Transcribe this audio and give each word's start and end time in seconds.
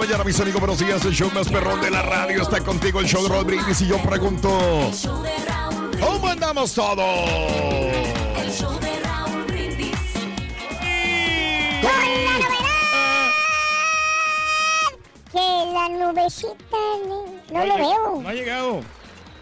Mañana, 0.00 0.24
mis 0.24 0.40
amigos. 0.40 0.60
Buenos 0.60 0.78
días. 0.78 1.04
El 1.04 1.12
show 1.12 1.30
más 1.34 1.46
perrón 1.48 1.78
de 1.82 1.90
la 1.90 2.00
radio 2.00 2.40
está 2.42 2.60
contigo. 2.60 3.00
El 3.00 3.06
show 3.06 3.22
de 3.22 3.28
Raúl 3.28 3.44
Brindis. 3.44 3.82
Y 3.82 3.86
yo 3.86 3.98
pregunto: 3.98 4.48
¿Cómo 6.00 6.26
andamos 6.26 6.72
todos? 6.74 6.96
Que 15.30 15.72
la 15.72 15.88
nubecita 15.90 16.78
no 17.52 17.64
lo 17.66 17.76
veo. 17.76 18.22
No 18.22 18.28
ha 18.28 18.32
llegado. 18.32 18.80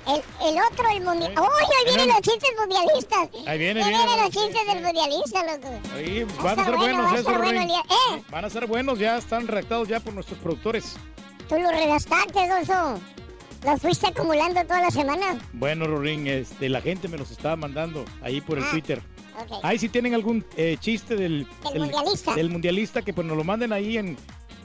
El, 0.09 0.49
el 0.49 0.57
otro, 0.73 0.89
el 0.91 1.03
mundial. 1.05 1.35
¡Uy! 1.39 1.47
ahí 1.79 1.85
vienen 1.95 2.09
los 2.09 2.21
chistes 2.23 2.51
mundialistas. 2.59 3.29
Ahí 3.47 3.59
viene, 3.59 3.83
Ahí 3.83 3.89
viene. 3.91 4.05
vienen 4.07 4.25
los 4.25 4.31
chistes 4.31 4.67
del 4.67 4.83
mundialista, 4.83 5.45
loco. 5.45 5.81
Ahí 5.95 6.25
van 6.43 6.61
a 6.61 6.65
ser 6.65 6.77
bueno, 6.77 7.03
buenos, 7.03 7.19
estar 7.19 7.39
bueno. 7.43 7.61
¿Eh? 7.63 8.23
Van 8.31 8.45
a 8.45 8.51
ser 8.51 8.67
buenos, 8.67 8.99
ya 8.99 9.19
están 9.19 9.47
redactados 9.47 9.87
ya 9.89 10.01
por 10.01 10.15
nuestros 10.15 10.39
productores. 10.39 10.97
Tú 11.49 11.57
lo 11.59 11.71
redactaste, 11.71 12.49
Gonzo. 12.49 13.01
Los 13.65 13.81
fuiste 13.81 14.07
acumulando 14.07 14.63
toda 14.63 14.81
la 14.83 14.91
semana. 14.91 15.39
Bueno, 15.53 15.87
Rorín, 15.87 16.27
este, 16.27 16.69
la 16.69 16.81
gente 16.81 17.09
me 17.09 17.19
los 17.19 17.31
estaba 17.31 17.57
mandando 17.57 18.05
ahí 18.23 18.41
por 18.41 18.57
el 18.59 18.65
Ah, 18.65 18.69
Twitter. 18.71 19.03
Ahí 19.63 19.79
si 19.79 19.89
tienen 19.89 20.15
algún 20.15 20.45
eh, 20.57 20.77
chiste 20.81 21.17
del, 21.17 21.47
Del 21.73 21.81
mundialista. 21.83 22.35
del 22.35 22.51
mundialista, 22.51 23.03
que 23.03 23.13
pues 23.13 23.27
nos 23.27 23.37
lo 23.37 23.45
manden 23.45 23.73
ahí 23.73 23.97
en 23.99 24.17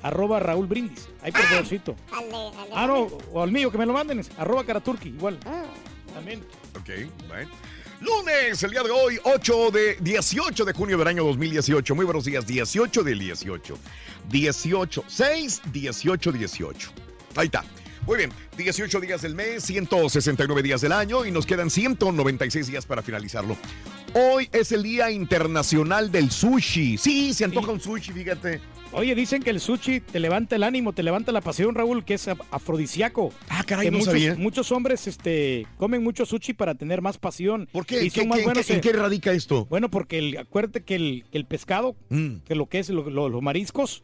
arroba 0.03 0.40
Raúl 0.40 0.68
Brindis. 0.68 1.08
Ahí 1.22 1.31
por 1.31 1.41
favorcito. 1.41 1.94
De- 1.94 2.69
Ah, 2.75 2.86
no, 2.88 3.08
o 3.31 3.41
al 3.41 3.52
mío, 3.52 3.72
que 3.72 3.78
me 3.78 3.86
lo 3.86 3.94
manden, 3.94 4.19
es 4.19 4.30
arroba 4.38 4.64
Karaturki, 4.66 5.09
igual. 5.09 5.40
Ah. 5.46 5.64
También. 6.14 6.41
Ok, 6.80 6.90
bueno. 7.28 7.50
Lunes, 8.02 8.62
el 8.62 8.72
día 8.72 8.84
de 8.84 8.92
hoy, 8.92 9.18
8 9.24 9.72
de 9.72 9.96
18 10.02 10.66
de 10.66 10.74
junio 10.74 10.97
del 10.97 11.08
año 11.08 11.24
2018. 11.24 11.96
Muy 11.96 12.03
buenos 12.06 12.25
días, 12.25 12.46
18 12.46 13.02
del 13.02 13.18
18. 13.18 13.78
18, 14.30 15.03
6, 15.08 15.62
18, 15.72 16.31
18. 16.34 16.92
Ahí 17.36 17.46
está. 17.46 17.63
Muy 18.06 18.18
bien, 18.18 18.34
18 18.58 19.00
días 19.00 19.22
del 19.22 19.34
mes, 19.36 19.63
169 19.63 20.62
días 20.62 20.81
del 20.81 20.92
año 20.92 21.25
y 21.25 21.31
nos 21.31 21.46
quedan 21.46 21.69
196 21.69 22.68
días 22.68 22.86
para 22.86 23.02
finalizarlo. 23.02 23.56
Hoy 24.13 24.50
es 24.52 24.74
el 24.74 24.84
Día 24.84 25.09
Internacional 25.09 26.12
del 26.12 26.30
Sushi. 26.30 26.97
Sí, 26.97 27.34
se 27.34 27.46
antoja 27.46 27.72
un 27.72 27.80
sushi, 27.80 28.12
fíjate. 28.12 28.59
Oye, 28.96 29.16
dicen 29.16 29.42
que 29.42 29.50
el 29.50 29.59
sushi 29.59 30.02
te 30.02 30.20
levanta 30.20 30.56
el 30.56 30.62
ánimo, 30.62 30.94
te 30.94 31.02
levanta 31.02 31.31
la 31.31 31.42
pasión, 31.42 31.74
Raúl, 31.74 32.06
que 32.06 32.14
es 32.14 32.28
af- 32.28 32.44
afrodisíaco. 32.52 33.34
Ah, 33.50 33.64
caray, 33.66 33.88
que 33.88 33.92
no 33.92 33.98
muchos, 33.98 34.14
sabía. 34.14 34.36
muchos 34.36 34.72
hombres 34.72 35.08
este, 35.08 35.66
comen 35.78 36.04
mucho 36.04 36.28
sushi 36.28 36.54
para 36.54 36.76
tener 36.76 37.02
más 37.02 37.18
pasión. 37.18 37.68
¿Por 37.72 37.88
qué? 37.88 38.06
Y 38.06 38.12
¿Qué- 38.12 38.20
son 38.22 38.30
más 38.30 38.38
qué- 38.40 38.44
buenos 38.46 38.70
¿En 38.70 38.76
en- 38.76 38.81
qué 38.81 38.94
radica 38.94 39.31
esto? 39.34 39.66
Bueno, 39.66 39.90
porque 39.90 40.20
el, 40.20 40.38
acuérdate 40.38 40.84
que 40.84 41.24
el, 41.31 41.46
pescado, 41.46 41.96
Mm, 42.09 42.36
que 42.46 42.54
lo 42.54 42.68
que 42.68 42.78
es 42.80 42.90
lo- 42.90 43.09
lo- 43.09 43.30
los 43.30 43.42
mariscos, 43.42 44.04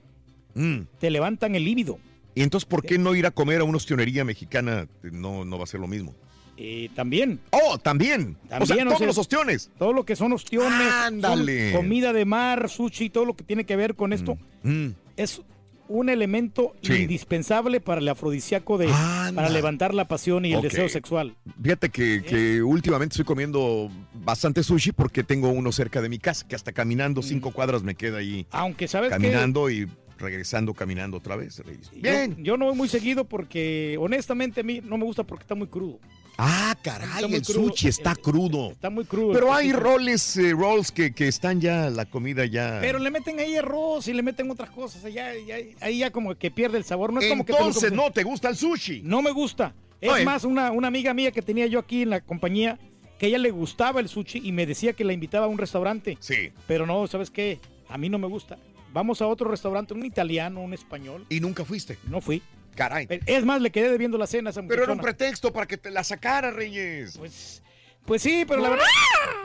mm. 0.55 0.79
te 0.99 1.11
levantan 1.11 1.53
el 1.53 1.65
líbido. 1.65 1.99
Y 2.33 2.41
entonces, 2.41 2.67
¿por 2.67 2.83
qué 2.83 2.97
no 2.97 3.13
ir 3.15 3.27
a 3.27 3.31
comer 3.31 3.61
a 3.61 3.65
una 3.65 3.77
ostionería 3.77 4.25
mexicana? 4.25 4.87
No, 5.03 5.45
no 5.45 5.57
va 5.59 5.65
a 5.65 5.67
ser 5.67 5.79
lo 5.81 5.87
mismo. 5.87 6.15
Eh, 6.61 6.89
también, 6.93 7.39
Oh, 7.51 7.77
también. 7.77 8.35
o 8.43 8.47
sea, 8.49 8.59
También, 8.59 8.87
o 8.87 8.89
todos 8.89 8.97
sea, 8.99 9.07
los 9.07 9.17
ostiones. 9.17 9.71
todo 9.79 9.93
lo 9.93 10.03
que 10.05 10.17
son 10.17 10.33
ostiones, 10.33 10.71
son 10.89 11.25
Ándale. 11.25 11.71
comida 11.73 12.11
de 12.11 12.25
mar, 12.25 12.67
sushi, 12.69 13.09
todo 13.09 13.23
lo 13.23 13.33
que 13.33 13.45
tiene 13.45 13.63
que 13.63 13.77
ver 13.77 13.95
con 13.95 14.11
esto, 14.11 14.37
Mm. 14.63 14.87
es 15.15 15.41
un 15.87 16.09
elemento 16.09 16.75
Sí. 16.81 16.93
indispensable 17.03 17.79
para 17.79 18.01
el 18.01 18.09
afrodisíaco 18.09 18.77
de 18.77 18.91
Anda. 18.91 19.31
para 19.41 19.49
levantar 19.49 19.93
la 19.93 20.05
pasión 20.09 20.45
y 20.45 20.53
el 20.53 20.61
deseo 20.61 20.89
sexual. 20.89 21.35
Fíjate 21.63 21.89
que, 21.89 22.21
que 22.23 22.61
últimamente 22.61 23.13
estoy 23.13 23.25
comiendo 23.25 23.89
bastante 24.13 24.61
sushi 24.61 24.91
porque 24.91 25.23
tengo 25.23 25.49
uno 25.49 25.71
cerca 25.71 26.01
de 26.01 26.09
mi 26.09 26.19
casa, 26.19 26.45
que 26.47 26.55
hasta 26.55 26.73
caminando 26.73 27.21
cinco 27.23 27.51
cuadras 27.51 27.83
me 27.83 27.95
queda 27.95 28.17
ahí 28.17 28.45
Aunque 28.51 28.87
sabes 28.89 29.09
que 29.09 29.15
caminando 29.15 29.69
y 29.69 29.87
regresando 30.19 30.73
caminando 30.73 31.15
otra 31.17 31.37
vez. 31.37 31.57
Reyes. 31.59 31.89
Yo- 31.91 32.01
Bien. 32.01 32.35
Yo, 32.43 32.57
no 32.57 32.65
voy 32.65 32.75
muy 32.75 32.89
seguido 32.89 33.23
porque 33.23 33.95
honestamente 33.99 34.59
a 34.59 34.63
mí 34.63 34.81
no 34.83 34.97
me 34.97 35.05
gusta 35.05 35.23
porque 35.23 35.43
está 35.43 35.55
muy 35.55 35.67
crudo. 35.67 35.99
Ah, 36.41 36.73
caray, 36.81 37.33
el 37.33 37.41
crudo. 37.41 37.67
sushi 37.69 37.89
está 37.89 38.13
Eh, 38.13 38.21
crudo. 38.21 38.71
Está 38.71 38.89
muy 38.89 39.03
crudo. 39.03 39.33
Pero 39.33 39.53
hay 39.53 39.73
roles, 39.73 40.37
eh, 40.37 40.51
rolls 40.53 40.89
que, 40.91 41.13
que 41.13 41.27
están 41.27 41.59
ya, 41.59 41.89
la 41.89 42.05
comida 42.05 42.45
ya... 42.45 42.77
Pero 42.79 42.97
le 42.97 43.11
meten 43.11 43.39
ahí 43.39 43.57
arroz 43.57 44.07
y 44.07 44.13
le 44.13 44.23
meten 44.23 44.49
otras 44.49 44.69
cosas. 44.69 45.03
Ya, 45.13 45.33
ya- 45.35 45.57
ahí 45.81 45.97
ya 45.99 46.11
como 46.11 46.33
que 46.35 46.49
pierde 46.49 46.77
el 46.77 46.85
sabor. 46.85 47.11
No 47.11 47.19
es 47.19 47.27
como 47.27 47.45
que 47.45 47.51
te 47.51 47.57
Entonces 47.59 47.91
no 47.91 48.09
te 48.11 48.23
gusta 48.23 48.47
el 48.47 48.55
sushi. 48.55 49.01
No 49.03 49.21
me 49.21 49.31
gusta. 49.31 49.73
Es 49.99 50.09
Oye. 50.11 50.23
más, 50.23 50.45
una, 50.45 50.71
una 50.71 50.87
amiga 50.87 51.13
mía 51.13 51.31
que 51.31 51.41
tenía 51.41 51.67
yo 51.67 51.77
aquí 51.79 52.03
en 52.03 52.11
la 52.11 52.21
compañía, 52.21 52.79
que 53.19 53.25
a 53.25 53.29
ella 53.29 53.37
le 53.37 53.51
gustaba 53.51 53.99
el 53.99 54.07
sushi 54.07 54.39
y 54.41 54.53
me 54.53 54.65
decía 54.65 54.93
que 54.93 55.03
la 55.03 55.11
invitaba 55.11 55.45
a 55.45 55.49
un 55.49 55.57
restaurante. 55.57 56.17
Sí. 56.21 56.51
Pero 56.67 56.85
no, 56.85 57.05
¿sabes 57.07 57.29
qué? 57.29 57.59
A 57.89 57.97
mí 57.97 58.07
no 58.07 58.17
me 58.17 58.27
gusta. 58.27 58.57
Vamos 58.93 59.21
a 59.21 59.27
otro 59.27 59.51
restaurante, 59.51 59.93
un 59.93 60.05
italiano, 60.05 60.61
un 60.61 60.73
español. 60.73 61.25
Y 61.29 61.41
nunca 61.41 61.65
fuiste. 61.65 61.97
No 62.07 62.21
fui. 62.21 62.41
Caray. 62.79 63.09
Es 63.25 63.43
más, 63.43 63.61
le 63.61 63.71
quedé 63.71 63.89
debiendo 63.89 64.17
la 64.17 64.25
cena 64.25 64.49
a 64.49 64.51
esa 64.51 64.63
Pero 64.63 64.83
era 64.85 64.93
un 64.93 65.01
pretexto 65.01 65.51
para 65.51 65.67
que 65.67 65.75
te 65.75 65.91
la 65.91 66.01
sacara, 66.01 66.49
Reyes. 66.49 67.17
Pues, 67.17 67.61
pues 68.05 68.21
sí, 68.21 68.45
pero 68.47 68.61
la 68.61 68.69
verdad 68.69 68.85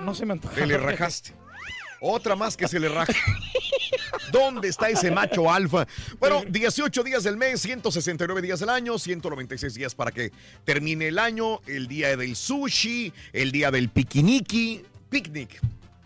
no 0.03 0.15
se 0.15 0.25
me 0.25 0.35
antoja. 0.35 0.55
Te 0.55 0.65
le 0.65 0.79
rajaste. 0.79 1.33
Otra 2.01 2.37
más 2.37 2.57
que 2.57 2.69
se 2.69 2.79
le 2.79 2.89
raja. 2.89 3.13
¿Dónde 4.33 4.69
está 4.69 4.89
ese 4.89 5.11
macho 5.11 5.53
alfa? 5.53 5.85
Bueno, 6.21 6.45
18 6.49 7.03
días 7.03 7.25
del 7.25 7.37
mes, 7.37 7.61
169 7.63 8.41
días 8.41 8.61
del 8.61 8.69
año, 8.69 9.01
196 9.01 9.75
días 9.75 9.97
para 9.97 10.13
que 10.13 10.31
termine 10.65 11.09
el 11.09 11.19
año, 11.19 11.61
el 11.67 11.89
día 11.89 12.17
del 12.17 12.37
sushi, 12.37 13.13
el 13.33 13.51
día 13.51 13.73
del 13.73 13.89
piquiniqui, 13.89 14.85
picnic. 15.11 15.61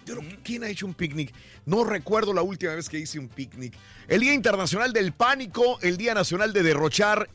Yo 0.09 0.15
no- 0.17 0.23
¿Quién 0.43 0.65
ha 0.65 0.69
hecho 0.69 0.87
un 0.87 0.95
picnic? 0.95 1.33
No 1.67 1.85
recuerdo 1.85 2.33
la 2.33 2.43
última 2.43 2.75
vez 2.75 2.89
que 2.89 2.99
hice 2.99 3.19
un 3.19 3.29
picnic. 3.29 3.75
El 4.09 4.21
Día 4.21 4.33
Internacional 4.35 4.93
del 4.93 5.13
Pánico, 5.13 5.79
el 5.83 5.97
Día 5.97 6.15
Nacional 6.15 6.53
de 6.53 6.63
Derrochar 6.63 7.29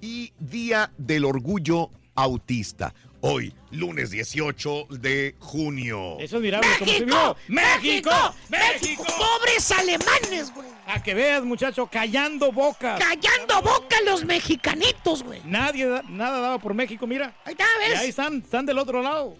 y 0.00 0.32
Día 0.38 0.90
del 0.96 1.24
Orgullo 1.24 1.90
Autista. 2.14 2.94
Hoy, 3.20 3.52
lunes 3.72 4.10
18 4.10 4.86
de 4.90 5.34
junio. 5.40 6.18
Eso 6.20 6.36
es 6.36 6.42
mirable, 6.42 6.68
como 6.78 6.92
se 6.92 7.04
vio. 7.04 7.36
¡México! 7.48 8.10
¡México! 8.48 9.04
¡Pobres 9.04 9.70
alemanes, 9.72 10.54
güey! 10.54 10.68
A 10.86 11.02
que 11.02 11.14
veas, 11.14 11.42
muchacho, 11.44 11.88
callando 11.90 12.52
bocas. 12.52 12.98
¡Callando 13.00 13.60
boca 13.60 13.96
los 14.06 14.24
mexicanitos, 14.24 15.24
güey! 15.24 15.40
Nadie, 15.44 15.86
da- 15.86 16.02
nada 16.08 16.40
daba 16.40 16.58
por 16.60 16.74
México, 16.74 17.06
mira. 17.08 17.36
Ahí 17.44 17.52
está, 17.52 17.64
Y 17.84 17.90
¿ves? 17.90 17.98
ahí 17.98 18.08
están, 18.10 18.36
están 18.38 18.64
del 18.64 18.78
otro 18.78 19.02
lado. 19.02 19.36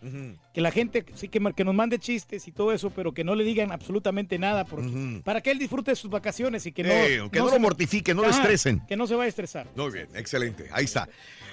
Que 0.53 0.61
la 0.61 0.71
gente 0.71 1.07
sí 1.15 1.29
que, 1.29 1.41
que 1.57 1.65
nos 1.65 1.75
mande 1.75 1.99
chistes 1.99 2.47
y 2.47 2.53
todo 2.53 2.73
eso, 2.75 2.91
pero 2.91 3.15
que 3.15 3.25
no 3.25 3.35
le 3.35 3.43
digan 3.43 3.73
absolutamente 3.73 4.39
nada. 4.39 4.67
Porque. 4.67 5.23
Para 5.25 5.41
que 5.41 5.51
él 5.51 5.59
disfrute 5.59 5.93
de 5.93 5.97
sus 5.97 6.11
vacaciones 6.11 6.67
y 6.67 6.73
que 6.73 6.83
no. 6.83 6.91
Eh, 6.91 7.29
que 7.33 7.39
no 7.39 7.49
se- 7.49 7.55
lo 7.55 7.61
mortifiquen, 7.61 8.19
no 8.19 8.23
lo 8.23 8.29
estresen. 8.29 8.81
Que 8.87 8.99
no 8.99 9.07
se 9.07 9.15
vaya 9.15 9.25
a 9.25 9.29
estresar. 9.31 9.67
Muy 9.75 9.91
bien, 9.93 10.09
excelente. 10.15 10.69
Ahí 10.73 10.85
está. 10.85 11.09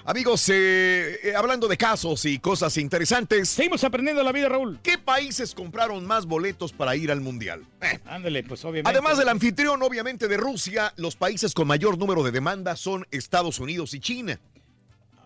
Amigos, 0.05 0.49
eh, 0.49 1.17
eh, 1.23 1.33
hablando 1.33 1.69
de 1.69 1.77
casos 1.77 2.25
y 2.25 2.37
cosas 2.39 2.75
interesantes, 2.75 3.47
Seguimos 3.47 3.85
aprendiendo 3.85 4.21
la 4.21 4.33
vida, 4.33 4.49
Raúl. 4.49 4.79
¿qué 4.83 4.97
países 4.97 5.55
compraron 5.55 6.05
más 6.05 6.25
boletos 6.25 6.73
para 6.73 6.93
ir 6.97 7.09
al 7.09 7.21
Mundial? 7.21 7.65
Eh, 7.81 7.99
Ándale, 8.05 8.43
pues 8.43 8.65
obviamente. 8.65 8.89
Además 8.89 9.17
del 9.17 9.29
anfitrión, 9.29 9.81
obviamente, 9.81 10.27
de 10.27 10.35
Rusia, 10.35 10.93
los 10.97 11.15
países 11.15 11.53
con 11.53 11.67
mayor 11.67 11.97
número 11.97 12.21
de 12.21 12.31
demandas 12.31 12.81
son 12.81 13.07
Estados 13.11 13.59
Unidos 13.59 13.93
y 13.93 14.01
China. 14.01 14.41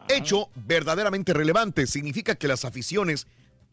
Hecho 0.10 0.50
verdaderamente 0.54 1.34
relevante, 1.34 1.88
significa 1.88 2.36
que 2.36 2.48
las 2.48 2.64
aficiones 2.64 3.26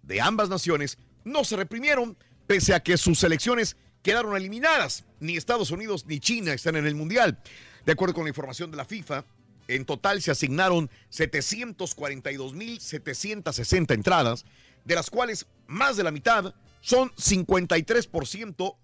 de 0.02 0.22
ambas 0.22 0.48
naciones 0.48 0.96
no 1.22 1.44
se 1.44 1.56
reprimieron, 1.56 2.16
pese 2.46 2.72
a 2.72 2.80
que 2.80 2.96
sus 2.96 3.18
selecciones 3.18 3.76
quedaron 4.02 4.34
eliminadas. 4.36 5.04
Ni 5.20 5.36
Estados 5.36 5.70
Unidos 5.70 6.06
ni 6.06 6.18
China 6.18 6.54
están 6.54 6.76
en 6.76 6.86
el 6.86 6.94
Mundial. 6.94 7.38
De 7.84 7.92
acuerdo 7.92 8.14
con 8.14 8.24
la 8.24 8.30
información 8.30 8.70
de 8.70 8.78
la 8.78 8.86
FIFA, 8.86 9.26
en 9.68 9.84
total 9.84 10.22
se 10.22 10.30
asignaron 10.30 10.90
742.760 11.10 13.94
entradas, 13.94 14.44
de 14.84 14.94
las 14.94 15.10
cuales 15.10 15.46
más 15.66 15.96
de 15.96 16.04
la 16.04 16.10
mitad 16.10 16.54
son 16.80 17.10
53% 17.12 18.76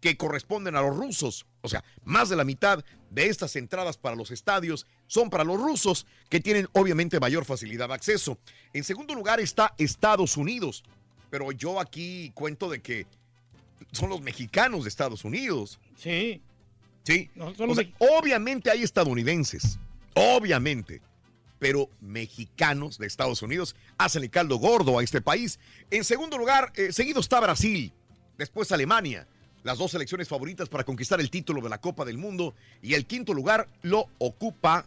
que 0.00 0.16
corresponden 0.16 0.76
a 0.76 0.82
los 0.82 0.96
rusos. 0.96 1.46
O 1.60 1.68
sea, 1.68 1.84
más 2.04 2.28
de 2.28 2.36
la 2.36 2.44
mitad 2.44 2.84
de 3.10 3.28
estas 3.28 3.56
entradas 3.56 3.96
para 3.96 4.16
los 4.16 4.30
estadios 4.30 4.86
son 5.06 5.30
para 5.30 5.44
los 5.44 5.60
rusos, 5.60 6.06
que 6.28 6.40
tienen 6.40 6.68
obviamente 6.72 7.20
mayor 7.20 7.44
facilidad 7.44 7.88
de 7.88 7.94
acceso. 7.94 8.38
En 8.72 8.84
segundo 8.84 9.14
lugar 9.14 9.40
está 9.40 9.74
Estados 9.78 10.36
Unidos, 10.36 10.84
pero 11.30 11.52
yo 11.52 11.80
aquí 11.80 12.30
cuento 12.34 12.68
de 12.68 12.80
que 12.80 13.06
son 13.92 14.10
los 14.10 14.20
mexicanos 14.20 14.84
de 14.84 14.88
Estados 14.88 15.24
Unidos. 15.24 15.78
Sí. 15.96 16.40
Sí. 17.04 17.30
No, 17.34 17.52
O 17.56 17.74
sea, 17.74 17.84
obviamente 17.98 18.70
hay 18.70 18.82
estadounidenses, 18.82 19.78
obviamente, 20.16 21.00
pero 21.58 21.88
mexicanos 22.00 22.98
de 22.98 23.06
Estados 23.06 23.42
Unidos 23.42 23.76
hacen 23.98 24.22
el 24.24 24.30
caldo 24.30 24.56
gordo 24.56 24.98
a 24.98 25.04
este 25.04 25.20
país. 25.20 25.58
En 25.90 26.04
segundo 26.04 26.38
lugar, 26.38 26.72
eh, 26.74 26.92
seguido 26.92 27.20
está 27.20 27.38
Brasil, 27.40 27.92
después 28.38 28.72
Alemania, 28.72 29.26
las 29.62 29.78
dos 29.78 29.90
selecciones 29.90 30.28
favoritas 30.28 30.68
para 30.68 30.84
conquistar 30.84 31.20
el 31.20 31.30
título 31.30 31.60
de 31.60 31.68
la 31.68 31.78
Copa 31.80 32.04
del 32.04 32.18
Mundo, 32.18 32.54
y 32.82 32.94
el 32.94 33.04
quinto 33.06 33.34
lugar 33.34 33.68
lo 33.82 34.06
ocupa, 34.18 34.86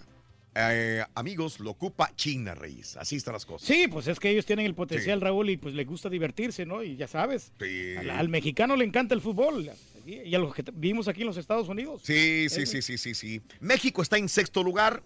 eh, 0.56 1.04
amigos, 1.16 1.60
lo 1.60 1.72
ocupa 1.72 2.12
China, 2.16 2.56
Reyes. 2.56 2.98
Así 2.98 3.18
están 3.18 3.34
las 3.34 3.46
cosas. 3.46 3.68
Sí, 3.68 3.88
pues 3.88 4.08
es 4.08 4.20
que 4.20 4.30
ellos 4.30 4.46
tienen 4.46 4.66
el 4.66 4.74
potencial, 4.76 5.22
Raúl, 5.22 5.50
y 5.52 5.58
pues 5.58 5.76
les 5.76 5.86
gusta 5.86 6.10
divertirse, 6.10 6.66
¿no? 6.66 6.82
Y 6.82 6.96
ya 6.96 7.08
sabes, 7.08 7.52
Sí. 7.60 7.96
al, 7.98 8.10
al 8.10 8.30
mexicano 8.30 8.76
le 8.76 8.86
encanta 8.86 9.14
el 9.14 9.22
fútbol. 9.22 9.70
Y 10.10 10.30
y 10.30 10.36
a 10.36 10.40
los 10.40 10.54
que 10.54 10.64
vivimos 10.74 11.08
aquí 11.08 11.22
en 11.22 11.28
los 11.28 11.38
Estados 11.38 11.68
Unidos. 11.70 12.02
Sí, 12.04 12.48
sí, 12.50 12.66
sí, 12.66 12.82
sí, 12.82 12.98
sí, 12.98 13.14
sí. 13.16 13.42
México 13.60 14.02
está 14.02 14.18
en 14.18 14.28
sexto 14.30 14.64
lugar, 14.64 15.04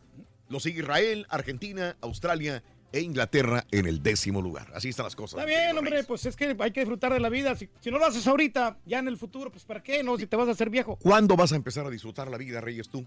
lo 0.50 0.59
sigue 0.59 0.79
Israel, 0.81 1.25
Argentina, 1.29 1.95
Australia 2.01 2.63
e 2.91 3.01
Inglaterra 3.01 3.65
en 3.71 3.88
el 3.88 4.03
décimo 4.03 4.41
lugar. 4.41 4.67
Así 4.75 4.89
están 4.89 5.05
las 5.05 5.15
cosas. 5.15 5.39
Está 5.39 5.45
bien, 5.47 5.75
hombre, 5.77 5.91
Reyes. 5.91 6.05
pues 6.05 6.25
es 6.27 6.35
que 6.35 6.55
hay 6.59 6.71
que 6.71 6.81
disfrutar 6.81 7.11
de 7.11 7.19
la 7.19 7.29
vida. 7.29 7.55
Si, 7.55 7.67
si 7.81 7.89
no 7.89 7.97
lo 7.97 8.05
haces 8.05 8.25
ahorita, 8.27 8.77
ya 8.85 9.00
en 9.00 9.07
el 9.07 9.17
futuro, 9.17 9.51
pues 9.51 9.63
¿para 9.65 9.81
qué? 9.81 10.03
No, 10.03 10.15
si 10.17 10.27
te 10.27 10.35
vas 10.35 10.47
a 10.47 10.51
hacer 10.51 10.69
viejo. 10.69 10.97
¿Cuándo 11.01 11.35
vas 11.35 11.51
a 11.53 11.56
empezar 11.56 11.85
a 11.88 11.89
disfrutar 11.89 12.29
la 12.29 12.38
vida, 12.38 12.61
Reyes, 12.61 12.88
tú? 12.89 13.03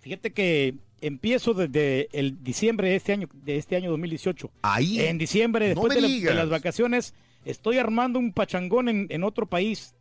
Fíjate 0.00 0.32
que 0.32 0.74
empiezo 1.00 1.52
desde 1.54 2.08
el 2.12 2.44
diciembre 2.44 2.90
de 2.90 2.96
este 2.96 3.12
año, 3.12 3.28
de 3.32 3.56
este 3.56 3.74
año 3.74 3.90
2018. 3.90 4.50
Ahí. 4.62 5.00
En 5.00 5.18
diciembre, 5.18 5.66
después 5.68 5.94
de, 5.94 6.00
la- 6.00 6.06
de 6.08 6.14
digas. 6.14 6.36
las 6.36 6.48
vacaciones, 6.50 7.14
estoy 7.44 7.78
armando 7.78 8.18
un 8.18 8.32
pachangón 8.32 8.88
en, 8.88 9.06
en 9.10 9.24
otro 9.24 9.46
país. 9.46 9.94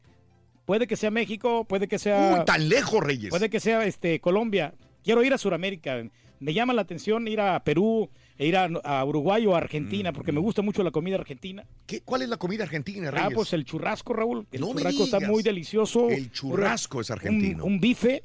Puede 0.65 0.87
que 0.87 0.95
sea 0.95 1.11
México, 1.11 1.65
puede 1.65 1.87
que 1.87 1.99
sea... 1.99 2.37
Uy, 2.39 2.45
tan 2.45 2.69
lejos, 2.69 3.03
Reyes. 3.03 3.29
Puede 3.29 3.49
que 3.49 3.59
sea 3.59 3.85
este 3.85 4.19
Colombia. 4.21 4.73
Quiero 5.03 5.23
ir 5.23 5.33
a 5.33 5.37
Sudamérica. 5.37 6.01
Me 6.39 6.53
llama 6.53 6.73
la 6.73 6.81
atención 6.81 7.27
ir 7.27 7.39
a 7.41 7.63
Perú, 7.63 8.09
e 8.37 8.47
ir 8.47 8.55
a, 8.57 8.65
a 8.83 9.05
Uruguay 9.05 9.45
o 9.45 9.55
a 9.55 9.57
Argentina, 9.59 10.11
porque 10.13 10.31
me 10.31 10.39
gusta 10.39 10.61
mucho 10.61 10.83
la 10.83 10.91
comida 10.91 11.15
argentina. 11.15 11.65
¿Qué, 11.85 12.01
¿Cuál 12.01 12.21
es 12.21 12.29
la 12.29 12.37
comida 12.37 12.63
argentina, 12.63 13.09
Ah, 13.09 13.11
Reyes? 13.11 13.33
pues 13.35 13.53
el 13.53 13.65
churrasco, 13.65 14.13
Raúl. 14.13 14.47
El 14.51 14.61
No 14.61 14.67
me 14.73 14.81
churrasco 14.81 15.03
está 15.03 15.19
muy 15.19 15.43
delicioso. 15.43 16.09
El 16.09 16.31
churrasco 16.31 17.01
es 17.01 17.11
argentino. 17.11 17.63
Un, 17.65 17.73
un 17.73 17.79
bife. 17.79 18.23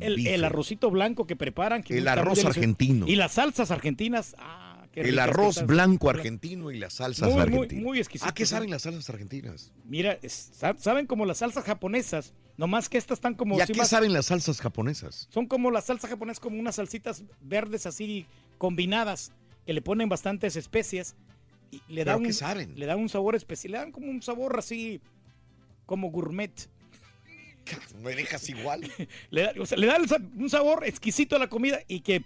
El, 0.00 0.24
el 0.26 0.44
arrocito 0.44 0.88
blanco 0.90 1.26
que 1.26 1.34
preparan. 1.34 1.82
que 1.82 1.98
El 1.98 2.06
arroz 2.06 2.44
argentino. 2.44 3.06
Y 3.08 3.16
las 3.16 3.32
salsas 3.32 3.70
argentinas. 3.72 4.36
Ah, 4.38 4.63
El 4.94 5.18
arroz 5.18 5.66
blanco 5.66 6.08
argentino 6.10 6.70
y 6.70 6.78
las 6.78 6.94
salsas 6.94 7.28
Muy, 7.28 7.34
muy, 7.34 7.42
argentinas. 7.42 7.84
muy 7.84 7.98
exquisito, 7.98 8.28
¿A 8.30 8.34
qué 8.34 8.46
sí. 8.46 8.50
saben 8.50 8.70
las 8.70 8.82
salsas 8.82 9.08
argentinas? 9.10 9.72
Mira, 9.84 10.18
es- 10.22 10.52
saben 10.78 11.06
como 11.06 11.26
las 11.26 11.38
salsas 11.38 11.64
japonesas, 11.64 12.32
nomás 12.56 12.88
que 12.88 12.98
estas 12.98 13.16
están 13.18 13.34
como... 13.34 13.56
¿Y 13.58 13.60
a 13.60 13.66
qué 13.66 13.74
más- 13.74 13.88
saben 13.88 14.12
las 14.12 14.26
salsas 14.26 14.60
japonesas? 14.60 15.28
Son 15.30 15.46
como 15.46 15.70
las 15.70 15.86
salsas 15.86 16.10
japonesas, 16.10 16.40
como 16.40 16.58
unas 16.60 16.76
salsitas 16.76 17.24
verdes 17.40 17.86
así 17.86 18.26
combinadas, 18.58 19.32
que 19.66 19.72
le 19.72 19.82
ponen 19.82 20.08
bastantes 20.08 20.56
especias 20.56 21.16
y 21.70 21.78
le 21.88 22.02
¿Pero 22.04 22.12
dan, 22.12 22.20
qué 22.22 22.26
un, 22.28 22.32
saben? 22.34 22.78
le 22.78 22.86
dan 22.86 22.98
un 23.00 23.08
sabor 23.08 23.34
especial, 23.34 23.72
le 23.72 23.78
dan 23.78 23.90
como 23.92 24.08
un 24.10 24.22
sabor 24.22 24.58
así, 24.58 25.00
como 25.86 26.10
gourmet. 26.10 26.52
¿Me 28.02 28.14
dejas 28.14 28.48
igual? 28.48 28.82
Le 29.30 29.42
da, 29.42 29.52
o 29.58 29.66
sea, 29.66 29.78
le 29.78 29.86
da 29.86 29.96
un 30.36 30.50
sabor 30.50 30.84
exquisito 30.86 31.34
a 31.34 31.38
la 31.38 31.48
comida 31.48 31.80
y 31.88 32.00
que 32.00 32.22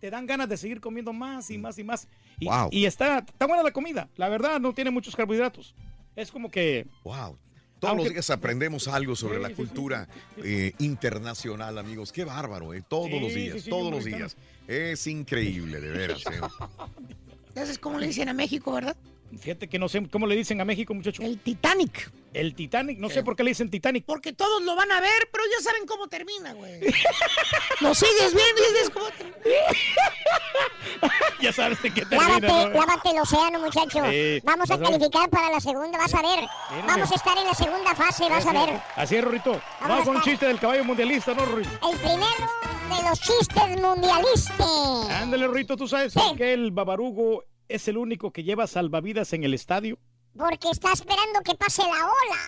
te 0.00 0.10
dan 0.10 0.26
ganas 0.26 0.48
de 0.48 0.56
seguir 0.56 0.80
comiendo 0.80 1.12
más 1.12 1.50
y 1.50 1.58
más 1.58 1.78
y 1.78 1.84
más. 1.84 2.08
Y, 2.38 2.46
Wow. 2.46 2.68
y 2.72 2.86
está, 2.86 3.18
está 3.18 3.46
buena 3.46 3.62
la 3.62 3.70
comida, 3.72 4.08
la 4.16 4.28
verdad, 4.28 4.58
no 4.60 4.72
tiene 4.72 4.90
muchos 4.90 5.14
carbohidratos. 5.14 5.74
Es 6.16 6.30
como 6.30 6.50
que... 6.50 6.86
Wow. 7.04 7.38
Todos 7.78 7.92
Aunque- 7.92 8.04
los 8.04 8.12
días 8.12 8.30
aprendemos 8.30 8.88
algo 8.88 9.16
sobre 9.16 9.36
Sí, 9.36 9.42
la 9.42 9.48
sí, 9.48 9.54
sí. 9.54 9.56
cultura 9.62 10.08
eh, 10.44 10.72
internacional, 10.80 11.78
amigos. 11.78 12.12
Qué 12.12 12.24
bárbaro, 12.24 12.74
¿eh? 12.74 12.82
Todos 12.86 13.06
Sí, 13.08 13.20
los 13.20 13.34
días, 13.34 13.62
sí, 13.62 13.70
todos 13.70 13.90
los 13.90 14.04
días. 14.04 14.36
Es 14.68 15.06
increíble, 15.06 15.80
de 15.80 15.90
veras. 15.90 16.22
¿eh? 16.26 16.40
Sabes 17.54 17.78
cómo 17.78 17.98
le 17.98 18.06
dicen 18.08 18.28
a 18.28 18.34
México, 18.34 18.72
¿verdad? 18.72 18.96
Fíjate 19.38 19.68
que 19.68 19.78
no 19.78 19.88
sé 19.88 20.06
cómo 20.08 20.26
le 20.26 20.34
dicen 20.34 20.60
a 20.60 20.64
México, 20.64 20.92
muchachos. 20.92 21.24
El 21.24 21.38
Titanic. 21.38 22.10
El 22.32 22.54
Titanic, 22.54 22.98
no 22.98 23.10
sé 23.10 23.22
por 23.22 23.34
qué 23.34 23.42
le 23.42 23.50
dicen 23.50 23.70
Titanic. 23.70 24.04
Porque 24.04 24.32
todos 24.32 24.62
lo 24.62 24.76
van 24.76 24.90
a 24.92 25.00
ver, 25.00 25.28
pero 25.32 25.44
ya 25.50 25.62
saben 25.62 25.86
cómo 25.86 26.08
termina, 26.08 26.52
güey. 26.52 26.80
lo 27.80 27.94
sigues 27.94 28.32
y 28.32 28.72
dices 28.72 28.90
cómo 28.92 29.06
termina. 29.10 29.36
ya 31.40 31.52
sabes 31.52 31.80
de 31.82 31.92
qué 31.92 32.04
termina. 32.04 32.40
Lávate, 32.40 32.46
¿no? 32.46 32.80
lávate 32.80 33.10
el 33.10 33.18
océano, 33.18 33.60
muchacho. 33.60 34.04
Sí, 34.10 34.40
Vamos 34.44 34.70
a 34.70 34.78
calificar 34.78 35.30
para 35.30 35.50
la 35.50 35.60
segunda, 35.60 35.98
vas 35.98 36.14
a 36.14 36.22
ver. 36.22 36.40
Mírame. 36.70 36.86
Vamos 36.86 37.12
a 37.12 37.14
estar 37.14 37.38
en 37.38 37.44
la 37.44 37.54
segunda 37.54 37.94
fase, 37.94 38.28
vas 38.28 38.46
a 38.46 38.52
ver. 38.52 38.80
Así 38.96 39.16
es, 39.16 39.24
Rorrito. 39.24 39.60
Vamos 39.80 40.04
con 40.04 40.16
un 40.16 40.22
chiste 40.22 40.46
del 40.46 40.58
caballo 40.58 40.84
mundialista, 40.84 41.34
¿no, 41.34 41.44
Rorrito? 41.44 41.70
El 41.90 41.98
primero 41.98 42.96
de 42.96 43.08
los 43.08 43.20
chistes 43.20 43.80
mundialistas. 43.80 45.10
Ándale, 45.10 45.46
Rorrito, 45.46 45.76
¿tú 45.76 45.88
sabes 45.88 46.14
qué 46.36 46.52
el 46.52 46.70
babarugo 46.70 47.44
es 47.70 47.88
el 47.88 47.96
único 47.96 48.32
que 48.32 48.42
lleva 48.42 48.66
salvavidas 48.66 49.32
en 49.32 49.44
el 49.44 49.54
estadio? 49.54 49.98
Porque 50.36 50.70
está 50.70 50.92
esperando 50.92 51.40
que 51.44 51.54
pase 51.54 51.82
la 51.82 51.88
ola. 51.88 52.38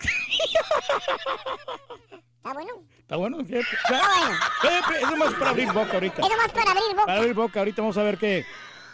¿Está 2.37 2.53
bueno? 2.53 2.73
Está 2.99 3.15
bueno, 3.15 3.37
fíjate. 3.45 3.67
Está 3.83 4.01
bueno. 4.07 5.11
Es 5.13 5.17
más 5.17 5.33
para 5.33 5.49
abrir 5.51 5.71
boca 5.73 5.93
ahorita. 5.93 6.21
Es 6.21 6.29
nomás 6.29 6.51
para 6.51 6.71
abrir 6.71 6.89
boca. 6.91 7.05
Para 7.05 7.19
abrir 7.19 7.33
boca, 7.33 7.59
ahorita 7.59 7.81
vamos 7.81 7.97
a 7.97 8.03
ver 8.03 8.17
qué, 8.17 8.45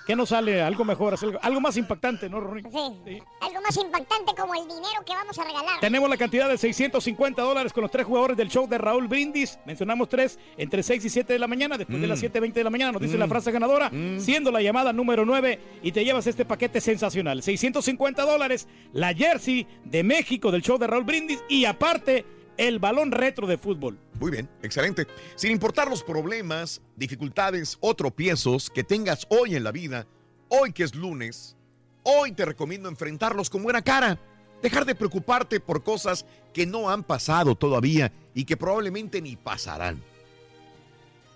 ¿Qué 0.10 0.16
nos 0.16 0.30
sale? 0.30 0.60
Algo 0.60 0.84
mejor, 0.84 1.16
algo, 1.40 1.62
más 1.62 1.78
impactante, 1.78 2.28
¿no, 2.28 2.40
Ronnie? 2.40 2.64
Sí. 3.06 3.22
Algo 3.42 3.62
más 3.62 3.78
impactante 3.78 4.34
como 4.36 4.56
el 4.56 4.64
dinero 4.68 5.06
que 5.06 5.14
vamos 5.14 5.38
a 5.38 5.44
regalar. 5.44 5.80
Tenemos 5.82 6.10
la 6.10 6.18
cantidad 6.18 6.50
de 6.50 6.58
650 6.58 7.40
dólares 7.44 7.72
con 7.72 7.84
los 7.84 7.92
tres 7.92 8.08
jugadores 8.08 8.36
del 8.36 8.50
show 8.50 8.68
de 8.68 8.80
Raúl 8.80 9.08
Brindis. 9.08 9.60
Mencionamos 9.68 10.10
tres 10.10 10.40
entre 10.58 10.82
6 10.82 11.06
y 11.06 11.10
7 11.12 11.34
de 11.34 11.38
la 11.38 11.46
mañana. 11.46 11.78
Después 11.78 12.02
de 12.02 12.08
las 12.08 12.24
7.20 12.24 12.54
de 12.54 12.64
la 12.64 12.72
mañana 12.72 12.94
nos 12.94 13.04
dice 13.04 13.20
la 13.20 13.28
frase 13.28 13.52
ganadora, 13.52 13.92
siendo 14.18 14.50
la 14.50 14.64
llamada 14.64 14.92
número 14.94 15.26
9 15.26 15.60
y 15.84 15.92
te 15.92 16.04
llevas 16.04 16.26
este 16.26 16.44
paquete 16.44 16.82
sensacional. 16.82 17.44
650 17.44 18.26
dólares, 18.26 18.68
la 18.94 19.14
jersey 19.14 19.68
de 19.84 20.02
México 20.02 20.50
del 20.50 20.64
show 20.64 20.80
de 20.80 20.88
Raúl 20.88 21.04
Brindis 21.04 21.44
y 21.48 21.66
aparte 21.66 22.26
el 22.60 22.78
balón 22.78 23.14
retro 23.14 23.48
de 23.48 23.58
fútbol. 23.58 23.98
Muy 24.20 24.32
bien, 24.32 24.50
excelente. 24.62 25.08
Sin 25.36 25.52
importar 25.52 25.90
los 25.90 26.04
problemas, 26.04 26.82
dificultades 26.98 27.78
o 27.80 27.96
tropiezos 27.96 28.70
que 28.70 28.84
tengas 28.84 29.26
hoy 29.30 29.56
en 29.56 29.64
la 29.64 29.72
vida, 29.72 30.06
hoy 30.50 30.74
que 30.74 30.84
es 30.84 30.94
lunes, 30.94 31.56
hoy 32.04 32.34
te 32.34 32.44
recomiendo 32.44 32.90
enfrentarlos 32.90 33.50
con 33.50 33.64
buena 33.64 33.82
cara. 33.82 34.20
Dejar 34.62 34.86
de 34.86 34.94
preocuparte 34.94 35.62
por 35.62 35.84
cosas 35.84 36.26
que 36.54 36.66
no 36.66 36.90
han 36.90 37.06
pasado 37.06 37.56
todavía 37.56 38.12
y 38.34 38.44
que 38.44 38.58
probablemente 38.58 39.22
ni 39.22 39.38
pasarán. 39.38 40.04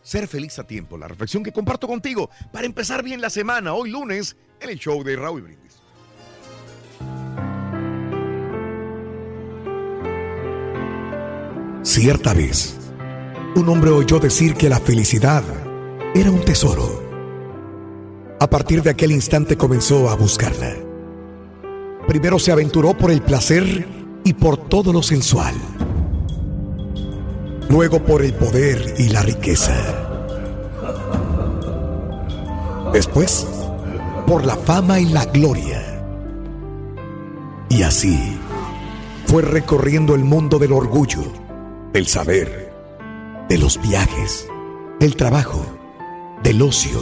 Ser 0.02 0.28
feliz 0.28 0.60
a 0.60 0.68
tiempo, 0.68 0.98
la 0.98 1.08
reflexión 1.08 1.42
que 1.42 1.54
comparto 1.54 1.88
contigo 1.88 2.30
para 2.52 2.66
empezar 2.66 3.02
bien 3.02 3.22
la 3.22 3.30
semana, 3.30 3.74
hoy 3.74 3.92
lunes, 3.92 4.36
en 4.60 4.70
el 4.70 4.78
show 4.78 5.02
de 5.06 5.16
Raúl 5.16 5.44
Brindis. 5.44 5.63
Cierta 11.84 12.34
vez, 12.34 12.78
un 13.58 13.68
hombre 13.68 13.92
oyó 13.92 14.18
decir 14.18 14.56
que 14.56 14.70
la 14.70 14.80
felicidad 14.80 15.44
era 16.16 16.32
un 16.32 16.40
tesoro. 16.40 17.04
A 18.40 18.50
partir 18.50 18.82
de 18.82 18.90
aquel 18.90 19.12
instante 19.12 19.58
comenzó 19.58 20.10
a 20.10 20.16
buscarla. 20.16 20.74
Primero 22.08 22.40
se 22.40 22.54
aventuró 22.54 22.98
por 22.98 23.12
el 23.12 23.22
placer 23.22 23.86
y 24.24 24.32
por 24.32 24.56
todo 24.56 24.94
lo 24.94 25.04
sensual. 25.04 25.54
Luego 27.70 28.02
por 28.02 28.22
el 28.22 28.34
poder 28.34 28.96
y 28.98 29.10
la 29.10 29.22
riqueza. 29.22 29.76
Después, 32.94 33.46
por 34.26 34.46
la 34.46 34.56
fama 34.56 35.02
y 35.02 35.06
la 35.08 35.26
gloria. 35.26 36.02
Y 37.68 37.84
así, 37.84 38.38
fue 39.26 39.42
recorriendo 39.42 40.16
el 40.16 40.24
mundo 40.24 40.60
del 40.60 40.72
orgullo 40.72 41.43
del 41.94 42.08
saber, 42.08 42.74
de 43.48 43.58
los 43.60 43.80
viajes, 43.80 44.48
del 45.00 45.16
trabajo, 45.16 45.64
del 46.42 46.64
ocio 46.64 47.00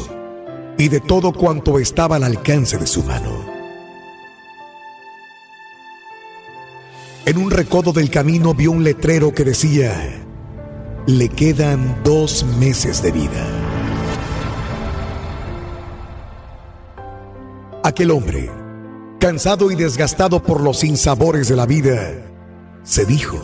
y 0.77 0.89
de 0.89 0.99
todo 0.99 1.31
cuanto 1.31 1.79
estaba 1.79 2.17
al 2.17 2.25
alcance 2.25 2.77
de 2.77 2.85
su 2.85 3.01
mano. 3.03 3.31
En 7.25 7.37
un 7.37 7.51
recodo 7.51 7.93
del 7.93 8.09
camino 8.09 8.53
vio 8.53 8.71
un 8.71 8.83
letrero 8.83 9.33
que 9.33 9.45
decía, 9.45 10.21
le 11.07 11.29
quedan 11.29 12.03
dos 12.03 12.43
meses 12.59 13.01
de 13.01 13.13
vida. 13.13 13.47
Aquel 17.81 18.11
hombre, 18.11 18.51
cansado 19.19 19.71
y 19.71 19.75
desgastado 19.75 20.43
por 20.43 20.59
los 20.59 20.79
sinsabores 20.79 21.47
de 21.47 21.55
la 21.55 21.65
vida, 21.65 22.11
se 22.83 23.05
dijo, 23.05 23.41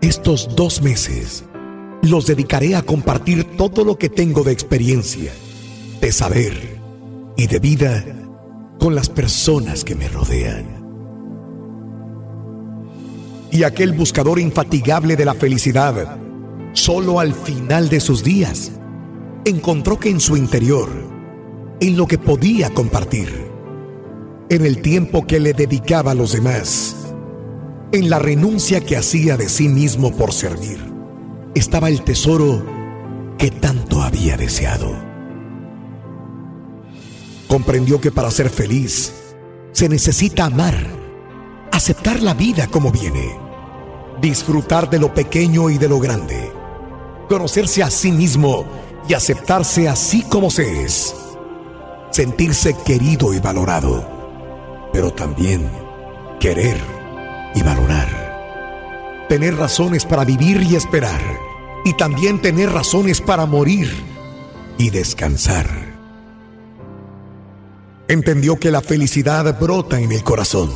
estos 0.00 0.54
dos 0.54 0.80
meses 0.80 1.44
los 2.02 2.26
dedicaré 2.26 2.76
a 2.76 2.82
compartir 2.82 3.56
todo 3.56 3.84
lo 3.84 3.98
que 3.98 4.08
tengo 4.08 4.44
de 4.44 4.52
experiencia, 4.52 5.32
de 6.00 6.12
saber 6.12 6.78
y 7.36 7.48
de 7.48 7.58
vida 7.58 8.04
con 8.78 8.94
las 8.94 9.08
personas 9.08 9.84
que 9.84 9.96
me 9.96 10.08
rodean. 10.08 10.78
Y 13.50 13.64
aquel 13.64 13.92
buscador 13.92 14.38
infatigable 14.38 15.16
de 15.16 15.24
la 15.24 15.34
felicidad, 15.34 16.16
solo 16.74 17.18
al 17.18 17.34
final 17.34 17.88
de 17.88 17.98
sus 17.98 18.22
días, 18.22 18.70
encontró 19.44 19.98
que 19.98 20.10
en 20.10 20.20
su 20.20 20.36
interior, 20.36 20.88
en 21.80 21.96
lo 21.96 22.06
que 22.06 22.18
podía 22.18 22.70
compartir, 22.70 23.48
en 24.48 24.64
el 24.64 24.80
tiempo 24.80 25.26
que 25.26 25.40
le 25.40 25.54
dedicaba 25.54 26.12
a 26.12 26.14
los 26.14 26.32
demás, 26.32 27.07
en 27.90 28.10
la 28.10 28.18
renuncia 28.18 28.84
que 28.84 28.96
hacía 28.96 29.38
de 29.38 29.48
sí 29.48 29.68
mismo 29.68 30.12
por 30.12 30.32
servir, 30.32 30.78
estaba 31.54 31.88
el 31.88 32.02
tesoro 32.02 32.62
que 33.38 33.50
tanto 33.50 34.02
había 34.02 34.36
deseado. 34.36 34.94
Comprendió 37.46 37.98
que 37.98 38.10
para 38.10 38.30
ser 38.30 38.50
feliz 38.50 39.14
se 39.72 39.88
necesita 39.88 40.44
amar, 40.44 40.76
aceptar 41.72 42.22
la 42.22 42.34
vida 42.34 42.66
como 42.66 42.92
viene, 42.92 43.34
disfrutar 44.20 44.90
de 44.90 44.98
lo 44.98 45.14
pequeño 45.14 45.70
y 45.70 45.78
de 45.78 45.88
lo 45.88 45.98
grande, 45.98 46.52
conocerse 47.26 47.82
a 47.82 47.90
sí 47.90 48.12
mismo 48.12 48.66
y 49.08 49.14
aceptarse 49.14 49.88
así 49.88 50.22
como 50.24 50.50
se 50.50 50.82
es, 50.82 51.14
sentirse 52.10 52.76
querido 52.84 53.32
y 53.32 53.40
valorado, 53.40 54.90
pero 54.92 55.10
también 55.10 55.70
querer 56.38 56.97
y 57.58 57.62
valorar. 57.62 59.26
Tener 59.28 59.56
razones 59.56 60.04
para 60.04 60.24
vivir 60.24 60.62
y 60.62 60.76
esperar. 60.76 61.20
Y 61.84 61.94
también 61.94 62.40
tener 62.40 62.70
razones 62.70 63.20
para 63.20 63.46
morir 63.46 63.90
y 64.78 64.90
descansar. 64.90 65.66
Entendió 68.06 68.58
que 68.58 68.70
la 68.70 68.80
felicidad 68.80 69.58
brota 69.58 70.00
en 70.00 70.12
el 70.12 70.22
corazón, 70.22 70.70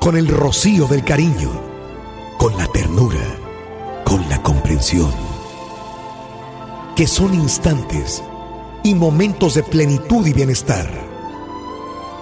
con 0.00 0.16
el 0.16 0.28
rocío 0.28 0.86
del 0.86 1.02
cariño, 1.02 1.50
con 2.38 2.56
la 2.56 2.66
ternura, 2.66 3.24
con 4.04 4.28
la 4.28 4.42
comprensión. 4.42 5.12
Que 6.94 7.06
son 7.06 7.34
instantes 7.34 8.22
y 8.84 8.94
momentos 8.94 9.54
de 9.54 9.62
plenitud 9.62 10.26
y 10.26 10.32
bienestar. 10.32 10.88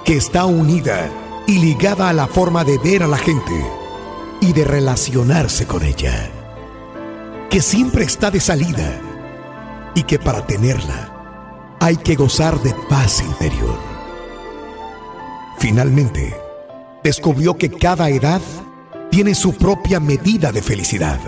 Que 0.05 0.17
está 0.17 0.47
unida 0.47 1.11
y 1.47 1.59
ligada 1.59 2.09
a 2.09 2.13
la 2.13 2.27
forma 2.27 2.65
de 2.65 2.79
ver 2.79 3.03
a 3.03 3.07
la 3.07 3.19
gente 3.19 3.65
y 4.41 4.53
de 4.53 4.65
relacionarse 4.65 5.67
con 5.67 5.83
ella, 5.85 6.31
que 7.51 7.61
siempre 7.61 8.05
está 8.05 8.31
de 8.31 8.41
salida 8.41 9.01
y 9.95 10.03
que 10.03 10.19
para 10.19 10.47
tenerla 10.47 11.77
hay 11.81 11.97
que 11.97 12.15
gozar 12.15 12.61
de 12.63 12.75
paz 12.89 13.23
interior. 13.23 13.79
Finalmente, 15.59 16.35
descubrió 17.03 17.57
que 17.57 17.71
cada 17.71 18.09
edad 18.09 18.41
tiene 19.11 19.35
su 19.35 19.55
propia 19.55 20.01
medida 20.01 20.53
de 20.53 20.63
felicidad 20.63 21.21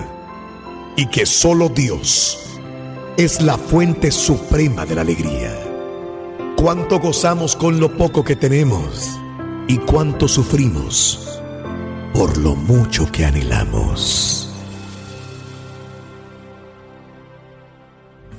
y 0.96 1.06
que 1.06 1.26
solo 1.26 1.68
Dios 1.68 2.58
es 3.16 3.40
la 3.40 3.58
fuente 3.58 4.10
suprema 4.10 4.86
de 4.86 4.94
la 4.94 5.02
alegría. 5.02 5.52
Cuánto 6.56 6.98
gozamos 6.98 7.54
con 7.54 7.78
lo 7.78 7.96
poco 7.96 8.24
que 8.24 8.36
tenemos 8.36 9.20
y 9.66 9.78
cuánto 9.78 10.28
sufrimos 10.28 11.40
por 12.12 12.36
lo 12.38 12.54
mucho 12.54 13.10
que 13.10 13.24
anhelamos. 13.24 14.48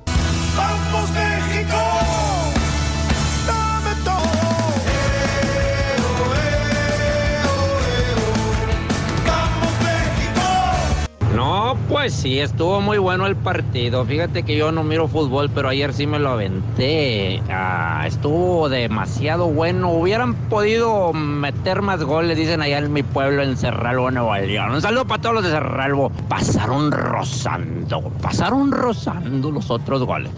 No, 11.43 11.77
pues 11.89 12.13
sí, 12.13 12.39
estuvo 12.39 12.79
muy 12.79 13.00
bueno 13.00 13.27
el 13.27 13.35
partido. 13.35 14.05
Fíjate 14.05 14.43
que 14.43 14.55
yo 14.55 14.71
no 14.71 14.81
miro 14.81 15.09
fútbol, 15.09 15.50
pero 15.53 15.67
ayer 15.67 15.93
sí 15.93 16.07
me 16.07 16.17
lo 16.17 16.29
aventé. 16.29 17.41
Ah, 17.50 18.05
estuvo 18.07 18.69
demasiado 18.69 19.47
bueno. 19.47 19.91
Hubieran 19.91 20.35
podido 20.35 21.12
meter 21.12 21.81
más 21.81 22.01
goles, 22.01 22.38
dicen 22.38 22.62
allá 22.62 22.77
en 22.77 22.93
mi 22.93 23.03
pueblo, 23.03 23.43
en 23.43 23.57
Cerralbo, 23.57 24.09
Nuevo 24.09 24.33
León. 24.38 24.71
Un 24.71 24.81
saludo 24.81 25.03
para 25.03 25.21
todos 25.21 25.35
los 25.35 25.43
de 25.43 25.50
Cerralbo. 25.50 26.12
Pasaron 26.29 26.93
rozando, 26.93 28.09
pasaron 28.21 28.71
rozando 28.71 29.51
los 29.51 29.69
otros 29.69 30.01
goles. 30.05 30.31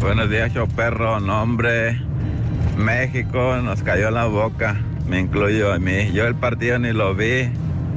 Buenos 0.00 0.30
días, 0.30 0.50
show 0.54 0.66
perro. 0.66 1.20
Nombre 1.20 2.00
México 2.78 3.56
nos 3.62 3.82
cayó 3.82 4.08
en 4.08 4.14
la 4.14 4.24
boca. 4.24 4.80
Me 5.06 5.20
incluyo 5.20 5.74
a 5.74 5.78
mí. 5.78 6.10
Yo 6.12 6.26
el 6.26 6.36
partido 6.36 6.78
ni 6.78 6.94
lo 6.94 7.14
vi. 7.14 7.50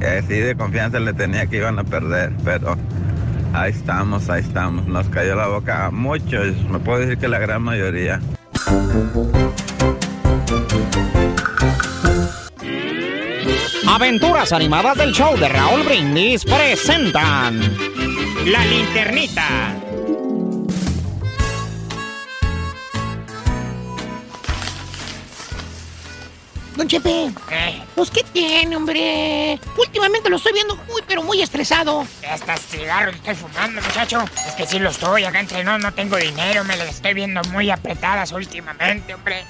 Así 0.04 0.34
de 0.34 0.54
confianza 0.56 1.00
le 1.00 1.12
tenía 1.12 1.46
que 1.46 1.56
iban 1.58 1.78
a 1.78 1.84
perder. 1.84 2.32
Pero 2.44 2.76
ahí 3.52 3.70
estamos, 3.70 4.28
ahí 4.28 4.40
estamos. 4.40 4.86
Nos 4.86 5.08
cayó 5.08 5.34
la 5.34 5.46
boca 5.46 5.86
a 5.86 5.90
muchos. 5.90 6.56
Me 6.70 6.78
puedo 6.78 7.00
decir 7.00 7.18
que 7.18 7.28
la 7.28 7.38
gran 7.38 7.62
mayoría. 7.62 8.20
Aventuras 13.88 14.52
animadas 14.52 14.96
del 14.96 15.12
show 15.12 15.36
de 15.36 15.48
Raúl 15.48 15.82
Brindis 15.82 16.44
presentan 16.44 17.60
La 18.46 18.64
Linternita. 18.64 19.81
Don 26.76 26.88
Chepe. 26.88 27.30
Pues, 27.94 28.10
¿qué 28.10 28.22
tiene, 28.32 28.76
hombre? 28.76 29.58
Últimamente 29.76 30.30
lo 30.30 30.36
estoy 30.36 30.52
viendo 30.52 30.74
muy, 30.76 31.02
pero 31.06 31.22
muy 31.22 31.42
estresado. 31.42 32.06
Hasta 32.28 32.56
cigarros 32.56 33.14
estoy 33.16 33.34
fumando, 33.34 33.82
muchacho. 33.82 34.24
Es 34.46 34.54
que 34.54 34.66
sí 34.66 34.78
lo 34.78 34.90
estoy, 34.90 35.24
acá 35.24 35.40
entre 35.40 35.64
no, 35.64 35.78
no 35.78 35.92
tengo 35.92 36.16
dinero, 36.16 36.64
me 36.64 36.76
las 36.76 36.88
estoy 36.88 37.14
viendo 37.14 37.42
muy 37.50 37.70
apretadas 37.70 38.32
últimamente, 38.32 39.14
hombre. 39.14 39.44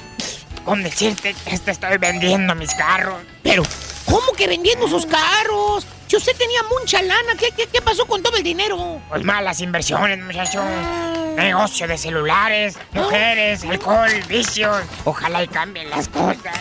Con 0.65 0.83
decirte 0.83 1.35
que 1.35 1.55
hasta 1.55 1.73
estoy 1.73 1.99
vendiendo 1.99 2.55
mis 2.55 2.75
carros. 2.75 3.21
Pero, 3.43 3.63
¿cómo 4.05 4.33
que 4.37 4.47
vendiendo 4.47 4.89
sus 4.89 5.07
carros? 5.07 5.87
Si 6.07 6.17
usted 6.17 6.37
tenía 6.37 6.61
mucha 6.65 7.03
lana, 7.03 7.35
¿qué, 7.39 7.51
qué, 7.57 7.67
qué 7.67 7.81
pasó 7.81 8.07
con 8.07 8.23
todo 8.23 8.37
el 8.37 8.43
dinero? 8.43 9.01
Pues 9.09 9.25
malas 9.25 9.61
inversiones, 9.61 10.19
muchacho. 10.23 10.63
Negocio 11.37 11.89
de 11.89 11.97
celulares, 11.97 12.77
mujeres, 12.93 13.65
alcohol, 13.65 14.11
vicios. 14.29 14.83
Ojalá 15.05 15.43
y 15.43 15.49
cambien 15.49 15.89
las 15.89 16.09
cosas. 16.09 16.61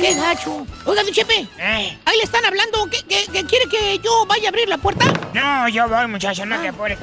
¡Qué 0.00 0.14
gacho! 0.14 0.66
Oiga, 0.84 1.02
don 1.02 1.12
Chepe. 1.12 1.46
Ahí 1.60 2.16
le 2.16 2.22
están 2.24 2.44
hablando. 2.44 2.86
¿Qué, 2.90 3.02
qué- 3.08 3.26
qué 3.32 3.44
quiere 3.44 3.66
que 3.68 3.98
yo 4.00 4.26
vaya 4.26 4.46
a 4.46 4.50
abrir 4.50 4.68
la 4.68 4.78
puerta? 4.78 5.06
No, 5.32 5.68
yo 5.68 5.88
voy, 5.88 6.06
muchacho, 6.08 6.44
no 6.46 6.60
te 6.60 6.68
apures. 6.68 6.98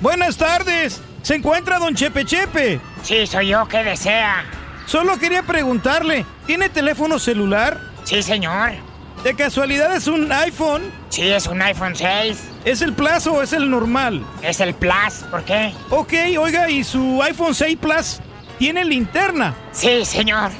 Buenas 0.00 0.36
tardes. 0.36 1.00
¿Se 1.22 1.34
encuentra 1.34 1.78
don 1.78 1.94
Chepe 1.94 2.24
Chepe? 2.24 2.80
Sí, 3.02 3.26
soy 3.26 3.48
yo. 3.48 3.66
¿Qué 3.66 3.82
desea? 3.82 4.44
Solo 4.86 5.18
quería 5.18 5.42
preguntarle, 5.42 6.24
¿tiene 6.46 6.68
teléfono 6.68 7.18
celular? 7.18 7.80
Sí, 8.04 8.22
señor. 8.22 8.72
¿De 9.26 9.34
casualidad 9.34 9.96
es 9.96 10.06
un 10.06 10.30
iPhone? 10.30 10.82
Sí, 11.08 11.26
es 11.26 11.48
un 11.48 11.60
iPhone 11.60 11.96
6. 11.96 12.38
¿Es 12.64 12.80
el 12.80 12.92
Plus 12.92 13.26
o 13.26 13.42
es 13.42 13.52
el 13.52 13.68
normal? 13.68 14.24
Es 14.40 14.60
el 14.60 14.72
Plus, 14.72 15.24
¿por 15.32 15.42
qué? 15.42 15.74
Ok, 15.90 16.12
oiga, 16.38 16.70
¿y 16.70 16.84
su 16.84 17.20
iPhone 17.20 17.52
6 17.52 17.76
Plus 17.76 18.20
tiene 18.60 18.84
linterna? 18.84 19.52
Sí, 19.72 20.04
señor. 20.04 20.52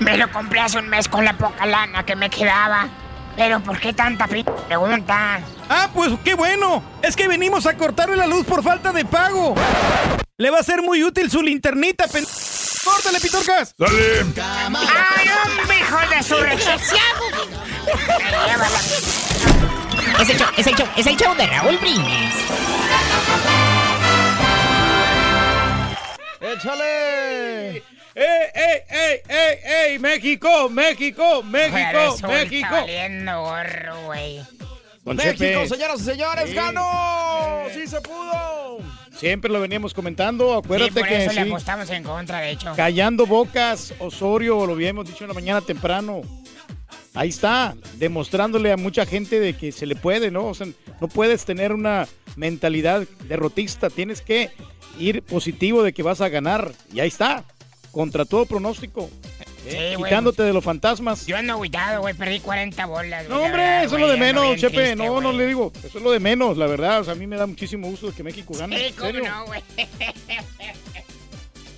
Me 0.00 0.16
lo 0.16 0.32
compré 0.32 0.60
hace 0.60 0.78
un 0.78 0.88
mes 0.88 1.06
con 1.06 1.22
la 1.22 1.36
poca 1.36 1.66
lana 1.66 2.06
que 2.06 2.16
me 2.16 2.30
quedaba. 2.30 2.88
Pero 3.36 3.60
¿por 3.60 3.78
qué 3.78 3.92
tanta 3.92 4.26
p 4.26 4.42
pregunta? 4.66 5.40
Ah, 5.68 5.90
pues 5.92 6.10
qué 6.24 6.32
bueno. 6.32 6.82
Es 7.02 7.14
que 7.14 7.28
venimos 7.28 7.66
a 7.66 7.76
cortarle 7.76 8.16
la 8.16 8.26
luz 8.26 8.46
por 8.46 8.62
falta 8.62 8.90
de 8.90 9.04
pago. 9.04 9.54
Le 10.38 10.48
va 10.48 10.60
a 10.60 10.62
ser 10.62 10.80
muy 10.80 11.04
útil 11.04 11.30
su 11.30 11.42
linternita, 11.42 12.06
pen... 12.08 12.24
¡Córtale, 12.84 13.20
Pitorcas! 13.20 13.74
¡Dale! 13.76 14.24
¡Ay, 14.40 15.28
hombre, 15.44 15.78
hijo 15.78 15.98
de 16.08 16.22
su 16.22 16.36
Es 20.20 20.28
el 20.30 20.36
show, 20.38 20.48
es 20.56 20.66
el 20.66 20.74
show, 20.74 20.86
es 20.96 21.06
el 21.06 21.16
show 21.16 21.34
de 21.36 21.46
Raúl 21.46 21.76
Brindis. 21.78 22.34
¡Échale! 26.40 27.76
¡Ey, 27.76 27.82
ey, 28.54 28.80
ey, 28.88 29.20
ey, 29.28 29.58
ey! 29.92 29.98
¡México, 29.98 30.68
México, 30.68 31.42
México, 31.42 32.16
México! 32.26 32.68
valiendo 32.70 33.42
gorro, 33.42 34.02
güey. 34.06 34.40
México, 35.04 35.66
señoras 35.66 36.00
y 36.00 36.04
señores, 36.04 36.48
Sí. 36.50 36.54
ganó. 36.54 37.62
Sí 37.72 37.86
se 37.86 38.00
pudo. 38.00 38.78
Siempre 39.16 39.50
lo 39.50 39.60
veníamos 39.60 39.94
comentando, 39.94 40.52
Sí, 40.52 40.58
acuérdate 40.64 41.02
que 41.02 41.24
eso 41.24 41.32
le 41.34 41.42
sí. 41.44 41.48
apostamos 41.48 41.90
en 41.90 42.02
contra, 42.02 42.40
de 42.40 42.50
hecho. 42.50 42.72
Callando 42.76 43.26
bocas, 43.26 43.94
Osorio, 43.98 44.66
lo 44.66 44.72
habíamos 44.74 45.06
dicho 45.06 45.24
en 45.24 45.28
la 45.28 45.34
mañana 45.34 45.60
temprano. 45.60 46.22
Ahí 47.18 47.30
está, 47.30 47.74
demostrándole 47.94 48.70
a 48.70 48.76
mucha 48.76 49.04
gente 49.04 49.40
de 49.40 49.54
que 49.54 49.72
se 49.72 49.86
le 49.86 49.96
puede, 49.96 50.30
¿no? 50.30 50.46
O 50.46 50.54
sea, 50.54 50.68
no 51.00 51.08
puedes 51.08 51.44
tener 51.44 51.72
una 51.72 52.06
mentalidad 52.36 53.08
derrotista, 53.26 53.90
tienes 53.90 54.20
que 54.20 54.50
ir 55.00 55.22
positivo 55.22 55.82
de 55.82 55.92
que 55.92 56.04
vas 56.04 56.20
a 56.20 56.28
ganar. 56.28 56.70
Y 56.92 57.00
ahí 57.00 57.08
está, 57.08 57.42
contra 57.90 58.24
todo 58.24 58.46
pronóstico. 58.46 59.10
¿eh? 59.66 59.94
Quitándote 59.96 60.44
de 60.44 60.52
los 60.52 60.62
fantasmas. 60.62 61.26
Yo 61.26 61.36
ando 61.36 61.54
agüitado, 61.54 62.02
güey, 62.02 62.14
perdí 62.14 62.38
40 62.38 62.86
bolas. 62.86 63.26
güey, 63.26 63.36
No, 63.36 63.44
hombre, 63.44 63.62
verdad, 63.62 63.84
eso 63.84 63.96
es 63.96 64.00
lo 64.00 64.08
de 64.08 64.16
menos, 64.16 64.56
Chepe. 64.56 64.76
triste, 64.76 64.94
no, 64.94 65.20
no 65.20 65.32
le 65.32 65.44
digo. 65.48 65.72
Eso 65.82 65.98
es 65.98 66.04
lo 66.04 66.12
de 66.12 66.20
menos, 66.20 66.56
la 66.56 66.68
verdad. 66.68 67.00
O 67.00 67.04
sea, 67.04 67.14
a 67.14 67.16
mí 67.16 67.26
me 67.26 67.36
da 67.36 67.48
muchísimo 67.48 67.88
gusto 67.88 68.14
que 68.14 68.22
México 68.22 68.54
gane. 68.56 68.78
Sí, 68.78 68.84
en 68.84 68.92
cómo 68.94 69.10
serio. 69.10 69.28
no, 69.28 69.46
güey. 69.46 69.62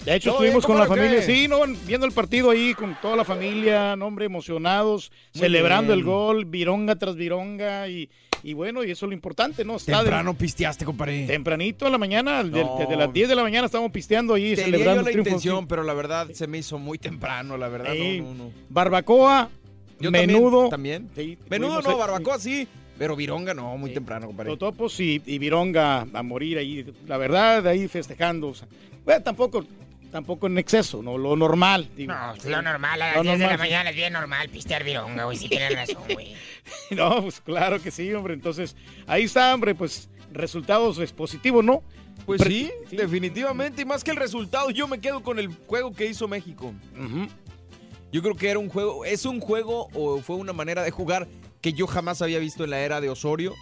De 0.04 0.14
hecho, 0.16 0.30
¿Todo 0.30 0.40
bien, 0.40 0.56
estuvimos 0.56 0.66
con 0.66 0.78
la 0.78 0.86
familia, 0.86 1.22
sí, 1.22 1.46
no, 1.46 1.60
viendo 1.86 2.06
el 2.06 2.12
partido 2.12 2.50
ahí 2.50 2.72
con 2.74 2.96
toda 3.02 3.16
la 3.16 3.24
familia, 3.24 3.96
no, 3.96 4.06
hombre, 4.06 4.24
emocionados, 4.24 5.12
Muy 5.34 5.40
celebrando 5.42 5.92
el 5.92 6.02
gol, 6.02 6.46
vironga 6.46 6.96
tras 6.96 7.16
vironga, 7.16 7.86
y, 7.86 8.08
y 8.42 8.54
bueno, 8.54 8.82
y 8.82 8.90
eso 8.90 9.04
es 9.04 9.10
lo 9.10 9.14
importante, 9.14 9.62
¿no? 9.62 9.76
Está 9.76 9.98
de- 9.98 10.04
Temprano 10.04 10.32
pisteaste, 10.32 10.86
compadre. 10.86 11.26
tempranito 11.26 11.86
a 11.86 11.90
la 11.90 11.98
mañana, 11.98 12.42
de- 12.42 12.64
No. 12.64 12.76
desde 12.78 12.96
las 12.96 13.12
10 13.12 13.28
de 13.28 13.34
la 13.34 13.42
mañana 13.42 13.66
estábamos 13.66 13.92
pisteando 13.92 14.32
ahí, 14.32 14.50
Tenía 14.56 14.64
celebrando 14.64 14.94
yo 14.94 15.00
el 15.00 15.04
la 15.04 15.10
triunfo. 15.12 15.28
intención, 15.28 15.60
sí. 15.60 15.66
pero 15.68 15.82
la 15.82 15.92
verdad 15.92 16.28
se 16.32 16.46
me 16.46 16.56
hizo 16.58 16.78
muy 16.78 16.96
temprano, 16.96 17.58
la 17.58 17.68
verdad. 17.68 17.92
Sí. 17.92 18.20
No, 18.22 18.28
no, 18.34 18.44
no. 18.44 18.50
Barbacoa, 18.70 19.50
Yo 20.00 20.10
menudo. 20.10 20.70
También. 20.70 21.10
Sí. 21.14 21.36
Menudo 21.50 21.82
no, 21.82 21.90
ahí- 21.90 21.96
barbacoa 21.98 22.38
sí, 22.38 22.66
pero 22.98 23.14
vironga 23.16 23.52
no, 23.52 23.76
muy 23.76 23.92
temprano, 23.92 24.28
compadre. 24.28 24.48
Totopos 24.52 24.98
y, 24.98 25.20
y 25.26 25.38
Vironga 25.38 26.06
a 26.10 26.22
morir 26.22 26.56
ahí, 26.56 26.86
la 27.06 27.18
verdad, 27.18 27.66
ahí 27.66 27.86
festejando. 27.86 28.48
o 28.48 28.54
sea, 28.54 28.66
bueno, 29.04 29.22
tampoco, 29.22 29.64
tampoco 30.10 30.46
en 30.46 30.58
exceso, 30.58 31.02
no 31.02 31.16
lo 31.18 31.36
normal. 31.36 31.88
Digo. 31.96 32.12
No, 32.12 32.34
es 32.34 32.44
lo 32.44 32.60
normal, 32.62 33.00
a 33.02 33.06
las 33.08 33.16
Lo 33.16 33.22
10 33.22 33.38
de 33.38 33.46
la 33.46 33.56
mañana 33.58 33.90
es 33.90 33.96
bien 33.96 34.12
normal 34.12 34.48
pistear 34.48 34.84
vironga, 34.84 35.24
güey, 35.24 35.36
si 35.36 35.48
tienes 35.48 35.74
razón, 35.74 36.02
güey. 36.12 36.34
No, 36.90 37.22
pues 37.22 37.40
claro 37.40 37.80
que 37.80 37.90
sí, 37.90 38.12
hombre. 38.12 38.34
Entonces, 38.34 38.76
ahí 39.06 39.24
está, 39.24 39.54
hombre, 39.54 39.74
pues 39.74 40.08
resultados 40.32 40.98
es 40.98 41.12
positivos, 41.12 41.64
¿no? 41.64 41.82
Pues 42.26 42.42
Pre- 42.42 42.50
sí, 42.50 42.70
definitivamente. 42.90 43.82
Y 43.82 43.84
más 43.84 44.04
que 44.04 44.10
el 44.10 44.16
resultado, 44.16 44.70
yo 44.70 44.86
me 44.86 45.00
quedo 45.00 45.22
con 45.22 45.38
el 45.38 45.48
juego 45.66 45.92
que 45.92 46.06
hizo 46.06 46.28
México. 46.28 46.72
Yo 48.12 48.22
creo 48.22 48.34
que 48.36 48.50
era 48.50 48.58
un 48.58 48.68
juego, 48.68 49.04
es 49.04 49.24
un 49.24 49.40
juego 49.40 49.88
o 49.94 50.18
fue 50.20 50.36
una 50.36 50.52
manera 50.52 50.82
de 50.82 50.90
jugar 50.90 51.28
que 51.60 51.72
yo 51.72 51.86
jamás 51.86 52.22
había 52.22 52.38
visto 52.38 52.64
en 52.64 52.70
la 52.70 52.80
era 52.80 53.00
de 53.00 53.08
Osorio. 53.08 53.54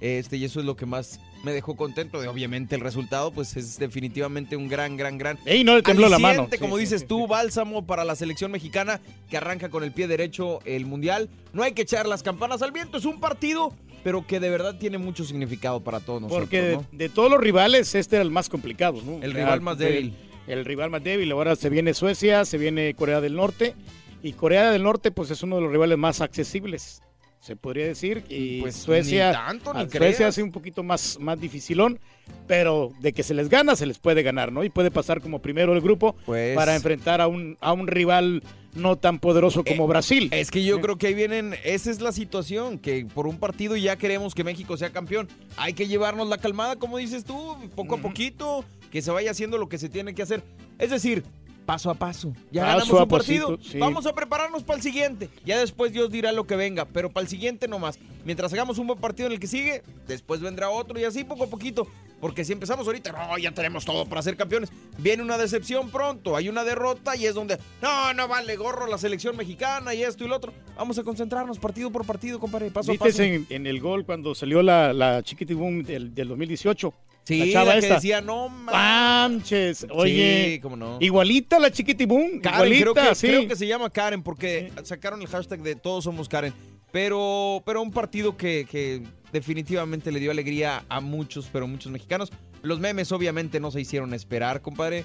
Este, 0.00 0.36
y 0.36 0.44
eso 0.44 0.58
es 0.60 0.66
lo 0.66 0.76
que 0.76 0.86
más 0.86 1.20
me 1.42 1.52
dejó 1.52 1.76
contento. 1.76 2.20
De 2.20 2.28
obviamente 2.28 2.74
el 2.74 2.80
resultado, 2.80 3.30
pues 3.32 3.56
es 3.56 3.78
definitivamente 3.78 4.56
un 4.56 4.68
gran, 4.68 4.96
gran, 4.96 5.18
gran. 5.18 5.38
Ey, 5.44 5.64
no 5.64 5.76
le 5.76 5.82
tembló 5.82 6.08
la 6.08 6.18
mano. 6.18 6.48
como 6.58 6.76
sí, 6.76 6.82
dices 6.82 7.02
sí, 7.02 7.06
tú, 7.06 7.26
bálsamo 7.26 7.86
para 7.86 8.04
la 8.04 8.16
selección 8.16 8.50
mexicana 8.50 9.00
que 9.28 9.36
arranca 9.36 9.68
con 9.68 9.84
el 9.84 9.92
pie 9.92 10.08
derecho 10.08 10.60
el 10.64 10.86
mundial. 10.86 11.28
No 11.52 11.62
hay 11.62 11.72
que 11.72 11.82
echar 11.82 12.06
las 12.06 12.22
campanas 12.22 12.62
al 12.62 12.72
viento, 12.72 12.98
es 12.98 13.04
un 13.04 13.20
partido, 13.20 13.74
pero 14.02 14.26
que 14.26 14.40
de 14.40 14.50
verdad 14.50 14.76
tiene 14.78 14.98
mucho 14.98 15.24
significado 15.24 15.80
para 15.80 16.00
todos 16.00 16.22
nosotros. 16.22 16.44
Porque 16.44 16.62
de, 16.62 16.76
¿no? 16.76 16.86
de 16.92 17.08
todos 17.08 17.30
los 17.30 17.40
rivales, 17.40 17.94
este 17.94 18.16
era 18.16 18.22
el 18.22 18.30
más 18.30 18.48
complicado, 18.48 19.00
¿no? 19.04 19.22
El 19.22 19.32
rival 19.32 19.60
más 19.60 19.78
débil. 19.78 20.14
El 20.46 20.64
rival 20.64 20.90
más 20.90 21.04
débil. 21.04 21.30
Ahora 21.32 21.56
se 21.56 21.70
viene 21.70 21.94
Suecia, 21.94 22.44
se 22.44 22.58
viene 22.58 22.94
Corea 22.94 23.20
del 23.20 23.36
Norte. 23.36 23.74
Y 24.22 24.34
Corea 24.34 24.70
del 24.70 24.84
Norte, 24.84 25.10
pues 25.10 25.30
es 25.30 25.42
uno 25.42 25.56
de 25.56 25.62
los 25.62 25.72
rivales 25.72 25.98
más 25.98 26.20
accesibles, 26.20 27.02
se 27.42 27.56
podría 27.56 27.86
decir. 27.86 28.24
Y 28.28 28.60
Pues, 28.60 28.76
Suecia, 28.76 29.28
ni 29.30 29.34
tanto, 29.34 29.74
ni 29.74 29.80
a- 29.80 29.86
creas. 29.88 30.12
Suecia 30.14 30.28
hace 30.28 30.42
un 30.42 30.52
poquito 30.52 30.82
más, 30.82 31.18
más 31.20 31.38
dificilón. 31.40 31.98
Pero 32.46 32.92
de 33.00 33.12
que 33.12 33.22
se 33.24 33.34
les 33.34 33.48
gana, 33.48 33.74
se 33.76 33.84
les 33.84 33.98
puede 33.98 34.22
ganar, 34.22 34.52
¿no? 34.52 34.62
Y 34.64 34.70
puede 34.70 34.90
pasar 34.92 35.20
como 35.20 35.40
primero 35.42 35.72
el 35.74 35.80
grupo 35.80 36.14
Pues- 36.24 36.54
para 36.54 36.74
enfrentar 36.76 37.20
a 37.20 37.26
un, 37.26 37.58
a 37.60 37.72
un 37.72 37.86
rival 37.88 38.42
no 38.74 38.96
tan 38.96 39.18
poderoso 39.18 39.64
como 39.64 39.86
Brasil. 39.88 40.28
Es 40.32 40.50
que 40.50 40.64
yo 40.64 40.80
creo 40.80 40.96
que 40.96 41.08
ahí 41.08 41.14
vienen, 41.14 41.54
esa 41.64 41.90
es 41.90 42.00
la 42.00 42.12
situación, 42.12 42.78
que 42.78 43.04
por 43.12 43.26
un 43.26 43.38
partido 43.38 43.76
ya 43.76 43.96
queremos 43.96 44.34
que 44.34 44.44
México 44.44 44.76
sea 44.76 44.90
campeón. 44.90 45.28
Hay 45.56 45.74
que 45.74 45.88
llevarnos 45.88 46.28
la 46.28 46.38
calmada, 46.38 46.76
como 46.76 46.96
dices 46.98 47.24
tú, 47.24 47.56
poco 47.74 47.96
a 47.96 47.98
poquito, 47.98 48.64
que 48.90 49.02
se 49.02 49.10
vaya 49.10 49.32
haciendo 49.32 49.58
lo 49.58 49.68
que 49.68 49.78
se 49.78 49.88
tiene 49.88 50.14
que 50.14 50.22
hacer. 50.22 50.42
Es 50.78 50.90
decir, 50.90 51.24
paso 51.64 51.90
a 51.90 51.94
paso. 51.94 52.32
Ya 52.50 52.62
Paso 52.62 52.78
ganamos 52.78 53.02
un 53.02 53.08
partido, 53.08 53.56
pasito, 53.56 53.70
sí. 53.72 53.78
vamos 53.78 54.06
a 54.06 54.14
prepararnos 54.14 54.62
para 54.62 54.76
el 54.78 54.82
siguiente. 54.82 55.28
Ya 55.44 55.58
después 55.58 55.92
Dios 55.92 56.10
dirá 56.10 56.32
lo 56.32 56.46
que 56.46 56.56
venga, 56.56 56.84
pero 56.86 57.10
para 57.10 57.22
el 57.22 57.28
siguiente 57.28 57.68
nomás. 57.68 57.98
Mientras 58.24 58.52
hagamos 58.52 58.78
un 58.78 58.86
buen 58.86 58.98
partido 59.00 59.26
en 59.28 59.32
el 59.34 59.40
que 59.40 59.46
sigue, 59.46 59.82
después 60.06 60.40
vendrá 60.40 60.70
otro 60.70 60.98
y 60.98 61.04
así 61.04 61.24
poco 61.24 61.44
a 61.44 61.46
poquito. 61.48 61.86
Porque 62.20 62.44
si 62.44 62.52
empezamos 62.52 62.86
ahorita, 62.86 63.10
no, 63.10 63.36
ya 63.38 63.50
tenemos 63.50 63.84
todo 63.84 64.06
para 64.06 64.22
ser 64.22 64.36
campeones. 64.36 64.70
Viene 64.98 65.24
una 65.24 65.36
decepción 65.38 65.90
pronto, 65.90 66.36
hay 66.36 66.48
una 66.48 66.62
derrota 66.62 67.16
y 67.16 67.26
es 67.26 67.34
donde, 67.34 67.58
no, 67.82 68.14
no 68.14 68.28
vale 68.28 68.54
gorro 68.54 68.86
la 68.86 68.96
selección 68.96 69.36
mexicana 69.36 69.92
y 69.92 70.04
esto 70.04 70.24
y 70.24 70.28
lo 70.28 70.36
otro. 70.36 70.52
Vamos 70.76 70.96
a 70.98 71.02
concentrarnos 71.02 71.58
partido 71.58 71.90
por 71.90 72.06
partido, 72.06 72.38
compadre, 72.38 72.70
paso 72.70 72.92
a 72.92 72.94
¿Viste 72.94 73.08
paso. 73.08 73.22
en, 73.24 73.46
en 73.50 73.66
el 73.66 73.80
gol 73.80 74.04
cuando 74.06 74.36
salió 74.36 74.62
la, 74.62 74.92
la 74.92 75.20
Chiquitibum 75.24 75.82
del, 75.82 76.14
del 76.14 76.28
2018? 76.28 76.94
Sí, 77.24 77.38
la 77.38 77.52
chava 77.52 77.64
la 77.66 77.72
que 77.74 77.78
esta. 77.80 77.94
decía, 77.94 78.20
no 78.20 78.48
manches. 78.48 79.86
Oye, 79.90 80.54
Sí, 80.54 80.60
cómo 80.60 80.76
no. 80.76 80.98
igualita 81.00 81.58
la 81.58 81.70
Chiquitibum. 81.70 82.40
Karen, 82.40 82.56
igualita, 82.72 82.92
creo 82.92 82.94
que, 83.10 83.14
sí. 83.14 83.26
creo 83.28 83.48
que 83.48 83.56
se 83.56 83.66
llama 83.66 83.90
Karen 83.90 84.22
porque 84.22 84.72
sacaron 84.84 85.20
el 85.22 85.28
hashtag 85.28 85.60
de 85.62 85.76
todos 85.76 86.04
somos 86.04 86.28
Karen. 86.28 86.52
Pero, 86.90 87.62
pero 87.64 87.80
un 87.80 87.90
partido 87.90 88.36
que, 88.36 88.66
que 88.70 89.02
definitivamente 89.32 90.12
le 90.12 90.20
dio 90.20 90.30
alegría 90.30 90.84
a 90.88 91.00
muchos, 91.00 91.48
pero 91.52 91.66
muchos 91.66 91.90
mexicanos. 91.90 92.30
Los 92.62 92.80
memes 92.80 93.10
obviamente 93.12 93.60
no 93.60 93.70
se 93.70 93.80
hicieron 93.80 94.12
esperar, 94.14 94.60
compadre. 94.60 95.04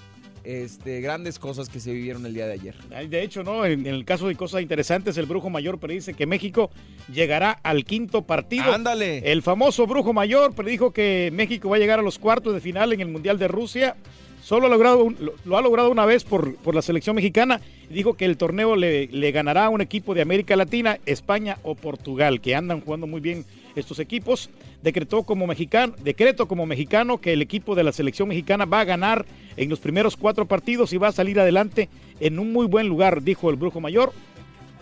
Este, 0.51 1.01
grandes 1.01 1.39
cosas 1.39 1.67
que 1.67 1.81
se 1.81 1.91
vivieron 1.91 2.25
el 2.25 2.33
día 2.33 2.47
de 2.47 2.53
ayer. 2.53 2.75
Ay, 2.95 3.07
De 3.09 3.21
hecho, 3.21 3.43
¿no? 3.43 3.65
En, 3.65 3.81
en 3.85 3.93
el 3.93 4.05
caso 4.05 4.29
de 4.29 4.35
cosas 4.35 4.61
interesantes, 4.61 5.17
el 5.17 5.25
brujo 5.25 5.49
mayor 5.49 5.77
predice 5.77 6.13
que 6.13 6.25
México 6.25 6.71
llegará 7.13 7.51
al 7.51 7.83
quinto 7.83 8.21
partido. 8.21 8.71
Ándale. 8.71 9.29
El 9.29 9.41
famoso 9.41 9.85
brujo 9.87 10.13
mayor 10.13 10.53
predijo 10.55 10.91
que 10.93 11.31
México 11.33 11.67
va 11.67 11.75
a 11.75 11.79
llegar 11.79 11.99
a 11.99 12.01
los 12.01 12.17
cuartos 12.17 12.53
de 12.53 12.61
final 12.61 12.93
en 12.93 13.01
el 13.01 13.09
Mundial 13.09 13.37
de 13.37 13.49
Rusia. 13.49 13.97
Solo 14.41 14.67
ha 14.67 14.69
logrado 14.69 15.03
un- 15.03 15.17
lo, 15.19 15.33
lo 15.43 15.57
ha 15.57 15.61
logrado 15.61 15.91
una 15.91 16.05
vez 16.05 16.23
por, 16.23 16.55
por 16.55 16.73
la 16.73 16.81
selección 16.81 17.17
mexicana. 17.17 17.59
Dijo 17.89 18.13
que 18.13 18.23
el 18.23 18.37
torneo 18.37 18.77
le, 18.77 19.07
le 19.07 19.31
ganará 19.33 19.65
a 19.65 19.69
un 19.69 19.81
equipo 19.81 20.13
de 20.13 20.21
América 20.21 20.55
Latina, 20.55 20.97
España 21.05 21.57
o 21.63 21.75
Portugal, 21.75 22.39
que 22.39 22.55
andan 22.55 22.79
jugando 22.79 23.05
muy 23.05 23.19
bien 23.19 23.43
estos 23.77 23.99
equipos. 23.99 24.49
Decretó 24.81 25.23
como 25.23 25.47
mexicano, 25.47 25.93
decreto 26.03 26.47
como 26.47 26.65
mexicano 26.65 27.19
que 27.19 27.33
el 27.33 27.41
equipo 27.41 27.75
de 27.75 27.83
la 27.83 27.91
selección 27.91 28.27
mexicana 28.27 28.65
va 28.65 28.81
a 28.81 28.85
ganar 28.85 29.25
en 29.55 29.69
los 29.69 29.79
primeros 29.79 30.15
cuatro 30.15 30.47
partidos 30.47 30.93
y 30.93 30.97
va 30.97 31.09
a 31.09 31.11
salir 31.11 31.39
adelante 31.39 31.89
en 32.19 32.39
un 32.39 32.51
muy 32.51 32.67
buen 32.67 32.87
lugar, 32.87 33.23
dijo 33.23 33.49
el 33.49 33.55
brujo 33.55 33.79
mayor. 33.79 34.13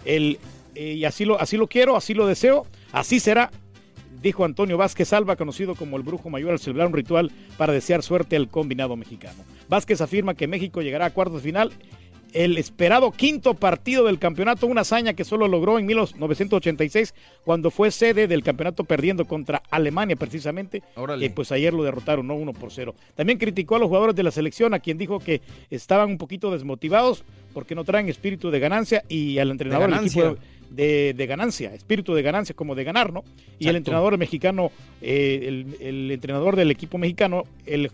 El, 0.04 0.40
eh, 0.76 0.94
y 0.94 1.06
así 1.06 1.26
lo, 1.26 1.40
así 1.40 1.58
lo 1.58 1.68
quiero, 1.68 1.96
así 1.96 2.14
lo 2.14 2.28
deseo, 2.28 2.68
así 2.92 3.20
será, 3.20 3.52
dijo 4.22 4.44
Antonio 4.44 4.78
Vázquez 4.78 5.14
Alba, 5.14 5.36
conocido 5.36 5.76
como 5.76 5.98
el 5.98 6.04
brujo 6.04 6.30
mayor, 6.30 6.52
al 6.52 6.60
celebrar 6.60 6.88
un 6.88 6.94
ritual 6.94 7.32
para 7.58 7.74
desear 7.74 8.04
suerte 8.04 8.36
al 8.36 8.50
combinado 8.50 8.96
mexicano. 8.96 9.44
Vázquez 9.70 10.02
afirma 10.02 10.36
que 10.36 10.48
México 10.48 10.82
llegará 10.82 11.06
a 11.06 11.10
cuartos 11.12 11.42
final. 11.42 11.72
El 12.36 12.58
esperado 12.58 13.12
quinto 13.12 13.54
partido 13.54 14.04
del 14.06 14.19
campeonato, 14.19 14.67
una 14.67 14.82
hazaña 14.82 15.13
que 15.13 15.24
solo 15.24 15.48
logró 15.48 15.80
en 15.80 15.86
1986 15.86 17.13
cuando 17.45 17.71
fue 17.71 17.91
sede 17.91 18.28
del 18.28 18.43
campeonato 18.43 18.84
perdiendo 18.84 19.24
contra 19.26 19.63
Alemania 19.71 20.17
precisamente, 20.17 20.84
Órale. 20.95 21.26
que 21.28 21.34
pues 21.34 21.54
ayer 21.54 21.74
lo 21.74 21.84
derrotaron, 21.84 22.28
¿no? 22.28 22.36
1 22.36 22.52
por 22.52 22.74
0. 22.74 22.93
También 23.15 23.39
criticó 23.39 23.78
a 23.78 23.80
los 23.80 23.88
jugadores 23.88 24.15
de 24.15 24.24
la 24.24 24.32
selección, 24.32 24.74
a 24.74 24.80
quien 24.80 24.98
dijo 24.98 25.19
que 25.19 25.41
estaban 25.69 26.10
un 26.10 26.17
poquito 26.17 26.52
desmotivados 26.52 27.24
porque 27.54 27.74
no 27.74 27.86
traen 27.86 28.10
espíritu 28.10 28.52
de 28.52 28.60
ganancia 28.60 29.04
y 29.08 29.38
al 29.39 29.52
entrenador 29.52 29.84
del 29.84 29.91
ganancia. 29.91 30.26
equipo 30.26 30.41
de, 30.71 31.13
de 31.15 31.28
ganancia, 31.28 31.74
espíritu 31.74 32.13
de 32.13 32.21
ganancia, 32.21 32.54
como 32.54 32.76
de 32.76 32.84
ganar, 32.84 33.13
¿no? 33.13 33.24
Y 33.60 33.69
el 33.69 33.78
entrenador 33.78 34.17
mexicano, 34.17 34.71
eh, 35.02 35.45
el, 35.48 35.78
el 35.80 36.12
entrenador 36.12 36.58
del 36.58 36.69
equipo 36.69 36.98
mexicano, 36.98 37.43
el 37.65 37.91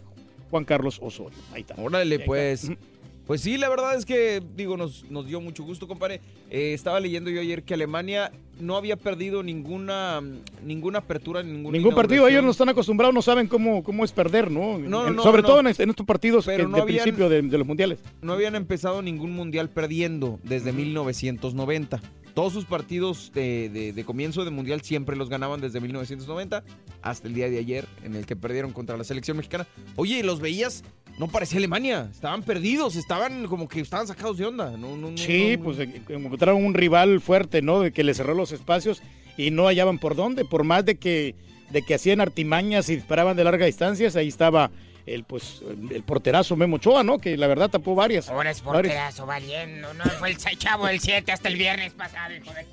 Juan 0.50 0.66
Carlos 0.66 0.98
Osorio. 1.02 1.38
Ahí 1.54 1.62
está. 1.62 1.76
Órale, 1.78 2.16
Ahí 2.16 2.22
está. 2.22 2.91
Pues. 3.32 3.42
Sí, 3.42 3.58
la 3.58 3.70
verdad 3.70 3.96
es 3.96 4.06
que, 4.06 4.42
digo, 4.56 4.78
nos, 4.78 5.10
nos 5.10 5.26
dio 5.28 5.40
mucho 5.42 5.64
gusto, 5.64 5.88
compadre. 5.88 6.22
Eh, 6.50 6.74
estaba 6.74 7.00
leyendo 7.00 7.30
yo 7.30 7.40
ayer 7.42 7.64
que 7.64 7.74
Alemania 7.74 8.32
no 8.60 8.76
había 8.78 8.96
perdido 8.96 9.42
ninguna, 9.42 10.22
ninguna 10.66 11.00
apertura, 11.00 11.42
ninguna 11.42 11.78
Ningún 11.78 11.96
partido, 11.96 12.28
ellos 12.28 12.44
no 12.44 12.52
están 12.52 12.70
acostumbrados, 12.70 13.14
no 13.16 13.22
saben 13.22 13.48
cómo, 13.48 13.84
cómo 13.84 14.04
es 14.04 14.12
perder, 14.12 14.52
¿no? 14.52 14.78
No, 14.78 15.08
En- 15.08 15.16
no, 15.16 15.24
Sobre 15.24 15.42
no. 15.42 15.48
todo 15.48 15.60
en, 15.62 15.68
est- 15.68 15.80
en 15.80 15.90
estos 15.90 16.06
partidos 16.06 16.46
que 16.46 16.52
de 16.58 16.64
habían- 16.64 16.86
principio 16.86 17.30
de, 17.30 17.42
de 17.42 17.58
los 17.58 17.66
mundiales. 17.66 18.00
no 18.22 18.34
habían 18.34 18.56
empezado 18.56 19.02
ningún 19.02 19.32
mundial 19.32 19.70
perdiendo 19.70 20.40
desde 20.44 20.72
1990. 20.74 22.02
Todos 22.34 22.54
sus 22.54 22.66
partidos 22.66 23.32
de, 23.34 23.70
de- 23.70 23.94
de 23.94 24.04
comienzo 24.06 24.46
de 24.46 24.52
mundial 24.52 24.82
siempre 24.82 25.16
los 25.16 25.30
ganaban 25.30 25.60
desde 25.62 25.80
1990 25.82 26.64
hasta 27.02 27.28
el 27.28 27.34
día 27.34 27.50
de 27.50 27.58
ayer 27.60 27.86
en 28.04 28.16
el 28.16 28.26
que 28.26 28.36
perdieron 28.36 28.72
contra 28.72 28.96
la 28.98 29.04
selección 29.04 29.38
mexicana. 29.38 29.68
Oye, 29.96 30.20
¿y 30.20 30.24
los 30.24 30.40
veías, 30.40 30.84
no 31.20 31.28
parecía 31.28 31.58
Alemania, 31.58 32.10
estaban 32.12 32.44
perdidos, 32.44 32.96
estaban 32.96 33.46
como 33.48 33.68
que 33.68 33.82
estaban 33.82 34.08
sacados 34.08 34.38
de 34.38 34.46
onda. 34.46 34.78
No, 34.78 34.96
no, 34.96 35.18
Sí, 35.18 35.58
no. 35.58 35.64
pues 35.66 35.80
eh, 35.80 36.02
encontraron 36.10 36.64
un 36.64 36.74
rival 36.74 37.20
fuerte, 37.22 37.62
¿no? 37.62 37.82
De 37.82 37.92
que 37.92 38.04
le 38.04 38.14
cerró 38.14 38.34
los 38.34 38.52
espacios 38.52 39.02
y 39.38 39.52
no 39.52 39.66
hallaban 39.68 40.00
por 40.00 40.16
dónde, 40.16 40.46
por 40.46 40.64
más 40.64 40.86
de 40.86 40.96
que, 40.96 41.36
de 41.70 41.82
que 41.82 41.96
hacían 41.96 42.22
artimañas 42.22 42.90
y 42.90 42.96
disparaban 42.96 43.36
de 43.36 43.44
largas 43.44 43.68
distancias, 43.68 44.16
ahí 44.16 44.28
estaba 44.28 44.72
el 45.14 45.24
pues 45.24 45.62
el 45.92 46.04
porterazo 46.04 46.56
Memo 46.56 46.78
Ochoa, 46.78 47.04
¿no? 47.04 47.18
Que 47.20 47.38
la 47.38 47.48
verdad 47.48 47.70
tapó 47.70 47.96
varias. 47.96 48.30
Ahora 48.30 48.52
es 48.52 48.62
porterazo, 48.62 49.26
valiendo. 49.26 49.94
No 49.94 50.04
fue 50.06 50.30
el 50.32 50.38
chavo 50.38 50.88
del 50.88 51.00
7 51.00 51.32
hasta 51.32 51.48
el 51.50 51.56
viernes 51.58 51.94
pasado, 51.94 52.34
hijo 52.36 52.54
de... 52.54 52.66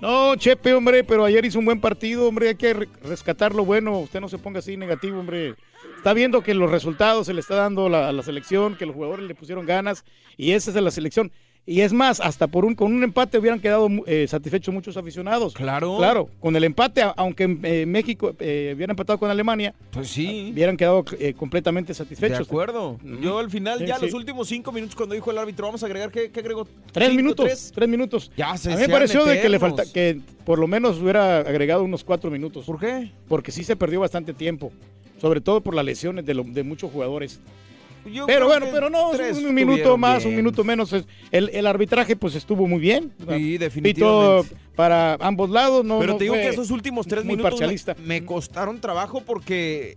No, 0.00 0.36
Chepe, 0.36 0.74
hombre, 0.74 1.02
pero 1.02 1.24
ayer 1.24 1.44
hizo 1.44 1.58
un 1.58 1.64
buen 1.64 1.80
partido, 1.80 2.28
hombre, 2.28 2.50
hay 2.50 2.54
que 2.54 2.72
re- 2.72 2.88
rescatar 3.02 3.52
lo 3.52 3.64
bueno, 3.64 3.98
usted 3.98 4.20
no 4.20 4.28
se 4.28 4.38
ponga 4.38 4.60
así 4.60 4.76
negativo, 4.76 5.18
hombre. 5.18 5.56
Está 5.96 6.12
viendo 6.12 6.40
que 6.40 6.54
los 6.54 6.70
resultados 6.70 7.26
se 7.26 7.34
le 7.34 7.40
está 7.40 7.56
dando 7.56 7.88
la- 7.88 8.08
a 8.08 8.12
la 8.12 8.22
selección, 8.22 8.76
que 8.76 8.86
los 8.86 8.94
jugadores 8.94 9.26
le 9.26 9.34
pusieron 9.34 9.66
ganas 9.66 10.04
y 10.36 10.52
esa 10.52 10.70
es 10.70 10.76
la 10.76 10.92
selección. 10.92 11.32
Y 11.70 11.82
es 11.82 11.92
más, 11.92 12.18
hasta 12.20 12.46
por 12.46 12.64
un 12.64 12.74
con 12.74 12.94
un 12.94 13.04
empate 13.04 13.36
hubieran 13.36 13.60
quedado 13.60 13.88
eh, 14.06 14.26
satisfechos 14.26 14.72
muchos 14.72 14.96
aficionados. 14.96 15.52
Claro. 15.52 15.98
Claro, 15.98 16.30
con 16.40 16.56
el 16.56 16.64
empate, 16.64 17.02
aunque 17.14 17.58
eh, 17.62 17.84
México 17.84 18.34
eh, 18.38 18.72
hubiera 18.74 18.92
empatado 18.94 19.18
con 19.18 19.28
Alemania, 19.28 19.74
Pues 19.90 20.08
sí. 20.08 20.48
hubieran 20.54 20.78
quedado 20.78 21.04
eh, 21.18 21.34
completamente 21.34 21.88
De 21.88 21.94
satisfechos. 21.94 22.48
acuerdo. 22.48 22.98
Yo 23.20 23.38
al 23.38 23.50
final, 23.50 23.80
Sí, 23.80 23.84
ya 23.86 23.96
sí. 23.98 24.06
los 24.06 24.14
últimos 24.14 24.48
cinco 24.48 24.72
minutos, 24.72 24.96
cuando 24.96 25.14
dijo 25.14 25.30
el 25.30 25.36
árbitro, 25.36 25.66
vamos 25.66 25.82
a 25.82 25.86
agregar, 25.86 26.10
¿qué, 26.10 26.30
qué 26.30 26.40
agregó? 26.40 26.66
Tres 26.90 27.08
Cinco, 27.08 27.16
minutos, 27.22 27.44
tres. 27.44 27.72
tres 27.74 27.88
minutos. 27.90 28.32
Ya 28.34 28.56
se 28.56 28.72
A 28.72 28.76
mí 28.76 28.80
me 28.82 28.88
pareció 28.88 29.26
de 29.26 29.38
que 29.42 29.50
le 29.50 29.58
falta 29.58 29.82
que 29.92 30.20
por 30.46 30.58
lo 30.58 30.66
menos 30.68 30.98
hubiera 31.02 31.40
agregado 31.40 31.84
unos 31.84 32.02
cuatro 32.02 32.30
minutos. 32.30 32.64
¿Por 32.64 32.80
qué? 32.80 33.10
Porque 33.28 33.52
sí 33.52 33.62
se 33.62 33.76
perdió 33.76 34.00
bastante 34.00 34.32
tiempo, 34.32 34.72
sobre 35.20 35.42
todo 35.42 35.60
por 35.60 35.74
las 35.74 35.84
lesiones 35.84 36.24
de, 36.24 36.32
lo- 36.32 36.44
de 36.44 36.62
muchos 36.62 36.90
jugadores. 36.90 37.40
Yo 38.04 38.26
pero 38.26 38.46
bueno, 38.46 38.66
que 38.66 38.72
pero 38.72 38.90
no, 38.90 39.10
un 39.10 39.54
minuto 39.54 39.96
más, 39.96 40.24
un 40.24 40.34
minuto 40.36 40.64
menos. 40.64 40.92
El, 41.30 41.50
el 41.50 41.66
arbitraje 41.66 42.16
pues 42.16 42.34
estuvo 42.34 42.66
muy 42.66 42.80
bien. 42.80 43.12
Sí, 43.18 43.24
Pito 43.24 43.58
definitivamente. 43.58 44.56
para 44.74 45.14
ambos 45.20 45.50
lados. 45.50 45.84
No, 45.84 45.98
Pero 45.98 46.12
no 46.12 46.18
te 46.18 46.24
digo 46.24 46.34
que 46.34 46.48
esos 46.48 46.70
últimos 46.70 47.06
tres 47.06 47.24
minutos 47.24 47.60
me, 47.60 48.04
me 48.04 48.24
costaron 48.24 48.80
trabajo 48.80 49.22
porque 49.24 49.96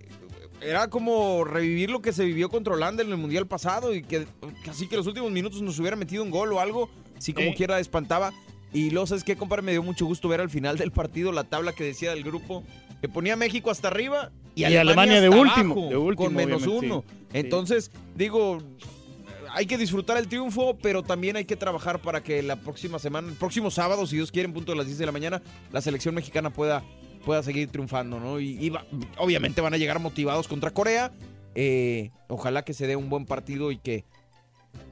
era 0.62 0.90
como 0.90 1.44
revivir 1.44 1.90
lo 1.90 2.02
que 2.02 2.14
se 2.14 2.24
vivió 2.26 2.50
contra 2.50 2.74
Holanda 2.74 3.04
en 3.04 3.10
el 3.10 3.18
Mundial 3.18 3.48
pasado 3.48 3.94
y 3.94 4.04
que 4.04 4.28
casi 4.64 4.88
que 4.88 4.96
los 4.96 5.08
últimos 5.08 5.32
minutos 5.32 5.62
nos 5.62 5.80
hubiera 5.80 5.96
metido 5.96 6.24
un 6.24 6.30
gol 6.30 6.54
o 6.54 6.60
algo, 6.60 6.90
así 7.18 7.34
como 7.34 7.54
quiera 7.54 7.80
espantaba. 7.80 8.32
Y 8.74 8.90
luego, 8.92 9.08
¿sabes 9.08 9.24
qué, 9.24 9.36
compadre? 9.36 9.64
Me 9.64 9.72
dio 9.74 9.84
mucho 9.84 10.06
gusto 10.06 10.28
ver 10.30 10.40
al 10.40 10.50
final 10.50 10.78
del 10.78 10.92
partido 10.92 11.32
la 11.32 11.44
tabla 11.44 11.74
que 11.74 11.84
decía 11.84 12.12
del 12.12 12.24
grupo 12.24 12.64
que 13.02 13.10
ponía 13.10 13.36
México 13.36 13.72
hasta 13.72 13.88
arriba 13.90 14.32
y, 14.56 14.62
Y 14.62 14.66
Alemania, 14.66 14.82
Alemania 15.18 15.22
de 15.22 15.30
último, 15.30 15.74
abajo, 15.74 15.90
de 15.90 15.98
último, 15.98 16.26
con 16.28 16.36
menos 16.36 16.68
uno. 16.68 17.04
sí. 17.08 17.18
Entonces, 17.34 17.92
digo, 18.16 18.60
hay 19.54 19.66
que 19.66 19.78
disfrutar 19.78 20.18
el 20.18 20.28
triunfo, 20.28 20.78
pero 20.82 21.04
también 21.04 21.36
hay 21.36 21.46
que 21.46 21.56
trabajar 21.56 22.00
para 22.02 22.22
que 22.24 22.42
la 22.44 22.58
próxima 22.58 23.00
semana, 23.00 23.28
el 23.30 23.36
próximo 23.36 23.72
sábado, 23.72 24.06
si 24.06 24.16
Dios 24.18 24.32
quiere, 24.32 24.48
en 24.48 24.54
punto 24.54 24.72
de 24.72 24.78
las 24.78 24.86
10 24.86 24.98
de 25.00 25.06
la 25.06 25.12
mañana, 25.12 25.42
la 25.72 25.82
selección 25.82 26.14
mexicana 26.16 26.50
pueda, 26.52 26.84
pueda 27.26 27.42
seguir 27.44 27.70
triunfando, 27.70 28.20
¿no? 28.20 28.40
Y, 28.40 28.58
y 28.64 28.70
va- 28.70 28.86
obviamente 29.18 29.62
van 29.62 29.74
a 29.74 29.78
llegar 29.78 30.00
motivados 30.00 30.48
contra 30.48 30.72
Corea. 30.72 31.12
Eh, 31.56 32.12
ojalá 32.30 32.64
que 32.64 32.74
se 32.74 32.88
dé 32.88 32.96
un 32.96 33.10
buen 33.10 33.26
partido 33.26 33.72
y 33.72 33.78
que, 33.78 34.06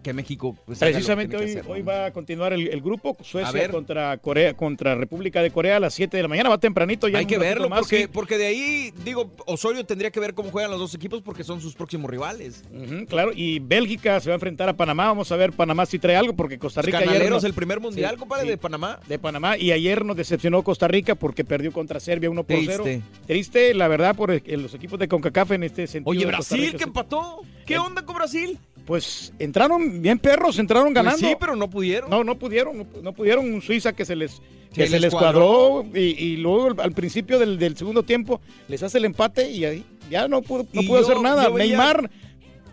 que 0.03 0.13
México 0.13 0.55
pues, 0.65 0.79
que 0.79 0.85
Precisamente 0.85 1.35
tiene 1.35 1.45
hoy, 1.45 1.53
que 1.53 1.59
hacer, 1.59 1.71
hoy 1.71 1.81
va 1.81 2.05
a 2.05 2.13
continuar 2.13 2.53
el, 2.53 2.67
el 2.69 2.81
grupo 2.81 3.17
Suecia 3.21 3.69
contra 3.69 4.17
Corea 4.17 4.53
contra 4.53 4.95
República 4.95 5.41
de 5.41 5.51
Corea 5.51 5.75
a 5.75 5.79
las 5.79 5.93
7 5.93 6.15
de 6.15 6.23
la 6.23 6.29
mañana. 6.29 6.49
Va 6.49 6.57
tempranito 6.57 7.07
ya. 7.09 7.17
Hay 7.19 7.25
que 7.25 7.37
verlo, 7.37 7.67
más, 7.69 7.79
porque, 7.81 8.07
porque 8.07 8.37
de 8.37 8.47
ahí, 8.47 8.93
digo, 9.03 9.29
Osorio 9.45 9.85
tendría 9.85 10.09
que 10.11 10.19
ver 10.21 10.33
cómo 10.33 10.51
juegan 10.51 10.71
los 10.71 10.79
dos 10.79 10.95
equipos 10.95 11.21
porque 11.21 11.43
son 11.43 11.59
sus 11.59 11.75
próximos 11.75 12.09
rivales. 12.09 12.63
Claro, 13.09 13.31
y 13.35 13.59
Bélgica 13.59 14.19
se 14.21 14.29
va 14.29 14.35
a 14.35 14.37
enfrentar 14.37 14.69
a 14.69 14.73
Panamá. 14.77 15.07
Vamos 15.07 15.31
a 15.31 15.35
ver 15.35 15.51
Panamá 15.51 15.85
si 15.85 15.99
trae 15.99 16.15
algo, 16.15 16.33
porque 16.33 16.57
Costa 16.57 16.81
Rica 16.81 16.99
ayer 16.99 17.09
Canaleros, 17.09 17.43
no- 17.43 17.47
el 17.47 17.53
primer 17.53 17.79
mundial, 17.79 18.13
Sí, 18.13 18.19
compadre, 18.19 18.43
sí. 18.43 18.49
de 18.51 18.57
Panamá. 18.57 18.99
de 19.07 19.19
Panamá 19.19 19.57
y 19.57 19.71
ayer 19.71 20.05
nos 20.05 20.15
decepcionó 20.15 20.63
Costa 20.63 20.87
Rica 20.87 21.15
porque 21.15 21.43
perdió 21.43 21.71
contra 21.73 21.99
Serbia 21.99 22.29
1 22.29 22.43
por 22.43 22.55
Triste. 22.55 22.79
0. 22.83 23.01
Triste, 23.27 23.73
la 23.73 23.87
verdad, 23.89 24.15
por 24.15 24.31
el- 24.31 24.61
los 24.61 24.73
equipos 24.73 24.97
de 24.99 25.07
CONCACAF 25.09 25.51
en 25.51 25.63
este 25.63 25.87
sentido. 25.87 26.09
Oye, 26.11 26.25
Brasil 26.25 26.61
Rica, 26.61 26.77
que 26.77 26.83
empató. 26.85 27.41
¿Qué 27.65 27.77
onda 27.77 28.03
con 28.03 28.15
Brasil? 28.15 28.57
Pues 28.89 29.31
entraron 29.37 30.01
bien 30.01 30.17
perros, 30.17 30.57
entraron 30.57 30.91
ganando. 30.95 31.19
Pues 31.19 31.29
sí, 31.31 31.37
pero 31.39 31.55
no 31.55 31.69
pudieron. 31.69 32.09
No, 32.09 32.23
no 32.23 32.39
pudieron, 32.39 32.75
no, 32.79 32.87
no 33.03 33.13
pudieron. 33.13 33.45
Un 33.53 33.61
Suiza 33.61 33.93
que 33.93 34.03
se 34.03 34.15
les, 34.15 34.41
que 34.73 34.85
Se 34.85 34.93
se 34.93 34.99
les 34.99 35.13
cuadró 35.13 35.85
y, 35.93 35.99
y 35.99 36.37
luego 36.37 36.81
al 36.81 36.91
principio 36.93 37.37
del, 37.37 37.59
del 37.59 37.77
segundo 37.77 38.01
tiempo 38.01 38.41
les 38.67 38.81
hace 38.81 38.97
el 38.97 39.05
empate 39.05 39.51
y 39.51 39.63
ahí 39.65 39.85
ya 40.09 40.27
no 40.27 40.41
pudo, 40.41 40.65
no 40.73 40.81
pudo 40.81 41.01
yo- 41.01 41.05
hacer 41.05 41.21
nada. 41.21 41.49
veía- 41.49 41.67
Neymar 41.77 42.09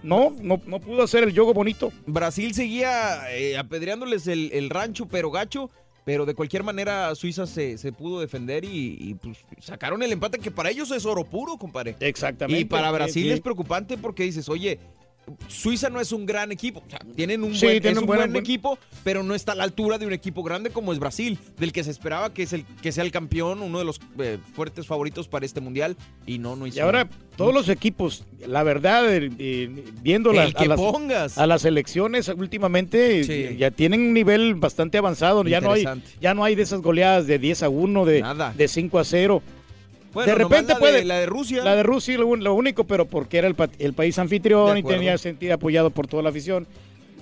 no, 0.03 0.35
no, 0.41 0.59
no 0.67 0.81
pudo 0.81 1.03
hacer 1.03 1.23
el 1.25 1.35
yogo 1.35 1.53
bonito. 1.53 1.93
Brasil 2.07 2.55
seguía 2.55 3.31
eh, 3.37 3.59
apedreándoles 3.59 4.27
el, 4.27 4.51
el 4.55 4.71
rancho, 4.71 5.07
pero 5.09 5.31
gacho. 5.31 5.71
Pero 6.07 6.25
de 6.25 6.35
cualquier 6.35 6.63
manera 6.63 7.13
Suiza 7.17 7.47
se, 7.47 7.77
se 7.79 7.93
pudo 7.93 8.21
defender 8.21 8.65
y, 8.65 8.97
y, 9.01 9.15
pues 9.17 9.39
sacaron 9.61 10.03
el 10.05 10.13
empate 10.13 10.39
que 10.39 10.53
para 10.53 10.71
ellos 10.71 10.91
es 10.93 11.05
oro 11.05 11.25
puro, 11.25 11.59
compadre. 11.59 11.97
Exactamente. 12.01 12.61
Y 12.61 12.65
para 12.65 12.91
Brasil 12.93 13.25
Sí, 13.25 13.29
sí. 13.29 13.35
es 13.35 13.41
preocupante 13.41 13.99
porque 13.99 14.23
dices, 14.23 14.49
oye, 14.49 14.79
Suiza 15.49 15.91
no 15.91 16.01
es 16.01 16.13
un 16.13 16.25
gran 16.27 16.53
equipo. 16.53 16.83
O 16.87 16.91
sea, 16.91 17.01
tienen 17.15 17.43
un 17.43 17.55
Sí, 17.55 17.67
buen, 17.67 17.81
tienen 17.81 17.97
es 17.97 18.01
un 18.03 18.07
buen- 18.07 18.37
equipo, 18.37 18.79
pero 19.05 19.23
no 19.23 19.35
está 19.35 19.53
a 19.53 19.55
la 19.55 19.65
altura 19.65 19.99
de 19.99 20.07
un 20.07 20.13
equipo 20.13 20.43
grande 20.43 20.71
como 20.71 20.93
es 20.93 20.99
Brasil, 20.99 21.39
del 21.59 21.73
que 21.73 21.83
se 21.85 21.91
esperaba 21.91 22.33
que, 22.33 22.43
es 22.45 22.53
el, 22.53 22.65
que 22.83 22.93
sea 22.93 23.05
el 23.05 23.11
campeón, 23.11 23.63
uno 23.63 23.79
de 23.79 23.85
los 23.85 24.01
eh, 24.19 24.39
fuertes 24.55 24.87
favoritos 24.87 25.29
para 25.29 25.45
este 25.47 25.61
mundial. 25.61 25.97
Y 26.27 26.39
no, 26.39 26.55
no 26.57 26.67
hizo 26.67 26.77
Y 26.77 26.81
ahora 26.81 27.09
todos 27.37 27.53
los 27.53 27.69
equipos, 27.69 28.25
la 28.47 28.63
verdad, 28.63 29.13
eh, 29.15 29.31
eh, 29.39 29.85
viendo 30.03 30.33
las, 30.33 30.55
que 30.55 30.65
a, 30.65 30.69
las, 30.69 30.81
pongas. 30.81 31.39
a 31.39 31.47
las 31.47 31.65
elecciones 31.65 32.29
últimamente, 32.29 33.25
Sí. 33.25 33.57
ya 33.59 33.71
tienen 33.71 34.01
un 34.01 34.13
nivel 34.15 34.55
bastante 34.55 34.99
avanzado. 34.99 35.43
Ya 35.45 35.61
no, 35.61 35.73
hay, 35.73 35.85
ya 36.21 36.35
no 36.35 36.45
hay 36.45 36.55
de 36.55 36.63
esas 36.63 36.81
goleadas 36.81 37.27
de 37.27 37.39
10 37.39 37.63
a 37.63 37.69
1, 37.69 38.05
de, 38.05 38.25
de 38.57 38.69
5 38.69 38.99
a 38.99 39.05
0. 39.05 39.43
Bueno, 40.17 40.33
de 40.33 40.39
repente 40.39 40.69
la 40.69 40.75
de- 40.75 40.81
puede. 40.81 41.05
la 41.05 41.19
de 41.21 41.27
Rusia. 41.27 41.63
La 41.63 41.77
de 41.77 41.83
Rusia, 41.83 42.17
lo, 42.19 42.55
único, 42.55 42.85
pero 42.85 43.05
porque 43.05 43.39
era 43.39 43.47
el, 43.49 43.55
pa- 43.55 43.69
el 43.79 43.93
país 43.93 44.19
anfitrión 44.19 44.79
y 44.79 44.83
tenía 44.83 45.19
sentido 45.19 45.55
apoyado 45.55 45.91
por 45.91 46.07
toda 46.07 46.23
la 46.23 46.31
afición. 46.31 46.67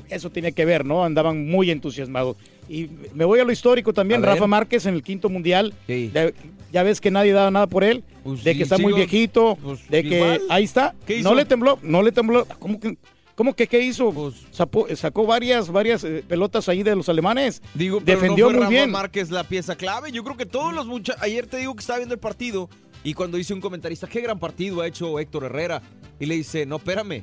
Eso 0.08 0.30
tenía 0.30 0.52
que 0.52 0.64
ver, 0.64 0.84
¿no? 0.84 1.02
Andaban 1.04 1.46
muy 1.50 1.70
entusiasmados. 1.70 2.36
Y 2.68 2.88
me 3.14 3.24
voy 3.24 3.40
a 3.40 3.44
lo 3.44 3.52
histórico 3.52 3.92
también. 3.92 4.22
A 4.22 4.26
ver. 4.26 4.34
Rafa 4.36 4.46
Márquez 4.46 4.86
en 4.86 4.94
el 4.94 5.02
quinto 5.02 5.28
mundial. 5.28 5.74
De- 5.88 6.34
ya 6.72 6.82
ves 6.82 7.00
que 7.00 7.10
nadie 7.10 7.32
daba 7.32 7.50
nada 7.50 7.66
por 7.66 7.84
él. 7.84 8.04
Pues 8.22 8.44
de 8.44 8.52
sí, 8.52 8.58
que 8.58 8.62
está 8.64 8.78
muy 8.78 8.92
viejito. 8.92 9.56
pues 9.62 9.88
de 9.88 10.02
que 10.02 10.16
igual. 10.16 10.42
ahí 10.50 10.64
está. 10.64 10.94
¿Qué 11.06 11.14
No 11.14 11.30
hizo? 11.30 11.34
le 11.34 11.44
tembló. 11.46 11.78
No 11.82 12.02
le 12.02 12.12
tembló. 12.12 12.46
¿Cómo 12.58 12.78
que? 12.80 12.96
¿Cómo 13.34 13.54
que 13.54 13.66
qué 13.66 13.80
hizo? 13.80 14.12
Pues 14.12 14.34
Sacó, 14.52 14.86
sacó 14.94 15.26
varias, 15.26 15.70
varias 15.70 16.04
eh, 16.04 16.24
pelotas 16.26 16.68
ahí 16.68 16.82
de 16.82 16.94
los 16.94 17.08
alemanes. 17.08 17.62
Digo, 17.74 18.00
pero 18.04 18.20
Defendió 18.20 18.46
no 18.46 18.50
fue 18.50 18.56
muy 18.56 18.62
Rafa 18.62 18.70
bien. 18.70 18.90
Márquez 18.90 19.30
la 19.30 19.44
pieza 19.44 19.74
clave. 19.76 20.12
Yo 20.12 20.22
creo 20.22 20.36
que 20.36 20.46
todos 20.46 20.72
los 20.72 20.86
muchachos. 20.86 21.20
Ayer 21.22 21.46
te 21.46 21.56
digo 21.56 21.74
que 21.74 21.80
estaba 21.80 21.98
viendo 21.98 22.14
el 22.14 22.20
partido 22.20 22.68
y 23.02 23.14
cuando 23.14 23.36
dice 23.36 23.52
un 23.52 23.60
comentarista, 23.60 24.06
qué 24.06 24.20
gran 24.20 24.38
partido 24.38 24.80
ha 24.80 24.86
hecho 24.86 25.18
Héctor 25.18 25.44
Herrera. 25.44 25.82
Y 26.20 26.26
le 26.26 26.36
dice, 26.36 26.64
no, 26.64 26.76
espérame. 26.76 27.22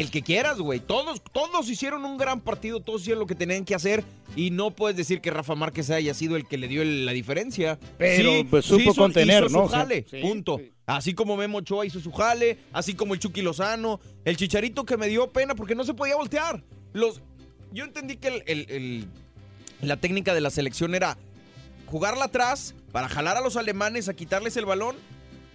El 0.00 0.10
que 0.10 0.22
quieras, 0.22 0.58
güey. 0.58 0.80
Todos, 0.80 1.22
todos 1.32 1.68
hicieron 1.68 2.04
un 2.04 2.16
gran 2.16 2.40
partido, 2.40 2.80
todos 2.80 3.02
hicieron 3.02 3.20
lo 3.20 3.26
que 3.26 3.34
tenían 3.34 3.64
que 3.64 3.74
hacer. 3.74 4.04
Y 4.36 4.50
no 4.50 4.70
puedes 4.70 4.96
decir 4.96 5.20
que 5.20 5.30
Rafa 5.30 5.54
Márquez 5.54 5.90
haya 5.90 6.14
sido 6.14 6.36
el 6.36 6.46
que 6.46 6.56
le 6.58 6.68
dio 6.68 6.82
el- 6.82 7.04
la 7.04 7.12
diferencia. 7.12 7.78
Pero, 7.98 8.30
pues, 8.48 8.64
supo 8.64 8.90
hizo- 8.90 8.94
contener, 9.02 9.44
hizo 9.44 9.52
¿no? 9.58 9.66
Su 9.68 9.72
jale, 9.74 10.06
sí, 10.10 10.20
punto. 10.20 10.60
Así 10.86 11.14
como 11.14 11.36
Memo 11.36 11.58
Ochoa 11.58 11.86
hizo 11.86 12.00
su 12.00 12.10
jale, 12.12 12.58
así 12.72 12.94
como 12.94 13.14
el 13.14 13.20
Chucky 13.20 13.42
Lozano, 13.42 14.00
el 14.24 14.36
Chicharito 14.36 14.84
que 14.84 14.96
me 14.96 15.08
dio 15.08 15.30
pena 15.30 15.54
porque 15.54 15.74
no 15.74 15.84
se 15.84 15.94
podía 15.94 16.16
voltear. 16.16 16.62
Los, 16.92 17.20
yo 17.72 17.84
entendí 17.84 18.16
que 18.16 18.28
el- 18.28 18.42
el- 18.46 18.66
el- 18.70 19.06
la 19.80 19.96
técnica 19.96 20.34
de 20.34 20.40
la 20.40 20.50
selección 20.50 20.94
era 20.94 21.16
jugarla 21.86 22.24
atrás 22.26 22.74
para 22.92 23.08
jalar 23.08 23.36
a 23.36 23.40
los 23.40 23.56
alemanes 23.56 24.08
a 24.08 24.14
quitarles 24.14 24.56
el 24.56 24.64
balón 24.64 24.96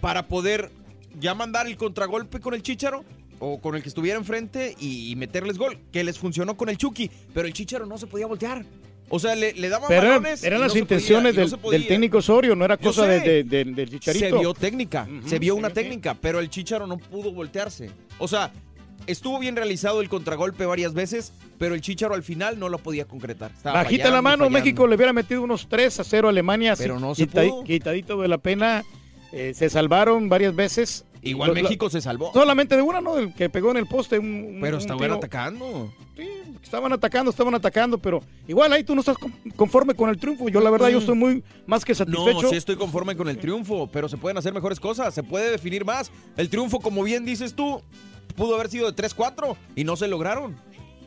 para 0.00 0.28
poder 0.28 0.70
ya 1.18 1.34
mandar 1.34 1.66
el 1.66 1.76
contragolpe 1.76 2.38
con 2.40 2.54
el 2.54 2.62
Chicharo 2.62 3.04
o 3.40 3.60
con 3.60 3.74
el 3.76 3.82
que 3.82 3.88
estuviera 3.88 4.18
enfrente 4.18 4.74
y, 4.78 5.10
y 5.10 5.16
meterles 5.16 5.58
gol, 5.58 5.78
que 5.92 6.02
les 6.04 6.18
funcionó 6.18 6.56
con 6.56 6.68
el 6.68 6.76
Chucky, 6.76 7.10
pero 7.34 7.46
el 7.46 7.52
Chicharo 7.52 7.86
no 7.86 7.98
se 7.98 8.06
podía 8.06 8.26
voltear. 8.26 8.64
O 9.10 9.18
sea, 9.18 9.34
le, 9.34 9.54
le 9.54 9.68
daban 9.70 9.88
Pero 9.88 10.02
eran, 10.02 10.22
balones. 10.22 10.44
eran 10.44 10.58
no 10.58 10.64
las 10.64 10.72
podía, 10.72 10.82
intenciones 10.82 11.34
no 11.34 11.70
del, 11.70 11.86
técnico 11.86 12.18
Osorio, 12.18 12.54
no 12.54 12.64
era 12.66 12.76
cosa 12.76 13.06
de, 13.06 13.20
sé. 13.20 13.26
de- 13.26 13.44
de- 13.44 13.64
del 13.72 13.88
chicharito. 13.90 14.26
Se 14.26 14.38
vio 14.38 14.52
técnica, 14.54 15.08
se 15.26 15.38
vio 15.38 15.54
una 15.54 15.70
técnica, 15.70 16.14
pero 16.20 16.40
el 16.40 16.50
Chicharo 16.50 16.86
no 16.86 16.98
pudo 16.98 17.32
voltearse. 17.32 17.90
O 18.18 18.28
sea, 18.28 18.52
estuvo 19.06 19.38
bien 19.38 19.56
realizado 19.56 20.02
el 20.02 20.10
contragolpe 20.10 20.66
varias 20.66 20.92
veces, 20.92 21.32
pero 21.58 21.74
el 21.74 21.80
Chicharo 21.80 22.14
al 22.14 22.22
final 22.22 22.58
no 22.58 22.68
lo 22.68 22.76
podía 22.76 23.06
concretar. 23.06 23.50
Estaba 23.56 23.82
Bajita 23.82 24.02
fallando 24.04 24.16
la 24.16 24.22
mano, 24.22 24.36
fallando. 24.44 24.58
México 24.58 24.86
le 24.86 24.96
hubiera 24.96 25.14
metido 25.14 25.40
unos 25.42 25.66
3 25.70 26.00
a 26.00 26.04
0 26.04 26.28
a 26.28 26.30
Alemania. 26.30 26.74
Pero 26.76 27.00
no 27.00 27.14
se 27.14 27.26
quita- 27.26 27.42
pudo. 27.48 27.64
Quitadito 27.64 28.20
de 28.20 28.28
la 28.28 28.36
pena. 28.38 28.84
eh, 29.32 29.52
se 29.54 29.68
salvaron 29.70 30.28
varias 30.30 30.54
veces. 30.54 31.04
Igual 31.22 31.52
México 31.54 31.90
se 31.90 32.00
salvó. 32.00 32.32
Solamente 32.32 32.76
de 32.76 32.82
una, 32.82 33.00
¿no? 33.00 33.16
Del 33.16 33.34
que 33.34 33.48
pegó 33.50 33.70
en 33.70 33.76
el 33.78 33.86
poste. 33.86 34.18
Un, 34.18 34.26
un- 34.26 34.58
Pero 34.60 34.78
estaban 34.78 35.10
atacando. 35.12 35.92
Estaban 36.62 36.92
atacando, 36.92 37.30
estaban 37.30 37.54
atacando, 37.54 37.98
pero 37.98 38.20
igual 38.46 38.72
ahí 38.72 38.82
tú 38.84 38.94
no 38.94 39.00
estás 39.00 39.16
con- 39.16 39.32
conforme 39.56 39.94
con 39.94 40.10
el 40.10 40.18
triunfo. 40.18 40.48
Yo 40.48 40.60
la 40.60 40.70
verdad, 40.70 40.88
yo 40.88 40.98
estoy 40.98 41.14
muy 41.14 41.42
más 41.66 41.84
que 41.84 41.94
satisfecho. 41.94 42.42
No, 42.42 42.48
sí 42.50 42.56
estoy 42.56 42.76
conforme 42.76 43.16
con 43.16 43.28
el 43.28 43.38
triunfo, 43.38 43.88
pero 43.90 44.08
se 44.08 44.16
pueden 44.16 44.36
hacer 44.36 44.52
mejores 44.52 44.80
cosas, 44.80 45.14
se 45.14 45.22
puede 45.22 45.50
definir 45.50 45.84
más. 45.84 46.10
El 46.36 46.50
triunfo, 46.50 46.80
como 46.80 47.02
bien 47.04 47.24
dices 47.24 47.54
tú, 47.54 47.80
pudo 48.36 48.54
haber 48.56 48.68
sido 48.68 48.90
de 48.90 48.92
3-4 48.96 49.56
y 49.76 49.84
no 49.84 49.96
se 49.96 50.08
lograron. 50.08 50.56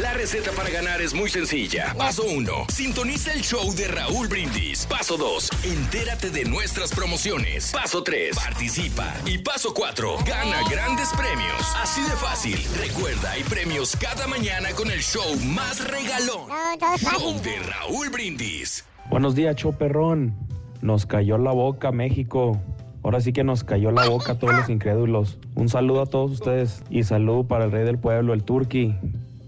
La 0.00 0.14
receta 0.14 0.50
para 0.52 0.70
ganar 0.70 1.02
es 1.02 1.12
muy 1.12 1.28
sencilla. 1.28 1.94
Paso 1.98 2.22
1. 2.24 2.50
Sintoniza 2.72 3.34
el 3.34 3.42
show 3.42 3.70
de 3.74 3.86
Raúl 3.86 4.28
Brindis. 4.28 4.86
Paso 4.86 5.18
2. 5.18 5.50
Entérate 5.62 6.30
de 6.30 6.46
nuestras 6.46 6.90
promociones. 6.94 7.70
Paso 7.70 8.02
3. 8.02 8.34
Participa. 8.34 9.12
Y 9.26 9.36
paso 9.36 9.74
4. 9.74 10.16
Gana 10.26 10.56
grandes 10.70 11.10
premios. 11.18 11.76
Así 11.82 12.00
de 12.00 12.16
fácil. 12.16 12.56
Recuerda, 12.78 13.32
hay 13.32 13.42
premios 13.44 13.94
cada 13.94 14.26
mañana 14.26 14.70
con 14.74 14.90
el 14.90 15.00
show 15.00 15.36
más 15.44 15.86
regalón. 15.86 16.48
Show 16.96 17.38
de 17.42 17.58
Raúl 17.58 18.08
Brindis. 18.08 18.86
Buenos 19.10 19.34
días, 19.34 19.54
show 19.56 19.76
perrón. 19.76 20.34
Nos 20.80 21.04
cayó 21.04 21.36
la 21.36 21.52
boca, 21.52 21.92
México. 21.92 22.58
Ahora 23.02 23.20
sí 23.20 23.34
que 23.34 23.44
nos 23.44 23.64
cayó 23.64 23.90
la 23.90 24.08
boca 24.08 24.32
a 24.32 24.38
todos 24.38 24.54
los 24.54 24.70
incrédulos. 24.70 25.36
Un 25.56 25.68
saludo 25.68 26.00
a 26.00 26.06
todos 26.06 26.30
ustedes 26.30 26.82
y 26.88 27.02
saludo 27.02 27.44
para 27.44 27.66
el 27.66 27.72
rey 27.72 27.84
del 27.84 27.98
pueblo, 27.98 28.32
el 28.32 28.44
Turqui, 28.44 28.94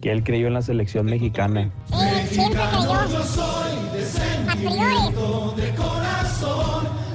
que 0.03 0.11
él 0.11 0.25
creyó 0.25 0.49
en 0.49 0.55
la 0.55 0.63
selección 0.63 1.07
mexicana. 1.07 1.71
Siempre 2.29 2.61
creyó. 2.71 2.93
A 4.49 4.57
priori. 4.57 4.83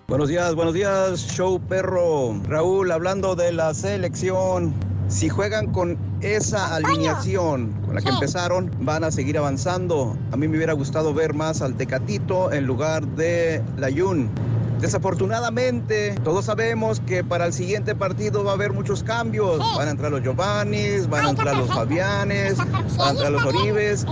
Buenos 0.07 0.29
días, 0.29 0.55
buenos 0.55 0.73
días, 0.73 1.19
show 1.19 1.59
perro. 1.59 2.41
Raúl, 2.47 2.89
hablando 2.93 3.35
de 3.35 3.51
la 3.51 3.73
selección, 3.73 4.73
si 5.09 5.27
juegan 5.27 5.73
con 5.73 5.97
esa 6.21 6.77
alineación 6.77 7.73
con 7.85 7.95
la 7.95 8.01
que 8.01 8.09
empezaron, 8.09 8.71
van 8.79 9.03
a 9.03 9.11
seguir 9.11 9.37
avanzando. 9.37 10.17
A 10.31 10.37
mí 10.37 10.47
me 10.47 10.55
hubiera 10.55 10.71
gustado 10.71 11.13
ver 11.13 11.33
más 11.33 11.61
al 11.61 11.75
Tecatito 11.75 12.53
en 12.53 12.65
lugar 12.65 13.05
de 13.05 13.61
la 13.75 13.89
Yun. 13.89 14.29
Desafortunadamente, 14.79 16.15
todos 16.23 16.45
sabemos 16.45 16.99
que 16.99 17.23
para 17.23 17.45
el 17.45 17.53
siguiente 17.53 17.95
partido 17.95 18.43
va 18.43 18.51
a 18.51 18.53
haber 18.53 18.73
muchos 18.73 19.03
cambios. 19.03 19.59
Van 19.59 19.87
a 19.87 19.91
entrar 19.91 20.11
los 20.11 20.21
Giovannis, 20.21 21.09
van 21.09 21.25
a 21.25 21.29
entrar 21.31 21.57
los 21.57 21.67
Fabianes, 21.67 22.57
van 22.57 23.07
a 23.07 23.09
entrar 23.11 23.31
los 23.31 23.43
Oribes. 23.45 24.05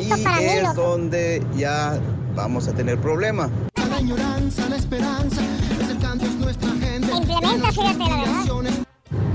Y 0.00 0.26
ahí 0.26 0.44
es 0.44 0.74
donde 0.74 1.44
ya 1.56 1.98
vamos 2.34 2.68
a 2.68 2.72
tener 2.72 2.98
problema. 2.98 3.50
La 3.88 3.96
añoranza, 3.96 4.68
la 4.68 4.76
esperanza, 4.76 5.42
es 5.80 5.88
el 5.88 5.98
canto, 5.98 6.24
es 6.24 6.34
nuestra 6.36 6.70
gente. 6.70 7.12
Implementa, 7.12 7.72
fíjate, 7.72 7.98
la 7.98 8.16
verdad. 8.16 8.84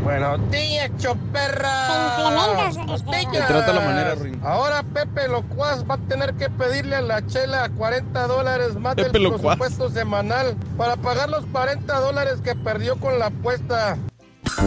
Buenos 0.03 0.51
días, 0.51 0.89
choperra. 0.97 1.87
Te 1.87 2.21
implementas, 2.23 2.77
este, 3.01 3.27
Te 3.31 3.45
trata 3.45 3.73
la 3.73 3.81
manera, 3.81 4.15
Rin. 4.15 4.39
Ahora 4.43 4.81
Pepe 4.83 5.27
Locuaz 5.27 5.83
va 5.89 5.95
a 5.95 5.97
tener 5.97 6.33
que 6.35 6.49
pedirle 6.49 6.95
a 6.95 7.01
la 7.01 7.25
chela 7.27 7.69
40 7.69 8.27
dólares 8.27 8.75
más 8.75 8.95
Pepe 8.95 9.09
del 9.11 9.23
Locuaz. 9.23 9.57
presupuesto 9.57 9.89
semanal 9.89 10.55
para 10.77 10.95
pagar 10.95 11.29
los 11.29 11.45
40 11.47 11.99
dólares 11.99 12.39
que 12.43 12.55
perdió 12.55 12.95
con 12.99 13.19
la 13.19 13.27
apuesta. 13.27 13.97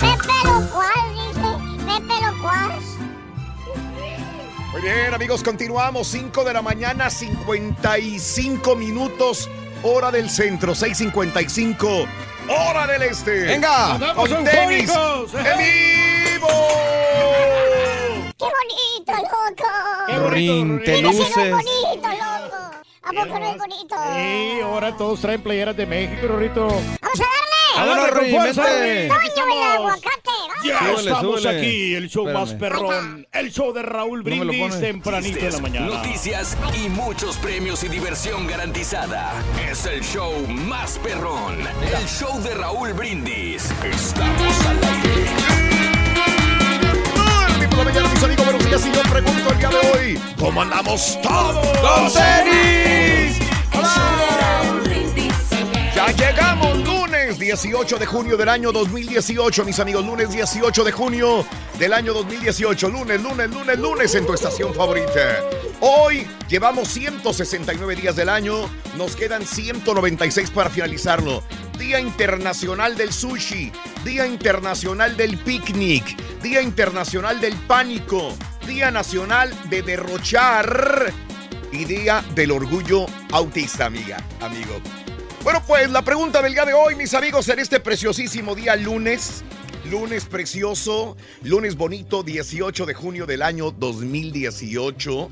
Pepe 0.00 0.34
Locuaz, 0.44 1.04
dice. 1.14 1.48
Pepe 1.86 2.14
Locuaz. 2.26 2.84
Muy 4.72 4.82
bien, 4.82 5.14
amigos, 5.14 5.42
continuamos. 5.42 6.06
5 6.08 6.44
de 6.44 6.52
la 6.52 6.62
mañana, 6.62 7.10
55 7.10 8.76
minutos, 8.76 9.48
hora 9.82 10.10
del 10.10 10.28
centro, 10.30 10.72
6.55, 10.74 12.06
hora 12.48 12.86
del 12.86 13.02
este. 13.02 13.40
Venga. 13.42 13.88
con 13.88 14.02
¡Andamos 14.02 14.30
tenis 14.44 14.90
en 14.90 15.58
vivo. 15.58 16.48
¡Qué 18.38 18.44
bonito, 18.44 19.12
loco! 19.12 19.70
Qué 20.06 20.18
bonito, 20.18 20.84
te 20.84 21.02
luces. 21.02 21.50
bonito, 21.52 22.08
loco. 22.08 22.56
¿A 23.02 23.12
poco 23.12 23.38
no 23.38 23.50
es 23.50 23.58
bonito? 23.58 23.96
Sí, 24.14 24.60
ahora 24.62 24.96
todos 24.96 25.20
traen 25.20 25.42
playeras 25.42 25.76
de 25.76 25.86
México, 25.86 26.28
Rorrito. 26.28 26.66
¡Vamos 26.66 27.20
a 27.20 27.24
darle! 27.24 27.58
¡Vámonos 27.76 28.04
Vámonos, 28.04 28.18
con 28.18 28.30
fuerza, 28.30 28.84
el 28.84 29.10
aguacate! 29.62 30.47
Ya 30.64 30.78
Súbele, 30.80 30.98
estamos 31.10 31.40
súbele. 31.42 31.58
aquí, 31.58 31.94
el 31.94 32.08
show 32.08 32.24
más 32.32 32.50
Espérame. 32.50 32.58
perrón, 32.78 33.26
el 33.32 33.52
show 33.52 33.72
de 33.72 33.82
Raúl 33.82 34.18
No 34.18 34.24
Brindis 34.24 34.60
pones. 34.60 34.80
tempranito 34.80 35.38
en 35.38 35.52
la 35.52 35.58
mañana. 35.60 35.86
Noticias 35.86 36.56
y 36.84 36.88
muchos 36.88 37.36
premios 37.36 37.84
y 37.84 37.88
diversión 37.88 38.46
garantizada. 38.46 39.32
Es 39.70 39.86
el 39.86 40.02
show 40.02 40.32
más 40.48 40.98
perrón. 40.98 41.58
El 41.96 42.06
show 42.08 42.40
de 42.42 42.54
Raúl 42.54 42.92
Brindis. 42.92 43.70
Estamos 43.84 44.66
al 44.66 44.76
aire. 44.84 45.26
Muy 47.58 47.66
por 47.68 47.78
la 47.78 47.84
mañana, 47.84 48.08
mis 48.08 48.22
amigos, 48.24 48.44
buenos 48.44 48.64
días. 48.66 48.86
Y 48.86 48.92
yo 48.92 49.02
pregunto 49.02 49.50
el 49.52 49.58
día 49.58 49.68
de 49.68 49.76
hoy, 49.98 50.20
¿cómo 50.38 50.62
andamos 50.62 51.18
todos? 51.22 51.66
¡Con 51.78 52.12
tenis! 52.12 53.38
Ya 55.94 56.06
llegamos 56.12 56.78
lunes 57.38 57.62
18 57.62 57.98
de 57.98 58.06
junio 58.06 58.36
del 58.36 58.48
año 58.48 58.72
2018, 58.72 59.64
mis 59.64 59.78
amigos. 59.78 60.04
Lunes 60.04 60.30
18 60.30 60.84
de 60.84 60.92
junio 60.92 61.46
del 61.78 61.92
año 61.92 62.12
2018. 62.12 62.88
Lunes, 62.88 63.22
lunes, 63.22 63.50
lunes, 63.50 63.78
lunes 63.78 64.14
en 64.14 64.26
tu 64.26 64.34
estación 64.34 64.74
favorita. 64.74 65.40
Hoy 65.80 66.26
llevamos 66.48 66.88
169 66.88 67.96
días 67.96 68.16
del 68.16 68.28
año. 68.28 68.68
Nos 68.96 69.14
quedan 69.14 69.46
196 69.46 70.50
para 70.50 70.68
finalizarlo. 70.68 71.42
Día 71.78 72.00
Internacional 72.00 72.96
del 72.96 73.12
Sushi. 73.12 73.70
Día 74.04 74.26
Internacional 74.26 75.16
del 75.16 75.38
Picnic. 75.38 76.16
Día 76.42 76.60
Internacional 76.60 77.40
del 77.40 77.54
Pánico. 77.54 78.34
Día 78.66 78.90
Nacional 78.90 79.54
de 79.70 79.82
Derrochar. 79.82 81.12
Y 81.70 81.84
Día 81.84 82.24
del 82.34 82.50
Orgullo 82.50 83.06
Autista, 83.30 83.86
amiga, 83.86 84.16
amigo. 84.40 84.80
Bueno, 85.44 85.62
pues 85.66 85.88
la 85.90 86.02
pregunta 86.02 86.42
del 86.42 86.52
día 86.52 86.64
de 86.64 86.74
hoy, 86.74 86.94
mis 86.96 87.14
amigos, 87.14 87.48
en 87.48 87.60
este 87.60 87.78
preciosísimo 87.78 88.54
día 88.54 88.74
lunes, 88.74 89.44
lunes 89.88 90.24
precioso, 90.24 91.16
lunes 91.42 91.76
bonito, 91.76 92.22
18 92.22 92.84
de 92.84 92.94
junio 92.94 93.24
del 93.24 93.42
año 93.42 93.70
2018, 93.70 95.30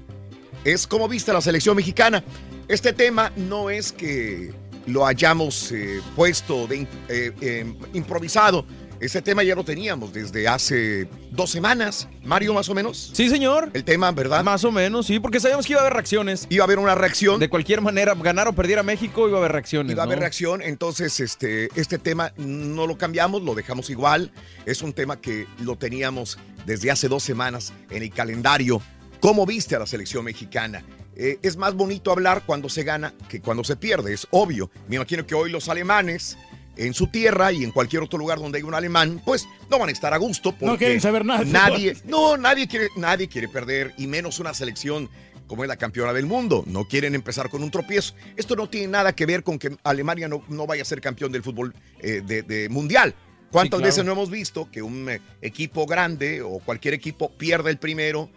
es 0.64 0.86
como 0.86 1.08
viste 1.08 1.32
la 1.32 1.40
selección 1.40 1.76
mexicana. 1.76 2.22
Este 2.68 2.92
tema 2.92 3.32
no 3.36 3.68
es 3.68 3.92
que 3.92 4.54
lo 4.86 5.06
hayamos 5.06 5.72
eh, 5.72 6.00
puesto 6.14 6.66
de, 6.68 6.86
eh, 7.08 7.32
eh, 7.40 7.74
improvisado. 7.92 8.64
Ese 8.98 9.20
tema 9.20 9.42
ya 9.42 9.54
lo 9.54 9.62
teníamos 9.62 10.14
desde 10.14 10.48
hace 10.48 11.06
dos 11.30 11.50
semanas, 11.50 12.08
Mario, 12.24 12.54
más 12.54 12.68
o 12.70 12.74
menos. 12.74 13.10
Sí, 13.12 13.28
señor. 13.28 13.70
El 13.74 13.84
tema, 13.84 14.10
¿verdad? 14.10 14.42
Más 14.42 14.64
o 14.64 14.72
menos, 14.72 15.06
sí, 15.06 15.20
porque 15.20 15.38
sabíamos 15.38 15.66
que 15.66 15.74
iba 15.74 15.80
a 15.80 15.84
haber 15.84 15.92
reacciones. 15.92 16.46
Iba 16.48 16.64
a 16.64 16.66
haber 16.66 16.78
una 16.78 16.94
reacción. 16.94 17.38
De 17.38 17.50
cualquier 17.50 17.82
manera, 17.82 18.14
ganar 18.14 18.48
o 18.48 18.54
perdiera 18.54 18.82
México, 18.82 19.28
iba 19.28 19.36
a 19.36 19.40
haber 19.40 19.52
reacciones. 19.52 19.92
Iba 19.92 20.02
a 20.02 20.06
haber 20.06 20.16
¿no? 20.16 20.22
reacción, 20.22 20.62
entonces 20.62 21.20
este, 21.20 21.68
este 21.78 21.98
tema 21.98 22.32
no 22.38 22.86
lo 22.86 22.96
cambiamos, 22.96 23.42
lo 23.42 23.54
dejamos 23.54 23.90
igual. 23.90 24.32
Es 24.64 24.80
un 24.80 24.94
tema 24.94 25.20
que 25.20 25.46
lo 25.60 25.76
teníamos 25.76 26.38
desde 26.64 26.90
hace 26.90 27.08
dos 27.08 27.22
semanas 27.22 27.74
en 27.90 28.02
el 28.02 28.10
calendario. 28.10 28.80
¿Cómo 29.20 29.44
viste 29.44 29.76
a 29.76 29.78
la 29.78 29.86
selección 29.86 30.24
mexicana? 30.24 30.82
Eh, 31.16 31.38
es 31.42 31.56
más 31.56 31.74
bonito 31.74 32.12
hablar 32.12 32.42
cuando 32.46 32.68
se 32.68 32.82
gana 32.82 33.14
que 33.28 33.40
cuando 33.40 33.62
se 33.62 33.76
pierde, 33.76 34.14
es 34.14 34.26
obvio. 34.30 34.70
Me 34.88 34.96
imagino 34.96 35.26
que 35.26 35.34
hoy 35.34 35.50
los 35.50 35.68
alemanes 35.68 36.36
en 36.76 36.94
su 36.94 37.06
tierra 37.08 37.52
y 37.52 37.64
en 37.64 37.70
cualquier 37.70 38.02
otro 38.02 38.18
lugar 38.18 38.38
donde 38.38 38.58
haya 38.58 38.66
un 38.66 38.74
alemán, 38.74 39.20
pues 39.24 39.48
no 39.70 39.78
van 39.78 39.88
a 39.88 39.92
estar 39.92 40.12
a 40.14 40.16
gusto 40.18 40.52
porque 40.52 40.66
No 40.66 40.76
quieren 40.76 41.00
saber 41.00 41.24
nada 41.24 41.44
Nadie, 41.44 41.96
no, 42.04 42.36
nadie 42.36 42.68
quiere, 42.68 42.88
nadie 42.96 43.28
quiere 43.28 43.48
perder 43.48 43.94
y 43.98 44.06
menos 44.06 44.38
una 44.38 44.52
selección 44.54 45.08
como 45.46 45.62
es 45.62 45.68
la 45.68 45.76
campeona 45.76 46.12
del 46.12 46.26
mundo. 46.26 46.64
No 46.66 46.86
quieren 46.86 47.14
empezar 47.14 47.48
con 47.48 47.62
un 47.62 47.70
tropiezo. 47.70 48.14
Esto 48.36 48.56
no 48.56 48.68
tiene 48.68 48.88
nada 48.88 49.14
que 49.14 49.26
ver 49.26 49.44
con 49.44 49.58
que 49.60 49.76
Alemania 49.84 50.26
no, 50.28 50.42
no 50.48 50.66
vaya 50.66 50.82
a 50.82 50.84
ser 50.84 51.00
campeón 51.00 51.30
del 51.30 51.44
fútbol 51.44 51.72
eh, 52.00 52.20
de, 52.26 52.42
de 52.42 52.68
mundial. 52.68 53.14
¿Cuántas 53.52 53.78
Sí, 53.78 53.82
claro. 53.82 53.84
veces 53.86 54.04
no 54.04 54.12
hemos 54.12 54.28
visto 54.28 54.68
que 54.72 54.82
un 54.82 55.08
eh, 55.08 55.20
equipo 55.40 55.86
grande 55.86 56.42
o 56.42 56.58
cualquier 56.58 56.94
equipo 56.94 57.30
pierde 57.38 57.70
el 57.70 57.78
primero, 57.78 58.28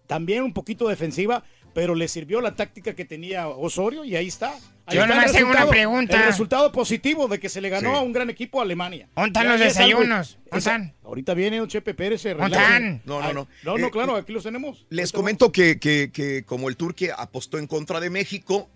también 0.07 0.43
un 0.43 0.53
poquito 0.53 0.87
defensiva, 0.87 1.43
pero 1.73 1.95
le 1.95 2.07
sirvió 2.07 2.41
la 2.41 2.55
táctica 2.55 2.95
que 2.95 3.05
tenía 3.05 3.47
Osorio 3.47 4.03
y 4.03 4.15
ahí 4.15 4.27
está. 4.27 4.51
Ahí 4.87 4.95
Yo 4.95 5.01
está 5.03 5.03
el 5.03 5.09
nomás 5.09 5.31
tengo 5.31 5.45
una 5.49 5.53
resultado- 5.59 5.69
pregunta. 5.69 6.17
El 6.17 6.23
resultado 6.25 6.71
positivo 6.71 7.27
de 7.27 7.39
que 7.39 7.47
se 7.47 7.61
le 7.61 7.69
ganó 7.69 7.91
Sí. 7.91 7.95
a 7.97 8.01
un 8.01 8.11
gran 8.11 8.29
equipo 8.31 8.59
a 8.59 8.63
Alemania. 8.63 9.07
¿Dónde 9.15 9.43
los 9.43 9.59
desayunos? 9.59 10.39
Ahorita 11.03 11.33
viene 11.35 11.59
don 11.59 11.67
Chepe 11.69 11.93
Pérez. 11.93 12.21
se. 12.21 12.33
No, 12.33 12.49
no, 12.49 13.33
no. 13.33 13.47
No, 13.63 13.77
no, 13.77 13.87
Eh, 13.87 13.91
claro, 13.91 14.15
aquí 14.15 14.33
los 14.33 14.43
tenemos. 14.43 14.85
Les 14.89 15.11
comento 15.11 15.51
que, 15.51 15.79
que- 15.79 16.09
que 16.11 16.43
como 16.43 16.69
el 16.69 16.75
Turque 16.75 17.11
apostó 17.15 17.59
en 17.59 17.67
contra 17.67 17.99
de 17.99 18.09
México, 18.09 18.67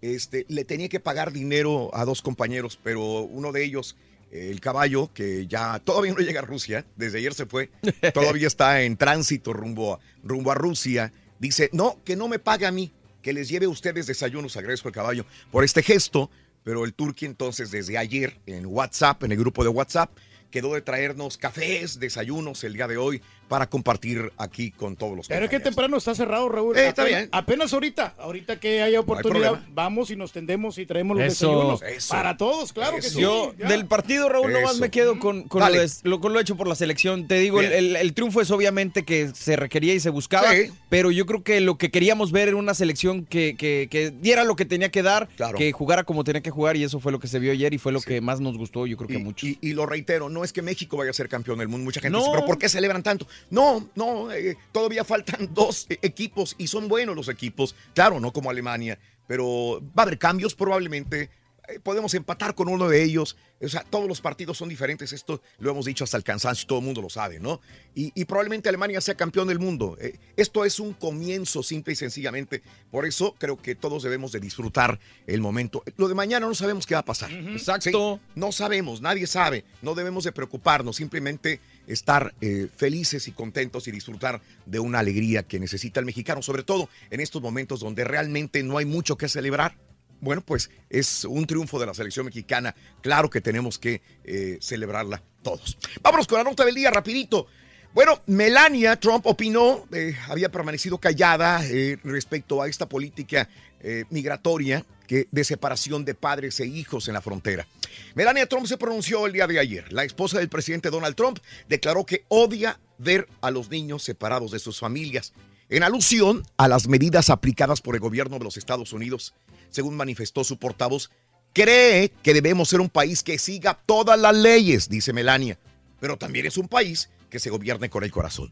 este, 0.00 0.46
le 0.48 0.64
tenía 0.64 0.88
que 0.88 1.00
pagar 1.00 1.32
dinero 1.32 1.90
a 1.94 2.04
dos 2.04 2.22
compañeros, 2.22 2.78
pero 2.82 3.22
uno 3.22 3.52
de 3.52 3.64
ellos, 3.64 3.96
el 4.30 4.60
caballo, 4.60 5.10
que 5.12 5.46
ya 5.46 5.78
todavía 5.80 6.12
no 6.12 6.18
llega 6.20 6.40
a 6.40 6.44
Rusia, 6.44 6.86
desde 6.96 7.18
ayer 7.18 7.34
se 7.34 7.46
fue, 7.46 7.70
todavía 8.14 8.46
está 8.46 8.82
en 8.82 8.96
tránsito 8.96 9.52
rumbo 9.52 9.94
a, 9.94 10.00
rumbo 10.22 10.50
a 10.52 10.54
Rusia, 10.54 11.12
dice, 11.38 11.70
no, 11.72 11.98
que 12.04 12.16
no 12.16 12.28
me 12.28 12.38
pague 12.38 12.66
a 12.66 12.72
mí, 12.72 12.92
que 13.22 13.32
les 13.32 13.48
lleve 13.48 13.66
a 13.66 13.70
ustedes 13.70 14.06
desayunos, 14.06 14.56
agradezco 14.56 14.88
al 14.88 14.94
caballo 14.94 15.26
por 15.50 15.64
este 15.64 15.82
gesto, 15.82 16.30
pero 16.64 16.84
el 16.84 16.94
Turqui 16.94 17.26
entonces 17.26 17.70
desde 17.70 17.98
ayer 17.98 18.38
en 18.46 18.66
WhatsApp, 18.66 19.22
en 19.24 19.32
el 19.32 19.38
grupo 19.38 19.62
de 19.62 19.70
WhatsApp, 19.70 20.10
quedó 20.50 20.74
de 20.74 20.82
traernos 20.82 21.38
cafés, 21.38 22.00
desayunos 22.00 22.64
el 22.64 22.74
día 22.74 22.88
de 22.88 22.96
hoy 22.96 23.22
para 23.50 23.68
compartir 23.68 24.30
aquí 24.38 24.70
con 24.70 24.94
todos 24.94 25.16
los 25.16 25.26
Pero 25.26 25.44
es 25.44 25.50
que 25.50 25.58
temprano 25.58 25.96
está 25.96 26.14
cerrado, 26.14 26.48
Raúl. 26.48 26.76
Eh, 26.78 26.86
está 26.86 27.02
apenas, 27.02 27.20
bien. 27.22 27.28
Apenas 27.32 27.72
ahorita, 27.74 28.14
ahorita 28.20 28.60
que 28.60 28.80
haya 28.80 29.00
oportunidad, 29.00 29.60
vamos 29.74 30.08
y 30.12 30.16
nos 30.16 30.30
tendemos 30.30 30.78
y 30.78 30.86
traemos 30.86 31.16
los 31.16 31.26
Eso. 31.26 31.48
desayunos. 31.48 31.82
Eso. 31.82 32.14
Para 32.14 32.36
todos, 32.36 32.72
claro 32.72 32.94
que 32.96 33.02
sí. 33.02 33.20
Yo, 33.20 33.52
ya. 33.58 33.66
del 33.68 33.86
partido, 33.86 34.28
Raúl, 34.28 34.52
nomás 34.52 34.78
me 34.78 34.88
quedo 34.88 35.18
con, 35.18 35.42
con 35.48 35.60
lo, 35.62 35.72
de- 35.72 35.90
lo- 36.04 36.20
con 36.20 36.32
lo 36.32 36.38
hecho 36.38 36.56
por 36.56 36.68
la 36.68 36.76
selección. 36.76 37.26
Te 37.26 37.40
digo, 37.40 37.60
el, 37.60 37.68
Bien. 37.70 37.78
el- 37.78 37.96
el 37.96 38.14
triunfo 38.14 38.40
es 38.40 38.52
obviamente 38.52 39.04
que 39.04 39.32
se 39.34 39.56
requería 39.56 39.94
y 39.94 39.98
se 40.00 40.10
buscaba, 40.10 40.52
Sí. 40.54 40.70
pero 40.88 41.10
yo 41.10 41.26
creo 41.26 41.42
que 41.42 41.60
lo 41.60 41.76
que 41.76 41.90
queríamos 41.90 42.30
ver 42.30 42.46
era 42.46 42.56
una 42.56 42.74
selección 42.74 43.26
que, 43.26 43.56
que- 43.58 43.88
que 43.90 44.12
diera 44.12 44.44
lo 44.44 44.54
que 44.54 44.64
tenía 44.64 44.92
que 44.92 45.02
dar, 45.02 45.28
Claro. 45.36 45.58
que 45.58 45.72
jugara 45.72 46.04
como 46.04 46.22
tenía 46.22 46.40
que 46.40 46.50
jugar, 46.52 46.76
y 46.76 46.84
eso 46.84 47.00
fue 47.00 47.10
lo 47.10 47.18
que 47.18 47.26
se 47.26 47.40
vio 47.40 47.50
ayer 47.50 47.74
y 47.74 47.78
fue 47.78 47.90
lo 47.90 48.00
que 48.00 48.20
más 48.20 48.38
nos 48.38 48.56
gustó, 48.56 48.86
yo 48.86 48.96
creo 48.96 49.08
que 49.08 49.14
Y, 49.14 49.18
muchos. 49.24 49.48
y- 49.48 49.58
y 49.60 49.72
lo 49.72 49.86
reitero, 49.86 50.28
no 50.28 50.44
es 50.44 50.52
que 50.52 50.62
México 50.62 50.96
vaya 50.96 51.10
a 51.10 51.14
ser 51.14 51.28
campeón 51.28 51.58
del 51.58 51.66
mundo. 51.66 51.84
Mucha 51.84 52.00
gente 52.00 52.12
No. 52.12 52.20
dice, 52.20 52.30
pero 52.32 52.46
¿por 52.46 52.56
qué 52.58 52.68
celebran 52.68 53.02
tanto? 53.02 53.26
No, 53.48 53.88
no, 53.94 54.30
eh, 54.32 54.56
todavía 54.72 55.04
faltan 55.04 55.48
dos 55.54 55.86
equipos 55.88 56.54
y 56.58 56.66
son 56.66 56.88
buenos 56.88 57.16
los 57.16 57.28
equipos. 57.28 57.74
Claro, 57.94 58.20
no 58.20 58.32
como 58.32 58.50
Alemania, 58.50 58.98
pero 59.26 59.80
va 59.96 60.02
a 60.02 60.06
haber 60.06 60.18
cambios 60.18 60.54
probablemente. 60.54 61.30
Eh, 61.70 61.80
Podemos 61.80 62.14
empatar 62.14 62.54
con 62.54 62.68
uno 62.68 62.88
de 62.88 63.02
ellos. 63.02 63.36
O 63.62 63.68
sea, 63.68 63.84
todos 63.88 64.08
los 64.08 64.20
partidos 64.20 64.56
son 64.56 64.68
diferentes. 64.68 65.12
Esto 65.12 65.42
lo 65.58 65.70
hemos 65.70 65.84
dicho 65.84 66.04
hasta 66.04 66.16
el 66.16 66.24
cansancio, 66.24 66.66
todo 66.66 66.78
el 66.78 66.84
mundo 66.84 67.02
lo 67.02 67.10
sabe, 67.10 67.40
¿no? 67.40 67.60
Y, 67.94 68.12
y 68.14 68.24
probablemente 68.24 68.68
Alemania 68.68 69.00
sea 69.00 69.14
campeón 69.14 69.48
del 69.48 69.58
mundo. 69.58 69.96
Eh, 70.00 70.18
esto 70.36 70.64
es 70.64 70.80
un 70.80 70.94
comienzo, 70.94 71.62
simple 71.62 71.92
y 71.92 71.96
sencillamente. 71.96 72.62
Por 72.90 73.06
eso 73.06 73.34
creo 73.38 73.60
que 73.60 73.74
todos 73.74 74.02
debemos 74.02 74.32
de 74.32 74.40
disfrutar 74.40 74.98
el 75.26 75.40
momento. 75.40 75.82
Lo 75.96 76.08
de 76.08 76.14
mañana 76.14 76.46
no 76.46 76.54
sabemos 76.54 76.86
qué 76.86 76.94
va 76.94 77.00
a 77.00 77.04
pasar. 77.04 77.30
Exacto. 77.32 78.20
Sí, 78.22 78.30
no 78.34 78.52
sabemos, 78.52 79.00
nadie 79.00 79.26
sabe. 79.26 79.64
No 79.82 79.94
debemos 79.94 80.24
de 80.24 80.32
preocuparnos, 80.32 80.96
simplemente 80.96 81.60
estar 81.86 82.34
eh, 82.40 82.68
felices 82.74 83.28
y 83.28 83.32
contentos 83.32 83.88
y 83.88 83.90
disfrutar 83.90 84.40
de 84.66 84.80
una 84.80 85.00
alegría 85.00 85.42
que 85.42 85.58
necesita 85.58 86.00
el 86.00 86.06
mexicano, 86.06 86.42
sobre 86.42 86.62
todo 86.62 86.88
en 87.10 87.20
estos 87.20 87.42
momentos 87.42 87.80
donde 87.80 88.04
realmente 88.04 88.62
no 88.62 88.78
hay 88.78 88.84
mucho 88.84 89.16
que 89.16 89.28
celebrar. 89.28 89.76
Bueno, 90.20 90.42
pues 90.42 90.70
es 90.88 91.24
un 91.24 91.46
triunfo 91.46 91.78
de 91.78 91.86
la 91.86 91.94
selección 91.94 92.26
mexicana. 92.26 92.74
Claro 93.00 93.30
que 93.30 93.40
tenemos 93.40 93.78
que 93.78 94.02
eh, 94.24 94.58
celebrarla 94.60 95.22
todos. 95.42 95.78
Vámonos 96.02 96.26
con 96.26 96.38
la 96.38 96.44
nota 96.44 96.64
del 96.64 96.74
día, 96.74 96.90
rapidito. 96.90 97.46
Bueno, 97.92 98.22
Melania 98.26 98.94
Trump 99.00 99.26
opinó, 99.26 99.84
eh, 99.92 100.14
había 100.28 100.48
permanecido 100.48 100.98
callada 100.98 101.66
eh, 101.66 101.98
respecto 102.04 102.62
a 102.62 102.68
esta 102.68 102.88
política 102.88 103.48
eh, 103.80 104.04
migratoria 104.10 104.86
que, 105.08 105.26
de 105.32 105.42
separación 105.42 106.04
de 106.04 106.14
padres 106.14 106.60
e 106.60 106.66
hijos 106.66 107.08
en 107.08 107.14
la 107.14 107.20
frontera. 107.20 107.66
Melania 108.14 108.46
Trump 108.46 108.66
se 108.66 108.78
pronunció 108.78 109.26
el 109.26 109.32
día 109.32 109.48
de 109.48 109.58
ayer. 109.58 109.92
La 109.92 110.04
esposa 110.04 110.38
del 110.38 110.48
presidente 110.48 110.90
Donald 110.90 111.16
Trump 111.16 111.40
declaró 111.68 112.06
que 112.06 112.24
odia 112.28 112.78
ver 112.98 113.26
a 113.40 113.50
los 113.50 113.70
niños 113.70 114.04
separados 114.04 114.52
de 114.52 114.60
sus 114.60 114.78
familias, 114.78 115.32
en 115.68 115.82
alusión 115.82 116.44
a 116.58 116.68
las 116.68 116.86
medidas 116.86 117.28
aplicadas 117.28 117.80
por 117.80 117.96
el 117.96 118.00
gobierno 118.00 118.38
de 118.38 118.44
los 118.44 118.56
Estados 118.56 118.92
Unidos. 118.92 119.34
Según 119.70 119.96
manifestó 119.96 120.44
su 120.44 120.58
portavoz, 120.58 121.10
cree 121.52 122.12
que 122.22 122.34
debemos 122.34 122.68
ser 122.68 122.80
un 122.80 122.88
país 122.88 123.22
que 123.22 123.38
siga 123.38 123.80
todas 123.86 124.18
las 124.18 124.34
leyes, 124.34 124.88
dice 124.88 125.12
Melania, 125.12 125.58
pero 126.00 126.16
también 126.16 126.46
es 126.46 126.56
un 126.56 126.68
país 126.68 127.10
que 127.28 127.38
se 127.38 127.50
gobierne 127.50 127.90
con 127.90 128.04
el 128.04 128.10
corazón. 128.10 128.50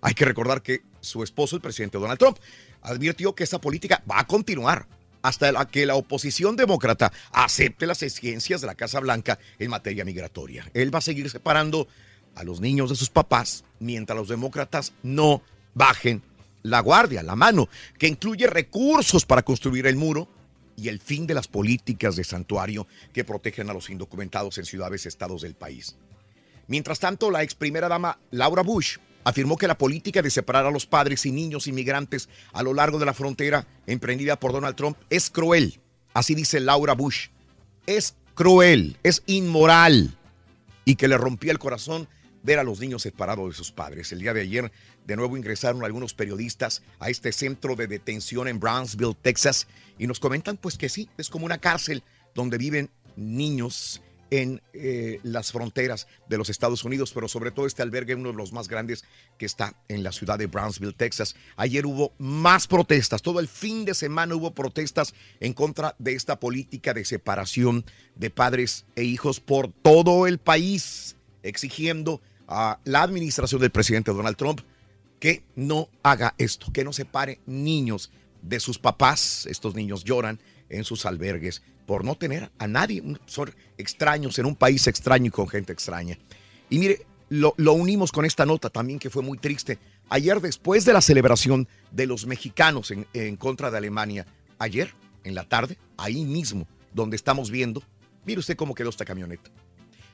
Hay 0.00 0.14
que 0.14 0.24
recordar 0.24 0.62
que 0.62 0.82
su 1.00 1.22
esposo, 1.22 1.56
el 1.56 1.62
presidente 1.62 1.98
Donald 1.98 2.18
Trump, 2.18 2.38
advirtió 2.82 3.34
que 3.34 3.44
esta 3.44 3.60
política 3.60 4.02
va 4.10 4.20
a 4.20 4.26
continuar 4.26 4.86
hasta 5.22 5.66
que 5.66 5.86
la 5.86 5.96
oposición 5.96 6.56
demócrata 6.56 7.12
acepte 7.32 7.86
las 7.86 8.02
exigencias 8.02 8.60
de 8.60 8.68
la 8.68 8.76
Casa 8.76 9.00
Blanca 9.00 9.38
en 9.58 9.70
materia 9.70 10.04
migratoria. 10.04 10.70
Él 10.72 10.94
va 10.94 10.98
a 10.98 11.02
seguir 11.02 11.28
separando 11.30 11.88
a 12.36 12.44
los 12.44 12.60
niños 12.60 12.90
de 12.90 12.96
sus 12.96 13.10
papás 13.10 13.64
mientras 13.80 14.16
los 14.16 14.28
demócratas 14.28 14.92
no 15.02 15.42
bajen 15.74 16.22
la 16.62 16.80
guardia, 16.80 17.22
la 17.22 17.36
mano, 17.36 17.68
que 17.98 18.06
incluye 18.06 18.46
recursos 18.46 19.24
para 19.24 19.42
construir 19.42 19.86
el 19.86 19.96
muro 19.96 20.28
y 20.76 20.88
el 20.88 21.00
fin 21.00 21.26
de 21.26 21.34
las 21.34 21.48
políticas 21.48 22.16
de 22.16 22.24
santuario 22.24 22.86
que 23.12 23.24
protegen 23.24 23.70
a 23.70 23.72
los 23.72 23.90
indocumentados 23.90 24.58
en 24.58 24.66
ciudades 24.66 25.04
y 25.04 25.08
estados 25.08 25.42
del 25.42 25.54
país. 25.54 25.96
Mientras 26.68 26.98
tanto, 26.98 27.30
la 27.30 27.42
ex 27.42 27.54
primera 27.54 27.88
dama 27.88 28.18
Laura 28.30 28.62
Bush 28.62 28.98
afirmó 29.24 29.56
que 29.56 29.66
la 29.66 29.78
política 29.78 30.22
de 30.22 30.30
separar 30.30 30.66
a 30.66 30.70
los 30.70 30.86
padres 30.86 31.26
y 31.26 31.32
niños 31.32 31.66
inmigrantes 31.66 32.28
a 32.52 32.62
lo 32.62 32.74
largo 32.74 32.98
de 32.98 33.06
la 33.06 33.14
frontera 33.14 33.66
emprendida 33.86 34.38
por 34.38 34.52
Donald 34.52 34.76
Trump 34.76 34.96
es 35.10 35.30
cruel. 35.30 35.80
Así 36.14 36.34
dice 36.34 36.60
Laura 36.60 36.94
Bush. 36.94 37.28
Es 37.86 38.14
cruel, 38.34 38.98
es 39.02 39.22
inmoral 39.26 40.16
y 40.84 40.94
que 40.94 41.08
le 41.08 41.18
rompía 41.18 41.52
el 41.52 41.58
corazón 41.58 42.08
ver 42.46 42.58
a 42.60 42.64
los 42.64 42.80
niños 42.80 43.02
separados 43.02 43.50
de 43.50 43.54
sus 43.54 43.72
padres. 43.72 44.12
El 44.12 44.20
día 44.20 44.32
de 44.32 44.40
ayer, 44.40 44.72
de 45.04 45.16
nuevo 45.16 45.36
ingresaron 45.36 45.84
algunos 45.84 46.14
periodistas 46.14 46.82
a 47.00 47.10
este 47.10 47.32
centro 47.32 47.74
de 47.74 47.88
detención 47.88 48.48
en 48.48 48.60
Brownsville, 48.60 49.16
Texas, 49.20 49.66
y 49.98 50.06
nos 50.06 50.20
comentan 50.20 50.56
pues 50.56 50.78
que 50.78 50.88
sí, 50.88 51.10
es 51.18 51.28
como 51.28 51.44
una 51.44 51.58
cárcel 51.58 52.02
donde 52.34 52.56
viven 52.56 52.88
niños 53.16 54.00
en 54.30 54.60
eh, 54.72 55.20
las 55.22 55.52
fronteras 55.52 56.06
de 56.28 56.38
los 56.38 56.50
Estados 56.50 56.84
Unidos, 56.84 57.12
pero 57.12 57.28
sobre 57.28 57.50
todo 57.50 57.66
este 57.66 57.82
albergue 57.82 58.14
uno 58.14 58.30
de 58.30 58.36
los 58.36 58.52
más 58.52 58.68
grandes 58.68 59.04
que 59.38 59.46
está 59.46 59.74
en 59.88 60.02
la 60.02 60.12
ciudad 60.12 60.38
de 60.38 60.46
Brownsville, 60.46 60.92
Texas. 60.92 61.36
Ayer 61.56 61.86
hubo 61.86 62.12
más 62.18 62.66
protestas, 62.66 63.22
todo 63.22 63.40
el 63.40 63.48
fin 63.48 63.84
de 63.84 63.94
semana 63.94 64.34
hubo 64.34 64.54
protestas 64.54 65.14
en 65.40 65.52
contra 65.52 65.94
de 65.98 66.14
esta 66.14 66.38
política 66.40 66.94
de 66.94 67.04
separación 67.04 67.84
de 68.14 68.30
padres 68.30 68.84
e 68.94 69.04
hijos 69.04 69.40
por 69.40 69.72
todo 69.72 70.26
el 70.26 70.38
país, 70.38 71.16
exigiendo 71.42 72.20
a 72.48 72.78
la 72.84 73.02
administración 73.02 73.60
del 73.60 73.70
presidente 73.70 74.12
Donald 74.12 74.36
Trump 74.36 74.60
que 75.18 75.42
no 75.54 75.88
haga 76.02 76.34
esto, 76.38 76.72
que 76.72 76.84
no 76.84 76.92
separe 76.92 77.40
niños 77.46 78.10
de 78.42 78.60
sus 78.60 78.78
papás. 78.78 79.46
Estos 79.46 79.74
niños 79.74 80.04
lloran 80.04 80.40
en 80.68 80.84
sus 80.84 81.06
albergues 81.06 81.62
por 81.86 82.04
no 82.04 82.16
tener 82.16 82.50
a 82.58 82.66
nadie. 82.66 83.02
Son 83.26 83.52
extraños 83.78 84.38
en 84.38 84.46
un 84.46 84.56
país 84.56 84.86
extraño 84.86 85.26
y 85.26 85.30
con 85.30 85.48
gente 85.48 85.72
extraña. 85.72 86.18
Y 86.68 86.78
mire, 86.78 87.06
lo, 87.28 87.54
lo, 87.56 87.72
unimos 87.72 88.12
con 88.12 88.24
esta 88.24 88.46
nota 88.46 88.70
también 88.70 88.98
que 88.98 89.10
fue 89.10 89.22
muy 89.22 89.38
triste. 89.38 89.78
Ayer, 90.08 90.40
después 90.40 90.84
de 90.84 90.92
la 90.92 91.00
celebración 91.00 91.66
de 91.90 92.06
los 92.06 92.26
mexicanos 92.26 92.90
en, 92.90 93.06
en 93.12 93.36
contra 93.36 93.70
de 93.70 93.78
Alemania, 93.78 94.26
ayer, 94.58 94.94
en 95.24 95.34
la 95.34 95.44
tarde, 95.44 95.78
ahí 95.96 96.24
mismo, 96.24 96.68
donde 96.92 97.16
estamos 97.16 97.50
viendo, 97.50 97.82
mire 98.24 98.38
usted 98.38 98.56
cómo 98.56 98.74
quedó 98.74 98.90
esta 98.90 99.04
camioneta. 99.04 99.50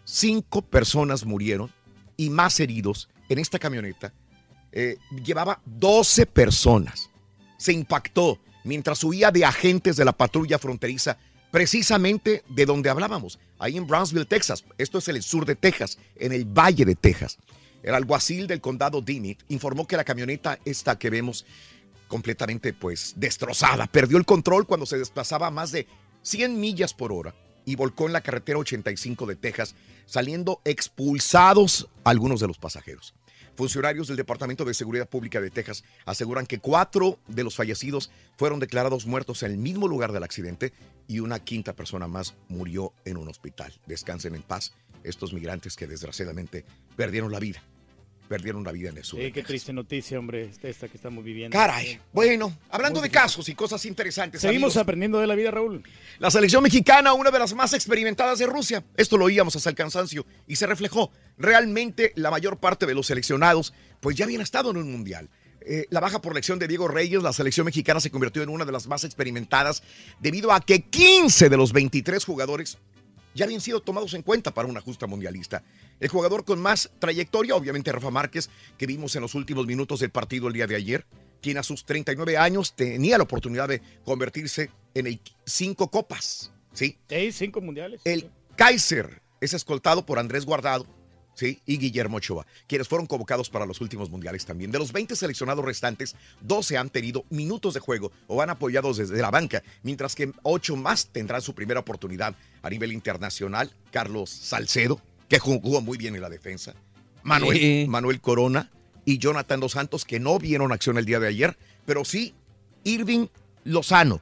Cinco 0.05 0.63
personas 0.63 1.25
murieron 1.27 1.71
y 2.17 2.31
más 2.31 2.61
heridos 2.61 3.09
en 3.29 3.39
esta 3.39 3.59
camioneta. 3.59 4.13
Eh, 4.73 4.97
llevaba 5.25 5.61
12 5.65 6.27
personas. 6.27 7.11
Se 7.57 7.73
impactó 7.73 8.39
mientras 8.65 9.03
huía 9.05 9.31
de 9.31 9.45
agentes 9.45 9.97
de 9.97 10.05
la 10.05 10.13
patrulla 10.13 10.59
fronteriza, 10.59 11.19
precisamente 11.51 12.43
de 12.49 12.67
donde 12.67 12.89
hablábamos, 12.89 13.39
ahí 13.59 13.77
en 13.77 13.87
Brownsville, 13.87 14.27
Texas. 14.27 14.65
Esto 14.79 14.99
es 14.99 15.09
en 15.09 15.17
el 15.17 15.23
sur 15.23 15.45
de 15.45 15.57
Texas, 15.57 15.99
en 16.17 16.33
el 16.33 16.45
valle 16.45 16.85
de 16.85 16.95
Texas. 16.95 17.39
El 17.83 17.95
alguacil 17.95 18.47
del 18.47 18.61
condado 18.61 19.03
Dimmitt 19.03 19.43
informó 19.49 19.87
que 19.87 19.97
la 19.97 20.05
camioneta 20.05 20.59
esta 20.65 20.99
que 20.99 21.11
vemos 21.11 21.45
completamente 22.09 22.73
pues 22.73 23.15
destrozada, 23.17 23.87
perdió 23.87 24.19
el 24.19 24.27
control 24.27 24.67
cuando 24.67 24.87
se 24.87 24.99
desplazaba 24.99 25.47
a 25.47 25.51
más 25.51 25.73
de 25.73 25.87
100 26.23 26.61
millas 26.61 26.95
por 26.95 27.11
hora 27.11 27.35
y 27.65 27.77
volcó 27.77 28.07
en 28.07 28.13
la 28.13 28.21
carretera 28.21 28.59
85 28.59 29.27
de 29.27 29.37
Texas, 29.37 29.75
saliendo 30.07 30.61
expulsados 30.65 31.89
algunos 32.05 32.41
de 32.41 32.49
los 32.49 32.59
pasajeros. 32.59 33.15
Funcionarios 33.55 34.09
del 34.09 34.17
Departamento 34.17 34.65
de 34.65 34.73
Seguridad 34.73 35.09
Pública 35.09 35.41
de 35.41 35.51
Texas 35.51 35.85
aseguran 36.07 36.47
que 36.47 36.59
cuatro 36.59 37.19
de 37.29 37.45
los 37.45 37.55
fallecidos 37.55 38.11
fueron 38.39 38.61
declarados 38.61 39.07
muertos 39.07 39.43
en 39.43 39.53
el 39.53 39.59
mismo 39.59 39.89
lugar 39.89 40.13
del 40.13 40.23
accidente 40.23 40.73
y 41.07 41.21
una 41.21 41.39
quinta 41.39 41.75
persona 41.75 42.09
más 42.09 42.35
murió 42.49 42.95
en 43.05 43.19
un 43.19 43.29
hospital. 43.29 43.79
Descansen 43.87 44.35
en 44.35 44.43
paz 44.43 44.73
estos 45.05 45.35
migrantes 45.35 45.77
que 45.77 45.87
desgraciadamente 45.87 46.65
perdieron 46.97 47.31
la 47.31 47.41
vida. 47.41 47.63
Perdieron 48.29 48.65
la 48.65 48.73
vida 48.73 48.89
en 48.89 48.97
el 48.97 49.05
sur. 49.05 49.21
Sí, 49.21 49.31
qué 49.31 49.43
triste 49.43 49.73
noticia, 49.73 50.19
hombre, 50.19 50.51
esta 50.63 50.89
que 50.89 50.97
estamos 50.97 51.23
viviendo. 51.23 51.57
Caray. 51.57 52.01
Bueno, 52.13 52.57
hablando 52.71 53.01
de 53.01 53.11
casos 53.11 53.49
y 53.49 53.55
cosas 53.55 53.85
interesantes. 53.85 54.41
Seguimos 54.41 54.73
amigos, 54.73 54.77
aprendiendo 54.79 55.19
de 55.19 55.27
la 55.27 55.35
vida, 55.35 55.51
Raúl. 55.51 55.83
La 56.19 56.31
selección 56.31 56.63
mexicana, 56.63 57.13
una 57.13 57.31
de 57.31 57.39
las 57.39 57.55
más 57.55 57.75
experimentadas 57.75 58.39
de 58.39 58.47
Rusia. 58.47 58.85
Esto 58.97 59.19
lo 59.19 59.27
oíamos 59.27 59.55
hasta 59.57 59.71
el 59.71 59.77
cansancio 59.77 60.25
y 60.47 60.57
se 60.57 60.67
reflejó. 60.67 61.11
Realmente 61.37 62.13
la 62.17 62.31
mayor 62.31 62.59
parte 62.59 62.87
de 62.87 62.95
los 62.95 63.07
seleccionados 63.07 63.75
pues 64.01 64.17
ya 64.17 64.25
habían 64.25 64.41
estado 64.41 64.71
en 64.71 64.79
un 64.79 64.91
mundial. 64.91 65.29
Eh, 65.65 65.87
la 65.91 66.01
baja 66.01 66.21
por 66.21 66.35
lección 66.35 66.59
de 66.59 66.67
Diego 66.67 66.89
Reyes, 66.89 67.23
la 67.23 67.33
selección 67.33 67.67
mexicana 67.67 68.01
se 68.01 68.11
convirtió 68.11 68.43
en 68.43 68.49
una 68.49 68.65
de 68.65 68.73
las 68.73 68.87
más 68.87 69.05
experimentadas 69.05 69.83
debido 70.21 70.53
a 70.53 70.61
que 70.61 70.83
15 70.83 71.49
de 71.49 71.57
los 71.57 71.73
23 71.73 72.25
jugadores 72.25 72.79
ya 73.35 73.45
habían 73.45 73.61
sido 73.61 73.81
tomados 73.81 74.15
en 74.15 74.23
cuenta 74.23 74.53
para 74.53 74.69
una 74.69 74.81
justa 74.81 75.07
mundialista. 75.07 75.63
El 76.01 76.09
jugador 76.09 76.45
con 76.45 76.61
más 76.61 76.91
trayectoria, 76.99 77.55
obviamente 77.55 77.93
Rafa 77.93 78.11
Márquez, 78.11 78.51
que 78.79 78.87
vimos 78.87 79.15
en 79.17 79.23
los 79.23 79.35
últimos 79.35 79.67
minutos 79.67 80.01
del 80.01 80.11
partido 80.11 80.49
el 80.49 80.55
día 80.55 80.67
de 80.67 80.77
ayer, 80.77 81.07
quien 81.41 81.59
a 81.59 81.63
sus 81.63 81.85
39 81.85 82.37
años 82.37 82.75
tenía 82.75 83.19
la 83.19 83.25
oportunidad 83.25 83.69
de 83.69 83.83
convertirse 84.05 84.71
en 84.95 85.07
el 85.07 85.21
cinco 85.45 85.91
copas 85.91 86.53
¿sí? 86.73 86.99
Sí, 87.09 87.33
cinco 87.33 87.61
mundiales. 87.61 88.01
El 88.05 88.31
Kaiser 88.57 89.23
es 89.41 89.55
escoltado 89.55 90.07
por 90.07 90.19
Andrés 90.19 90.45
Guardado, 90.45 90.87
¿sí? 91.35 91.61
Y 91.67 91.79
Guillermo 91.79 92.17
Ochoa, 92.19 92.47
quienes 92.67 92.89
fueron 92.89 93.07
convocados 93.07 93.49
para 93.51 93.67
los 93.67 93.81
últimos 93.81 94.11
mundiales 94.11 94.45
también. 94.45 94.71
De 94.71 94.79
los 94.79 94.93
20 94.93 95.17
seleccionados 95.17 95.65
restantes, 95.65 96.15
12 96.41 96.77
han 96.77 96.91
tenido 96.91 97.25
minutos 97.31 97.75
de 97.75 97.81
juego 97.81 98.13
o 98.27 98.37
van 98.37 98.51
apoyados 98.51 98.97
desde 98.97 99.21
la 99.21 99.31
banca, 99.31 99.63
mientras 99.83 100.15
que 100.15 100.33
8 100.43 100.77
más 100.77 101.07
tendrán 101.07 101.43
su 101.43 101.55
primera 101.55 101.81
oportunidad 101.81 102.35
a 102.63 102.71
nivel 102.71 102.93
internacional. 102.93 103.73
Carlos 103.91 104.31
Salcedo, 104.31 105.01
que 105.29 105.39
jugó 105.39 105.81
muy 105.81 105.99
bien 105.99 106.15
en 106.15 106.23
la 106.23 106.29
defensa. 106.31 106.75
Manuel, 107.23 107.59
Sí. 107.59 107.87
Manuel 107.89 108.21
Corona 108.21 108.71
y 109.05 109.19
Jonathan 109.19 109.61
Dos 109.61 109.73
Santos, 109.73 110.05
que 110.05 110.21
no 110.21 110.39
vieron 110.39 110.73
acción 110.73 110.99
el 110.99 111.05
día 111.05 111.21
de 111.21 111.29
ayer, 111.29 111.57
pero 111.87 112.05
sí 112.05 112.35
Irving 112.85 113.27
Lozano. 113.65 114.21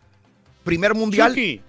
Primer 0.64 0.94
mundial 0.94 1.30
Chucky. 1.32 1.62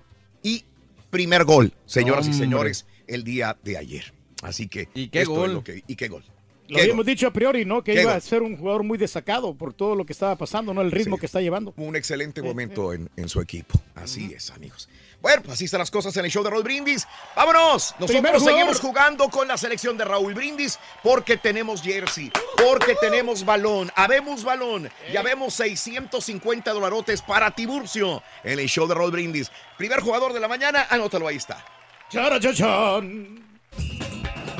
y 0.44 0.66
primer 1.10 1.46
gol, 1.46 1.74
señoras 1.86 2.28
y 2.28 2.34
señores, 2.34 2.86
el 3.08 3.24
día 3.24 3.58
de 3.64 3.78
ayer. 3.78 4.14
Así 4.42 4.68
que. 4.68 4.90
¿Y 4.94 5.08
qué 5.10 5.22
esto 5.22 5.34
es 5.34 5.38
gol? 5.40 5.54
lo 5.54 5.64
que- 5.64 5.84
¿Y 5.88 5.96
qué 5.96 6.08
gol? 6.08 6.24
Lo 6.68 6.76
¿Qué 6.78 6.84
habíamos 6.84 7.06
gol? 7.06 7.14
dicho 7.14 7.28
a 7.28 7.32
priori, 7.34 7.66
¿no? 7.66 7.84
Que 7.84 7.94
¿Qué 7.94 8.02
iba 8.04 8.12
gol? 8.14 8.18
a 8.18 8.22
ser 8.22 8.42
un 8.42 8.56
jugador 8.56 8.84
muy 8.84 8.98
destacado 8.98 9.54
por 9.54 9.74
todo 9.74 9.94
lo 9.94 10.06
que 10.06 10.14
estaba 10.14 10.38
pasando, 10.38 10.74
¿no? 10.74 10.82
El 10.82 10.90
ritmo 10.92 11.18
que 11.18 11.26
está 11.26 11.42
llevando. 11.42 11.74
Un 11.76 11.98
excelente 11.98 12.42
momento 12.42 12.94
en, 12.94 13.10
en 13.18 13.28
su 13.28 13.42
equipo. 13.42 13.78
Así 13.94 14.32
es, 14.34 14.52
amigos. 14.52 14.88
Bueno, 15.22 15.42
pues 15.44 15.56
así 15.56 15.66
están 15.66 15.80
las 15.80 15.92
cosas 15.92 16.16
en 16.18 16.24
el 16.26 16.32
show 16.32 16.44
de 16.44 16.50
Raúl 16.50 16.64
Brindis. 16.64 17.06
¡Vámonos! 17.36 17.94
Nosotros 18.00 18.42
seguimos 18.44 18.80
jugando 18.80 19.28
con 19.30 19.48
la 19.50 19.58
selección 19.58 19.98
de 19.98 20.06
Raúl 20.06 20.34
Brindis 20.34 20.80
porque 21.04 21.36
tenemos 21.38 21.82
jersey, 21.84 22.32
porque 22.58 22.96
tenemos 23.02 23.44
balón, 23.46 23.92
habemos 23.96 24.44
balón 24.46 24.90
y 25.14 25.18
habemos 25.18 25.54
650 25.56 26.72
dolarotes 26.72 27.22
para 27.22 27.52
Tiburcio 27.52 28.24
en 28.46 28.60
el 28.60 28.68
show 28.68 28.88
de 28.88 28.96
Raúl 28.96 29.12
Brindis. 29.12 29.52
Primer 29.78 30.00
jugador 30.00 30.32
de 30.34 30.40
la 30.40 30.48
mañana, 30.48 30.88
anótalo, 30.90 31.28
ahí 31.28 31.36
está. 31.36 31.64
Charachachan. 32.10 33.51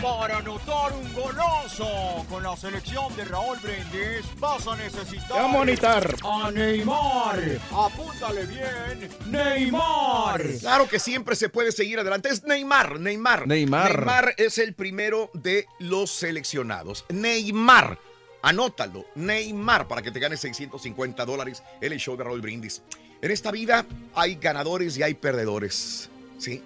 Para 0.02 0.40
anotar 0.40 0.94
un 0.94 1.14
golazo 1.14 2.26
con 2.28 2.42
la 2.42 2.58
selección 2.58 3.16
de 3.16 3.24
Raúl 3.26 3.58
Brindis 3.62 4.26
vas 4.40 4.66
a 4.66 4.76
necesitar 4.76 5.38
Ya, 5.38 5.48
monitar. 5.48 6.16
a 6.24 6.50
Neymar. 6.52 7.40
Apúntale 7.72 8.46
bien, 8.48 9.10
Neymar. 9.28 10.42
Claro 10.60 10.90
que 10.90 10.98
siempre 10.98 11.36
se 11.36 11.50
puede 11.50 11.72
seguir 11.72 12.00
adelante. 12.00 12.30
Es 12.30 12.44
Neymar, 12.44 13.00
Neymar. 13.00 13.48
Neymar. 13.48 13.98
Neymar 14.00 14.34
es 14.38 14.58
el 14.58 14.74
primero 14.74 15.30
de 15.34 15.68
los 15.80 16.10
seleccionados. 16.12 17.06
Neymar. 17.10 18.00
Anótalo, 18.42 19.06
Neymar, 19.14 19.88
para 19.88 20.02
que 20.02 20.10
te 20.10 20.20
ganes 20.20 20.40
650 20.40 21.24
dólares 21.26 21.62
en 21.80 21.94
el 21.94 22.00
show 22.00 22.18
de 22.18 22.24
Raúl 22.24 22.42
Brindis. 22.42 22.82
En 23.22 23.30
esta 23.30 23.52
vida 23.52 23.86
hay 24.16 24.34
ganadores 24.36 24.98
y 24.98 25.04
hay 25.04 25.14
perdedores. 25.14 26.10
¿Sí? 26.40 26.64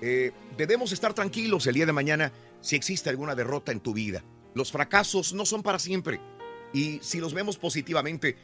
Eh, 0.00 0.30
debemos 0.56 0.92
estar 0.92 1.12
tranquilos 1.12 1.66
el 1.66 1.74
día 1.74 1.84
de 1.84 1.92
mañana 1.92 2.32
si 2.60 2.76
existe 2.76 3.10
alguna 3.10 3.34
derrota 3.34 3.72
en 3.72 3.80
tu 3.80 3.92
vida. 3.92 4.24
Los 4.54 4.72
fracasos 4.72 5.32
no 5.32 5.46
son 5.46 5.62
para 5.62 5.78
siempre. 5.78 6.20
Y 6.72 6.98
si 7.02 7.20
los 7.20 7.34
vemos 7.34 7.58
positivamente, 7.58 8.36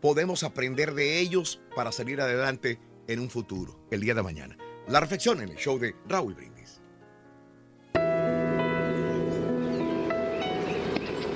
podemos 0.00 0.42
aprender 0.42 0.94
de 0.94 1.20
ellos 1.20 1.60
para 1.74 1.92
salir 1.92 2.20
adelante 2.20 2.78
en 3.06 3.20
un 3.20 3.30
futuro, 3.30 3.86
el 3.90 4.00
día 4.00 4.14
de 4.14 4.22
mañana. 4.22 4.56
La 4.88 5.00
reflexión 5.00 5.40
en 5.42 5.50
el 5.50 5.56
show 5.56 5.78
de 5.78 5.94
Raúl 6.08 6.34
Brindis. 6.34 6.80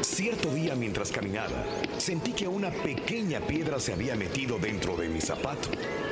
Cierto 0.03 0.53
día 0.55 0.75
mientras 0.75 1.11
caminaba, 1.11 1.65
sentí 1.99 2.33
que 2.33 2.47
una 2.47 2.71
pequeña 2.71 3.41
piedra 3.41 3.81
se 3.81 3.93
había 3.93 4.15
metido 4.15 4.59
dentro 4.59 4.97
de 4.97 5.09
mi 5.09 5.21
zapato. 5.21 5.71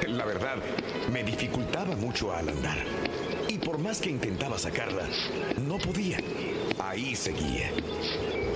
La 0.09 0.25
verdad, 0.25 0.57
me 1.13 1.23
dificultaba 1.23 1.95
mucho 1.97 2.33
al 2.33 2.49
andar. 2.49 2.79
Por 3.65 3.79
más 3.79 4.01
que 4.01 4.11
intentaba 4.11 4.59
sacarla, 4.59 5.09
no 5.67 5.79
podía. 5.79 6.19
Ahí 6.81 7.15
seguía. 7.15 7.71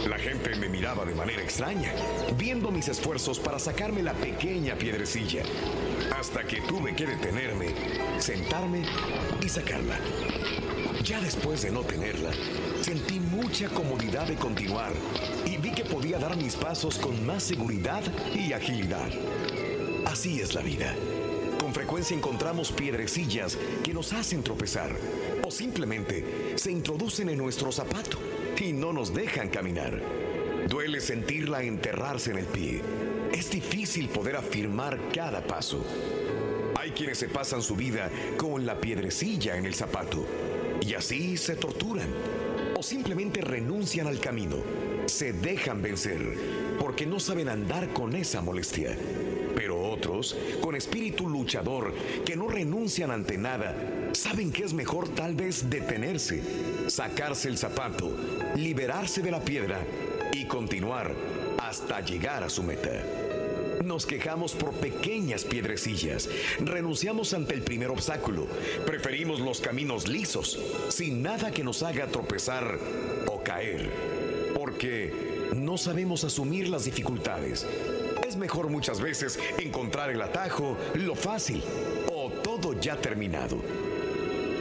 La 0.09 0.19
gente 0.19 0.57
me 0.57 0.69
miraba 0.69 1.05
de 1.05 1.15
manera 1.15 1.43
extraña, 1.43 1.93
viendo 2.37 2.71
mis 2.71 2.89
esfuerzos 2.89 3.39
para 3.39 3.59
sacarme 3.59 4.03
la 4.03 4.15
pequeña 4.15 4.75
piedrecilla. 4.75 5.43
Hasta 6.19 6.45
que 6.45 6.61
tuve 6.63 6.95
que 6.97 7.07
detenerme, 7.07 7.69
sentarme 8.19 8.83
y 9.45 9.49
sacarla. 9.49 9.99
Ya 11.05 11.21
después 11.21 11.63
de 11.63 11.71
no 11.71 11.83
tenerla, 11.83 12.31
sentí 12.81 13.21
mucha 13.21 13.69
comodidad 13.69 14.27
de 14.27 14.35
continuar 14.35 14.93
y 15.45 15.57
vi 15.57 15.71
que 15.71 15.85
podía 15.85 16.19
dar 16.19 16.37
mis 16.37 16.57
pasos 16.57 16.99
con 16.99 17.25
más 17.25 17.45
seguridad 17.45 18.03
y 18.35 18.53
agilidad. 18.53 19.09
Así 20.05 20.41
es 20.41 20.55
la 20.55 20.63
vida. 20.63 20.95
Frecuencia 21.77 22.17
encontramos 22.17 22.73
piedrecillas 22.73 23.59
que 23.85 23.93
nos 23.93 24.15
hacen 24.15 24.43
tropezar 24.43 24.97
o 25.45 25.51
simplemente 25.51 26.55
se 26.57 26.73
introducen 26.73 27.29
en 27.29 27.37
nuestro 27.37 27.71
zapato 27.71 28.19
y 28.59 28.73
no 28.73 28.95
nos 28.95 29.13
dejan 29.13 29.51
caminar. 29.51 30.01
Duele 30.71 31.03
sentirla 31.03 31.63
enterrarse 31.63 32.31
en 32.31 32.39
el 32.39 32.47
pie. 32.47 32.81
Es 33.31 33.51
difícil 33.51 34.09
poder 34.09 34.37
afirmar 34.37 34.99
cada 35.13 35.47
paso. 35.47 35.85
Hay 36.77 36.93
quienes 36.93 37.19
se 37.19 37.29
pasan 37.29 37.61
su 37.61 37.77
vida 37.77 38.11
con 38.39 38.65
la 38.65 38.81
piedrecilla 38.81 39.59
en 39.59 39.67
el 39.67 39.75
zapato 39.75 40.25
y 40.81 40.95
así 40.95 41.37
se 41.37 41.57
torturan 41.57 42.09
o 42.75 42.83
simplemente 42.83 43.43
renuncian 43.43 44.07
al 44.07 44.19
camino. 44.19 44.57
Se 45.05 45.35
dejan 45.35 45.83
vencer 45.83 46.23
porque 46.81 47.05
no 47.05 47.21
saben 47.21 47.51
andar 47.51 47.93
con 47.93 48.17
esa 48.17 48.41
molestia. 48.41 48.97
Con 50.61 50.75
espíritu 50.75 51.29
luchador, 51.29 51.95
que 52.25 52.37
no 52.37 52.49
renuncian 52.49 53.11
ante 53.11 53.39
nada, 53.39 53.75
saben 54.13 54.51
que 54.51 54.65
es 54.65 54.73
mejor 54.73 55.09
tal 55.09 55.35
vez 55.35 55.69
detenerse, 55.69 56.43
sacarse 56.89 57.49
el 57.49 57.59
zapato, 57.59 58.11
liberarse 58.57 59.23
de 59.23 59.31
la 59.31 59.41
piedra 59.41 59.85
y 60.33 60.47
continuar 60.47 61.15
hasta 61.59 62.01
llegar 62.01 62.43
a 62.43 62.49
su 62.49 62.63
meta. 62.63 63.03
Nos 63.85 64.07
quejamos 64.07 64.55
por 64.55 64.73
pequeñas 64.73 65.45
piedrecillas, 65.45 66.29
renunciamos 66.59 67.35
ante 67.35 67.55
el 67.55 67.63
primer 67.63 67.91
obstáculo, 67.91 68.47
preferimos 68.87 69.41
los 69.41 69.61
caminos 69.61 70.09
lisos, 70.09 70.59
sin 70.89 71.23
nada 71.23 71.51
que 71.53 71.63
nos 71.63 71.83
haga 71.83 72.07
tropezar 72.07 72.79
o 73.29 73.43
caer, 73.43 73.91
porque 74.55 75.13
no 75.55 75.79
sabemos 75.79 76.25
asumir 76.25 76.69
las 76.69 76.85
dificultades. 76.85 77.67
Es 78.27 78.37
mejor 78.37 78.71
muchas 78.71 79.01
veces 79.01 79.39
encontrar 79.59 80.11
el 80.11 80.21
atajo, 80.21 80.77
lo 80.95 81.15
fácil 81.15 81.63
o 82.13 82.29
todo 82.29 82.73
ya 82.81 82.97
terminado. 82.97 83.63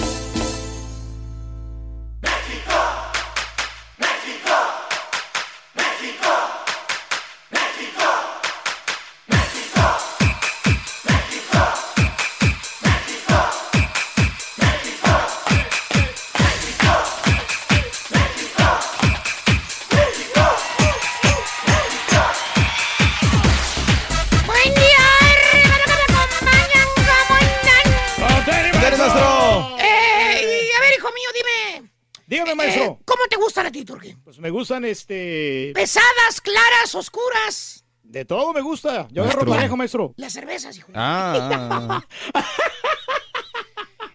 Gustan 34.61 34.85
este. 34.85 35.71
¿Pesadas, 35.73 36.39
claras, 36.41 36.93
oscuras? 36.95 37.83
De 38.03 38.25
todo 38.25 38.53
me 38.53 38.61
gusta. 38.61 39.07
Yo 39.11 39.23
agarro 39.23 39.39
Maestro. 39.41 39.55
parejo, 39.55 39.77
maestro. 39.77 40.13
Las 40.17 40.33
cervezas, 40.33 40.77
hijo. 40.77 40.91
Ah, 40.93 41.33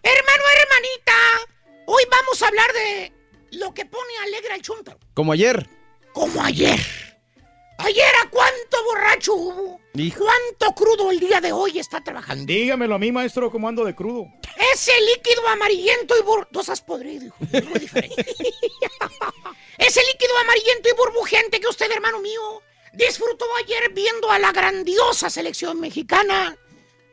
Hermano, 0.03 0.43
hermanita, 0.61 1.13
hoy 1.87 2.03
vamos 2.09 2.41
a 2.41 2.47
hablar 2.47 2.71
de 2.73 3.11
lo 3.57 3.73
que 3.73 3.85
pone 3.85 4.17
alegre 4.23 4.53
al 4.53 4.61
chuntaro. 4.61 4.99
como 5.13 5.33
ayer. 5.33 5.67
Como 6.13 6.41
ayer. 6.43 6.79
Ayer, 7.79 8.11
¿a 8.25 8.29
cuánto 8.29 8.83
borracho 8.85 9.33
hubo? 9.35 9.81
Hijo. 10.03 10.23
¿Cuánto 10.23 10.75
crudo 10.75 11.11
el 11.11 11.19
día 11.19 11.41
de 11.41 11.51
hoy 11.51 11.79
está 11.79 12.03
trabajando? 12.03 12.45
Dígamelo 12.45 12.95
a 12.95 12.99
mí, 12.99 13.11
maestro, 13.11 13.51
cómo 13.51 13.67
ando 13.67 13.83
de 13.83 13.95
crudo. 13.95 14.27
Ese 14.73 14.91
líquido 15.01 15.47
amarillento 15.47 16.15
y 16.17 16.23
bur... 16.23 16.47
Tú 16.51 16.59
has 16.59 16.81
podrido, 16.81 17.25
hijo. 17.25 17.35
Ese 19.77 20.01
líquido 20.01 20.37
amarillento 20.41 20.89
y 20.89 20.95
burbujeante 20.97 21.59
que 21.59 21.67
usted, 21.67 21.91
hermano 21.91 22.19
mío, 22.19 22.61
disfrutó 22.93 23.45
ayer 23.63 23.91
viendo 23.93 24.31
a 24.31 24.39
la 24.39 24.51
grandiosa 24.51 25.29
selección 25.29 25.79
mexicana 25.79 26.57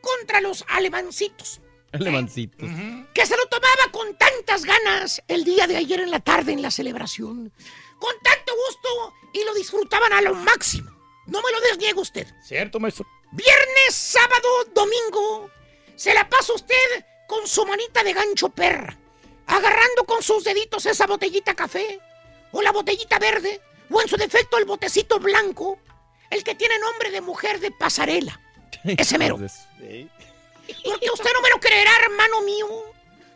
contra 0.01 0.41
los 0.41 0.65
alemancitos. 0.67 1.61
Alemancitos. 1.91 2.69
que 3.13 3.25
se 3.25 3.37
lo 3.37 3.45
tomaba 3.47 3.91
con 3.91 4.17
tantas 4.17 4.65
ganas 4.65 5.23
el 5.29 5.45
día 5.45 5.65
de 5.65 5.77
ayer 5.77 6.01
en 6.01 6.11
la 6.11 6.19
tarde 6.19 6.51
en 6.51 6.61
la 6.61 6.71
celebración. 6.71 7.53
Con 7.99 8.13
tanto 8.21 8.53
gusto 8.67 9.13
y 9.33 9.45
lo 9.45 9.53
disfrutaban 9.53 10.11
a 10.11 10.21
lo 10.21 10.33
máximo. 10.35 10.94
No 11.27 11.41
me 11.41 11.51
lo 11.51 11.59
desniegue 11.61 11.99
usted. 11.99 12.27
Cierto, 12.43 12.79
maestro. 12.79 13.05
Viernes, 13.31 13.93
sábado, 13.93 14.47
domingo, 14.73 15.49
se 15.95 16.13
la 16.13 16.27
pasa 16.29 16.53
usted 16.53 17.05
con 17.27 17.47
su 17.47 17.65
manita 17.65 18.03
de 18.03 18.13
gancho 18.13 18.49
perra, 18.49 18.97
agarrando 19.47 20.03
con 20.05 20.21
sus 20.21 20.43
deditos 20.43 20.85
esa 20.85 21.07
botellita 21.07 21.55
café, 21.55 21.99
o 22.51 22.61
la 22.61 22.71
botellita 22.71 23.19
verde, 23.19 23.61
o 23.89 24.01
en 24.01 24.07
su 24.07 24.15
defecto 24.15 24.57
el 24.57 24.65
botecito 24.65 25.19
blanco, 25.19 25.79
el 26.29 26.43
que 26.43 26.55
tiene 26.55 26.77
nombre 26.79 27.11
de 27.11 27.21
mujer 27.21 27.59
de 27.59 27.71
pasarela. 27.71 28.39
Ese 28.83 29.17
mero. 29.17 29.37
Porque 29.37 31.09
usted 31.13 31.29
no 31.33 31.41
me 31.41 31.49
lo 31.49 31.59
creerá, 31.59 31.91
hermano 32.03 32.41
mío. 32.41 32.67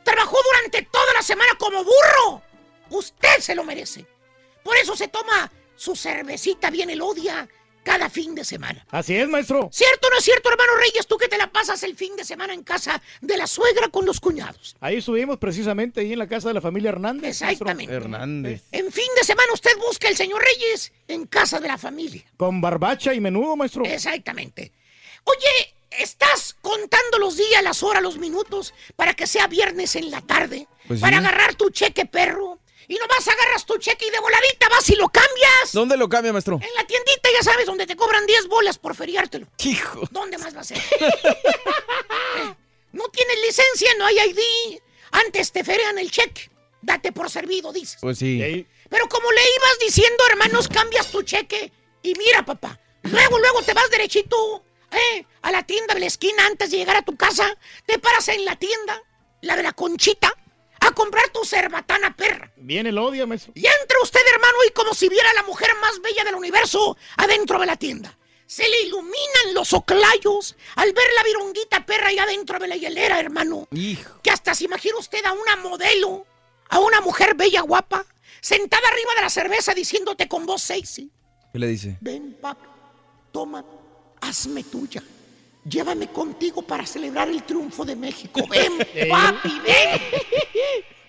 Trabajó 0.03 0.37
durante 0.43 0.83
toda 0.83 1.13
la 1.13 1.21
semana 1.21 1.53
como 1.57 1.83
burro. 1.83 2.41
Usted 2.89 3.39
se 3.39 3.55
lo 3.55 3.63
merece. 3.63 4.05
Por 4.63 4.75
eso 4.77 4.95
se 4.95 5.07
toma 5.07 5.51
su 5.75 5.95
cervecita 5.95 6.69
bien 6.69 6.89
elodia 6.89 7.47
cada 7.84 8.09
fin 8.09 8.36
de 8.36 8.43
semana. 8.45 8.86
Así 8.91 9.15
es, 9.15 9.27
maestro. 9.27 9.69
¿Cierto 9.71 10.07
o 10.07 10.11
no 10.11 10.17
es 10.17 10.23
cierto, 10.23 10.49
hermano 10.49 10.71
Reyes? 10.77 11.07
Tú 11.07 11.17
que 11.17 11.27
te 11.27 11.38
la 11.38 11.51
pasas 11.51 11.82
el 11.84 11.95
fin 11.95 12.15
de 12.15 12.23
semana 12.23 12.53
en 12.53 12.63
casa 12.63 13.01
de 13.21 13.38
la 13.38 13.47
suegra 13.47 13.88
con 13.89 14.05
los 14.05 14.19
cuñados. 14.19 14.75
Ahí 14.80 14.97
estuvimos 14.97 15.38
precisamente 15.38 16.01
ahí 16.01 16.13
en 16.13 16.19
la 16.19 16.27
casa 16.27 16.49
de 16.49 16.53
la 16.53 16.61
familia 16.61 16.89
Hernández. 16.89 17.23
maestro. 17.23 17.47
Exactamente. 17.49 17.93
Hernández. 17.93 18.63
En 18.71 18.91
fin 18.91 19.07
de 19.15 19.23
semana 19.23 19.53
usted 19.53 19.71
busca 19.77 20.07
al 20.07 20.15
señor 20.15 20.41
Reyes 20.43 20.91
en 21.07 21.25
casa 21.25 21.59
de 21.59 21.67
la 21.67 21.77
familia. 21.77 22.23
Con 22.38 22.61
barbacha 22.61 23.13
y 23.13 23.19
menudo, 23.19 23.55
maestro. 23.55 23.84
Exactamente. 23.86 24.71
Oye, 25.23 25.73
¿estás 25.91 26.55
contando 26.61 27.17
los 27.19 27.38
días, 27.38 27.63
las 27.63 27.84
horas, 27.84 28.01
los 28.03 28.17
minutos 28.17 28.73
para 28.95 29.13
que 29.13 29.27
sea 29.27 29.47
viernes 29.47 29.95
en 29.95 30.11
la 30.11 30.21
tarde? 30.21 30.67
Pues 30.88 30.99
para 30.99 31.19
sí. 31.19 31.25
agarrar 31.25 31.55
tu 31.55 31.69
cheque, 31.69 32.05
perro. 32.05 32.59
Y 32.89 32.95
nomás 32.95 33.27
agarras 33.27 33.67
tu 33.67 33.77
cheque 33.77 34.07
y 34.07 34.09
de 34.09 34.19
voladita 34.19 34.67
vas 34.67 34.89
y 34.89 34.95
lo 34.95 35.07
cambias. 35.09 35.71
¿Dónde 35.73 35.95
lo 35.95 36.09
cambia, 36.09 36.33
maestro? 36.33 36.55
En 36.55 36.73
la 36.75 36.83
tiendita, 36.87 37.29
ya 37.31 37.43
sabes, 37.43 37.67
donde 37.67 37.85
te 37.85 37.95
cobran 37.95 38.25
10 38.25 38.47
bolas 38.47 38.79
por 38.79 38.95
feriártelo. 38.95 39.45
Hijo. 39.63 40.07
¿Dónde 40.09 40.39
más 40.39 40.55
va 40.55 40.61
a 40.61 40.63
ser? 40.63 40.79
Eh, 40.79 41.13
no 42.93 43.03
tienes 43.09 43.35
licencia, 43.45 43.91
no 43.99 44.05
hay 44.07 44.17
ID. 44.17 44.79
Antes 45.11 45.51
te 45.51 45.63
ferian 45.63 45.99
el 45.99 46.09
cheque. 46.09 46.49
Date 46.81 47.11
por 47.11 47.29
servido, 47.29 47.71
dices. 47.71 47.99
Pues 48.01 48.17
sí. 48.17 48.65
Pero 48.89 49.07
como 49.07 49.31
le 49.31 49.41
ibas 49.41 49.79
diciendo, 49.85 50.23
hermanos, 50.27 50.67
cambias 50.67 51.11
tu 51.11 51.21
cheque. 51.21 51.71
Y 52.01 52.15
mira, 52.15 52.43
papá, 52.43 52.79
luego, 53.03 53.37
luego 53.37 53.61
te 53.61 53.73
vas 53.75 53.87
derechito, 53.91 54.63
¿eh? 54.89 55.25
A 55.43 55.51
la 55.51 55.61
tienda 55.61 55.93
de 55.93 55.99
la 55.99 56.07
esquina 56.07 56.47
antes 56.47 56.71
de 56.71 56.77
llegar 56.77 56.95
a 56.95 57.03
tu 57.03 57.15
casa. 57.15 57.55
Te 57.85 57.99
paras 57.99 58.29
en 58.29 58.45
la 58.45 58.55
tienda, 58.55 58.99
la 59.41 59.55
de 59.55 59.61
la 59.61 59.73
conchita, 59.73 60.33
a 60.89 60.93
comprar 60.93 61.29
tu 61.29 61.43
cerbatana 61.45 62.15
perra. 62.15 62.51
Viene 62.57 62.89
el 62.89 62.97
odio, 62.97 63.25
maestro. 63.27 63.51
Y 63.55 63.65
entra 63.65 63.97
usted, 64.03 64.21
hermano, 64.33 64.57
y 64.67 64.71
como 64.71 64.93
si 64.93 65.09
viera 65.09 65.29
a 65.29 65.33
la 65.33 65.43
mujer 65.43 65.69
más 65.81 66.01
bella 66.01 66.23
del 66.23 66.35
universo 66.35 66.97
adentro 67.17 67.59
de 67.59 67.65
la 67.65 67.77
tienda. 67.77 68.17
Se 68.45 68.67
le 68.67 68.81
iluminan 68.81 69.53
los 69.53 69.73
oclayos 69.73 70.55
al 70.75 70.91
ver 70.91 71.05
la 71.15 71.23
vironguita 71.23 71.85
perra 71.85 72.07
allá 72.07 72.23
adentro 72.23 72.57
de 72.59 72.67
la 72.67 72.75
hielera, 72.75 73.19
hermano. 73.19 73.67
Hijo. 73.71 74.19
Que 74.23 74.31
hasta 74.31 74.55
se 74.55 74.65
imagina 74.65 74.97
usted 74.97 75.23
a 75.25 75.33
una 75.33 75.55
modelo, 75.57 76.25
a 76.69 76.79
una 76.79 76.99
mujer 77.01 77.35
bella, 77.35 77.61
guapa, 77.61 78.05
sentada 78.41 78.87
arriba 78.87 79.13
de 79.15 79.21
la 79.21 79.29
cerveza 79.29 79.73
diciéndote 79.73 80.27
con 80.27 80.45
voz 80.45 80.63
sexy. 80.63 81.11
¿Qué 81.53 81.59
le 81.59 81.67
dice? 81.67 81.97
Ven, 82.01 82.37
papi, 82.41 82.67
toma, 83.31 83.63
hazme 84.21 84.63
tuya. 84.63 85.03
Llévame 85.70 86.11
contigo 86.11 86.61
para 86.61 86.86
celebrar 86.86 87.30
el 87.30 87.43
triunfo 87.43 87.86
de 87.86 87.95
México. 87.95 88.41
Ven, 88.49 88.78
papi, 89.09 89.59
ven. 89.59 90.01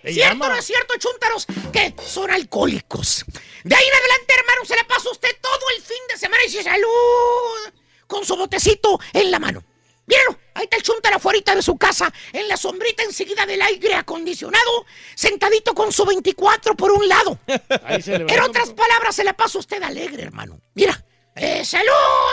¿Cierto 0.15 0.45
o 0.45 0.49
no 0.49 0.55
es 0.55 0.65
cierto, 0.65 0.95
chúntaros? 0.99 1.47
Que 1.73 1.95
son 2.07 2.31
alcohólicos. 2.31 3.25
De 3.65 3.75
ahí 3.75 3.87
en 3.87 3.95
adelante, 3.95 4.35
hermano, 4.39 4.65
se 4.65 4.75
le 4.75 4.85
pasa 4.85 5.09
a 5.09 5.13
usted 5.13 5.29
todo 5.41 5.61
el 5.77 5.83
fin 5.83 5.99
de 6.09 6.19
semana 6.19 6.43
y 6.43 6.47
dice 6.47 6.63
salud 6.63 7.73
con 8.07 8.25
su 8.25 8.37
botecito 8.37 8.99
en 9.13 9.31
la 9.31 9.39
mano. 9.39 9.63
Míralo, 10.07 10.39
ahí 10.55 10.65
está 10.65 10.77
el 10.77 10.83
chúntaro 10.83 11.17
afuera 11.17 11.55
de 11.55 11.63
su 11.63 11.79
casa, 11.79 12.13
en 12.33 12.49
la 12.49 12.57
sombrita 12.57 13.05
enseguida 13.05 13.47
del 13.47 13.63
aire 13.63 13.95
acondicionado, 13.95 14.85
sentadito 15.15 15.73
con 15.73 15.93
su 15.93 16.05
24 16.05 16.75
por 16.75 16.91
un 16.91 17.07
lado. 17.07 17.39
En 17.47 18.41
otras 18.41 18.71
palabras, 18.71 19.15
se 19.15 19.23
la 19.23 19.35
pasa 19.35 19.59
a 19.59 19.61
usted 19.61 19.81
alegre, 19.83 20.25
hermano. 20.25 20.61
Mira, 20.75 21.05
eh, 21.37 21.64
salud, 21.64 21.93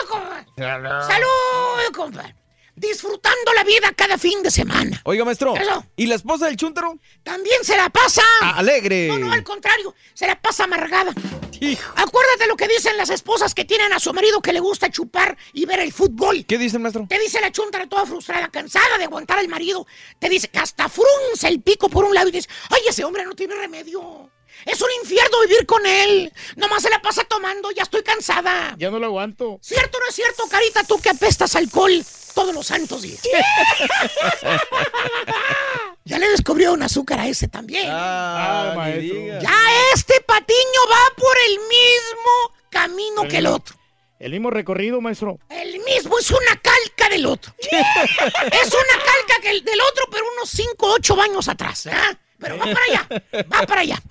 compa. 0.09 0.45
Salud, 1.07 1.95
compa. 1.95 2.33
Disfrutando 2.75 3.53
la 3.55 3.63
vida 3.63 3.91
cada 3.95 4.19
fin 4.19 4.43
de 4.43 4.51
semana. 4.51 5.01
Oiga, 5.03 5.25
maestro. 5.25 5.55
Eso. 5.55 5.83
¿Y 5.95 6.05
la 6.05 6.13
esposa 6.13 6.45
del 6.45 6.57
chúntaro? 6.57 6.99
También 7.23 7.63
se 7.63 7.75
la 7.75 7.89
pasa. 7.89 8.21
Ah, 8.41 8.53
alegre. 8.57 9.07
No, 9.07 9.17
no, 9.17 9.31
al 9.31 9.43
contrario, 9.43 9.95
se 10.13 10.27
la 10.27 10.39
pasa 10.39 10.65
amargada. 10.65 11.11
Acuérdate 11.95 12.47
lo 12.47 12.55
que 12.55 12.67
dicen 12.67 12.95
las 12.97 13.09
esposas 13.09 13.55
que 13.55 13.65
tienen 13.65 13.91
a 13.93 13.99
su 13.99 14.13
marido 14.13 14.41
que 14.41 14.53
le 14.53 14.59
gusta 14.59 14.91
chupar 14.91 15.35
y 15.53 15.65
ver 15.65 15.79
el 15.79 15.91
fútbol. 15.91 16.45
¿Qué 16.45 16.59
dice 16.59 16.77
el 16.77 16.83
maestro? 16.83 17.07
Te 17.09 17.17
dice 17.17 17.41
la 17.41 17.51
chuntara 17.51 17.87
toda 17.87 18.05
frustrada, 18.05 18.47
cansada 18.49 18.99
de 18.99 19.05
aguantar 19.05 19.39
al 19.39 19.47
marido. 19.47 19.87
Te 20.19 20.29
dice 20.29 20.47
que 20.47 20.59
hasta 20.59 20.87
frunce 20.87 21.47
el 21.47 21.61
pico 21.61 21.89
por 21.89 22.05
un 22.05 22.13
lado 22.13 22.27
y 22.29 22.31
dices, 22.31 22.49
ay, 22.69 22.81
ese 22.87 23.03
hombre 23.03 23.25
no 23.25 23.33
tiene 23.33 23.55
remedio. 23.55 24.29
Es 24.65 24.81
un 24.81 24.89
infierno 25.01 25.41
vivir 25.41 25.65
con 25.65 25.85
él. 25.85 26.31
Nomás 26.55 26.83
se 26.83 26.89
la 26.89 27.01
pasa 27.01 27.23
tomando, 27.23 27.71
ya 27.71 27.83
estoy 27.83 28.03
cansada. 28.03 28.75
Ya 28.77 28.89
no 28.91 28.99
lo 28.99 29.05
aguanto. 29.07 29.59
¿Cierto 29.61 29.97
o 29.97 30.01
no 30.01 30.07
es 30.07 30.15
cierto, 30.15 30.43
Carita, 30.49 30.83
tú 30.83 30.99
que 30.99 31.09
apestas 31.09 31.55
alcohol 31.55 32.03
todos 32.33 32.53
los 32.53 32.67
santos 32.67 33.01
días? 33.01 33.21
ya 36.05 36.19
le 36.19 36.29
descubrió 36.29 36.73
un 36.73 36.83
azúcar 36.83 37.19
a 37.19 37.27
ese 37.27 37.47
también. 37.47 37.87
Ah, 37.89 38.73
Ah. 38.77 39.39
Ya 39.41 39.59
este 39.93 40.21
patiño 40.21 40.81
va 40.91 41.15
por 41.15 41.35
el 41.47 41.59
mismo 41.59 42.53
camino 42.69 43.27
que 43.27 43.37
el 43.37 43.47
otro. 43.47 43.75
El 44.19 44.31
mismo 44.31 44.49
recorrido, 44.49 44.99
maestro. 44.99 45.37
El 45.49 45.79
mismo, 45.83 46.17
es 46.17 46.31
una 46.31 46.59
calca 46.61 47.09
del 47.09 47.25
otro. 47.25 47.53
es 47.61 47.71
una 48.73 49.03
calca 49.05 49.41
que 49.41 49.51
el 49.51 49.63
del 49.63 49.79
otro, 49.81 50.05
pero 50.11 50.25
unos 50.37 50.49
5, 50.49 50.75
8 50.79 51.21
años 51.21 51.47
atrás. 51.47 51.85
¿verdad? 51.85 52.17
Pero 52.39 52.57
va 52.57 52.65
para 52.65 52.85
allá, 52.89 53.07
va 53.53 53.61
para 53.67 53.81
allá. 53.81 54.01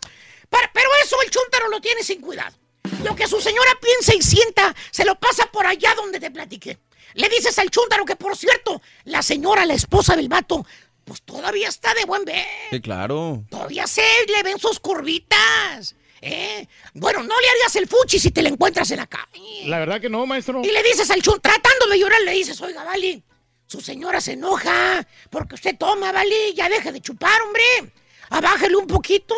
Para- 0.48 0.70
pero 0.72 0.88
eso 1.04 1.16
el 1.22 1.30
chúntaro 1.30 1.68
lo 1.68 1.80
tiene 1.80 2.02
sin 2.02 2.20
cuidado. 2.20 2.56
Lo 3.04 3.14
que 3.16 3.26
su 3.26 3.40
señora 3.40 3.72
piensa 3.80 4.14
y 4.14 4.22
sienta, 4.22 4.74
se 4.90 5.04
lo 5.04 5.16
pasa 5.18 5.46
por 5.46 5.66
allá 5.66 5.94
donde 5.94 6.20
te 6.20 6.30
platiqué. 6.30 6.78
Le 7.14 7.28
dices 7.28 7.58
al 7.58 7.70
chúntaro 7.70 8.04
que, 8.04 8.16
por 8.16 8.36
cierto, 8.36 8.80
la 9.04 9.22
señora, 9.22 9.64
la 9.64 9.74
esposa 9.74 10.16
del 10.16 10.28
vato, 10.28 10.64
pues 11.04 11.22
todavía 11.22 11.68
está 11.68 11.94
de 11.94 12.04
buen 12.04 12.24
ver. 12.24 12.46
Sí, 12.70 12.80
claro. 12.80 13.44
Todavía 13.50 13.86
se 13.86 14.02
le 14.28 14.42
ven 14.42 14.58
sus 14.58 14.80
curvitas. 14.80 15.94
¿eh? 16.20 16.66
Bueno, 16.94 17.22
no 17.22 17.40
le 17.40 17.48
harías 17.48 17.76
el 17.76 17.86
fuchi 17.88 18.18
si 18.18 18.30
te 18.30 18.42
la 18.42 18.48
encuentras 18.48 18.90
en 18.90 18.98
la 18.98 19.06
calle. 19.06 19.62
La 19.66 19.78
verdad 19.78 20.00
que 20.00 20.08
no, 20.08 20.26
maestro. 20.26 20.62
Y 20.64 20.70
le 20.70 20.82
dices 20.82 21.10
al 21.10 21.22
chun, 21.22 21.40
tratando 21.40 21.86
de 21.86 21.98
llorar, 21.98 22.20
le 22.22 22.32
dices, 22.32 22.60
oiga, 22.60 22.84
Vali, 22.84 23.22
su 23.66 23.80
señora 23.80 24.20
se 24.20 24.32
enoja 24.32 25.06
porque 25.30 25.54
usted 25.54 25.76
toma, 25.78 26.12
Vali, 26.12 26.54
ya 26.54 26.68
deje 26.68 26.92
de 26.92 27.00
chupar, 27.00 27.40
hombre. 27.42 27.92
Abájele 28.30 28.76
un 28.76 28.86
poquito. 28.86 29.34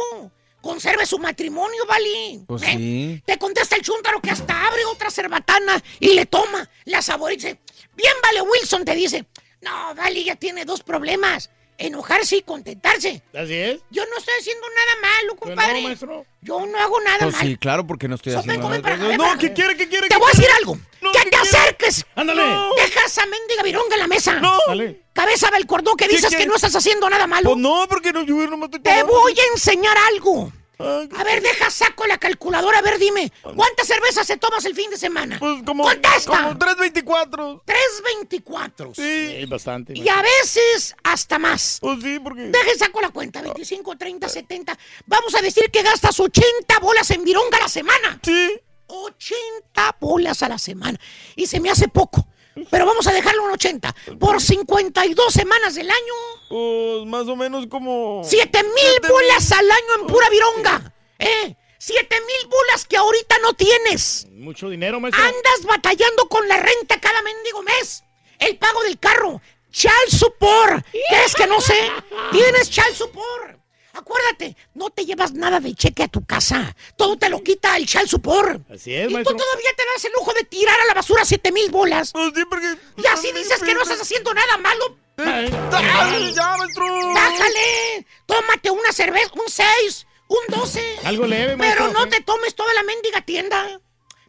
Conserve 0.61 1.07
su 1.07 1.19
matrimonio, 1.19 1.87
Vali. 1.87 2.45
Pues 2.47 2.63
¿Eh? 2.63 2.75
sí. 2.77 3.23
Te 3.25 3.39
contesta 3.39 3.77
el 3.77 3.83
chúntaro 3.83 4.21
que 4.21 4.31
hasta 4.31 4.67
abre 4.67 4.85
otra 4.87 5.11
cerbatana 5.11 5.83
y 6.01 6.15
le 6.15 6.27
toma, 6.27 6.69
la 6.85 7.01
saborice. 7.01 7.61
Bien, 7.95 8.15
vale, 8.23 8.43
Wilson, 8.43 8.85
te 8.85 8.95
dice. 8.95 9.27
No, 9.61 9.95
Vali 9.95 10.25
ya 10.25 10.37
tiene 10.37 10.65
dos 10.65 10.83
problemas. 10.83 11.51
Enojarse 11.79 12.37
y 12.37 12.43
contentarse. 12.43 13.23
Así 13.35 13.55
es. 13.55 13.79
Yo 13.91 14.05
no 14.05 14.17
estoy 14.19 14.35
haciendo 14.41 14.67
nada 14.69 15.01
malo, 15.01 15.37
compadre. 15.37 15.81
no, 15.83 15.89
maestro. 15.89 16.27
Yo 16.41 16.67
no 16.67 16.79
hago 16.79 17.01
nada 17.03 17.19
Pues 17.21 17.35
malo. 17.37 17.49
sí, 17.49 17.57
claro, 17.57 17.87
porque 17.87 18.09
no 18.09 18.17
estoy 18.17 18.33
So, 18.33 18.41
haciendo 18.41 18.69
nada. 18.69 18.97
ven 18.97 19.17
No, 19.17 19.39
¿qué 19.39 19.53
quiere? 19.53 19.77
¿Qué 19.77 19.89
quiere? 19.89 20.09
Te 20.09 20.15
qué 20.17 20.21
voy 20.21 20.29
a 20.29 20.37
decir 20.37 20.51
algo. 20.59 20.77
No, 21.01 21.13
¡Que 21.13 21.19
¿qué 21.21 21.25
te 21.27 21.31
quiere? 21.31 21.49
acerques! 21.49 22.05
Ándale. 22.17 22.43
Deja 22.77 23.05
esa 23.07 23.25
mendiga 23.27 23.63
vironga 23.63 23.95
en 23.95 24.01
la 24.01 24.07
mesa. 24.09 24.35
No. 24.41 24.59
Dale. 24.67 25.03
Cabeza 25.13 25.51
del 25.53 25.67
cordón 25.67 25.97
que 25.97 26.07
¿Qué 26.09 26.17
dices 26.17 26.35
que 26.35 26.47
no 26.47 26.57
estás 26.57 26.75
haciendo 26.75 27.09
nada 27.09 27.27
malo. 27.29 27.51
Pues 27.51 27.59
no, 27.63 27.87
porque 27.89 28.13
no, 28.13 28.23
yo 28.25 28.35
no 28.49 28.57
me 28.57 28.65
estoy 28.67 28.81
Te 28.81 29.03
voy 29.05 29.33
a 29.39 29.53
enseñar 29.55 29.97
algo. 30.13 30.53
A 30.81 31.25
ver, 31.25 31.43
deja, 31.43 31.71
saco 31.71 32.07
la 32.07 32.19
calculadora. 32.19 32.79
A 32.79 32.83
ver, 32.83 32.99
dime, 32.99 33.33
¿cuántas 33.43 33.89
cervezas 33.89 34.25
se 34.27 34.37
tomas 34.37 34.65
el 34.65 34.77
fin 34.77 34.89
de 34.91 34.97
semana? 34.97 35.37
Pues 35.41 35.63
como, 35.65 35.83
¡Contesta! 35.83 36.31
como 36.31 36.57
324. 36.57 37.65
3.24. 37.67 38.95
Sí, 38.95 39.45
bastante. 39.47 39.99
Y 39.99 40.09
a 40.09 40.23
veces 40.23 40.95
hasta 41.03 41.39
más. 41.41 41.79
Pues 41.81 42.01
sí, 42.01 42.21
porque... 42.21 42.43
Deje, 42.43 42.79
saco 42.79 43.01
la 43.01 43.11
cuenta. 43.11 43.43
25, 43.43 43.97
30, 43.97 44.29
70. 44.29 44.79
Vamos 45.07 45.35
a 45.35 45.43
decir 45.43 45.69
que 45.73 45.83
gastas 45.83 46.21
80 46.21 46.79
bolas 46.79 47.11
en 47.11 47.25
vironga 47.25 47.59
a 47.59 47.63
la 47.63 47.69
semana. 47.69 48.21
Sí. 48.23 48.61
80 48.87 49.97
bolas 50.01 50.45
a 50.45 50.49
la 50.49 50.59
semana. 50.59 50.99
Y 51.35 51.47
se 51.47 51.59
me 51.59 51.71
hace 51.71 51.89
poco. 51.89 52.28
Pero 52.71 52.87
vamos 52.87 53.07
a 53.07 53.13
dejarlo 53.13 53.47
en 53.47 53.53
80. 53.53 53.95
Por 54.19 54.41
52 54.41 55.33
semanas 55.33 55.75
del 55.75 55.91
año, 55.91 56.15
Pues 56.49 57.07
más 57.07 57.27
o 57.29 57.37
menos 57.37 57.67
como... 57.67 58.23
7 58.25 58.63
mil 58.63 59.11
bolas 59.11 59.53
al 59.53 59.71
año 59.71 59.95
en 60.01 60.07
pura 60.07 60.29
vironga. 60.31 60.93
¿Eh? 61.19 61.57
7 61.79 62.17
mil 62.21 62.51
bolas 62.51 62.85
que 62.87 62.97
ahorita 62.97 63.37
no 63.43 63.53
tienes. 63.55 64.27
Mucho 64.33 64.69
dinero, 64.69 64.99
maestro. 65.01 65.23
Andas 65.23 65.65
batallando 65.65 66.29
con 66.29 66.47
la 66.49 66.57
renta 66.59 67.01
cada 67.01 67.23
mendigo 67.23 67.63
mes. 67.63 68.03
El 68.39 68.57
pago 68.59 68.83
del 68.83 68.99
carro. 68.99 69.41
Child 69.71 70.11
support. 70.11 70.85
¿Crees 70.91 71.35
que 71.35 71.47
no 71.47 71.61
sé? 71.61 71.79
Tienes 72.33 72.71
child 72.71 72.95
support. 72.95 73.59
Acuérdate, 73.93 74.57
no 74.75 74.91
te 74.91 75.05
llevas 75.05 75.33
nada 75.33 75.61
de 75.61 75.75
cheque 75.75 76.05
a 76.05 76.09
tu 76.09 76.25
casa. 76.25 76.75
Todo 76.97 77.17
te 77.19 77.29
lo 77.29 77.43
quita 77.43 77.77
el 77.77 77.87
child 77.87 78.07
support. 78.09 78.61
Así 78.71 78.95
es, 78.95 79.11
y 79.11 79.15
maestro. 79.15 79.37
tú 79.37 79.43
todavía 79.43 79.71
te 79.77 79.83
das 79.95 80.05
el 80.05 80.13
lujo 80.13 80.33
de 80.35 80.45
tirar 80.45 80.79
a 80.81 80.85
la 80.87 80.95
basura 80.95 81.25
7 81.25 81.51
mil 81.53 81.71
bolas. 81.71 82.13
Pues 82.13 82.33
sí, 82.35 82.43
porque... 82.49 82.77
Y 82.97 83.07
así 83.07 83.33
dices 83.33 83.61
que 83.63 83.75
no 83.75 83.83
estás 83.83 84.01
haciendo 84.01 84.33
nada 84.35 84.57
malo. 84.59 84.97
¡Ay, 85.17 86.33
ya, 86.35 86.57
maestro! 86.57 86.85
¡Bájale! 87.13 88.07
Tómate 88.27 88.71
una 88.71 88.93
cerveza, 88.93 89.33
un 89.35 89.51
6, 89.51 90.07
un 90.29 90.39
12. 90.49 90.99
Algo 91.05 91.27
leve, 91.27 91.57
Pero 91.59 91.85
maestro. 91.85 91.93
no 91.93 92.09
te 92.09 92.21
tomes 92.21 92.55
toda 92.55 92.73
la 92.75 92.83
mendiga 92.85 93.21
tienda. 93.23 93.81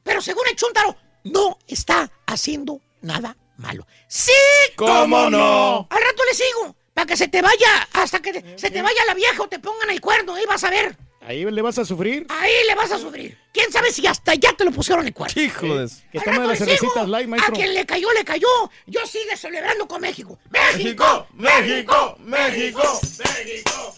Pero 0.03 0.21
según 0.21 0.43
el 0.49 0.55
Chuntaro, 0.55 0.95
no 1.25 1.59
está 1.67 2.09
haciendo 2.25 2.81
nada 3.01 3.37
malo. 3.57 3.85
¡Sí! 4.07 4.31
¿Cómo 4.75 5.29
no? 5.29 5.87
Al 5.89 6.01
rato 6.01 6.23
le 6.27 6.33
sigo. 6.33 6.75
Para 6.99 7.07
que 7.07 7.15
se 7.15 7.29
te 7.29 7.41
vaya, 7.41 7.87
hasta 7.93 8.19
que 8.19 8.33
te- 8.33 8.57
se 8.59 8.69
te 8.69 8.81
vaya 8.81 8.99
la 9.07 9.13
vieja 9.13 9.41
o 9.41 9.47
te 9.47 9.57
pongan 9.57 9.89
el 9.89 10.01
cuerno. 10.01 10.35
Ahí 10.35 10.43
vas 10.45 10.61
a 10.65 10.69
ver. 10.69 10.97
Ahí 11.21 11.45
le 11.49 11.61
vas 11.61 11.77
a 11.77 11.85
sufrir. 11.85 12.25
Ahí 12.27 12.51
le 12.67 12.75
vas 12.75 12.91
a 12.91 12.97
sufrir. 12.99 13.37
¿Quién 13.53 13.71
sabe 13.71 13.89
si 13.93 14.05
hasta 14.05 14.35
ya 14.35 14.51
te 14.51 14.65
lo 14.65 14.71
pusieron 14.71 15.07
el 15.07 15.13
cuerno? 15.13 15.41
Hijo 15.41 15.77
de... 15.77 15.89
Que 16.11 16.19
rato 16.19 16.43
las 16.43 16.57
cervecitas 16.59 17.07
light, 17.07 17.27
A 17.27 17.29
maestro. 17.29 17.55
quien 17.55 17.73
le 17.73 17.85
cayó, 17.85 18.11
le 18.11 18.25
cayó. 18.25 18.47
Yo 18.85 18.99
sigue 19.07 19.37
celebrando 19.37 19.87
con 19.87 20.01
México. 20.01 20.37
México, 20.49 21.25
¡México! 21.35 22.17
México, 22.19 22.99
México. 23.17 23.91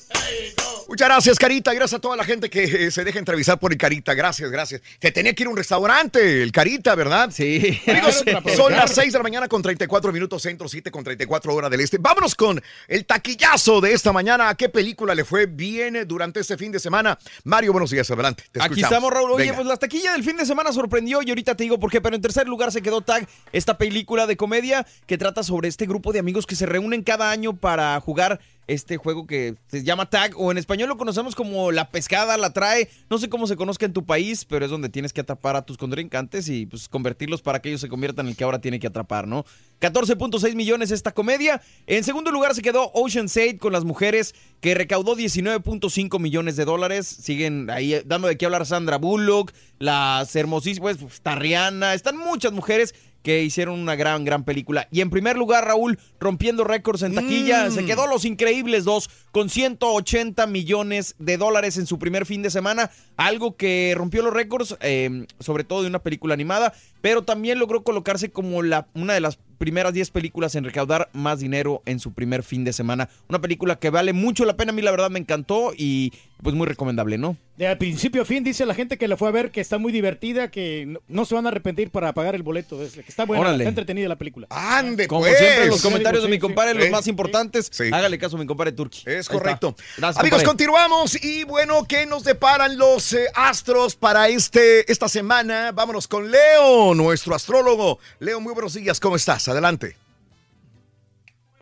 Muchas 0.91 1.07
gracias, 1.07 1.39
Carita. 1.39 1.73
Gracias 1.73 1.99
a 1.99 2.01
toda 2.01 2.17
la 2.17 2.25
gente 2.25 2.49
que 2.49 2.63
eh, 2.65 2.91
se 2.91 3.05
deja 3.05 3.17
entrevistar 3.17 3.57
por 3.57 3.71
el 3.71 3.77
Carita. 3.77 4.13
Gracias, 4.13 4.51
gracias. 4.51 4.81
Que 4.99 5.09
tenía 5.09 5.33
que 5.33 5.43
ir 5.43 5.47
a 5.47 5.49
un 5.49 5.55
restaurante, 5.55 6.43
el 6.43 6.51
Carita, 6.51 6.95
¿verdad? 6.95 7.29
Sí. 7.31 7.79
Amigos, 7.87 8.21
son 8.57 8.73
las 8.73 8.93
6 8.93 9.13
de 9.13 9.17
la 9.17 9.23
mañana 9.23 9.47
con 9.47 9.61
34 9.61 10.11
minutos 10.11 10.41
centro, 10.41 10.67
7 10.67 10.91
con 10.91 11.05
34 11.05 11.55
horas 11.55 11.71
del 11.71 11.79
este. 11.79 11.97
Vámonos 11.97 12.35
con 12.35 12.61
el 12.89 13.05
taquillazo 13.05 13.79
de 13.79 13.93
esta 13.93 14.11
mañana. 14.11 14.49
¿A 14.49 14.55
qué 14.55 14.67
película 14.67 15.15
le 15.15 15.23
fue 15.23 15.45
bien 15.45 16.05
durante 16.05 16.41
este 16.41 16.57
fin 16.57 16.73
de 16.73 16.79
semana? 16.81 17.17
Mario, 17.45 17.71
buenos 17.71 17.89
días, 17.89 18.11
adelante. 18.11 18.43
Te 18.51 18.61
Aquí 18.61 18.81
estamos, 18.81 19.13
Raúl. 19.13 19.31
Oye, 19.31 19.45
Venga. 19.45 19.55
pues 19.55 19.67
la 19.67 19.77
taquilla 19.77 20.11
del 20.11 20.25
fin 20.25 20.35
de 20.35 20.45
semana 20.45 20.73
sorprendió 20.73 21.21
y 21.21 21.29
ahorita 21.29 21.55
te 21.55 21.63
digo 21.63 21.79
por 21.79 21.89
qué, 21.89 22.01
pero 22.01 22.17
en 22.17 22.21
tercer 22.21 22.49
lugar 22.49 22.69
se 22.73 22.81
quedó 22.81 22.99
Tag, 22.99 23.25
esta 23.53 23.77
película 23.77 24.27
de 24.27 24.35
comedia 24.35 24.85
que 25.07 25.17
trata 25.17 25.41
sobre 25.41 25.69
este 25.69 25.85
grupo 25.85 26.11
de 26.11 26.19
amigos 26.19 26.45
que 26.45 26.57
se 26.57 26.65
reúnen 26.65 27.01
cada 27.01 27.31
año 27.31 27.55
para 27.55 27.97
jugar 28.01 28.41
este 28.67 28.97
juego 28.97 29.27
que 29.27 29.55
se 29.67 29.83
llama 29.83 30.09
Tag 30.09 30.33
o 30.37 30.51
en 30.51 30.57
español 30.57 30.89
lo 30.89 30.97
conocemos 30.97 31.35
como 31.35 31.71
La 31.71 31.89
Pescada, 31.89 32.37
la 32.37 32.53
trae. 32.53 32.89
No 33.09 33.17
sé 33.17 33.29
cómo 33.29 33.47
se 33.47 33.55
conozca 33.55 33.85
en 33.85 33.93
tu 33.93 34.05
país, 34.05 34.45
pero 34.45 34.65
es 34.65 34.71
donde 34.71 34.89
tienes 34.89 35.13
que 35.13 35.21
atrapar 35.21 35.55
a 35.55 35.63
tus 35.63 35.77
contrincantes 35.77 36.47
y 36.49 36.65
pues 36.65 36.87
convertirlos 36.87 37.41
para 37.41 37.61
que 37.61 37.69
ellos 37.69 37.81
se 37.81 37.89
conviertan 37.89 38.25
en 38.25 38.31
el 38.31 38.37
que 38.37 38.43
ahora 38.43 38.59
tiene 38.59 38.79
que 38.79 38.87
atrapar, 38.87 39.27
¿no? 39.27 39.45
14.6 39.81 40.55
millones 40.55 40.91
esta 40.91 41.11
comedia. 41.11 41.61
En 41.87 42.03
segundo 42.03 42.31
lugar 42.31 42.55
se 42.55 42.61
quedó 42.61 42.91
Ocean's 42.93 43.35
8 43.35 43.57
con 43.59 43.73
las 43.73 43.83
mujeres 43.83 44.35
que 44.59 44.75
recaudó 44.75 45.15
19.5 45.15 46.19
millones 46.19 46.55
de 46.55 46.65
dólares. 46.65 47.07
Siguen 47.07 47.69
ahí 47.69 47.95
eh, 47.95 48.03
dando 48.05 48.27
de 48.27 48.37
qué 48.37 48.45
hablar 48.45 48.65
Sandra 48.65 48.97
Bullock, 48.97 49.51
las 49.79 50.35
hermosísimas, 50.35 50.97
pues, 50.97 51.15
está 51.15 51.35
Rihanna, 51.35 51.93
están 51.93 52.17
muchas 52.17 52.51
mujeres 52.51 52.93
que 53.23 53.43
hicieron 53.43 53.79
una 53.79 53.95
gran, 53.95 54.25
gran 54.25 54.43
película. 54.43 54.87
Y 54.91 55.01
en 55.01 55.09
primer 55.09 55.37
lugar, 55.37 55.65
Raúl, 55.65 55.99
rompiendo 56.19 56.63
récords 56.63 57.03
en 57.03 57.13
taquilla, 57.15 57.67
Mm. 57.69 57.71
se 57.71 57.85
quedó 57.85 58.07
Los 58.07 58.25
Increíbles 58.25 58.83
2 58.83 59.09
con 59.31 59.49
180 59.49 60.47
millones 60.47 61.15
de 61.19 61.37
dólares 61.37 61.77
en 61.77 61.85
su 61.87 61.99
primer 61.99 62.25
fin 62.25 62.41
de 62.41 62.49
semana, 62.49 62.91
algo 63.17 63.55
que 63.55 63.93
rompió 63.95 64.21
los 64.23 64.33
récords, 64.33 64.75
eh, 64.81 65.25
sobre 65.39 65.63
todo 65.63 65.81
de 65.81 65.87
una 65.87 65.99
película 65.99 66.33
animada, 66.33 66.73
pero 67.01 67.23
también 67.23 67.59
logró 67.59 67.83
colocarse 67.83 68.29
como 68.31 68.61
la, 68.61 68.87
una 68.93 69.13
de 69.13 69.21
las 69.21 69.37
primeras 69.57 69.93
10 69.93 70.09
películas 70.09 70.55
en 70.55 70.63
recaudar 70.63 71.09
más 71.13 71.39
dinero 71.39 71.83
en 71.85 71.99
su 71.99 72.13
primer 72.13 72.41
fin 72.41 72.63
de 72.63 72.73
semana. 72.73 73.09
Una 73.29 73.39
película 73.41 73.77
que 73.77 73.91
vale 73.91 74.11
mucho 74.11 74.43
la 74.45 74.57
pena, 74.57 74.71
a 74.71 74.75
mí 74.75 74.81
la 74.81 74.89
verdad 74.91 75.11
me 75.11 75.19
encantó 75.19 75.71
y 75.77 76.13
pues 76.41 76.55
muy 76.55 76.65
recomendable, 76.65 77.19
¿no? 77.19 77.37
De 77.57 77.75
principio 77.75 78.23
a 78.23 78.25
fin 78.25 78.43
dice 78.43 78.65
la 78.65 78.73
gente 78.73 78.97
que 78.97 79.07
la 79.07 79.17
fue 79.17 79.27
a 79.27 79.31
ver 79.31 79.51
que 79.51 79.61
está 79.61 79.77
muy 79.77 79.91
divertida, 79.91 80.49
que 80.49 80.85
no, 80.87 80.99
no 81.07 81.25
se 81.25 81.35
van 81.35 81.45
a 81.45 81.49
arrepentir 81.49 81.91
para 81.91 82.11
pagar 82.13 82.33
el 82.33 82.41
boleto. 82.41 82.81
Es- 82.81 82.93
que 82.93 83.01
está 83.01 83.25
buena, 83.25 83.41
Órale. 83.41 83.57
está 83.63 83.69
entretenida 83.69 84.07
la 84.07 84.15
película. 84.17 84.47
Ande, 84.49 85.07
Como 85.07 85.21
pues. 85.21 85.37
siempre, 85.37 85.67
los 85.67 85.81
comentarios 85.83 86.23
de 86.23 86.29
mi 86.29 86.39
compadre, 86.39 86.73
sí. 86.73 86.79
los 86.79 86.89
más 86.89 87.07
importantes. 87.07 87.69
Sí. 87.71 87.83
Hágale 87.93 88.17
caso 88.17 88.37
a 88.37 88.39
mi 88.39 88.47
compadre 88.47 88.71
Turki. 88.71 89.03
Es 89.05 89.29
Ahí 89.29 89.37
correcto. 89.37 89.75
Gracias, 89.97 90.17
Amigos, 90.17 90.39
compadre. 90.39 90.47
continuamos 90.47 91.23
y 91.23 91.43
bueno, 91.43 91.85
¿qué 91.87 92.07
nos 92.07 92.23
deparan 92.23 92.79
los 92.79 93.13
eh, 93.13 93.27
astros 93.35 93.95
para 93.95 94.27
este, 94.29 94.91
esta 94.91 95.07
semana? 95.07 95.71
Vámonos 95.71 96.07
con 96.07 96.31
Leo, 96.31 96.90
nuestro 96.93 97.35
astrólogo. 97.35 97.99
Leo, 98.19 98.39
muy 98.39 98.53
buenos 98.53 98.73
días, 98.73 98.99
¿cómo 98.99 99.15
estás? 99.15 99.47
Adelante. 99.47 99.95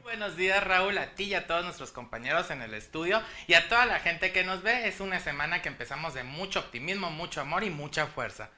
Buenos 0.04 0.36
días 0.36 0.64
Raúl, 0.64 0.98
a 0.98 1.14
ti 1.14 1.26
y 1.26 1.34
a 1.36 1.46
todos 1.46 1.64
nuestros 1.64 1.92
compañeros 1.92 2.50
en 2.50 2.64
el 2.64 2.74
estudio 2.74 3.22
y 3.46 3.54
a 3.54 3.70
toda 3.70 3.86
la 3.86 4.00
gente 4.00 4.32
que 4.32 4.44
nos 4.44 4.64
ve. 4.64 4.88
Es 4.88 5.02
una 5.02 5.20
semana 5.20 5.62
que 5.62 5.70
empezamos 5.70 6.16
de 6.16 6.24
mucho 6.24 6.60
optimismo, 6.60 7.12
mucho 7.12 7.42
amor 7.42 7.64
y 7.64 7.70
mucha 7.70 8.08
fuerza. 8.08 8.50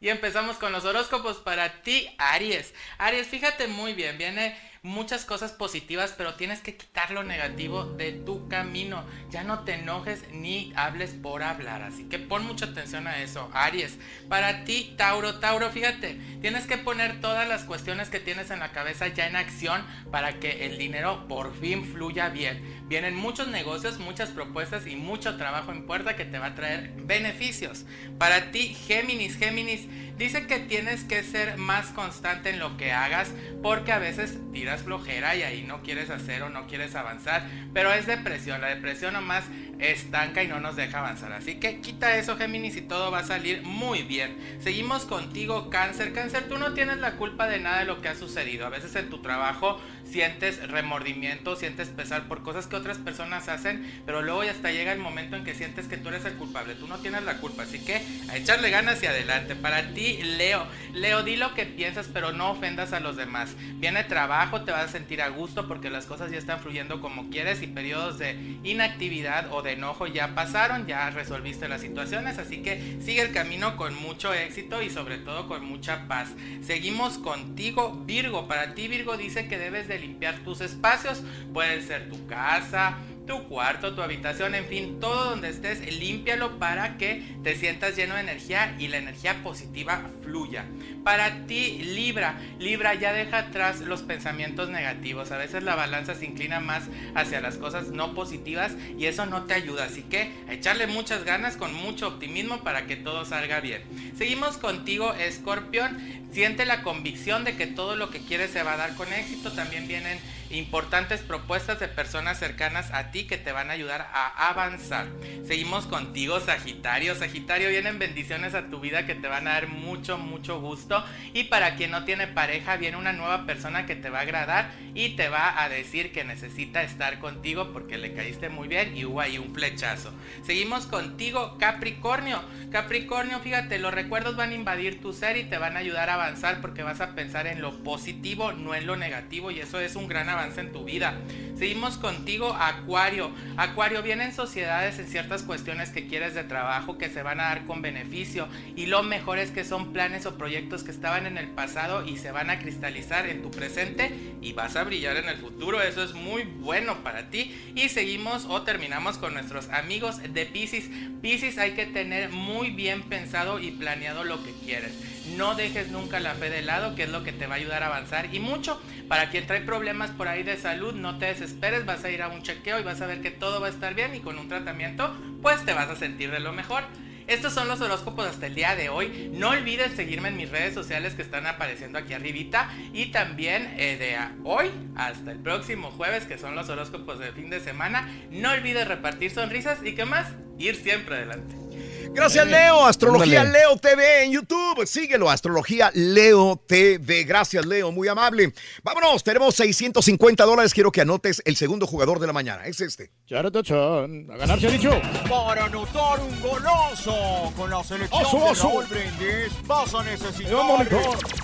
Y 0.00 0.08
empezamos 0.08 0.56
con 0.56 0.72
los 0.72 0.84
horóscopos 0.84 1.36
para 1.36 1.82
ti, 1.82 2.14
Aries. 2.18 2.74
Aries, 2.98 3.28
fíjate 3.28 3.66
muy 3.66 3.92
bien, 3.92 4.18
viene 4.18 4.58
muchas 4.82 5.24
cosas 5.24 5.52
positivas, 5.52 6.14
pero 6.16 6.34
tienes 6.34 6.60
que 6.60 6.76
quitar 6.76 7.10
lo 7.10 7.24
negativo 7.24 7.84
de 7.84 8.12
tu 8.12 8.48
camino. 8.48 9.04
Ya 9.30 9.44
no 9.44 9.64
te 9.64 9.74
enojes 9.74 10.24
ni 10.32 10.72
hables 10.76 11.10
por 11.10 11.42
hablar, 11.42 11.82
así 11.82 12.04
que 12.04 12.18
pon 12.18 12.46
mucha 12.46 12.66
atención 12.66 13.06
a 13.06 13.22
eso, 13.22 13.50
Aries. 13.52 13.98
Para 14.28 14.64
ti, 14.64 14.94
Tauro, 14.96 15.38
Tauro, 15.38 15.70
fíjate, 15.70 16.20
tienes 16.40 16.66
que 16.66 16.78
poner 16.78 17.20
todas 17.20 17.48
las 17.48 17.64
cuestiones 17.64 18.08
que 18.08 18.20
tienes 18.20 18.50
en 18.50 18.60
la 18.60 18.72
cabeza 18.72 19.08
ya 19.08 19.26
en 19.26 19.36
acción 19.36 19.84
para 20.10 20.38
que 20.40 20.66
el 20.66 20.78
dinero 20.78 21.26
por 21.28 21.54
fin 21.54 21.84
fluya 21.84 22.28
bien. 22.28 22.84
Vienen 22.88 23.16
muchos 23.16 23.48
negocios, 23.48 23.98
muchas 23.98 24.30
propuestas 24.30 24.86
y 24.86 24.96
mucho 24.96 25.36
trabajo 25.36 25.72
en 25.72 25.86
puerta 25.86 26.16
que 26.16 26.24
te 26.24 26.38
va 26.38 26.46
a 26.46 26.54
traer 26.54 26.92
beneficios. 26.96 27.84
Para 28.18 28.52
ti, 28.52 28.74
Géminis, 28.74 29.36
Géminis, 29.36 29.88
dice 30.16 30.46
que 30.46 30.60
tienes 30.60 31.04
que 31.04 31.22
ser 31.22 31.56
más 31.56 31.86
constante 31.88 32.50
en 32.50 32.58
lo 32.58 32.76
que 32.76 32.92
hagas 32.92 33.30
porque 33.62 33.92
a 33.92 33.98
veces 33.98 34.38
tiras 34.52 34.75
flojera 34.82 35.36
y 35.36 35.42
ahí 35.42 35.62
no 35.62 35.82
quieres 35.82 36.10
hacer 36.10 36.42
o 36.42 36.50
no 36.50 36.66
quieres 36.66 36.94
avanzar, 36.94 37.46
pero 37.72 37.92
es 37.92 38.06
depresión, 38.06 38.60
la 38.60 38.68
depresión 38.68 39.14
nomás 39.14 39.44
estanca 39.78 40.42
y 40.42 40.48
no 40.48 40.60
nos 40.60 40.76
deja 40.76 40.98
avanzar. 40.98 41.32
Así 41.32 41.56
que 41.56 41.80
quita 41.80 42.16
eso, 42.16 42.36
Géminis, 42.36 42.76
y 42.76 42.82
todo 42.82 43.10
va 43.10 43.20
a 43.20 43.24
salir 43.24 43.62
muy 43.62 44.02
bien. 44.02 44.36
Seguimos 44.60 45.04
contigo, 45.04 45.70
Cáncer. 45.70 46.12
Cáncer, 46.12 46.48
tú 46.48 46.58
no 46.58 46.72
tienes 46.72 46.98
la 46.98 47.12
culpa 47.12 47.46
de 47.46 47.60
nada 47.60 47.80
de 47.80 47.84
lo 47.84 48.00
que 48.00 48.08
ha 48.08 48.14
sucedido. 48.14 48.66
A 48.66 48.70
veces 48.70 48.94
en 48.96 49.10
tu 49.10 49.18
trabajo 49.18 49.80
sientes 50.04 50.66
remordimiento, 50.68 51.56
sientes 51.56 51.88
pesar 51.88 52.28
por 52.28 52.42
cosas 52.42 52.66
que 52.66 52.76
otras 52.76 52.98
personas 52.98 53.48
hacen, 53.48 54.02
pero 54.06 54.22
luego 54.22 54.44
ya 54.44 54.52
hasta 54.52 54.70
llega 54.70 54.92
el 54.92 54.98
momento 54.98 55.36
en 55.36 55.44
que 55.44 55.54
sientes 55.54 55.88
que 55.88 55.96
tú 55.96 56.08
eres 56.08 56.24
el 56.24 56.34
culpable. 56.34 56.74
Tú 56.74 56.86
no 56.86 56.98
tienes 56.98 57.24
la 57.24 57.38
culpa, 57.38 57.64
así 57.64 57.80
que 57.80 58.02
a 58.30 58.36
echarle 58.36 58.70
ganas 58.70 59.02
y 59.02 59.06
adelante. 59.06 59.56
Para 59.56 59.92
ti, 59.92 60.18
Leo. 60.22 60.66
Leo, 60.92 61.22
di 61.22 61.36
lo 61.36 61.54
que 61.54 61.66
piensas, 61.66 62.08
pero 62.12 62.32
no 62.32 62.50
ofendas 62.50 62.92
a 62.92 63.00
los 63.00 63.16
demás. 63.16 63.54
Viene 63.74 64.04
trabajo, 64.04 64.55
te 64.62 64.72
vas 64.72 64.84
a 64.84 64.88
sentir 64.88 65.22
a 65.22 65.28
gusto 65.28 65.68
porque 65.68 65.90
las 65.90 66.06
cosas 66.06 66.30
ya 66.30 66.38
están 66.38 66.60
fluyendo 66.60 67.00
como 67.00 67.30
quieres 67.30 67.62
y 67.62 67.66
periodos 67.66 68.18
de 68.18 68.58
inactividad 68.64 69.52
o 69.52 69.62
de 69.62 69.72
enojo 69.72 70.06
ya 70.06 70.34
pasaron, 70.34 70.86
ya 70.86 71.10
resolviste 71.10 71.68
las 71.68 71.80
situaciones, 71.80 72.38
así 72.38 72.62
que 72.62 72.98
sigue 73.00 73.22
el 73.22 73.32
camino 73.32 73.76
con 73.76 73.94
mucho 73.94 74.32
éxito 74.32 74.82
y 74.82 74.90
sobre 74.90 75.18
todo 75.18 75.48
con 75.48 75.64
mucha 75.64 76.08
paz. 76.08 76.30
Seguimos 76.62 77.18
contigo, 77.18 78.02
Virgo. 78.04 78.48
Para 78.48 78.74
ti, 78.74 78.88
Virgo 78.88 79.16
dice 79.16 79.48
que 79.48 79.58
debes 79.58 79.88
de 79.88 79.98
limpiar 79.98 80.38
tus 80.40 80.60
espacios. 80.60 81.22
Puede 81.52 81.82
ser 81.82 82.08
tu 82.08 82.26
casa, 82.26 82.98
tu 83.26 83.48
cuarto, 83.48 83.94
tu 83.94 84.02
habitación, 84.02 84.54
en 84.54 84.66
fin, 84.66 85.00
todo 85.00 85.30
donde 85.30 85.48
estés, 85.48 85.80
límpialo 85.98 86.58
para 86.58 86.96
que 86.96 87.22
te 87.42 87.56
sientas 87.56 87.96
lleno 87.96 88.14
de 88.14 88.20
energía 88.20 88.74
y 88.78 88.88
la 88.88 88.98
energía 88.98 89.42
positiva 89.42 90.10
fluya. 90.22 90.64
Para 91.04 91.46
ti, 91.46 91.78
Libra, 91.82 92.38
Libra 92.58 92.94
ya 92.94 93.12
deja 93.12 93.38
atrás 93.38 93.80
los 93.80 94.02
pensamientos 94.02 94.68
negativos. 94.68 95.30
A 95.32 95.36
veces 95.36 95.62
la 95.62 95.74
balanza 95.74 96.14
se 96.14 96.26
inclina 96.26 96.60
más 96.60 96.84
hacia 97.14 97.40
las 97.40 97.58
cosas 97.58 97.88
no 97.88 98.14
positivas 98.14 98.72
y 98.98 99.06
eso 99.06 99.26
no 99.26 99.44
te 99.44 99.54
ayuda. 99.54 99.84
Así 99.84 100.02
que 100.02 100.32
a 100.48 100.52
echarle 100.52 100.86
muchas 100.86 101.24
ganas 101.24 101.56
con 101.56 101.74
mucho 101.74 102.08
optimismo 102.08 102.62
para 102.62 102.86
que 102.86 102.96
todo 102.96 103.24
salga 103.24 103.60
bien. 103.60 103.82
Seguimos 104.16 104.58
contigo, 104.58 105.14
Escorpión. 105.14 106.26
Siente 106.32 106.66
la 106.66 106.82
convicción 106.82 107.44
de 107.44 107.56
que 107.56 107.66
todo 107.66 107.96
lo 107.96 108.10
que 108.10 108.18
quieres 108.18 108.50
se 108.50 108.62
va 108.62 108.74
a 108.74 108.76
dar 108.76 108.94
con 108.94 109.12
éxito. 109.12 109.52
También 109.52 109.88
vienen 109.88 110.18
importantes 110.50 111.20
propuestas 111.20 111.80
de 111.80 111.88
personas 111.88 112.38
cercanas 112.38 112.92
a 112.92 113.10
ti 113.10 113.26
que 113.26 113.38
te 113.38 113.52
van 113.52 113.70
a 113.70 113.74
ayudar 113.74 114.08
a 114.12 114.48
avanzar. 114.48 115.06
Seguimos 115.44 115.86
contigo, 115.86 116.40
Sagitario. 116.40 117.14
Sagitario, 117.14 117.68
vienen 117.68 117.98
bendiciones 117.98 118.54
a 118.54 118.68
tu 118.68 118.80
vida 118.80 119.06
que 119.06 119.14
te 119.14 119.28
van 119.28 119.48
a 119.48 119.52
dar 119.52 119.68
mucho, 119.68 120.18
mucho 120.18 120.60
gusto. 120.60 121.04
Y 121.32 121.44
para 121.44 121.76
quien 121.76 121.90
no 121.90 122.04
tiene 122.04 122.26
pareja, 122.26 122.76
viene 122.76 122.96
una 122.96 123.12
nueva 123.12 123.46
persona 123.46 123.86
que 123.86 123.96
te 123.96 124.10
va 124.10 124.18
a 124.18 124.22
agradar 124.22 124.70
y 124.94 125.10
te 125.10 125.28
va 125.28 125.62
a 125.62 125.68
decir 125.68 126.12
que 126.12 126.24
necesita 126.24 126.82
estar 126.82 127.18
contigo 127.18 127.72
porque 127.72 127.98
le 127.98 128.14
caíste 128.14 128.48
muy 128.48 128.68
bien 128.68 128.96
y 128.96 129.04
hubo 129.04 129.20
ahí 129.20 129.38
un 129.38 129.54
flechazo. 129.54 130.12
Seguimos 130.44 130.86
contigo, 130.86 131.56
Capricornio. 131.58 132.42
Capricornio, 132.70 133.40
fíjate, 133.40 133.78
los 133.78 133.92
recuerdos 133.92 134.36
van 134.36 134.50
a 134.50 134.54
invadir 134.54 135.00
tu 135.00 135.12
ser 135.12 135.36
y 135.36 135.44
te 135.44 135.58
van 135.58 135.76
a 135.76 135.80
ayudar 135.80 136.10
a 136.10 136.14
avanzar 136.14 136.60
porque 136.60 136.82
vas 136.82 137.00
a 137.00 137.14
pensar 137.14 137.46
en 137.46 137.60
lo 137.60 137.82
positivo, 137.82 138.52
no 138.52 138.74
en 138.74 138.86
lo 138.86 138.96
negativo 138.96 139.50
y 139.50 139.60
eso 139.60 139.80
es 139.80 139.96
un 139.96 140.08
gran 140.08 140.28
avance 140.28 140.35
en 140.44 140.72
tu 140.72 140.84
vida. 140.84 141.14
Seguimos 141.56 141.96
contigo, 141.96 142.52
Acuario. 142.52 143.30
Acuario, 143.56 144.02
vienen 144.02 144.34
sociedades 144.34 144.98
en 144.98 145.06
ciertas 145.06 145.42
cuestiones 145.42 145.88
que 145.88 146.06
quieres 146.06 146.34
de 146.34 146.44
trabajo 146.44 146.98
que 146.98 147.08
se 147.08 147.22
van 147.22 147.40
a 147.40 147.44
dar 147.44 147.64
con 147.64 147.80
beneficio 147.80 148.46
y 148.76 148.86
lo 148.86 149.02
mejor 149.02 149.38
es 149.38 149.50
que 149.50 149.64
son 149.64 149.94
planes 149.94 150.26
o 150.26 150.36
proyectos 150.36 150.84
que 150.84 150.90
estaban 150.90 151.26
en 151.26 151.38
el 151.38 151.48
pasado 151.48 152.06
y 152.06 152.18
se 152.18 152.30
van 152.30 152.50
a 152.50 152.58
cristalizar 152.58 153.26
en 153.26 153.40
tu 153.40 153.50
presente 153.50 154.12
y 154.42 154.52
vas 154.52 154.76
a 154.76 154.84
brillar 154.84 155.16
en 155.16 155.28
el 155.28 155.38
futuro. 155.38 155.80
Eso 155.80 156.02
es 156.02 156.12
muy 156.12 156.42
bueno 156.42 157.02
para 157.02 157.30
ti. 157.30 157.54
Y 157.74 157.88
seguimos 157.88 158.44
o 158.44 158.60
terminamos 158.62 159.16
con 159.16 159.32
nuestros 159.32 159.70
amigos 159.70 160.20
de 160.22 160.44
Pisces. 160.44 160.90
Pisces 161.22 161.56
hay 161.56 161.72
que 161.72 161.86
tener 161.86 162.28
muy 162.30 162.70
bien 162.70 163.02
pensado 163.02 163.58
y 163.58 163.70
planeado 163.70 164.24
lo 164.24 164.44
que 164.44 164.52
quieres. 164.64 164.92
No 165.36 165.54
dejes 165.54 165.88
nunca 165.88 166.20
la 166.20 166.34
fe 166.34 166.50
de 166.50 166.62
lado, 166.62 166.94
que 166.94 167.04
es 167.04 167.08
lo 167.08 167.24
que 167.24 167.32
te 167.32 167.46
va 167.46 167.54
a 167.54 167.58
ayudar 167.58 167.82
a 167.82 167.86
avanzar. 167.86 168.32
Y 168.32 168.38
mucho, 168.38 168.80
para 169.08 169.30
quien 169.30 169.46
trae 169.46 169.60
problemas 169.60 170.10
por 170.10 170.25
ahí 170.28 170.42
de 170.42 170.56
salud, 170.56 170.94
no 170.94 171.18
te 171.18 171.26
desesperes, 171.26 171.84
vas 171.84 172.04
a 172.04 172.10
ir 172.10 172.22
a 172.22 172.28
un 172.28 172.42
chequeo 172.42 172.78
y 172.78 172.82
vas 172.82 173.00
a 173.00 173.06
ver 173.06 173.20
que 173.20 173.30
todo 173.30 173.60
va 173.60 173.68
a 173.68 173.70
estar 173.70 173.94
bien 173.94 174.14
y 174.14 174.20
con 174.20 174.38
un 174.38 174.48
tratamiento, 174.48 175.14
pues 175.42 175.64
te 175.64 175.72
vas 175.72 175.88
a 175.88 175.96
sentir 175.96 176.30
de 176.30 176.40
lo 176.40 176.52
mejor. 176.52 176.84
Estos 177.26 177.52
son 177.52 177.66
los 177.66 177.80
horóscopos 177.80 178.26
hasta 178.26 178.46
el 178.46 178.54
día 178.54 178.76
de 178.76 178.88
hoy. 178.88 179.30
No 179.32 179.50
olvides 179.50 179.92
seguirme 179.92 180.28
en 180.28 180.36
mis 180.36 180.48
redes 180.48 180.74
sociales 180.74 181.14
que 181.14 181.22
están 181.22 181.46
apareciendo 181.46 181.98
aquí 181.98 182.14
arribita. 182.14 182.70
Y 182.92 183.06
también 183.06 183.74
eh, 183.78 183.96
de 183.98 184.16
hoy 184.44 184.70
hasta 184.94 185.32
el 185.32 185.40
próximo 185.40 185.90
jueves, 185.90 186.24
que 186.24 186.38
son 186.38 186.54
los 186.54 186.68
horóscopos 186.68 187.18
del 187.18 187.32
fin 187.32 187.50
de 187.50 187.58
semana. 187.58 188.08
No 188.30 188.52
olvides 188.52 188.86
repartir 188.86 189.32
sonrisas 189.32 189.80
y 189.84 189.96
qué 189.96 190.04
más, 190.04 190.28
ir 190.56 190.76
siempre 190.76 191.16
adelante. 191.16 191.65
Gracias, 192.12 192.46
Leo. 192.46 192.86
Astrología. 192.86 193.44
Leo 193.44 193.76
TV 193.76 194.24
en 194.24 194.32
YouTube. 194.32 194.86
Síguelo, 194.86 195.30
Astrología 195.30 195.90
Leo 195.94 196.60
TV. 196.66 197.24
Gracias, 197.24 197.64
Leo. 197.66 197.92
Muy 197.92 198.08
amable. 198.08 198.52
Vámonos, 198.82 199.22
tenemos 199.22 199.54
650 199.54 200.44
dólares. 200.44 200.72
Quiero 200.72 200.90
que 200.90 201.00
anotes 201.02 201.42
el 201.44 201.56
segundo 201.56 201.86
jugador 201.86 202.18
de 202.18 202.26
la 202.26 202.32
mañana. 202.32 202.66
Es 202.66 202.80
este. 202.80 203.10
Charatachán. 203.26 204.28
A 204.30 204.36
ganar 204.36 204.60
se 204.60 204.66
ha 204.66 204.70
dicho. 204.70 204.90
Para 205.28 205.64
anotar 205.66 206.20
un 206.20 206.40
golazo 206.40 207.52
con 207.56 207.70
la 207.70 207.82
selección 207.84 208.22
Oso, 208.24 208.36
de 208.38 208.44
oso. 208.44 208.68
Raúl 208.68 208.86
Brindis 208.86 209.66
vas 209.66 209.94
a 209.94 210.02
necesitar 210.04 210.88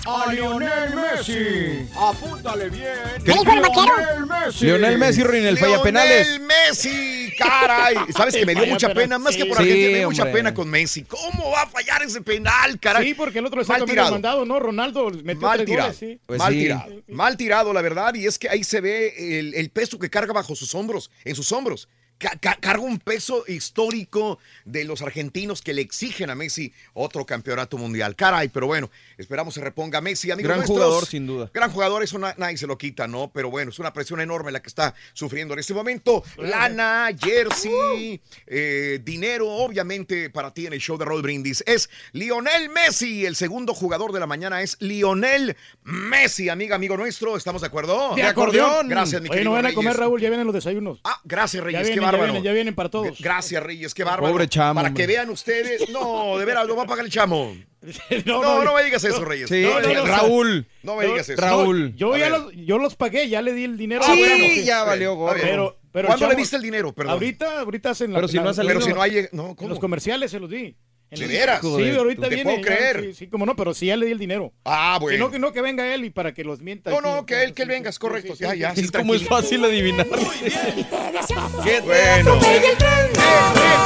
a 0.05 0.33
Lionel 0.33 0.95
Messi. 0.95 1.89
Apúntale 1.95 2.69
bien. 2.69 2.93
¿Qué 3.23 3.31
dijo 3.31 3.51
el 3.51 3.61
vaquero? 3.61 3.97
Lionel 3.97 4.25
Messi. 4.27 4.65
Lionel 4.65 4.97
Messi, 4.97 5.23
Ruin, 5.23 5.45
el 5.45 5.57
falla 5.57 5.81
penales. 5.81 6.27
Lionel 6.27 6.47
Messi, 6.47 7.33
caray. 7.37 7.95
¿Sabes 8.15 8.35
que 8.35 8.45
me 8.45 8.55
dio 8.55 8.65
mucha 8.65 8.93
pena? 8.93 9.19
Más 9.19 9.35
que 9.35 9.45
por 9.45 9.57
sí. 9.57 9.63
Argentina, 9.63 9.91
me 9.91 9.97
dio 9.99 10.09
mucha 10.09 10.23
hombre. 10.23 10.33
Con 10.53 10.69
Messi. 10.69 11.03
¿Cómo 11.03 11.51
va 11.51 11.63
a 11.63 11.67
fallar 11.67 12.01
ese 12.03 12.21
penal, 12.21 12.79
caray? 12.79 13.07
Sí, 13.09 13.13
porque 13.13 13.39
el 13.39 13.45
otro 13.45 13.61
está 13.61 13.73
Mal 13.73 13.79
también 13.81 13.95
tirado. 13.95 14.11
mandado, 14.11 14.45
¿no? 14.45 14.59
Ronaldo 14.59 15.11
metió 15.23 15.41
Mal 15.41 15.57
tres 15.57 15.69
tirado, 15.69 15.87
goles, 15.89 15.97
sí. 15.99 16.19
Pues 16.25 16.39
mal 16.39 16.53
sí. 16.53 16.59
tirado, 16.59 16.95
mal 17.07 17.37
tirado, 17.37 17.73
la 17.73 17.81
verdad, 17.81 18.13
y 18.15 18.25
es 18.25 18.37
que 18.39 18.49
ahí 18.49 18.63
se 18.63 18.81
ve 18.81 19.39
el, 19.39 19.53
el 19.55 19.69
peso 19.69 19.99
que 19.99 20.09
carga 20.09 20.33
bajo 20.33 20.55
sus 20.55 20.73
hombros, 20.75 21.09
en 21.25 21.35
sus 21.35 21.51
hombros. 21.51 21.87
Ca- 22.17 22.37
ca- 22.39 22.55
carga 22.61 22.83
un 22.83 22.99
peso 22.99 23.43
histórico 23.47 24.39
de 24.63 24.85
los 24.85 25.01
argentinos 25.01 25.61
que 25.61 25.73
le 25.73 25.81
exigen 25.81 26.29
a 26.29 26.35
Messi 26.35 26.71
otro 26.93 27.25
campeonato 27.25 27.77
mundial. 27.77 28.15
Caray, 28.15 28.47
pero 28.47 28.65
bueno, 28.67 28.89
esperamos 29.17 29.53
se 29.55 29.61
reponga 29.61 29.99
Messi, 29.99 30.31
amigos 30.31 30.47
Gran 30.47 30.59
nuestros. 30.59 30.77
jugador, 30.79 31.05
sin 31.05 31.27
duda. 31.27 31.51
Gran 31.53 31.69
jugador, 31.71 32.01
eso 32.03 32.17
na- 32.19 32.33
nadie 32.37 32.57
se 32.57 32.65
lo 32.67 32.77
quita, 32.77 33.07
¿no? 33.07 33.29
Pero 33.33 33.49
bueno, 33.49 33.71
es 33.71 33.79
una 33.79 33.91
presión 33.91 34.21
enorme 34.21 34.51
la 34.53 34.61
que 34.61 34.69
está 34.69 34.93
sufriendo 35.13 35.53
en 35.53 35.59
este 35.59 35.73
momento. 35.73 36.23
Lana, 36.37 37.09
jersey, 37.19 38.21
eh, 38.47 38.99
dinero, 39.03 39.49
obviamente 39.49 40.29
para 40.29 40.53
ti 40.53 40.65
en 40.67 40.73
el 40.73 40.79
show 40.79 40.97
de 40.97 41.05
Roll 41.05 41.21
Brindis. 41.21 41.63
Es 41.67 41.89
Lionel 42.13 42.69
Messi, 42.69 43.25
el 43.25 43.35
segundo 43.35 43.73
jugador 43.73 44.11
de 44.13 44.19
la 44.21 44.27
mañana 44.27 44.61
es 44.61 44.77
Lionel 44.79 45.57
Messi, 45.83 46.47
amiga, 46.49 46.75
amigo 46.75 46.95
nuestro. 46.95 47.35
¿Estamos 47.35 47.61
de 47.61 47.67
acuerdo? 47.67 48.15
De 48.15 48.23
acordeón. 48.23 48.87
Gracias, 48.87 49.21
mi 49.21 49.27
Oye, 49.29 49.39
querido 49.39 49.49
no 49.51 49.55
van 49.55 49.65
a 49.65 49.69
Reyes. 49.69 49.75
comer, 49.75 49.97
Raúl, 49.97 50.21
ya 50.21 50.29
vienen 50.29 50.45
los 50.47 50.53
desayunos. 50.55 50.99
Ah, 51.03 51.19
gracias, 51.23 51.61
ya 51.61 51.65
Reyes, 51.65 51.81
vienen, 51.87 52.12
ya 52.17 52.23
vienen, 52.23 52.43
ya 52.43 52.51
vienen 52.53 52.75
para 52.75 52.89
todos. 52.89 53.19
Gracias, 53.19 53.61
Reyes, 53.61 53.93
qué 53.93 54.03
bárbaro. 54.03 54.31
Pobre 54.31 54.47
chamo, 54.47 54.81
Para 54.81 54.93
que 54.93 55.07
vean 55.07 55.29
ustedes. 55.29 55.89
No, 55.89 56.37
de 56.37 56.45
veras, 56.45 56.67
lo 56.67 56.75
va 56.75 56.83
a 56.83 56.87
pagar 56.87 57.05
el 57.05 57.11
chamo. 57.11 57.55
no, 58.25 58.41
No, 58.41 58.63
no 58.63 58.75
me 58.75 58.83
digas 58.83 59.03
eso, 59.03 59.23
Reyes. 59.25 59.49
Sí, 59.49 59.61
No, 59.63 59.79
no, 59.81 59.93
no, 59.93 60.05
Raúl. 60.05 60.67
No 60.83 60.95
me 60.95 61.05
digas 61.05 61.29
eso. 61.29 61.41
Raúl. 61.41 61.95
Yo 61.95 62.15
ya 62.17 62.29
los, 62.29 62.53
yo 62.53 62.77
los 62.77 62.95
pagué, 62.95 63.27
ya 63.29 63.41
le 63.41 63.53
di 63.53 63.65
el 63.65 63.77
dinero. 63.77 64.03
Sí, 64.03 64.11
Ah, 64.11 64.15
bueno, 64.15 64.63
ya 64.63 64.83
valió 64.83 65.15
bien. 65.33 65.39
Pero, 65.41 65.79
pero 65.91 66.07
¿Cuándo 66.07 66.27
le 66.29 66.35
diste 66.35 66.55
el 66.55 66.61
dinero? 66.61 66.93
Perdón. 66.93 67.13
Ahorita, 67.13 67.59
ahorita 67.59 67.89
hacen 67.91 68.11
la 68.11 68.17
Pero 68.17 68.27
si 68.27 68.39
no 68.39 68.49
ha 68.49 68.53
salido. 68.53 68.73
Pero 68.75 68.85
si 68.85 68.93
no 68.93 69.01
hay. 69.01 69.27
No, 69.31 69.55
los 69.67 69.79
comerciales 69.79 70.31
se 70.31 70.39
los 70.39 70.49
di. 70.49 70.75
¿De 71.19 71.27
veras? 71.27 71.61
Sí, 71.61 71.67
Joder, 71.67 71.97
ahorita 71.97 72.21
te 72.29 72.35
viene. 72.35 72.43
puedo 72.43 72.57
ya, 72.57 72.63
creer. 72.75 73.01
Sí, 73.01 73.13
sí, 73.13 73.27
como 73.27 73.45
no, 73.45 73.55
pero 73.55 73.73
sí 73.73 73.87
ya 73.87 73.97
le 73.97 74.05
di 74.05 74.11
el 74.13 74.19
dinero. 74.19 74.51
Ah, 74.65 74.95
Que 74.99 75.03
bueno. 75.03 75.25
no, 75.25 75.31
que 75.31 75.39
no, 75.39 75.53
que 75.53 75.61
venga 75.61 75.93
él 75.93 76.05
y 76.05 76.09
para 76.09 76.33
que 76.33 76.43
los 76.43 76.61
mienta. 76.61 76.89
No, 76.91 76.97
aquí. 76.97 77.07
no, 77.07 77.25
que 77.25 77.43
él, 77.43 77.53
que 77.53 77.61
él 77.63 77.67
venga, 77.69 77.89
es 77.89 77.95
sí, 77.95 77.99
correcto. 77.99 78.33
sí, 78.35 78.39
sí, 78.39 78.43
Ya, 78.43 78.55
ya. 78.55 78.75
sí, 78.75 78.81
Es 78.81 78.91
como 78.91 79.13
es 79.15 79.25
fácil 79.27 79.63
adivinar. 79.65 80.07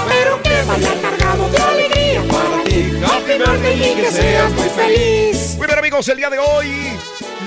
Pero 0.09 0.41
que 0.43 0.61
vaya 0.67 1.01
cargado 1.01 1.49
de 1.49 1.57
alegría 1.57 2.23
para 2.27 2.63
ti. 2.63 2.91
Happy 3.05 3.33
birthday 3.37 3.91
y 3.91 3.95
que 3.95 4.11
seas 4.11 4.51
muy 4.53 4.69
feliz. 4.69 5.55
Muy 5.57 5.67
bien, 5.67 5.79
amigos, 5.79 6.07
el 6.09 6.17
día 6.17 6.29
de 6.29 6.39
hoy, 6.39 6.67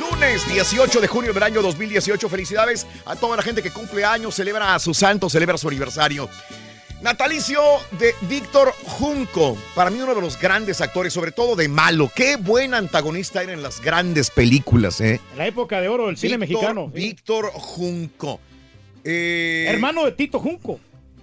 lunes 0.00 0.46
18 0.52 1.00
de 1.00 1.06
junio 1.08 1.32
del 1.32 1.42
año 1.42 1.62
2018. 1.62 2.28
Felicidades 2.28 2.86
a 3.04 3.16
toda 3.16 3.36
la 3.36 3.42
gente 3.42 3.62
que 3.62 3.70
cumple 3.70 4.04
años, 4.04 4.34
celebra 4.34 4.74
a 4.74 4.78
su 4.78 4.94
santo, 4.94 5.28
celebra 5.28 5.56
su 5.58 5.68
aniversario. 5.68 6.28
Natalicio 7.03 7.62
de 7.98 8.14
Víctor 8.28 8.74
Junco, 8.84 9.57
para 9.74 9.88
mí 9.88 10.01
uno 10.03 10.14
de 10.14 10.20
los 10.20 10.38
grandes 10.38 10.82
actores, 10.82 11.14
sobre 11.14 11.32
todo 11.32 11.57
de 11.57 11.66
malo. 11.66 12.11
Qué 12.14 12.36
buen 12.36 12.74
antagonista 12.74 13.42
era 13.42 13.55
en 13.55 13.62
las 13.62 13.80
grandes 13.80 14.28
películas, 14.30 15.01
¿eh? 15.01 15.18
En 15.32 15.38
la 15.38 15.46
época 15.46 15.80
de 15.80 15.88
oro 15.88 16.09
del 16.09 16.18
cine 16.18 16.36
mexicano. 16.36 16.90
sí. 16.94 17.01
Víctor 17.01 17.53
Junco. 17.55 18.38
Eh, 19.03 19.64
Hermano 19.68 20.05
de 20.05 20.12
Tito 20.12 20.38
Junco. 20.40 20.78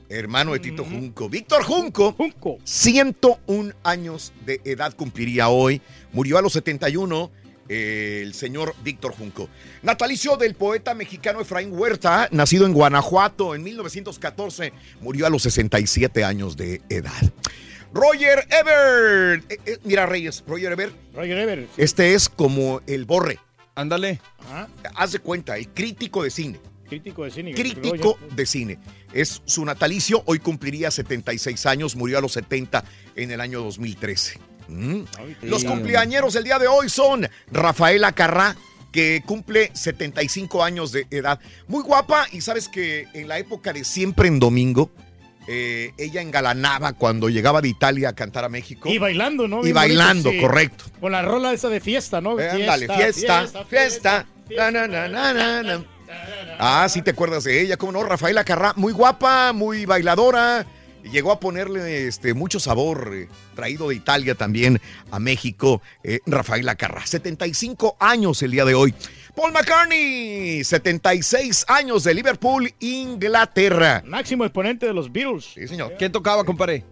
Hermano 0.10 0.54
de 0.54 0.60
Tito 0.60 0.84
Junco. 0.84 1.30
Víctor 1.30 1.64
Junco. 1.64 2.14
Junco. 2.14 2.58
101 2.64 3.74
años 3.84 4.34
de 4.48 4.60
edad 4.64 4.96
cumpliría 4.96 5.50
hoy. 5.50 5.80
Murió 6.12 6.40
a 6.40 6.42
los 6.42 6.54
71 6.54 7.30
eh, 7.34 7.47
el 7.70 8.34
señor 8.34 8.76
Víctor 8.84 9.14
Junco. 9.14 9.50
Natalicio 9.82 10.38
del 10.38 10.56
poeta 10.56 10.94
mexicano 10.94 11.42
Efraín 11.42 11.72
Huerta, 11.72 12.30
nacido 12.32 12.66
en 12.66 12.74
Guanajuato 12.74 13.56
en 13.56 13.64
1914, 13.64 14.74
murió 15.02 15.28
a 15.28 15.30
los 15.30 15.44
67 15.44 16.24
años 16.24 16.58
de 16.58 16.82
edad. 16.90 17.12
Roger 17.94 18.48
Ebert. 18.50 19.52
Eh, 19.52 19.60
eh, 19.66 19.78
mira, 19.84 20.06
Reyes, 20.06 20.44
Roger 20.48 20.74
Ebert. 20.74 20.94
Roger 21.14 21.38
Ebert. 21.38 21.70
Este 21.78 22.14
es 22.14 22.30
como 22.30 22.82
el 22.88 23.06
borre. 23.06 23.40
Ándale. 23.76 24.20
Ajá. 24.40 24.68
Haz 24.96 25.12
de 25.14 25.20
cuenta, 25.20 25.58
el 25.58 25.70
crítico 25.70 26.24
de 26.24 26.30
cine. 26.30 26.60
Crítico 26.88 27.24
de 27.26 27.32
cine. 27.32 27.54
Crítico 27.54 28.18
de 28.36 28.46
cine. 28.46 28.80
Es 29.14 29.42
su 29.46 29.64
natalicio, 29.66 30.24
hoy 30.26 30.40
cumpliría 30.40 30.90
76 30.90 31.66
años, 31.66 31.96
murió 31.96 32.18
a 32.18 32.22
los 32.22 32.34
70 32.34 32.84
en 33.16 33.32
el 33.32 33.42
año 33.42 33.62
2013. 33.62 34.40
Mm. 34.68 35.02
Los 35.44 35.64
cumpleañeros 35.64 36.36
el 36.36 36.44
día 36.44 36.60
de 36.60 36.68
hoy 36.68 36.90
son 36.90 37.28
Rafaela 37.52 38.12
Carrá, 38.12 38.56
que 38.92 39.22
cumple 39.26 39.72
75 39.74 40.64
años 40.64 40.92
de 40.92 41.08
edad. 41.12 41.40
Muy 41.68 41.84
guapa 41.84 42.28
y 42.32 42.42
sabes 42.42 42.68
que 42.68 43.08
en 43.14 43.28
la 43.28 43.38
época 43.38 43.74
de 43.74 43.84
Siempre 43.84 44.28
en 44.28 44.40
Domingo, 44.40 44.90
eh, 45.48 45.94
ella 45.98 46.22
engalanaba 46.22 46.94
cuando 46.94 47.30
llegaba 47.30 47.62
de 47.62 47.70
Italia 47.70 48.10
a 48.10 48.14
cantar 48.14 48.44
a 48.44 48.50
México. 48.50 48.90
Y 48.90 48.98
bailando, 48.98 49.48
¿no? 49.48 49.66
Y 49.66 49.72
bailando, 49.72 50.30
sí. 50.32 50.40
correcto. 50.40 50.86
Con 51.00 51.12
la 51.12 51.22
rola 51.22 51.54
esa 51.54 51.70
de 51.70 51.80
fiesta, 51.80 52.20
¿no? 52.20 52.40
Eh, 52.40 52.50
ándale, 52.50 52.88
fiesta, 52.88 53.48
fiesta. 53.70 54.26
Na, 54.56 54.72
na, 54.72 54.88
na, 54.88 55.08
na, 55.08 55.64
na. 55.64 55.86
Ah, 56.60 56.88
sí 56.90 57.02
te 57.02 57.12
acuerdas 57.12 57.44
de 57.44 57.62
ella, 57.62 57.78
cómo 57.78 57.92
no, 57.92 58.04
Rafaela 58.04 58.44
Carrá, 58.44 58.74
muy 58.76 58.94
guapa, 58.94 59.54
muy 59.54 59.86
bailadora. 59.86 60.66
Llegó 61.04 61.32
a 61.32 61.40
ponerle 61.40 62.08
este, 62.08 62.34
mucho 62.34 62.60
sabor, 62.60 63.12
eh, 63.14 63.28
traído 63.56 63.90
de 63.90 63.96
Italia 63.96 64.36
también 64.36 64.82
a 65.12 65.20
México, 65.20 65.82
eh, 66.04 66.20
Rafaela 66.26 66.76
Carrá. 66.76 67.06
75 67.06 67.98
años 68.00 68.42
el 68.44 68.52
día 68.52 68.66
de 68.66 68.76
hoy. 68.76 68.94
Paul 69.36 69.54
McCartney, 69.54 70.64
76 70.64 71.66
años 71.68 72.04
de 72.04 72.14
Liverpool, 72.14 72.74
Inglaterra. 72.80 74.04
Máximo 74.06 74.44
exponente 74.44 74.88
de 74.88 74.94
los 74.94 75.12
Beatles. 75.12 75.52
Sí, 75.54 75.68
señor. 75.68 75.94
¿Quién 75.98 76.12
tocaba, 76.12 76.44
compadre? 76.44 76.84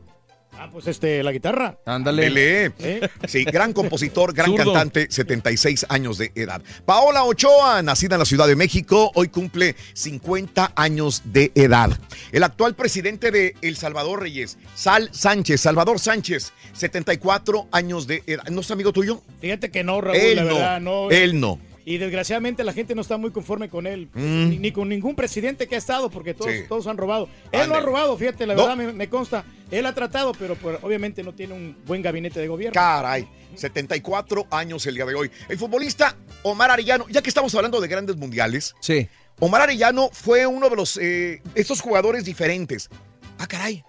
Ah, 0.58 0.70
pues 0.72 0.88
este, 0.88 1.22
la 1.24 1.32
guitarra. 1.32 1.78
Ándale. 1.86 2.72
¿Eh? 2.80 3.10
Sí, 3.28 3.43
gran 3.45 3.74
compositor, 3.74 4.34
gran 4.34 4.47
Zurdo. 4.47 4.74
cantante, 4.74 5.08
76 5.10 5.86
años 5.89 6.18
de 6.18 6.32
edad. 6.36 6.62
Paola 6.86 7.24
Ochoa, 7.24 7.82
nacida 7.82 8.16
en 8.16 8.20
la 8.20 8.26
Ciudad 8.26 8.47
de 8.47 8.56
México, 8.56 9.12
hoy 9.16 9.28
cumple 9.28 9.76
50 9.93 10.74
años 10.76 11.22
de 11.26 11.51
edad. 11.56 11.89
El 12.32 12.43
actual 12.43 12.76
presidente 12.76 13.32
de 13.32 13.56
El 13.62 13.76
Salvador 13.76 14.22
Reyes, 14.22 14.58
Sal 14.76 15.10
Sánchez, 15.12 15.62
Salvador 15.62 15.99
Sánchez, 15.99 16.53
74 16.74 17.68
años 17.72 18.08
de 18.08 18.24
edad. 18.28 18.43
¿No 18.49 18.62
es 18.62 18.72
amigo 18.72 18.91
tuyo? 18.93 19.22
Fíjate 19.41 19.70
que 19.72 19.84
no, 19.84 20.01
Raúl, 20.01 20.16
Él 20.18 20.36
la 20.38 20.43
no, 20.43 20.53
verdad, 20.56 20.82
no. 20.82 21.12
él 21.12 21.39
no. 21.39 21.60
Y 21.88 22.00
desgraciadamente 22.00 22.64
la 22.64 22.74
gente 22.74 22.96
no 22.96 23.02
está 23.04 23.16
muy 23.18 23.30
conforme 23.32 23.70
con 23.70 23.86
él, 23.86 24.10
Mm. 24.14 24.50
ni, 24.50 24.58
ni 24.58 24.72
con 24.72 24.90
ningún 24.90 25.16
presidente 25.16 25.68
que 25.68 25.76
ha 25.76 25.78
estado, 25.78 26.10
porque 26.10 26.34
todos, 26.34 26.52
Sí. 26.52 26.62
todos 26.68 26.88
han 26.88 26.98
robado. 26.98 27.30
Él 27.52 27.70
no 27.70 27.76
ha 27.76 27.80
robado, 27.80 28.18
fíjate, 28.18 28.48
la 28.48 28.56
No. 28.56 28.62
verdad 28.64 28.76
me, 28.76 28.92
me 28.92 29.08
consta. 29.08 29.46
Él 29.70 29.86
ha 29.86 29.94
tratado, 29.94 30.32
pero 30.38 30.56
pues, 30.56 30.80
obviamente 30.82 31.22
no 31.22 31.34
tiene 31.34 31.54
un 31.54 31.78
buen 31.86 32.02
gabinete 32.02 32.40
de 32.40 32.48
gobierno. 32.48 32.74
Caray, 32.74 33.28
74 33.56 34.48
años 34.52 34.86
el 34.88 34.96
día 34.96 35.06
de 35.06 35.14
hoy. 35.16 35.30
El 35.48 35.58
futbolista 35.60 36.16
Omar 36.44 36.72
Arellano, 36.72 37.06
ya 37.10 37.22
que 37.22 37.30
estamos 37.30 37.54
hablando 37.56 37.80
de 37.80 37.88
grandes 37.88 38.16
mundiales, 38.16 38.76
Sí. 38.80 39.08
Omar 39.40 39.62
Arellano 39.62 40.10
fue 40.12 40.48
uno 40.48 40.70
de 40.70 40.76
los 40.76 40.98
eh, 40.98 41.42
estos 41.56 41.82
jugadores 41.82 42.24
diferentes. 42.26 42.90
Ah, 43.38 43.48
caray. 43.48 43.84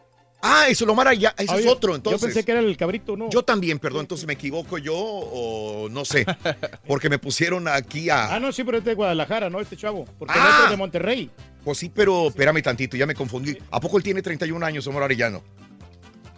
Ah, 0.49 0.67
eso, 0.69 0.85
el 0.85 0.91
Omar 0.91 1.09
Arellano, 1.09 1.35
ese 1.39 1.53
Ah, 1.55 1.59
es 1.59 1.67
otro, 1.67 1.95
entonces. 1.95 2.21
Yo 2.21 2.27
pensé 2.27 2.45
que 2.45 2.53
era 2.53 2.61
el 2.61 2.77
cabrito, 2.77 3.17
¿no? 3.17 3.29
Yo 3.31 3.43
también, 3.43 3.79
perdón, 3.79 4.03
entonces 4.03 4.27
me 4.27 4.35
equivoco 4.35 4.79
yo 4.79 4.95
o 4.97 5.89
no 5.91 6.05
sé, 6.05 6.25
porque 6.87 7.09
me 7.09 7.19
pusieron 7.19 7.67
aquí 7.69 8.09
a... 8.11 8.35
Ah, 8.35 8.41
no, 8.41 8.53
sí, 8.53 8.63
pero 8.65 8.79
este 8.79 8.91
de 8.91 8.97
Guadalajara, 8.97 9.51
¿no? 9.51 9.61
Este 9.61 9.77
chavo. 9.77 10.05
Porque 10.19 10.35
el 10.35 10.41
Ah. 10.41 10.51
otro 10.55 10.65
es 10.65 10.71
de 10.71 10.77
Monterrey. 10.77 11.31
Pues 11.65 11.79
sí, 11.79 11.91
pero 11.93 12.29
espérame 12.29 12.63
tantito, 12.63 12.97
ya 12.97 13.07
me 13.07 13.15
confundí. 13.15 13.57
¿A 13.71 13.81
poco 13.81 13.97
él 13.97 14.03
tiene 14.03 14.23
31 14.23 14.65
años, 14.65 14.87
Omar 14.87 15.03
Arellano? 15.03 15.43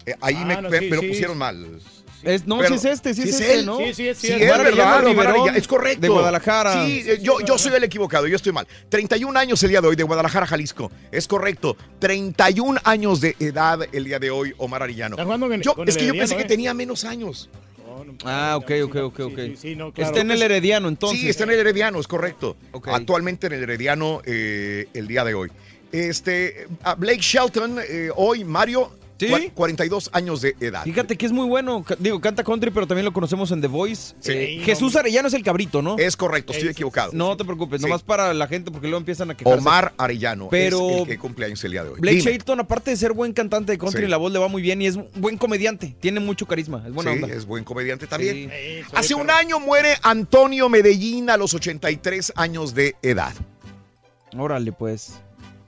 Eh, 0.07 0.15
ahí 0.23 0.37
Ah, 0.39 0.45
me, 0.47 0.63
no, 0.63 0.71
me- 0.71 0.79
sí, 0.79 0.85
me 0.91 0.97
lo 0.97 1.03
sí. 1.03 1.09
pusieron 1.09 1.37
mal. 1.37 1.81
Es, 2.23 2.47
no, 2.47 2.59
Pero- 2.59 2.69
sí 2.71 2.75
es 2.75 2.85
este, 2.85 3.14
sí 3.14 3.23
es, 3.23 3.29
es 3.29 3.41
este, 3.41 3.55
él. 3.55 3.66
¿no? 3.66 3.79
Sí, 3.79 3.95
sí, 3.95 4.09
es 4.09 4.19
Sí, 4.19 4.27
cierto. 4.29 4.45
es 4.45 4.51
Omar 4.53 4.64
verdad, 4.64 5.05
Riverón, 5.05 5.57
es 5.57 5.69
correcto. 5.69 6.01
de 6.01 6.09
Guadalajara. 6.09 6.87
Sí, 6.87 7.03
eh, 7.07 7.19
yo, 7.23 7.41
yo 7.41 7.57
soy 7.59 7.73
el 7.75 7.85
equivocado, 7.85 8.27
yo 8.27 8.37
estoy 8.37 8.53
mal. 8.53 8.66
31 8.89 9.39
años 9.39 9.62
el 9.62 9.71
día 9.71 9.81
de 9.81 9.89
hoy 9.89 9.97
de 9.97 10.03
Guadalajara, 10.03 10.47
Jalisco. 10.47 10.91
Es 11.12 11.29
correcto. 11.29 11.77
31 12.01 12.81
años 12.85 13.21
de 13.21 13.37
edad 13.39 13.81
el 13.93 14.05
día 14.05 14.19
de 14.19 14.31
hoy, 14.31 14.55
Omar 14.59 14.83
Arellano. 14.83 15.14
Está 15.14 15.25
jugando 15.25 15.49
con- 15.49 15.61
Yo, 15.62 15.75
con 15.75 15.89
es 15.89 15.97
que 15.97 16.07
yo 16.07 16.12
pensé 16.14 16.37
que 16.37 16.43
¿eh? 16.43 16.47
tenía 16.47 16.75
menos 16.75 17.05
años. 17.05 17.49
Ah, 18.25 18.55
ok, 18.57 18.71
ok, 18.85 18.97
ok, 18.97 19.21
ok. 19.21 19.37
Sí, 19.39 19.57
sí, 19.57 19.77
no, 19.77 19.93
claro. 19.93 20.11
Está 20.11 20.21
en 20.21 20.31
el 20.31 20.41
Herediano, 20.41 20.89
entonces. 20.89 21.21
Sí, 21.21 21.29
está 21.29 21.45
en 21.45 21.51
el 21.51 21.59
Herediano, 21.59 21.99
es 21.99 22.07
correcto. 22.07 22.57
Ok. 22.73 22.89
Actualmente 22.89 23.49
en 23.49 23.55
el 23.55 23.62
Herediano 23.64 24.23
eh, 24.25 24.87
el 24.95 25.09
día 25.09 25.25
de 25.25 25.35
hoy. 25.35 25.51
Este, 25.91 26.69
a 26.85 26.95
Blake 26.95 27.21
Shelton, 27.21 27.79
eh, 27.89 28.11
hoy, 28.14 28.45
Mario, 28.45 28.93
Sí. 29.19 29.27
cua- 29.27 29.53
42 29.53 30.11
años 30.12 30.41
de 30.41 30.55
edad. 30.61 30.85
Fíjate 30.85 31.16
que 31.16 31.27
es 31.27 31.33
muy 31.33 31.47
bueno. 31.47 31.85
Digo, 31.99 32.21
canta 32.21 32.45
country, 32.45 32.71
pero 32.71 32.87
también 32.87 33.05
lo 33.05 33.12
conocemos 33.12 33.51
en 33.51 33.61
The 33.61 33.66
Voice. 33.66 34.14
Sí. 34.21 34.33
Eh, 34.33 34.61
Jesús 34.64 34.95
Arellano 34.97 35.29
es 35.29 35.35
el 35.35 35.43
cabrito, 35.43 35.83
¿no? 35.83 35.97
Es 35.99 36.16
correcto, 36.16 36.53
estoy 36.53 36.69
equivocado. 36.69 37.11
No 37.12 37.37
te 37.37 37.45
preocupes, 37.45 37.81
Sí. 37.81 37.87
nomás 37.87 38.03
para 38.03 38.33
la 38.33 38.47
gente 38.47 38.71
porque 38.71 38.87
luego 38.87 38.99
empiezan 38.99 39.31
a 39.31 39.37
quejarse. 39.37 39.59
Omar 39.59 39.93
Arellano 39.99 40.49
Pero- 40.51 40.89
es 40.91 40.97
el 41.03 41.07
que 41.09 41.19
cumple 41.19 41.47
años 41.47 41.62
el 41.64 41.73
día 41.73 41.83
de 41.85 41.91
hoy. 41.91 42.01
Blake. 42.01 42.21
Shelton, 42.21 42.61
aparte 42.61 42.91
de 42.93 42.97
ser 42.97 43.12
buen 43.12 43.33
cantante 43.33 43.73
de 43.73 43.79
country, 43.79 44.03
Sí. 44.05 44.09
la 44.09 44.16
voz 44.19 44.33
le 44.33 44.39
va 44.39 44.49
muy 44.49 44.62
bien 44.62 44.81
y 44.83 44.87
es 44.87 44.97
un 44.97 45.09
buen 45.16 45.37
comediante. 45.37 45.97
Tiene 46.01 46.21
mucho 46.21 46.47
carisma, 46.47 46.85
es 46.87 46.93
buena 46.93 47.12
Sí, 47.14 47.23
onda. 47.23 47.35
es 47.35 47.45
buen 47.45 47.64
comediante 47.64 48.07
también. 48.07 48.51
Hace 48.95 49.14
un 49.14 49.31
año 49.31 49.59
muere 49.59 49.95
Antonio 50.03 50.69
Medellín 50.69 51.29
a 51.31 51.37
los 51.37 51.55
83 51.55 52.33
años 52.37 52.73
de 52.75 52.95
edad. 53.03 53.33
Órale, 54.37 54.73
pues. 54.73 55.14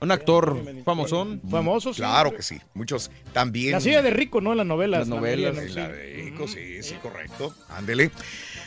Un 0.01 0.11
actor 0.11 0.59
famosón. 0.83 1.41
Famoso, 1.49 1.93
sí. 1.93 2.01
Claro 2.01 2.35
que 2.35 2.41
sí. 2.41 2.59
Muchos 2.73 3.11
también. 3.33 3.73
La 3.73 3.79
silla 3.79 4.01
de 4.01 4.09
rico, 4.09 4.41
¿no? 4.41 4.51
En 4.51 4.57
las 4.57 4.65
novelas. 4.67 5.01
Las 5.01 5.09
la 5.09 5.15
novelas. 5.15 5.55
¿no? 5.55 5.61
La 5.61 5.89
de 5.89 6.13
Rico, 6.15 6.47
sí, 6.47 6.81
sí, 6.81 6.95
correcto. 6.95 7.53
Ándele. 7.69 8.11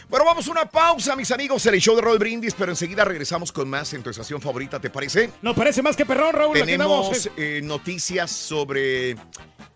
Bueno, 0.08 0.26
vamos 0.26 0.46
a 0.46 0.50
una 0.52 0.66
pausa, 0.66 1.16
mis 1.16 1.30
amigos, 1.32 1.66
el 1.66 1.80
show 1.80 1.96
de 1.96 2.02
Roll 2.02 2.18
Brindis, 2.18 2.54
pero 2.54 2.70
enseguida 2.70 3.04
regresamos 3.04 3.50
con 3.50 3.68
más 3.68 3.92
en 3.94 4.02
tu 4.02 4.10
estación 4.10 4.40
favorita, 4.40 4.80
¿te 4.80 4.90
parece? 4.90 5.30
Nos 5.42 5.56
parece 5.56 5.82
más 5.82 5.96
que 5.96 6.06
perrón, 6.06 6.34
Raúl. 6.34 6.54
Tenemos 6.54 7.26
eh. 7.26 7.30
eh, 7.36 7.60
noticias 7.64 8.30
sobre 8.30 9.16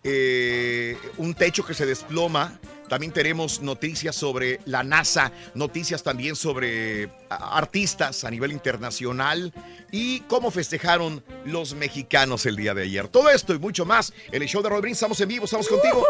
eh, 0.05 0.97
un 1.17 1.35
techo 1.35 1.65
que 1.65 1.75
se 1.75 1.87
desploma. 1.87 2.59
También 2.89 3.13
tenemos 3.13 3.61
noticias 3.61 4.17
sobre 4.17 4.61
la 4.65 4.83
NASA, 4.83 5.33
noticias 5.55 6.03
también 6.03 6.37
sobre 6.37 7.11
artistas 7.29 8.25
a 8.25 8.31
nivel 8.31 8.53
internacional 8.53 9.53
y 9.93 10.21
cómo 10.21 10.51
festejaron 10.51 11.23
los 11.45 11.75
mexicanos 11.75 12.47
el 12.47 12.57
día 12.57 12.75
de 12.75 12.85
ayer. 12.85 13.09
Todo 13.09 13.31
esto 13.31 13.55
y 13.55 13.59
mucho 13.59 13.85
más 13.85 14.13
en 14.33 14.43
el 14.43 14.49
show 14.49 14.63
de 14.63 14.69
Brindis. 14.71 14.99
Estamos 14.99 15.21
en 15.21 15.29
vivo, 15.29 15.45
estamos 15.45 15.69
contigo. 15.69 16.05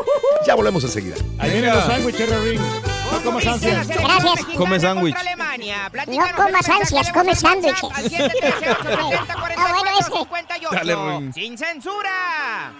Ya 0.47 0.55
volvemos 0.55 0.85
enseguida. 0.85 1.17
Ahí 1.39 1.51
vienen 1.51 1.75
los 1.75 1.85
sándwiches, 1.85 2.43
Ring. 2.43 2.61
No 3.13 3.23
comas 3.23 3.47
ansias. 3.47 3.89
Gracias. 3.89 4.45
Come 4.57 4.81
sándwich. 4.81 5.17
No 6.07 6.37
comas 6.37 6.69
ansias, 6.69 7.13
come 7.13 7.35
sándwiches. 7.35 7.83
al 7.83 8.11
713-870-4458. 8.11 9.55
Ah, 9.57 9.67
bueno, 9.71 9.91
ese. 9.99 10.11
Dale. 10.71 11.33
Sin 11.33 11.59
censura. 11.59 12.75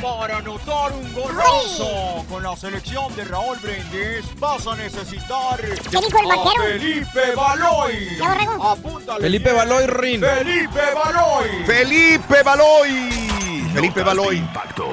Para 0.00 0.38
anotar 0.38 0.92
un 0.92 1.12
golazo 1.12 2.24
con 2.28 2.42
la 2.42 2.56
selección 2.56 3.14
de 3.16 3.24
Raúl 3.24 3.58
Brindis 3.58 4.24
vas 4.38 4.66
a 4.66 4.74
necesitar 4.76 5.60
¿Qué 5.60 5.98
dijo 5.98 6.18
el 6.22 6.30
a 6.30 6.36
vaquero? 6.36 6.64
Felipe 6.64 7.34
Baloy. 7.36 8.16
¿Ya, 8.18 8.28
borrego? 8.28 8.64
Apúntale 8.64 9.20
Felipe. 9.20 9.52
Baloy, 9.52 9.86
Rin. 9.86 10.20
Felipe 10.20 10.80
Baloy. 10.94 11.48
Felipe 11.66 12.42
Baloy. 12.42 13.70
Felipe 13.74 14.02
Baloy. 14.02 14.36
impacto. 14.38 14.86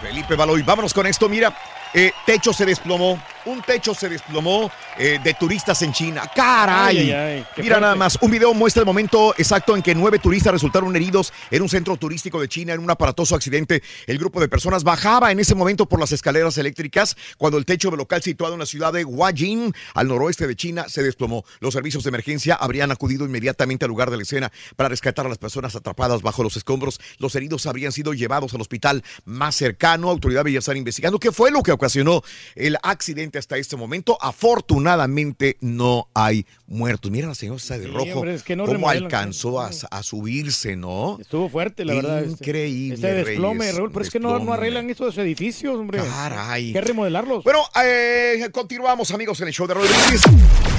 Felipe 0.00 0.34
Baloy. 0.34 0.62
Vámonos 0.62 0.94
con 0.94 1.06
esto. 1.06 1.28
Mira, 1.28 1.54
eh, 1.92 2.12
techo 2.24 2.52
se 2.52 2.64
desplomó. 2.64 3.20
Un 3.44 3.62
techo 3.62 3.94
se 3.94 4.08
desplomó 4.08 4.70
eh, 4.98 5.18
de 5.22 5.34
turistas 5.34 5.80
en 5.82 5.92
China. 5.92 6.30
¡Caray! 6.34 6.98
Ay, 6.98 7.10
ay, 7.10 7.12
ay, 7.12 7.46
qué 7.54 7.62
Mira 7.62 7.76
fuerte. 7.76 7.80
nada 7.80 7.94
más. 7.94 8.18
Un 8.20 8.30
video 8.30 8.52
muestra 8.54 8.80
el 8.80 8.86
momento 8.86 9.34
exacto 9.38 9.76
en 9.76 9.82
que 9.82 9.94
nueve 9.94 10.18
turistas 10.18 10.52
resultaron 10.52 10.94
heridos 10.96 11.32
en 11.50 11.62
un 11.62 11.68
centro 11.68 11.96
turístico 11.96 12.40
de 12.40 12.48
China 12.48 12.72
en 12.72 12.80
un 12.80 12.90
aparatoso 12.90 13.34
accidente. 13.34 13.82
El 14.06 14.18
grupo 14.18 14.40
de 14.40 14.48
personas 14.48 14.84
bajaba 14.84 15.30
en 15.30 15.40
ese 15.40 15.54
momento 15.54 15.86
por 15.86 16.00
las 16.00 16.12
escaleras 16.12 16.58
eléctricas 16.58 17.16
cuando 17.36 17.58
el 17.58 17.64
techo 17.64 17.90
del 17.90 17.98
local 17.98 18.22
situado 18.22 18.54
en 18.54 18.60
la 18.60 18.66
ciudad 18.66 18.92
de 18.92 19.04
Huajin, 19.04 19.72
al 19.94 20.08
noroeste 20.08 20.46
de 20.46 20.56
China, 20.56 20.86
se 20.88 21.02
desplomó. 21.02 21.44
Los 21.60 21.74
servicios 21.74 22.04
de 22.04 22.08
emergencia 22.08 22.54
habrían 22.54 22.90
acudido 22.90 23.24
inmediatamente 23.24 23.84
al 23.84 23.90
lugar 23.90 24.10
de 24.10 24.16
la 24.16 24.22
escena 24.22 24.52
para 24.76 24.88
rescatar 24.88 25.26
a 25.26 25.28
las 25.28 25.38
personas 25.38 25.74
atrapadas 25.76 26.22
bajo 26.22 26.42
los 26.42 26.56
escombros. 26.56 27.00
Los 27.18 27.34
heridos 27.34 27.66
habrían 27.66 27.92
sido 27.92 28.14
llevados 28.14 28.54
al 28.54 28.60
hospital 28.60 29.04
más 29.24 29.54
cercano. 29.54 30.10
Autoridades 30.10 30.52
ya 30.52 30.58
están 30.60 30.76
investigando 30.76 31.18
qué 31.18 31.32
fue 31.32 31.50
lo 31.50 31.62
que 31.62 31.72
ocasionó 31.72 32.22
el 32.54 32.76
accidente 32.82 33.27
hasta 33.36 33.58
este 33.58 33.76
momento. 33.76 34.16
Afortunadamente 34.20 35.56
no 35.60 36.08
hay 36.14 36.46
muertos. 36.66 37.10
Mira 37.10 37.26
la 37.28 37.34
señora 37.34 37.58
de 37.58 37.84
Sí, 37.84 37.86
rojo. 37.86 38.12
hombre, 38.20 38.34
es 38.34 38.42
que 38.42 38.56
no 38.56 38.64
cómo 38.64 38.88
alcanzó 38.88 39.60
a, 39.60 39.70
a 39.90 40.02
subirse, 40.02 40.76
¿no? 40.76 41.18
Estuvo 41.20 41.48
fuerte, 41.48 41.84
la 41.84 41.94
verdad. 41.94 42.22
este- 42.22 42.44
Increíble, 42.44 42.94
Este 42.94 43.12
desplome, 43.14 43.58
Reyes, 43.60 43.76
Raúl. 43.76 43.90
Pero 43.92 44.04
es 44.04 44.10
que 44.10 44.20
no, 44.20 44.38
no 44.38 44.52
arreglan 44.52 44.88
estos 44.88 45.18
edificios, 45.18 45.74
hombre. 45.76 45.98
Caray. 45.98 46.66
Hay 46.68 46.72
que 46.72 46.80
remodelarlos. 46.80 47.42
Bueno, 47.44 47.64
eh, 47.84 48.48
continuamos, 48.52 49.10
amigos, 49.10 49.40
en 49.40 49.48
el 49.48 49.52
show 49.54 49.66
de 49.66 49.74
Rodríguez. 49.74 50.22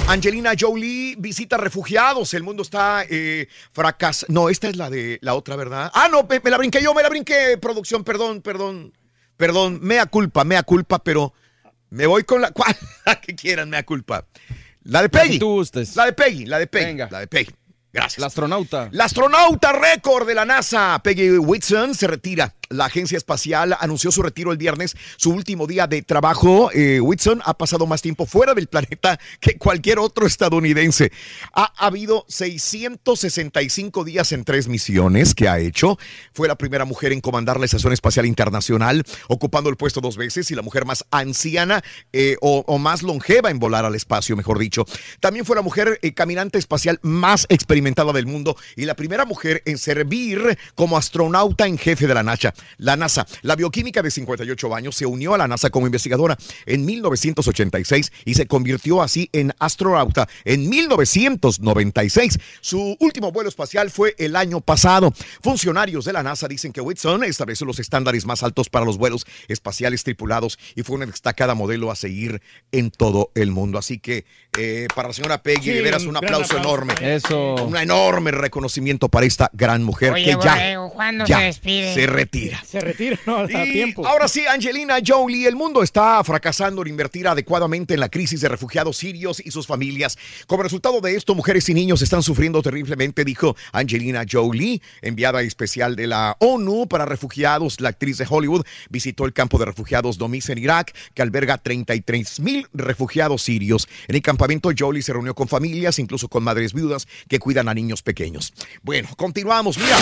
Angelina 0.08 0.52
Jolie 0.58 1.14
visita 1.18 1.56
refugiados. 1.58 2.32
El 2.34 2.42
mundo 2.42 2.62
está 2.62 3.04
eh, 3.08 3.46
fracas. 3.72 4.24
No, 4.28 4.48
esta 4.48 4.68
es 4.68 4.76
la 4.76 4.88
de 4.90 5.18
la 5.20 5.34
otra, 5.34 5.54
¿verdad? 5.56 5.90
Ah, 5.94 6.08
no, 6.10 6.24
me, 6.24 6.40
me 6.42 6.50
la 6.50 6.56
brinqué 6.58 6.82
yo, 6.82 6.94
me 6.94 7.02
la 7.02 7.08
brinqué. 7.10 7.58
Producción, 7.60 8.02
perdón, 8.02 8.40
perdón. 8.40 8.92
Perdón, 9.36 9.78
mea 9.82 10.04
culpa, 10.06 10.44
mea 10.44 10.62
culpa, 10.62 11.02
pero 11.02 11.32
me 11.90 12.06
voy 12.06 12.24
con 12.24 12.40
la. 12.40 12.50
¿Cuál? 12.52 12.76
La 13.04 13.20
que 13.20 13.34
quieran, 13.34 13.70
mea 13.70 13.84
culpa. 13.84 14.26
La 14.82 15.02
de 15.02 15.10
La 15.12 15.22
Peggy. 15.22 15.38
tú 15.38 15.56
gustes. 15.56 15.94
La 15.96 16.06
de 16.06 16.12
Peggy, 16.12 16.46
la 16.46 16.58
de 16.58 16.66
Peggy. 16.66 16.86
Venga. 16.86 17.08
La 17.10 17.20
de 17.20 17.26
Peggy. 17.26 17.52
Gracias. 17.92 18.18
La 18.18 18.26
astronauta. 18.26 18.88
La 18.92 19.04
astronauta 19.06 19.72
récord 19.72 20.26
de 20.26 20.34
la 20.34 20.44
NASA, 20.44 21.00
Peggy 21.02 21.38
Whitson, 21.38 21.94
se 21.94 22.06
retira. 22.06 22.54
La 22.68 22.84
agencia 22.84 23.18
espacial 23.18 23.76
anunció 23.80 24.12
su 24.12 24.22
retiro 24.22 24.52
el 24.52 24.58
viernes, 24.58 24.96
su 25.16 25.32
último 25.32 25.66
día 25.66 25.88
de 25.88 26.02
trabajo. 26.02 26.70
Eh, 26.72 27.00
Whitson 27.00 27.42
ha 27.44 27.54
pasado 27.54 27.84
más 27.88 28.00
tiempo 28.00 28.26
fuera 28.26 28.54
del 28.54 28.68
planeta 28.68 29.18
que 29.40 29.58
cualquier 29.58 29.98
otro 29.98 30.24
estadounidense. 30.24 31.10
Ha 31.52 31.72
habido 31.84 32.24
665 32.28 34.04
días 34.04 34.30
en 34.30 34.44
tres 34.44 34.68
misiones 34.68 35.34
que 35.34 35.48
ha 35.48 35.58
hecho. 35.58 35.98
Fue 36.32 36.46
la 36.46 36.54
primera 36.54 36.84
mujer 36.84 37.12
en 37.12 37.20
comandar 37.20 37.58
la 37.58 37.64
Estación 37.64 37.92
Espacial 37.92 38.24
Internacional, 38.24 39.02
ocupando 39.26 39.68
el 39.68 39.76
puesto 39.76 40.00
dos 40.00 40.16
veces 40.16 40.48
y 40.52 40.54
la 40.54 40.62
mujer 40.62 40.84
más 40.84 41.04
anciana 41.10 41.82
eh, 42.12 42.36
o, 42.40 42.62
o 42.68 42.78
más 42.78 43.02
longeva 43.02 43.50
en 43.50 43.58
volar 43.58 43.84
al 43.84 43.96
espacio, 43.96 44.36
mejor 44.36 44.60
dicho. 44.60 44.84
También 45.18 45.44
fue 45.44 45.56
la 45.56 45.62
mujer 45.62 45.98
eh, 46.02 46.14
caminante 46.14 46.56
espacial 46.56 47.00
más 47.02 47.46
experimentada 47.48 47.79
experimentada 47.80 48.12
del 48.12 48.26
mundo 48.26 48.56
y 48.76 48.84
la 48.84 48.94
primera 48.94 49.24
mujer 49.24 49.62
en 49.64 49.78
servir 49.78 50.58
como 50.74 50.98
astronauta 50.98 51.66
en 51.66 51.78
jefe 51.78 52.06
de 52.06 52.12
la 52.14 52.22
NASA. 52.22 52.52
La 52.76 52.94
NASA, 52.96 53.26
la 53.40 53.56
bioquímica 53.56 54.02
de 54.02 54.10
58 54.10 54.74
años, 54.74 54.94
se 54.96 55.06
unió 55.06 55.32
a 55.34 55.38
la 55.38 55.48
NASA 55.48 55.70
como 55.70 55.86
investigadora 55.86 56.36
en 56.66 56.84
1986 56.84 58.12
y 58.26 58.34
se 58.34 58.46
convirtió 58.46 59.00
así 59.00 59.30
en 59.32 59.54
astronauta 59.58 60.28
en 60.44 60.68
1996. 60.68 62.38
Su 62.60 62.96
último 63.00 63.32
vuelo 63.32 63.48
espacial 63.48 63.90
fue 63.90 64.14
el 64.18 64.36
año 64.36 64.60
pasado. 64.60 65.12
Funcionarios 65.42 66.04
de 66.04 66.12
la 66.12 66.22
NASA 66.22 66.48
dicen 66.48 66.72
que 66.72 66.82
Whitson 66.82 67.24
estableció 67.24 67.66
los 67.66 67.78
estándares 67.78 68.26
más 68.26 68.42
altos 68.42 68.68
para 68.68 68.84
los 68.84 68.98
vuelos 68.98 69.24
espaciales 69.48 70.04
tripulados 70.04 70.58
y 70.76 70.82
fue 70.82 70.96
una 70.96 71.06
destacada 71.06 71.54
modelo 71.54 71.90
a 71.90 71.96
seguir 71.96 72.42
en 72.72 72.90
todo 72.90 73.30
el 73.34 73.50
mundo. 73.52 73.78
Así 73.78 73.98
que 73.98 74.26
eh, 74.58 74.86
para 74.94 75.08
la 75.08 75.14
señora 75.14 75.42
Peggy, 75.42 75.70
Sí, 75.70 75.70
de 75.70 75.82
veras 75.82 76.04
un 76.04 76.16
aplauso 76.16 76.56
aplauso. 76.56 76.58
enorme. 76.58 76.94
Eso. 77.14 77.54
Un 77.70 77.76
enorme 77.76 78.30
reconocimiento 78.32 79.08
para 79.08 79.26
esta 79.26 79.50
gran 79.52 79.82
mujer 79.82 80.12
Oye, 80.12 80.24
que 80.24 80.30
ya, 80.30 80.54
Borrego, 80.54 80.90
¿cuándo 80.90 81.24
ya 81.24 81.38
se 81.38 81.44
despide? 81.44 81.94
se 81.94 82.06
retira. 82.06 82.62
Se 82.64 82.80
retira, 82.80 83.18
no, 83.26 83.38
a 83.38 83.64
Y 83.64 83.72
tiempo. 83.72 84.06
Ahora 84.06 84.28
sí, 84.28 84.44
Angelina 84.46 84.96
Jolie, 85.04 85.46
el 85.46 85.56
mundo 85.56 85.82
está 85.82 86.22
fracasando 86.24 86.82
en 86.82 86.88
invertir 86.88 87.28
adecuadamente 87.28 87.94
en 87.94 88.00
la 88.00 88.08
crisis 88.08 88.40
de 88.40 88.48
refugiados 88.48 88.96
sirios 88.96 89.40
y 89.44 89.50
sus 89.50 89.66
familias. 89.66 90.18
Como 90.46 90.62
resultado 90.62 91.00
de 91.00 91.14
esto, 91.14 91.34
mujeres 91.34 91.68
y 91.68 91.74
niños 91.74 92.02
están 92.02 92.22
sufriendo 92.22 92.60
terriblemente, 92.62 93.24
dijo 93.24 93.56
Angelina 93.72 94.24
Jolie, 94.30 94.82
enviada 95.02 95.42
especial 95.42 95.96
de 95.96 96.06
la 96.06 96.36
ONU 96.40 96.88
para 96.88 97.04
refugiados. 97.06 97.80
La 97.80 97.90
actriz 97.90 98.18
de 98.18 98.26
Hollywood 98.28 98.64
visitó 98.88 99.26
el 99.26 99.32
campo 99.32 99.58
de 99.58 99.66
refugiados 99.66 100.18
Domis 100.18 100.48
en 100.50 100.58
Irak, 100.58 100.94
que 101.14 101.22
alberga 101.22 101.58
33 101.58 102.40
mil 102.40 102.66
refugiados 102.72 103.42
sirios. 103.42 103.88
En 104.08 104.16
el 104.16 104.22
campamento, 104.22 104.70
Jolie 104.76 105.02
se 105.02 105.12
reunió 105.12 105.34
con 105.34 105.48
familias, 105.48 105.98
incluso 105.98 106.28
con 106.28 106.42
madres 106.42 106.72
viudas 106.72 107.06
que 107.28 107.38
cuidan 107.38 107.59
a 107.68 107.74
niños 107.74 108.02
pequeños. 108.02 108.52
Bueno, 108.82 109.08
continuamos. 109.16 109.78
Mira, 109.78 109.96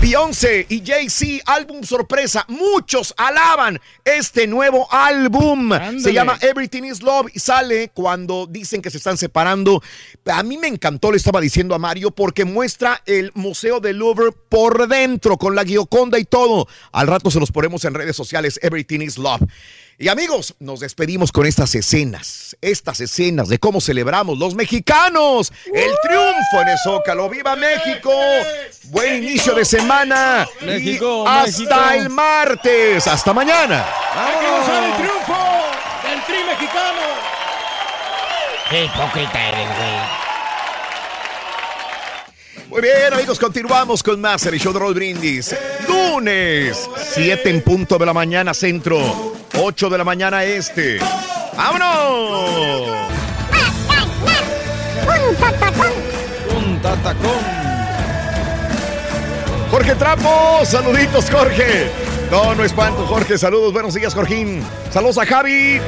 Beyoncé 0.00 0.66
y 0.68 0.82
Jay-Z, 0.84 1.42
álbum 1.46 1.82
sorpresa. 1.82 2.44
Muchos 2.48 3.14
alaban 3.16 3.80
este 4.04 4.46
nuevo 4.46 4.86
álbum. 4.92 5.70
Se 6.00 6.12
llama 6.12 6.38
Everything 6.40 6.84
is 6.84 7.02
Love 7.02 7.28
y 7.34 7.40
sale 7.40 7.90
cuando 7.92 8.46
dicen 8.46 8.82
que 8.82 8.90
se 8.90 8.98
están 8.98 9.16
separando. 9.16 9.82
A 10.26 10.42
mí 10.42 10.58
me 10.58 10.68
encantó, 10.68 11.10
le 11.10 11.16
estaba 11.16 11.40
diciendo 11.40 11.74
a 11.74 11.78
Mario, 11.78 12.10
porque 12.10 12.44
muestra 12.44 13.02
el 13.06 13.32
Museo 13.34 13.80
del 13.80 13.98
Louvre 13.98 14.32
por 14.48 14.88
dentro, 14.88 15.36
con 15.36 15.54
la 15.54 15.64
Gioconda 15.64 16.18
y 16.18 16.24
todo. 16.24 16.66
Al 16.92 17.06
rato 17.06 17.30
se 17.30 17.40
los 17.40 17.52
ponemos 17.52 17.84
en 17.84 17.94
redes 17.94 18.16
sociales, 18.16 18.58
Everything 18.62 19.00
is 19.00 19.18
Love. 19.18 19.42
Y 20.02 20.08
amigos, 20.08 20.54
nos 20.60 20.80
despedimos 20.80 21.30
con 21.30 21.44
estas 21.44 21.74
escenas, 21.74 22.56
estas 22.62 23.02
escenas 23.02 23.50
de 23.50 23.58
cómo 23.58 23.82
celebramos 23.82 24.38
los 24.38 24.54
mexicanos 24.54 25.52
el 25.66 25.90
triunfo 26.02 26.62
en 26.62 26.68
el 26.68 26.78
Zócalo. 26.78 27.28
¡Viva 27.28 27.54
México! 27.54 28.10
Buen 28.84 29.22
inicio 29.22 29.54
de 29.54 29.66
semana. 29.66 30.48
México, 30.62 31.24
y 31.26 31.28
hasta 31.28 31.76
México. 31.76 31.92
el 31.92 32.08
martes. 32.08 33.06
Hasta 33.06 33.34
mañana. 33.34 33.84
¡Hay 34.14 34.40
que 34.40 34.50
gozar 34.50 34.84
el 34.84 34.96
triunfo 34.96 35.36
del 36.08 36.24
tri 36.24 36.44
mexicano! 36.48 37.02
Qué 38.70 38.84
hipócrita 38.86 39.48
eres, 39.48 39.68
güey. 39.76 40.30
Muy 42.70 42.80
bien, 42.80 43.12
amigos, 43.12 43.38
continuamos 43.38 44.02
con 44.02 44.18
más 44.18 44.46
el 44.46 44.58
show 44.58 44.72
de 44.72 44.78
Roll 44.78 44.94
Brindis. 44.94 45.54
Lunes, 45.86 46.88
7 47.12 47.50
en 47.50 47.60
punto 47.60 47.98
de 47.98 48.06
la 48.06 48.14
mañana 48.14 48.54
centro, 48.54 49.34
8 49.62 49.90
de 49.90 49.98
la 49.98 50.04
mañana 50.04 50.42
este. 50.42 50.98
¡Vámonos! 51.54 52.90
Un 56.56 56.80
tatacón. 56.82 57.60
Jorge 59.70 59.94
Trapo, 59.96 60.64
saluditos, 60.64 61.30
Jorge. 61.30 61.90
No, 62.30 62.54
no 62.54 62.64
espanto, 62.64 63.06
Jorge. 63.06 63.36
Saludos, 63.36 63.72
buenos 63.72 63.92
días, 63.94 64.14
Jorgín. 64.14 64.64
Saludos 64.90 65.18
a 65.18 65.26
Javi. 65.26 65.78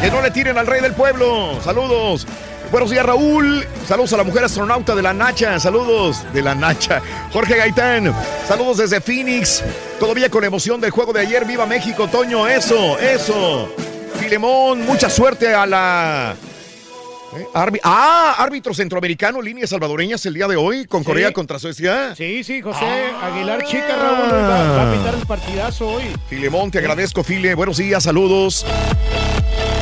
Que 0.00 0.10
no 0.10 0.22
le 0.22 0.30
tiren 0.30 0.56
al 0.58 0.66
rey 0.66 0.80
del 0.80 0.94
pueblo. 0.94 1.60
Saludos. 1.62 2.26
Buenos 2.72 2.90
días, 2.90 3.04
Raúl. 3.04 3.66
Saludos 3.86 4.14
a 4.14 4.16
la 4.16 4.24
mujer 4.24 4.44
astronauta 4.44 4.94
de 4.94 5.02
la 5.02 5.12
Nacha. 5.12 5.60
Saludos 5.60 6.24
de 6.32 6.40
la 6.40 6.54
Nacha. 6.54 7.02
Jorge 7.30 7.56
Gaitán. 7.58 8.14
Saludos 8.48 8.78
desde 8.78 8.98
Phoenix. 9.02 9.62
Todavía 10.00 10.30
con 10.30 10.42
emoción 10.42 10.80
del 10.80 10.90
juego 10.90 11.12
de 11.12 11.20
ayer. 11.20 11.44
¡Viva 11.44 11.66
México, 11.66 12.08
Toño! 12.08 12.48
Eso, 12.48 12.98
eso. 12.98 13.70
Filemón, 14.18 14.86
mucha 14.86 15.10
suerte 15.10 15.54
a 15.54 15.66
la. 15.66 16.34
¿Eh? 17.36 17.46
Ah, 17.84 18.36
árbitro 18.38 18.72
centroamericano, 18.72 19.42
líneas 19.42 19.68
salvadoreñas 19.70 20.24
el 20.24 20.32
día 20.34 20.48
de 20.48 20.56
hoy 20.56 20.86
con 20.86 21.02
Sí. 21.02 21.06
Corea 21.06 21.32
contra 21.32 21.58
Suecia. 21.58 22.14
Sí, 22.16 22.42
sí, 22.42 22.62
José 22.62 22.86
Aguilar 23.22 23.64
Chica 23.64 23.96
Raúl 23.96 24.32
va, 24.32 24.76
va 24.76 24.88
a 24.90 24.92
pintar 24.94 25.14
el 25.14 25.26
partidazo 25.26 25.88
hoy. 25.88 26.04
Filemón, 26.28 26.70
te 26.70 26.78
agradezco, 26.78 27.22
File. 27.22 27.54
Buenos 27.54 27.76
días, 27.76 28.02
saludos. 28.02 28.64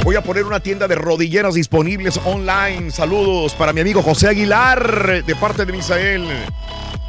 Voy 0.03 0.17
a 0.17 0.23
poner 0.23 0.45
una 0.45 0.61
tienda 0.61 0.89
de 0.89 0.95
rodilleras 0.95 1.55
disponibles 1.55 2.19
online. 2.25 2.91
Saludos 2.91 3.55
para 3.55 3.73
mi 3.73 3.83
amigo 3.83 4.03
José 4.03 4.29
Aguilar, 4.29 5.25
de 5.25 5.37
parte 5.37 5.67
de 5.67 5.73
Misael. 5.73 6.27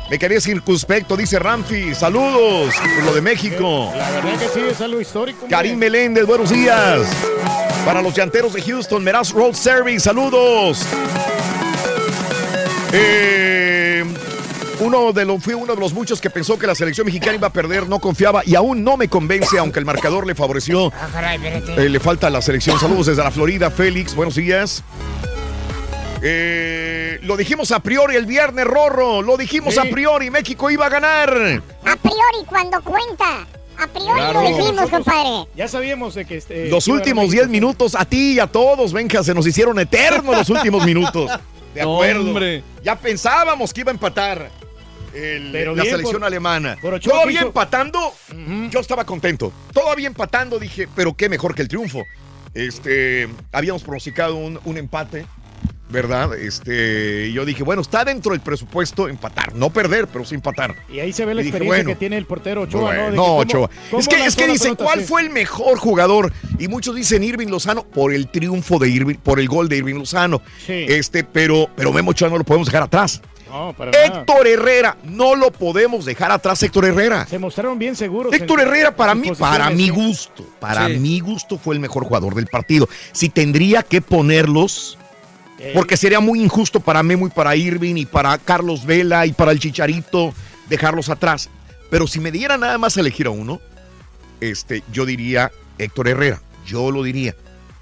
Me 0.09 0.19
quedé 0.19 0.41
circunspecto, 0.41 1.15
dice 1.15 1.39
Ramfi. 1.39 1.95
Saludos 1.95 2.75
por 2.75 3.05
lo 3.05 3.13
de 3.13 3.21
México. 3.21 3.91
La 3.95 4.11
verdad 4.11 4.37
que 4.37 4.47
sí, 4.49 4.59
es 4.69 4.81
algo 4.81 4.99
histórico. 4.99 5.47
Karim 5.49 5.77
Meléndez, 5.77 6.25
buenos 6.25 6.49
días. 6.49 7.07
Para 7.85 8.01
los 8.01 8.13
llanteros 8.13 8.53
de 8.53 8.61
Houston, 8.61 9.01
Meraz 9.03 9.31
Road 9.31 9.53
Service, 9.53 10.01
saludos. 10.01 10.85
Eh, 12.91 13.80
uno 14.81 15.13
de 15.13 15.25
los, 15.25 15.41
fui 15.43 15.53
uno 15.53 15.73
de 15.75 15.79
los 15.79 15.93
muchos 15.93 16.19
que 16.19 16.29
pensó 16.29 16.57
que 16.59 16.67
la 16.67 16.75
selección 16.75 17.05
mexicana 17.05 17.35
iba 17.35 17.47
a 17.47 17.53
perder, 17.53 17.87
no 17.87 17.99
confiaba 17.99 18.41
y 18.45 18.55
aún 18.55 18.83
no 18.83 18.97
me 18.97 19.07
convence, 19.07 19.57
aunque 19.57 19.79
el 19.79 19.85
marcador 19.85 20.25
le 20.27 20.35
favoreció. 20.35 20.91
Ah, 20.99 21.07
caray. 21.11 21.39
Eh, 21.77 21.89
le 21.89 21.99
falta 21.99 22.29
la 22.29 22.41
selección. 22.41 22.79
Saludos 22.79 23.05
desde 23.07 23.23
la 23.23 23.31
Florida, 23.31 23.69
Félix, 23.71 24.15
buenos 24.15 24.35
días. 24.35 24.83
Eh, 26.23 27.19
lo 27.23 27.35
dijimos 27.37 27.71
a 27.71 27.79
priori 27.79 28.15
el 28.15 28.25
viernes, 28.25 28.65
Rorro. 28.65 29.21
Lo 29.21 29.37
dijimos 29.37 29.73
Sí. 29.73 29.79
a 29.79 29.89
priori, 29.89 30.29
México 30.29 30.69
iba 30.69 30.85
a 30.85 30.89
ganar. 30.89 31.29
A 31.85 31.95
priori, 31.95 32.45
cuando 32.47 32.81
cuenta. 32.83 33.47
A 33.79 33.87
priori 33.87 34.13
Claro. 34.13 34.41
lo 34.41 34.47
dijimos, 34.47 34.75
Nosotros 34.75 35.03
compadre. 35.05 35.47
Ya 35.55 35.67
sabíamos 35.67 36.13
de 36.13 36.25
que 36.25 36.37
este. 36.37 36.69
Los 36.69 36.87
últimos 36.87 37.23
México. 37.25 37.41
10 37.41 37.49
minutos, 37.49 37.95
a 37.95 38.05
ti 38.05 38.33
y 38.33 38.39
a 38.39 38.45
todos, 38.47 38.93
venga, 38.93 39.23
se 39.23 39.33
nos 39.33 39.47
hicieron 39.47 39.79
eternos 39.79 40.35
los 40.37 40.49
últimos 40.49 40.85
minutos. 40.85 41.31
De 41.73 41.81
No, 41.81 41.93
acuerdo. 41.95 42.21
hombre. 42.21 42.63
Ya 42.83 42.95
pensábamos 42.99 43.73
que 43.73 43.81
iba 43.81 43.91
a 43.91 43.93
empatar 43.93 44.51
el- 45.13 45.49
Pero 45.51 45.75
la 45.75 45.83
bien 45.83 45.95
selección 45.95 46.21
por- 46.21 46.27
alemana. 46.27 46.77
por 46.81 46.99
Todavía 46.99 47.39
quiso- 47.39 47.47
empatando, 47.47 48.13
yo 48.69 48.79
estaba 48.79 49.05
contento. 49.05 49.51
Todavía 49.73 50.07
empatando, 50.07 50.59
dije, 50.59 50.87
pero 50.95 51.13
qué 51.15 51.29
mejor 51.29 51.53
que 51.55 51.61
el 51.61 51.67
triunfo. 51.67 52.03
Este, 52.53 53.29
habíamos 53.51 53.83
pronosticado 53.83 54.35
un, 54.35 54.59
un 54.65 54.77
empate, 54.77 55.25
¿verdad? 55.89 56.35
Este, 56.35 57.27
y 57.27 57.33
yo 57.33 57.45
dije, 57.45 57.63
bueno, 57.63 57.81
está 57.81 58.03
dentro 58.03 58.31
del 58.31 58.41
presupuesto 58.41 59.07
empatar, 59.07 59.55
no 59.55 59.69
perder, 59.71 60.07
pero 60.07 60.25
sí 60.25 60.35
empatar. 60.35 60.75
Y 60.91 60.99
ahí 60.99 61.13
se 61.13 61.25
ve 61.25 61.33
la 61.33 61.41
Y 61.41 61.45
dije, 61.45 61.57
experiencia 61.57 61.83
bueno, 61.83 61.89
que 61.91 61.99
tiene 61.99 62.17
el 62.17 62.25
portero 62.25 62.61
Ochoa, 62.63 62.81
Bueno, 62.81 63.03
¿no? 63.03 63.09
De 63.11 63.15
no, 63.17 63.23
cómo- 63.23 63.37
Ochoa. 63.39 63.69
cómo 63.89 63.99
Es 64.01 64.07
que, 64.07 64.25
es 64.25 64.35
que 64.35 64.47
dicen, 64.47 64.75
pelota 64.75 64.83
¿cuál 64.83 65.01
fue 65.01 65.21
el 65.21 65.29
mejor 65.29 65.77
jugador? 65.79 66.33
Y 66.59 66.67
muchos 66.67 66.95
dicen 66.95 67.23
Irving 67.23 67.47
Lozano 67.47 67.83
por 67.85 68.13
el 68.13 68.27
triunfo 68.27 68.79
de 68.79 68.89
Irving, 68.89 69.15
por 69.15 69.39
el 69.39 69.47
gol 69.47 69.69
de 69.69 69.77
Irving 69.77 69.95
Lozano. 69.95 70.41
Sí. 70.65 70.85
Este, 70.89 71.23
pero, 71.23 71.69
pero 71.75 71.91
Memo 71.93 72.11
Ochoa 72.11 72.29
no 72.29 72.37
lo 72.37 72.43
podemos 72.43 72.67
dejar 72.67 72.83
atrás. 72.83 73.21
No, 73.51 73.73
para 73.73 73.91
nada. 73.91 74.05
Héctor 74.05 74.47
Herrera, 74.47 74.97
no 75.03 75.35
lo 75.35 75.51
podemos 75.51 76.05
dejar 76.05 76.31
atrás, 76.31 76.63
Héctor 76.63 76.85
Herrera. 76.85 77.25
Se 77.27 77.37
mostraron 77.37 77.77
bien 77.77 77.95
seguros. 77.95 78.33
Héctor 78.33 78.61
Herrera, 78.61 78.95
para 78.95 79.13
mí, 79.13 79.31
para 79.37 79.69
mi 79.69 79.89
gusto, 79.89 80.45
para 80.59 80.87
Sí. 80.87 80.93
mi 80.99 81.19
gusto 81.19 81.57
fue 81.57 81.75
el 81.75 81.81
mejor 81.81 82.05
jugador 82.05 82.33
del 82.33 82.47
partido. 82.47 82.87
Si 83.11 83.29
tendría 83.29 83.83
que 83.83 84.01
ponerlos, 84.01 84.97
Eh, 85.63 85.73
porque 85.75 85.95
sería 85.95 86.19
muy 86.19 86.41
injusto 86.41 86.79
para 86.79 87.03
Memo 87.03 87.27
y 87.27 87.29
para 87.29 87.55
Irving 87.55 87.95
y 87.95 88.07
para 88.07 88.35
Carlos 88.39 88.83
Vela 88.83 89.27
y 89.27 89.31
para 89.31 89.51
el 89.51 89.59
Chicharito 89.59 90.33
dejarlos 90.69 91.07
atrás. 91.09 91.51
Pero 91.91 92.07
si 92.07 92.19
me 92.19 92.31
diera 92.31 92.57
nada 92.57 92.79
más 92.79 92.97
a 92.97 93.01
elegir 93.01 93.27
a 93.27 93.29
uno, 93.29 93.59
este, 94.39 94.81
yo 94.91 95.05
diría 95.05 95.51
Héctor 95.77 96.07
Herrera, 96.07 96.41
yo 96.65 96.89
lo 96.89 97.03
diría. 97.03 97.35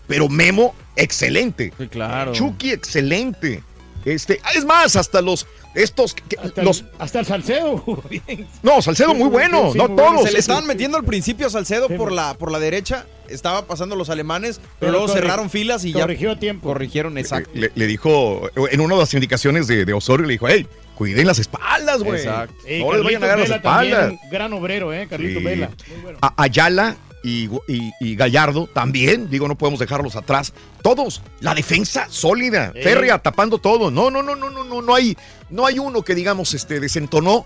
Pero 0.07 0.27
Memo, 0.27 0.75
excelente. 0.97 1.71
Sí, 1.77 1.87
claro. 1.87 2.33
Chucky, 2.33 2.71
excelente. 2.71 3.63
Este, 4.03 4.41
es 4.55 4.65
más, 4.65 4.97
hasta 4.97 5.21
los 5.21 5.47
estos 5.75 6.13
que- 6.13 6.37
hasta, 6.39 6.63
los 6.63 6.81
el, 6.81 6.87
hasta 6.99 7.19
el 7.19 7.25
Salcedo. 7.25 7.83
bien. 8.09 8.47
no, 8.63 8.81
Salcedo 8.81 9.13
muy 9.13 9.29
bueno, 9.29 9.71
sí, 9.71 9.77
no 9.77 9.87
muy 9.87 9.95
bueno. 9.95 10.11
todos. 10.11 10.25
Se 10.27 10.31
le 10.33 10.39
Es- 10.39 10.45
estaban 10.45 10.65
metiendo 10.67 10.97
al 10.97 11.03
principio 11.05 11.47
a 11.47 11.49
Salcedo 11.49 11.87
Sí, 11.87 11.93
por 11.95 12.11
la, 12.11 12.33
por 12.35 12.51
la 12.51 12.59
derecha. 12.59 13.05
Estaba 13.29 13.65
pasando 13.65 13.95
los 13.95 14.09
alemanes, 14.09 14.57
pero, 14.57 14.69
Pero 14.79 14.91
luego 14.93 15.07
corri- 15.07 15.13
cerraron 15.13 15.49
filas 15.51 15.85
y 15.85 15.93
corrigió 15.93 16.29
ya 16.31 16.35
a 16.35 16.39
tiempo. 16.39 16.67
corrigieron 16.69 17.17
exacto. 17.19 17.51
le, 17.53 17.71
le 17.75 17.85
dijo 17.87 18.49
en 18.71 18.81
una 18.81 18.95
de 18.95 19.01
las 19.01 19.13
indicaciones 19.13 19.67
de, 19.67 19.85
de 19.85 19.93
Osorio, 19.93 20.25
le 20.25 20.33
dijo, 20.33 20.47
hey, 20.47 20.65
cuiden 20.95 21.27
las 21.27 21.37
espaldas, 21.37 22.01
güey. 22.01 22.19
Exacto. 22.21 22.55
No 22.67 22.93
les 22.93 23.03
vayan 23.03 23.23
a 23.23 23.27
dar 23.27 23.37
las 23.39 23.49
Vela 23.49 23.61
también, 23.61 23.93
espaldas. 23.93 24.19
un 24.23 24.29
gran 24.31 24.53
obrero, 24.53 24.91
¿eh? 24.93 25.07
Carlitos 25.07 25.37
Sí. 25.41 25.45
Vela. 25.45 25.69
Muy 25.91 26.01
bueno. 26.01 26.17
A- 26.23 26.33
Ayala, 26.41 26.95
y, 27.23 27.45
y- 27.67 27.91
y 27.99 28.15
Gallardo 28.15 28.67
también, 28.73 29.29
digo, 29.29 29.47
no 29.47 29.57
podemos 29.57 29.79
dejarlos 29.79 30.15
atrás. 30.15 30.53
Todos, 30.81 31.21
la 31.41 31.53
defensa 31.53 32.07
sólida, 32.09 32.71
Eh. 32.75 32.81
férrea, 32.83 33.19
tapando 33.19 33.57
todo. 33.57 33.91
No, 33.91 34.09
no, 34.09 34.23
no, 34.23 34.35
no, 34.35 34.49
no, 34.49 34.63
no, 34.63 34.81
no 34.81 34.95
hay, 34.95 35.17
no 35.49 35.65
hay 35.65 35.79
uno 35.79 36.01
que 36.03 36.15
digamos 36.15 36.53
este 36.53 36.79
desentonó. 36.79 37.45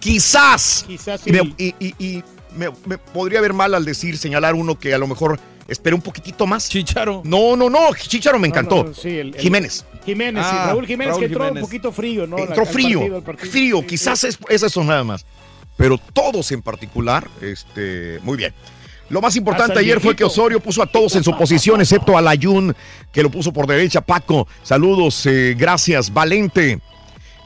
Quizás. 0.00 0.84
Quizás 0.86 1.20
y, 1.22 1.24
sí. 1.24 1.32
me, 1.32 1.54
y- 1.58 1.74
y- 1.80 1.94
y 1.98 2.24
me- 2.56 2.70
me 2.86 2.98
podría 2.98 3.40
ver 3.40 3.52
mal 3.52 3.74
al 3.74 3.84
decir, 3.84 4.16
señalar 4.18 4.54
uno 4.54 4.78
que 4.78 4.94
a 4.94 4.98
lo 4.98 5.06
mejor 5.06 5.40
esperé 5.66 5.94
un 5.94 6.02
poquitito 6.02 6.46
más. 6.46 6.68
Chicharo. 6.68 7.22
No, 7.24 7.56
no, 7.56 7.68
no, 7.68 7.94
Chicharo 7.94 8.38
me 8.38 8.48
encantó. 8.48 8.84
no, 8.84 8.94
sí, 8.94 9.08
el- 9.08 9.34
el- 9.34 9.40
Jiménez. 9.40 9.84
Jiménez, 10.06 10.44
sí, 10.46 10.52
Ah, 10.54 10.66
Raúl 10.68 10.86
Jiménez, 10.86 11.10
Raúl 11.12 11.20
que 11.20 11.26
entró 11.26 11.44
Jiménez. 11.44 11.62
un 11.62 11.68
poquito 11.68 11.92
frío, 11.92 12.26
¿no? 12.26 12.38
Entró 12.38 12.64
frío, 12.64 12.98
partido, 13.00 13.16
al 13.16 13.22
partido. 13.22 13.50
frío, 13.52 13.78
Sí, 13.80 13.86
quizás 13.86 14.20
sí. 14.20 14.26
es, 14.28 14.38
es 14.48 14.62
eso 14.62 14.82
nada 14.84 15.04
más. 15.04 15.26
Pero 15.76 15.98
todos 15.98 16.50
en 16.52 16.62
particular, 16.62 17.28
este, 17.42 18.18
muy 18.22 18.36
bien. 18.36 18.54
Lo 19.10 19.20
más 19.20 19.36
importante 19.36 19.78
ayer 19.78 20.00
fue 20.00 20.14
que. 20.14 20.24
Osorio 20.24 20.60
puso 20.60 20.82
a 20.82 20.86
todos 20.86 21.16
en 21.16 21.24
su 21.24 21.36
posición, 21.36 21.80
excepto 21.80 22.16
a 22.16 22.20
Layun, 22.20 22.74
que 23.10 23.22
lo 23.22 23.30
puso 23.30 23.52
por 23.52 23.66
derecha. 23.66 24.02
Paco, 24.02 24.46
saludos, 24.62 25.24
eh, 25.24 25.54
gracias. 25.56 26.12
Valente, 26.12 26.80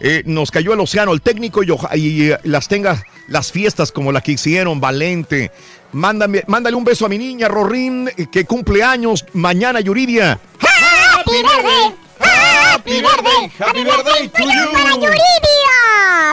eh, 0.01 0.22
nos 0.26 0.51
cayó 0.51 0.72
el 0.72 0.80
océano, 0.80 1.12
el 1.12 1.22
técnico 1.22 1.62
y, 1.62 1.70
y, 1.94 2.30
eh, 2.32 2.39
las 2.43 2.66
tenga 2.66 3.05
las 3.28 3.52
fiestas 3.52 3.93
como 3.93 4.10
la 4.10 4.20
que 4.20 4.32
hicieron, 4.32 4.80
Valente. 4.80 5.52
Mándame, 5.93 6.43
mándale 6.48 6.76
un 6.76 6.84
beso 6.84 7.06
a 7.06 7.09
mi 7.09 7.18
niña, 7.18 7.47
Rorín, 7.48 8.10
que 8.32 8.44
cumple 8.44 8.82
años 8.82 9.24
mañana, 9.32 9.80
Yuridia. 9.80 10.40
¡Happy 10.59 11.30
birthday! 11.30 11.94
¡Happy 12.18 13.01
birthday! 13.01 13.52
¡Happy 13.59 13.84
birthday 13.84 14.28
to 14.28 14.43
you! 14.43 15.51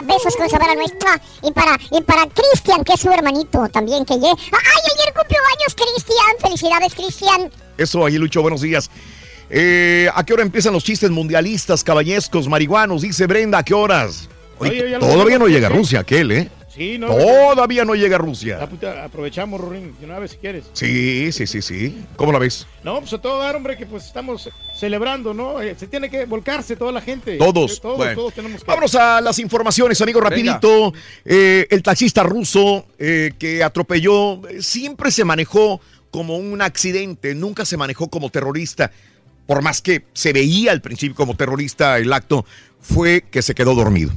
Besos 0.02 0.36
con 0.36 0.48
sabor 0.48 0.70
a 0.70 0.74
nuestra. 0.74 1.20
Y 1.42 1.52
para, 1.52 1.78
y 1.90 2.02
para 2.02 2.26
Cristian, 2.26 2.84
que 2.84 2.94
es 2.94 3.00
su 3.00 3.10
hermanito 3.10 3.68
también, 3.68 4.04
que 4.04 4.14
ye... 4.14 4.28
¡Ay, 4.28 4.82
ayer 4.94 5.14
cumplió 5.14 5.38
años 5.58 5.74
Cristian! 5.74 6.36
¡Felicidades, 6.40 6.94
Cristian! 6.94 7.50
Eso, 7.76 8.04
ahí 8.04 8.18
Lucho, 8.18 8.42
buenos 8.42 8.60
días. 8.60 8.90
Eh, 9.48 10.08
¿A 10.14 10.24
qué 10.24 10.32
hora 10.32 10.42
empiezan 10.42 10.72
los 10.72 10.84
chistes 10.84 11.10
mundialistas, 11.10 11.82
caballescos, 11.82 12.48
marihuanos? 12.48 13.02
Dice 13.02 13.26
Brenda, 13.26 13.58
¿a 13.58 13.62
qué 13.64 13.74
horas? 13.74 14.28
Oye, 14.58 14.98
todavía 14.98 15.38
no 15.38 15.48
llega 15.48 15.68
¿sí? 15.68 15.74
Rusia, 15.74 16.00
aquel, 16.00 16.32
¿eh? 16.32 16.50
Sí, 16.80 16.96
no. 16.96 17.08
Todavía 17.14 17.84
no 17.84 17.94
llega 17.94 18.16
Rusia. 18.16 18.58
Ah, 18.58 18.66
puta, 18.66 19.04
aprovechamos, 19.04 19.60
Rorín, 19.60 19.94
de 20.00 20.06
una 20.06 20.18
vez 20.18 20.30
si 20.30 20.36
quieres. 20.38 20.64
Sí, 20.72 21.30
sí, 21.30 21.46
sí, 21.46 21.60
sí. 21.60 21.98
¿Cómo 22.16 22.32
la 22.32 22.38
ves? 22.38 22.66
No, 22.82 22.98
pues 23.00 23.12
a 23.12 23.18
todo 23.18 23.38
dar, 23.38 23.54
hombre, 23.54 23.76
que 23.76 23.84
pues 23.84 24.06
estamos 24.06 24.48
celebrando, 24.74 25.34
¿no? 25.34 25.60
Eh, 25.60 25.76
se 25.78 25.88
tiene 25.88 26.08
que 26.08 26.24
volcarse 26.24 26.76
toda 26.76 26.90
la 26.90 27.02
gente. 27.02 27.36
Todos. 27.36 27.76
Eh, 27.76 27.80
Todos, 27.82 27.96
Bueno. 27.98 28.14
todos 28.14 28.32
tenemos 28.32 28.60
que... 28.62 28.66
Vámonos 28.66 28.94
a 28.94 29.20
las 29.20 29.38
informaciones, 29.40 30.00
amigo, 30.00 30.22
rapidito. 30.22 30.94
Eh, 31.26 31.66
el 31.68 31.82
taxista 31.82 32.22
ruso 32.22 32.86
eh, 32.98 33.32
que 33.38 33.62
atropelló 33.62 34.40
siempre 34.60 35.10
se 35.10 35.22
manejó 35.26 35.82
como 36.10 36.38
un 36.38 36.62
accidente, 36.62 37.34
nunca 37.34 37.66
se 37.66 37.76
manejó 37.76 38.08
como 38.08 38.30
terrorista. 38.30 38.90
Por 39.46 39.60
más 39.60 39.82
que 39.82 40.06
se 40.14 40.32
veía 40.32 40.72
al 40.72 40.80
principio 40.80 41.14
como 41.14 41.36
terrorista 41.36 41.98
el 41.98 42.10
acto, 42.10 42.46
fue 42.80 43.22
que 43.30 43.42
se 43.42 43.54
quedó 43.54 43.74
dormido. 43.74 44.12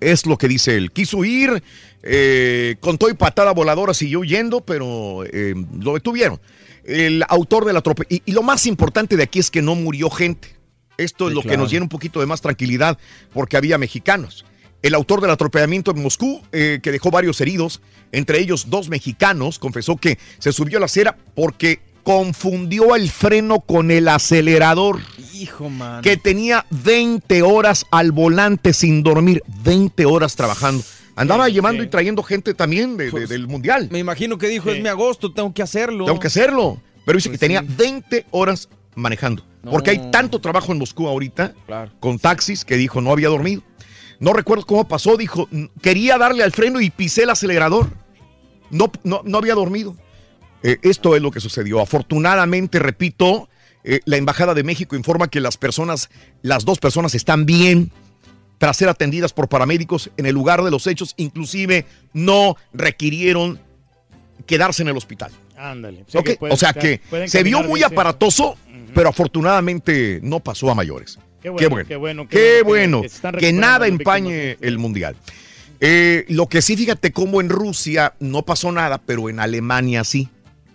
Es 0.00 0.26
lo 0.26 0.36
que 0.36 0.48
dice 0.48 0.76
él. 0.76 0.92
Quiso 0.92 1.24
ir, 1.24 1.62
eh, 2.02 2.76
con 2.80 2.98
todo 2.98 3.10
y 3.10 3.14
patada 3.14 3.52
voladora 3.52 3.94
siguió 3.94 4.20
huyendo, 4.20 4.60
pero 4.60 5.24
eh, 5.24 5.54
lo 5.80 5.94
detuvieron. 5.94 6.40
El 6.84 7.24
autor 7.28 7.64
del 7.64 7.76
atropello. 7.76 8.08
Y, 8.10 8.22
y 8.26 8.32
lo 8.32 8.42
más 8.42 8.66
importante 8.66 9.16
de 9.16 9.22
aquí 9.22 9.38
es 9.38 9.50
que 9.50 9.62
no 9.62 9.74
murió 9.74 10.10
gente. 10.10 10.56
Esto 10.98 11.28
es 11.28 11.34
lo 11.34 11.42
que 11.42 11.56
nos 11.56 11.70
llena 11.70 11.82
un 11.82 11.88
poquito 11.88 12.20
de 12.20 12.26
más 12.26 12.40
tranquilidad, 12.40 12.98
porque 13.32 13.56
había 13.56 13.76
mexicanos. 13.76 14.44
El 14.82 14.94
autor 14.94 15.20
del 15.20 15.30
atropellamiento 15.30 15.90
en 15.90 16.02
Moscú, 16.02 16.42
eh, 16.52 16.80
que 16.82 16.92
dejó 16.92 17.10
varios 17.10 17.40
heridos, 17.40 17.80
entre 18.12 18.38
ellos 18.40 18.70
dos 18.70 18.88
mexicanos, 18.88 19.58
confesó 19.58 19.96
que 19.96 20.18
se 20.38 20.52
subió 20.52 20.78
a 20.78 20.80
la 20.80 20.86
acera 20.86 21.16
porque 21.34 21.80
confundió 22.02 22.94
el 22.94 23.10
freno 23.10 23.60
con 23.60 23.90
el 23.90 24.08
acelerador 24.08 25.00
Hijo, 25.42 25.68
man. 25.70 26.02
que 26.02 26.16
tenía 26.16 26.64
20 26.70 27.42
horas 27.42 27.86
al 27.90 28.12
volante 28.12 28.72
sin 28.72 29.02
dormir, 29.02 29.42
20 29.62 30.04
horas 30.06 30.36
trabajando. 30.36 30.82
Andaba 31.14 31.46
Sí, 31.46 31.52
llevando 31.54 31.82
sí. 31.82 31.86
y 31.86 31.90
trayendo 31.90 32.22
gente 32.22 32.52
también 32.54 32.96
de- 32.96 33.06
de- 33.06 33.10
Pues, 33.10 33.28
del 33.28 33.46
mundial. 33.48 33.88
Me 33.90 33.98
imagino 33.98 34.36
que 34.38 34.48
dijo, 34.48 34.70
Sí. 34.70 34.76
es 34.76 34.82
mi 34.82 34.88
agosto, 34.88 35.32
tengo 35.32 35.52
que 35.54 35.62
hacerlo. 35.62 36.04
Tengo 36.04 36.20
que 36.20 36.26
hacerlo. 36.26 36.80
Pero 37.06 37.16
dice 37.16 37.28
Pues 37.30 37.38
que 37.38 37.46
tenía 37.46 37.60
sí. 37.60 37.68
20 37.76 38.26
horas 38.32 38.68
manejando. 38.94 39.44
No. 39.62 39.70
Porque 39.70 39.90
hay 39.90 40.10
tanto 40.10 40.40
trabajo 40.40 40.72
en 40.72 40.78
Moscú 40.78 41.08
ahorita 41.08 41.54
Claro. 41.66 41.90
con 42.00 42.18
taxis 42.18 42.64
que 42.64 42.76
dijo 42.76 43.00
no 43.00 43.10
había 43.12 43.28
dormido. 43.28 43.62
No 44.20 44.32
recuerdo 44.32 44.64
cómo 44.66 44.86
pasó, 44.88 45.16
dijo, 45.16 45.48
"N- 45.52 45.70
quería 45.82 46.18
darle 46.18 46.42
al 46.42 46.52
freno 46.52 46.80
y 46.80 46.90
pisé 46.90 47.24
el 47.24 47.30
acelerador. 47.30 47.90
No, 48.70 48.90
no, 49.04 49.22
no 49.24 49.38
había 49.38 49.54
dormido. 49.54 49.96
Eh, 50.62 50.78
esto 50.82 51.14
es 51.16 51.22
lo 51.22 51.30
que 51.30 51.40
sucedió. 51.40 51.80
Afortunadamente, 51.80 52.78
repito, 52.78 53.48
eh, 53.86 54.00
la 54.04 54.16
Embajada 54.16 54.52
de 54.52 54.64
México 54.64 54.96
informa 54.96 55.28
que 55.28 55.40
las 55.40 55.56
personas, 55.56 56.10
las 56.42 56.64
dos 56.64 56.78
personas 56.80 57.14
están 57.14 57.46
bien 57.46 57.92
tras 58.58 58.76
ser 58.76 58.88
atendidas 58.88 59.32
por 59.32 59.48
paramédicos 59.48 60.10
en 60.16 60.26
el 60.26 60.34
lugar 60.34 60.62
de 60.62 60.70
los 60.70 60.86
hechos, 60.86 61.14
inclusive 61.16 61.86
no 62.12 62.56
requirieron 62.72 63.60
quedarse 64.46 64.82
en 64.82 64.88
el 64.88 64.96
hospital. 64.96 65.30
Ándale. 65.56 66.04
Pueden 66.10 66.38
o 66.52 66.56
sea 66.56 66.72
que 66.72 67.00
se 67.26 67.42
vio 67.42 67.62
muy 67.62 67.82
aparatoso, 67.82 68.56
pero 68.94 69.08
afortunadamente 69.10 70.20
no 70.22 70.40
pasó 70.40 70.70
a 70.70 70.74
mayores. 70.74 71.18
Qué 71.40 71.42
Qué 71.42 71.50
bueno, 71.50 71.68
bueno, 71.70 71.86
qué 71.86 71.96
bueno, 71.96 72.28
qué 72.28 72.62
bueno 72.64 73.02
bueno, 73.02 73.38
que- 73.38 73.52
nada 73.52 73.86
empañe 73.86 74.56
el 74.60 74.78
mundial. 74.78 75.16
Eh, 75.78 76.24
lo 76.28 76.48
que 76.48 76.62
sí, 76.62 76.76
fíjate 76.76 77.12
cómo 77.12 77.40
en 77.40 77.50
Rusia 77.50 78.14
no 78.18 78.42
pasó 78.42 78.72
nada, 78.72 78.98
pero 78.98 79.28
en 79.28 79.38
Alemania 79.38 80.02
sí. 80.04 80.28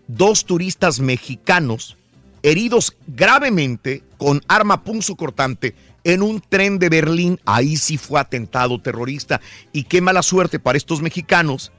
Dos 0.08 0.46
turistas 0.46 1.00
mexicanos 1.00 1.98
heridos 2.44 2.96
gravemente 3.08 4.04
con 4.18 4.42
arma 4.48 4.84
punzocortante 4.84 5.76
en 6.04 6.22
un 6.22 6.42
tren 6.42 6.80
de 6.80 6.90
Berlín. 6.90 7.40
Ahí 7.46 7.78
sí 7.78 7.98
fue 7.98 8.20
atentado 8.20 8.82
terrorista. 8.82 9.42
Y 9.72 9.84
qué 9.84 10.02
mala 10.02 10.24
suerte 10.24 10.60
para 10.60 10.78
estos 10.78 11.02
mexicanos 11.02 11.72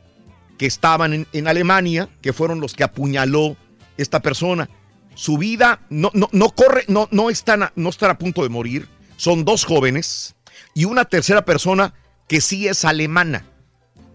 que 0.58 0.66
estaban 0.66 1.26
en, 1.32 1.48
Alemania, 1.48 2.08
que 2.20 2.32
fueron 2.32 2.60
los 2.60 2.74
que 2.74 2.84
apuñaló 2.84 3.56
esta 3.96 4.20
persona. 4.20 4.68
Su 5.14 5.36
vida 5.38 5.80
no, 5.90 6.10
no, 6.14 6.28
no 6.32 6.50
corre, 6.50 6.84
no, 6.88 7.08
no, 7.10 7.30
están 7.30 7.64
a, 7.64 7.72
no 7.76 7.90
están 7.90 8.10
a 8.10 8.18
punto 8.18 8.42
de 8.42 8.48
morir. 8.48 8.88
Son 9.16 9.44
dos 9.44 9.64
jóvenes 9.64 10.34
y 10.74 10.84
una 10.84 11.04
tercera 11.04 11.44
persona 11.44 11.94
que 12.28 12.40
sí 12.40 12.68
es 12.68 12.84
alemana. 12.84 13.46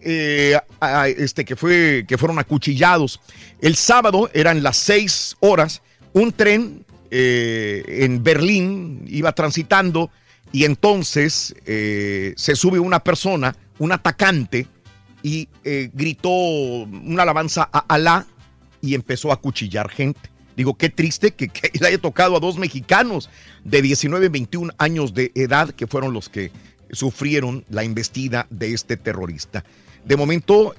eh, 0.01 0.57
este, 1.17 1.43
que, 1.43 1.55
fue, 1.55 2.05
que 2.07 2.17
fueron 2.17 2.39
acuchillados. 2.39 3.19
El 3.61 3.75
sábado 3.75 4.29
eran 4.33 4.63
las 4.63 4.77
seis 4.77 5.35
horas, 5.39 5.81
un 6.17 6.31
tren 6.31 6.85
eh, 7.11 7.83
en 8.03 8.23
Berlín 8.23 9.05
iba 9.07 9.31
transitando 9.33 10.09
y 10.51 10.65
entonces 10.65 11.55
eh, 11.65 12.33
se 12.37 12.55
sube 12.55 12.79
una 12.79 13.03
persona, 13.03 13.55
un 13.79 13.91
atacante, 13.91 14.67
y 15.23 15.49
eh, 15.63 15.89
gritó 15.93 16.29
una 16.29 17.23
alabanza 17.23 17.69
a 17.71 17.79
Alá 17.79 18.25
y 18.81 18.95
empezó 18.95 19.31
a 19.31 19.35
acuchillar 19.35 19.89
gente. 19.89 20.29
Digo, 20.55 20.75
qué 20.75 20.89
triste 20.89 21.31
que, 21.31 21.51
le 21.79 21.87
haya 21.87 21.97
tocado 21.97 22.37
a 22.37 22.39
dos 22.39 22.57
mexicanos 22.57 23.29
de 23.63 23.81
19 23.81 24.27
y 24.27 24.29
21 24.29 24.73
años 24.77 25.13
de 25.13 25.31
edad 25.35 25.71
que 25.71 25.87
fueron 25.87 26.13
los 26.13 26.29
que 26.29 26.51
sufrieron 26.91 27.65
la 27.69 27.83
embestida 27.83 28.47
de 28.49 28.73
este 28.73 28.95
terrorista. 28.95 29.65
De 30.05 30.15
momento, 30.15 30.73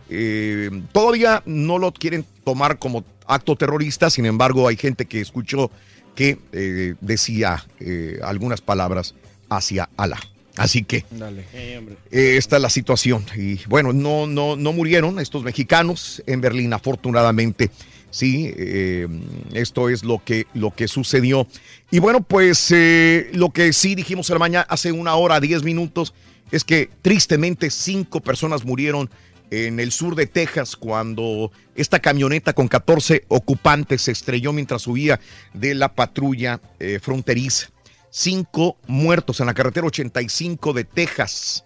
todavía 0.93 1.43
no 1.45 1.79
lo 1.79 1.93
quieren 1.93 2.25
tomar 2.45 2.79
como 2.79 3.05
acto 3.29 3.55
terrorista, 3.57 4.11
sin 4.11 4.27
embargo, 4.27 4.67
hay 4.67 4.77
gente 4.77 5.07
que 5.07 5.21
escuchó 5.21 5.71
que 6.15 6.39
eh, 6.53 6.95
decía 7.01 7.65
eh, 7.79 8.19
algunas 8.25 8.61
palabras 8.61 9.15
hacia 9.49 9.89
Alá. 9.97 10.19
Así 10.57 10.83
que 10.83 11.05
Dale. 11.13 11.45
eh, 11.53 12.35
esta 12.37 12.57
es 12.57 12.63
la 12.63 12.71
situación. 12.71 13.25
Y 13.37 13.61
bueno, 13.69 13.93
no, 13.93 14.27
no, 14.27 14.57
no 14.57 14.73
murieron 14.73 15.21
estos 15.21 15.45
mexicanos 15.45 16.21
en 16.27 16.41
Berlín, 16.41 16.73
afortunadamente. 16.73 17.71
Sí, 18.11 18.53
eh, 18.57 19.07
esto 19.53 19.89
es 19.89 20.03
lo 20.03 20.23
que, 20.25 20.47
lo 20.55 20.75
que 20.75 20.89
sucedió. 20.89 21.47
Y 21.91 22.01
bueno, 22.01 22.23
pues 22.23 22.73
eh, 22.73 23.31
lo 23.35 23.51
que 23.51 23.73
sí 23.73 23.95
dijimos 23.95 24.29
en 24.31 24.35
la 24.35 24.41
mañana, 24.41 24.67
hace 24.69 24.91
una 24.91 25.15
hora, 25.15 25.39
diez 25.41 25.63
minutos, 25.63 26.13
es 26.51 26.65
que 26.65 26.91
tristemente 27.03 27.71
cinco 27.71 28.21
personas 28.21 28.65
murieron 28.65 29.11
en 29.51 29.81
el 29.81 29.93
sur 29.93 30.15
de 30.15 30.27
Texas 30.27 30.77
cuando 30.77 31.51
esta 31.75 32.01
camioneta 32.01 32.53
con 32.53 32.69
14 32.69 33.25
ocupantes 33.29 34.03
se 34.03 34.13
estrelló 34.13 34.53
mientras 34.53 34.83
subía 34.83 35.21
de 35.55 35.75
la 35.75 35.95
patrulla 35.95 36.61
eh, 36.79 36.99
fronteriza. 37.01 37.71
Cinco 38.11 38.77
muertos 38.87 39.41
en 39.41 39.47
la 39.47 39.55
carretera 39.55 39.87
85 39.87 40.73
de 40.73 40.85
Texas. 40.85 41.65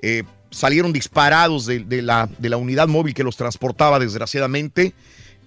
Eh, 0.00 0.24
salieron 0.50 0.92
disparados 0.92 1.66
de, 1.66 2.02
la, 2.02 2.28
unidad 2.56 2.88
móvil 2.88 3.14
que 3.14 3.24
los 3.24 3.36
transportaba, 3.36 3.98
desgraciadamente. 3.98 4.94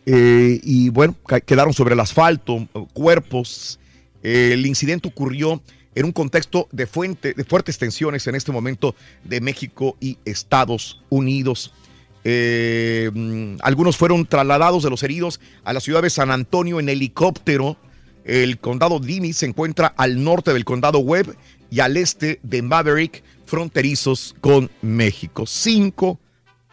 Eh, 0.06 0.60
y 0.64 0.90
bueno, 0.90 1.16
quedaron 1.46 1.74
sobre 1.74 1.94
el 1.94 2.00
asfalto, 2.00 2.68
cuerpos. 2.94 3.80
El 4.22 4.66
incidente 4.66 5.08
ocurrió 5.08 5.62
en 5.96 6.06
un 6.06 6.12
contexto 6.12 6.68
de, 6.72 6.86
fuente, 6.86 7.34
de 7.34 7.44
fuertes 7.44 7.78
tensiones 7.78 8.28
en 8.28 8.36
este 8.36 8.52
momento 8.52 8.96
de 9.24 9.42
México 9.42 9.98
y 10.00 10.18
Estados 10.26 11.02
Unidos. 11.10 11.74
Eh, 12.24 13.10
mm, 13.14 13.58
algunos 13.62 13.98
fueron 13.98 14.26
trasladados 14.26 14.84
de 14.84 14.90
los 14.90 15.04
heridos 15.04 15.40
a 15.64 15.74
la 15.74 15.80
ciudad 15.80 16.02
de 16.02 16.10
San 16.10 16.32
Antonio 16.32 16.80
en 16.80 16.90
helicóptero. 16.90 17.78
El 18.26 18.60
condado 18.60 19.00
Dimi 19.00 19.34
se 19.34 19.46
encuentra 19.46 19.88
al 19.88 20.24
norte 20.24 20.52
del 20.54 20.66
condado 20.66 21.00
Webb 21.00 21.36
y 21.70 21.80
al 21.80 21.98
este 21.98 22.40
de 22.44 22.62
Maverick, 22.62 23.24
fronterizos 23.46 24.36
con 24.42 24.70
México. 24.82 25.46
Cinco 25.46 26.20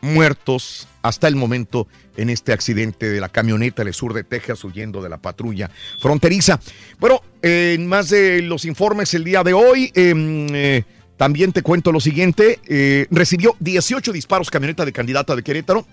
muertos 0.02 0.86
hasta 1.00 1.28
el 1.28 1.36
momento 1.36 1.88
en 2.16 2.28
este 2.28 2.52
accidente 2.52 3.08
de 3.08 3.20
la 3.20 3.30
camioneta 3.30 3.82
en 3.82 3.88
el 3.88 3.94
sur 3.94 4.12
de 4.12 4.24
Texas 4.24 4.62
huyendo 4.64 5.00
de 5.00 5.08
la 5.08 5.18
patrulla 5.18 5.70
fronteriza. 5.98 6.60
Bueno, 6.98 7.22
en 7.40 7.86
más 7.86 8.10
de 8.10 8.42
los 8.42 8.64
informes 8.66 9.14
el 9.14 9.24
día 9.24 9.42
de 9.42 9.54
hoy, 9.54 9.90
em, 9.94 10.48
eh, 10.54 10.84
también 11.16 11.52
te 11.52 11.62
cuento 11.62 11.92
lo 11.92 12.00
siguiente. 12.00 12.58
eh, 12.68 13.06
recibió 13.10 13.56
18 13.60 14.12
disparos 14.12 14.50
camioneta 14.50 14.84
de 14.84 14.92
candidata 14.92 15.34
de 15.36 15.42
Querétaro. 15.42 15.86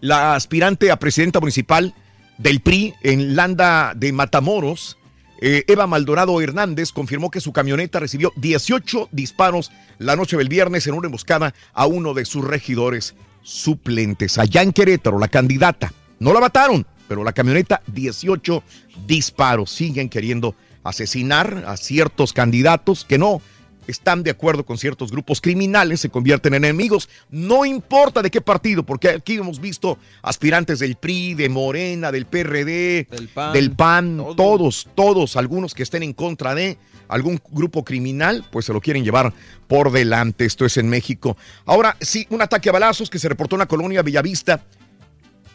La 0.00 0.34
aspirante 0.34 0.90
a 0.90 0.98
presidenta 0.98 1.38
municipal 1.40 1.94
del 2.38 2.60
PRI 2.60 2.94
en 3.02 3.36
Landa 3.36 3.92
de 3.94 4.12
Matamoros, 4.12 4.98
eh, 5.44 5.64
Eva 5.66 5.88
Maldonado 5.88 6.40
Hernández, 6.40 6.92
confirmó 6.92 7.28
que 7.28 7.40
su 7.40 7.52
camioneta 7.52 7.98
recibió 7.98 8.32
18 8.36 9.08
disparos 9.10 9.72
la 9.98 10.14
noche 10.14 10.36
del 10.36 10.48
viernes 10.48 10.86
en 10.86 10.94
una 10.94 11.06
emboscada 11.06 11.52
a 11.72 11.86
uno 11.86 12.14
de 12.14 12.24
sus 12.24 12.44
regidores 12.44 13.16
suplentes. 13.42 14.38
Allá 14.38 14.62
en 14.62 14.72
Querétaro, 14.72 15.18
la 15.18 15.26
candidata, 15.26 15.92
no 16.20 16.32
la 16.32 16.38
mataron, 16.38 16.86
pero 17.08 17.24
la 17.24 17.32
camioneta, 17.32 17.82
18 17.88 18.62
disparos. 19.04 19.72
Siguen 19.72 20.08
queriendo 20.08 20.54
asesinar 20.84 21.64
a 21.66 21.76
ciertos 21.76 22.32
candidatos 22.32 23.04
que 23.04 23.18
no 23.18 23.42
están 23.86 24.22
de 24.22 24.30
acuerdo 24.30 24.64
con 24.64 24.78
ciertos 24.78 25.10
grupos 25.10 25.40
criminales, 25.40 26.00
se 26.00 26.08
convierten 26.08 26.54
en 26.54 26.64
enemigos. 26.64 27.08
No 27.30 27.64
importa 27.64 28.22
de 28.22 28.30
qué 28.30 28.40
partido, 28.40 28.82
porque 28.84 29.08
aquí 29.10 29.34
hemos 29.34 29.60
visto 29.60 29.98
aspirantes 30.22 30.78
del 30.78 30.96
PRI, 30.96 31.34
de 31.34 31.48
Morena, 31.48 32.12
del 32.12 32.26
PRD, 32.26 33.08
del 33.52 33.72
PAN, 33.72 34.18
todos, 34.36 34.88
todos, 34.94 35.36
algunos 35.36 35.74
que 35.74 35.82
estén 35.82 36.02
en 36.02 36.12
contra 36.12 36.54
de 36.54 36.78
algún 37.08 37.40
grupo 37.50 37.84
criminal, 37.84 38.44
pues 38.50 38.64
se 38.66 38.72
lo 38.72 38.80
quieren 38.80 39.04
llevar 39.04 39.32
por 39.68 39.92
delante. 39.92 40.44
Esto 40.44 40.64
es 40.64 40.76
en 40.76 40.88
México. 40.88 41.36
Ahora, 41.66 41.96
sí, 42.00 42.26
un 42.30 42.42
ataque 42.42 42.68
a 42.68 42.72
balazos 42.72 43.10
que 43.10 43.18
se 43.18 43.28
reportó 43.28 43.56
en 43.56 43.60
la 43.60 43.66
colonia 43.66 44.02
Bellavista. 44.02 44.64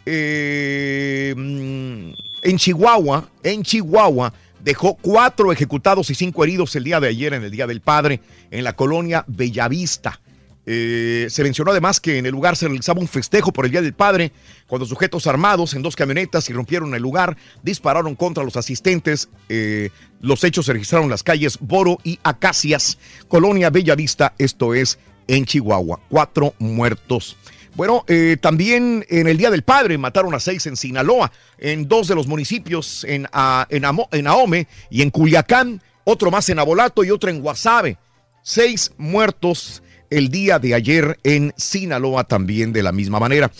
eh, 0.09 1.33
mm, 1.35 2.11
en 2.43 2.57
Chihuahua, 2.57 3.29
en 3.43 3.61
Chihuahua, 3.61 4.33
dejó 4.67 4.95
cuatro 4.95 5.53
ejecutados 5.53 6.09
y 6.09 6.15
cinco 6.15 6.43
heridos 6.43 6.75
el 6.75 6.83
día 6.83 6.99
de 6.99 7.07
ayer 7.07 7.33
en 7.33 7.41
el 7.41 7.51
Día 7.51 7.67
del 7.67 7.79
Padre 7.79 8.19
en 8.51 8.65
la 8.65 8.75
colonia 8.75 9.23
Bellavista. 9.25 10.19
Eh, 10.65 11.27
se 11.29 11.43
mencionó 11.43 11.71
además 11.71 12.01
que 12.01 12.17
en 12.17 12.25
el 12.25 12.33
lugar 12.33 12.57
se 12.57 12.67
realizaba 12.67 12.99
un 12.99 13.07
festejo 13.07 13.53
por 13.53 13.63
el 13.63 13.71
Día 13.71 13.81
del 13.81 13.93
Padre, 13.93 14.33
cuando 14.67 14.85
sujetos 14.85 15.25
armados 15.25 15.73
en 15.73 15.83
dos 15.83 15.95
camionetas 15.95 16.49
irrumpieron 16.49 16.93
el 16.93 17.01
lugar, 17.01 17.37
dispararon 17.63 18.15
contra 18.15 18.43
los 18.43 18.57
asistentes. 18.57 19.29
Eh, 19.47 19.89
los 20.19 20.43
hechos 20.43 20.65
se 20.65 20.73
registraron 20.73 21.05
en 21.05 21.11
las 21.11 21.23
calles 21.23 21.59
Boro 21.61 21.99
y 22.03 22.19
Acacias, 22.23 22.97
Colonia 23.29 23.69
Bellavista, 23.69 24.33
esto 24.37 24.73
es 24.73 24.99
en 25.29 25.45
Chihuahua. 25.45 26.01
Cuatro 26.09 26.55
muertos. 26.59 27.37
Bueno, 27.77 28.03
eh, 28.07 28.37
también 28.41 29.05
en 29.07 29.27
el 29.27 29.37
Día 29.37 29.51
del 29.51 29.61
Padre 29.61 29.99
mataron 29.99 30.33
a 30.33 30.39
seis 30.39 30.65
en 30.65 30.75
Sinaloa, 30.75 31.31
en 31.59 31.87
dos 31.87 32.07
de 32.07 32.15
los 32.15 32.25
municipios, 32.25 33.03
en, 33.03 33.27
ah, 33.31 33.67
en, 33.69 33.83
en 34.13 34.27
Ahome 34.27 34.67
y 34.89 35.03
en 35.03 35.11
Culiacán, 35.11 35.79
otro 36.03 36.31
más 36.31 36.49
en 36.49 36.57
Abolato 36.57 37.03
y 37.03 37.11
otro 37.11 37.29
en 37.29 37.39
Guasave. 37.39 37.99
Seis 38.41 38.91
muertos 38.97 39.83
el 40.09 40.29
día 40.29 40.57
de 40.57 40.73
ayer 40.73 41.19
en 41.23 41.53
Sinaloa 41.55 42.23
también 42.23 42.73
de 42.73 42.81
la 42.81 42.91
misma 42.91 43.19
manera. 43.19 43.51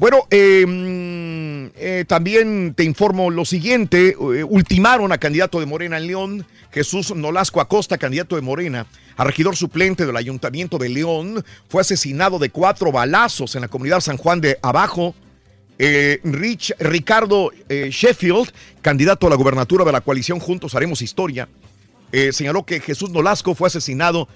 Bueno, 0.00 0.20
mm, 0.30 1.76
eh, 1.76 2.06
también 2.08 2.72
te 2.74 2.84
informo 2.84 3.28
lo 3.28 3.44
siguiente, 3.44 4.16
eh, 4.18 4.44
ultimaron 4.44 5.12
a 5.12 5.18
candidato 5.18 5.60
de 5.60 5.66
Morena 5.66 5.98
en 5.98 6.06
León, 6.06 6.46
Jesús 6.72 7.14
Nolasco 7.14 7.60
Acosta, 7.60 7.98
candidato 7.98 8.34
de 8.34 8.40
Morena, 8.40 8.86
a 9.18 9.24
regidor 9.24 9.56
suplente 9.56 10.06
del 10.06 10.16
Ayuntamiento 10.16 10.78
de 10.78 10.88
León, 10.88 11.44
fue 11.68 11.82
asesinado 11.82 12.38
de 12.38 12.48
cuatro 12.48 12.90
balazos 12.90 13.54
en 13.56 13.60
la 13.60 13.68
comunidad 13.68 14.00
San 14.00 14.16
Juan 14.16 14.40
de 14.40 14.58
Abajo. 14.62 15.14
Eh, 15.78 16.20
Rich, 16.24 16.72
Ricardo 16.78 17.50
Sheffield, 17.68 18.52
candidato 18.80 19.26
a 19.26 19.30
la 19.30 19.36
gubernatura 19.36 19.84
de 19.84 19.92
la 19.92 20.00
coalición 20.00 20.38
Juntos 20.38 20.74
Haremos 20.74 21.02
Historia, 21.02 21.46
señaló 22.32 22.64
que 22.64 22.80
Jesús 22.80 23.10
Nolasco 23.10 23.54
fue 23.54 23.68
asesinado 23.68 24.28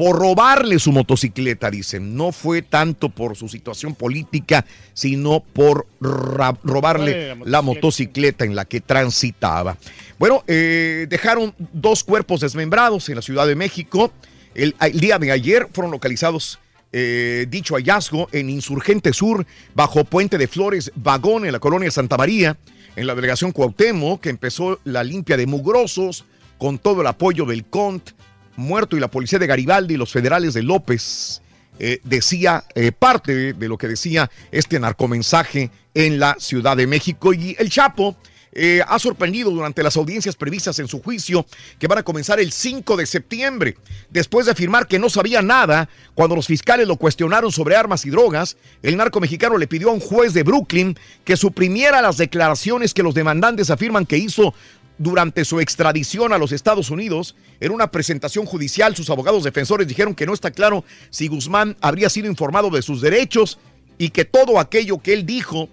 por 0.00 0.18
robarle 0.18 0.78
su 0.78 0.92
motocicleta, 0.92 1.70
dicen. 1.70 2.16
No 2.16 2.32
fue 2.32 2.62
tanto 2.62 3.10
por 3.10 3.36
su 3.36 3.50
situación 3.50 3.94
política, 3.94 4.64
sino 4.94 5.40
por 5.40 5.86
robarle 6.00 7.34
la 7.34 7.44
la 7.44 7.60
motocicleta 7.60 8.46
en 8.46 8.54
la 8.54 8.64
que 8.64 8.80
transitaba. 8.80 9.76
Bueno, 10.18 10.42
eh, 10.46 11.06
dejaron 11.06 11.54
dos 11.58 12.02
cuerpos 12.02 12.40
desmembrados 12.40 13.10
en 13.10 13.16
la 13.16 13.20
Ciudad 13.20 13.46
de 13.46 13.56
México. 13.56 14.10
El, 14.54 14.74
el 14.80 15.00
día 15.00 15.18
de 15.18 15.32
ayer 15.32 15.68
fueron 15.70 15.90
localizados 15.90 16.58
eh, 16.92 17.44
dicho 17.50 17.74
hallazgo 17.74 18.30
en 18.32 18.48
Insurgente 18.48 19.12
Sur, 19.12 19.44
bajo 19.74 20.04
Puente 20.04 20.38
de 20.38 20.48
Flores, 20.48 20.92
Vagón, 20.94 21.44
en 21.44 21.52
la 21.52 21.58
colonia 21.58 21.90
Santa 21.90 22.16
María, 22.16 22.56
en 22.96 23.06
la 23.06 23.14
delegación 23.14 23.52
Cuauhtémoc, 23.52 24.22
que 24.22 24.30
empezó 24.30 24.80
la 24.84 25.04
limpia 25.04 25.36
de 25.36 25.46
mugrosos 25.46 26.24
con 26.56 26.78
todo 26.78 27.02
el 27.02 27.06
apoyo 27.06 27.44
del 27.44 27.66
CONT, 27.66 28.12
muerto 28.60 28.96
y 28.96 29.00
la 29.00 29.08
policía 29.08 29.38
de 29.38 29.46
Garibaldi 29.46 29.94
y 29.94 29.96
los 29.96 30.12
federales 30.12 30.54
de 30.54 30.62
López. 30.62 31.42
eh, 31.78 32.00
decía 32.04 32.64
eh, 32.74 32.92
parte 32.92 33.54
de, 33.54 33.68
lo 33.68 33.78
que 33.78 33.88
decía 33.88 34.30
este 34.52 34.78
narcomensaje 34.78 35.70
en 35.94 36.18
la 36.18 36.36
Ciudad 36.38 36.76
de 36.76 36.86
México. 36.86 37.32
Y 37.32 37.56
el 37.58 37.70
Chapo 37.70 38.16
eh, 38.52 38.82
ha 38.86 38.98
sorprendido 38.98 39.50
durante 39.50 39.82
las 39.82 39.96
audiencias 39.96 40.34
previstas 40.34 40.78
en 40.80 40.88
su 40.88 41.00
juicio 41.00 41.46
que 41.78 41.86
van 41.86 41.98
a 41.98 42.02
comenzar 42.02 42.40
el 42.40 42.50
5 42.50 42.96
de 42.96 43.06
septiembre. 43.06 43.76
Después 44.10 44.46
de 44.46 44.52
afirmar 44.52 44.88
que 44.88 44.98
no 44.98 45.08
sabía 45.08 45.40
nada, 45.40 45.88
cuando 46.14 46.34
los 46.34 46.48
fiscales 46.48 46.88
lo 46.88 46.96
cuestionaron 46.96 47.52
sobre 47.52 47.76
armas 47.76 48.04
y 48.04 48.10
drogas, 48.10 48.56
el 48.82 48.96
narco 48.96 49.20
mexicano 49.20 49.56
le 49.56 49.68
pidió 49.68 49.90
a 49.90 49.92
un 49.92 50.00
juez 50.00 50.34
de 50.34 50.42
Brooklyn 50.42 50.98
que 51.24 51.36
suprimiera 51.36 52.02
las 52.02 52.16
declaraciones 52.16 52.92
que 52.92 53.04
los 53.04 53.14
demandantes 53.14 53.70
afirman 53.70 54.04
que 54.04 54.18
hizo 54.18 54.52
durante 55.00 55.46
su 55.46 55.60
extradición 55.60 56.34
a 56.34 56.38
los 56.38 56.52
Estados 56.52 56.90
Unidos, 56.90 57.34
en 57.58 57.72
una 57.72 57.90
presentación 57.90 58.44
judicial, 58.44 58.94
sus 58.94 59.08
abogados 59.08 59.44
defensores 59.44 59.88
dijeron 59.88 60.14
que 60.14 60.26
no 60.26 60.34
está 60.34 60.50
claro 60.50 60.84
si 61.08 61.26
Guzmán 61.26 61.74
habría 61.80 62.10
sido 62.10 62.28
informado 62.28 62.68
de 62.68 62.82
sus 62.82 63.00
derechos 63.00 63.58
y 63.96 64.10
que 64.10 64.26
todo 64.26 64.60
aquello 64.60 64.98
que 64.98 65.14
él 65.14 65.24
dijo 65.24 65.70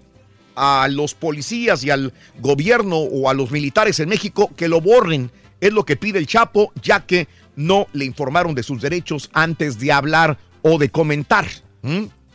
a 0.56 0.88
los 0.90 1.12
policías 1.12 1.84
y 1.84 1.90
al 1.90 2.14
gobierno 2.40 2.96
o 2.96 3.28
a 3.28 3.34
los 3.34 3.50
militares 3.50 4.00
en 4.00 4.08
México 4.08 4.50
que 4.56 4.66
lo 4.66 4.80
borren. 4.80 5.30
Es 5.60 5.74
lo 5.74 5.84
que 5.84 5.96
pide 5.96 6.18
el 6.18 6.26
Chapo, 6.26 6.72
ya 6.82 7.04
que 7.04 7.28
no 7.54 7.86
le 7.92 8.06
informaron 8.06 8.54
de 8.54 8.62
sus 8.62 8.80
derechos 8.80 9.28
antes 9.34 9.78
de 9.78 9.92
hablar 9.92 10.38
o 10.62 10.78
de 10.78 10.88
comentar. 10.88 11.46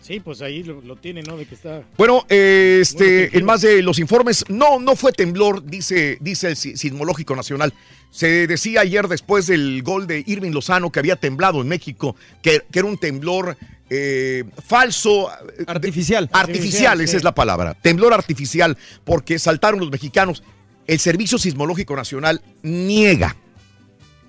Sí, 0.05 0.19
pues 0.19 0.41
ahí 0.41 0.63
lo, 0.63 0.81
lo 0.81 0.97
tiene, 0.97 1.23
¿no? 1.23 1.37
De 1.37 1.45
que 1.45 1.55
está. 1.55 1.81
Bueno, 1.97 2.25
eh, 2.29 2.79
este, 2.81 3.37
en 3.37 3.45
más 3.45 3.61
de 3.61 3.81
los 3.81 3.99
informes, 3.99 4.43
no, 4.49 4.77
no 4.79 4.95
fue 4.97 5.13
temblor, 5.13 5.63
dice, 5.65 6.17
dice 6.19 6.49
el 6.49 6.57
Si- 6.57 6.75
Sismológico 6.75 7.35
Nacional. 7.35 7.73
Se 8.11 8.45
decía 8.45 8.81
ayer 8.81 9.07
después 9.07 9.47
del 9.47 9.81
gol 9.81 10.05
de 10.05 10.21
Irving 10.27 10.51
Lozano 10.51 10.91
que 10.91 10.99
había 10.99 11.15
temblado 11.15 11.61
en 11.61 11.67
México, 11.69 12.15
que, 12.41 12.61
que 12.69 12.79
era 12.79 12.87
un 12.87 12.97
temblor 12.97 13.57
eh, 13.89 14.43
falso. 14.67 15.29
Artificial. 15.29 15.65
Artificial, 15.67 16.29
Artificial, 16.33 17.01
esa 17.01 17.17
es 17.17 17.23
la 17.23 17.33
palabra. 17.33 17.73
Temblor 17.73 18.13
artificial, 18.13 18.77
porque 19.05 19.39
saltaron 19.39 19.79
los 19.79 19.89
mexicanos. 19.89 20.43
El 20.85 20.99
Servicio 20.99 21.37
Sismológico 21.37 21.95
Nacional 21.95 22.41
niega, 22.61 23.37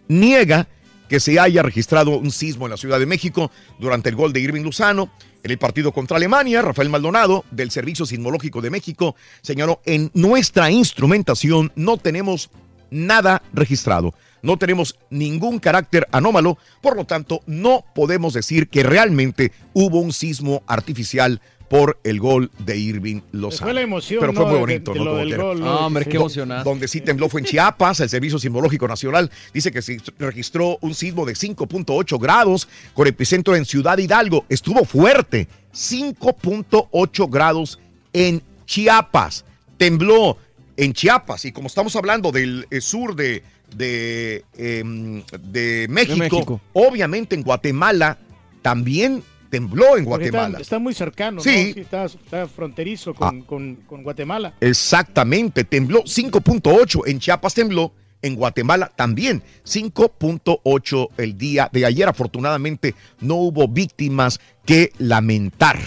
niega 0.07 0.69
que 1.09 1.21
se 1.21 1.39
haya 1.39 1.63
registrado 1.63 2.19
un 2.19 2.31
sismo 2.31 2.67
en 2.67 2.71
la 2.71 2.77
Ciudad 2.77 2.99
de 2.99 3.07
México 3.07 3.51
durante 3.79 4.09
el 4.09 4.17
gol 4.17 4.33
de 4.33 4.41
Irving 4.41 4.63
Lozano. 4.63 5.11
En 5.43 5.51
el 5.51 5.59
partido 5.59 5.93
contra 5.93 6.17
Alemania, 6.17 6.63
Rafael 6.63 6.89
Maldonado, 6.89 7.45
del 7.51 7.71
Servicio 7.71 8.07
Sismológico 8.07 8.63
de 8.63 8.71
México, 8.71 9.15
señaló, 9.43 9.81
en 9.85 10.11
nuestra 10.15 10.71
instrumentación 10.71 11.71
no 11.77 11.99
tenemos 11.99 12.51
nada 12.91 13.43
registrado, 13.53 14.15
no 14.43 14.57
tenemos 14.57 14.97
ningún 15.11 15.59
carácter 15.59 16.07
anómalo, 16.13 16.59
por 16.81 16.97
lo 16.97 17.05
tanto 17.05 17.43
no 17.47 17.85
podemos 17.95 18.33
decir 18.33 18.69
que 18.69 18.83
realmente 18.83 19.53
hubo 19.75 20.01
un 20.01 20.13
sismo 20.13 20.63
artificial 20.67 21.41
por 21.69 21.99
el 22.05 22.21
gol 22.21 22.51
de 22.59 22.77
Irving 22.77 23.21
Lozano. 23.33 23.67
Fue 23.67 23.75
la 23.75 23.81
emoción, 23.81 24.21
Pero 24.21 24.33
fue 24.33 24.43
¿no? 24.45 24.47
muy 24.51 24.55
de- 24.55 24.61
bonito, 24.61 24.93
de 24.93 24.99
¿no? 24.99 25.05
lo 25.05 25.11
Como 25.13 25.21
del 25.25 25.31
que- 25.31 25.43
gol, 25.43 25.61
¿no? 25.61 25.67
Ah, 25.69 25.87
hombre, 25.87 26.05
Sí. 26.05 26.11
qué 26.11 26.17
emocionante. 26.17 26.69
donde 26.69 26.89
sí 26.89 27.01
tembló 27.01 27.29
fue 27.29 27.41
en 27.41 27.47
Chiapas. 27.47 28.01
El 28.01 28.09
Servicio 28.09 28.39
Sismológico 28.39 28.87
Nacional 28.87 29.31
dice 29.53 29.73
que 29.73 29.83
se 29.83 29.99
registró 30.19 30.79
un 30.83 30.95
sismo 30.95 31.25
de 31.27 31.35
5.8 31.35 32.19
grados 32.19 32.69
con 32.93 33.07
epicentro 33.09 33.57
en 33.57 33.65
Ciudad 33.65 33.99
Hidalgo. 33.99 34.45
Estuvo 34.49 34.85
fuerte, 34.85 35.49
5.8 35.73 37.29
grados 37.29 37.79
en 38.13 38.43
Chiapas. 38.67 39.45
Tembló 39.77 40.39
en 40.77 40.93
Chiapas 40.93 41.45
y 41.45 41.53
como 41.53 41.67
estamos 41.69 41.95
hablando 41.97 42.33
del 42.33 42.67
eh, 42.71 42.81
sur 42.81 43.15
de, 43.17 43.43
de, 43.77 44.45
em, 44.57 45.23
de 45.41 45.87
México, 45.89 46.17
México. 46.19 46.61
obviamente 46.73 47.35
en 47.35 47.43
Guatemala 47.43 48.19
también 48.63 49.23
tembló 49.55 49.97
en 49.97 50.05
Guatemala. 50.05 50.49
Está, 50.49 50.63
está 50.63 50.79
muy 50.81 50.95
cercano, 50.95 51.41
Sí. 51.41 51.73
¿no? 51.77 51.83
está, 51.83 52.05
está 52.07 52.49
fronterizo 52.49 53.15
con, 53.15 53.41
Ah. 53.43 53.45
con- 53.47 53.77
con 53.87 54.03
Guatemala. 54.03 54.55
Exactamente, 54.61 55.63
tembló 55.63 56.03
5.8 56.07 57.03
en 57.07 57.21
Chiapas 57.21 57.55
tembló, 57.55 57.93
en 58.21 58.35
Guatemala 58.35 58.91
también 58.97 59.43
5.8 59.65 61.09
el 61.19 61.37
día 61.39 61.69
de 61.73 61.87
ayer. 61.87 62.09
Afortunadamente 62.09 62.95
no 63.21 63.37
hubo 63.37 63.69
víctimas 63.69 64.41
que 64.67 64.91
lamentar. 64.99 65.79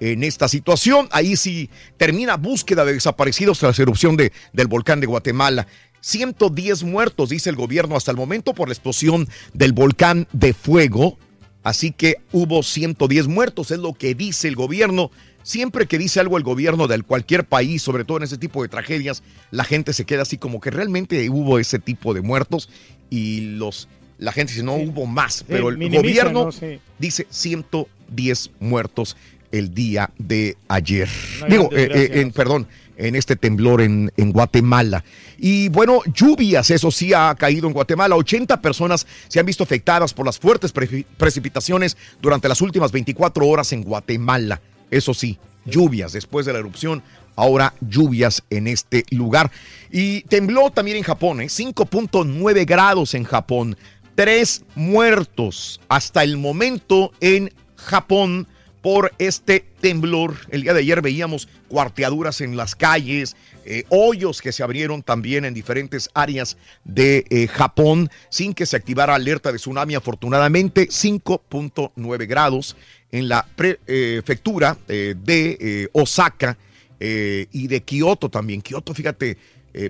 En 0.00 0.24
esta 0.24 0.48
situación, 0.48 1.08
ahí 1.12 1.36
sí 1.36 1.70
termina 1.96 2.36
búsqueda 2.36 2.84
de 2.84 2.92
desaparecidos 2.94 3.58
tras 3.60 3.78
erupción 3.78 4.16
de, 4.16 4.32
del 4.52 4.66
volcán 4.66 5.00
de 5.00 5.06
Guatemala. 5.06 5.66
110 6.00 6.82
muertos, 6.82 7.30
dice 7.30 7.50
el 7.50 7.56
gobierno 7.56 7.96
hasta 7.96 8.10
el 8.10 8.16
momento, 8.16 8.52
por 8.52 8.68
la 8.68 8.74
explosión 8.74 9.26
del 9.54 9.72
volcán 9.72 10.26
de 10.32 10.52
fuego. 10.54 11.18
Así 11.66 11.90
que 11.90 12.18
hubo 12.30 12.62
110 12.62 13.26
muertos, 13.26 13.72
es 13.72 13.80
lo 13.80 13.92
que 13.92 14.14
dice 14.14 14.46
el 14.46 14.54
gobierno. 14.54 15.10
Siempre 15.42 15.86
que 15.86 15.98
dice 15.98 16.20
algo 16.20 16.36
el 16.36 16.44
gobierno 16.44 16.86
de 16.86 17.02
cualquier 17.02 17.44
país, 17.44 17.82
sobre 17.82 18.04
todo 18.04 18.18
en 18.18 18.22
ese 18.22 18.38
tipo 18.38 18.62
de 18.62 18.68
tragedias, 18.68 19.24
la 19.50 19.64
gente 19.64 19.92
se 19.92 20.04
queda 20.04 20.22
así 20.22 20.38
como 20.38 20.60
que 20.60 20.70
realmente 20.70 21.28
hubo 21.28 21.58
ese 21.58 21.80
tipo 21.80 22.14
de 22.14 22.20
muertos 22.20 22.68
y 23.10 23.56
los 23.56 23.88
la 24.16 24.30
gente 24.30 24.52
dice 24.52 24.64
no 24.64 24.74
hubo 24.76 25.06
más, 25.06 25.44
pero 25.48 25.70
el 25.70 25.76
gobierno 25.76 26.44
¿no? 26.44 26.52
Sí. 26.52 26.78
dice 27.00 27.26
110 27.30 28.52
muertos 28.60 29.16
el 29.50 29.74
día 29.74 30.12
de 30.18 30.56
ayer. 30.68 31.08
Digo, 31.48 31.68
eh, 31.72 31.88
eh, 31.92 32.20
en, 32.20 32.30
perdón, 32.30 32.68
en 32.96 33.14
este 33.14 33.36
temblor 33.36 33.82
en, 33.82 34.10
Guatemala. 34.16 35.04
Y 35.38 35.68
bueno, 35.68 36.00
lluvias, 36.14 36.70
eso 36.70 36.90
sí 36.90 37.12
ha 37.12 37.34
caído 37.34 37.66
en 37.66 37.72
Guatemala. 37.74 38.16
80 38.16 38.60
personas 38.60 39.06
se 39.28 39.40
han 39.40 39.46
visto 39.46 39.62
afectadas 39.64 40.14
por 40.14 40.26
las 40.26 40.38
fuertes 40.38 40.72
pre- 40.72 41.06
precipitaciones 41.16 41.96
durante 42.20 42.48
las 42.48 42.60
últimas 42.60 42.92
24 42.92 43.46
horas 43.46 43.72
en 43.72 43.82
Guatemala. 43.82 44.60
Eso 44.90 45.14
sí, 45.14 45.38
lluvias 45.64 46.12
después 46.12 46.46
de 46.46 46.52
la 46.52 46.58
erupción. 46.58 47.02
Ahora 47.38 47.74
lluvias 47.80 48.42
en 48.48 48.66
este 48.66 49.04
lugar. 49.10 49.50
Y 49.90 50.22
tembló 50.22 50.70
también 50.70 50.96
en 50.96 51.02
Japón, 51.02 51.42
¿eh? 51.42 51.46
5.9 51.46 52.64
grados 52.66 53.12
en 53.14 53.24
Japón. 53.24 53.76
Tres 54.14 54.64
muertos 54.74 55.80
hasta 55.88 56.22
el 56.22 56.38
momento 56.38 57.12
en 57.20 57.52
Japón 57.76 58.46
por 58.86 59.12
este 59.18 59.64
temblor. 59.80 60.36
El 60.48 60.62
día 60.62 60.72
de 60.72 60.78
ayer 60.78 61.02
veíamos 61.02 61.48
cuarteaduras 61.66 62.40
en 62.40 62.56
las 62.56 62.76
calles, 62.76 63.34
eh, 63.64 63.82
hoyos 63.88 64.40
que 64.40 64.52
se 64.52 64.62
abrieron 64.62 65.02
también 65.02 65.44
en 65.44 65.54
diferentes 65.54 66.08
áreas 66.14 66.56
de 66.84 67.24
eh, 67.28 67.48
Japón 67.48 68.08
sin 68.28 68.54
que 68.54 68.64
se 68.64 68.76
activara 68.76 69.16
alerta 69.16 69.50
de 69.50 69.58
tsunami. 69.58 69.96
Afortunadamente, 69.96 70.86
5.9 70.86 72.28
grados 72.28 72.76
en 73.10 73.28
la 73.28 73.44
prefectura 73.56 74.78
eh, 74.86 75.16
de 75.20 75.90
Osaka 75.92 76.56
y 77.00 77.66
de 77.66 77.82
Kioto 77.82 78.28
también. 78.28 78.62
Kioto, 78.62 78.94
fíjate, 78.94 79.36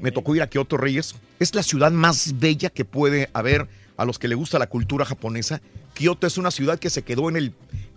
me 0.01 0.11
tocó 0.11 0.35
ir 0.37 0.41
a 0.41 0.47
Kioto 0.47 0.79
Reyes. 0.79 1.15
Es 1.39 1.55
la 1.55 1.63
ciudad 1.63 1.93
más 1.93 2.41
bella 2.41 2.71
que 2.71 2.87
puede 2.87 3.29
haber 3.35 3.69
a 3.99 4.07
los 4.07 4.19
que 4.19 4.29
le 4.29 4.35
gusta 4.35 4.59
la 4.59 4.69
cultura 4.69 5.05
japonesa. 5.05 5.61
Kioto 5.93 6.27
es 6.27 6.39
una 6.39 6.51
ciudad 6.51 6.79
que 6.79 6.91
se 6.91 7.03
quedó 7.03 7.29
en 7.29 7.37
el 7.37 7.55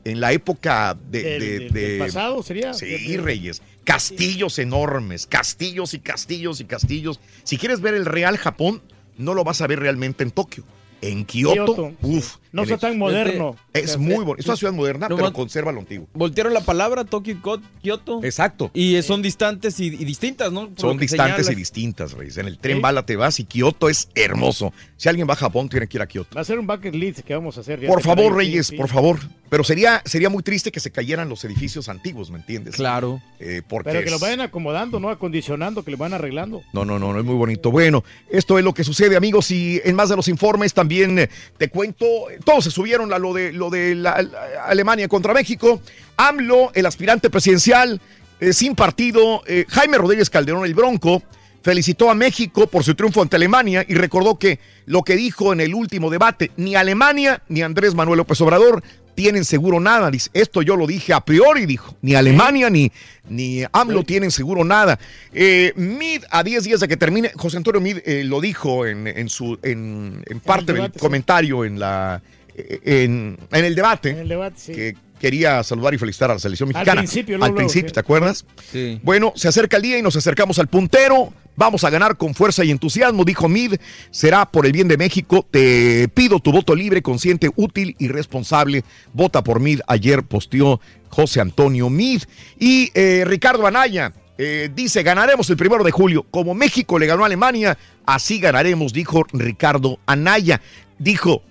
en 0.10 0.20
la 0.20 0.32
época 0.34 0.98
de, 1.10 1.24
Del- 1.24 1.40
de- 1.40 1.50
del- 1.60 1.74
del 1.74 1.92
de- 1.92 1.98
pasado 2.00 2.44
sería. 2.44 2.74
Sí, 2.74 3.18
Reyes. 3.18 3.62
Castillos 3.84 4.60
enormes, 4.60 5.26
castillos 5.26 5.94
y 5.94 6.00
castillos 6.00 6.60
y 6.62 6.66
castillos. 6.66 7.20
Si 7.44 7.58
quieres 7.58 7.82
ver 7.82 7.94
el 7.96 8.06
real 8.06 8.38
Japón, 8.38 8.82
no 9.18 9.34
lo 9.34 9.44
vas 9.44 9.62
a 9.62 9.68
ver 9.68 9.80
realmente 9.80 10.24
en 10.24 10.32
Tokio. 10.32 10.64
En 11.02 11.24
Kioto, 11.26 11.54
Kioto, 11.76 11.94
uff. 12.02 12.36
No 12.52 12.64
está 12.64 12.78
tan 12.78 12.98
moderno. 12.98 13.56
Es 13.74 13.98
muy 13.98 14.24
bonito. 14.24 14.40
Es 14.40 14.46
una 14.48 14.56
ciudad 14.56 14.74
moderna, 14.74 15.08
No, 15.08 15.16
pero 15.16 15.32
conserva 15.34 15.72
lo 15.72 15.80
antiguo. 15.82 16.08
Voltearon 16.14 16.54
la 16.54 16.62
palabra 16.62 17.04
Tokio 17.06 17.34
y 17.36 17.60
Kioto. 17.82 18.24
Exacto. 18.24 18.72
Y 18.74 18.96
eh, 18.96 19.04
son 19.04 19.22
distantes 19.22 19.80
y, 19.80 19.88
y 19.88 20.06
distintas, 20.06 20.52
¿no? 20.52 20.70
Por 20.70 20.80
Son 20.80 20.98
distantes 20.98 21.50
y 21.50 21.56
distintas, 21.56 22.14
Reyes. 22.14 22.38
En 22.38 22.48
el 22.48 22.58
tren 22.58 22.78
Sí. 22.78 22.82
bala 22.82 23.06
te 23.06 23.16
vas 23.16 23.40
y 23.40 23.44
Kioto 23.46 23.90
es 23.90 24.10
hermoso. 24.16 24.74
Si 24.98 25.10
alguien 25.10 25.28
va 25.30 25.34
a 25.34 25.38
Japón, 25.38 25.70
tiene 25.70 25.88
que 25.88 25.98
ir 25.98 26.02
a 26.02 26.08
Kioto. 26.08 26.36
Va 26.36 26.42
a 26.42 26.46
ser 26.46 26.60
un 26.60 26.68
bucket 26.68 26.96
list 26.96 27.20
que 27.20 27.34
vamos 27.34 27.58
a 27.58 27.62
hacer. 27.62 27.86
Por 27.88 28.02
favor, 28.02 28.32
sí, 28.34 28.38
Reyes, 28.38 28.68
sí. 28.68 28.76
por 28.78 28.90
favor. 28.90 29.20
Pero 29.50 29.64
sería, 29.64 30.02
sería 30.06 30.30
muy 30.30 30.44
triste 30.44 30.72
que 30.72 30.80
se 30.80 30.92
cayeran 30.92 31.28
los 31.28 31.44
edificios 31.44 31.90
antiguos, 31.90 32.30
¿me 32.30 32.38
entiendes? 32.38 32.76
Claro. 32.76 33.20
Eh, 33.40 33.64
porque 33.68 33.90
Pero 33.90 34.04
que 34.04 34.12
lo 34.12 34.20
vayan 34.20 34.42
acomodando, 34.42 35.00
no 35.00 35.10
acondicionando, 35.10 35.84
que 35.84 35.90
lo 35.90 35.98
van 35.98 36.14
arreglando. 36.14 36.62
No, 36.72 36.86
no, 36.86 37.00
no, 37.00 37.14
no 37.14 37.20
es 37.20 37.26
muy 37.26 37.34
bonito. 37.36 37.72
Bueno, 37.72 38.04
esto 38.30 38.60
es 38.60 38.64
lo 38.64 38.74
que 38.76 38.84
sucede, 38.84 39.16
amigos, 39.16 39.50
y 39.50 39.82
en 39.84 39.96
más 39.96 40.10
de 40.10 40.16
los 40.16 40.28
informes 40.28 40.74
también 40.76 41.18
eh, 41.18 41.30
te 41.58 41.70
cuento, 41.70 42.06
todos 42.44 42.64
se 42.64 42.72
subieron 42.72 43.14
a 43.14 43.20
lo 43.20 43.34
de 43.34 43.52
lo 43.54 43.70
de 43.70 43.96
la- 43.96 44.26
Alemania 44.66 45.08
contra 45.08 45.34
México. 45.34 45.82
AMLO, 46.18 46.72
el 46.74 46.86
aspirante 46.86 47.30
presidencial, 47.30 48.02
eh, 48.40 48.54
sin 48.54 48.76
partido, 48.76 49.42
eh, 49.46 49.66
Jaime 49.70 49.98
Rodríguez 49.98 50.30
Calderón, 50.30 50.66
el 50.66 50.74
Bronco, 50.74 51.24
felicitó 51.62 52.10
a 52.10 52.16
México 52.16 52.68
por 52.68 52.84
su 52.84 52.96
triunfo 52.96 53.22
ante 53.22 53.36
Alemania 53.36 53.86
y 53.88 53.94
recordó 53.94 54.40
que 54.40 54.60
lo 54.86 55.04
que 55.04 55.16
dijo 55.16 55.54
en 55.54 55.60
el 55.60 55.76
último 55.76 56.10
debate, 56.10 56.52
ni 56.58 56.76
Alemania 56.76 57.42
ni 57.48 57.62
Andrés 57.62 57.96
Manuel 57.96 58.18
López 58.18 58.40
Obrador 58.42 58.84
tienen 59.16 59.44
seguro 59.44 59.82
nada. 59.82 60.10
Dice, 60.10 60.30
esto 60.34 60.62
yo 60.62 60.78
lo 60.78 60.88
dije 60.88 61.12
a 61.14 61.20
priori, 61.20 61.66
dijo. 61.66 61.94
Ni 62.02 62.16
Alemania 62.16 62.70
ni, 62.70 62.90
ni 63.28 63.64
AMLO 63.72 64.04
tienen 64.04 64.32
seguro 64.32 64.64
nada. 64.64 64.98
Eh, 65.34 65.74
Mid, 65.76 66.24
a 66.30 66.42
10 66.42 66.64
días 66.64 66.80
de 66.80 66.88
que 66.88 66.96
termine, 66.96 67.32
José 67.36 67.58
Antonio 67.58 67.82
Mid 67.82 67.98
eh, 68.06 68.24
lo 68.24 68.40
dijo 68.40 68.86
en, 68.86 69.08
en 69.08 69.28
su, 69.28 69.60
en, 69.62 70.24
en 70.26 70.40
parte 70.40 70.72
del 70.72 70.86
sí. 70.94 71.00
comentario 71.00 71.66
en, 71.66 71.80
la, 71.80 72.22
eh, 72.56 72.80
en, 72.86 73.38
en 73.52 73.66
el 73.66 73.76
debate, 73.76 74.12
En 74.12 74.20
el 74.20 74.30
debate, 74.30 74.56
sí. 74.58 74.72
que 74.72 74.96
quería 75.20 75.62
saludar 75.64 75.94
y 75.94 75.98
felicitar 75.98 76.32
a 76.32 76.36
la 76.36 76.40
selección 76.40 76.70
Al 76.70 76.74
mexicana. 76.74 77.02
principio, 77.02 77.36
Al 77.36 77.40
luego, 77.40 77.54
luego, 77.54 77.68
principio, 77.68 77.90
sí. 77.90 77.94
¿te 77.94 78.00
acuerdas? 78.00 78.46
Sí. 78.72 79.00
Bueno, 79.04 79.34
se 79.36 79.48
acerca 79.48 79.78
el 79.78 79.84
día 79.84 79.98
y 79.98 80.02
nos 80.02 80.16
acercamos 80.16 80.60
al 80.60 80.68
puntero. 80.68 81.34
Vamos 81.56 81.84
a 81.84 81.90
ganar 81.90 82.16
con 82.16 82.34
fuerza 82.34 82.64
y 82.64 82.72
entusiasmo, 82.72 83.26
dijo 83.26 83.50
Mid. 83.50 83.76
Será 84.12 84.46
por 84.50 84.66
el 84.66 84.72
bien 84.72 84.88
de 84.88 84.96
México. 84.96 85.46
Te 85.52 86.08
pido 86.08 86.40
tu 86.40 86.54
voto 86.54 86.74
libre, 86.74 87.02
consciente, 87.02 87.50
útil 87.58 87.98
y 88.00 88.08
responsable. 88.08 88.86
Vota 89.14 89.44
por 89.44 89.60
Mid. 89.60 89.82
Ayer 89.88 90.24
posteó 90.24 90.80
José 91.10 91.42
Antonio 91.42 91.90
Mid. 91.90 92.24
Y 92.58 92.92
eh, 92.94 93.26
Ricardo 93.28 93.68
Anaya 93.68 94.14
eh, 94.38 94.70
dice, 94.74 95.04
ganaremos 95.04 95.50
el 95.50 95.58
primero 95.58 95.84
de 95.84 95.92
julio. 95.92 96.26
Como 96.32 96.54
México 96.54 96.98
le 96.98 97.08
ganó 97.08 97.24
a 97.24 97.26
Alemania, 97.26 97.78
así 98.06 98.40
ganaremos, 98.40 98.94
dijo 98.94 99.26
Ricardo 99.34 100.00
Anaya. 100.06 100.62
Dijo, 100.98 101.44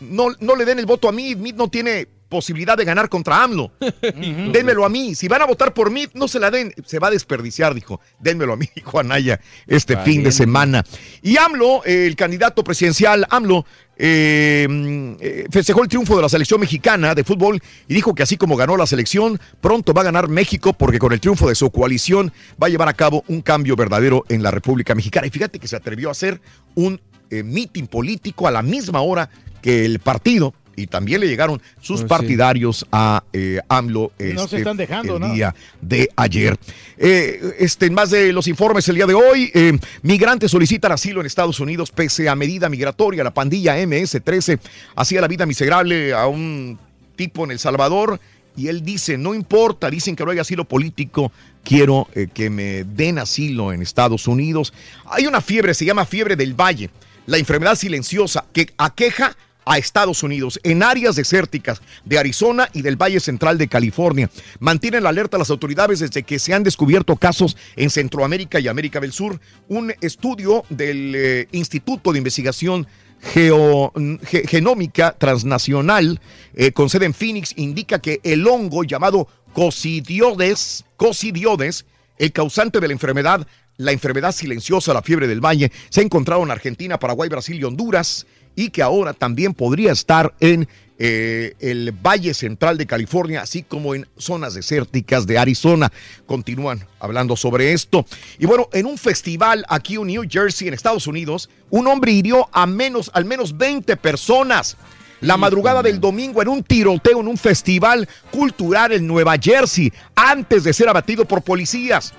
no, 0.00 0.30
no 0.40 0.56
le 0.56 0.64
den 0.64 0.80
el 0.80 0.86
voto 0.86 1.08
a 1.08 1.12
Mid. 1.12 1.36
Mid 1.36 1.54
no 1.54 1.68
tiene 1.68 2.08
posibilidad 2.28 2.76
de 2.76 2.84
ganar 2.84 3.08
contra 3.08 3.42
AMLO. 3.42 3.72
Dénmelo 4.52 4.84
a 4.84 4.88
mí. 4.88 5.14
Si 5.14 5.28
van 5.28 5.42
a 5.42 5.46
votar 5.46 5.74
por 5.74 5.90
mí, 5.90 6.06
no 6.14 6.28
se 6.28 6.40
la 6.40 6.50
den. 6.50 6.72
Se 6.84 6.98
va 6.98 7.08
a 7.08 7.10
desperdiciar, 7.10 7.74
dijo. 7.74 8.00
Dénmelo 8.18 8.54
a 8.54 8.56
mí, 8.56 8.68
dijo 8.74 8.98
Anaya, 8.98 9.40
este 9.66 9.96
fin 9.98 10.22
de 10.22 10.32
semana. 10.32 10.84
Y 11.22 11.36
AMLO, 11.36 11.84
eh, 11.84 12.06
el 12.06 12.16
candidato 12.16 12.64
presidencial, 12.64 13.26
AMLO, 13.30 13.64
eh, 13.98 15.16
eh, 15.20 15.46
festejó 15.50 15.82
el 15.82 15.88
triunfo 15.88 16.16
de 16.16 16.22
la 16.22 16.28
selección 16.28 16.60
mexicana 16.60 17.14
de 17.14 17.24
fútbol 17.24 17.58
y 17.88 17.94
dijo 17.94 18.14
que 18.14 18.22
así 18.22 18.36
como 18.36 18.54
ganó 18.54 18.76
la 18.76 18.86
selección, 18.86 19.40
pronto 19.62 19.94
va 19.94 20.02
a 20.02 20.04
ganar 20.04 20.28
México 20.28 20.74
porque 20.74 20.98
con 20.98 21.14
el 21.14 21.20
triunfo 21.20 21.48
de 21.48 21.54
su 21.54 21.70
coalición 21.70 22.30
va 22.62 22.66
a 22.66 22.70
llevar 22.70 22.88
a 22.88 22.94
cabo 22.94 23.24
un 23.28 23.40
cambio 23.40 23.74
verdadero 23.74 24.24
en 24.28 24.42
la 24.42 24.50
República 24.50 24.94
Mexicana. 24.94 25.26
Y 25.26 25.30
fíjate 25.30 25.58
que 25.58 25.68
se 25.68 25.76
atrevió 25.76 26.08
a 26.08 26.12
hacer 26.12 26.40
un 26.74 27.00
eh, 27.30 27.42
mitin 27.42 27.86
político 27.86 28.46
a 28.46 28.50
la 28.50 28.62
misma 28.62 29.00
hora 29.00 29.30
que 29.62 29.84
el 29.84 29.98
partido. 29.98 30.54
Y 30.76 30.86
también 30.86 31.20
le 31.20 31.26
llegaron 31.26 31.60
sus 31.80 32.00
Pues 32.00 32.00
sí. 32.02 32.06
partidarios 32.06 32.86
a 32.92 33.24
eh, 33.32 33.60
AMLO 33.68 34.12
No 34.18 34.26
se 34.26 34.44
este, 34.44 34.56
están 34.58 34.76
dejando, 34.76 35.16
el 35.16 35.20
¿no? 35.22 35.32
día 35.32 35.54
de 35.80 36.08
ayer. 36.16 36.56
Eh, 36.98 37.54
este, 37.58 37.86
en 37.86 37.94
más 37.94 38.10
de 38.10 38.32
los 38.32 38.46
informes 38.46 38.88
el 38.88 38.96
día 38.96 39.06
de 39.06 39.14
hoy, 39.14 39.50
eh, 39.54 39.78
migrantes 40.02 40.50
solicitan 40.50 40.92
asilo 40.92 41.20
en 41.20 41.26
Estados 41.26 41.60
Unidos 41.60 41.90
pese 41.90 42.28
a 42.28 42.34
medida 42.34 42.68
migratoria. 42.68 43.24
La 43.24 43.32
pandilla 43.32 43.78
MS-13 43.78 44.58
hacía 44.96 45.20
la 45.20 45.28
vida 45.28 45.46
miserable 45.46 46.12
a 46.12 46.26
un 46.26 46.78
tipo 47.16 47.44
en 47.44 47.50
El 47.50 47.58
Salvador 47.58 48.20
y 48.56 48.68
él 48.68 48.82
dice, 48.82 49.18
no 49.18 49.34
importa, 49.34 49.90
dicen 49.90 50.16
que 50.16 50.24
no 50.24 50.30
hay 50.30 50.38
asilo 50.38 50.64
político, 50.64 51.30
quiero 51.62 52.08
eh, 52.14 52.28
que 52.32 52.48
me 52.48 52.84
den 52.84 53.18
asilo 53.18 53.72
en 53.72 53.82
Estados 53.82 54.26
Unidos. 54.26 54.72
Hay 55.06 55.26
una 55.26 55.40
fiebre, 55.40 55.74
se 55.74 55.84
llama 55.84 56.06
fiebre 56.06 56.36
del 56.36 56.54
valle, 56.54 56.90
la 57.26 57.36
enfermedad 57.38 57.74
silenciosa 57.74 58.46
que 58.52 58.72
aqueja 58.78 59.36
a 59.66 59.76
Estados 59.78 60.22
Unidos 60.22 60.58
en 60.62 60.82
áreas 60.82 61.16
desérticas 61.16 61.82
de 62.04 62.18
Arizona 62.18 62.70
y 62.72 62.82
del 62.82 62.96
Valle 62.96 63.20
Central 63.20 63.58
de 63.58 63.68
California. 63.68 64.30
Mantienen 64.60 65.02
la 65.02 65.10
alerta 65.10 65.36
a 65.36 65.40
las 65.40 65.50
autoridades 65.50 65.98
desde 65.98 66.22
que 66.22 66.38
se 66.38 66.54
han 66.54 66.62
descubierto 66.62 67.16
casos 67.16 67.56
en 67.74 67.90
Centroamérica 67.90 68.60
y 68.60 68.68
América 68.68 69.00
del 69.00 69.12
Sur. 69.12 69.40
Un 69.68 69.92
estudio 70.00 70.64
del 70.70 71.14
eh, 71.14 71.48
Instituto 71.52 72.12
de 72.12 72.18
Investigación 72.18 72.86
Ge- 73.32 74.46
Genómica 74.46 75.16
Transnacional 75.18 76.20
eh, 76.54 76.70
con 76.70 76.88
sede 76.88 77.06
en 77.06 77.14
Phoenix 77.14 77.52
indica 77.56 77.98
que 77.98 78.20
el 78.22 78.46
hongo 78.46 78.84
llamado 78.84 79.26
cosidiodes, 79.52 80.84
cosidiodes, 80.96 81.86
el 82.18 82.30
causante 82.30 82.78
de 82.78 82.86
la 82.86 82.92
enfermedad, 82.92 83.46
la 83.78 83.92
enfermedad 83.92 84.32
silenciosa, 84.32 84.94
la 84.94 85.02
fiebre 85.02 85.26
del 85.26 85.44
valle, 85.44 85.72
se 85.88 86.00
ha 86.00 86.04
encontrado 86.04 86.42
en 86.42 86.50
Argentina, 86.50 86.98
Paraguay, 86.98 87.28
Brasil 87.28 87.58
y 87.58 87.64
Honduras. 87.64 88.26
Y 88.56 88.70
que 88.70 88.82
ahora 88.82 89.12
también 89.12 89.54
podría 89.54 89.92
estar 89.92 90.34
en 90.40 90.66
eh, 90.98 91.54
el 91.60 91.92
Valle 91.92 92.32
Central 92.32 92.78
de 92.78 92.86
California, 92.86 93.42
así 93.42 93.62
como 93.62 93.94
en 93.94 94.08
zonas 94.16 94.54
desérticas 94.54 95.26
de 95.26 95.38
Arizona. 95.38 95.92
Continúan 96.24 96.86
hablando 96.98 97.36
sobre 97.36 97.74
esto. 97.74 98.06
Y 98.38 98.46
bueno, 98.46 98.68
en 98.72 98.86
un 98.86 98.96
festival 98.96 99.64
aquí 99.68 99.96
en 99.96 100.06
New 100.06 100.24
Jersey, 100.28 100.68
en 100.68 100.74
Estados 100.74 101.06
Unidos, 101.06 101.50
un 101.68 101.86
hombre 101.86 102.12
hirió 102.12 102.48
a 102.50 102.66
menos, 102.66 103.10
al 103.12 103.26
menos 103.26 103.56
20 103.56 103.96
personas. 103.98 104.76
La 105.20 105.36
madrugada 105.36 105.82
del 105.82 106.00
domingo 106.00 106.42
en 106.42 106.48
un 106.48 106.62
tiroteo 106.62 107.20
en 107.20 107.28
un 107.28 107.38
festival 107.38 108.08
cultural 108.30 108.92
en 108.92 109.06
Nueva 109.06 109.36
Jersey, 109.40 109.92
antes 110.14 110.64
de 110.64 110.72
ser 110.72 110.88
abatido 110.88 111.26
por 111.26 111.42
policías. 111.42 112.14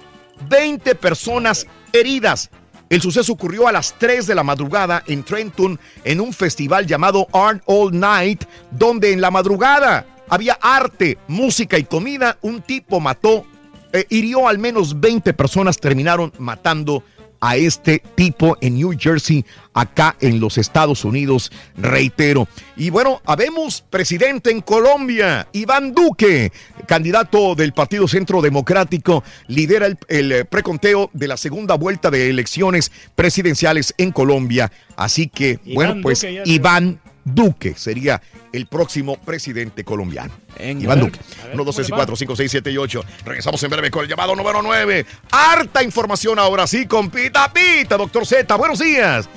20 0.50 0.94
personas 0.96 1.66
heridas. 1.94 2.50
El 2.90 3.02
suceso 3.02 3.34
ocurrió 3.34 3.68
a 3.68 3.72
las 3.72 3.96
3 3.98 4.28
de 4.28 4.36
la 4.36 4.44
madrugada 4.44 5.04
en 5.08 5.24
Trenton 5.24 5.80
en 6.06 6.22
un 6.22 6.32
festival 6.32 6.88
llamado 6.88 7.28
Art 7.34 7.62
All 7.66 7.98
Night, 7.98 8.46
donde 8.72 9.12
en 9.12 9.20
la 9.20 9.30
madrugada 9.30 10.06
había 10.30 10.58
arte, 10.62 11.18
música 11.28 11.78
y 11.78 11.84
comida. 11.84 12.38
Un 12.42 12.62
tipo 12.62 13.00
mató, 13.02 13.46
eh, 13.92 14.06
hirió 14.10 14.48
al 14.48 14.58
menos 14.58 15.00
20 15.00 15.34
personas, 15.34 15.78
terminaron 15.78 16.32
matando 16.40 17.04
a 17.40 17.56
este 17.56 18.02
tipo 18.16 18.58
en 18.62 18.76
New 18.76 18.94
Jersey, 18.98 19.46
acá 19.74 20.16
en 20.22 20.40
los 20.40 20.58
Estados 20.58 21.06
Unidos, 21.06 21.52
reitero. 21.76 22.48
Y 22.76 22.90
bueno, 22.90 23.22
habemos 23.26 23.82
presidente 23.90 24.52
en 24.52 24.62
Colombia, 24.62 25.48
Iván 25.54 25.94
Duque, 25.94 26.52
candidato 26.88 27.56
del 27.56 27.74
Partido 27.74 28.08
Centro 28.08 28.42
Democrático, 28.42 29.24
lidera 29.48 29.86
el, 29.86 29.98
el, 30.08 30.32
eh, 30.32 30.46
preconteo 30.46 31.10
de 31.14 31.28
la 31.28 31.38
segunda 31.38 31.76
vuelta 31.76 32.10
de 32.10 32.30
elecciones 32.30 32.92
presidenciales 33.16 33.94
en 33.98 34.12
Colombia. 34.12 34.72
Así 34.96 35.28
que, 35.28 35.60
Iván 35.66 35.76
bueno, 35.76 36.02
pues 36.02 36.26
Iván 36.46 37.00
Duque 37.34 37.74
sería 37.76 38.22
el 38.54 38.68
próximo 38.68 39.18
presidente 39.18 39.84
colombiano. 39.84 40.34
Iván 40.60 41.00
A 41.00 41.04
ver, 41.04 41.12
Duque. 41.12 41.20
a 41.42 41.46
ver, 41.48 41.56
1, 41.56 41.64
2, 41.66 41.76
3 41.76 41.88
y 41.88 41.92
¿cómo 41.92 41.98
le 41.98 42.02
va? 42.02 42.06
4, 42.08 42.16
5, 42.16 42.36
6, 42.36 42.52
7 42.52 42.72
y 42.72 42.78
8. 42.78 43.04
Regresamos 43.26 43.62
en 43.64 43.70
breve 43.70 43.92
con 43.92 44.04
el 44.04 44.10
llamado 44.10 44.36
número 44.36 44.62
9. 44.62 45.06
Harta 45.32 45.84
información 45.84 46.40
ahora 46.40 46.66
sí 46.68 46.86
con 46.86 47.10
Pita 47.10 47.52
Pita, 47.52 47.98
doctor 47.98 48.26
Z. 48.26 48.56
Buenos 48.56 48.80
días. 48.80 49.30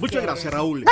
Muchas 0.00 0.22
gracias, 0.22 0.52
Raúl. 0.52 0.84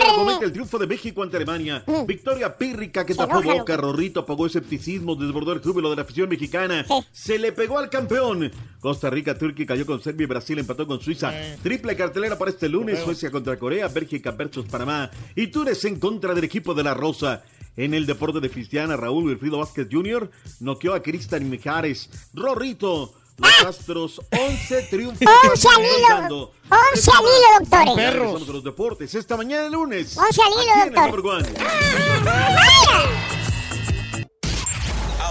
Rápidamente 0.00 0.44
el 0.44 0.52
triunfo 0.52 0.78
de 0.78 0.86
México 0.86 1.22
ante 1.22 1.36
Alemania. 1.36 1.84
Victoria 2.06 2.56
pírrica 2.56 3.04
que 3.04 3.14
tapó 3.14 3.42
boca, 3.42 3.76
Rorrito 3.76 4.20
apagó 4.20 4.46
escepticismo, 4.46 5.14
desbordó 5.14 5.52
el 5.52 5.60
júbilo 5.60 5.90
de 5.90 5.96
la 5.96 6.02
afición 6.02 6.28
mexicana. 6.28 6.84
Se 7.12 7.38
le 7.38 7.52
pegó 7.52 7.78
al 7.78 7.90
campeón. 7.90 8.50
Costa 8.80 9.10
Rica, 9.10 9.36
Turquía 9.36 9.66
cayó 9.66 9.84
con 9.86 10.00
Serbia 10.00 10.24
y 10.24 10.26
Brasil 10.26 10.58
empató 10.58 10.86
con 10.86 11.00
Suiza. 11.00 11.32
Triple 11.62 11.96
cartelera 11.96 12.38
para 12.38 12.50
este 12.50 12.68
lunes, 12.68 13.00
Suecia 13.00 13.30
contra 13.30 13.58
Corea, 13.58 13.88
Bélgica 13.88 14.30
versus 14.30 14.66
Panamá 14.66 15.10
y 15.34 15.48
Túnez 15.48 15.84
en 15.84 15.98
contra 15.98 16.34
del 16.34 16.44
equipo 16.44 16.74
de 16.74 16.84
la 16.84 16.94
Rosa. 16.94 17.42
En 17.76 17.94
el 17.94 18.06
deporte 18.06 18.40
de 18.40 18.50
Cristiana, 18.50 18.96
Raúl 18.96 19.26
Wilfrido 19.26 19.58
Vázquez 19.58 19.86
Jr. 19.88 20.28
noqueó 20.58 20.94
a 20.94 21.02
Cristian 21.02 21.48
Mijares. 21.48 22.10
Rorrito, 22.34 23.14
los 23.38 23.64
Astros, 23.64 24.20
11 24.30 24.82
triunfos. 24.90 25.28
Once 25.48 25.68
al 25.68 25.80
hilo. 25.80 26.08
Ganando. 26.08 26.52
Once 26.70 27.10
al 27.10 27.22
hilo, 27.22 27.48
doctores. 27.60 28.44
Con 28.44 28.54
los 28.54 28.64
deportes 28.64 29.14
esta 29.14 29.36
mañana 29.36 29.62
de 29.64 29.70
lunes. 29.70 30.16
Once 30.16 30.40
al 30.42 30.52
hilo, 30.52 30.74
el 30.84 30.92
doctor. 30.92 31.22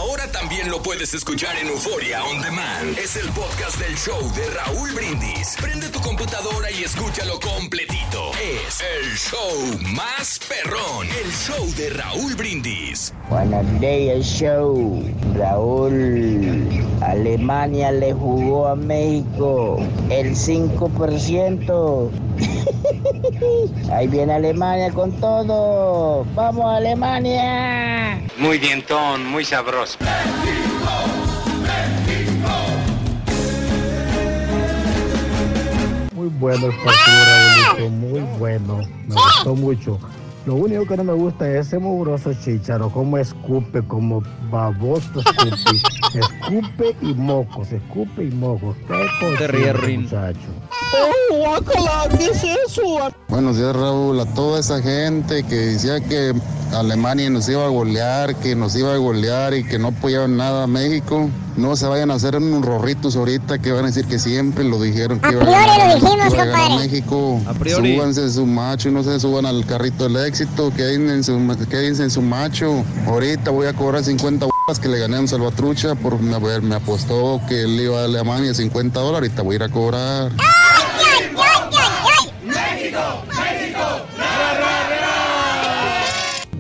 Ahora 0.08 0.32
también 0.32 0.70
lo 0.72 0.82
puedes 0.82 1.14
escuchar 1.14 1.58
en 1.58 1.68
Euforia 1.68 2.24
On 2.24 2.42
Demand. 2.42 2.98
Es 2.98 3.18
el 3.18 3.28
podcast 3.32 3.78
del 3.78 3.94
show 3.98 4.18
de 4.36 4.50
Raúl 4.52 4.90
Brindis. 4.94 5.58
Prende 5.60 5.90
tu 5.90 6.00
computadora 6.00 6.72
y 6.72 6.86
escúchalo 6.86 7.38
completito. 7.42 8.32
Es 8.42 8.80
el 8.80 9.18
show 9.18 9.78
más 9.94 10.40
perrón. 10.48 11.08
El 11.10 11.30
show 11.30 11.70
de 11.76 11.90
Raúl 11.90 12.36
Brindis. 12.36 13.14
Buenos 13.30 13.66
días, 13.82 14.26
show. 14.26 15.04
Raúl, 15.36 16.70
Alemania 17.02 17.92
le 17.92 18.14
jugó 18.14 18.70
a 18.70 18.76
México 18.78 19.78
el 20.10 20.36
5%. 20.36 22.12
Ahí 23.92 24.08
viene 24.08 24.34
Alemania 24.34 24.90
con 24.92 25.12
todo. 25.20 26.26
¡Vamos, 26.34 26.66
Alemania! 26.66 28.22
Muy 28.38 28.58
dientón, 28.60 29.26
muy 29.26 29.44
sabroso. 29.44 29.97
Muy 36.14 36.28
bueno 36.40 36.68
el 36.68 36.76
partido, 36.84 37.90
muy 37.90 38.20
bueno. 38.38 38.80
Me 39.08 39.16
gustó 39.16 39.56
mucho. 39.56 40.00
Lo 40.48 40.56
único 40.56 40.86
que 40.86 40.96
no 40.96 41.04
me 41.04 41.12
gusta 41.12 41.46
es 41.52 41.68
ese 41.68 41.78
mugroso 41.78 42.32
chicharo, 42.34 42.90
como 42.90 43.18
escupe, 43.18 43.86
como 43.86 44.24
baboso 44.50 45.20
escupe. 45.20 45.82
escupe 46.20 46.96
y 47.02 47.14
mocos, 47.16 47.70
escupe 47.74 48.24
y 48.24 48.32
mocos. 48.32 48.78
Qué 48.88 49.46
Te 49.46 49.74
Rin. 49.74 50.04
muchacho. 50.04 50.40
¡Oh, 50.94 51.36
guácala! 51.36 52.08
¿Qué 52.18 52.28
es 52.28 52.44
eso? 52.46 53.12
Buenos 53.28 53.58
días, 53.58 53.76
Raúl. 53.76 54.22
A 54.22 54.26
toda 54.36 54.62
esa 54.62 54.82
gente 54.82 55.44
que 55.44 55.56
decía 55.56 56.00
que 56.00 56.34
Alemania 56.74 57.30
nos 57.30 57.50
iba 57.50 57.66
a 57.66 57.70
golear, 57.70 58.36
que 58.36 58.56
nos 58.56 58.76
iba 58.76 58.94
a 58.94 58.98
golear 58.98 59.54
y 59.54 59.64
que 59.64 59.80
no 59.80 59.90
apoyaban 59.90 60.38
nada 60.38 60.64
a 60.64 60.68
México. 60.68 61.30
No 61.56 61.76
se 61.76 61.88
vayan 61.88 62.12
a 62.12 62.16
hacer 62.16 62.36
unos 62.36 62.64
rorritos 62.64 63.16
ahorita 63.16 63.60
que 63.60 63.72
van 63.72 63.86
a 63.86 63.88
decir 63.88 64.06
que 64.06 64.20
siempre 64.20 64.64
lo 64.64 64.80
dijeron 64.80 65.20
que 65.20 65.32
iba 65.32 65.42
a 65.42 65.46
ganar, 65.46 65.88
lo 65.88 65.96
dijimos, 65.96 66.34
iba 66.34 66.44
a 66.44 66.46
ganar 66.46 66.68
compadre. 66.68 66.88
México. 66.88 67.42
A 67.48 67.54
priori. 67.54 67.96
Súbanse 67.96 68.30
su 68.30 68.46
macho 68.46 68.90
y 68.90 68.92
no 68.92 69.04
se 69.04 69.20
suban 69.20 69.46
al 69.46 69.66
carrito 69.66 70.04
del 70.04 70.18
éxito. 70.42 70.72
Quédense 70.76 71.14
en 71.14 71.24
su, 71.24 71.68
quédense 71.68 72.04
en 72.04 72.12
su 72.12 72.22
macho. 72.22 72.86
Ahorita 73.08 73.52
voy 73.52 73.68
a 73.68 73.74
cobrar 73.74 74.04
50 74.04 74.46
bolas 74.46 74.80
que 74.80 74.88
le 74.88 75.00
gané 75.00 75.18
a 75.18 75.22
un 75.22 75.28
salvatrucha 75.28 75.96
por 75.96 76.20
me, 76.20 76.38
me 76.62 76.76
apostó 76.76 77.42
que 77.48 77.64
él 77.64 77.80
iba 77.80 78.02
a 78.02 78.06
Alemania 78.06 78.54
50 78.54 79.00
dólares. 79.00 79.30
Ahorita 79.32 79.42
voy 79.42 79.54
a 79.54 79.56
ir 79.56 79.64
a 79.64 79.70
cobrar. 79.70 80.32
¡México! 80.32 81.42
¡México! 82.44 83.28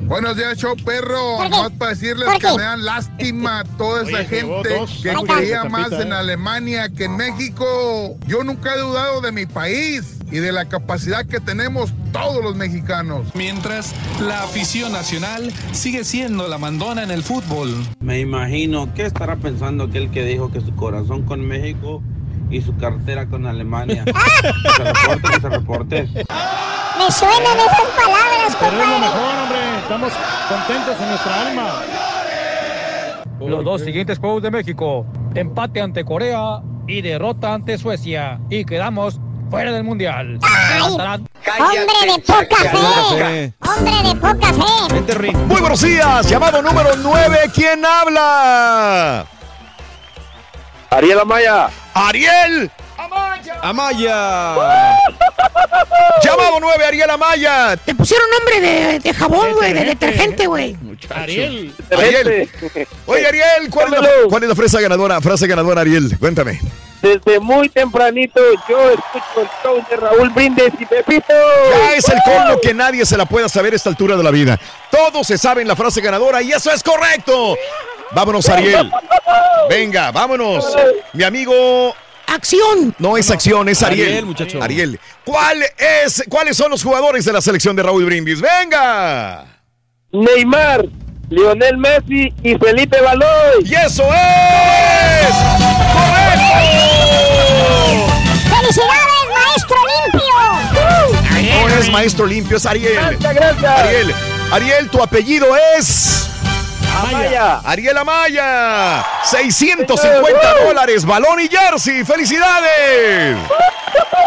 Buenos 0.07 0.37
días, 0.37 0.57
show 0.57 0.73
perro. 0.85 1.37
Nomás 1.49 1.71
para 1.71 1.91
decirles 1.91 2.29
¿Por 2.29 2.39
que 2.39 2.47
me 2.55 2.63
dan 2.63 2.85
lástima 2.85 3.65
toda 3.77 4.03
esa 4.03 4.19
Oye, 4.19 4.25
gente 4.25 4.69
que 5.03 5.13
creía 5.13 5.65
más 5.65 5.91
en 5.91 6.13
eh. 6.13 6.15
Alemania 6.15 6.87
que 6.87 7.05
en 7.05 7.17
México. 7.17 8.17
Yo 8.25 8.41
nunca 8.45 8.73
he 8.73 8.79
dudado 8.79 9.19
de 9.19 9.33
mi 9.33 9.45
país 9.45 10.17
y 10.31 10.37
de 10.37 10.53
la 10.53 10.65
capacidad 10.65 11.25
que 11.25 11.41
tenemos 11.41 11.93
todos 12.13 12.41
los 12.41 12.55
mexicanos. 12.55 13.27
Mientras 13.35 13.93
la 14.21 14.43
afición 14.43 14.93
nacional 14.93 15.51
sigue 15.73 16.05
siendo 16.05 16.47
la 16.47 16.57
mandona 16.57 17.03
en 17.03 17.11
el 17.11 17.21
fútbol. 17.21 17.75
Me 17.99 18.21
imagino 18.21 18.93
qué 18.93 19.05
estará 19.05 19.35
pensando 19.35 19.85
aquel 19.85 20.09
que 20.09 20.23
dijo 20.23 20.51
que 20.53 20.61
su 20.61 20.73
corazón 20.75 21.23
con 21.23 21.45
México 21.45 22.01
y 22.49 22.61
su 22.61 22.77
cartera 22.77 23.27
con 23.27 23.45
Alemania. 23.45 24.05
Que 24.63 24.69
se 24.71 24.83
reporte, 24.83 25.29
que 25.33 25.41
se 25.41 25.49
reporte. 25.49 26.09
Me 26.97 27.11
suenan 27.11 27.57
esas 27.59 27.87
palabras, 27.95 28.57
Pero 28.59 28.71
es 28.71 28.77
lo 28.77 28.83
compadre. 28.83 28.99
mejor, 28.99 29.39
hombre. 29.43 29.77
Estamos 29.79 30.13
contentos 30.49 30.95
en 31.01 31.09
nuestra 31.09 31.41
alma. 31.41 31.73
Los 33.39 33.63
dos 33.63 33.81
siguientes 33.81 34.17
juegos 34.19 34.41
de 34.41 34.51
México, 34.51 35.05
empate 35.35 35.79
ante 35.81 36.03
Corea 36.03 36.59
y 36.87 37.01
derrota 37.01 37.53
ante 37.53 37.77
Suecia. 37.77 38.39
Y 38.49 38.65
quedamos 38.65 39.19
fuera 39.49 39.71
del 39.71 39.83
Mundial. 39.83 40.39
Hombre 40.81 42.13
de 42.13 42.19
poca 42.19 42.55
fe. 42.57 43.53
Hombre 43.61 44.09
de 44.09 44.15
poca 44.15 44.47
fe. 44.53 45.31
Muy 45.33 45.61
buenos 45.61 45.81
días. 45.81 46.27
Llamado 46.27 46.61
número 46.61 46.89
9. 46.97 47.37
¿Quién 47.53 47.85
habla? 47.85 49.25
Ariel 50.89 51.19
Amaya. 51.19 51.69
Ariel. 51.93 52.71
Amaya. 53.61 54.55
Llamado 56.23 56.59
9. 56.59 56.85
Ariel 56.85 57.09
Amaya. 57.09 57.77
Te 57.77 57.93
pusieron 57.95 58.27
nombre 58.31 58.61
de, 58.61 58.99
de 58.99 59.13
jabón, 59.13 59.53
güey, 59.53 59.73
de 59.73 59.79
Detergente. 59.85 60.05
detergente, 60.07 60.47
güey. 60.47 60.77
Ariel. 61.15 61.73
Ariel. 61.95 62.49
Oye, 63.05 63.27
Ariel, 63.27 63.69
¿cuál 63.69 63.93
es, 63.93 64.01
la, 64.01 64.09
cuál 64.29 64.43
es 64.43 64.49
la 64.49 64.55
frase 64.55 64.81
ganadora? 64.81 65.21
Frase 65.21 65.47
ganadora, 65.47 65.81
Ariel. 65.81 66.17
Cuéntame. 66.19 66.59
Desde 67.01 67.39
muy 67.39 67.69
tempranito 67.69 68.41
yo 68.67 68.89
escucho 68.89 69.41
el 69.41 69.47
show 69.63 69.85
de 69.87 69.95
Raúl 69.97 70.29
Brindis 70.31 70.73
y 70.79 70.85
Pepito. 70.85 71.33
Ya 71.69 71.93
es 71.93 72.09
el 72.09 72.19
colmo 72.25 72.59
que 72.59 72.73
nadie 72.73 73.05
se 73.05 73.15
la 73.17 73.25
pueda 73.27 73.47
saber 73.47 73.73
a 73.73 73.75
esta 73.75 73.89
altura 73.89 74.17
de 74.17 74.23
la 74.23 74.31
vida. 74.31 74.59
Todos 74.89 75.27
se 75.27 75.37
saben 75.37 75.67
la 75.67 75.75
frase 75.75 76.01
ganadora 76.01 76.41
y 76.41 76.51
eso 76.51 76.71
es 76.71 76.81
correcto. 76.81 77.55
Vámonos, 78.11 78.49
Ariel. 78.49 78.91
Venga, 79.69 80.11
vámonos. 80.11 80.75
Mi 81.13 81.23
amigo. 81.23 81.93
Acción. 82.27 82.93
No 82.99 83.17
es 83.17 83.31
acción, 83.31 83.69
es 83.69 83.81
Ariel. 83.81 84.07
Ariel, 84.07 84.25
muchacho. 84.25 84.61
Ariel. 84.61 84.99
¿Cuál 85.23 85.63
es, 85.77 86.23
¿Cuáles 86.29 86.57
son 86.57 86.69
los 86.69 86.83
jugadores 86.83 87.23
de 87.25 87.31
la 87.33 87.41
selección 87.41 87.75
de 87.75 87.83
Raúl 87.83 88.05
Brindis? 88.05 88.41
¡Venga! 88.41 89.61
Neymar, 90.11 90.85
Lionel 91.29 91.77
Messi 91.77 92.33
y 92.43 92.55
Felipe 92.57 92.99
Baloy. 93.01 93.63
¡Y 93.63 93.75
eso 93.75 94.03
es! 94.03 95.35
¡Correcto! 95.93 96.47
¡Felicidades, 98.55 99.27
maestro 99.33 99.77
limpio! 100.03 100.27
Ahí 101.31 101.91
maestro 101.91 102.25
limpio, 102.25 102.57
es 102.57 102.65
Ariel. 102.65 102.93
Gracias, 102.93 103.33
gracias. 103.33 103.79
Ariel, 103.79 104.13
Ariel, 104.51 104.89
tu 104.89 105.01
apellido 105.01 105.47
es... 105.77 106.29
Amaya. 106.95 107.59
Ariel 107.63 107.97
Amaya, 107.97 109.05
650 109.23 110.53
dólares, 110.65 111.05
balón 111.05 111.39
y 111.39 111.47
jersey, 111.47 112.03
felicidades. 112.03 113.37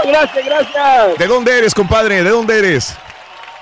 Gracias, 0.04 0.44
gracias. 0.44 1.18
¿De 1.18 1.26
dónde 1.26 1.58
eres, 1.58 1.74
compadre? 1.74 2.22
¿De 2.22 2.30
dónde 2.30 2.58
eres? 2.58 2.94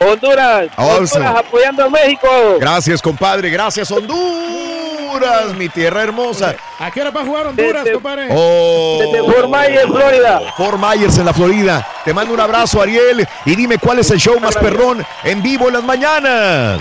Honduras. 0.00 0.68
Awesome. 0.76 1.26
Honduras 1.26 1.36
apoyando 1.46 1.84
a 1.84 1.88
México. 1.90 2.28
Gracias, 2.60 3.00
compadre, 3.02 3.50
gracias, 3.50 3.90
Honduras, 3.90 5.54
mi 5.56 5.68
tierra 5.68 6.02
hermosa. 6.02 6.54
¿A 6.78 6.90
qué 6.90 7.00
hora 7.00 7.10
va 7.10 7.22
a 7.22 7.24
jugar 7.24 7.46
Honduras, 7.48 7.82
Desde- 7.84 7.94
compadre? 7.94 8.28
Oh. 8.30 8.98
Desde 9.00 9.20
Fort 9.32 9.48
Myers, 9.48 9.86
Florida. 9.86 10.40
Fort 10.56 10.78
Myers 10.78 11.18
en 11.18 11.24
la 11.24 11.32
Florida. 11.34 11.88
Te 12.04 12.12
mando 12.14 12.32
un 12.34 12.40
abrazo, 12.40 12.80
Ariel, 12.82 13.26
y 13.44 13.56
dime 13.56 13.78
cuál 13.78 13.98
es 14.00 14.10
el 14.10 14.18
show 14.20 14.38
más 14.38 14.54
perrón 14.56 15.04
en 15.24 15.42
vivo 15.42 15.68
en 15.68 15.74
las 15.74 15.82
mañanas. 15.82 16.78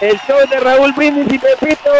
El 0.00 0.16
show 0.26 0.38
de 0.48 0.60
Raúl 0.60 0.92
Brindis 0.92 1.26
y 1.32 1.38
Pepito. 1.38 1.90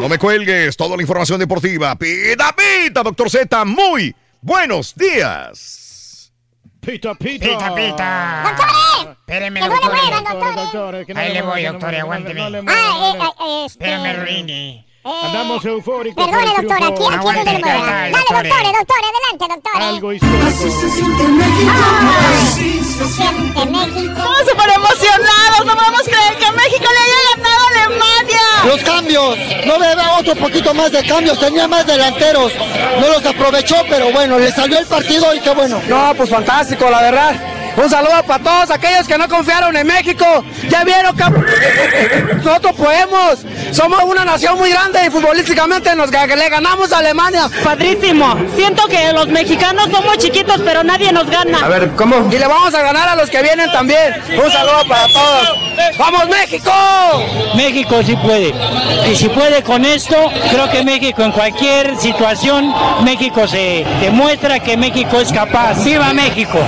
No 0.00 0.08
me 0.08 0.18
cuelgues, 0.18 0.76
toda 0.76 0.94
la 0.96 1.02
información 1.02 1.38
deportiva. 1.40 1.96
Pita, 1.96 2.54
pita, 2.54 3.02
doctor 3.02 3.30
Z, 3.30 3.64
muy 3.64 4.14
buenos 4.42 4.94
días. 4.94 6.32
Pita, 6.80 7.14
pita. 7.14 7.46
Pita, 7.46 7.74
pita. 7.74 8.42
¡Doctores! 8.44 9.16
Espéreme, 9.18 9.60
¡Que 9.60 9.68
no 9.68 9.74
le 9.74 9.80
doctor. 10.54 11.06
Ahí 11.16 11.32
le 11.32 11.42
voy, 11.42 11.64
doctor, 11.64 11.94
aguánteme. 11.94 12.40
Ah, 12.42 12.50
le- 12.50 12.58
eh, 12.58 12.62
eh, 12.68 13.64
este... 13.66 13.84
Espérame, 13.84 14.24
Rini. 14.24 14.85
Eh, 15.06 15.26
Andamos 15.26 15.64
eufóricos. 15.64 16.24
por 16.24 16.32
Perdone, 16.32 16.50
el 16.50 16.66
doctor, 16.66 16.76
aquí, 16.76 16.86
aquí 16.86 17.16
no 17.16 17.22
muevan. 17.22 17.44
calma, 17.44 17.68
Dale, 17.68 18.10
doctores, 18.10 18.72
doctores, 18.78 19.10
adelante, 19.12 19.54
doctores. 19.54 19.88
Algo 19.88 20.12
histórico. 20.12 20.50
Se 20.50 20.90
siente 20.90 21.22
México. 21.24 21.72
Estamos 22.96 23.86
súper 24.48 24.70
emocionados, 24.74 25.66
no 25.66 25.74
podemos 25.76 26.02
creer 26.02 26.34
que 26.38 26.50
México 26.52 26.86
le 26.92 26.98
haya 26.98 27.18
ganado 27.36 27.62
a 27.64 27.68
Alemania. 27.68 28.40
Los 28.64 28.82
cambios, 28.82 29.38
no 29.66 29.78
me 29.78 29.94
da 29.94 30.18
otro 30.18 30.34
poquito 30.36 30.74
más 30.74 30.90
de 30.92 31.06
cambios, 31.06 31.38
tenía 31.38 31.68
más 31.68 31.86
delanteros, 31.86 32.52
no 33.00 33.08
los 33.08 33.24
aprovechó, 33.24 33.76
pero 33.88 34.10
bueno, 34.12 34.38
le 34.38 34.50
salió 34.50 34.78
el 34.78 34.86
partido 34.86 35.34
y 35.34 35.40
qué 35.40 35.50
bueno. 35.50 35.80
No, 35.88 36.14
pues 36.16 36.30
fantástico, 36.30 36.88
la 36.90 37.02
verdad. 37.02 37.34
Un 37.76 37.90
saludo 37.90 38.22
para 38.26 38.42
todos 38.42 38.70
aquellos 38.70 39.06
que 39.06 39.18
no 39.18 39.28
confiaron 39.28 39.76
en 39.76 39.86
México. 39.86 40.44
Ya 40.68 40.82
vieron 40.84 41.14
que 41.16 41.24
nosotros 42.34 42.74
podemos. 42.74 43.44
Somos 43.72 44.02
una 44.04 44.24
nación 44.24 44.58
muy 44.58 44.70
grande 44.70 45.00
y 45.06 45.10
futbolísticamente 45.10 45.94
nos 45.94 46.10
le 46.10 46.48
ganamos 46.48 46.92
a 46.92 46.98
Alemania. 46.98 47.50
Padrísimo. 47.62 48.34
Siento 48.54 48.86
que 48.88 49.12
los 49.12 49.28
mexicanos 49.28 49.88
somos 49.90 50.16
chiquitos, 50.18 50.60
pero 50.64 50.82
nadie 50.82 51.12
nos 51.12 51.28
gana. 51.28 51.58
A 51.64 51.68
ver, 51.68 51.90
¿cómo? 51.96 52.28
Y 52.32 52.38
le 52.38 52.46
vamos 52.46 52.74
a 52.74 52.82
ganar 52.82 53.08
a 53.08 53.16
los 53.16 53.28
que 53.28 53.42
vienen 53.42 53.70
también. 53.70 54.14
Un 54.42 54.50
saludo 54.50 54.82
para 54.88 55.06
todos. 55.08 55.48
¡Vamos, 55.98 56.28
México! 56.28 56.72
México 57.54 58.02
sí 58.04 58.16
puede. 58.16 58.54
Y 59.10 59.16
si 59.16 59.28
puede 59.28 59.62
con 59.62 59.84
esto, 59.84 60.16
creo 60.50 60.70
que 60.70 60.82
México 60.82 61.22
en 61.22 61.32
cualquier 61.32 61.96
situación, 61.98 62.72
México 63.04 63.46
se 63.46 63.84
demuestra 64.00 64.60
que 64.60 64.76
México 64.76 65.20
es 65.20 65.32
capaz. 65.32 65.84
¡Viva 65.84 66.12
México! 66.14 66.58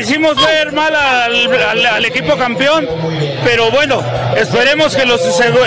Hicimos 0.00 0.36
ver 0.36 0.72
mal 0.72 0.94
al, 0.94 1.52
al- 1.52 1.86
al 1.86 2.04
equipo 2.04 2.36
campeón, 2.36 2.86
pero 3.44 3.70
bueno, 3.70 4.02
esperemos 4.36 4.94
que 4.94 5.04
los 5.04 5.20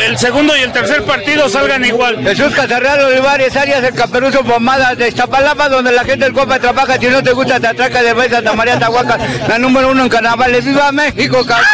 el 0.05 0.18
segundo 0.18 0.55
y 0.55 0.61
el 0.61 0.72
tercer 0.72 1.03
partido 1.03 1.49
salgan 1.49 1.84
igual. 1.85 2.23
Jesús 2.23 2.53
Casarreal 2.55 3.01
Olivares, 3.05 3.55
Arias, 3.55 3.84
el 3.84 3.93
Caperuso 3.93 4.43
Pomada, 4.43 4.95
de 4.95 5.09
Iztapalapa, 5.09 5.69
donde 5.69 5.91
la 5.91 6.03
gente 6.05 6.26
del 6.26 6.34
Copa 6.34 6.59
trabaja. 6.59 6.97
Si 6.97 7.07
no 7.07 7.22
te 7.22 7.34
gusta, 7.34 7.59
te 7.59 7.68
atraca 7.68 8.01
de 8.01 8.13
Besa, 8.13 8.35
Santa 8.38 8.53
María, 8.53 8.80
Tahuaca, 8.80 9.18
la 9.47 9.59
número 9.59 9.89
uno 9.91 10.03
en 10.03 10.09
carnavales. 10.09 10.63
¡Viva 10.65 10.91
México, 10.91 11.45
cabrón! 11.45 11.68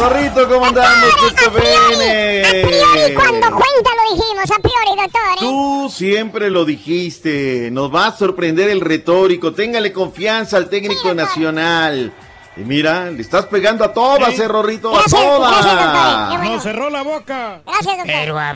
Rorrito, 0.00 0.48
¿cómo 0.48 0.66
andamos? 0.66 1.10
¿Qué 1.20 1.34
te 1.34 1.44
A 1.46 1.50
priori, 1.52 3.14
cuando 3.14 3.40
cuenta 3.50 3.90
lo 3.96 4.16
dijimos, 4.16 4.50
a 4.50 4.58
priori, 4.62 5.02
doctores. 5.02 5.38
Tú 5.40 5.92
siempre 5.94 6.50
lo 6.50 6.64
dijiste. 6.64 7.68
Nos 7.70 7.94
va 7.94 8.06
a 8.06 8.16
sorprender 8.16 8.70
el 8.70 8.80
retórico. 8.80 9.52
Téngale 9.52 9.92
confianza 9.92 10.56
al 10.56 10.68
técnico 10.70 11.12
nacional. 11.14 12.12
Y 12.56 12.60
mira, 12.60 13.10
le 13.10 13.20
estás 13.20 13.46
pegando 13.46 13.84
a 13.84 13.92
todas, 13.92 14.34
Sí. 14.34 14.42
eh, 14.42 14.48
Rorrito, 14.48 14.90
Gracias, 14.90 15.14
a 15.20 15.24
todas. 15.24 15.50
gracias, 15.52 15.74
doctor. 15.84 16.38
Bueno. 16.38 16.52
Nos 16.54 16.62
cerró 16.62 16.90
la 16.90 17.02
boca. 17.02 17.60
Gracias, 17.66 17.96
doctor. 17.96 18.06
Pero 18.06 18.38
a 18.38 18.50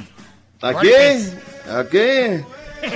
¿A 0.63 0.81
qué? 0.81 1.29
¿A 1.71 1.85
qué? 1.91 2.45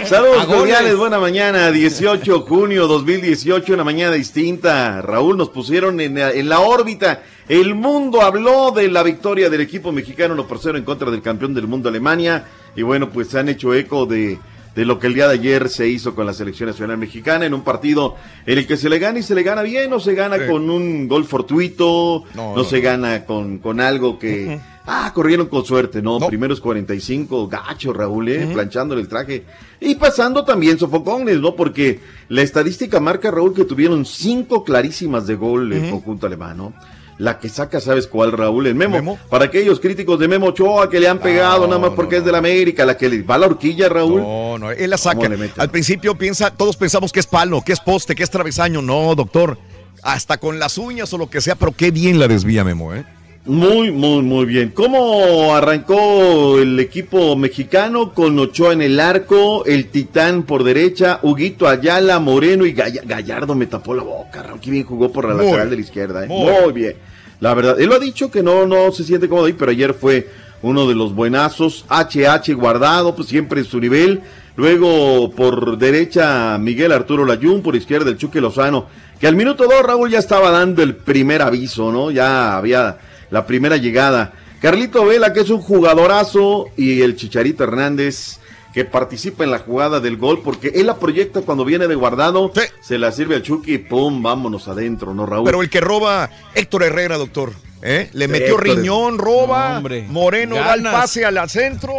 Saludos 0.06 0.44
cordiales, 0.46 0.96
buena 0.96 1.18
mañana, 1.18 1.70
18 1.70 2.32
de 2.40 2.40
junio 2.46 2.86
2018, 2.86 3.72
una 3.72 3.84
mañana 3.84 4.12
distinta. 4.12 5.00
Raúl, 5.00 5.36
nos 5.38 5.48
pusieron 5.48 5.98
en 6.00 6.14
la, 6.18 6.30
en 6.30 6.48
la 6.48 6.60
órbita. 6.60 7.22
El 7.48 7.74
mundo 7.74 8.20
habló 8.22 8.72
de 8.72 8.88
la 8.90 9.02
victoria 9.02 9.48
del 9.48 9.62
equipo 9.62 9.90
mexicano 9.90 10.34
1 10.34 10.46
por 10.46 10.58
0 10.58 10.76
en 10.78 10.84
contra 10.84 11.10
del 11.10 11.22
campeón 11.22 11.54
del 11.54 11.66
mundo 11.66 11.88
Alemania. 11.88 12.44
Y 12.76 12.82
bueno, 12.82 13.08
pues 13.10 13.28
se 13.28 13.38
han 13.38 13.48
hecho 13.48 13.72
eco 13.74 14.04
de, 14.04 14.38
de 14.76 14.84
lo 14.84 14.98
que 14.98 15.06
el 15.06 15.14
día 15.14 15.28
de 15.28 15.34
ayer 15.34 15.70
se 15.70 15.88
hizo 15.88 16.14
con 16.14 16.26
la 16.26 16.34
selección 16.34 16.68
nacional 16.68 16.98
mexicana 16.98 17.46
en 17.46 17.54
un 17.54 17.62
partido 17.62 18.16
en 18.44 18.58
el 18.58 18.66
que 18.66 18.76
se 18.76 18.90
le 18.90 18.98
gana 18.98 19.18
y 19.20 19.22
se 19.22 19.34
le 19.34 19.42
gana 19.42 19.62
bien, 19.62 19.88
no 19.88 19.98
se 19.98 20.14
gana 20.14 20.36
Sí. 20.36 20.42
con 20.50 20.68
un 20.68 21.08
gol 21.08 21.24
fortuito, 21.24 22.24
no, 22.34 22.50
No, 22.50 22.56
no, 22.56 22.64
se 22.64 22.80
gana 22.80 23.24
con, 23.24 23.58
con 23.58 23.80
algo 23.80 24.18
que... 24.18 24.60
Ah, 24.90 25.12
corrieron 25.14 25.48
con 25.48 25.66
suerte, 25.66 26.00
¿no? 26.00 26.18
No. 26.18 26.28
Primeros 26.28 26.62
45, 26.62 27.46
gacho, 27.46 27.92
Raúl, 27.92 28.28
¿eh? 28.30 28.48
Planchándole 28.50 29.02
el 29.02 29.08
traje. 29.08 29.44
Y 29.80 29.96
pasando 29.96 30.46
también 30.46 30.78
sofocones, 30.78 31.40
¿no? 31.40 31.54
Porque 31.54 32.00
la 32.30 32.40
estadística 32.40 32.98
marca, 32.98 33.30
Raúl, 33.30 33.52
que 33.52 33.66
tuvieron 33.66 34.06
cinco 34.06 34.64
clarísimas 34.64 35.26
de 35.26 35.34
gol 35.34 35.70
el 35.74 35.90
conjunto 35.90 36.26
alemán, 36.26 36.56
¿no? 36.56 36.72
La 37.18 37.40
que 37.40 37.48
saca, 37.48 37.80
¿sabes 37.80 38.06
cuál, 38.06 38.30
Raúl? 38.30 38.68
El 38.68 38.76
Memo. 38.76 38.94
¿Memo? 38.96 39.18
Para 39.28 39.46
aquellos 39.46 39.80
críticos 39.80 40.20
de 40.20 40.28
Memo 40.28 40.46
Ochoa 40.46 40.88
que 40.88 41.00
le 41.00 41.08
han 41.08 41.18
pegado 41.18 41.62
No, 41.62 41.66
nada 41.66 41.78
más 41.80 41.90
porque 41.90 42.14
no. 42.14 42.18
es 42.20 42.24
de 42.24 42.32
la 42.32 42.38
América, 42.38 42.86
la 42.86 42.96
que 42.96 43.08
le 43.08 43.22
va 43.22 43.34
a 43.34 43.38
la 43.38 43.46
horquilla, 43.46 43.88
Raúl. 43.88 44.20
No, 44.22 44.58
no, 44.58 44.70
él 44.70 44.88
la 44.88 44.98
saca. 44.98 45.28
Al 45.56 45.70
principio 45.70 46.16
piensa, 46.16 46.50
todos 46.52 46.76
pensamos 46.76 47.12
que 47.12 47.18
es 47.20 47.26
palo, 47.26 47.62
que 47.62 47.72
es 47.72 47.80
poste, 47.80 48.14
que 48.14 48.22
es 48.22 48.30
travesaño. 48.30 48.82
No, 48.82 49.14
doctor. 49.16 49.58
Hasta 50.02 50.38
con 50.38 50.60
las 50.60 50.78
uñas 50.78 51.12
o 51.12 51.18
lo 51.18 51.28
que 51.28 51.40
sea, 51.40 51.56
pero 51.56 51.72
qué 51.72 51.90
bien 51.90 52.20
la 52.20 52.28
desvía 52.28 52.62
Memo, 52.62 52.94
¿eh? 52.94 53.04
Muy, 53.48 53.90
muy, 53.90 54.20
muy 54.22 54.44
bien. 54.44 54.72
¿Cómo 54.74 55.54
arrancó 55.54 56.58
el 56.58 56.78
equipo 56.78 57.34
mexicano 57.34 58.12
con 58.12 58.38
Ochoa 58.38 58.74
en 58.74 58.82
el 58.82 59.00
arco, 59.00 59.64
el 59.64 59.86
Titán 59.88 60.42
por 60.42 60.64
derecha, 60.64 61.18
Huguito 61.22 61.66
Ayala, 61.66 62.18
Moreno 62.18 62.66
y 62.66 62.74
Galla- 62.74 63.02
Gallardo 63.06 63.54
me 63.54 63.64
tapó 63.66 63.94
la 63.94 64.02
boca, 64.02 64.42
Raúl, 64.42 64.60
qué 64.60 64.70
bien 64.70 64.84
jugó 64.84 65.10
por 65.10 65.26
la 65.26 65.34
Muy 65.34 65.46
lateral 65.46 65.70
de 65.70 65.76
la 65.76 65.82
izquierda, 65.82 66.24
¿eh? 66.24 66.28
Muy 66.28 66.52
muy 66.62 66.72
bien. 66.74 66.96
La 67.40 67.54
verdad, 67.54 67.80
él 67.80 67.88
lo 67.88 67.94
ha 67.94 67.98
dicho 67.98 68.30
que 68.30 68.42
no, 68.42 68.66
no 68.66 68.92
se 68.92 69.02
siente 69.04 69.30
cómodo 69.30 69.46
ahí, 69.46 69.54
pero 69.54 69.70
ayer 69.70 69.94
fue 69.94 70.28
uno 70.60 70.86
de 70.86 70.94
los 70.94 71.14
buenazos. 71.14 71.86
HH 71.88 72.52
guardado, 72.54 73.14
pues 73.16 73.28
siempre 73.28 73.60
en 73.60 73.66
su 73.66 73.80
nivel. 73.80 74.20
Luego 74.56 75.30
por 75.30 75.78
derecha 75.78 76.58
Miguel 76.58 76.92
Arturo 76.92 77.24
Layún, 77.24 77.62
por 77.62 77.76
izquierda 77.76 78.10
el 78.10 78.18
Chuque 78.18 78.42
Lozano, 78.42 78.86
que 79.18 79.26
al 79.26 79.36
minuto 79.36 79.64
dos 79.64 79.82
Raúl 79.84 80.10
ya 80.10 80.18
estaba 80.18 80.50
dando 80.50 80.82
el 80.82 80.96
primer 80.96 81.40
aviso, 81.40 81.90
¿no? 81.92 82.10
Ya 82.10 82.56
había 82.58 82.98
la 83.30 83.46
primera 83.46 83.76
llegada. 83.76 84.32
Carlito 84.60 85.04
Vela, 85.04 85.32
que 85.32 85.40
es 85.40 85.50
un 85.50 85.60
jugadorazo, 85.60 86.66
y 86.76 87.02
el 87.02 87.16
Chicharito 87.16 87.64
Hernández, 87.64 88.38
que 88.74 88.84
participa 88.84 89.44
en 89.44 89.50
la 89.50 89.60
jugada 89.60 90.00
del 90.00 90.16
gol, 90.16 90.42
porque 90.42 90.68
él 90.74 90.86
la 90.86 90.96
proyecta 90.96 91.40
cuando 91.42 91.64
viene 91.64 91.86
de 91.86 91.94
guardado, 91.94 92.50
Sí. 92.54 92.62
se 92.80 92.98
la 92.98 93.12
sirve 93.12 93.36
al 93.36 93.42
Chucky 93.42 93.74
y 93.74 93.78
pum, 93.78 94.22
vámonos 94.22 94.68
adentro, 94.68 95.14
¿no, 95.14 95.26
Raúl? 95.26 95.44
Pero 95.46 95.62
el 95.62 95.70
que 95.70 95.80
roba, 95.80 96.28
Héctor 96.54 96.82
Herrera, 96.82 97.16
doctor. 97.16 97.52
¿eh? 97.82 98.10
Le 98.12 98.28
metió 98.28 98.58
Héctor. 98.58 98.64
riñón, 98.64 99.18
roba. 99.18 99.70
No, 99.70 99.76
hombre. 99.78 100.04
Moreno 100.08 100.56
da 100.56 100.74
el 100.74 100.82
Ganas. 100.82 101.00
pase 101.00 101.24
al 101.24 101.38
al 101.38 101.48
centro. 101.48 101.92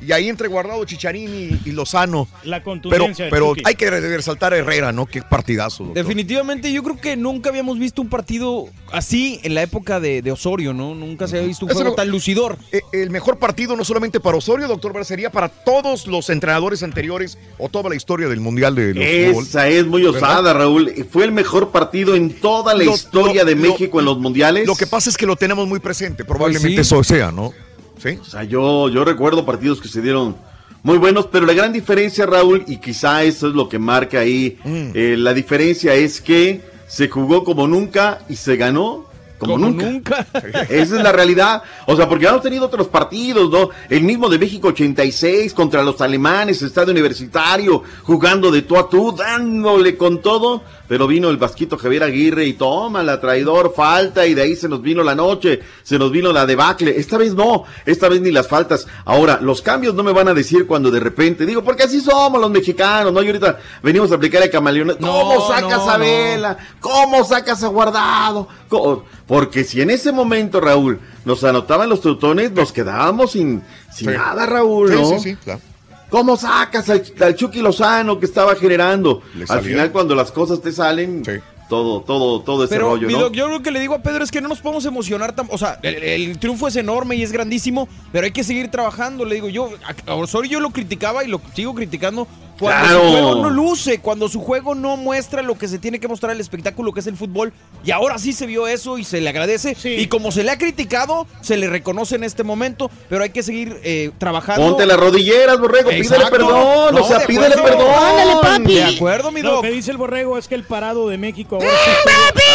Y 0.00 0.12
ahí 0.12 0.28
entre 0.28 0.48
guardado 0.48 0.84
Chicharín 0.84 1.60
y, 1.64 1.68
y 1.68 1.72
Lozano. 1.72 2.28
La 2.44 2.58
Pero, 2.58 2.64
contundencia 2.64 3.28
pero 3.30 3.48
Chucky. 3.50 3.62
hay 3.64 3.74
que 3.74 3.90
resaltar 3.90 4.52
a 4.52 4.58
Herrera, 4.58 4.92
¿no? 4.92 5.06
Qué 5.06 5.22
partidazo. 5.22 5.84
doctor. 5.84 6.02
Definitivamente, 6.02 6.72
yo 6.72 6.82
creo 6.82 7.00
que 7.00 7.16
nunca 7.16 7.50
habíamos 7.50 7.78
visto 7.78 8.02
un 8.02 8.08
partido 8.08 8.68
así 8.92 9.40
en 9.42 9.54
la 9.54 9.62
época 9.62 10.00
de, 10.00 10.22
de 10.22 10.32
Osorio, 10.32 10.72
¿no? 10.72 10.94
Nunca 10.94 11.26
se 11.28 11.36
había 11.36 11.48
visto 11.48 11.64
un 11.64 11.70
Eso 11.70 11.80
juego 11.80 11.94
tan 11.96 12.08
lucidor. 12.10 12.58
Eh, 12.72 12.80
El 12.92 13.10
mejor 13.10 13.38
partido 13.38 13.76
no 13.76 13.84
solamente 13.84 14.20
para 14.20 14.36
Osorio, 14.36 14.68
doctor 14.68 15.04
sería 15.04 15.30
para 15.30 15.48
todos 15.48 16.06
los 16.06 16.30
entrenadores 16.30 16.82
anteriores 16.82 17.38
o 17.58 17.68
toda 17.68 17.88
la 17.90 17.94
historia 17.96 18.28
del 18.28 18.40
Mundial 18.40 18.74
de 18.74 18.94
los 18.94 19.04
fútbol. 19.04 19.44
Esa 19.46 19.68
es 19.68 19.86
muy 19.86 20.04
osada, 20.04 20.36
¿Verdad? 20.42 20.54
Raúl. 20.60 21.06
Fue 21.10 21.24
el 21.24 21.32
mejor 21.32 21.70
partido 21.70 22.14
en 22.14 22.30
toda 22.40 22.74
la 22.74 22.84
Lo- 22.84 22.94
historia 22.94 23.42
lo- 23.42 23.48
de 23.50 23.54
lo- 23.56 23.62
México 23.62 23.98
en 23.98 24.04
los 24.06 24.18
mundiales. 24.18 24.66
Lo 24.66 24.74
que 24.76 24.86
pasa 24.86 25.10
es 25.10 25.16
que 25.16 25.26
lo 25.26 25.36
tenemos 25.36 25.66
muy 25.68 25.80
presente, 25.80 26.24
probablemente 26.24 26.74
Pues 26.76 26.86
sí. 26.88 26.94
eso 26.94 27.04
sea, 27.04 27.30
¿no? 27.32 27.52
Sí. 27.98 28.18
O 28.20 28.24
sea, 28.24 28.44
yo, 28.44 28.88
yo 28.88 29.04
recuerdo 29.04 29.44
partidos 29.46 29.80
que 29.80 29.88
se 29.88 30.02
dieron 30.02 30.36
muy 30.82 30.98
buenos, 30.98 31.26
pero 31.26 31.46
la 31.46 31.52
gran 31.54 31.72
diferencia, 31.72 32.26
Raúl, 32.26 32.62
y 32.66 32.76
quizá 32.78 33.24
eso 33.24 33.48
es 33.48 33.54
lo 33.54 33.68
que 33.68 33.78
marca 33.78 34.20
ahí, 34.20 34.58
Mm. 34.64 34.90
eh, 34.94 35.16
la 35.18 35.34
diferencia 35.34 35.94
es 35.94 36.20
que 36.20 36.60
se 36.86 37.08
jugó 37.08 37.42
como 37.42 37.66
nunca 37.66 38.20
y 38.28 38.36
se 38.36 38.56
ganó 38.56 39.04
como, 39.38 39.54
Como 39.54 39.66
nunca. 39.68 39.90
nunca. 39.90 40.26
Esa 40.70 40.96
es 40.96 41.02
la 41.02 41.12
realidad. 41.12 41.62
O 41.86 41.94
sea, 41.94 42.08
porque 42.08 42.26
hemos 42.26 42.40
tenido 42.40 42.64
otros 42.64 42.88
partidos, 42.88 43.50
¿no? 43.50 43.68
El 43.90 44.02
mismo 44.02 44.30
de 44.30 44.38
México 44.38 44.68
86 44.68 45.52
contra 45.52 45.82
los 45.82 46.00
alemanes, 46.00 46.62
estadio 46.62 46.92
universitario, 46.92 47.82
jugando 48.04 48.50
de 48.50 48.62
tú 48.62 48.78
a 48.78 48.88
tú, 48.88 49.12
dándole 49.12 49.98
con 49.98 50.22
todo. 50.22 50.62
Pero 50.88 51.06
vino 51.06 51.30
el 51.30 51.36
Vasquito 51.36 51.76
Javier 51.76 52.02
Aguirre 52.04 52.44
y 52.46 52.52
toma 52.52 53.02
la 53.02 53.20
traidor, 53.20 53.72
falta, 53.74 54.26
y 54.26 54.34
de 54.34 54.42
ahí 54.42 54.56
se 54.56 54.68
nos 54.68 54.82
vino 54.82 55.02
la 55.02 55.14
noche, 55.14 55.60
se 55.82 55.98
nos 55.98 56.10
vino 56.12 56.32
la 56.32 56.46
debacle. 56.46 56.94
Esta 56.98 57.18
vez 57.18 57.34
no, 57.34 57.64
esta 57.84 58.08
vez 58.08 58.20
ni 58.20 58.30
las 58.30 58.46
faltas. 58.48 58.86
Ahora, 59.04 59.38
los 59.40 59.62
cambios 59.62 59.94
no 59.94 60.02
me 60.02 60.12
van 60.12 60.28
a 60.28 60.34
decir 60.34 60.66
cuando 60.66 60.90
de 60.90 61.00
repente, 61.00 61.44
digo, 61.46 61.62
porque 61.64 61.82
así 61.84 62.00
somos 62.00 62.40
los 62.40 62.50
mexicanos, 62.50 63.12
¿no? 63.12 63.22
Y 63.22 63.26
ahorita 63.26 63.58
venimos 63.82 64.12
a 64.12 64.14
aplicar 64.16 64.42
el 64.42 64.50
camaleón. 64.50 64.96
¿Cómo 65.00 65.34
No, 65.34 65.48
sacas 65.48 65.84
no, 65.84 65.90
a 65.90 65.98
no. 65.98 66.04
Vela? 66.04 66.56
¿Cómo 66.80 67.24
sacas 67.24 67.62
a 67.64 67.68
Guardado? 67.68 68.48
¿Cómo? 68.68 69.04
Porque 69.26 69.64
si 69.64 69.80
en 69.80 69.90
ese 69.90 70.12
momento, 70.12 70.60
Raúl, 70.60 71.00
nos 71.24 71.42
anotaban 71.42 71.88
los 71.88 72.00
teutones, 72.00 72.52
nos 72.52 72.72
quedábamos 72.72 73.32
sin, 73.32 73.62
sin 73.92 74.10
Sí. 74.10 74.16
nada, 74.16 74.46
Raúl, 74.46 74.88
Sí, 74.90 74.94
¿no? 74.94 75.04
sí, 75.06 75.18
sí, 75.30 75.36
claro. 75.42 75.60
¿Cómo 76.08 76.36
sacas 76.36 76.88
al, 76.88 77.02
al 77.20 77.34
Chucky 77.34 77.60
Lozano 77.60 78.18
que 78.18 78.26
estaba 78.26 78.54
generando? 78.54 79.22
Al 79.48 79.60
final, 79.62 79.90
cuando 79.90 80.14
las 80.14 80.30
cosas 80.30 80.60
te 80.60 80.72
salen, 80.72 81.22
todo, 81.68 82.00
todo, 82.02 82.42
todo 82.42 82.64
ese 82.64 82.74
Pero 82.74 82.90
rollo, 82.90 83.10
¿no? 83.10 83.18
doc, 83.18 83.32
yo 83.32 83.48
lo 83.48 83.60
que 83.60 83.72
le 83.72 83.80
digo 83.80 83.94
a 83.94 83.98
Pedro 84.02 84.22
es 84.22 84.30
que 84.30 84.40
no 84.40 84.48
nos 84.48 84.60
podemos 84.60 84.84
emocionar 84.84 85.34
tan, 85.34 85.48
o 85.50 85.58
sea, 85.58 85.80
el, 85.82 85.96
el 85.96 86.38
triunfo 86.38 86.68
es 86.68 86.76
enorme 86.76 87.16
y 87.16 87.22
es 87.22 87.32
grandísimo, 87.32 87.88
pero 88.12 88.24
hay 88.24 88.30
que 88.30 88.44
seguir 88.44 88.70
trabajando. 88.70 89.24
Le 89.24 89.34
digo 89.34 89.48
yo, 89.48 89.70
a 90.06 90.12
a 90.12 90.14
Osorio 90.14 90.52
yo 90.52 90.60
lo 90.60 90.70
criticaba 90.70 91.24
y 91.24 91.28
lo 91.28 91.40
sigo 91.54 91.74
criticando 91.74 92.28
cuando 92.58 92.82
Claro. 92.86 93.00
su 93.04 93.10
juego 93.12 93.34
no 93.42 93.50
luce, 93.50 93.98
cuando 94.00 94.28
su 94.28 94.40
juego 94.40 94.74
no 94.74 94.96
muestra 94.96 95.42
lo 95.42 95.56
que 95.58 95.68
se 95.68 95.78
tiene 95.78 96.00
que 96.00 96.08
mostrar 96.08 96.32
el 96.32 96.40
espectáculo 96.40 96.92
que 96.92 97.00
es 97.00 97.06
el 97.06 97.16
fútbol. 97.16 97.52
Y 97.84 97.90
ahora 97.90 98.18
sí 98.18 98.32
se 98.32 98.46
vio 98.46 98.66
eso 98.66 98.98
y 98.98 99.04
se 99.04 99.20
le 99.20 99.28
agradece. 99.30 99.76
Y 99.84 100.06
como 100.08 100.32
se 100.32 100.42
le 100.42 100.50
ha 100.50 100.58
criticado, 100.58 101.26
se 101.40 101.56
le 101.56 101.68
reconoce 101.68 102.16
en 102.16 102.24
este 102.24 102.42
momento, 102.44 102.90
pero 103.08 103.22
hay 103.22 103.30
que 103.30 103.42
seguir 103.42 103.78
eh, 103.84 104.10
trabajando. 104.18 104.66
Ponte 104.68 104.86
las 104.86 104.96
rodilleras, 104.98 105.58
borrego, 105.60 105.90
pídele 105.90 106.26
perdón, 106.30 106.94
No, 106.94 107.00
o 107.02 107.08
sea, 107.08 107.18
de 107.18 107.26
pídele 107.26 107.54
acuerdo. 107.54 107.78
perdón. 107.78 107.94
Ándale, 108.04 108.32
papi. 108.42 108.74
De 108.74 108.84
acuerdo, 108.84 109.30
mi 109.30 109.42
Lo 109.42 109.60
que 109.62 109.70
dice 109.70 109.90
el 109.90 109.96
borrego 109.96 110.38
es 110.38 110.48
que 110.48 110.54
el 110.54 110.64
parado 110.64 111.08
de 111.08 111.18
México 111.18 111.56
ahora 111.56 111.68
sí 111.68 111.90
estuvo- 111.90 112.46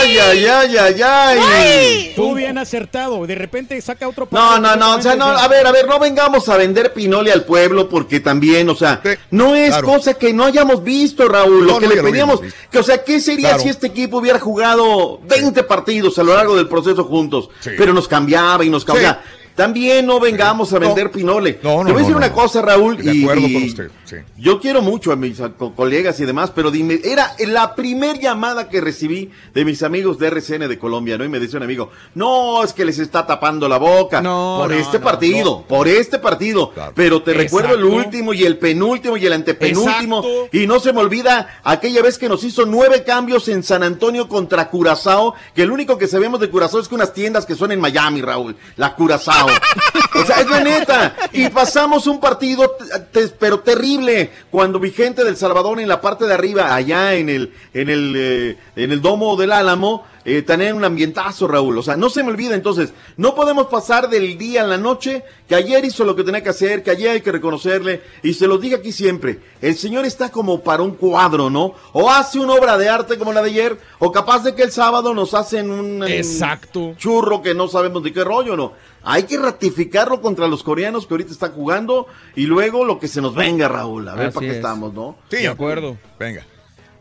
Ay, 0.00 0.18
ay, 0.18 0.46
ay, 0.46 0.76
ay, 0.76 1.00
ay. 1.02 2.06
estuvo 2.10 2.34
bien 2.34 2.58
acertado. 2.58 3.26
De 3.26 3.34
repente 3.34 3.80
saca 3.80 4.08
otro 4.08 4.24
No, 4.30 4.38
parado 4.38 4.60
no, 4.60 4.76
no, 4.76 4.96
o 4.96 5.02
sea, 5.02 5.16
no, 5.16 5.26
a 5.26 5.48
ver, 5.48 5.66
a 5.66 5.72
ver, 5.72 5.86
no 5.86 5.98
vengamos 5.98 6.48
a 6.48 6.56
vender 6.56 6.92
pinole 6.92 7.32
al 7.32 7.44
pueblo 7.44 7.88
porque 7.88 8.20
también, 8.20 8.68
o 8.68 8.74
sea, 8.76 9.00
no 9.30 9.45
es 9.54 9.68
claro. 9.70 9.86
cosa 9.86 10.14
que 10.14 10.32
no 10.32 10.44
hayamos 10.44 10.82
visto, 10.82 11.28
Raúl, 11.28 11.66
lo 11.66 11.72
No, 11.74 11.78
que 11.78 11.86
no, 11.86 11.94
le 11.94 12.02
pedíamos, 12.02 12.40
que 12.70 12.78
o 12.78 12.82
sea, 12.82 13.04
¿qué 13.04 13.20
sería 13.20 13.48
Claro. 13.50 13.62
si 13.62 13.68
este 13.68 13.86
equipo 13.88 14.18
hubiera 14.18 14.38
jugado 14.40 15.20
20 15.28 15.62
partidos 15.64 16.18
a 16.18 16.22
lo 16.22 16.34
largo 16.34 16.56
del 16.56 16.68
proceso 16.68 17.04
juntos? 17.04 17.48
Sí. 17.60 17.70
Pero 17.76 17.92
nos 17.92 18.08
cambiaba 18.08 18.64
y 18.64 18.70
nos 18.70 18.84
cambiaba. 18.84 19.20
También 19.56 20.06
no 20.06 20.20
vengamos 20.20 20.72
a 20.74 20.78
vender 20.78 21.10
pinole. 21.10 21.58
No, 21.62 21.78
no, 21.78 21.86
Te 21.86 21.92
voy 21.92 22.00
a 22.00 22.04
decir 22.04 22.12
no, 22.12 22.18
una 22.18 22.28
no. 22.28 22.34
cosa, 22.34 22.60
Raúl, 22.62 22.98
De 22.98 23.14
y- 23.14 23.22
acuerdo 23.22 23.42
con 23.52 23.62
usted, 23.64 23.90
sí. 24.04 24.16
yo 24.36 24.60
quiero 24.60 24.82
mucho 24.82 25.12
a 25.12 25.16
mis 25.16 25.40
co- 25.58 25.74
colegas 25.74 26.20
y 26.20 26.26
demás, 26.26 26.52
pero 26.54 26.70
dime, 26.70 27.00
era 27.02 27.34
la 27.46 27.74
primer 27.74 28.20
llamada 28.20 28.68
que 28.68 28.80
recibí 28.80 29.30
de 29.54 29.64
mis 29.64 29.82
amigos 29.82 30.18
de 30.18 30.28
RCN 30.28 30.68
de 30.68 30.78
Colombia, 30.78 31.16
¿no? 31.18 31.24
Y 31.24 31.28
me 31.28 31.40
dice 31.40 31.56
un 31.56 31.62
amigo, 31.62 31.90
no, 32.14 32.62
es 32.62 32.72
que 32.74 32.84
les 32.84 32.98
está 32.98 33.26
tapando 33.26 33.66
la 33.68 33.78
boca 33.78 34.20
No, 34.20 34.58
por 34.60 34.70
no, 34.70 34.76
este 34.76 34.98
no, 34.98 35.04
partido, 35.04 35.62
por 35.66 35.88
este 35.88 36.18
partido. 36.18 36.72
Pero 36.94 37.22
te 37.22 37.32
recuerdo 37.32 37.74
el 37.74 37.84
último 37.84 38.34
y 38.34 38.44
el 38.44 38.58
penúltimo 38.58 39.16
y 39.16 39.24
el 39.26 39.32
antepenúltimo. 39.32 40.18
Exacto. 40.18 40.48
Y 40.56 40.66
no 40.66 40.80
se 40.80 40.92
me 40.92 41.00
olvida 41.00 41.60
aquella 41.64 42.02
vez 42.02 42.18
que 42.18 42.28
nos 42.28 42.44
hizo 42.44 42.66
nueve 42.66 43.04
cambios 43.04 43.48
en 43.48 43.62
San 43.62 43.82
Antonio 43.82 44.28
contra 44.28 44.68
Curazao, 44.68 45.34
que 45.54 45.62
el 45.62 45.70
único 45.70 45.96
que 45.96 46.06
sabemos 46.08 46.40
de 46.40 46.50
Curazao 46.50 46.80
es 46.80 46.88
que 46.88 46.94
unas 46.94 47.14
tiendas 47.14 47.46
que 47.46 47.54
son 47.54 47.72
en 47.72 47.80
Miami, 47.80 48.20
Raúl, 48.20 48.54
la 48.76 48.94
Curazao. 48.94 49.45
O 49.46 50.24
sea, 50.24 50.40
es 50.40 50.50
la 50.50 50.60
neta. 50.60 51.16
Y 51.32 51.48
pasamos 51.50 52.06
un 52.06 52.20
partido, 52.20 52.70
te- 53.12 53.28
pero 53.28 53.60
terrible, 53.60 54.30
cuando 54.50 54.78
mi 54.78 54.90
gente 54.90 55.24
del 55.24 55.36
Salvador 55.36 55.80
en 55.80 55.88
la 55.88 56.00
parte 56.00 56.26
de 56.26 56.34
arriba, 56.34 56.74
allá 56.74 57.14
en 57.14 57.28
el, 57.28 57.52
en 57.74 57.88
el, 57.90 58.14
eh, 58.16 58.56
en 58.76 58.92
el 58.92 59.00
domo 59.02 59.36
del 59.36 59.52
Álamo, 59.52 60.04
eh, 60.24 60.42
tenían 60.42 60.76
un 60.76 60.84
ambientazo, 60.84 61.46
Raúl. 61.46 61.78
O 61.78 61.82
sea, 61.82 61.96
no 61.96 62.10
se 62.10 62.24
me 62.24 62.30
olvida 62.30 62.54
entonces, 62.56 62.92
no 63.16 63.36
podemos 63.36 63.66
pasar 63.68 64.08
del 64.08 64.36
día 64.36 64.62
a 64.62 64.66
la 64.66 64.76
noche, 64.76 65.22
que 65.48 65.54
ayer 65.54 65.84
hizo 65.84 66.04
lo 66.04 66.16
que 66.16 66.24
tenía 66.24 66.42
que 66.42 66.48
hacer, 66.48 66.82
que 66.82 66.90
ayer 66.90 67.10
hay 67.10 67.20
que 67.20 67.30
reconocerle, 67.30 68.02
y 68.24 68.34
se 68.34 68.48
lo 68.48 68.58
digo 68.58 68.76
aquí 68.76 68.90
siempre, 68.90 69.38
el 69.62 69.76
señor 69.76 70.04
está 70.04 70.30
como 70.32 70.62
para 70.62 70.82
un 70.82 70.96
cuadro, 70.96 71.48
¿no? 71.48 71.74
O 71.92 72.10
hace 72.10 72.40
una 72.40 72.54
obra 72.54 72.76
de 72.76 72.88
arte 72.88 73.18
como 73.18 73.32
la 73.32 73.40
de 73.42 73.50
ayer, 73.50 73.78
o 74.00 74.10
capaz 74.10 74.42
de 74.42 74.56
que 74.56 74.64
el 74.64 74.72
sábado 74.72 75.14
nos 75.14 75.32
hacen 75.34 75.70
un 75.70 75.86
un 75.86 76.08
Exacto. 76.08 76.94
churro 76.98 77.40
que 77.42 77.54
no 77.54 77.68
sabemos 77.68 78.02
de 78.02 78.12
qué 78.12 78.24
rollo, 78.24 78.56
¿no? 78.56 78.72
Hay 79.08 79.22
que 79.22 79.38
ratificarlo 79.38 80.20
contra 80.20 80.48
los 80.48 80.62
coreanos 80.64 81.06
que 81.06 81.14
ahorita 81.14 81.30
están 81.32 81.52
jugando, 81.52 82.06
y 82.34 82.46
luego 82.46 82.84
lo 82.84 82.98
que 82.98 83.06
se 83.06 83.22
nos 83.22 83.34
venga, 83.36 83.68
Raúl, 83.68 84.08
a 84.08 84.14
ver 84.16 84.26
Así 84.26 84.34
para 84.34 84.46
qué 84.46 84.50
es. 84.50 84.56
estamos, 84.56 84.92
¿no? 84.92 85.16
Sí, 85.30 85.36
De 85.38 85.48
acuerdo. 85.48 85.96
Venga. 86.18 86.44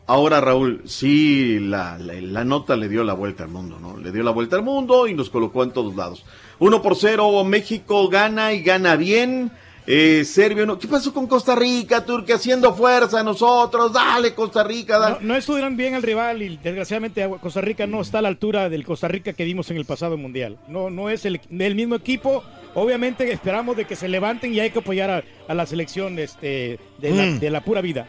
Ahora, 0.08 0.40
Raúl, 0.40 0.84
sí, 0.86 1.58
la, 1.60 1.98
la, 1.98 2.14
la 2.22 2.44
nota 2.44 2.76
le 2.76 2.88
dio 2.90 3.04
la 3.04 3.14
vuelta 3.14 3.44
al 3.44 3.50
mundo, 3.50 3.80
¿no? 3.82 3.98
Le 3.98 4.12
dio 4.12 4.22
la 4.22 4.30
vuelta 4.30 4.56
al 4.56 4.62
mundo 4.62 5.08
y 5.08 5.16
nos 5.16 5.32
colocó 5.32 5.64
en 5.64 5.72
todos 5.72 5.96
lados. 5.96 6.24
Uno 6.60 6.84
por 6.84 6.96
cero, 6.96 7.44
México 7.44 8.08
gana 8.08 8.54
y 8.54 8.62
gana 8.62 8.96
bien. 8.98 9.52
Eh, 9.88 10.26
Serbia, 10.26 10.66
no. 10.66 10.80
¿qué 10.80 10.88
pasó 10.88 11.14
con 11.14 11.28
Costa 11.28 11.54
Rica, 11.56 12.04
Turquía? 12.04 12.36
Haciendo 12.36 12.74
fuerza 12.74 13.20
a 13.20 13.24
nosotros. 13.24 13.94
Dale, 13.94 14.34
Costa 14.34 14.64
Rica, 14.64 14.98
dale. 14.98 15.18
No, 15.22 15.28
no 15.28 15.36
estuvieron 15.36 15.78
bien 15.78 15.94
al 15.94 16.02
rival 16.02 16.42
y 16.42 16.58
desgraciadamente 16.58 17.30
Costa 17.40 17.62
Rica 17.62 17.86
no 17.86 18.02
está 18.02 18.18
a 18.20 18.22
la 18.24 18.30
altura 18.30 18.68
del 18.70 18.84
Costa 18.84 19.08
Rica 19.08 19.34
que 19.34 19.44
vimos 19.44 19.70
en 19.70 19.78
el 19.78 19.86
pasado 19.86 20.18
mundial. 20.18 20.58
No, 20.68 20.90
no 20.90 21.10
es 21.12 21.26
el, 21.26 21.40
el 21.60 21.76
mismo 21.76 21.96
equipo. 21.96 22.44
Obviamente 22.74 23.32
esperamos 23.32 23.78
de 23.78 23.86
que 23.86 23.96
se 23.96 24.08
levanten 24.08 24.54
y 24.54 24.60
hay 24.60 24.72
que 24.72 24.80
apoyar 24.80 25.10
a, 25.12 25.24
a 25.48 25.54
la 25.54 25.66
selección 25.68 26.18
este, 26.20 26.80
de, 27.00 27.12
la, 27.12 27.24
Mm. 27.26 27.40
de 27.40 27.50
la 27.52 27.64
pura 27.64 27.82
vida. 27.82 28.08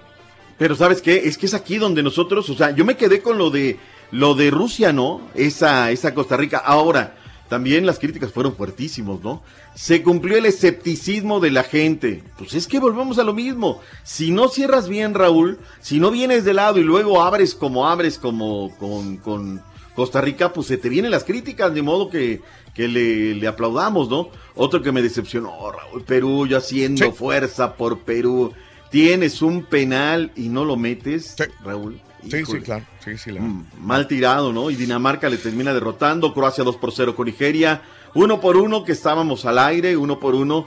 Pero 0.59 0.75
¿sabes 0.75 1.03
qué? 1.03 1.17
Es 1.27 1.37
que 1.37 1.45
es 1.47 1.53
aquí 1.55 1.77
donde 1.77 2.03
nosotros, 2.03 2.49
o 2.49 2.55
sea, 2.55 2.71
yo 2.71 2.87
me 2.87 2.97
quedé 2.97 3.21
con 3.21 3.37
lo 3.37 3.51
de 3.51 3.77
lo 4.13 4.35
de 4.35 4.51
Rusia, 4.51 4.93
¿no? 4.93 5.21
Esa 5.35 5.91
esa 5.91 6.15
Costa 6.15 6.37
Rica. 6.39 6.57
Ahora, 6.65 7.17
también 7.49 7.87
las 7.87 7.99
críticas 7.99 8.33
fueron 8.33 8.57
fuertísimos, 8.57 9.23
¿no? 9.23 9.43
Se 9.75 10.03
cumplió 10.03 10.37
el 10.37 10.47
escepticismo 10.47 11.39
de 11.39 11.51
la 11.51 11.63
gente. 11.63 12.25
Pues 12.39 12.55
es 12.55 12.67
que 12.67 12.81
volvemos 12.81 13.19
a 13.19 13.25
lo 13.25 13.35
mismo. 13.35 13.81
Si 14.03 14.31
no 14.31 14.49
cierras 14.49 14.89
bien, 14.89 15.15
Raúl, 15.15 15.59
si 15.81 16.01
no 16.01 16.11
vienes 16.11 16.45
de 16.45 16.55
lado 16.55 16.79
y 16.79 16.85
luego 16.85 17.23
abres 17.23 17.55
como 17.55 17.87
abres 17.87 18.19
como 18.19 18.77
con, 18.79 19.19
con 19.19 19.63
Costa 19.95 20.21
Rica, 20.21 20.53
pues 20.53 20.67
se 20.67 20.77
te 20.77 20.89
vienen 20.89 21.11
las 21.11 21.25
críticas, 21.25 21.73
de 21.73 21.83
modo 21.83 22.11
que, 22.11 22.41
que 22.75 22.89
le, 22.89 23.35
le 23.35 23.47
aplaudamos, 23.47 24.09
¿no? 24.09 24.31
Otro 24.55 24.83
que 24.83 24.93
me 24.93 25.03
decepcionó, 25.03 25.71
Raúl, 25.71 26.03
Perú, 26.03 26.47
yo 26.47 26.59
haciendo 26.59 27.13
fuerza 27.13 27.75
por 27.77 28.01
Perú. 28.01 28.53
Tienes 28.91 29.43
un 29.43 29.65
penal 29.65 30.33
y 30.37 30.49
no 30.49 30.65
lo 30.65 30.77
metes, 30.77 31.37
Raúl. 31.65 32.01
Sí, 32.31 32.45
sí, 32.45 32.61
claro. 32.61 32.85
Sí, 33.05 33.17
sí, 33.19 33.31
la- 33.33 33.41
Mm, 33.41 33.65
Mal 33.81 34.07
tirado, 34.09 34.53
¿no? 34.53 34.71
Y 34.71 34.77
Dinamarca 34.77 35.29
le 35.29 35.37
termina 35.39 35.73
derrotando. 35.73 36.33
Croacia 36.35 36.65
2 36.65 36.77
por 36.77 36.93
0 36.93 37.15
con 37.15 37.27
Nigeria. 37.27 37.83
Uno 38.15 38.41
por 38.41 38.57
uno, 38.57 38.85
que 38.85 38.93
estábamos 38.93 39.45
al 39.45 39.59
aire, 39.59 39.97
uno 39.97 40.19
por 40.19 40.35
uno. 40.35 40.67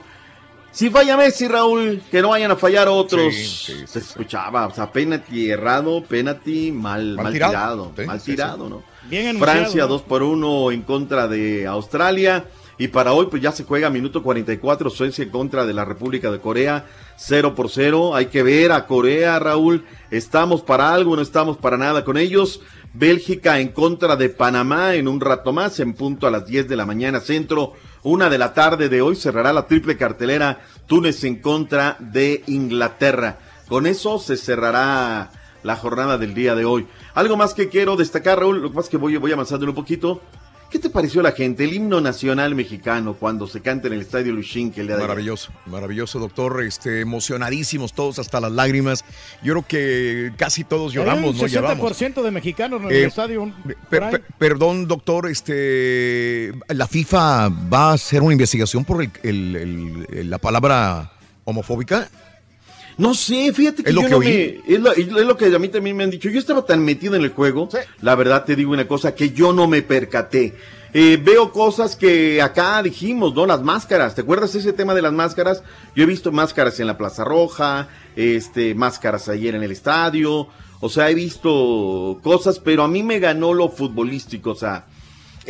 Si 0.72 0.88
falla 0.88 1.16
Messi, 1.16 1.48
Raúl, 1.48 2.00
que 2.12 2.22
no 2.22 2.28
vayan 2.28 2.52
a 2.52 2.56
fallar 2.56 2.86
otros. 2.88 3.34
Sí, 3.34 3.44
sí, 3.44 3.72
sí, 3.80 3.86
Se 3.88 3.98
escuchaba, 3.98 4.66
o 4.68 4.74
sea, 4.74 4.90
penalti 4.92 5.50
errado, 5.50 6.04
penalti 6.04 6.70
mal, 6.70 7.16
Mal 7.16 7.24
mal, 7.24 7.32
tirado. 7.32 7.92
mal 8.06 8.22
tirado, 8.22 8.64
sí. 8.66 8.70
¿no? 8.70 8.82
Bien 9.08 9.38
Francia 9.40 9.82
¿no? 9.82 9.88
2 9.88 10.02
por 10.02 10.22
1 10.22 10.70
en 10.70 10.82
contra 10.82 11.26
de 11.26 11.66
Australia. 11.66 12.44
Y 12.80 12.88
para 12.88 13.12
hoy, 13.12 13.26
pues 13.26 13.42
ya 13.42 13.52
se 13.52 13.64
juega 13.64 13.90
minuto 13.90 14.22
44, 14.22 14.88
Suecia 14.88 15.22
en 15.22 15.28
contra 15.28 15.66
de 15.66 15.74
la 15.74 15.84
República 15.84 16.30
de 16.30 16.40
Corea, 16.40 16.86
0 17.18 17.54
por 17.54 17.68
0. 17.68 18.14
Hay 18.14 18.28
que 18.28 18.42
ver 18.42 18.72
a 18.72 18.86
Corea, 18.86 19.38
Raúl. 19.38 19.84
¿Estamos 20.10 20.62
para 20.62 20.94
algo? 20.94 21.14
¿No 21.14 21.20
estamos 21.20 21.58
para 21.58 21.76
nada 21.76 22.06
con 22.06 22.16
ellos? 22.16 22.62
Bélgica 22.94 23.60
en 23.60 23.68
contra 23.68 24.16
de 24.16 24.30
Panamá 24.30 24.94
en 24.94 25.08
un 25.08 25.20
rato 25.20 25.52
más, 25.52 25.78
en 25.78 25.92
punto 25.92 26.26
a 26.26 26.30
las 26.30 26.46
10 26.46 26.70
de 26.70 26.76
la 26.76 26.86
mañana 26.86 27.20
centro. 27.20 27.74
Una 28.02 28.30
de 28.30 28.38
la 28.38 28.54
tarde 28.54 28.88
de 28.88 29.02
hoy 29.02 29.14
cerrará 29.14 29.52
la 29.52 29.66
triple 29.66 29.98
cartelera 29.98 30.62
Túnez 30.86 31.22
en 31.24 31.42
contra 31.42 31.98
de 31.98 32.42
Inglaterra. 32.46 33.40
Con 33.68 33.86
eso 33.86 34.18
se 34.18 34.38
cerrará 34.38 35.30
la 35.62 35.76
jornada 35.76 36.16
del 36.16 36.32
día 36.32 36.54
de 36.54 36.64
hoy. 36.64 36.86
Algo 37.12 37.36
más 37.36 37.52
que 37.52 37.68
quiero 37.68 37.96
destacar, 37.96 38.38
Raúl, 38.38 38.62
lo 38.62 38.70
que 38.70 38.76
pasa 38.76 38.86
es 38.86 38.90
que 38.90 38.96
voy, 38.96 39.18
voy 39.18 39.32
avanzando 39.32 39.66
un 39.66 39.74
poquito. 39.74 40.22
¿Qué 40.70 40.78
te 40.78 40.88
pareció 40.88 41.20
la 41.20 41.32
gente, 41.32 41.64
el 41.64 41.72
himno 41.72 42.00
nacional 42.00 42.54
mexicano 42.54 43.14
cuando 43.14 43.48
se 43.48 43.60
canta 43.60 43.88
en 43.88 43.94
el 43.94 44.02
estadio 44.02 44.32
Luchín 44.32 44.70
que 44.70 44.82
el 44.82 44.86
día 44.86 44.94
de 44.94 45.00
ayer? 45.02 45.08
Maravilloso, 45.08 45.52
maravilloso, 45.66 46.20
doctor. 46.20 46.62
Este, 46.62 47.00
emocionadísimos 47.00 47.92
todos 47.92 48.20
hasta 48.20 48.38
las 48.40 48.52
lágrimas. 48.52 49.04
Yo 49.42 49.54
creo 49.54 49.66
que 49.66 50.32
casi 50.36 50.62
todos 50.62 50.92
lloramos, 50.92 51.34
¿no? 51.34 51.42
un 51.42 51.48
Lloramos. 51.48 51.98
60% 51.98 52.22
de 52.22 52.30
mexicanos 52.30 52.82
en 52.82 52.90
Eh, 52.92 52.98
el 53.00 53.04
estadio. 53.08 53.52
Per- 53.88 54.04
ahí. 54.04 54.10
per- 54.12 54.22
perdón, 54.38 54.86
doctor, 54.86 55.28
este, 55.28 56.52
la 56.68 56.86
FIFA 56.86 57.48
va 57.48 57.90
a 57.90 57.92
hacer 57.94 58.22
una 58.22 58.32
investigación 58.32 58.84
por 58.84 59.02
el- 59.02 59.10
el- 59.24 60.06
el- 60.08 60.30
la 60.30 60.38
palabra 60.38 61.10
homofóbica. 61.44 62.08
No 63.00 63.14
sé, 63.14 63.52
fíjate 63.52 63.82
que 63.82 63.90
Es 63.90 63.94
lo 63.94 64.02
yo 64.02 64.06
que 64.08 64.12
no 64.12 64.18
oí. 64.18 64.62
me- 64.66 64.74
es, 64.74 64.80
lo, 64.80 64.92
es 64.92 65.08
lo 65.26 65.36
que 65.36 65.46
a 65.54 65.58
mí 65.58 65.68
también 65.68 65.96
me 65.96 66.04
han 66.04 66.10
dicho. 66.10 66.28
Yo 66.28 66.38
estaba 66.38 66.64
tan 66.66 66.84
metido 66.84 67.14
en 67.16 67.22
el 67.22 67.30
juego, 67.30 67.68
la 68.02 68.14
verdad 68.14 68.44
te 68.44 68.56
digo 68.56 68.72
una 68.72 68.86
cosa, 68.86 69.14
que 69.14 69.30
yo 69.30 69.52
no 69.52 69.66
me 69.66 69.82
percaté. 69.82 70.54
Eh, 70.92 71.18
veo 71.22 71.52
cosas 71.52 71.94
que 71.96 72.42
acá 72.42 72.82
dijimos, 72.82 73.32
¿no? 73.34 73.46
Las 73.46 73.62
máscaras, 73.62 74.14
¿te 74.16 74.22
acuerdas 74.22 74.54
ese 74.56 74.72
tema 74.72 74.92
de 74.92 75.02
las 75.02 75.12
máscaras? 75.12 75.62
Yo 75.94 76.02
he 76.02 76.06
visto 76.06 76.32
máscaras 76.32 76.80
en 76.80 76.88
la 76.88 76.98
Plaza 76.98 77.22
Roja, 77.24 77.88
este, 78.16 78.74
máscaras 78.74 79.28
ayer 79.28 79.54
en 79.54 79.62
el 79.62 79.70
estadio, 79.70 80.48
o 80.80 80.88
sea, 80.88 81.08
he 81.08 81.14
visto 81.14 82.18
cosas, 82.22 82.58
pero 82.58 82.82
a 82.82 82.88
mí 82.88 83.02
me 83.04 83.18
ganó 83.20 83.54
lo 83.54 83.68
futbolístico, 83.68 84.50
o 84.50 84.54
sea, 84.56 84.86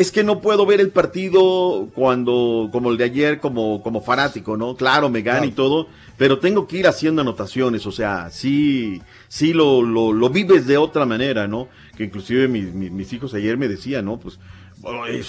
es 0.01 0.11
que 0.11 0.25
no 0.25 0.41
puedo 0.41 0.65
ver 0.65 0.81
el 0.81 0.89
partido 0.89 1.91
cuando, 1.95 2.71
como 2.73 2.91
el 2.91 2.97
de 2.97 3.05
ayer, 3.05 3.39
como, 3.39 3.83
como 3.83 4.01
fanático, 4.01 4.57
¿no? 4.57 4.75
Claro, 4.75 5.11
me 5.11 5.21
gana 5.21 5.45
y 5.45 5.51
todo, 5.51 5.89
pero 6.17 6.39
tengo 6.39 6.67
que 6.67 6.79
ir 6.79 6.87
haciendo 6.87 7.21
anotaciones, 7.21 7.85
o 7.85 7.93
sea, 7.93 8.31
sí, 8.31 9.03
sí 9.29 9.53
lo, 9.53 9.83
lo, 9.83 10.15
lo 10.15 10.31
vives 10.31 10.67
de 10.67 10.79
otra 10.79 11.05
manera, 11.05 11.47
¿no? 11.47 11.69
Que 11.99 12.05
inclusive 12.05 12.49
mis, 12.49 12.73
mis, 12.73 12.91
mis 12.91 13.13
hijos 13.13 13.35
ayer 13.35 13.59
me 13.59 13.69
decían, 13.69 14.07
¿no? 14.07 14.19
Pues, 14.19 14.39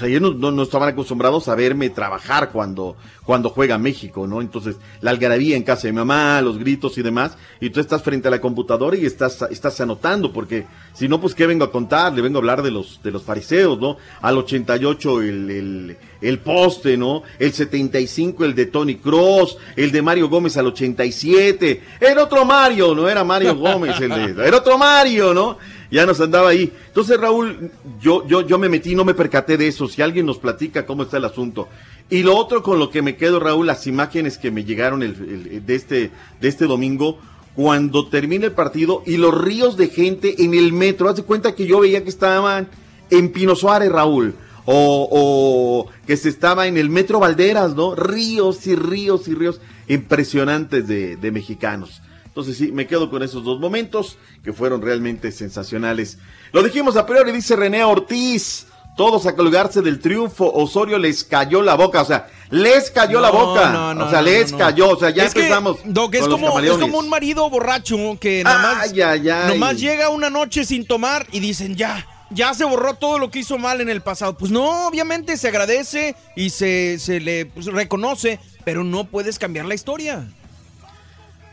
ayer 0.02 0.22
no, 0.22 0.34
no, 0.34 0.52
no 0.52 0.64
estaban 0.64 0.90
acostumbrados 0.90 1.48
a 1.48 1.56
verme 1.56 1.90
trabajar 1.90 2.52
cuando, 2.52 2.95
cuando 3.26 3.49
juega 3.49 3.78
México, 3.78 4.26
¿no? 4.26 4.41
Entonces, 4.41 4.78
la 5.02 5.11
algarabía 5.11 5.57
en 5.57 5.64
casa 5.64 5.88
de 5.88 5.94
mamá, 5.94 6.41
los 6.41 6.57
gritos 6.57 6.98
y 6.98 7.02
demás, 7.02 7.38
y 7.60 7.69
tú 7.69 7.82
estás 7.82 8.02
frente 8.02 8.30
a 8.30 8.32
la 8.32 8.40
computadora 8.40 8.95
y 8.95 9.06
estás, 9.06 9.41
estás 9.52 9.82
anotando, 9.82 10.32
porque 10.32 10.65
si 10.94 11.07
no, 11.07 11.19
pues, 11.19 11.36
¿qué 11.36 11.48
vengo 11.48 11.65
a 11.65 11.72
contar? 11.72 12.14
Le 12.14 12.22
vengo 12.22 12.38
a 12.38 12.40
hablar 12.41 12.61
de 12.61 12.72
los, 12.72 13.02
de 13.03 13.11
los 13.11 13.23
fariseos, 13.23 13.80
¿no? 13.80 13.98
Al 14.22 14.38
88 14.38 15.22
el, 15.22 15.52
el, 15.52 15.98
el 16.22 16.40
poste, 16.40 16.95
¿no? 16.95 17.23
El 17.38 17.52
75 17.52 18.45
el 18.45 18.56
de 18.56 18.68
Tony 18.68 18.95
Cross, 18.95 19.57
el 19.76 19.91
de 19.91 20.02
Mario 20.02 20.30
Gómez 20.30 20.56
al 20.56 20.68
87, 20.68 21.84
era 21.99 22.23
otro 22.23 22.45
Mario, 22.45 22.95
no 22.95 23.10
era 23.10 23.23
Mario 23.23 23.56
Gómez, 23.57 23.99
el 23.99 24.36
de, 24.36 24.48
era 24.48 24.57
otro 24.57 24.78
Mario, 24.78 25.34
¿no? 25.34 25.57
Ya 25.92 26.06
nos 26.06 26.22
andaba 26.22 26.50
ahí. 26.50 26.72
Entonces, 26.88 27.20
Raúl, 27.20 27.70
yo, 28.00 28.26
yo, 28.26 28.48
yo 28.48 28.58
me 28.58 28.70
metí, 28.70 28.96
no 28.96 29.04
me 29.04 29.14
percaté 29.14 29.58
de 29.58 29.68
eso. 29.68 29.90
Si 29.90 30.02
alguien 30.02 30.26
nos 30.26 30.40
platica 30.40 30.86
cómo 30.86 31.04
está 31.04 31.18
el 31.18 31.26
asunto. 31.26 31.68
Y 32.10 32.24
lo 32.24 32.38
otro 32.38 32.64
con 32.64 32.80
lo 32.80 32.90
que 32.90 33.02
me 33.02 33.18
quedo, 33.18 33.40
Raúl, 33.40 33.68
las 33.68 33.88
imágenes 33.88 34.38
que 34.38 34.52
me 34.52 34.64
llegaron 34.64 35.04
el, 35.04 35.66
de, 35.66 35.76
este, 35.76 36.12
de 36.40 36.48
este 36.48 36.66
domingo, 36.66 37.20
cuando 37.56 38.08
termina 38.08 38.46
el 38.46 38.54
partido 38.54 39.04
y 39.06 39.18
los 39.18 39.40
ríos 39.40 39.76
de 39.76 39.90
gente 39.90 40.44
en 40.44 40.54
el 40.54 40.72
metro. 40.72 41.10
Haz 41.10 41.18
de 41.18 41.24
cuenta 41.24 41.56
que 41.56 41.68
yo 41.68 41.82
veía 41.82 42.04
que 42.04 42.10
estaban 42.10 42.70
en 43.10 43.30
Pino 43.32 43.56
Suárez, 43.56 43.92
Raúl. 43.92 44.34
O, 44.64 45.10
o 45.12 45.92
que 46.06 46.16
se 46.16 46.30
estaba 46.30 46.68
en 46.68 46.78
el 46.78 46.88
metro 46.90 47.20
Valderas, 47.20 47.76
¿no? 47.76 47.96
Ríos 47.96 48.68
y 48.68 48.76
ríos 48.76 49.28
y 49.28 49.34
ríos 49.34 49.60
impresionantes 49.88 50.88
de, 50.88 51.18
de 51.18 51.32
mexicanos. 51.32 52.02
Entonces 52.32 52.58
sí, 52.58 52.72
me 52.72 52.88
quedo 52.88 53.10
con 53.10 53.24
esos 53.24 53.44
dos 53.44 53.60
momentos 53.60 54.18
que 54.41 54.53
fueron 54.53 54.82
realmente 54.82 55.34
sensacionales. 55.34 56.18
Lo 56.53 56.64
dijimos 56.64 56.95
a 56.95 57.06
priori, 57.06 57.34
dice 57.34 57.58
René 57.58 57.84
Ortiz. 57.84 58.68
Todos 58.95 59.26
a 59.26 59.36
colgarse 59.36 59.82
del 59.82 59.99
triunfo, 59.99 60.52
Osorio 60.52 60.98
les 60.98 61.24
cayó 61.24 61.62
la 61.62 61.76
boca, 61.76 62.02
o 62.02 62.06
sea, 62.06 62.28
les 62.49 62.91
cayó 62.91 63.22
la 63.22 63.32
No, 63.32 63.45
boca, 63.45 63.72
no, 63.72 63.94
no, 63.94 64.06
o 64.06 64.10
sea, 64.10 64.22
les 64.22 64.52
cayó, 64.52 64.90
o 64.90 64.99
sea, 64.99 65.12
ya 65.12 65.24
Es 65.24 65.34
que, 65.34 65.41
empezamos. 65.41 65.78
Doc, 65.86 66.14
es 66.14 66.22
con 66.22 66.30
los 66.32 66.40
como, 66.41 66.60
es 66.60 66.72
como 66.78 66.99
un 66.99 67.08
marido 67.10 67.49
borracho 67.49 67.98
que 68.20 68.44
nada 68.44 68.76
más, 68.76 68.91
Ay, 68.91 69.02
ay, 69.02 69.30
ay. 69.30 69.53
nomás 69.53 69.80
llega 69.80 70.10
una 70.10 70.30
noche 70.30 70.66
sin 70.66 70.86
tomar 70.86 71.26
y 71.32 71.40
dicen 71.40 71.78
ya, 71.78 72.06
ya 72.32 72.53
se 72.53 72.66
borró 72.66 72.94
todo 72.95 73.18
lo 73.18 73.32
que 73.32 73.40
hizo 73.40 73.58
mal 73.58 73.80
en 73.80 73.90
el 73.90 74.02
pasado. 74.02 74.38
Pues 74.38 74.52
no, 74.52 74.88
obviamente 74.88 75.38
se 75.38 75.48
agradece 75.48 76.16
y 76.36 76.49
se, 76.49 76.99
se 76.99 77.22
le 77.22 77.45
pues, 77.45 77.68
reconoce, 77.68 78.40
pero 78.66 78.84
no 78.84 79.06
puedes 79.06 79.40
cambiar 79.40 79.66
la 79.66 79.74
historia. 79.76 80.28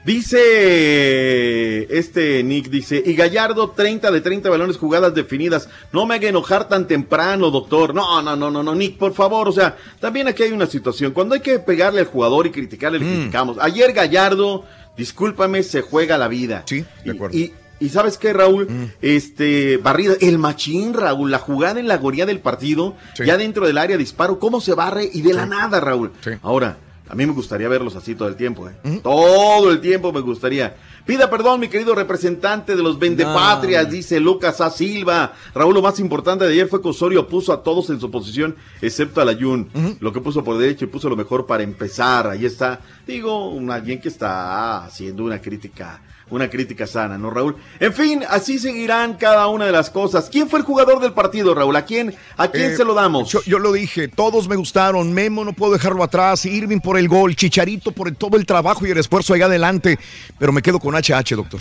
Dice 0.08 1.98
este 1.98 2.42
Nick, 2.42 2.70
dice, 2.70 3.02
y 3.04 3.12
Gallardo 3.12 3.72
30 3.72 4.10
de 4.10 4.22
30 4.22 4.48
balones 4.48 4.78
jugadas 4.78 5.14
definidas. 5.14 5.68
No 5.92 6.06
me 6.06 6.14
haga 6.14 6.30
enojar 6.30 6.66
tan 6.66 6.86
temprano, 6.88 7.50
doctor. 7.50 7.94
No, 7.94 8.22
no, 8.22 8.34
no, 8.34 8.50
no, 8.50 8.62
no, 8.62 8.74
Nick, 8.74 8.96
por 8.96 9.12
favor. 9.12 9.46
O 9.48 9.52
sea, 9.52 9.76
también 10.00 10.26
aquí 10.26 10.44
hay 10.44 10.52
una 10.52 10.64
situación. 10.64 11.12
Cuando 11.12 11.34
hay 11.34 11.42
que 11.42 11.58
pegarle 11.58 12.00
al 12.00 12.06
jugador 12.06 12.46
y 12.46 12.52
criticarle, 12.52 13.00
le 13.00 13.04
criticamos. 13.04 13.58
Ayer 13.60 13.92
Gallardo, 13.92 14.64
discúlpame, 14.96 15.62
se 15.62 15.82
juega 15.82 16.16
la 16.16 16.28
vida. 16.28 16.62
Sí, 16.64 16.86
de 17.04 17.10
acuerdo. 17.10 17.36
Y, 17.36 17.52
y 17.78 17.90
¿sabes 17.90 18.16
qué, 18.16 18.32
Raúl? 18.32 18.66
Este, 19.02 19.76
barrida, 19.76 20.14
el 20.22 20.38
machín, 20.38 20.94
Raúl, 20.94 21.30
la 21.30 21.38
jugada 21.38 21.80
en 21.80 21.86
la 21.86 21.98
goría 21.98 22.24
del 22.24 22.40
partido, 22.40 22.96
ya 23.14 23.36
dentro 23.36 23.66
del 23.66 23.76
área 23.76 23.98
disparo, 23.98 24.38
cómo 24.38 24.62
se 24.62 24.72
barre 24.72 25.06
y 25.12 25.20
de 25.20 25.34
la 25.34 25.44
nada, 25.44 25.80
Raúl. 25.80 26.12
Ahora, 26.40 26.78
a 27.08 27.14
mí 27.14 27.24
me 27.26 27.32
gustaría 27.32 27.68
verlos 27.68 27.96
así 27.96 28.14
todo 28.14 28.28
el 28.28 28.36
tiempo, 28.36 28.68
¿eh? 28.68 29.00
Todo 29.02 29.70
el 29.70 29.80
tiempo 29.80 30.12
me 30.12 30.20
gustaría. 30.20 30.76
Pida 31.06 31.30
perdón, 31.30 31.60
mi 31.60 31.68
querido 31.68 31.94
representante 31.94 32.76
de 32.76 32.82
los 32.82 32.98
vendepatrias, 32.98 33.86
No. 33.86 33.90
dice 33.92 34.20
Lucas 34.20 34.60
A. 34.60 34.68
Silva. 34.70 35.32
Raúl, 35.54 35.74
lo 35.74 35.80
más 35.82 35.98
importante 36.00 36.44
de 36.44 36.52
ayer 36.52 36.68
fue 36.68 36.82
que 36.82 36.88
Osorio 36.88 37.26
puso 37.26 37.52
a 37.52 37.62
todos 37.62 37.88
en 37.90 37.98
su 37.98 38.10
posición, 38.10 38.54
excepto 38.82 39.20
a 39.20 39.24
la 39.24 39.34
Jun. 39.34 39.68
Lo 40.00 40.12
que 40.12 40.20
puso 40.20 40.44
por 40.44 40.58
derecho 40.58 40.84
y 40.84 40.88
puso 40.88 41.08
lo 41.08 41.16
mejor 41.16 41.46
para 41.46 41.62
empezar. 41.62 42.28
Ahí 42.28 42.44
está, 42.44 42.80
digo, 43.06 43.48
un 43.50 43.70
alguien 43.70 44.00
que 44.00 44.08
está 44.08 44.84
haciendo 44.84 45.24
una 45.24 45.40
crítica, 45.40 46.02
una 46.30 46.48
crítica 46.50 46.86
sana, 46.86 47.16
¿no, 47.18 47.30
Raúl? 47.30 47.56
En 47.80 47.92
fin, 47.92 48.22
así 48.28 48.58
seguirán 48.58 49.14
cada 49.14 49.46
una 49.48 49.64
de 49.66 49.72
las 49.72 49.90
cosas. 49.90 50.28
¿Quién 50.30 50.48
fue 50.48 50.58
el 50.58 50.64
jugador 50.64 51.00
del 51.00 51.12
partido, 51.12 51.54
Raúl? 51.54 51.74
¿A 51.76 51.84
quién, 51.84 52.14
a 52.36 52.48
quién 52.48 52.72
Eh, 52.72 52.76
se 52.76 52.84
lo 52.84 52.94
damos? 52.94 53.30
Yo, 53.30 53.40
yo 53.44 53.58
lo 53.58 53.72
dije, 53.72 54.08
todos 54.08 54.48
me 54.48 54.56
gustaron. 54.56 55.12
Memo 55.12 55.44
no 55.44 55.52
puedo 55.52 55.72
dejarlo 55.72 56.02
atrás. 56.02 56.44
Irving 56.46 56.80
por 56.80 56.98
el 56.98 57.08
gol, 57.08 57.34
Chicharito 57.36 57.92
por 57.92 58.08
el- 58.08 58.16
todo 58.16 58.36
el 58.36 58.44
trabajo 58.46 58.86
y 58.86 58.90
el 58.90 58.98
esfuerzo 58.98 59.34
allá 59.34 59.46
adelante. 59.46 59.98
Pero 60.38 60.52
me 60.52 60.62
quedo 60.62 60.78
con 60.78 60.94
HH, 60.94 61.34
doctor. 61.36 61.60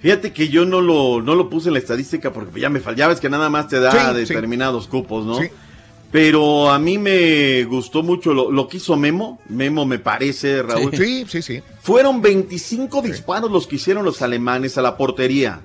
Fíjate 0.00 0.32
que 0.32 0.48
yo 0.48 0.64
no 0.64 0.80
lo, 0.80 1.22
no 1.22 1.36
lo 1.36 1.48
puse 1.48 1.68
en 1.68 1.74
la 1.74 1.78
estadística 1.78 2.32
porque 2.32 2.60
ya 2.60 2.68
me 2.68 2.80
fallaba, 2.80 3.12
es 3.12 3.20
que 3.20 3.30
nada 3.30 3.48
más 3.48 3.68
te 3.68 3.78
da 3.78 3.92
Sí, 3.92 3.98
sí. 4.26 4.34
determinados 4.34 4.88
cupos, 4.88 5.24
¿no? 5.24 5.36
Sí. 5.38 5.48
Pero 6.12 6.70
a 6.70 6.78
mí 6.78 6.98
me 6.98 7.64
gustó 7.64 8.02
mucho 8.02 8.34
lo, 8.34 8.50
lo 8.50 8.68
que 8.68 8.76
hizo 8.76 8.96
Memo. 8.96 9.40
Memo 9.48 9.86
me 9.86 9.98
parece, 9.98 10.62
Raúl. 10.62 10.94
Sí, 10.94 11.24
sí, 11.26 11.40
sí. 11.40 11.62
Fueron 11.80 12.20
25 12.20 13.00
disparos 13.00 13.50
los 13.50 13.66
que 13.66 13.76
hicieron 13.76 14.04
los 14.04 14.20
alemanes 14.22 14.76
a 14.78 14.82
la 14.82 14.96
portería. 14.96 15.60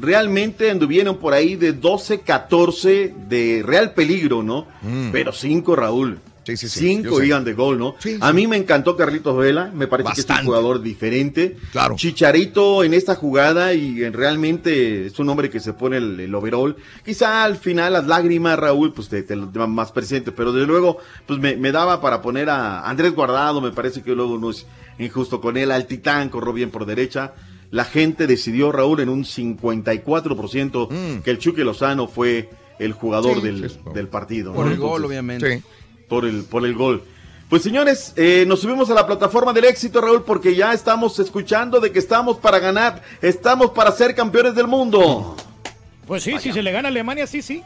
Realmente 0.00 0.70
anduvieron 0.70 1.18
por 1.18 1.34
ahí 1.34 1.54
de 1.54 1.74
12, 1.74 2.20
14 2.20 3.14
de 3.28 3.62
real 3.64 3.92
peligro, 3.92 4.42
¿no? 4.42 4.66
Pero 5.12 5.32
5, 5.32 5.76
Raúl. 5.76 6.18
Sí, 6.42 6.56
sí, 6.56 6.68
sí, 6.68 6.78
5 6.80 7.04
yo 7.10 7.18
sé. 7.18 7.26
iban 7.26 7.44
de 7.44 7.52
gol, 7.52 7.78
¿no? 7.78 7.94
A 8.20 8.32
mí 8.32 8.46
me 8.46 8.56
encantó 8.56 8.96
Carlitos 8.96 9.36
Vela, 9.36 9.70
me 9.74 9.86
parece 9.86 10.10
que 10.14 10.20
es 10.22 10.30
un 10.30 10.46
jugador 10.46 10.80
diferente. 10.82 11.56
Claro. 11.70 11.96
Chicharito 11.96 12.82
en 12.82 12.94
esta 12.94 13.14
jugada 13.14 13.74
y 13.74 14.02
en- 14.02 14.12
realmente 14.14 15.06
es 15.06 15.18
un 15.18 15.28
hombre 15.28 15.50
que 15.50 15.60
se 15.60 15.74
pone 15.74 15.98
el, 15.98 16.18
el 16.18 16.34
overall. 16.34 16.76
Quizá 17.04 17.44
al 17.44 17.56
final 17.56 17.92
las 17.92 18.06
lágrimas, 18.06 18.58
Raúl, 18.58 18.92
pues 18.94 19.08
te, 19.08 19.22
te 19.22 19.36
lo 19.36 19.52
llevan 19.52 19.70
más 19.72 19.92
presente, 19.92 20.32
pero 20.32 20.50
desde 20.52 20.66
luego, 20.66 20.96
pues 21.26 21.38
me, 21.38 21.56
me 21.56 21.72
daba 21.72 22.00
para 22.00 22.22
poner 22.22 22.48
a 22.48 22.88
Andrés 22.88 23.12
Guardado, 23.14 23.60
me 23.60 23.70
parece 23.72 24.02
que 24.02 24.14
luego 24.14 24.38
no 24.38 24.50
es 24.50 24.66
injusto 24.98 25.40
con 25.40 25.56
él, 25.58 25.70
al 25.70 25.86
Titán 25.86 26.30
corrió 26.30 26.52
bien 26.54 26.70
por 26.70 26.86
derecha. 26.86 27.34
La 27.70 27.84
gente 27.84 28.26
decidió, 28.26 28.72
Raúl, 28.72 29.00
en 29.00 29.08
un 29.10 29.24
54% 29.24 31.22
que 31.22 31.30
el 31.30 31.38
Chucky 31.38 31.62
Lozano 31.62 32.08
fue 32.08 32.48
el 32.78 32.92
jugador 32.92 33.36
Sí, 33.36 33.42
del, 33.42 33.70
sí. 33.70 33.76
del 33.94 34.08
partido. 34.08 34.52
Por 34.54 34.66
¿no? 34.66 34.72
el 34.72 34.78
gol, 34.78 34.88
Entonces, 34.88 35.06
obviamente. 35.08 35.62
Por 36.10 36.26
el, 36.26 36.44
por 36.44 36.66
el 36.66 36.74
gol. 36.74 37.02
Pues 37.48 37.62
señores, 37.62 38.12
eh, 38.16 38.44
nos 38.46 38.60
subimos 38.60 38.90
a 38.90 38.94
la 38.94 39.06
plataforma 39.06 39.52
del 39.52 39.64
éxito, 39.64 40.00
Raúl, 40.00 40.22
porque 40.24 40.54
ya 40.54 40.72
estamos 40.74 41.18
escuchando 41.18 41.80
de 41.80 41.90
que 41.90 41.98
estamos 41.98 42.36
para 42.36 42.58
ganar, 42.58 43.02
estamos 43.22 43.70
para 43.70 43.90
ser 43.92 44.14
campeones 44.14 44.54
del 44.54 44.66
mundo. 44.68 45.36
Pues 46.06 46.22
sí, 46.22 46.34
si 46.38 46.52
se 46.52 46.62
le 46.62 46.70
gana 46.72 46.88
a 46.88 46.90
Alemania, 46.90 47.26
sí, 47.26 47.40
sí. 47.42 47.62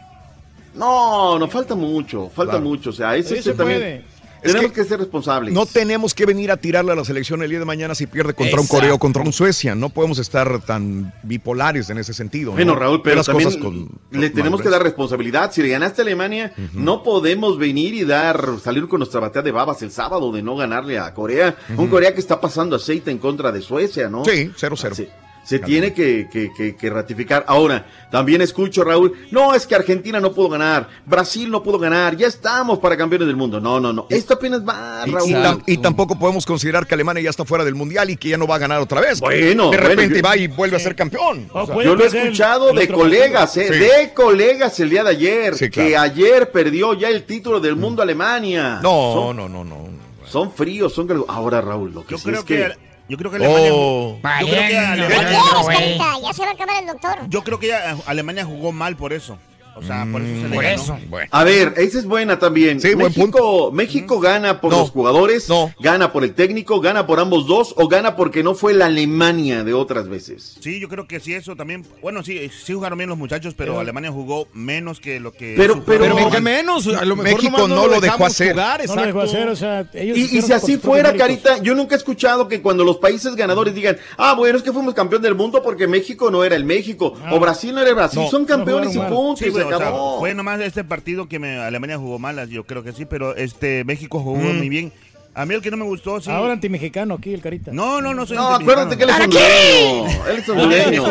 No, 0.74 1.38
nos 1.38 1.50
falta 1.50 1.74
mucho, 1.74 2.28
falta 2.34 2.52
Claro. 2.52 2.64
mucho, 2.66 2.90
o 2.90 2.92
sea, 2.92 3.14
ese 3.16 3.38
este 3.38 3.50
se 3.52 3.56
también. 3.56 3.78
puede. 3.80 4.04
Tenemos 4.52 4.72
que, 4.72 4.84
ser 4.84 4.98
responsables. 4.98 5.52
No 5.54 5.66
tenemos 5.66 6.14
que 6.14 6.26
venir 6.26 6.50
a 6.50 6.56
tirarle 6.56 6.92
a 6.92 6.94
la 6.94 7.04
selección 7.04 7.42
el 7.42 7.50
día 7.50 7.58
de 7.58 7.64
mañana 7.64 7.94
si 7.94 8.06
pierde 8.06 8.34
contra 8.34 8.60
un. 8.60 8.66
Corea 8.66 8.94
o 8.94 8.98
contra 8.98 9.22
un 9.22 9.32
Suecia. 9.32 9.74
No 9.74 9.88
podemos 9.88 10.18
estar 10.18 10.60
tan 10.62 11.12
bipolares 11.22 11.90
en 11.90 11.98
ese 11.98 12.12
sentido. 12.14 12.50
¿no? 12.50 12.56
Bueno, 12.56 12.74
Raúl, 12.74 13.02
pero 13.02 13.16
las 13.16 13.26
también 13.26 13.48
cosas 13.48 13.62
con- 13.62 13.88
le 14.10 14.30
tenemos 14.30 14.60
que 14.60 14.68
dar 14.68 14.82
responsabilidad. 14.82 15.52
Si 15.52 15.62
le 15.62 15.68
ganaste 15.68 16.02
a 16.02 16.04
Alemania, 16.04 16.52
no 16.72 17.02
podemos 17.02 17.58
venir 17.58 17.94
y 17.94 18.04
dar, 18.04 18.58
salir 18.62 18.86
con 18.88 19.00
nuestra 19.00 19.20
batea 19.20 19.42
de 19.42 19.50
babas 19.52 19.82
el 19.82 19.90
sábado 19.90 20.30
de 20.32 20.42
no 20.42 20.56
ganarle 20.56 20.98
a 20.98 21.12
Corea. 21.14 21.56
Un 21.76 21.88
Corea 21.88 22.14
que 22.14 22.20
está 22.20 22.40
pasando 22.40 22.76
aceite 22.76 23.10
en 23.10 23.18
contra 23.18 23.50
de 23.52 23.60
Suecia, 23.62 24.08
¿no? 24.08 24.24
Sí, 24.24 24.50
0-0. 24.56 25.08
Se, 25.44 25.58
tiene 25.58 25.92
que, 25.92 26.28
que- 26.32 26.50
que- 26.56 26.74
que 26.74 26.90
ratificar. 26.90 27.44
Ahora, 27.46 27.86
también 28.10 28.40
escucho, 28.40 28.82
Raúl, 28.82 29.12
no 29.30 29.54
es 29.54 29.66
que 29.66 29.74
Argentina 29.74 30.18
no 30.18 30.32
pudo 30.32 30.48
ganar, 30.48 30.88
Brasil 31.04 31.50
no 31.50 31.62
pudo 31.62 31.78
ganar, 31.78 32.16
ya 32.16 32.26
estamos 32.26 32.78
para 32.78 32.96
campeones 32.96 33.26
del 33.28 33.36
mundo. 33.36 33.60
No, 33.60 33.78
no, 33.78 33.92
no. 33.92 34.06
Esto 34.08 34.34
apenas 34.34 34.66
va, 34.66 35.02
Y, 35.06 35.10
Raúl. 35.10 35.30
y 35.30 35.32
tam- 35.34 35.62
y 35.66 35.76
tampoco 35.78 36.18
podemos 36.18 36.46
considerar 36.46 36.86
que 36.86 36.94
Alemania 36.94 37.22
ya 37.22 37.30
está 37.30 37.44
fuera 37.44 37.64
del 37.64 37.74
mundial 37.74 38.08
y 38.10 38.16
que 38.16 38.30
ya 38.30 38.38
no 38.38 38.46
va 38.46 38.54
a 38.56 38.58
ganar 38.58 38.80
otra 38.80 39.00
vez. 39.00 39.20
Bueno, 39.20 39.70
de 39.70 39.76
bueno, 39.76 39.88
repente 39.88 40.16
yo- 40.16 40.22
va 40.22 40.36
y 40.36 40.46
vuelve 40.46 40.76
a 40.76 40.80
ser 40.80 40.96
campeón. 40.96 41.48
O 41.52 41.66
sea, 41.66 41.82
Yo 41.82 41.94
lo 41.94 42.04
he 42.04 42.06
escuchado 42.06 42.72
de 42.72 42.88
colegas, 42.88 43.56
eh, 43.58 43.68
Sí. 43.70 43.78
de 43.78 44.12
colegas 44.14 44.80
el 44.80 44.88
día 44.90 45.04
de 45.04 45.10
ayer, 45.10 45.54
Sí, 45.56 45.68
claro. 45.68 45.88
que 45.88 45.96
ayer 45.96 46.50
perdió 46.50 46.94
ya 46.94 47.08
el 47.08 47.24
título 47.24 47.60
del 47.60 47.76
mundo 47.76 48.00
Alemania. 48.02 48.80
No, 48.82 49.12
Son- 49.12 49.36
no, 49.36 49.48
no, 49.48 49.62
no. 49.64 49.88
Son 50.26 50.50
fríos, 50.52 50.92
son... 50.94 51.06
Ahora, 51.28 51.60
Raúl, 51.60 51.92
lo 51.92 52.04
que 52.06 52.12
Yo 52.12 52.18
sí 52.18 52.24
creo 52.24 52.38
es 52.40 52.44
que, 52.46 52.56
que... 52.56 52.93
Yo 53.08 53.18
creo 53.18 53.30
que 53.30 53.36
Alemania. 53.36 53.70
Oh. 53.74 54.16
yo 54.16 54.20
creo 54.22 54.46
que 54.46 54.68
¿Qué 54.68 54.78
Alemania. 54.78 55.18
quieres, 55.18 55.66
Carita? 55.66 56.04
Ya 56.22 56.32
se 56.32 56.42
va 56.42 56.48
a 56.48 56.52
acabar 56.52 56.82
el 56.82 56.86
doctor. 56.86 57.18
Yo 57.28 57.44
creo 57.44 57.58
que 57.58 57.66
ya 57.68 57.96
Alemania 58.06 58.44
jugó 58.44 58.72
mal 58.72 58.96
por 58.96 59.12
eso. 59.12 59.38
O 59.76 59.82
sea, 59.82 60.06
por 60.10 60.22
eso 60.22 60.34
se 60.42 60.48
le 60.48 60.54
Por 60.54 60.64
ganó. 60.64 60.82
eso. 60.82 60.98
A 61.30 61.44
ver, 61.44 61.74
esa 61.76 61.98
es 61.98 62.04
buena 62.06 62.38
también. 62.38 62.80
Sí, 62.80 62.94
buen 62.94 63.06
México, 63.16 63.70
México 63.72 64.20
gana 64.20 64.60
por 64.60 64.72
No. 64.72 64.78
los 64.80 64.90
jugadores, 64.90 65.48
gana 65.80 66.12
por 66.12 66.24
el 66.24 66.34
técnico, 66.34 66.80
gana 66.80 67.06
por 67.06 67.18
ambos 67.20 67.46
dos 67.46 67.74
o 67.76 67.88
gana 67.88 68.16
porque 68.16 68.42
no 68.42 68.54
fue 68.54 68.74
la 68.74 68.86
Alemania 68.86 69.64
de 69.64 69.72
otras 69.74 70.08
veces. 70.08 70.56
Sí, 70.60 70.80
yo 70.80 70.88
creo 70.88 71.06
que 71.06 71.20
sí, 71.20 71.34
eso 71.34 71.56
también. 71.56 71.84
Bueno, 72.02 72.22
sí, 72.22 72.50
sí 72.64 72.72
jugaron 72.74 72.98
bien 72.98 73.08
los 73.08 73.18
muchachos, 73.18 73.54
pero 73.56 73.80
Alemania 73.80 74.10
jugó 74.12 74.46
menos 74.52 75.00
que 75.00 75.20
lo 75.20 75.32
que. 75.32 75.54
Pero- 75.56 75.74
su 75.74 75.82
pero- 75.84 76.04
Pero 76.14 76.30
¿Qué 76.30 76.40
menos? 76.40 76.86
A 76.86 77.04
lo 77.04 77.16
mejor 77.16 77.34
México 77.42 77.68
no 77.68 77.86
lo 77.86 78.00
dejó 78.00 78.26
hacer. 78.26 78.52
Jugar, 78.52 78.86
No 78.86 78.96
lo 78.96 79.06
dejó 79.06 79.20
hacer, 79.22 79.48
o 79.48 79.56
sea, 79.56 79.88
ellos 79.94 80.16
Y, 80.18 80.38
y 80.38 80.42
si 80.42 80.52
así 80.52 80.76
fuera. 80.78 81.14
Carita, 81.14 81.58
yo 81.62 81.74
nunca 81.74 81.94
he 81.94 81.98
escuchado 81.98 82.48
que 82.48 82.60
cuando 82.62 82.84
los 82.84 82.98
países 82.98 83.34
ganadores 83.36 83.74
digan, 83.74 83.96
ah, 84.18 84.34
bueno, 84.34 84.58
es 84.58 84.64
que 84.64 84.72
fuimos 84.72 84.94
campeón 84.94 85.22
del 85.22 85.34
mundo 85.34 85.62
porque 85.62 85.86
México 85.86 86.30
no 86.30 86.44
era 86.44 86.56
el 86.56 86.64
México, 86.64 87.14
o 87.30 87.38
Brasil 87.40 87.74
no 87.74 87.80
era 87.80 87.90
el 87.90 87.94
Brasil, 87.96 88.20
No, 88.22 88.30
son 88.30 88.44
campeones 88.44 88.86
no 88.86 88.90
y 88.90 88.94
jugaron 88.94 89.16
punto, 89.16 89.44
Sí, 89.44 89.50
o 89.66 89.78
sea, 89.78 89.92
fue 90.18 90.34
nomás 90.34 90.60
este 90.60 90.84
partido 90.84 91.28
que 91.28 91.38
me- 91.38 91.58
Alemania 91.58 91.98
jugó 91.98 92.18
mal, 92.18 92.48
yo 92.48 92.64
creo 92.64 92.82
que 92.82 92.92
sí, 92.92 93.04
pero 93.04 93.34
este 93.36 93.84
México 93.84 94.20
jugó 94.20 94.36
Mm. 94.38 94.58
muy 94.58 94.68
bien. 94.68 94.92
A 95.36 95.44
mí 95.46 95.52
el 95.54 95.60
que 95.62 95.70
no 95.72 95.76
me 95.76 95.84
gustó, 95.84 96.20
sí. 96.20 96.30
Ahora 96.30 96.52
antimexicano 96.52 97.14
aquí 97.14 97.34
el 97.34 97.40
Carita. 97.40 97.72
No, 97.72 98.00
no, 98.00 98.14
no 98.14 98.24
soy 98.24 98.36
No, 98.36 98.50
acuérdate 98.54 98.96
que 98.96 99.02
él 99.02 99.10
es 99.10 99.18
hondureño, 99.18 100.06
él 100.30 100.36
es 100.38 100.48
hondureño. 100.48 101.02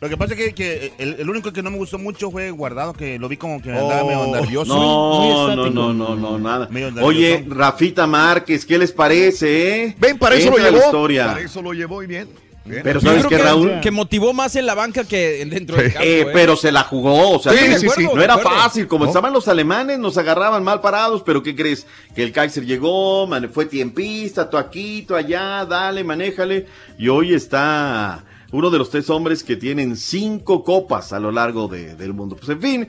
Lo 0.00 0.08
que 0.08 0.16
pasa 0.16 0.34
es 0.34 0.38
que, 0.38 0.54
que 0.54 0.92
el, 0.98 1.16
el 1.18 1.28
único 1.28 1.52
que 1.52 1.60
no 1.60 1.72
me 1.72 1.76
gustó 1.76 1.98
mucho 1.98 2.30
fue 2.30 2.52
Guardado, 2.52 2.92
que 2.92 3.18
lo 3.18 3.28
vi 3.28 3.36
como 3.36 3.60
que 3.60 3.70
andaba 3.72 4.04
medio 4.04 4.20
Oh, 4.20 4.32
nervioso. 4.36 4.76
No, 4.76 5.56
no, 5.56 5.70
no, 5.70 5.92
no, 5.92 6.14
no, 6.14 6.38
nada. 6.38 6.68
Medio. 6.70 6.92
Oye, 7.04 7.44
Rafita 7.48 8.06
Márquez, 8.06 8.64
¿qué 8.64 8.78
les 8.78 8.92
parece, 8.92 9.86
eh? 9.86 9.96
Ven, 9.98 10.18
para 10.18 10.36
eso 10.36 10.48
Entra 10.48 10.62
lo 10.62 10.68
a 10.68 10.70
la 10.70 10.76
llevó. 10.78 10.86
historia. 10.86 11.26
Para 11.26 11.40
eso 11.40 11.60
lo 11.60 11.72
llevó 11.72 12.00
y 12.04 12.06
bien. 12.06 12.28
Bien. 12.68 12.82
Pero 12.84 13.00
¿sabes 13.00 13.26
que, 13.26 13.38
Raúl? 13.38 13.80
que 13.80 13.90
motivó 13.90 14.32
más 14.32 14.54
en 14.56 14.66
la 14.66 14.74
banca 14.74 15.04
que 15.04 15.44
dentro 15.46 15.76
del 15.76 15.92
campo. 15.92 16.06
Eh, 16.06 16.20
¿eh? 16.20 16.26
pero 16.32 16.56
se 16.56 16.70
la 16.70 16.82
jugó, 16.84 17.32
o 17.32 17.38
sea, 17.42 17.52
Sí, 17.52 17.58
no- 17.68 17.78
sí, 17.78 17.88
sí. 17.96 18.08
no 18.14 18.22
era 18.22 18.34
acuerdo. 18.34 18.58
fácil, 18.60 18.86
como 18.86 19.04
No. 19.04 19.10
estaban 19.10 19.32
los 19.32 19.48
alemanes, 19.48 19.98
nos 19.98 20.16
agarraban 20.18 20.62
mal 20.62 20.80
parados, 20.80 21.22
pero 21.24 21.42
¿qué 21.42 21.54
crees? 21.56 21.86
Que 22.14 22.22
el 22.22 22.32
Kaiser 22.32 22.64
llegó, 22.66 23.26
man- 23.26 23.50
fue 23.52 23.66
tiempista, 23.66 24.48
tú 24.50 24.56
aquí, 24.56 25.02
tú 25.08 25.14
allá, 25.14 25.64
dale, 25.64 26.04
manéjale, 26.04 26.66
y 26.98 27.08
hoy 27.08 27.34
está 27.34 28.24
uno 28.50 28.70
de 28.70 28.78
los 28.78 28.88
tres 28.90 29.10
hombres 29.10 29.42
que 29.44 29.56
tienen 29.56 29.96
cinco 29.96 30.64
copas 30.64 31.12
a 31.12 31.20
lo 31.20 31.30
largo 31.30 31.68
de- 31.68 31.94
del 31.96 32.14
mundo. 32.14 32.34
Pues 32.36 32.48
en 32.48 32.60
fin, 32.62 32.88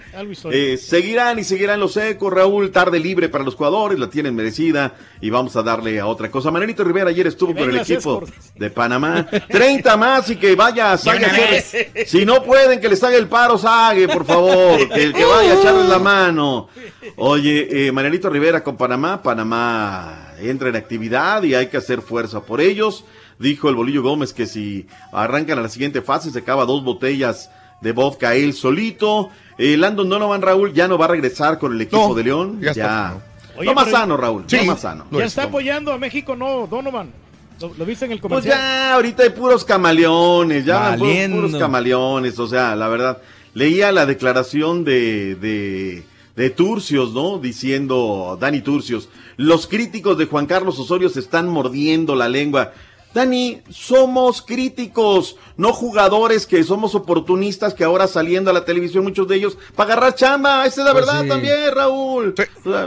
eh, 0.52 0.78
seguirán 0.78 1.38
y 1.40 1.44
seguirán 1.44 1.80
los 1.82 1.98
ecos, 1.98 2.32
Raúl, 2.32 2.72
tarde 2.72 3.00
libre 3.00 3.28
para 3.28 3.44
los 3.44 3.56
jugadores, 3.56 4.00
la 4.00 4.10
tienen 4.10 4.36
merecida, 4.36 4.94
y 5.20 5.30
vamos 5.30 5.56
a 5.58 5.62
darle 5.64 6.00
a 6.00 6.08
otra 6.08 6.32
cosa. 6.32 6.50
Manelito 6.50 6.84
Rivera 6.86 7.10
ayer 7.10 7.28
estuvo 7.28 7.54
con 7.54 7.70
el 7.70 7.78
equipo 7.78 8.24
de 8.56 8.70
Panamá, 8.70 9.28
30 9.50 9.98
más 9.98 10.30
y 10.30 10.38
que 10.38 10.56
vaya, 10.56 10.94
a 10.94 10.98
si 12.06 12.26
no 12.26 12.42
pueden, 12.44 12.80
que 12.80 12.88
les 12.90 13.04
haga 13.04 13.18
el 13.18 13.28
paro, 13.28 13.58
Sague, 13.58 14.08
por 14.08 14.26
favor. 14.26 14.88
Que, 14.90 15.12
que 15.12 15.26
vaya 15.26 15.54
a 15.54 15.60
echarles 15.60 15.90
la 15.90 16.00
mano. 16.00 16.70
Oye, 17.18 17.88
eh, 17.88 17.92
Manuelito 17.92 18.30
Rivera 18.30 18.64
con 18.64 18.78
Panamá. 18.78 19.22
Panamá 19.22 20.34
entra 20.42 20.70
en 20.70 20.76
actividad 20.78 21.44
y 21.44 21.54
hay 21.54 21.68
que 21.68 21.78
hacer 21.78 22.02
fuerza 22.02 22.42
por 22.42 22.62
ellos. 22.62 23.04
Dijo 23.40 23.70
el 23.70 23.76
Bolillo 23.76 24.04
Gómez 24.04 24.34
que 24.34 24.46
si 24.46 24.86
arrancan 25.14 25.58
a 25.60 25.62
la 25.62 25.70
siguiente 25.70 26.02
fase, 26.02 26.30
se 26.32 26.40
acaba 26.40 26.66
dos 26.66 26.84
botellas 26.84 27.50
de 27.82 27.94
vodka 27.94 28.36
él 28.36 28.54
solito. 28.54 29.30
Eh, 29.58 29.78
Landon 29.78 30.10
Donovan, 30.10 30.42
Raúl, 30.42 30.74
ya 30.74 30.88
no 30.90 30.98
va 30.98 31.06
a 31.06 31.10
regresar 31.10 31.58
con 31.58 31.74
el 31.74 31.82
equipo 31.82 32.10
No, 32.10 32.14
de 32.14 32.24
León. 32.24 32.60
ya 32.62 32.66
Ya. 32.66 32.72
está. 32.72 33.18
Oye, 33.58 33.66
no 33.66 33.74
más 33.74 33.86
pero- 33.86 33.98
sano, 33.98 34.18
Raúl. 34.18 34.44
Sí. 34.48 34.58
No 34.58 34.66
más 34.66 34.82
sano. 34.82 35.06
Ya 35.12 35.20
es, 35.20 35.26
está 35.28 35.44
apoyando 35.44 35.92
a 35.94 35.98
México, 35.98 36.36
no, 36.36 36.68
Donovan. 36.68 37.10
¿Lo, 37.62 37.74
lo 37.78 37.86
viste 37.86 38.06
en 38.06 38.12
el 38.14 38.20
Pues 38.20 38.30
comercial? 38.30 38.58
ya, 38.58 38.94
ahorita 38.96 39.24
hay 39.24 39.30
puros 39.32 39.66
camaleones, 39.66 40.64
ya 40.66 40.96
puros 40.98 41.56
camaleones, 41.58 42.40
o 42.40 42.48
sea, 42.48 42.76
la 42.76 42.88
verdad. 42.88 43.18
Leía 43.54 43.92
la 43.92 44.06
declaración 44.06 44.84
de, 44.86 45.36
de, 45.36 46.04
de 46.36 46.50
Turcios, 46.52 47.14
¿no? 47.14 47.38
Diciendo, 47.40 48.38
Dani 48.40 48.62
Turcios, 48.62 49.10
los 49.38 49.68
críticos 49.68 50.18
de 50.18 50.26
Juan 50.26 50.46
Carlos 50.46 50.80
Osorio 50.80 51.10
se 51.10 51.20
están 51.20 51.50
mordiendo 51.50 52.16
la 52.16 52.30
lengua. 52.30 52.72
Dani, 53.14 53.62
somos 53.70 54.42
críticos, 54.44 55.36
no 55.58 55.74
jugadores 55.74 56.46
que 56.46 56.64
somos 56.64 56.94
oportunistas 56.94 57.74
que 57.74 57.84
ahora 57.84 58.08
saliendo 58.08 58.52
a 58.52 58.54
la 58.54 58.66
televisión, 58.66 59.04
muchos 59.04 59.28
de 59.28 59.36
ellos, 59.38 59.58
para 59.76 59.94
agarrar 59.94 60.16
chamba, 60.16 60.66
esa 60.66 60.82
es 60.82 60.86
la 60.86 60.92
Pues 60.94 61.06
verdad 61.08 61.24
sí. 61.24 61.28
también, 61.30 61.58
Raúl. 61.74 62.36
Sí. 62.38 62.44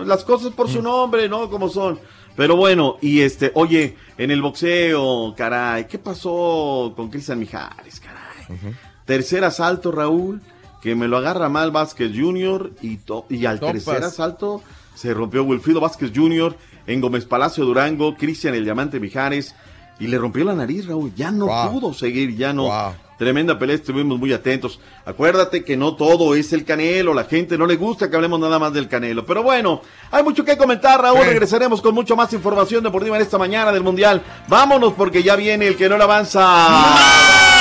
Las 0.06 0.22
cosas 0.24 0.52
por 0.52 0.68
su 0.70 0.80
nombre, 0.80 1.28
¿no? 1.28 1.50
Como 1.50 1.68
son. 1.68 1.98
Pero 2.36 2.56
bueno, 2.56 2.96
y 3.00 3.20
este, 3.20 3.50
oye, 3.54 3.96
en 4.16 4.30
el 4.30 4.40
boxeo, 4.40 5.34
caray, 5.36 5.86
¿qué 5.86 5.98
pasó 5.98 6.92
con 6.96 7.10
Cristian 7.10 7.38
Mijares, 7.38 8.00
caray? 8.00 8.74
Tercer 9.04 9.44
asalto, 9.44 9.90
Raúl, 9.92 10.40
que 10.80 10.94
me 10.94 11.08
lo 11.08 11.16
agarra 11.18 11.48
mal 11.48 11.72
Vázquez 11.72 12.12
Jr. 12.16 12.72
y, 12.80 12.98
to- 12.98 13.26
y 13.28 13.44
al 13.46 13.58
Topas. 13.60 13.84
tercer 13.84 14.04
asalto 14.04 14.62
se 14.94 15.12
rompió 15.12 15.42
Wilfrido 15.44 15.80
Vázquez 15.80 16.12
Jr. 16.14 16.56
en 16.86 17.00
Gómez 17.00 17.24
Palacio 17.24 17.64
Durango, 17.64 18.16
Cristian 18.16 18.54
el 18.54 18.64
Diamante 18.64 18.98
Mijares, 19.00 19.54
y 20.02 20.08
le 20.08 20.18
rompió 20.18 20.44
la 20.44 20.54
nariz, 20.54 20.86
Raúl. 20.86 21.12
Ya 21.14 21.30
no 21.30 21.46
Wow. 21.46 21.70
pudo 21.72 21.94
seguir, 21.94 22.36
ya 22.36 22.52
no. 22.52 22.64
Wow. 22.64 22.94
Tremenda 23.18 23.56
pelea, 23.56 23.76
estuvimos 23.76 24.18
muy 24.18 24.32
atentos. 24.32 24.80
Acuérdate 25.06 25.62
que 25.62 25.76
no 25.76 25.94
todo 25.94 26.34
es 26.34 26.52
el 26.52 26.64
canelo, 26.64 27.14
la 27.14 27.22
gente 27.24 27.56
no 27.56 27.66
le 27.66 27.76
gusta 27.76 28.10
que 28.10 28.16
hablemos 28.16 28.40
nada 28.40 28.58
más 28.58 28.72
del 28.72 28.88
canelo. 28.88 29.24
Pero 29.24 29.44
bueno, 29.44 29.80
hay 30.10 30.24
mucho 30.24 30.44
que 30.44 30.56
comentar, 30.56 31.00
Raúl. 31.00 31.20
Sí. 31.20 31.28
Regresaremos 31.28 31.80
con 31.80 31.94
mucho 31.94 32.16
más 32.16 32.32
información 32.32 32.82
deportiva 32.82 33.14
en 33.14 33.22
esta 33.22 33.38
mañana 33.38 33.70
del 33.70 33.84
Mundial. 33.84 34.22
Vámonos 34.48 34.94
porque 34.94 35.22
ya 35.22 35.36
viene 35.36 35.68
el 35.68 35.76
que 35.76 35.88
no 35.88 35.96
le 35.96 36.02
avanza. 36.02 37.51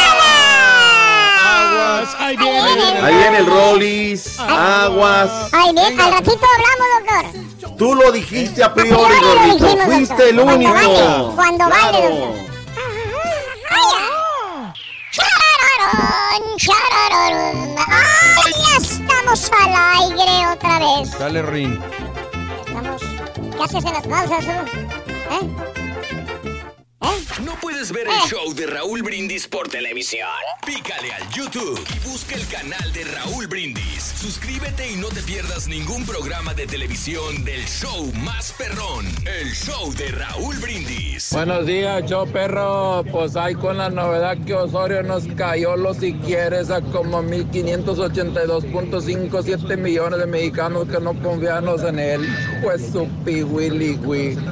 Aguas, 2.01 2.15
ahí 2.19 2.37
viene. 2.37 2.99
Ahí 3.01 3.15
viene 3.15 3.37
el 3.39 3.45
Rollis, 3.45 4.39
aguas. 4.39 5.49
Ay, 5.51 5.73
bien, 5.73 5.99
al 5.99 6.11
ratito 6.13 6.45
hablamos, 6.55 6.87
doctor. 7.59 7.75
Tú 7.77 7.95
lo 7.95 8.11
dijiste 8.11 8.63
a 8.63 8.73
priori, 8.73 8.91
priori 8.91 9.15
gordito. 9.21 9.65
dijimos, 9.65 9.85
Fuiste 9.85 10.29
el 10.29 10.35
doctor. 10.35 10.55
único. 10.55 10.71
Cuando 10.73 10.95
vale, 10.95 11.35
cuando 11.35 11.69
vale, 11.69 11.97
Claro. 11.99 12.15
doctor. 12.15 12.35
Ay. 13.69 13.77
Ay, 17.87 18.51
ya 18.53 18.77
estamos 18.77 19.51
al 19.59 19.73
aire 20.01 20.47
otra 20.53 20.79
vez. 20.79 21.05
Dale, 21.19 21.41
Rin. 21.43 21.79
Estamos. 22.65 23.01
¿Qué 23.57 23.63
haces 23.63 23.85
en 23.85 23.93
las 23.93 24.07
pausas, 24.07 24.45
tú? 24.45 24.51
¿Eh? 25.33 25.45
¿No 27.43 27.55
puedes 27.59 27.91
ver 27.91 28.07
el 28.07 28.29
show 28.29 28.53
de 28.53 28.67
Raúl 28.67 29.01
Brindis 29.01 29.47
por 29.47 29.67
televisión? 29.67 30.27
Pícale 30.63 31.11
al 31.11 31.27
YouTube 31.29 31.83
y 31.95 31.99
busca 32.07 32.35
el 32.35 32.45
canal 32.47 32.93
de 32.93 33.03
Raúl 33.05 33.47
Brindis. 33.47 34.13
Suscríbete 34.21 34.91
y 34.91 34.97
no 34.97 35.07
te 35.07 35.23
pierdas 35.23 35.67
ningún 35.67 36.05
programa 36.05 36.53
de 36.53 36.67
televisión 36.67 37.43
del 37.43 37.65
show 37.65 38.13
más 38.23 38.53
perrón, 38.53 39.07
el 39.25 39.51
show 39.51 39.91
de 39.95 40.09
Raúl 40.09 40.55
Brindis. 40.57 41.31
Buenos 41.31 41.65
días, 41.65 42.05
show 42.05 42.27
perro. 42.31 43.03
Pues 43.11 43.35
hay 43.35 43.55
con 43.55 43.79
la 43.79 43.89
novedad 43.89 44.37
que 44.45 44.53
Osorio 44.53 45.01
nos 45.01 45.25
cayó 45.35 45.75
los 45.75 45.97
si 45.97 46.13
quieres 46.13 46.69
a 46.69 46.81
como 46.81 47.23
1582.57 47.23 49.75
millones 49.77 50.19
de 50.19 50.27
mexicanos 50.27 50.87
que 50.87 50.99
no 50.99 51.19
confiamos 51.21 51.81
en 51.83 51.97
él. 51.97 52.29
Pues 52.61 52.91
su 52.91 53.07
piwili, 53.25 53.97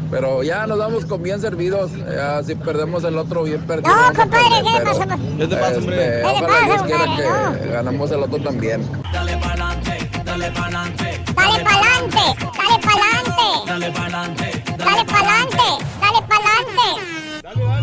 Pero 0.10 0.42
ya 0.42 0.66
nos 0.66 0.80
damos 0.80 1.06
con 1.06 1.22
bien 1.22 1.40
servidos. 1.40 1.92
Ya, 1.96 2.39
si 2.44 2.56
perdemos 2.56 3.04
el 3.04 3.18
otro, 3.18 3.44
bien 3.44 3.62
perdido. 3.66 3.94
No, 3.96 4.14
compadre, 4.14 4.64
¿qué 4.64 4.86
pasa, 4.86 5.18
¿Qué 5.38 5.48
te 5.48 5.56
pasa, 5.58 5.78
hombre? 5.78 5.96
este, 6.06 6.22
¿Qué 6.22 6.22
le 6.22 6.30
ojalá 6.30 6.48
pasa, 6.48 6.78
compadre? 6.78 7.62
que 7.62 7.68
ganamos 7.72 8.12
el 8.12 8.24
otro 8.24 8.40
también. 8.40 8.90
Dale 9.14 9.38
pa'lante, 9.38 10.10
dale 10.26 10.52
pa'lante. 10.52 11.24
Dale 11.36 11.64
pa'lante, 11.64 12.46
dale 12.58 12.80
pa'lante. 12.80 13.50
Dale 13.68 13.92
pa'lante, 13.92 14.64
dale 14.78 15.06
pa'lante. 15.06 15.86
Dale 16.02 16.22
pa'lante. 16.28 17.29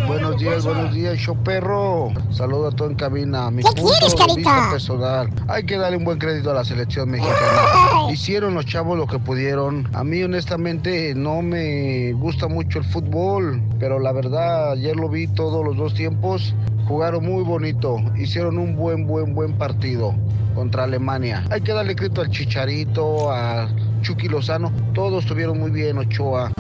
Buenos 0.06 0.38
días, 0.38 0.64
buenos 0.64 0.94
días, 0.94 1.18
show 1.18 1.36
perro. 1.42 2.12
Saludo 2.30 2.68
a 2.68 2.70
todo 2.70 2.88
en 2.88 2.94
cabina. 2.94 3.50
Mi 3.50 3.62
¿Qué 3.62 3.70
punto 3.72 3.92
quieres, 3.98 4.14
carita? 4.14 4.68
personal. 4.70 5.30
Hay 5.48 5.64
que 5.64 5.76
darle 5.76 5.96
un 5.96 6.04
buen 6.04 6.18
crédito 6.18 6.50
a 6.52 6.54
la 6.54 6.64
selección 6.64 7.10
mexicana. 7.10 7.36
Hicieron 8.12 8.54
los 8.54 8.66
chavos 8.66 8.96
lo 8.96 9.06
que 9.06 9.18
pudieron. 9.18 9.88
A 9.92 10.04
mí, 10.04 10.22
honestamente, 10.22 11.14
no 11.14 11.42
me 11.42 12.12
gusta 12.12 12.46
mucho 12.46 12.78
el 12.78 12.84
fútbol, 12.84 13.60
pero 13.80 13.98
la 13.98 14.12
verdad, 14.12 14.72
ayer 14.72 14.94
lo 14.94 15.08
vi 15.08 15.26
todos 15.26 15.64
los 15.64 15.76
dos 15.76 15.94
tiempos. 15.94 16.54
Jugaron 16.86 17.24
muy 17.24 17.42
bonito. 17.42 17.96
Hicieron 18.16 18.58
un 18.58 18.76
buen, 18.76 19.06
buen, 19.06 19.34
buen 19.34 19.54
partido 19.58 20.14
contra 20.54 20.84
Alemania. 20.84 21.44
Hay 21.50 21.62
que 21.62 21.72
darle 21.72 21.96
crédito 21.96 22.20
al 22.20 22.30
Chicharito, 22.30 23.32
a 23.32 23.68
Chucky 24.02 24.28
Lozano. 24.28 24.70
Todos 24.94 25.24
estuvieron 25.24 25.58
muy 25.58 25.72
bien, 25.72 25.98
Ochoa. 25.98 26.52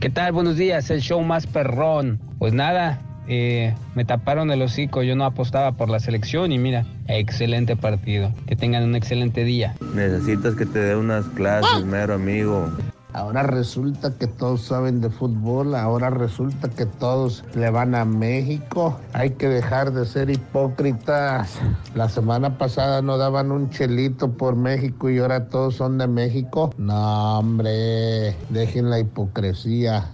¿Qué 0.00 0.10
tal? 0.10 0.32
Buenos 0.32 0.56
días, 0.56 0.90
el 0.90 1.00
show 1.00 1.20
más 1.22 1.46
perrón. 1.46 2.20
Pues 2.38 2.52
nada, 2.52 3.00
eh, 3.28 3.74
me 3.94 4.04
taparon 4.04 4.50
el 4.50 4.62
hocico, 4.62 5.02
yo 5.02 5.16
no 5.16 5.24
apostaba 5.24 5.72
por 5.72 5.90
la 5.90 6.00
selección 6.00 6.52
y 6.52 6.58
mira, 6.58 6.86
excelente 7.08 7.76
partido. 7.76 8.32
Que 8.46 8.56
tengan 8.56 8.84
un 8.84 8.94
excelente 8.94 9.44
día. 9.44 9.74
Necesitas 9.94 10.54
que 10.54 10.66
te 10.66 10.78
dé 10.78 10.96
unas 10.96 11.26
clases, 11.26 11.84
mero 11.84 12.14
amigo. 12.14 12.70
Ahora 13.12 13.42
resulta 13.42 14.12
que 14.18 14.26
todos 14.26 14.62
saben 14.62 15.00
de 15.00 15.08
fútbol, 15.08 15.74
ahora 15.74 16.10
resulta 16.10 16.68
que 16.68 16.84
todos 16.84 17.42
le 17.54 17.70
van 17.70 17.94
a 17.94 18.04
México. 18.04 19.00
Hay 19.14 19.30
que 19.30 19.48
dejar 19.48 19.92
de 19.92 20.04
ser 20.04 20.28
hipócritas. 20.28 21.58
La 21.94 22.08
semana 22.08 22.58
pasada 22.58 23.00
no 23.00 23.16
daban 23.16 23.50
un 23.50 23.70
chelito 23.70 24.32
por 24.32 24.56
México 24.56 25.08
y 25.08 25.18
ahora 25.18 25.46
todos 25.48 25.76
son 25.76 25.96
de 25.96 26.06
México. 26.06 26.70
No, 26.76 27.38
hombre, 27.38 28.36
dejen 28.50 28.90
la 28.90 28.98
hipocresía. 28.98 30.10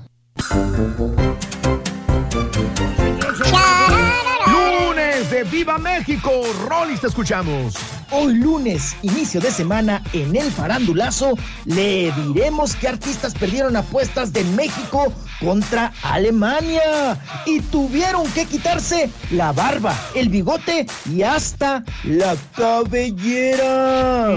Lunes 4.46 5.30
de 5.30 5.44
Viva 5.50 5.78
México. 5.78 6.30
Rollis, 6.68 7.00
te 7.00 7.08
escuchamos. 7.08 8.03
Hoy 8.16 8.34
lunes, 8.34 8.96
inicio 9.02 9.40
de 9.40 9.50
semana, 9.50 10.00
en 10.12 10.36
el 10.36 10.48
farandulazo, 10.52 11.36
le 11.64 12.12
diremos 12.12 12.76
que 12.76 12.86
artistas 12.86 13.34
perdieron 13.34 13.74
apuestas 13.74 14.32
de 14.32 14.44
México 14.44 15.12
contra 15.40 15.92
Alemania 16.00 17.20
y 17.44 17.58
tuvieron 17.58 18.30
que 18.30 18.46
quitarse 18.46 19.10
la 19.32 19.50
barba, 19.50 19.98
el 20.14 20.28
bigote 20.28 20.86
y 21.12 21.22
hasta 21.22 21.82
la 22.04 22.36
cabellera. 22.56 24.32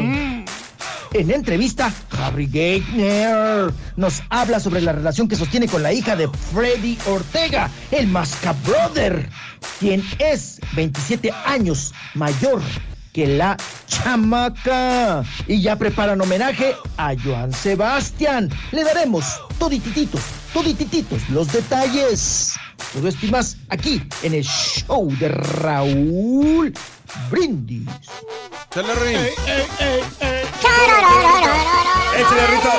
En 1.14 1.30
entrevista, 1.30 1.94
Harry 2.20 2.48
Gagner 2.48 3.72
nos 3.96 4.24
habla 4.32 4.60
sobre 4.60 4.82
la 4.82 4.94
relación 4.94 5.28
que 5.28 5.36
sostiene 5.36 5.68
con 5.68 5.84
la 5.84 5.94
hija 5.94 6.16
de 6.16 6.28
Freddy 6.52 6.98
Ortega, 7.06 7.70
el 7.92 8.08
Masca 8.08 8.54
Brother, 8.66 9.30
quien 9.80 10.04
es 10.18 10.60
27 10.76 11.32
años 11.46 11.94
mayor 12.16 12.64
que 13.18 13.26
la 13.26 13.58
chamaca. 13.88 15.24
Y 15.48 15.60
ya 15.60 15.76
preparan 15.76 16.22
homenaje 16.22 16.76
a 16.98 17.16
Joan 17.16 17.52
Sebastián. 17.52 18.48
Le 18.72 18.84
daremos 18.84 19.42
toditititos, 19.58 20.22
toditititos 20.54 21.28
los 21.30 21.52
detalles. 21.52 22.54
Todo 22.94 23.08
esto 23.08 23.26
y 23.26 23.32
más 23.32 23.58
aquí 23.70 24.04
en 24.22 24.36
el 24.36 24.44
show 24.44 25.12
de 25.18 25.30
Raúl 25.30 26.72
Brindis. 27.32 27.90
Chale, 28.70 28.94
Rey. 28.94 29.16
Échale, 32.20 32.48
Rito. 32.52 32.70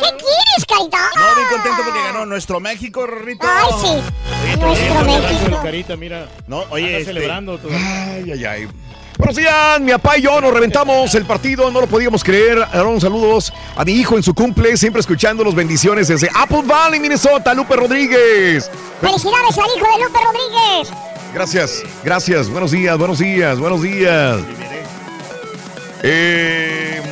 ¿Qué 0.00 0.10
quieres, 0.16 0.66
Carita? 0.66 1.10
Contento 1.48 1.82
porque 1.84 2.02
ganó 2.02 2.26
nuestro 2.26 2.60
México, 2.60 3.06
Rito. 3.06 3.46
Ay, 3.46 3.70
sí. 3.82 4.56
Nuestro 4.58 5.04
México. 5.04 5.60
Carita, 5.62 5.96
mira. 5.96 6.28
No, 6.46 6.64
oye, 6.70 6.92
este- 6.98 7.06
celebrando 7.06 7.58
todo. 7.58 7.72
Ay, 7.74 8.30
ay, 8.32 8.44
ay. 8.44 8.68
Buenos 9.16 9.34
días, 9.34 9.80
mi 9.80 9.90
papá 9.90 10.16
y 10.16 10.22
yo 10.22 10.40
nos 10.40 10.54
reventamos 10.54 11.12
el 11.16 11.24
partido, 11.24 11.72
no 11.72 11.80
lo 11.80 11.88
podíamos 11.88 12.22
creer. 12.22 12.62
Aaron, 12.72 13.00
saludos 13.00 13.52
a 13.76 13.84
mi 13.84 13.92
hijo 13.94 14.16
en 14.16 14.22
su 14.22 14.32
cumple, 14.32 14.76
siempre 14.76 15.00
escuchando 15.00 15.42
los 15.42 15.56
bendiciones 15.56 16.06
desde 16.06 16.30
Apple 16.32 16.62
Valley, 16.64 17.00
Minnesota, 17.00 17.52
Lupe 17.52 17.74
Rodríguez. 17.74 18.70
Felicidades 19.00 19.58
al 19.58 19.76
hijo 19.76 19.86
de 19.98 20.04
Lupe 20.04 20.18
Rodríguez. 20.24 20.92
Gracias, 21.34 21.82
gracias. 22.04 22.48
Buenos 22.48 22.70
días, 22.70 22.96
buenos 22.96 23.18
días, 23.18 23.58
buenos 23.58 23.82
días. 23.82 24.38
Eh, 26.04 27.02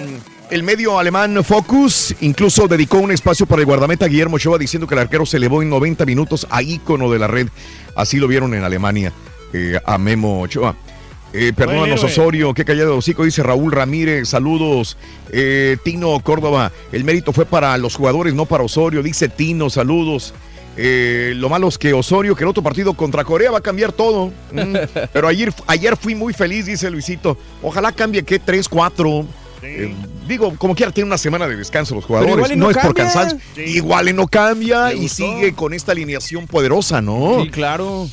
el 0.50 0.62
medio 0.62 0.98
alemán 0.98 1.42
Focus 1.42 2.14
incluso 2.20 2.68
dedicó 2.68 2.98
un 2.98 3.10
espacio 3.10 3.46
para 3.46 3.60
el 3.60 3.66
guardameta 3.66 4.06
Guillermo 4.06 4.36
Ochoa 4.36 4.58
diciendo 4.58 4.86
que 4.86 4.94
el 4.94 5.00
arquero 5.00 5.26
se 5.26 5.38
elevó 5.38 5.62
en 5.62 5.70
90 5.70 6.04
minutos 6.04 6.46
a 6.50 6.62
ícono 6.62 7.10
de 7.10 7.18
la 7.18 7.26
red. 7.26 7.48
Así 7.94 8.18
lo 8.18 8.28
vieron 8.28 8.54
en 8.54 8.62
Alemania 8.62 9.12
eh, 9.52 9.80
a 9.84 9.98
Memo 9.98 10.42
Ochoa. 10.42 10.76
Eh, 11.32 11.52
perdónanos. 11.54 12.02
Osorio, 12.02 12.54
qué 12.54 12.64
callado 12.64 12.96
hocico, 12.96 13.24
dice 13.24 13.42
Raúl 13.42 13.72
Ramírez, 13.72 14.28
saludos. 14.28 14.96
Eh, 15.30 15.76
Tino 15.82 16.18
Córdoba, 16.20 16.72
el 16.92 17.04
mérito 17.04 17.32
fue 17.32 17.44
para 17.44 17.76
los 17.78 17.94
jugadores, 17.94 18.32
no 18.34 18.46
para 18.46 18.64
Osorio, 18.64 19.02
dice 19.02 19.28
Tino, 19.28 19.68
saludos. 19.68 20.32
Eh, 20.78 21.32
lo 21.36 21.48
malo 21.48 21.68
es 21.68 21.78
que 21.78 21.92
Osorio, 21.94 22.36
que 22.36 22.44
el 22.44 22.50
otro 22.50 22.62
partido 22.62 22.94
contra 22.94 23.24
Corea 23.24 23.50
va 23.50 23.58
a 23.58 23.62
cambiar 23.62 23.92
todo. 23.92 24.32
Mm, 24.52 24.76
Pero 25.12 25.28
ayer, 25.28 25.52
ayer 25.66 25.96
fui 25.96 26.14
muy 26.14 26.32
feliz, 26.32 26.66
dice 26.66 26.90
Luisito. 26.90 27.36
Ojalá 27.62 27.92
cambie 27.92 28.22
que 28.22 28.38
3, 28.38 28.68
4. 29.60 30.26
digo, 30.26 30.54
como 30.56 30.74
quiera, 30.74 30.92
tiene 30.92 31.06
una 31.06 31.18
semana 31.18 31.46
de 31.46 31.56
descanso 31.56 31.94
los 31.94 32.04
jugadores. 32.04 32.34
igual 32.36 32.52
y 32.52 32.56
no, 32.56 32.64
no 32.66 32.70
es 32.70 32.76
por 32.76 32.94
cambia. 32.94 33.04
cansancio. 33.04 33.38
Sí. 33.54 33.62
Igual 33.62 34.08
y 34.08 34.12
no 34.12 34.26
cambia 34.26 34.92
y 34.92 35.08
sigue 35.08 35.54
con 35.54 35.74
esta 35.74 35.92
alineación 35.92 36.46
poderosa, 36.46 37.00
¿no? 37.00 37.42
Sí, 37.42 37.50
claro. 37.50 38.08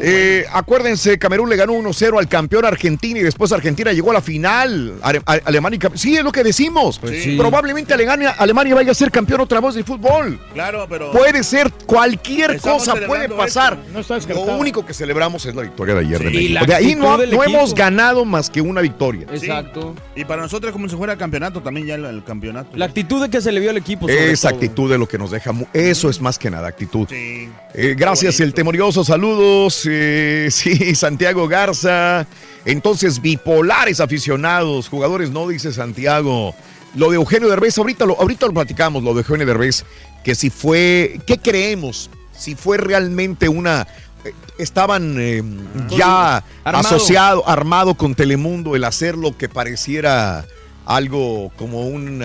Eh, 0.00 0.44
acuérdense, 0.52 1.18
Camerún 1.18 1.48
le 1.48 1.56
ganó 1.56 1.72
1-0 1.74 2.18
al 2.18 2.28
campeón 2.28 2.64
Argentina 2.64 3.18
y 3.18 3.22
después 3.22 3.52
Argentina 3.52 3.92
llegó 3.92 4.10
a 4.10 4.14
la 4.14 4.20
final. 4.22 4.94
Ale- 5.02 5.22
Alemania 5.44 5.76
y 5.76 5.78
Cam- 5.80 5.96
Sí, 5.96 6.16
es 6.16 6.22
lo 6.24 6.32
que 6.32 6.44
decimos. 6.44 6.98
Pues 6.98 7.22
sí. 7.22 7.36
Probablemente 7.36 7.94
Alemania, 7.94 8.30
Alemania 8.38 8.74
vaya 8.74 8.90
a 8.92 8.94
ser 8.94 9.10
campeón 9.10 9.40
otra 9.40 9.60
vez 9.60 9.74
de 9.74 9.84
fútbol. 9.84 10.38
Claro, 10.52 10.86
pero. 10.88 11.10
Puede 11.12 11.42
ser 11.42 11.72
cualquier 11.86 12.60
cosa, 12.60 12.94
puede 13.06 13.28
pasar. 13.28 13.78
No 13.92 14.02
Lo 14.34 14.56
único 14.58 14.84
que 14.84 14.94
celebramos 14.94 15.44
es 15.46 15.54
la 15.54 15.62
victoria 15.62 15.94
de 15.94 16.00
ayer 16.00 16.18
de 16.22 16.28
Sí, 16.30 16.34
México. 16.36 16.66
De 16.66 16.74
ahí 16.74 16.94
no, 16.94 17.16
no 17.16 17.44
hemos 17.44 17.74
ganado 17.74 18.24
más 18.24 18.50
que 18.50 18.60
una 18.60 18.80
victoria. 18.80 19.26
Exacto. 19.32 19.94
Y 20.14 20.24
para 20.24 20.42
nosotros, 20.42 20.72
como 20.72 20.88
si 20.88 20.96
fuera 20.96 21.16
campeonato, 21.16 21.62
también 21.62 21.86
ya 21.86 21.94
el, 21.94 22.04
el 22.04 22.24
campeonato. 22.24 22.76
La 22.76 22.84
actitud 22.86 23.22
de 23.22 23.30
que 23.30 23.40
se 23.40 23.52
le 23.52 23.60
vio 23.60 23.70
al 23.70 23.76
equipo. 23.76 24.08
Esa 24.08 24.48
todo. 24.50 24.56
actitud 24.58 24.90
de 24.90 24.98
lo 24.98 25.08
que 25.08 25.18
nos 25.18 25.30
deja. 25.30 25.52
Eso 25.72 26.10
es 26.10 26.20
más 26.20 26.38
que 26.38 26.50
nada 26.50 26.68
actitud. 26.68 27.06
Sí. 27.08 27.48
Eh, 27.74 27.94
gracias, 27.96 28.40
el 28.40 28.52
temorioso. 28.54 29.04
Saludos. 29.04 29.77
Eh, 29.86 30.48
sí, 30.52 30.94
Santiago 30.94 31.48
Garza. 31.48 32.26
Entonces, 32.64 33.20
bipolares 33.20 34.00
aficionados, 34.00 34.88
jugadores, 34.88 35.30
no 35.30 35.48
dice 35.48 35.72
Santiago. 35.72 36.54
Lo 36.94 37.10
de 37.10 37.16
Eugenio 37.16 37.48
Derbez, 37.48 37.78
ahorita 37.78 38.06
lo, 38.06 38.18
ahorita 38.20 38.46
lo 38.46 38.52
platicamos, 38.54 39.02
lo 39.02 39.14
de 39.14 39.20
Eugenio 39.20 39.46
Derbez, 39.46 39.84
que 40.24 40.34
si 40.34 40.50
fue, 40.50 41.20
¿qué 41.26 41.38
creemos? 41.38 42.10
Si 42.36 42.54
fue 42.54 42.78
realmente 42.78 43.48
una... 43.48 43.86
eh, 44.24 44.32
Estaban 44.58 45.16
eh, 45.18 45.42
ya 45.90 46.42
Armado. 46.64 46.88
asociado, 46.88 47.48
armado 47.48 47.94
con 47.94 48.14
Telemundo, 48.14 48.74
el 48.74 48.84
hacer 48.84 49.16
lo 49.16 49.36
que 49.36 49.48
pareciera 49.48 50.44
algo 50.84 51.52
como 51.56 51.86
un... 51.86 52.22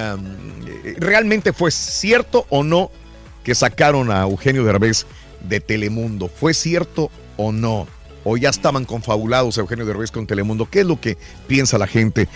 ¿Realmente 0.97 1.53
fue 1.53 1.69
cierto 1.71 2.45
o 2.49 2.63
no 2.63 2.89
que 3.43 3.53
sacaron 3.55 4.09
a 4.11 4.21
Eugenio 4.23 4.63
Derbez 4.63 5.05
de 5.41 5.59
Telemundo? 5.59 6.30
¿Fue 6.30 6.53
cierto 6.53 7.11
o 7.38 7.51
no? 7.51 7.88
¿O 8.23 8.38
ya 8.38 8.49
estaban 8.49 8.85
confabulados 8.85 9.57
Eugenio 9.57 9.85
Derbez 9.85 10.11
con 10.11 10.26
Telemundo? 10.27 10.68
¿Qué 10.69 10.81
es 10.81 10.85
lo 10.85 10.99
que 10.99 11.18
piensa 11.47 11.77
la 11.77 11.88
gente? 11.88 12.27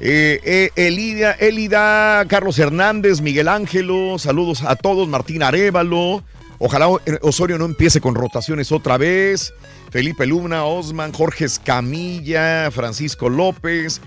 Eh, 0.00 0.40
eh, 0.44 0.70
Elida, 0.76 1.32
Elida, 1.32 2.24
Carlos 2.28 2.58
Hernández, 2.58 3.20
Miguel 3.20 3.48
Ángelo, 3.48 4.18
saludos 4.18 4.62
a 4.64 4.76
todos, 4.76 5.08
Martín 5.08 5.42
Arevalo. 5.42 6.22
Ojalá 6.58 6.88
Osorio 7.22 7.58
no 7.58 7.64
empiece 7.66 8.00
con 8.00 8.14
rotaciones 8.14 8.72
otra 8.72 8.96
vez. 8.98 9.52
Felipe 9.90 10.26
Luna, 10.26 10.64
Osman, 10.64 11.12
Jorge 11.12 11.44
Escamilla, 11.44 12.70
Francisco 12.70 13.28
López. 13.28 14.00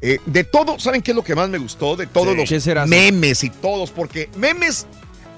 Eh, 0.00 0.18
de 0.26 0.44
todo, 0.44 0.78
¿saben 0.78 1.00
qué 1.00 1.12
es 1.12 1.16
lo 1.16 1.22
que 1.22 1.34
más 1.34 1.48
me 1.48 1.58
gustó? 1.58 1.96
De 1.96 2.06
todos 2.06 2.36
Sí. 2.48 2.70
los 2.74 2.88
memes 2.88 3.44
y 3.44 3.50
todos, 3.50 3.90
porque 3.92 4.28
memes 4.36 4.86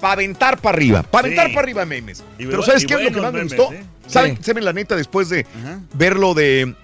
para 0.01 0.13
aventar 0.13 0.59
para 0.59 0.75
arriba, 0.75 1.03
para 1.03 1.27
aventar 1.27 1.47
Sí. 1.47 1.53
para 1.53 1.63
arriba 1.65 1.85
memes. 1.85 2.23
Y 2.39 2.45
Pero 2.47 2.63
¿sabes 2.63 2.83
y 2.83 2.87
qué 2.87 2.95
es 2.95 3.03
lo 3.03 3.11
que 3.11 3.21
más 3.21 3.33
me 3.33 3.43
gustó? 3.43 3.69
¿Saben, 4.07 4.37
Sí. 4.37 4.43
saben 4.43 4.65
la 4.65 4.73
neta 4.73 4.95
después 4.95 5.29
de 5.29 5.45
Ajá. 5.61 5.79
ver 5.93 6.15
lo 6.17 6.33
de 6.33 6.75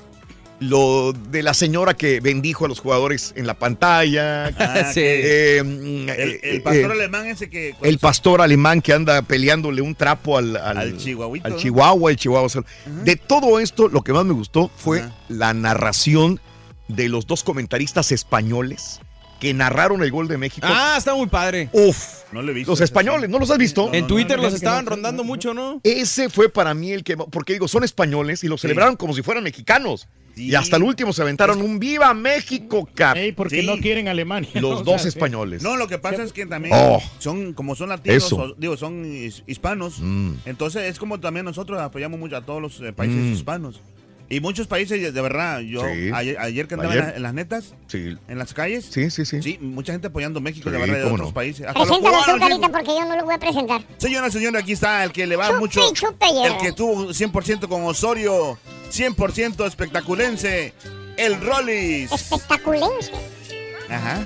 lo 0.60 1.12
de 1.32 1.42
la 1.42 1.56
señora 1.56 1.96
que 1.96 2.20
bendijo 2.20 2.66
a 2.66 2.68
los 2.68 2.80
jugadores 2.80 3.34
en 3.36 3.48
la 3.48 3.56
pantalla? 3.56 4.46
Ah, 4.60 4.84
Sí. 4.94 5.00
que- 5.02 5.58
Eh, 5.58 5.60
el, 5.60 6.10
eh, 6.10 6.40
el 6.44 6.62
pastor 6.62 6.92
eh, 6.92 6.94
alemán 6.94 7.26
ese 7.28 7.50
que. 7.50 7.74
el 7.82 7.98
pastor 7.98 8.42
alemán 8.42 8.80
que 8.82 8.94
anda 8.94 9.22
peleándole 9.24 9.82
un 9.82 9.96
trapo 9.96 10.38
al, 10.38 10.56
al, 10.58 10.78
Al 10.78 10.98
chihuahuito, 10.98 11.48
al 11.48 11.54
¿no? 11.54 11.58
chihuahua, 11.60 12.12
el 12.12 12.18
chihuahua. 12.18 12.48
De 13.04 13.16
todo 13.16 13.60
esto, 13.60 13.88
lo 13.88 14.04
que 14.04 14.14
más 14.14 14.24
me 14.24 14.34
gustó 14.34 14.70
fue 14.78 15.00
Ajá. 15.00 15.16
la 15.30 15.54
narración 15.56 16.40
de 16.88 17.10
los 17.10 17.26
dos 17.26 17.44
comentaristas 17.44 18.12
españoles 18.12 19.00
que 19.42 19.54
narraron 19.54 20.02
el 20.04 20.12
gol 20.12 20.28
de 20.30 20.38
México. 20.38 20.66
Ah, 20.70 20.96
está 20.98 21.14
muy 21.16 21.26
padre. 21.28 21.68
Uf, 21.74 21.98
No 22.32 22.42
lo 22.44 22.52
he 22.52 22.54
visto. 22.54 22.72
los 22.72 22.80
españoles, 22.80 23.28
¿no 23.30 23.40
los 23.40 23.50
has 23.50 23.58
visto? 23.58 23.88
No, 23.88 23.94
en 23.94 24.06
Twitter 24.08 24.38
no, 24.38 24.44
los 24.44 24.54
estaban 24.54 24.86
no, 24.86 24.92
rondando 24.92 25.24
no, 25.24 25.28
mucho, 25.28 25.54
¿no? 25.56 25.82
Ese 25.84 26.30
fue 26.30 26.48
para 26.48 26.74
mí 26.76 26.92
el 26.92 27.04
que, 27.04 27.18
porque 27.18 27.54
digo, 27.54 27.68
son 27.68 27.84
españoles 27.84 28.44
y 28.44 28.48
lo 28.48 28.58
celebraron 28.58 28.96
como 28.96 29.14
si 29.16 29.24
fueran 29.24 29.44
mexicanos. 29.44 30.08
Sí. 30.36 30.46
Y 30.50 30.56
hasta 30.56 30.78
el 30.78 30.84
último 30.84 31.12
se 31.12 31.24
aventaron 31.24 31.62
un 31.62 31.78
Viva 31.80 32.14
México, 32.14 32.88
cap. 32.94 33.18
Ey, 33.18 33.32
porque 33.34 33.62
Sí. 33.62 33.66
no 33.68 33.78
quieren 33.80 34.08
Alemania. 34.08 34.50
Los 34.54 34.82
O 34.82 34.84
dos 34.84 35.02
sea, 35.02 35.10
españoles. 35.10 35.62
No, 35.62 35.76
lo 35.76 35.88
que 35.90 35.98
pasa 35.98 36.24
es 36.24 36.32
que 36.32 36.46
también 36.46 36.74
Oh. 36.78 37.02
son, 37.20 37.52
como 37.54 37.76
son 37.76 37.90
latinos, 37.90 38.24
Eso. 38.24 38.36
o- 38.38 38.54
digo, 38.58 38.78
son 38.78 39.04
his- 39.06 39.44
hispanos. 39.48 39.96
Mm. 40.00 40.34
Entonces 40.46 40.84
es 40.84 41.00
como 41.00 41.20
también 41.20 41.46
nosotros 41.46 41.82
apoyamos 41.82 42.18
mucho 42.18 42.38
a 42.38 42.46
todos 42.46 42.62
los 42.62 42.80
eh, 42.80 42.94
países 42.94 43.18
Mm. 43.18 43.34
hispanos. 43.34 43.82
Y 44.32 44.40
muchos 44.40 44.66
países, 44.66 45.14
de 45.14 45.22
verdad, 45.22 45.60
yo 45.60 45.82
Sí. 45.86 46.10
ayer, 46.14 46.40
ayer 46.40 46.68
que 46.68 46.76
andaba 46.76 46.92
Ayer. 46.94 47.04
en 47.04 47.10
la- 47.12 47.16
en 47.18 47.24
las 47.24 47.34
netas, 47.34 47.74
Sí. 47.88 48.18
en 48.30 48.38
las 48.38 48.54
calles, 48.54 48.86
Sí, 48.90 49.12
sí, 49.12 49.26
sí. 49.26 49.42
sí, 49.44 49.58
mucha 49.62 49.92
gente 49.92 50.08
apoyando 50.08 50.40
México, 50.40 50.70
Sí, 50.70 50.74
de 50.74 50.80
verdad, 50.80 50.96
de 51.00 51.04
otros 51.04 51.28
no. 51.28 51.34
países. 51.34 51.68
Hasta 51.68 51.82
Preséntalo 51.84 52.18
tú, 52.26 52.40
Carita, 52.40 52.70
porque 52.70 52.88
yo 52.88 53.06
no 53.06 53.16
lo 53.18 53.26
voy 53.26 53.34
a 53.34 53.38
presentar. 53.38 53.82
Señora, 53.98 54.32
señora, 54.32 54.60
aquí 54.60 54.72
está 54.72 55.04
el 55.04 55.12
que 55.12 55.28
le 55.28 55.36
va 55.36 55.48
Chupe, 55.48 55.60
mucho. 55.60 55.82
chupe, 55.94 56.26
ya. 56.34 56.48
el 56.48 56.58
que 56.62 56.72
tuvo 56.72 57.14
100% 57.14 57.68
con 57.68 57.84
Osorio, 57.84 58.58
100% 58.90 59.66
espectaculense, 59.66 60.74
el 61.18 61.40
Rollis. 61.42 62.12
Espectaculense. 62.14 63.12
Ajá. 63.90 64.26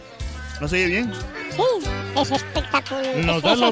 ¿No 0.62 0.68
se 0.68 0.76
oye 0.76 0.86
bien? 0.86 1.12
Sí, 1.56 1.90
es 2.22 2.32
espectacular. 2.32 3.18
Nos 3.26 3.38
Es- 3.38 3.44
dan 3.44 3.54
es 3.54 3.60
la 3.60 3.68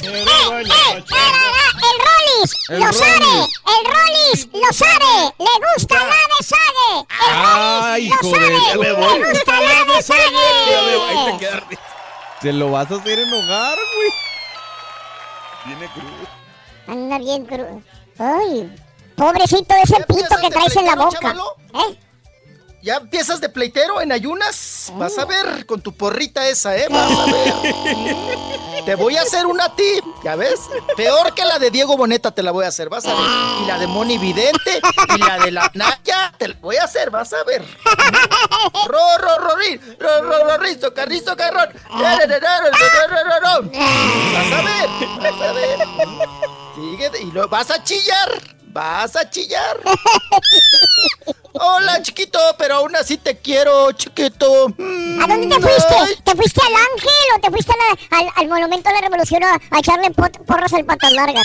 ¡Eh, 0.00 0.24
eh! 0.24 1.04
¡El 1.08 1.96
Rollis! 2.06 2.54
El 2.68 2.80
¡Lo 2.80 2.92
sabe! 2.92 3.48
¡El 3.66 3.84
Rollis! 3.84 4.48
¡Lo 4.52 4.72
sabe! 4.72 5.34
¡Le 5.38 5.50
gusta 5.74 5.94
la 5.94 6.04
de 6.10 6.44
Sade! 6.44 7.00
¡El 7.00 7.34
Ay, 7.34 8.08
¡Lo 8.08 8.16
sabe! 8.30 8.48
¡Le 8.78 8.92
gusta 9.32 9.60
la 9.60 11.32
de 11.32 11.38
quedar. 11.38 11.64
Te 12.40 12.52
lo 12.52 12.70
vas 12.70 12.90
a 12.90 12.94
hacer 12.96 13.18
enojar, 13.18 13.78
güey. 13.96 14.10
Viene 15.66 15.92
crudo. 15.92 16.28
Anda 16.86 17.18
bien 17.18 17.44
crudo. 17.44 17.82
¡Ay! 18.18 18.76
Pobrecito 19.16 19.74
ese 19.82 19.96
pito 20.04 20.36
que 20.40 20.50
traes 20.50 20.76
en 20.76 20.86
la 20.86 20.94
boca. 20.94 21.18
chavalo? 21.20 21.56
¿Eh? 21.74 21.98
¿Ya 22.82 22.96
empiezas 22.96 23.40
de 23.40 23.48
pleitero 23.48 24.00
en 24.00 24.12
ayunas? 24.12 24.92
Vas 24.94 25.18
a 25.18 25.24
ver 25.24 25.66
con 25.66 25.82
tu 25.82 25.92
porrita 25.92 26.48
esa, 26.48 26.76
¿eh? 26.76 26.86
Vas 26.90 27.10
a 27.10 27.26
ver. 27.26 28.38
te 28.84 28.94
voy 28.94 29.16
a 29.16 29.22
hacer 29.22 29.46
una 29.46 29.64
a 29.64 29.72
¿ya 30.22 30.36
ves? 30.36 30.60
Peor 30.96 31.34
que 31.34 31.44
la 31.44 31.58
de 31.58 31.70
Diego 31.70 31.96
Boneta 31.96 32.30
te 32.30 32.42
la 32.42 32.50
voy 32.50 32.64
a 32.64 32.68
hacer, 32.68 32.88
vas 32.88 33.06
a 33.06 33.14
ver. 33.14 33.24
Y 33.62 33.66
la 33.66 33.78
de 33.78 33.86
Moni 33.86 34.18
Vidente 34.18 34.80
y 35.14 35.18
la 35.18 35.38
de 35.38 35.50
la 35.50 35.70
Naya 35.74 36.32
te 36.38 36.48
la 36.48 36.56
voy 36.60 36.76
a 36.76 36.84
hacer, 36.84 37.10
vas 37.10 37.32
a 37.32 37.44
ver. 37.44 37.64
Ro, 38.86 39.18
ro, 39.18 39.38
ro, 39.38 39.56
ri, 39.56 39.80
ro, 39.98 40.22
ro, 40.22 40.44
ro, 40.44 40.58
ra, 42.70 42.70
ra, 42.70 43.06
ra, 43.06 43.22
ra, 43.24 43.40
ra. 43.40 43.60
Vas 43.60 44.52
a 44.52 44.62
ver, 44.62 44.88
vas 45.20 45.48
a 45.48 45.52
ver. 45.52 45.78
Sigue 46.74 47.10
y 47.22 47.32
lo 47.32 47.48
vas 47.48 47.70
a 47.70 47.82
chillar. 47.82 48.57
Vas 48.78 49.16
a 49.16 49.28
chillar. 49.28 49.76
Hola, 51.52 52.00
chiquito, 52.00 52.38
pero 52.56 52.76
aún 52.76 52.94
así 52.94 53.16
te 53.16 53.36
quiero, 53.38 53.90
chiquito. 53.90 54.66
¿A 54.66 55.26
dónde 55.26 55.48
te 55.48 55.60
fuiste? 55.60 56.22
¿Te 56.22 56.36
fuiste 56.36 56.60
al 56.64 56.74
Ángel 56.76 57.28
o 57.36 57.40
te 57.40 57.50
fuiste 57.50 57.72
la- 57.76 58.18
al, 58.18 58.28
al 58.36 58.46
Monumento 58.48 58.88
a 58.88 58.92
la 58.92 59.00
Revolución 59.00 59.42
a, 59.42 59.54
a 59.72 59.78
echarle 59.80 60.10
pot- 60.12 60.44
porras 60.46 60.72
al 60.74 60.84
patas 60.84 61.12
largas? 61.12 61.44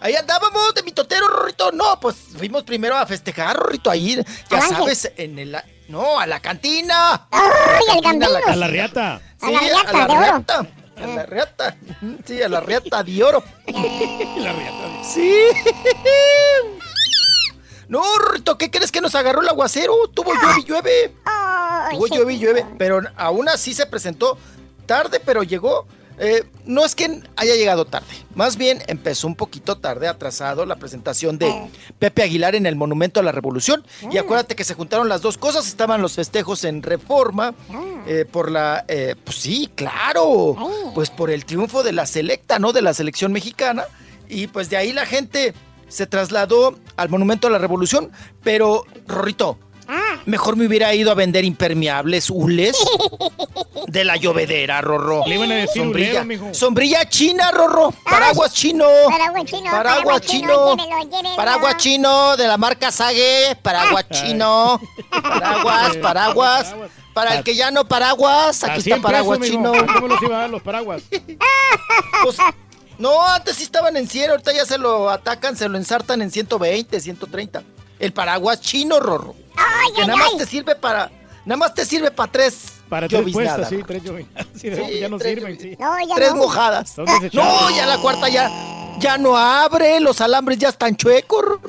Ahí 0.00 0.16
andábamos 0.16 0.74
de 0.74 0.82
mitotero, 0.82 1.28
Rorrito. 1.28 1.70
No, 1.70 2.00
pues 2.00 2.16
fuimos 2.36 2.64
primero 2.64 2.96
a 2.96 3.06
festejar, 3.06 3.56
Rorrito, 3.56 3.88
ahí, 3.88 4.16
ya 4.50 4.56
¿Al 4.56 4.62
Ángel? 4.64 4.76
sabes, 4.78 5.12
en 5.16 5.38
el... 5.38 5.56
No, 5.88 6.18
a 6.18 6.26
la 6.26 6.40
cantina. 6.40 7.28
¡Ay, 7.30 7.84
al 7.92 8.00
Gambino! 8.00 8.28
A 8.48 8.56
la 8.56 8.66
riata. 8.66 9.20
Sí, 9.40 9.46
A 9.46 9.50
la 9.52 9.60
riata 9.60 9.90
a 9.90 9.92
la 9.92 10.06
de 10.06 10.12
oro. 10.12 10.20
riata. 10.22 10.66
A 10.96 11.06
la 11.06 11.26
riata. 11.26 11.76
Sí, 12.24 12.42
a 12.42 12.48
la 12.48 12.60
riata 12.60 13.02
de 13.02 13.22
oro. 13.22 13.42
La 13.66 14.52
riata. 14.52 15.04
Sí. 15.04 15.42
No, 17.88 18.02
Rorrito, 18.18 18.58
¿qué 18.58 18.70
crees 18.70 18.90
que 18.90 19.00
nos 19.00 19.14
agarró 19.14 19.42
el 19.42 19.48
aguacero? 19.48 19.94
Tuvo 20.12 20.32
llueve 20.32 20.60
y 20.60 20.64
llueve. 20.64 21.14
Tuvo 21.92 22.06
llueve 22.08 22.34
y 22.34 22.38
llueve, 22.38 22.66
pero 22.78 23.00
aún 23.16 23.48
así 23.48 23.74
se 23.74 23.86
presentó 23.86 24.38
tarde, 24.86 25.20
pero 25.24 25.42
llegó. 25.42 25.86
Eh, 26.18 26.44
no 26.64 26.84
es 26.84 26.94
que 26.94 27.22
haya 27.36 27.54
llegado 27.56 27.84
tarde, 27.84 28.06
más 28.34 28.56
bien 28.56 28.82
empezó 28.86 29.26
un 29.26 29.34
poquito 29.34 29.76
tarde, 29.76 30.08
atrasado 30.08 30.64
la 30.64 30.76
presentación 30.76 31.38
de 31.38 31.52
Pepe 31.98 32.22
Aguilar 32.22 32.54
en 32.54 32.64
el 32.64 32.74
Monumento 32.74 33.20
a 33.20 33.22
la 33.22 33.32
Revolución. 33.32 33.84
Y 34.10 34.18
acuérdate 34.18 34.56
que 34.56 34.64
se 34.64 34.74
juntaron 34.74 35.08
las 35.08 35.20
dos 35.20 35.36
cosas, 35.36 35.66
estaban 35.68 36.00
los 36.00 36.14
festejos 36.14 36.64
en 36.64 36.82
Reforma, 36.82 37.54
eh, 38.06 38.24
por 38.30 38.50
la... 38.50 38.84
eh, 38.88 39.14
pues 39.24 39.36
sí, 39.36 39.70
claro, 39.74 40.56
pues 40.94 41.10
por 41.10 41.30
el 41.30 41.44
triunfo 41.44 41.82
de 41.82 41.92
la 41.92 42.06
selecta, 42.06 42.58
¿no? 42.58 42.72
De 42.72 42.82
la 42.82 42.94
selección 42.94 43.32
mexicana. 43.32 43.84
Y 44.28 44.46
pues 44.46 44.70
de 44.70 44.76
ahí 44.76 44.92
la 44.92 45.06
gente 45.06 45.54
se 45.88 46.06
trasladó 46.06 46.78
al 46.96 47.08
Monumento 47.08 47.46
a 47.46 47.50
la 47.50 47.58
Revolución, 47.58 48.10
pero, 48.42 48.84
Rorrito, 49.06 49.58
Mejor 50.24 50.56
me 50.56 50.66
hubiera 50.66 50.92
ido 50.94 51.10
a 51.10 51.14
vender 51.14 51.44
impermeables, 51.44 52.30
hules 52.30 52.76
de 53.86 54.04
la 54.04 54.16
llovedera, 54.16 54.80
Rorro. 54.80 55.22
Le 55.26 55.36
iban 55.36 55.52
a 55.52 55.54
decir 55.56 55.82
sombrilla, 55.82 56.24
mijo. 56.24 56.52
sombrilla 56.52 57.08
china, 57.08 57.50
Rorro. 57.52 57.92
Paraguas 58.04 58.52
chino. 58.52 58.86
Paraguas 59.08 59.44
chino, 59.44 59.70
Paraguas 59.70 60.20
chino. 60.22 60.76
Paraguas 61.36 61.76
chino 61.76 62.36
de 62.36 62.48
la 62.48 62.56
marca 62.56 62.90
Sage. 62.90 63.56
Paraguas 63.62 64.06
chino. 64.10 64.80
Paraguas, 65.10 65.96
paraguas. 65.98 66.74
Para 67.14 67.36
el 67.36 67.44
que 67.44 67.54
ya 67.54 67.70
no 67.70 67.88
paraguas, 67.88 68.62
aquí 68.62 68.78
está 68.78 68.82
100 68.96 69.02
paraguas 69.02 69.40
chino. 69.40 69.72
¿Cómo 69.94 70.08
los 70.08 70.20
iba 70.20 70.36
a 70.36 70.40
dar 70.40 70.50
los 70.50 70.62
paraguas? 70.62 71.02
Pues, 72.22 72.36
no, 72.98 73.26
antes 73.26 73.56
sí 73.56 73.64
estaban 73.64 73.96
en 73.96 74.08
100, 74.08 74.30
ahorita 74.30 74.52
ya 74.52 74.64
se 74.64 74.78
lo 74.78 75.10
atacan, 75.10 75.56
se 75.56 75.68
lo 75.68 75.76
ensartan 75.76 76.22
en 76.22 76.30
120, 76.30 76.98
130. 76.98 77.62
El 77.98 78.12
paraguas 78.12 78.60
chino, 78.60 79.00
Rorro. 79.00 79.34
Que 79.94 80.06
nada 80.06 80.16
más 80.16 80.36
te 80.36 80.46
sirve 80.46 80.74
para, 80.74 81.10
nada 81.44 81.56
más 81.56 81.74
te 81.74 81.84
sirve 81.84 82.10
para 82.10 82.30
tres 82.32 82.72
Para 82.88 83.08
tres 83.08 83.32
puestas, 83.32 83.68
sí, 83.68 83.82
tres 83.86 84.02
lloviznadas. 84.02 84.46
Sí, 84.54 84.70
Sí, 84.74 85.00
ya 85.00 85.08
no 85.08 85.18
tres 85.18 85.34
sirven, 85.34 85.60
sí. 85.60 85.76
No, 85.78 85.98
ya 86.06 86.14
tres 86.14 86.30
no. 86.30 86.36
mojadas. 86.36 86.94
No, 87.32 87.70
ya 87.70 87.86
la 87.86 87.98
cuarta 87.98 88.28
ya, 88.28 88.50
ya 88.98 89.18
no 89.18 89.36
abre, 89.36 90.00
los 90.00 90.20
alambres 90.20 90.58
ya 90.58 90.68
están 90.70 90.96
chuecos. 90.96 91.44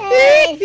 Ay. 0.00 0.58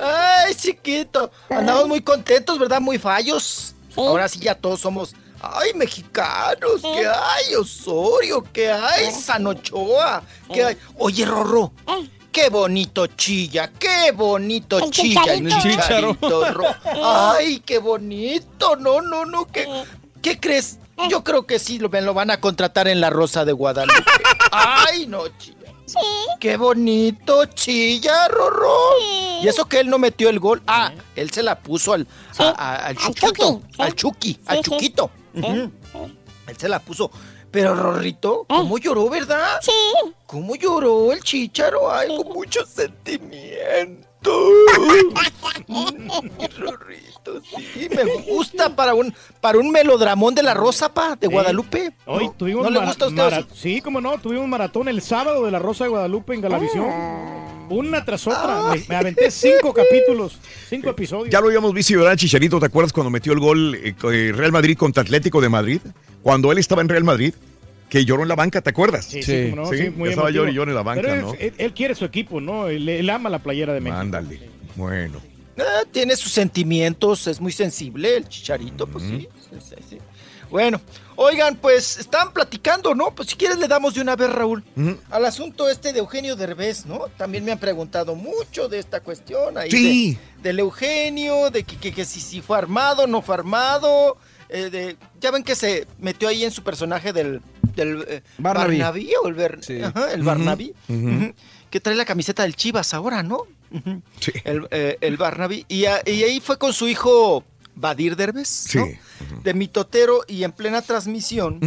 Ay, 0.00 0.54
chiquito. 0.54 1.30
Andamos 1.50 1.88
muy 1.88 2.00
contentos, 2.00 2.58
¿verdad? 2.58 2.80
Muy 2.80 2.98
fallos. 2.98 3.74
Ahora 3.96 4.28
sí 4.28 4.38
ya 4.40 4.54
todos 4.54 4.80
somos. 4.80 5.14
Ay, 5.40 5.74
mexicanos, 5.74 6.80
¿qué 6.80 7.06
hay? 7.06 7.54
Osorio, 7.54 8.42
¿qué 8.50 8.72
hay? 8.72 9.12
Sanochoa, 9.12 10.22
¿qué 10.52 10.64
hay? 10.64 10.78
Oye, 10.96 11.26
Rorro, 11.26 11.70
qué 12.34 12.50
bonito 12.50 13.06
chilla, 13.06 13.70
qué 13.78 14.10
bonito 14.12 14.78
El 14.78 14.90
chilla 14.90 15.22
el 15.34 15.46
chicharito. 15.48 15.60
chicharito, 15.62 16.52
Ro. 16.52 16.64
Ay, 17.02 17.60
qué 17.64 17.78
bonito, 17.78 18.76
no, 18.76 19.00
no, 19.00 19.24
no, 19.24 19.46
¿qué, 19.46 19.66
¿qué 20.20 20.38
crees? 20.40 20.78
Yo 21.08 21.22
creo 21.24 21.46
que 21.46 21.58
sí 21.58 21.78
lo- 21.78 21.88
me 21.88 22.00
lo 22.02 22.12
van 22.12 22.30
a 22.30 22.40
contratar 22.40 22.88
en 22.88 23.00
la 23.00 23.08
Rosa 23.10 23.44
de 23.44 23.52
Guadalupe. 23.52 24.02
Ay, 24.52 25.06
no, 25.06 25.26
chilla. 25.38 25.54
Sí. 25.86 25.98
Qué 26.40 26.56
bonito 26.56 27.44
chilla, 27.46 28.26
Rorro. 28.28 28.74
Y 29.42 29.46
eso 29.48 29.66
que 29.66 29.80
él 29.80 29.88
no 29.90 29.98
metió 29.98 30.28
el 30.28 30.40
gol. 30.40 30.62
Ah, 30.66 30.92
él 31.14 31.30
se 31.30 31.42
la 31.42 31.58
puso 31.60 31.92
al, 31.92 32.06
a- 32.38 32.48
a- 32.50 32.86
al 32.86 32.96
chuquito. 32.96 33.26
Chucky, 33.32 33.62
sí. 33.76 33.82
Al 33.82 33.94
Chucky, 33.94 34.38
al 34.46 34.56
Sí, 34.56 34.62
sí. 34.64 34.70
Chuquito. 34.70 35.10
Él 35.34 36.56
se 36.58 36.68
la 36.68 36.78
puso. 36.80 37.10
Pero 37.54 37.72
Rorrito, 37.76 38.46
¿cómo 38.48 38.78
lloró, 38.78 39.08
verdad? 39.08 39.60
Sí. 39.62 39.70
¿Cómo 40.26 40.56
lloró 40.56 41.12
el 41.12 41.20
chicharo? 41.22 41.88
Ay, 41.88 42.08
con 42.08 42.32
mucho 42.34 42.66
sentimiento. 42.66 44.04
Rorrito, 46.58 47.40
sí, 47.74 47.88
me 47.94 48.04
gusta 48.24 48.74
para 48.74 48.94
un, 48.94 49.14
para 49.40 49.58
un 49.58 49.70
melodramón 49.70 50.34
de 50.34 50.42
la 50.42 50.52
Rosa, 50.52 50.92
pa, 50.92 51.14
de 51.14 51.28
Guadalupe. 51.28 51.92
Hoy 52.06 52.26
¿No? 52.26 52.32
tuvimos 52.32 52.64
¿No 52.64 52.70
le 52.70 52.84
gusta 52.84 53.04
a 53.04 53.08
usted? 53.08 53.44
sí? 53.54 53.80
Como 53.80 54.00
no, 54.00 54.18
tuvimos 54.18 54.48
maratón 54.48 54.88
el 54.88 55.00
sábado 55.00 55.44
de 55.44 55.52
la 55.52 55.60
Rosa 55.60 55.84
de 55.84 55.90
Guadalupe 55.90 56.34
en 56.34 56.40
Galavisión. 56.40 56.90
Una 57.70 58.04
tras 58.04 58.26
otra. 58.26 58.72
Me, 58.74 58.84
me 58.88 58.96
aventé 58.96 59.30
cinco 59.30 59.72
capítulos, 59.72 60.38
cinco 60.68 60.90
episodios. 60.90 61.30
Ya 61.30 61.40
lo 61.40 61.46
habíamos 61.46 61.72
visto 61.72 61.92
llorar, 61.94 62.16
Chicharito. 62.16 62.58
¿Te 62.58 62.66
acuerdas 62.66 62.92
cuando 62.92 63.10
metió 63.10 63.32
el 63.32 63.38
gol 63.38 63.76
eh, 63.76 63.94
eh, 64.12 64.32
Real 64.34 64.50
Madrid 64.50 64.76
contra 64.76 65.02
Atlético 65.02 65.40
de 65.40 65.48
Madrid? 65.48 65.80
Cuando 66.24 66.50
él 66.50 66.58
estaba 66.58 66.82
en 66.82 66.88
Real 66.88 67.04
Madrid, 67.04 67.34
que 67.88 68.04
lloró 68.04 68.22
en 68.22 68.28
la 68.28 68.34
banca, 68.34 68.60
¿te 68.62 68.70
acuerdas? 68.70 69.04
Sí, 69.04 69.22
sí, 69.22 69.50
cómo 69.50 69.62
no, 69.62 69.68
sí, 69.70 69.90
muy 69.90 70.08
estaba 70.08 70.30
llorando 70.30 70.52
y 70.52 70.54
llorando 70.56 70.70
en 70.72 70.74
la 70.74 70.82
banca, 70.82 71.02
Pero 71.02 71.14
él, 71.14 71.20
¿no? 71.20 71.34
él- 71.38 71.54
él 71.58 71.74
quiere 71.74 71.94
su 71.94 72.04
equipo, 72.06 72.40
¿no? 72.40 72.66
Él, 72.68 72.88
él 72.88 73.08
ama 73.10 73.28
la 73.30 73.38
playera 73.40 73.72
de 73.74 73.80
México. 73.80 74.00
Ándale. 74.00 74.40
Bueno. 74.74 75.20
Ah, 75.58 75.82
tiene 75.92 76.16
sus 76.16 76.32
sentimientos, 76.32 77.26
es 77.28 77.40
muy 77.40 77.52
sensible 77.52 78.16
el 78.16 78.26
chicharito, 78.28 78.86
pues 78.88 79.04
sí, 79.04 79.28
sí, 79.50 79.56
sí, 79.60 79.74
sí. 79.90 79.98
Bueno, 80.50 80.80
oigan, 81.16 81.56
pues 81.56 81.98
están 81.98 82.32
platicando, 82.32 82.94
¿no? 82.94 83.14
Pues 83.14 83.28
si 83.30 83.36
quieres 83.36 83.58
le 83.58 83.68
damos 83.68 83.94
de 83.94 84.00
una 84.00 84.16
vez, 84.16 84.30
Raúl, 84.30 84.64
al 85.10 85.24
asunto 85.26 85.68
este 85.68 85.92
de 85.92 85.98
Eugenio 86.00 86.36
Derbez, 86.36 86.86
¿no? 86.86 87.06
También 87.16 87.44
me 87.44 87.52
han 87.52 87.58
preguntado 87.58 88.14
mucho 88.14 88.68
de 88.68 88.78
esta 88.78 89.00
cuestión 89.00 89.58
ahí 89.58 89.70
Sí. 89.70 90.18
de- 90.42 90.42
del 90.48 90.58
Eugenio, 90.60 91.50
de 91.50 91.64
que, 91.64 91.76
que- 91.76 91.92
que 91.92 92.04
si, 92.04 92.20
si 92.20 92.40
fue 92.40 92.56
armado, 92.58 93.06
no 93.06 93.20
fue 93.22 93.34
armado, 93.36 94.16
eh, 94.54 94.70
de, 94.70 94.96
ya 95.20 95.30
ven 95.30 95.42
que 95.42 95.54
se 95.54 95.86
metió 95.98 96.28
ahí 96.28 96.44
en 96.44 96.50
su 96.50 96.62
personaje 96.62 97.12
del, 97.12 97.42
del 97.74 98.04
eh, 98.08 98.22
Barnaby. 98.38 99.12
o 99.22 99.28
el, 99.28 99.34
Ber- 99.34 99.58
Sí. 99.62 99.80
Ajá, 99.82 100.12
el 100.12 100.22
Barnaby, 100.22 100.74
que 101.70 101.80
trae 101.80 101.96
la 101.96 102.04
camiseta 102.04 102.42
del 102.44 102.54
Chivas 102.56 102.94
ahora, 102.94 103.22
¿no? 103.22 103.42
Ujú. 103.72 104.02
El, 104.44 104.68
eh, 104.70 104.96
el 105.00 105.16
Barnaby. 105.16 105.66
Y, 105.68 105.86
a- 105.86 106.02
y 106.06 106.22
ahí 106.22 106.40
fue 106.40 106.56
con 106.58 106.72
su 106.72 106.86
hijo 106.88 107.44
Badir 107.74 108.14
Derbez, 108.14 108.46
Sí. 108.48 108.78
¿no? 108.78 108.86
De 109.42 109.54
mitotero 109.54 110.20
y 110.28 110.44
en 110.44 110.52
plena 110.52 110.82
transmisión, 110.82 111.58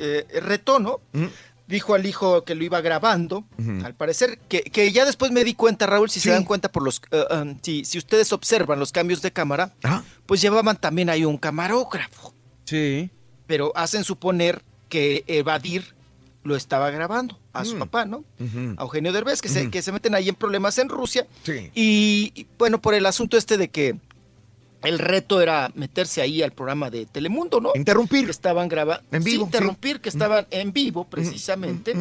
eh, 0.00 0.26
retó, 0.42 0.78
¿no? 0.80 1.00
Dijo 1.68 1.94
al 1.94 2.06
hijo 2.06 2.44
que 2.44 2.54
lo 2.54 2.62
iba 2.62 2.80
grabando, 2.80 3.44
al 3.84 3.94
parecer, 3.94 4.38
que, 4.48 4.62
que 4.62 4.92
ya 4.92 5.04
después 5.04 5.32
me 5.32 5.42
di 5.42 5.54
cuenta, 5.54 5.86
Raúl, 5.86 6.08
si 6.08 6.20
se 6.20 6.30
dan 6.30 6.44
cuenta 6.44 6.70
por 6.70 6.84
los, 6.84 7.02
eh, 7.10 7.24
um, 7.34 7.58
si, 7.60 7.84
si 7.84 7.98
ustedes 7.98 8.32
observan 8.32 8.78
los 8.78 8.92
cambios 8.92 9.20
de 9.20 9.32
cámara, 9.32 9.72
pues 10.26 10.40
llevaban 10.40 10.76
también 10.76 11.10
ahí 11.10 11.24
un 11.24 11.38
camarógrafo. 11.38 12.32
Sí. 12.64 13.10
Pero 13.48 13.72
hacen 13.74 14.04
suponer 14.04 14.62
que 14.88 15.24
Evadir 15.26 15.96
lo 16.44 16.54
estaba 16.54 16.90
grabando 16.90 17.40
a 17.52 17.64
su 17.64 17.76
papá, 17.76 18.04
¿no? 18.04 18.24
A 18.76 18.82
Eugenio 18.82 19.12
Derbez, 19.12 19.42
que, 19.42 19.48
se, 19.48 19.68
que 19.68 19.82
se 19.82 19.90
meten 19.90 20.14
ahí 20.14 20.28
en 20.28 20.36
problemas 20.36 20.78
en 20.78 20.88
Rusia. 20.88 21.26
Sí. 21.42 21.72
Y, 21.74 22.32
y, 22.36 22.46
bueno, 22.58 22.80
por 22.80 22.94
el 22.94 23.06
asunto 23.06 23.36
este 23.36 23.58
de 23.58 23.68
que 23.68 23.96
el 24.82 24.98
reto 24.98 25.40
era 25.40 25.70
meterse 25.74 26.20
ahí 26.22 26.42
al 26.42 26.52
programa 26.52 26.90
de 26.90 27.06
Telemundo, 27.06 27.60
¿no? 27.60 27.70
Interrumpir. 27.74 28.24
Que 28.26 28.30
estaban 28.30 28.68
grabando. 28.68 29.02
En 29.12 29.22
vivo, 29.24 29.44
sí. 29.44 29.46
interrumpir, 29.46 30.00
que 30.00 30.08
estaban 30.08 30.46
en 30.50 30.72
vivo, 30.72 31.04
precisamente. 31.04 31.94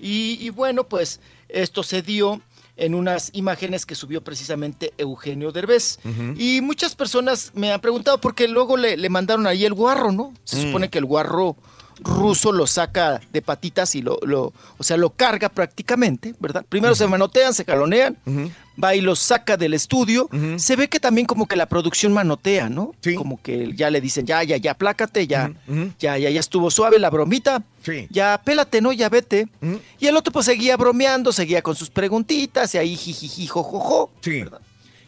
y, 0.00 0.38
y 0.40 0.50
bueno, 0.50 0.84
pues 0.84 1.20
esto 1.48 1.82
se 1.82 2.02
dio 2.02 2.40
en 2.78 2.94
unas 2.94 3.30
imágenes 3.32 3.86
que 3.86 3.94
subió 3.94 4.22
precisamente 4.22 4.92
Eugenio 4.98 5.50
Derbez. 5.52 5.98
Y 6.36 6.60
muchas 6.60 6.94
personas 6.94 7.52
me 7.54 7.72
han 7.72 7.80
preguntado 7.80 8.20
porque 8.20 8.48
luego 8.48 8.76
le, 8.76 8.96
le 8.96 9.08
mandaron 9.08 9.46
ahí 9.46 9.64
el 9.64 9.72
guarro, 9.74 10.12
¿no? 10.12 10.34
Se 10.44 10.56
Mm. 10.58 10.62
supone 10.62 10.88
que 10.90 10.98
el 10.98 11.04
guarro 11.06 11.56
ruso 12.00 12.52
lo 12.52 12.66
saca 12.66 13.22
de 13.32 13.40
patitas 13.40 13.94
y 13.94 14.02
lo, 14.02 14.18
lo 14.22 14.52
o 14.76 14.84
sea, 14.84 14.98
lo 14.98 15.08
carga 15.10 15.48
prácticamente, 15.48 16.34
¿verdad? 16.38 16.66
Primero 16.68 16.94
se 16.94 17.06
manotean, 17.06 17.54
se 17.54 17.64
jalonean, 17.64 18.18
va 18.82 18.94
y 18.94 19.00
lo 19.00 19.16
saca 19.16 19.56
del 19.56 19.74
estudio. 19.74 20.28
Se 20.56 20.76
ve 20.76 20.88
que 20.88 21.00
también 21.00 21.26
como 21.26 21.46
que 21.46 21.56
la 21.56 21.66
producción 21.66 22.12
manotea, 22.12 22.68
¿no? 22.68 22.94
Como 23.16 23.40
que 23.42 23.72
ya 23.74 23.90
le 23.90 24.00
dicen, 24.00 24.26
ya, 24.26 24.42
ya, 24.42 24.56
ya, 24.56 24.74
plácate, 24.74 25.26
ya, 25.26 25.52
ya, 25.98 26.18
ya, 26.18 26.30
ya 26.30 26.40
estuvo 26.40 26.70
suave 26.70 26.98
la 26.98 27.10
bromita. 27.10 27.62
Ya, 28.10 28.40
pélate, 28.44 28.80
¿no? 28.80 28.92
Ya 28.92 29.08
vete. 29.08 29.48
Y 29.98 30.06
el 30.06 30.16
otro 30.16 30.32
pues 30.32 30.46
seguía 30.46 30.76
bromeando, 30.76 31.32
seguía 31.32 31.62
con 31.62 31.76
sus 31.76 31.90
preguntitas 31.90 32.74
y 32.74 32.78
ahí 32.78 32.96
jijiji, 32.96 33.46
jojojo. 33.46 34.10
¿verdad? 34.44 34.60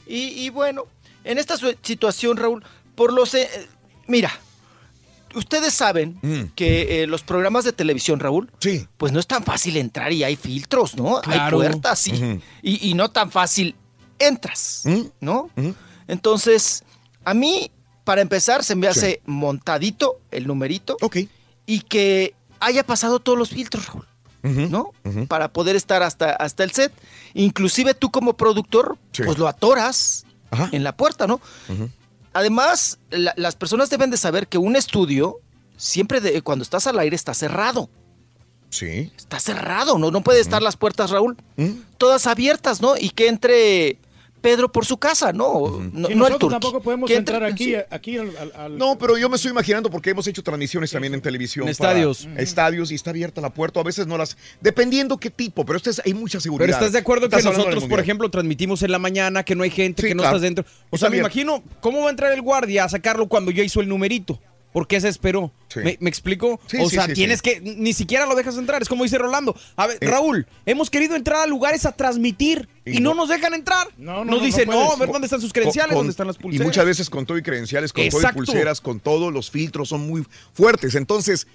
Y, 0.07 0.45
y 0.45 0.51
bueno, 0.51 0.85
en 1.24 1.39
esta 1.39 1.57
situación, 1.82 2.36
Raúl, 2.36 2.65
por 2.95 3.12
los... 3.12 3.35
eh, 3.35 3.49
mira, 4.07 4.32
ustedes 5.35 5.75
saben 5.75 6.21
que 6.55 7.03
eh, 7.03 7.07
los 7.07 7.23
programas 7.23 7.65
de 7.65 7.73
televisión, 7.73 8.21
Raúl, 8.21 8.51
pues 8.97 9.13
no 9.13 9.21
es 9.21 9.27
tan 9.27 9.45
fácil 9.45 9.77
entrar 9.77 10.13
y 10.13 10.25
hay 10.25 10.37
filtros, 10.37 10.97
¿no? 10.97 11.21
Claro. 11.21 11.61
Hay 11.61 11.69
puertas 11.69 12.07
y, 12.09 12.13
Ujú. 12.13 12.41
y, 12.63 12.91
y 12.91 12.95
no 12.95 13.11
tan 13.11 13.31
fácil 13.31 13.75
entras, 14.19 14.85
¿no? 15.21 15.51
Entonces, 16.07 16.85
a 17.25 17.35
mí, 17.35 17.71
para 18.05 18.21
empezar, 18.21 18.65
se 18.65 18.75
me 18.75 18.87
hace 18.89 19.21
montadito 19.27 20.21
el 20.31 20.47
numerito. 20.47 20.97
Y 21.67 21.81
que 21.81 22.35
haya 22.61 22.83
pasado 22.85 23.21
todos 23.21 23.39
los 23.39 23.51
filtros, 23.51 23.87
Raúl. 23.87 24.07
¿No? 24.43 24.93
Para 25.29 25.53
poder 25.53 25.77
estar 25.77 26.03
hasta, 26.03 26.31
hasta 26.33 26.65
el 26.65 26.71
set. 26.71 26.93
Inclusive 27.35 27.93
tú 27.93 28.11
como 28.11 28.35
productor, 28.37 28.97
pues 29.17 29.37
lo 29.37 29.47
atoras 29.49 30.25
en 30.73 30.85
la 30.85 30.97
puerta, 30.97 31.27
¿no? 31.27 31.41
Además, 32.33 32.99
la- 33.11 33.35
las 33.37 33.57
personas 33.57 33.91
deben 33.91 34.11
de 34.11 34.17
saber 34.17 34.47
que 34.49 34.59
un 34.59 34.77
estudio, 34.77 35.41
siempre 35.77 36.21
de- 36.21 36.43
cuando 36.43 36.63
estás 36.63 36.87
al 36.87 36.99
aire, 36.99 37.17
está 37.17 37.35
cerrado. 37.35 37.89
Sí. 38.71 39.11
Está 39.17 39.41
cerrado, 39.41 39.99
¿no? 39.99 40.11
No 40.11 40.21
puede 40.23 40.41
estar 40.41 40.61
las 40.63 40.77
puertas, 40.77 41.11
Raúl, 41.11 41.37
todas 41.97 42.27
abiertas, 42.27 42.81
¿no? 42.83 42.97
Y 42.99 43.11
que 43.11 43.29
entre 43.29 43.99
Pedro 44.40 44.70
por 44.70 44.85
su 44.86 44.97
casa, 44.98 45.32
¿no? 45.32 45.81
No, 45.93 46.09
no 46.09 46.09
el 46.09 46.16
nosotros 46.19 46.39
turqui. 46.40 46.52
tampoco 46.55 46.81
podemos 46.81 47.10
entrar 47.10 47.43
aquí, 47.44 47.65
sí. 47.66 47.77
aquí 47.90 48.19
al, 48.19 48.36
al- 48.36 48.52
al- 48.56 48.78
No, 48.78 48.97
pero 48.98 49.19
yo 49.19 49.28
me 49.28 49.36
estoy 49.36 49.51
imaginando 49.51 49.90
porque 49.90 50.10
hemos 50.10 50.27
hecho 50.27 50.43
transmisiones 50.43 50.90
también 50.90 51.15
en 51.15 51.20
televisión. 51.20 51.69
En 51.69 51.74
para- 51.77 51.90
estadios. 51.93 52.28
Estadios 52.36 52.90
y 52.93 52.94
está 52.94 53.10
abierta 53.10 53.40
la 53.40 53.52
puerta. 53.52 53.81
A 53.81 53.82
veces 53.82 54.06
no 54.06 54.16
las. 54.19 54.36
Dependiendo 54.60 55.19
qué 55.19 55.31
tipo, 55.31 55.65
pero 55.65 55.77
esto 55.77 55.90
es, 55.90 56.01
hay 56.05 56.15
mucha 56.15 56.40
seguridad. 56.40 56.66
Pero 56.66 56.77
estás 56.78 56.93
de 56.93 56.98
acuerdo 56.98 57.28
que 57.28 57.36
Estás 57.36 57.52
nosotros, 57.56 57.85
por 57.86 58.01
ejemplo, 58.01 58.31
transmitimos 58.31 58.82
en 58.82 58.93
la 58.93 58.98
mañana, 58.98 59.43
que 59.43 59.55
no 59.55 59.62
hay 59.65 59.70
gente, 59.70 60.02
Sí, 60.02 60.09
que 60.09 60.15
no 60.15 60.23
claro. 60.23 60.36
estás 60.36 60.43
dentro. 60.43 60.65
O 60.90 60.97
Está 60.97 60.98
sea, 60.98 61.09
me 61.10 61.16
bien. 61.16 61.23
imagino, 61.24 61.62
¿cómo 61.81 62.01
va 62.01 62.06
a 62.06 62.10
entrar 62.10 62.32
el 62.32 62.43
guardia 62.43 62.85
a 62.85 62.89
sacarlo 62.89 63.28
cuando 63.28 63.51
ya 63.51 63.62
hizo 63.62 63.81
el 63.81 63.89
numerito? 63.89 64.40
¿Por 64.73 64.86
qué 64.86 65.01
se 65.01 65.09
esperó? 65.09 65.51
¿Me, 65.77 65.97
me 66.01 66.11
explico? 66.11 66.61
Sí, 66.66 66.77
o 66.78 66.89
sí, 66.89 66.97
sea, 66.97 67.07
sí, 67.07 67.15
tienes 67.15 67.40
sí. 67.43 67.51
que, 67.51 67.61
ni 67.61 67.93
siquiera 67.95 68.27
lo 68.27 68.35
dejas 68.35 68.57
entrar, 68.59 68.82
es 68.82 68.89
como 68.89 69.05
dice 69.05 69.16
Rolando. 69.19 69.57
A 69.77 69.86
ver, 69.86 69.97
Eh. 70.01 70.07
Raúl, 70.07 70.47
hemos 70.66 70.90
querido 70.90 71.16
entrar 71.16 71.40
a 71.40 71.47
lugares 71.47 71.86
a 71.86 71.93
transmitir 71.93 72.69
y, 72.85 72.99
Y 72.99 73.01
no, 73.01 73.11
no- 73.11 73.23
nos 73.23 73.28
dejan 73.31 73.55
entrar. 73.55 73.89
no, 73.97 74.24
nos 74.24 74.39
no, 74.39 74.45
dicen, 74.45 74.69
no 74.69 74.93
a 74.93 74.97
ver 74.97 75.11
dónde 75.11 75.27
están 75.27 75.40
sus 75.40 75.53
credenciales, 75.53 75.89
Con- 75.93 75.99
dónde 76.01 76.11
están 76.11 76.27
las 76.27 76.36
Y 76.36 76.40
pulseras. 76.40 76.66
muchas 76.66 76.85
veces 76.85 77.09
con 77.11 77.24
todo 77.27 77.39
y 77.39 77.43
credenciales, 77.43 77.93
con 77.93 78.09
todo 78.09 78.20
y 78.23 78.32
pulseras, 78.35 78.81
con 78.81 79.01
todo, 79.01 79.31
los 79.31 79.51
filtros 79.51 79.89
son 79.89 80.07
muy 80.07 80.24
fuertes. 80.53 80.95
Entonces, 80.95 81.47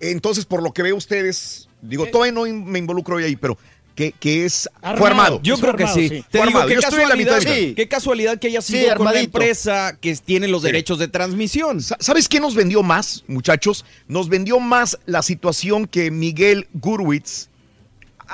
entonces 0.00 0.44
por 0.44 0.62
lo 0.62 0.72
que 0.72 0.82
veo 0.82 0.96
ustedes, 0.96 1.68
digo, 1.82 2.04
Eh. 2.06 2.10
todavía 2.10 2.32
no 2.32 2.42
me 2.42 2.78
involucro 2.78 3.16
ahí, 3.16 3.34
pero 3.36 3.58
que, 3.98 4.12
que 4.12 4.44
es 4.44 4.70
fue 4.96 5.08
armado. 5.08 5.40
Yo 5.42 5.58
creo 5.58 5.74
que 5.74 5.88
sí. 5.88 6.08
Te 6.30 6.38
Fue 6.38 6.46
digo, 6.46 6.60
armado. 6.60 6.68
qué 6.68 6.74
Yo 6.74 6.80
estoy 6.80 7.02
en 7.02 7.08
la 7.08 7.16
mitad 7.16 7.32
casualidad, 7.34 7.60
mitad. 7.66 7.74
qué 7.76 7.88
casualidad 7.88 8.38
que 8.38 8.46
haya 8.46 8.62
Sí, 8.62 8.72
sido 8.74 8.94
con 8.94 9.06
la 9.06 9.10
armadito. 9.10 9.38
empresa 9.38 9.98
que 10.00 10.14
tiene 10.14 10.46
los 10.46 10.62
derechos 10.62 11.00
de 11.00 11.08
transmisión. 11.08 11.82
Sa- 11.82 11.96
¿Sabes 11.98 12.28
qué 12.28 12.38
nos 12.38 12.54
vendió 12.54 12.84
más, 12.84 13.24
muchachos? 13.26 13.84
Nos 14.06 14.28
vendió 14.28 14.60
más 14.60 14.98
la 15.06 15.22
situación 15.22 15.88
que 15.88 16.12
Miguel 16.12 16.68
Gurwitz 16.74 17.48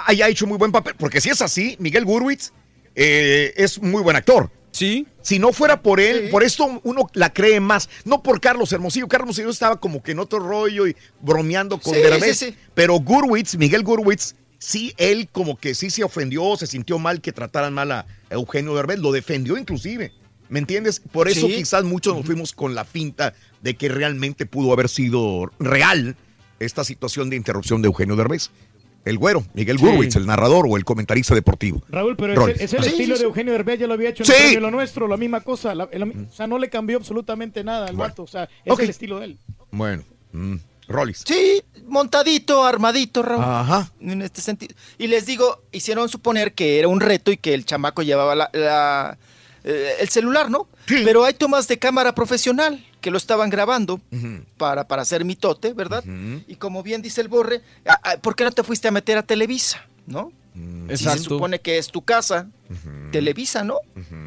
haya 0.06 0.28
hecho 0.28 0.46
muy 0.46 0.58
buen 0.58 0.70
papel. 0.72 0.94
Porque 0.98 1.20
si 1.22 1.30
es 1.30 1.40
así, 1.40 1.76
Miguel 1.78 2.04
Gurwitz 2.04 2.52
eh, 2.94 3.54
es 3.56 3.80
muy 3.80 4.02
buen 4.02 4.16
actor. 4.16 4.50
Sí. 4.70 5.06
Si 5.22 5.38
no 5.38 5.52
fuera 5.52 5.80
por 5.80 5.98
él, 6.00 6.28
por 6.30 6.42
esto 6.42 6.80
uno 6.82 7.08
la 7.14 7.32
cree 7.32 7.60
más. 7.60 7.88
No 8.04 8.22
por 8.22 8.40
Carlos 8.40 8.72
Hermosillo. 8.72 9.06
Carlos 9.08 9.28
Hermosillo 9.38 9.50
estaba 9.50 9.80
como 9.80 10.02
que 10.02 10.12
en 10.12 10.18
otro 10.18 10.40
rollo 10.40 10.86
y 10.86 10.94
bromeando 11.20 11.78
con 11.80 11.94
Sí, 11.94 12.00
Derbez. 12.00 12.36
sí, 12.38 12.46
sí. 12.50 12.56
Pero 12.74 12.94
Gurwitz, 12.98 13.56
Miguel 13.56 13.82
Gurwitz, 13.84 14.34
sí, 14.64 14.92
él 14.96 15.28
como 15.30 15.56
que 15.56 15.74
sí 15.74 15.90
se 15.90 16.04
ofendió, 16.04 16.56
se 16.56 16.66
sintió 16.66 16.98
mal 16.98 17.20
que 17.20 17.32
trataran 17.32 17.74
mal 17.74 17.92
a 17.92 18.06
Eugenio 18.30 18.74
Derbez. 18.74 18.98
Lo 18.98 19.12
defendió 19.12 19.56
inclusive. 19.58 20.12
¿Me 20.48 20.58
entiendes? 20.58 21.00
Por 21.00 21.28
eso 21.28 21.46
Sí. 21.46 21.54
quizás 21.56 21.84
muchos 21.84 22.14
nos 22.16 22.26
fuimos 22.26 22.52
con 22.52 22.74
la 22.74 22.84
finta 22.84 23.34
de 23.62 23.74
que 23.76 23.88
realmente 23.88 24.46
pudo 24.46 24.72
haber 24.72 24.88
sido 24.88 25.50
real 25.58 26.16
esta 26.60 26.84
situación 26.84 27.30
de 27.30 27.36
interrupción 27.36 27.82
de 27.82 27.86
Eugenio 27.86 28.14
Derbez. 28.16 28.50
El 29.04 29.18
güero, 29.18 29.44
Miguel 29.52 29.78
Sí. 29.78 29.84
Gurwitz, 29.84 30.16
el 30.16 30.24
narrador 30.26 30.64
o 30.68 30.76
el 30.78 30.84
comentarista 30.84 31.34
deportivo. 31.34 31.82
Raúl, 31.90 32.16
pero 32.16 32.32
es, 32.48 32.56
el- 32.56 32.64
es 32.64 32.72
el 32.72 32.82
Sí, 32.84 32.88
estilo 32.90 33.16
sí, 33.16 33.20
de. 33.22 33.26
Eugenio 33.28 33.52
Derbez, 33.52 33.78
ya 33.80 33.86
lo 33.86 33.94
había 33.94 34.10
hecho 34.10 34.22
en 34.22 34.26
Sí. 34.30 34.54
el 34.54 34.62
Lo 34.62 34.70
Nuestro, 34.70 35.06
la 35.08 35.16
misma 35.18 35.40
cosa. 35.42 35.74
la- 35.74 35.88
el- 35.92 36.02
o 36.04 36.32
sea, 36.32 36.46
no 36.46 36.58
le 36.58 36.70
cambió 36.70 36.96
absolutamente 36.96 37.62
nada 37.64 37.86
al 37.88 37.96
vato. 37.96 38.22
O 38.22 38.26
sea, 38.26 38.48
es 38.64 38.78
el 38.78 38.88
estilo 38.90 39.18
de 39.20 39.26
él. 39.26 39.38
Bueno, 39.72 40.04
mm, 40.32 40.54
Rollis. 40.88 41.24
Sí, 41.26 41.62
montadito, 41.86 42.64
armadito, 42.64 43.22
Raúl. 43.22 43.44
Ajá. 43.44 43.90
En 44.00 44.22
este 44.22 44.40
sentido. 44.40 44.74
Y 44.98 45.06
les 45.06 45.26
digo, 45.26 45.62
hicieron 45.72 46.08
suponer 46.08 46.54
que 46.54 46.78
era 46.78 46.88
un 46.88 47.00
reto 47.00 47.30
y 47.32 47.36
que 47.36 47.54
el 47.54 47.64
chamaco 47.64 48.02
llevaba 48.02 48.34
la, 48.34 48.50
la, 48.52 49.18
eh, 49.64 49.94
el 50.00 50.08
celular, 50.08 50.50
¿no? 50.50 50.68
Pero 50.86 51.24
hay 51.24 51.34
tomas 51.34 51.66
de 51.68 51.78
cámara 51.78 52.14
profesional 52.14 52.84
que 53.00 53.10
lo 53.10 53.16
estaban 53.18 53.50
grabando 53.50 54.00
para, 54.56 54.86
para 54.88 55.02
hacer 55.02 55.24
mitote, 55.24 55.72
¿verdad? 55.72 56.04
Y 56.46 56.56
como 56.56 56.82
bien 56.82 57.02
dice 57.02 57.20
el 57.20 57.28
Borre, 57.28 57.62
¿por 58.22 58.34
qué 58.36 58.44
no 58.44 58.52
te 58.52 58.62
fuiste 58.62 58.88
a 58.88 58.90
meter 58.90 59.16
a 59.18 59.22
Televisa, 59.22 59.86
no? 60.06 60.32
Si 60.54 60.86
se 60.88 60.92
Exacto. 61.04 61.22
supone 61.24 61.60
que 61.60 61.78
es 61.78 61.88
tu 61.88 62.02
casa, 62.02 62.48
Televisa, 63.12 63.64
¿no? 63.64 63.78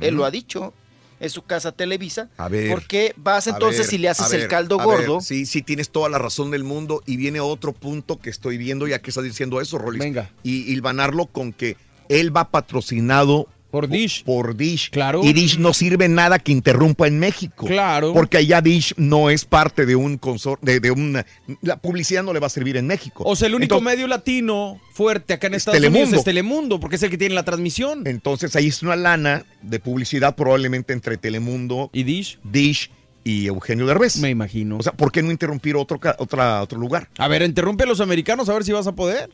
Él 0.02 0.16
lo 0.16 0.26
ha 0.26 0.32
dicho, 0.32 0.74
es 1.20 1.32
su 1.34 1.44
casa 1.44 1.72
Televisa. 1.72 2.30
A 2.38 2.48
ver. 2.50 2.70
¿Por 2.70 2.86
qué 2.86 3.14
vas 3.18 3.48
entonces 3.48 3.88
ver, 3.88 3.96
y 3.96 3.98
le 4.00 4.10
haces 4.10 4.30
ver, 4.30 4.42
el 4.42 4.48
caldo 4.48 4.80
a 4.80 4.86
ver, 4.86 5.08
gordo? 5.08 5.22
sí, 5.22 5.46
sí, 5.46 5.62
tienes 5.62 5.90
toda 5.90 6.10
la 6.10 6.18
razón 6.18 6.52
del 6.52 6.64
mundo. 6.64 7.02
Y 7.06 7.18
viene 7.18 7.40
otro 7.40 7.74
punto 7.74 8.20
que 8.20 8.30
estoy 8.30 8.58
viendo 8.58 8.88
ya 8.88 9.00
que 9.00 9.10
estás 9.10 9.24
diciendo 9.24 9.62
eso, 9.62 9.78
Rolis. 9.78 10.00
Venga. 10.00 10.32
Y 10.44 10.72
hilvanarlo 10.72 11.26
con 11.28 11.54
que 11.54 11.78
él 12.10 12.36
va 12.36 12.50
patrocinado 12.50 13.48
por 13.78 13.88
Dish. 13.90 14.24
Por 14.24 14.56
Dish. 14.56 14.90
Claro. 14.90 15.22
Y 15.24 15.34
Dish 15.34 15.58
no 15.60 15.74
sirve 15.74 16.08
nada 16.08 16.40
que 16.40 16.52
interrumpa 16.52 17.08
en 17.08 17.20
México. 17.20 17.66
Claro. 17.68 18.14
Porque 18.14 18.38
allá 18.38 18.62
Dish 18.62 18.94
no 18.98 19.30
es 19.30 19.46
parte 19.46 19.86
de 19.86 19.96
un 19.96 20.18
consor 20.18 20.60
de, 20.62 20.80
de 20.80 20.92
una. 20.92 21.26
La 21.62 21.78
publicidad 21.78 22.24
no 22.24 22.34
le 22.34 22.40
va 22.40 22.48
a 22.48 22.50
servir 22.50 22.78
en 22.78 22.88
México. 22.88 23.24
O 23.26 23.36
sea, 23.36 23.48
el 23.48 23.56
único 23.56 23.76
Entonces- 23.76 23.96
medio 23.96 24.08
latino 24.08 24.80
fuerte 24.94 25.34
acá 25.34 25.48
en 25.48 25.54
Es 25.54 25.58
Estados 25.68 25.80
Unidos 25.84 26.14
es 26.14 26.24
Telemundo, 26.24 26.80
porque 26.80 26.96
es 26.96 27.04
el 27.04 27.10
que 27.12 27.18
tiene 27.18 27.36
la 27.36 27.46
transmisión. 27.46 28.08
Entonces 28.08 28.56
ahí 28.56 28.68
es 28.68 28.82
una 28.82 28.96
lana 28.96 29.46
de 29.62 29.80
publicidad 29.80 30.36
probablemente 30.36 30.94
entre 30.94 31.18
Telemundo 31.18 31.90
y 31.94 32.04
Dish. 32.04 32.40
Dish 32.44 32.90
y 33.24 33.48
Eugenio 33.48 33.86
Derbez. 33.86 34.18
Me 34.18 34.30
imagino. 34.30 34.78
O 34.78 34.84
sea, 34.84 34.94
¿por 34.94 35.12
qué 35.12 35.22
no 35.22 35.32
interrumpir 35.32 35.76
otro, 35.76 36.00
otra, 36.18 36.62
otro 36.62 36.80
lugar? 36.80 37.10
A 37.18 37.28
ver, 37.28 37.42
interrumpe 37.42 37.84
a 37.84 37.88
los 37.88 38.00
americanos 38.02 38.48
a 38.50 38.54
ver 38.54 38.64
si 38.64 38.72
vas 38.72 38.88
a 38.88 38.94
poder. 38.96 39.30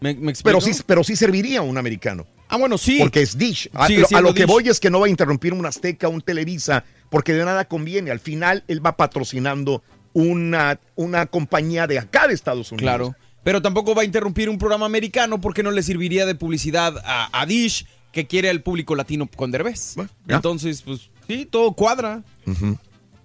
¿Me, 0.00 0.14
me 0.14 0.30
explico? 0.32 0.58
Pero 0.58 0.60
sí, 0.74 0.82
pero 0.84 1.04
sí 1.04 1.16
serviría 1.16 1.62
un 1.62 1.78
americano. 1.78 2.26
Ah, 2.48 2.56
bueno, 2.56 2.78
sí. 2.78 2.98
Porque 3.00 3.22
es 3.22 3.36
Dish. 3.36 3.68
A, 3.74 3.86
Sigue 3.86 4.04
lo- 4.10 4.18
a 4.18 4.20
lo 4.20 4.34
que 4.34 4.42
Dish. 4.42 4.48
voy 4.50 4.68
es 4.68 4.78
que 4.80 4.90
no 4.90 5.00
va 5.00 5.06
a 5.06 5.08
interrumpir 5.10 5.52
un 5.52 5.66
Azteca, 5.66 6.08
un 6.08 6.20
Televisa, 6.20 6.84
porque 7.10 7.32
de 7.32 7.44
nada 7.44 7.64
conviene. 7.66 8.10
Al 8.10 8.20
final 8.20 8.62
él 8.68 8.84
va 8.84 8.96
patrocinando 8.96 9.82
una, 10.12 10.78
una 10.94 11.26
compañía 11.26 11.86
de 11.86 11.98
acá 11.98 12.26
de 12.28 12.34
Estados 12.34 12.70
Unidos. 12.72 12.82
Claro. 12.82 13.14
Pero 13.42 13.62
tampoco 13.62 13.94
va 13.94 14.02
a 14.02 14.04
interrumpir 14.04 14.48
un 14.48 14.58
programa 14.58 14.86
americano 14.86 15.40
porque 15.40 15.62
no 15.62 15.70
le 15.70 15.82
serviría 15.82 16.26
de 16.26 16.34
publicidad 16.34 16.96
a, 17.04 17.28
a 17.40 17.46
Dish, 17.46 17.86
que 18.12 18.26
quiere 18.26 18.48
al 18.50 18.62
público 18.62 18.94
latino 18.96 19.28
con 19.36 19.50
Derbez. 19.50 19.94
Entonces, 20.26 20.82
pues 20.82 21.10
sí, 21.28 21.46
todo 21.50 21.72
cuadra. 21.72 22.22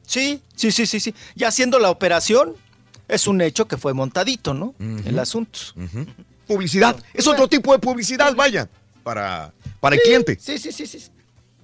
Sí, 0.05 0.41
sí, 0.55 0.71
sí, 0.71 0.85
sí, 0.85 0.99
sí. 0.99 1.13
Ya 1.35 1.47
haciendo 1.47 1.79
la 1.79 1.89
operación, 1.89 2.53
es 3.07 3.27
un 3.27 3.39
hecho 3.41 3.67
que 3.67 3.77
fue 3.77 3.93
montadito, 3.93 4.53
¿no? 4.53 4.75
El 5.05 5.17
asunto. 5.19 5.59
Publicidad. 6.47 6.97
Es 7.13 7.27
otro 7.27 7.47
tipo 7.47 7.71
de 7.71 7.79
publicidad, 7.79 8.35
vaya, 8.35 8.69
para, 9.03 9.53
para 9.79 9.95
el 9.95 10.01
cliente. 10.01 10.37
Sí, 10.39 10.57
sí, 10.57 10.71
sí, 10.71 10.85
sí. 10.87 10.99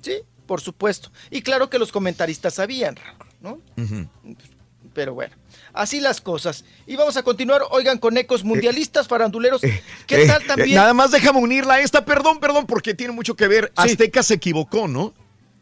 Sí, 0.01 0.13
por 0.45 0.61
supuesto. 0.61 1.11
Y 1.31 1.41
claro 1.41 1.69
que 1.69 1.79
los 1.79 1.91
comentaristas 1.91 2.55
sabían, 2.55 2.95
¿no? 3.41 3.59
Pero 4.93 5.13
bueno, 5.13 5.35
así 5.73 5.99
las 5.99 6.21
cosas. 6.21 6.65
Y 6.87 6.95
vamos 6.95 7.17
a 7.17 7.23
continuar, 7.23 7.61
oigan, 7.69 7.99
con 7.99 8.17
ecos 8.17 8.43
mundialistas, 8.43 9.07
faranduleros. 9.07 9.61
¿Qué 9.61 10.23
Eh, 10.23 10.27
tal 10.27 10.41
eh, 10.41 10.45
también? 10.47 10.75
nada 10.75 10.93
más 10.93 11.11
déjame 11.11 11.39
unirla 11.39 11.75
a 11.75 11.81
esta, 11.81 12.03
perdón, 12.03 12.39
perdón, 12.39 12.65
porque 12.65 12.93
tiene 12.95 13.13
mucho 13.13 13.35
que 13.35 13.47
ver. 13.47 13.71
Azteca 13.75 14.23
se 14.23 14.35
equivocó, 14.35 14.87
¿no? 14.87 15.13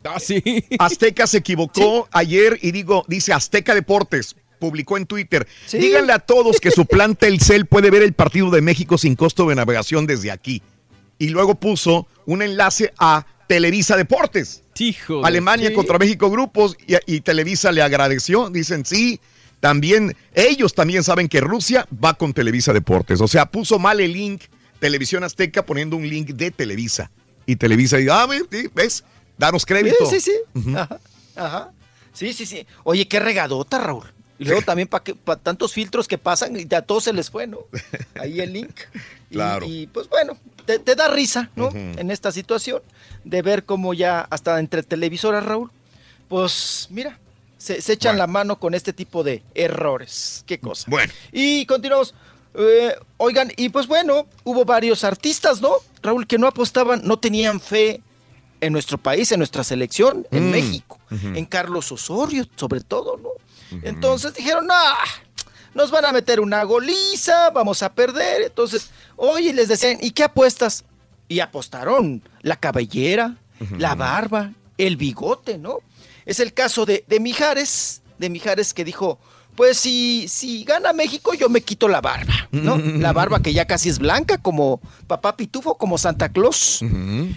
Ah, 0.06 0.20
sí. 0.20 0.42
Azteca 0.80 1.28
se 1.28 1.38
equivocó 1.40 2.08
ayer 2.12 2.60
y 2.62 2.72
digo, 2.72 3.04
dice 3.08 3.34
Azteca 3.34 3.74
Deportes. 3.74 4.36
Publicó 4.60 4.96
en 4.96 5.06
Twitter. 5.06 5.46
Díganle 5.70 6.14
a 6.14 6.20
todos 6.20 6.62
que 6.62 6.72
su 6.72 6.86
plan 6.86 7.16
Telcel 7.18 7.66
puede 7.66 7.92
ver 7.92 8.04
el 8.04 8.14
partido 8.14 8.50
de 8.52 8.62
México 8.62 8.98
sin 8.98 9.16
costo 9.16 9.50
de 9.50 9.56
navegación 9.56 10.08
desde 10.08 10.32
aquí. 10.32 10.64
Y 11.18 11.30
luego 11.30 11.56
puso 11.56 12.08
un 12.26 12.42
enlace 12.42 12.94
a 12.98 13.26
Televisa 13.48 13.96
Deportes. 13.96 14.64
Hijo 14.80 15.22
de- 15.22 15.28
Alemania 15.28 15.70
Sí. 15.70 15.74
contra 15.76 15.98
México 15.98 16.30
grupos 16.30 16.76
y, 16.88 16.96
y 17.16 17.22
Televisa 17.22 17.72
le 17.72 17.82
agradeció. 17.82 18.50
Dicen 18.50 18.86
sí. 18.86 19.20
También 19.62 20.16
ellos 20.34 20.74
también 20.76 21.04
saben 21.04 21.28
que 21.30 21.42
Rusia 21.42 21.88
va 22.04 22.14
con 22.16 22.34
Televisa 22.34 22.74
Deportes. 22.74 23.22
O 23.22 23.28
sea, 23.28 23.46
puso 23.46 23.80
mal 23.80 24.00
el 24.00 24.12
link 24.14 24.44
Televisión 24.80 25.24
Azteca 25.24 25.66
poniendo 25.66 25.96
un 25.96 26.08
link 26.08 26.30
de 26.32 26.52
Televisa. 26.52 27.10
Y 27.46 27.56
Televisa 27.56 27.98
dice, 27.98 28.12
ah, 28.12 28.28
ves, 28.74 29.04
danos 29.38 29.66
crédito. 29.66 30.06
Sí, 30.10 30.20
sí, 30.20 30.32
sí. 30.54 30.72
Ajá, 30.76 31.00
ajá. 31.36 31.72
Sí, 32.14 32.34
sí, 32.34 32.46
sí. 32.46 32.66
Oye, 32.84 33.08
qué 33.08 33.20
regadota, 33.20 33.78
Raúl. 33.78 34.06
Y 34.38 34.46
luego 34.46 34.62
también 34.64 34.88
para 34.90 35.40
tantos 35.40 35.72
filtros 35.72 36.08
que 36.08 36.18
pasan 36.18 36.58
y 36.60 36.74
a 36.76 36.82
todos 36.82 37.06
se 37.06 37.14
les 37.14 37.30
fue, 37.30 37.48
¿no? 37.48 37.60
Ahí 38.20 38.42
el 38.42 38.52
link. 38.54 38.76
Y- 39.30 39.34
Claro. 39.36 39.66
Y, 39.68 39.88
pues 39.88 40.08
bueno, 40.10 40.38
te, 40.66 40.80
te 40.80 40.96
da 40.96 41.08
risa, 41.08 41.50
¿no? 41.56 41.70
En 41.74 42.12
esta 42.12 42.32
situación 42.32 42.82
de 43.24 43.42
ver 43.42 43.66
cómo 43.66 43.94
ya 43.94 44.22
hasta 44.30 44.60
entre 44.60 44.84
televisoras, 44.84 45.46
Raúl, 45.46 45.72
pues 46.28 46.88
mira, 46.90 47.20
se, 47.58 47.82
se 47.82 47.94
echan 47.94 48.18
la 48.18 48.28
mano 48.28 48.60
con 48.60 48.74
este 48.74 48.94
tipo 48.94 49.24
de 49.24 49.44
errores. 49.54 50.44
Qué 50.46 50.60
cosa. 50.60 50.86
Bueno. 50.88 51.12
Y 51.32 51.66
continuamos. 51.66 52.14
Eh, 52.58 52.96
oigan, 53.18 53.52
y 53.58 53.70
pues 53.70 53.86
bueno, 53.88 54.28
hubo 54.44 54.64
varios 54.64 55.04
artistas, 55.04 55.62
¿no? 55.62 55.74
Raúl, 56.02 56.26
que 56.26 56.38
no 56.38 56.48
apostaban, 56.48 57.02
no 57.04 57.18
tenían 57.20 57.60
fe 57.60 58.02
en 58.62 58.72
nuestro 58.72 58.98
país, 58.98 59.32
en 59.34 59.40
nuestra 59.40 59.64
selección, 59.64 60.26
en 60.32 60.48
Mm. 60.48 60.52
México, 60.52 61.00
en 61.12 61.46
Carlos 61.46 61.92
Osorio, 61.92 62.48
sobre 62.56 62.80
todo, 62.82 63.18
¿no? 63.18 63.30
Entonces 63.84 64.34
dijeron, 64.34 64.68
ah, 64.72 64.96
nos 65.74 65.92
van 65.92 66.06
a 66.06 66.14
meter 66.14 66.40
una 66.40 66.64
goliza, 66.64 67.50
vamos 67.50 67.84
a 67.84 67.94
perder. 67.94 68.44
Entonces, 68.44 68.90
oye, 69.18 69.54
les 69.54 69.68
decían, 69.68 69.98
¿y 70.02 70.12
qué 70.12 70.24
apuestas? 70.24 70.86
Y 71.28 71.40
apostaron 71.40 72.22
la 72.42 72.56
cabellera, 72.56 73.38
la 73.78 73.96
barba, 73.96 74.52
el 74.78 74.98
bigote, 74.98 75.58
¿no? 75.58 75.80
Es 76.26 76.40
el 76.40 76.54
caso 76.54 76.86
de, 76.86 77.04
de 77.08 77.20
Mijares, 77.20 78.02
de 78.18 78.30
Mijares 78.30 78.74
que 78.74 78.84
dijo, 78.84 79.20
pues 79.56 79.78
si, 79.78 80.28
si 80.28 80.64
gana 80.64 80.94
México, 80.94 81.34
yo 81.34 81.50
me 81.50 81.62
quito 81.62 81.88
la 81.88 82.02
barba, 82.02 82.48
¿no? 82.52 82.78
La 83.00 83.14
barba 83.14 83.42
que 83.42 83.54
ya 83.54 83.66
casi 83.66 83.90
es 83.90 84.00
blanca, 84.00 84.38
como 84.38 84.82
papá 85.08 85.38
Pitufo, 85.38 85.78
como 85.78 85.98
Santa 85.98 86.30
Claus. 86.30 86.82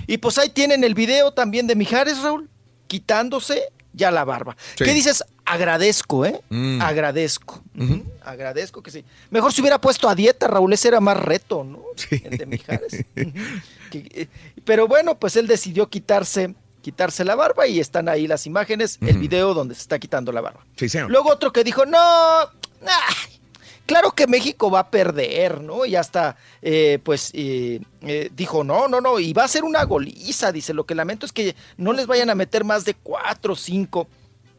Y 0.07 0.19
pues 0.19 0.39
ahí 0.39 0.51
tienen 0.51 0.85
el 0.85 0.95
video 0.95 1.33
también 1.33 1.67
de 1.67 1.77
Mijares, 1.77 2.21
Raúl, 2.23 2.49
quitándose 2.89 3.63
ya 3.99 4.11
la 4.11 4.25
barba. 4.25 4.57
Sí. 4.77 4.85
¿Qué 4.85 4.95
dices? 4.95 5.23
Agradezco, 5.45 6.25
¿eh? 6.25 6.41
Mm. 6.49 6.81
Agradezco. 6.81 7.63
Agradezco 8.23 8.83
que 8.83 8.91
sí. 8.91 9.05
Mejor 9.31 9.53
se 9.53 9.61
hubiera 9.61 9.79
puesto 9.81 10.09
a 10.09 10.15
dieta, 10.15 10.47
Raúl, 10.49 10.73
ese 10.73 10.89
era 10.89 11.01
más 11.01 11.17
reto, 11.19 11.65
¿no? 11.65 11.83
El 12.11 12.39
de 12.39 12.47
Mijares. 12.47 13.05
Que- 13.15 14.09
eh, 14.15 14.29
Pero 14.65 14.87
bueno, 14.89 15.19
pues 15.19 15.37
él 15.37 15.47
decidió 15.47 15.89
quitarse, 15.89 16.55
quitarse 16.83 17.25
la 17.25 17.35
barba 17.35 17.67
y 17.67 17.81
están 17.81 18.09
ahí 18.09 18.27
las 18.27 18.47
imágenes, 18.47 18.99
el 19.01 19.19
video 19.19 19.53
donde 19.55 19.75
se 19.75 19.83
está 19.83 19.99
quitando 19.99 20.33
la 20.33 20.41
barba. 20.41 20.65
Sí, 20.77 20.89
señor. 20.89 21.11
Luego 21.11 21.31
otro 21.31 21.53
que 21.53 21.65
dijo, 21.65 21.85
no, 21.87 21.99
ay, 21.99 23.38
claro 23.89 24.13
que 24.13 24.27
México 24.27 24.71
va 24.71 24.81
a 24.81 24.91
perder, 24.91 25.63
¿no? 25.63 25.87
Y 25.87 25.97
hasta, 25.97 26.37
eh, 26.61 26.99
pues, 27.03 27.31
eh, 27.33 27.81
eh, 28.03 28.31
dijo, 28.37 28.63
no, 28.63 28.87
no, 28.87 29.01
no, 29.01 29.19
y 29.19 29.33
va 29.33 29.45
a 29.45 29.49
ser 29.49 29.65
una 29.65 29.83
goliza, 29.85 30.53
dice, 30.53 30.75
lo 30.75 30.85
que 30.85 30.95
lamento 30.95 31.25
es 31.25 31.33
que 31.33 31.57
no 31.79 31.95
les 31.95 32.07
vayan 32.07 32.29
a 32.29 32.35
meter 32.35 32.65
más 32.65 32.85
de 32.85 32.95
cuatro 32.95 33.55
o 33.55 33.57
cinco. 33.57 34.07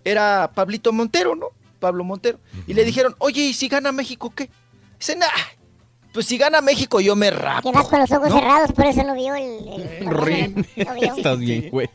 Era 0.04 0.52
Pablito 0.54 0.92
Montero, 0.92 1.36
¿no? 1.36 1.50
Pablo 1.80 2.04
Montero. 2.04 2.40
Y 2.66 2.74
le 2.74 2.84
dijeron, 2.84 3.16
oye, 3.20 3.44
¿y 3.44 3.54
si 3.54 3.70
gana 3.70 3.92
México 3.92 4.34
qué? 4.36 4.50
Dice, 4.98 5.16
nah, 5.16 5.28
pues 6.14 6.26
si 6.26 6.38
gana 6.38 6.62
México 6.62 7.00
yo 7.02 7.16
me 7.16 7.30
rapo. 7.32 7.72
Que 7.72 7.78
vas 7.78 7.88
con 7.88 8.00
los 8.00 8.12
ojos 8.12 8.30
¿no? 8.30 8.40
cerrados, 8.40 8.72
por 8.72 8.86
eso 8.86 9.04
no 9.04 9.14
vio 9.16 9.36
el... 9.36 9.60
el- 10.02 10.08
Rin. 10.18 10.68
no 10.78 10.94
vio. 10.96 11.14
Estás 11.18 11.40
bien, 11.40 11.70
güey. 11.70 11.90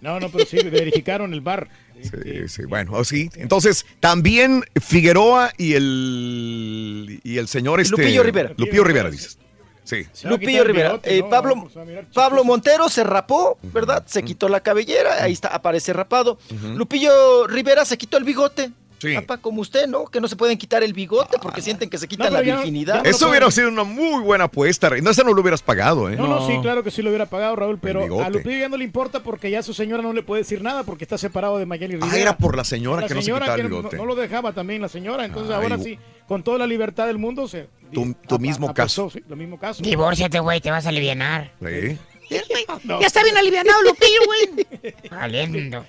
No, 0.00 0.18
no, 0.18 0.28
pero 0.30 0.44
sí, 0.46 0.56
verificaron 0.68 1.32
el 1.32 1.40
bar. 1.40 1.68
Sí, 2.02 2.48
sí, 2.48 2.64
bueno, 2.64 2.92
oh, 2.94 3.04
sí. 3.04 3.30
Entonces, 3.36 3.86
también 4.00 4.64
Figueroa 4.80 5.52
y 5.56 5.74
el 5.74 7.20
y 7.22 7.38
el 7.38 7.46
señor 7.48 7.80
este 7.80 7.92
Lupillo 7.96 8.22
Rivera. 8.22 8.52
Lupillo 8.56 8.82
Rivera, 8.84 9.10
dices. 9.10 9.38
Sí. 9.84 10.06
Lupillo 10.24 10.64
Rivera. 10.64 10.98
Eh, 11.02 11.22
Pablo, 11.28 11.68
Pablo 12.14 12.44
Montero 12.44 12.88
se 12.88 13.04
rapó, 13.04 13.58
¿verdad? 13.62 14.04
Se 14.06 14.22
quitó 14.22 14.48
la 14.48 14.60
cabellera, 14.60 15.22
ahí 15.22 15.32
está, 15.32 15.48
aparece 15.48 15.92
rapado. 15.92 16.38
Lupillo 16.76 17.46
Rivera 17.46 17.84
se 17.84 17.98
quitó 17.98 18.16
el 18.16 18.24
bigote. 18.24 18.70
Sí. 19.02 19.14
Papá, 19.16 19.38
como 19.38 19.60
usted, 19.62 19.88
¿no? 19.88 20.04
Que 20.04 20.20
no 20.20 20.28
se 20.28 20.36
pueden 20.36 20.56
quitar 20.56 20.84
el 20.84 20.92
bigote 20.92 21.36
porque 21.42 21.60
sienten 21.60 21.90
que 21.90 21.98
se 21.98 22.06
quitan 22.06 22.26
No, 22.28 22.32
la 22.34 22.38
pero 22.38 22.46
ya 22.46 22.54
no- 22.54 22.60
virginidad. 22.60 23.04
Eso 23.04 23.28
hubiera 23.28 23.50
sido 23.50 23.68
una 23.68 23.82
muy 23.82 24.22
buena 24.22 24.44
apuesta, 24.44 24.88
Rey. 24.90 25.02
No, 25.02 25.10
esa 25.10 25.24
no 25.24 25.32
lo 25.34 25.40
hubieras 25.40 25.60
pagado, 25.60 26.08
¿eh? 26.08 26.14
No, 26.14 26.28
no, 26.28 26.46
sí, 26.46 26.56
claro 26.62 26.84
que 26.84 26.92
sí 26.92 27.02
lo 27.02 27.10
hubiera 27.10 27.26
pagado, 27.26 27.56
Raúl, 27.56 27.78
pero 27.82 28.02
bigote. 28.02 28.24
a 28.24 28.30
Lupillo 28.30 28.58
ya 28.58 28.68
no 28.68 28.76
le 28.76 28.84
importa 28.84 29.24
porque 29.24 29.50
ya 29.50 29.60
su 29.64 29.74
señora 29.74 30.02
no 30.04 30.12
le 30.12 30.22
puede 30.22 30.42
decir 30.42 30.62
nada 30.62 30.84
porque 30.84 31.02
está 31.04 31.18
separado 31.18 31.58
de 31.58 31.66
Mayeli 31.66 31.94
Rivera. 31.94 32.12
Ah, 32.12 32.16
era 32.18 32.36
por 32.36 32.56
la 32.56 32.62
señora 32.62 33.00
La 33.02 33.08
que 33.08 33.14
no 33.14 33.22
se 33.22 33.32
quitaba 33.32 33.54
el 33.56 33.62
que 33.62 33.68
no- 33.68 33.76
bigote. 33.78 33.96
No, 33.96 34.04
lo 34.06 34.14
dejaba 34.14 34.52
también 34.52 34.80
la 34.80 34.88
señora, 34.88 35.24
entonces 35.24 35.50
Ay, 35.54 35.62
ahora 35.64 35.78
sí, 35.78 35.98
con 36.28 36.44
toda 36.44 36.58
la 36.58 36.68
libertad 36.68 37.06
del 37.08 37.18
mundo, 37.18 37.48
se... 37.48 37.68
Tu, 37.92 38.14
tu 38.28 38.38
mismo 38.38 38.72
caso. 38.72 39.10
sí, 39.10 39.20
lo 39.28 39.34
mismo 39.34 39.58
caso. 39.58 39.82
Divórciate, 39.82 40.38
güey, 40.38 40.60
te 40.60 40.70
vas 40.70 40.86
a 40.86 40.90
alivianar. 40.90 41.50
Sí. 41.60 41.98
Ya 42.30 43.06
está 43.06 43.22
bien 43.24 43.36
alivianado, 43.36 43.82
Lupillo, 43.82 44.20
güey. 44.26 44.94
Valiendo. 45.10 45.84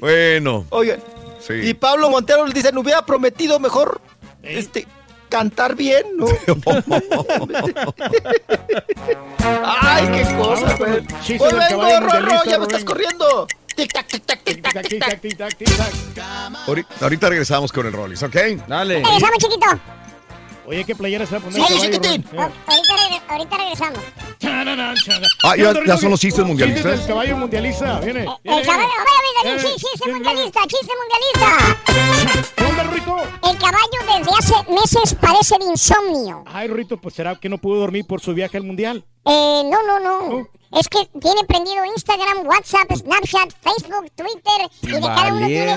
Bueno. 0.00 0.66
Oigan, 0.70 0.98
Sí. 1.40 1.54
y 1.54 1.74
Pablo 1.74 2.10
Montero 2.10 2.46
le 2.46 2.52
dice, 2.52 2.72
no 2.72 2.80
hubiera 2.80 3.04
prometido 3.04 3.58
mejor 3.60 4.00
este 4.42 4.86
cantar 5.28 5.74
bien, 5.74 6.16
¿no? 6.16 6.26
Ay, 9.64 10.08
qué 10.12 10.36
cosa, 10.36 10.76
güey. 10.76 11.00
Vengo, 11.28 12.00
Rorro, 12.00 12.44
ya 12.44 12.58
me 12.58 12.64
estás 12.64 12.84
corriendo. 12.84 13.46
Tic 13.74 13.92
tac, 13.92 14.06
tic 14.06 14.24
tac, 14.24 14.42
tic 14.42 14.62
tac, 14.62 14.72
tic 14.88 15.00
tac. 15.00 15.20
Tic-tac, 15.20 15.20
tic-tac, 15.20 15.54
tic-tac. 15.56 16.56
Ahorita, 16.66 16.94
ahorita 17.02 17.28
regresamos 17.28 17.70
con 17.72 17.86
el 17.86 17.92
Rollis, 17.92 18.22
¿ok? 18.22 18.36
Dale. 18.66 19.02
Regresamos, 19.04 19.38
chiquito. 19.38 19.66
Oye, 20.66 20.84
¿qué 20.84 20.94
playera 20.96 21.24
se 21.26 21.32
va 21.32 21.38
a 21.38 21.40
poner? 21.42 21.62
Sí, 21.66 21.72
el 21.74 21.80
chiquitín. 21.80 22.24
Ahorita, 22.36 23.22
ahorita 23.28 23.56
regresamos. 23.56 24.00
Ah, 25.44 25.52
¿Qué 25.54 25.62
ya- 25.62 25.96
son 25.96 26.10
los 26.10 26.20
chistes 26.20 26.20
Chistes 26.20 26.46
mundialistas. 26.46 26.98
del 26.98 27.06
caballo 27.06 27.36
mundialista, 27.36 28.00
viene. 28.00 28.20
El 28.20 28.28
viene, 28.42 28.62
caballo, 28.66 28.88
viene. 29.42 29.56
Eh, 29.56 29.60
sí, 29.60 29.68
chiste 29.76 29.98
sí, 30.04 30.10
mundialista, 30.10 30.60
chiste 30.66 30.92
mundialista. 31.00 32.52
¿Qué 32.56 32.64
onda, 32.64 32.82
Rito? 32.84 33.16
El 33.48 33.58
caballo 33.58 34.18
desde 34.18 34.32
hace 34.38 34.72
meses 34.72 35.14
padece 35.20 35.56
de 35.58 35.64
insomnio. 35.66 36.42
Ay, 36.46 36.68
Rito, 36.68 36.96
pues 37.00 37.14
será 37.14 37.36
que 37.36 37.48
no 37.48 37.58
pudo 37.58 37.78
dormir 37.80 38.04
por 38.06 38.20
su 38.20 38.34
viaje 38.34 38.56
al 38.56 38.64
mundial. 38.64 39.04
Eh, 39.26 39.62
no, 39.64 39.82
no, 39.82 39.98
no. 40.00 40.48
Es 40.72 40.88
que 40.88 41.06
tiene 41.20 41.44
prendido 41.44 41.84
Instagram, 41.84 42.44
WhatsApp, 42.46 42.90
Snapchat, 42.92 43.50
Facebook, 43.62 44.10
Twitter 44.16 44.68
y 44.82 44.90
de 44.92 45.00
cada 45.00 45.32
uno 45.32 45.46
tiene. 45.46 45.72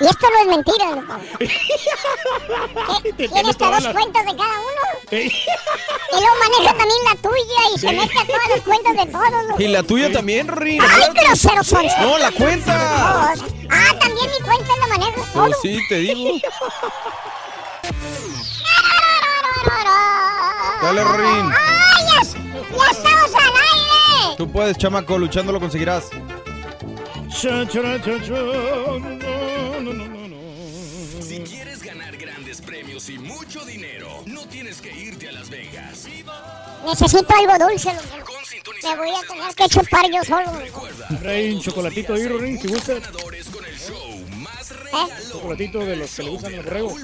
Y 0.00 0.06
esto 0.06 0.26
no 0.30 0.38
es 0.40 0.46
mentira, 0.48 0.90
loco. 0.90 1.14
Tiene 3.16 3.50
hasta 3.50 3.70
dos 3.70 3.82
las- 3.84 3.92
cuentas 3.94 4.26
de 4.26 4.36
cada 4.36 4.58
uno. 4.60 4.82
Y 6.12 6.16
luego 6.20 6.34
maneja 6.48 6.76
también 6.76 7.04
la 7.04 7.16
tuya 7.16 7.60
y 7.74 7.78
se 7.78 7.92
mete 7.92 8.18
a 8.18 8.26
todas 8.26 8.48
las 8.48 8.60
cuentas 8.60 8.96
de 8.96 9.06
todos. 9.12 9.30
loco. 9.48 9.62
Y 9.62 9.68
la 9.68 9.82
tuya 9.82 10.12
también, 10.12 10.48
Rin. 10.48 10.80
¡Ay, 10.82 11.02
groseros 11.14 11.66
son! 11.66 11.86
No, 12.00 12.18
la 12.18 12.30
cuenta. 12.32 13.32
Ah, 13.32 13.94
también 13.98 14.30
mi 14.30 14.40
cuenta 14.46 14.72
la 14.80 14.86
manejo 14.86 15.24
todo. 15.32 15.46
Pues 15.46 15.56
sí, 15.62 15.78
te 15.88 15.96
digo. 15.96 16.38
Dale, 20.82 21.04
Rin. 21.04 21.52
¡Ay, 21.52 22.04
ya, 22.12 22.24
ya 22.76 22.90
estamos 22.90 23.34
al 23.34 23.50
aire! 23.50 24.36
Tú 24.36 24.50
puedes, 24.50 24.76
chamaco, 24.76 25.18
luchando 25.18 25.52
lo 25.52 25.60
conseguirás. 25.60 26.10
Si 31.20 31.38
quieres 31.40 31.82
ganar 31.82 32.16
grandes 32.16 32.60
premios 32.60 33.08
y 33.08 33.18
mucho 33.18 33.64
dinero, 33.64 34.22
no 34.26 34.46
tienes 34.46 34.80
que 34.80 34.92
irte 34.92 35.28
a 35.28 35.32
Las 35.32 35.50
Vegas. 35.50 36.06
Necesito 36.84 37.34
algo 37.34 37.66
dulce, 37.66 37.92
loco. 37.94 38.32
Me 38.82 38.96
voy 38.96 39.10
a 39.10 39.20
tener 39.26 39.54
que 39.54 39.68
chupar 39.68 40.10
yo 40.10 40.22
solo. 40.22 40.52
Trae 41.20 41.54
un 41.54 41.60
chocolatito 41.60 42.14
ahí, 42.14 42.26
Rin, 42.26 42.60
si 42.60 42.68
gusta. 42.68 42.94
Ganadores 42.94 43.48
con 43.48 43.64
el 43.64 43.78
show 43.78 44.24
más 44.36 44.72
Chocolatito 45.32 45.78
de 45.80 45.96
los 45.96 46.14
que 46.14 46.22
le 46.22 46.30
gustan 46.30 46.54
al 46.54 46.62
borrego. 46.62 46.94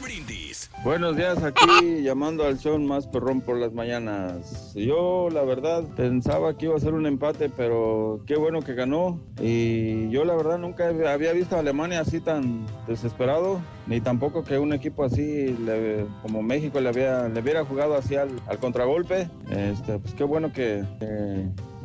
Buenos 0.82 1.14
días, 1.14 1.42
aquí 1.42 2.00
llamando 2.02 2.42
al 2.44 2.56
show 2.58 2.78
más 2.78 3.06
perrón 3.06 3.42
por 3.42 3.58
las 3.58 3.74
mañanas. 3.74 4.72
Yo, 4.74 5.28
la 5.30 5.42
verdad, 5.42 5.84
pensaba 5.94 6.56
que 6.56 6.66
iba 6.66 6.76
a 6.76 6.80
ser 6.80 6.94
un 6.94 7.04
empate, 7.04 7.50
pero 7.50 8.22
qué 8.26 8.36
bueno 8.36 8.62
que 8.62 8.72
ganó. 8.72 9.20
Y 9.42 10.08
yo, 10.08 10.24
la 10.24 10.34
verdad, 10.34 10.56
nunca 10.58 10.88
había 10.88 11.32
visto 11.34 11.54
a 11.56 11.58
Alemania 11.58 12.00
así 12.00 12.18
tan 12.20 12.64
desesperado, 12.86 13.60
ni 13.86 14.00
tampoco 14.00 14.42
que 14.42 14.58
un 14.58 14.72
equipo 14.72 15.04
así 15.04 15.48
le- 15.66 16.06
como 16.22 16.42
México 16.42 16.80
le, 16.80 16.88
había, 16.88 17.26
hubiera 17.26 17.62
jugado 17.66 17.94
así 17.94 18.16
al, 18.16 18.30
contragolpe. 18.58 19.28
Este, 19.50 19.98
pues 19.98 20.14
qué 20.14 20.24
bueno 20.24 20.50
que 20.50 20.82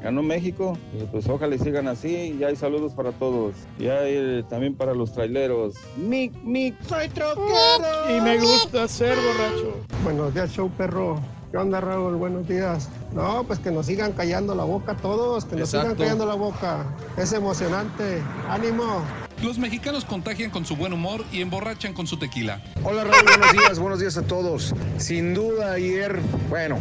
ganó 0.05 0.21
México. 0.21 0.77
Y 0.93 1.03
pues 1.05 1.27
ojalá 1.27 1.55
y 1.55 1.59
sigan 1.59 1.87
así. 1.87 2.37
Y 2.39 2.43
hay 2.43 2.55
saludos 2.55 2.93
para 2.93 3.11
todos. 3.11 3.55
Y 3.79 3.87
hay 3.87 4.13
eh, 4.15 4.43
también 4.47 4.75
para 4.75 4.93
los 4.93 5.11
traileros. 5.13 5.73
Mic, 5.97 6.31
mic, 6.43 6.75
soy 6.83 7.09
troquero. 7.09 8.15
Y 8.15 8.21
me 8.21 8.37
gusta 8.37 8.87
ser 8.87 9.17
borracho. 9.17 9.79
Buenos 10.03 10.31
días, 10.35 10.51
show 10.51 10.69
perro. 10.69 11.19
¿Qué 11.49 11.57
onda, 11.57 11.81
Raúl? 11.81 12.17
Buenos 12.17 12.47
días. 12.47 12.87
No, 13.15 13.45
pues 13.45 13.57
que 13.57 13.71
nos 13.71 13.87
sigan 13.87 14.11
callando 14.11 14.53
la 14.53 14.63
boca 14.63 14.95
todos, 14.95 15.45
que 15.45 15.55
nos 15.55 15.71
sigan 15.71 15.95
callando 15.95 16.27
la 16.27 16.35
boca. 16.35 16.85
Es 17.17 17.33
emocionante. 17.33 18.21
¡Ánimo! 18.47 19.01
Los 19.41 19.57
mexicanos 19.57 20.05
contagian 20.05 20.51
con 20.51 20.65
su 20.65 20.75
buen 20.75 20.93
humor 20.93 21.25
y 21.31 21.41
emborrachan 21.41 21.93
con 21.93 22.05
su 22.05 22.17
tequila. 22.17 22.61
Hola 22.83 23.05
Raúl, 23.05 23.25
buenos 23.25 23.51
días, 23.53 23.79
buenos 23.79 23.99
días 23.99 24.17
a 24.17 24.21
todos. 24.21 24.73
Sin 24.97 25.33
duda 25.33 25.73
ayer, 25.73 26.19
bueno, 26.49 26.77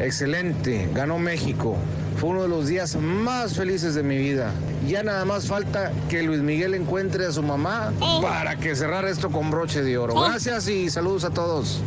excelente, 0.00 0.88
ganó 0.94 1.18
México. 1.18 1.76
Fue 2.16 2.30
uno 2.30 2.42
de 2.42 2.48
los 2.48 2.68
días 2.68 2.96
más 2.96 3.54
felices 3.54 3.94
de 3.94 4.02
mi 4.02 4.16
vida. 4.16 4.52
Ya 4.86 5.02
nada 5.02 5.24
más 5.24 5.46
falta 5.46 5.92
que 6.08 6.22
Luis 6.22 6.40
Miguel 6.40 6.74
encuentre 6.74 7.26
a 7.26 7.32
su 7.32 7.42
mamá 7.42 7.92
para 8.22 8.56
que 8.56 8.76
cerrara 8.76 9.10
esto 9.10 9.30
con 9.30 9.50
broche 9.50 9.82
de 9.82 9.98
oro. 9.98 10.14
Gracias 10.20 10.68
y 10.68 10.90
saludos 10.90 11.24
a 11.24 11.30
todos. 11.30 11.82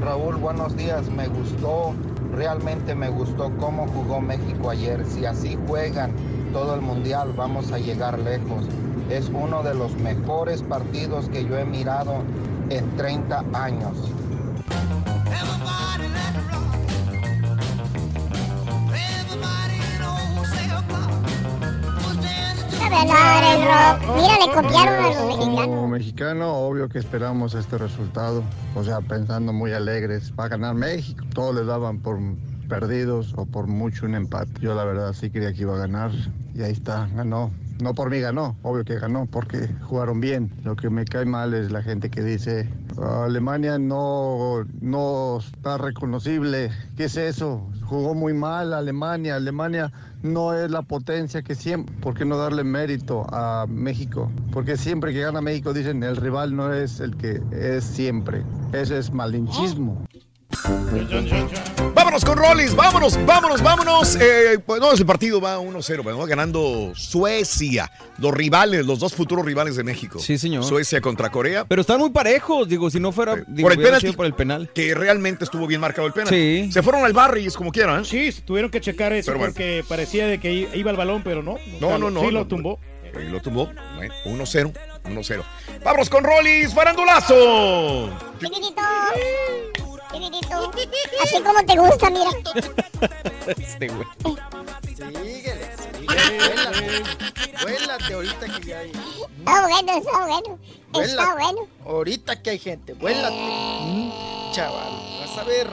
Raúl, 0.00 0.36
buenos 0.36 0.76
días. 0.76 1.08
Me 1.10 1.26
gustó, 1.26 1.94
realmente 2.32 2.94
me 2.94 3.08
gustó 3.08 3.50
cómo 3.58 3.88
jugó 3.88 4.20
México 4.20 4.70
ayer. 4.70 5.04
Si 5.06 5.24
así 5.24 5.58
juegan 5.66 6.12
todo 6.52 6.74
el 6.74 6.80
mundial, 6.80 7.32
vamos 7.36 7.72
a 7.72 7.78
llegar 7.78 8.18
lejos. 8.18 8.66
Es 9.10 9.28
uno 9.32 9.62
de 9.62 9.74
los 9.74 9.94
mejores 9.96 10.62
partidos 10.62 11.28
que 11.28 11.44
yo 11.44 11.58
he 11.58 11.64
mirado 11.64 12.22
en 12.70 12.96
30 12.96 13.44
años. 13.52 14.12
Mira, 24.16 24.38
le 24.46 24.52
copiaron 24.52 25.04
a 25.04 25.08
los 25.08 25.26
mexicanos. 25.26 25.66
Como 25.66 25.88
mexicano, 25.88 26.54
obvio 26.54 26.88
que 26.88 26.98
esperamos 26.98 27.54
este 27.54 27.78
resultado. 27.78 28.42
O 28.74 28.84
sea, 28.84 29.00
pensando 29.00 29.52
muy 29.52 29.72
alegres. 29.72 30.32
Va 30.38 30.44
a 30.44 30.48
ganar 30.48 30.74
México. 30.74 31.24
Todos 31.34 31.54
le 31.54 31.64
daban 31.64 31.98
por 31.98 32.18
perdidos 32.68 33.34
o 33.36 33.44
por 33.44 33.66
mucho 33.66 34.06
un 34.06 34.14
empate. 34.14 34.52
Yo 34.60 34.74
la 34.74 34.84
verdad 34.84 35.12
sí 35.12 35.30
creía 35.30 35.52
que 35.52 35.62
iba 35.62 35.74
a 35.74 35.78
ganar. 35.78 36.10
Y 36.54 36.62
ahí 36.62 36.72
está, 36.72 37.08
ganó. 37.14 37.50
No 37.80 37.94
por 37.94 38.10
mí 38.10 38.20
ganó, 38.20 38.56
obvio 38.62 38.84
que 38.84 38.98
ganó, 38.98 39.26
porque 39.26 39.68
jugaron 39.82 40.20
bien. 40.20 40.50
Lo 40.64 40.76
que 40.76 40.88
me 40.88 41.04
cae 41.04 41.26
mal 41.26 41.52
es 41.52 41.70
la 41.70 41.82
gente 41.82 42.10
que 42.10 42.22
dice, 42.22 42.68
Alemania 42.98 43.78
no, 43.78 44.64
no 44.80 45.38
está 45.38 45.76
reconocible. 45.76 46.70
¿Qué 46.96 47.04
es 47.04 47.16
eso? 47.16 47.68
Jugó 47.84 48.14
muy 48.14 48.32
mal 48.32 48.72
Alemania. 48.72 49.36
Alemania 49.36 49.92
no 50.22 50.54
es 50.54 50.70
la 50.70 50.82
potencia 50.82 51.42
que 51.42 51.54
siempre. 51.54 51.94
¿Por 52.00 52.14
qué 52.14 52.24
no 52.24 52.38
darle 52.38 52.64
mérito 52.64 53.26
a 53.30 53.66
México? 53.68 54.30
Porque 54.52 54.76
siempre 54.76 55.12
que 55.12 55.20
gana 55.20 55.40
México 55.40 55.72
dicen 55.74 56.02
el 56.02 56.16
rival 56.16 56.56
no 56.56 56.72
es 56.72 57.00
el 57.00 57.16
que 57.16 57.42
es 57.52 57.84
siempre. 57.84 58.42
Eso 58.72 58.96
es 58.96 59.12
malinchismo. 59.12 60.06
Vámonos 61.94 62.24
con 62.24 62.36
Rollis, 62.36 62.74
vámonos, 62.74 63.24
vámonos, 63.24 63.62
vámonos. 63.62 64.16
Eh, 64.16 64.58
pues 64.64 64.80
no, 64.80 64.92
ese 64.92 65.04
partido 65.04 65.40
va 65.40 65.58
1-0, 65.58 66.02
pero 66.04 66.18
va 66.18 66.26
ganando 66.26 66.92
Suecia. 66.94 67.90
Los 68.18 68.32
rivales, 68.34 68.84
los 68.86 68.98
dos 68.98 69.14
futuros 69.14 69.44
rivales 69.44 69.76
de 69.76 69.84
México. 69.84 70.18
Sí, 70.18 70.38
señor. 70.38 70.64
Suecia 70.64 71.00
contra 71.00 71.30
Corea. 71.30 71.64
Pero 71.66 71.80
están 71.80 71.98
muy 71.98 72.10
parejos, 72.10 72.68
digo, 72.68 72.90
si 72.90 73.00
no 73.00 73.12
fuera 73.12 73.36
digo, 73.46 73.68
por 73.68 73.72
el 73.72 73.82
penalti. 73.82 74.12
por 74.12 74.26
el 74.26 74.34
penal. 74.34 74.70
Que 74.74 74.94
realmente 74.94 75.44
estuvo 75.44 75.66
bien 75.66 75.80
marcado 75.80 76.06
el 76.06 76.12
penalti. 76.12 76.64
Sí. 76.64 76.72
Se 76.72 76.82
fueron 76.82 77.04
al 77.04 77.12
barrio 77.12 77.46
como 77.56 77.72
quieran. 77.72 78.04
Sí, 78.04 78.30
tuvieron 78.44 78.70
que 78.70 78.80
checar 78.80 79.12
eso 79.12 79.26
Pero 79.26 79.38
bueno. 79.38 79.52
porque 79.52 79.84
parecía 79.88 80.26
de 80.26 80.38
que 80.38 80.52
iba 80.52 80.90
el 80.90 80.96
balón, 80.96 81.22
pero 81.22 81.42
no. 81.42 81.56
No, 81.80 81.98
no, 81.98 82.10
no. 82.10 82.20
Sí 82.20 82.26
no, 82.26 82.32
lo 82.32 82.46
tumbó. 82.46 82.78
Y 83.14 83.30
lo 83.30 83.40
tumbó. 83.40 83.70
Bueno, 83.96 84.14
1-0. 84.26 84.72
1-0. 85.04 85.42
Vámonos 85.84 86.10
con 86.10 86.24
Rollis, 86.24 86.74
farandulazo. 86.74 88.10
Chiquitito. 88.40 88.82
Así 91.22 91.42
como 91.42 91.64
te 91.66 91.76
gusta, 91.78 92.10
mira. 92.10 92.30
Este 93.46 93.88
güey. 93.88 94.06
Síguele, 94.96 95.70
síguele. 95.76 96.06
Vuélate, 96.06 97.02
vuélate 97.62 98.14
ahorita 98.14 98.46
que 98.46 98.66
ya 98.66 98.78
hay. 98.78 98.90
Está 98.90 99.66
bueno, 99.66 99.92
está 99.98 100.26
bueno. 100.26 100.58
Está 101.02 101.34
bueno. 101.34 101.68
Ahorita 101.84 102.42
que 102.42 102.50
hay 102.50 102.58
gente, 102.58 102.94
vuélate. 102.94 103.36
Mm, 103.36 104.52
chaval, 104.52 104.92
vas 105.20 105.38
a 105.38 105.44
ver. 105.44 105.68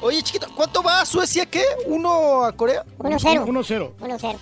Oye, 0.00 0.22
chiquito, 0.22 0.48
¿cuánto 0.54 0.82
va 0.82 1.06
Suecia? 1.06 1.46
¿Qué? 1.46 1.64
¿Uno 1.86 2.44
a 2.44 2.52
Corea? 2.52 2.84
1-0. 2.98 3.46
1-0. 3.46 3.92
1-0. 4.00 4.38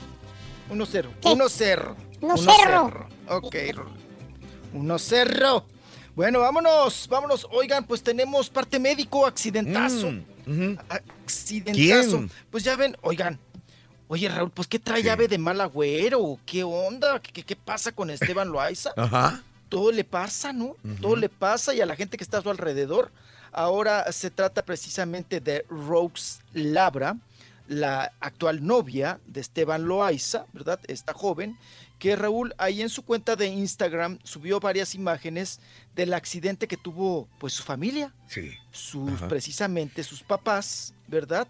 1-0. 0.70 1.08
¿Qué? 1.20 1.28
1-0. 1.28 1.94
Uno 2.22 2.34
1-0. 2.34 2.56
cerro. 2.56 3.08
Ok. 3.28 3.54
1-0. 4.74 5.64
Bueno, 6.20 6.40
vámonos, 6.40 7.08
vámonos. 7.08 7.48
Oigan, 7.50 7.82
pues 7.82 8.02
tenemos 8.02 8.50
parte 8.50 8.78
médico, 8.78 9.24
accidentazo. 9.24 10.12
Accidentazo. 11.24 12.18
¿Quién? 12.18 12.30
Pues 12.50 12.62
ya 12.62 12.76
ven, 12.76 12.94
oigan. 13.00 13.38
Oye, 14.06 14.28
Raúl, 14.28 14.50
pues 14.50 14.68
¿qué 14.68 14.78
trae 14.78 15.02
llave 15.02 15.28
de 15.28 15.38
mal 15.38 15.58
agüero? 15.62 16.38
¿Qué 16.44 16.62
onda? 16.62 17.22
¿Qué, 17.22 17.56
pasa 17.56 17.92
con 17.92 18.10
Esteban 18.10 18.50
Loaiza? 18.50 18.92
Ajá. 18.98 19.42
todo 19.70 19.90
le 19.92 20.04
pasa, 20.04 20.52
¿no? 20.52 20.76
Todo 21.00 21.16
le 21.16 21.30
pasa 21.30 21.72
y 21.72 21.80
a 21.80 21.86
la 21.86 21.96
gente 21.96 22.18
que 22.18 22.24
está 22.24 22.36
a 22.36 22.42
su 22.42 22.50
alrededor. 22.50 23.10
Ahora 23.50 24.12
se 24.12 24.30
trata 24.30 24.62
precisamente 24.62 25.40
de 25.40 25.64
Rose 25.70 26.42
Labra, 26.52 27.16
la 27.66 28.12
actual 28.20 28.66
novia 28.66 29.20
de 29.24 29.40
Esteban 29.40 29.86
Loaiza, 29.86 30.44
¿verdad? 30.52 30.80
Esta 30.86 31.14
joven, 31.14 31.56
que 32.00 32.16
Raúl 32.16 32.54
ahí 32.58 32.80
en 32.82 32.88
su 32.88 33.02
cuenta 33.04 33.36
de 33.36 33.46
Instagram 33.46 34.18
subió 34.24 34.58
varias 34.58 34.94
imágenes 34.96 35.60
del 35.94 36.14
accidente 36.14 36.66
que 36.66 36.76
tuvo 36.78 37.28
pues 37.38 37.52
su 37.52 37.62
familia, 37.62 38.12
Sí. 38.26 38.50
sus 38.72 39.12
Ajá. 39.12 39.28
precisamente 39.28 40.02
sus 40.02 40.22
papás, 40.24 40.94
¿verdad? 41.06 41.46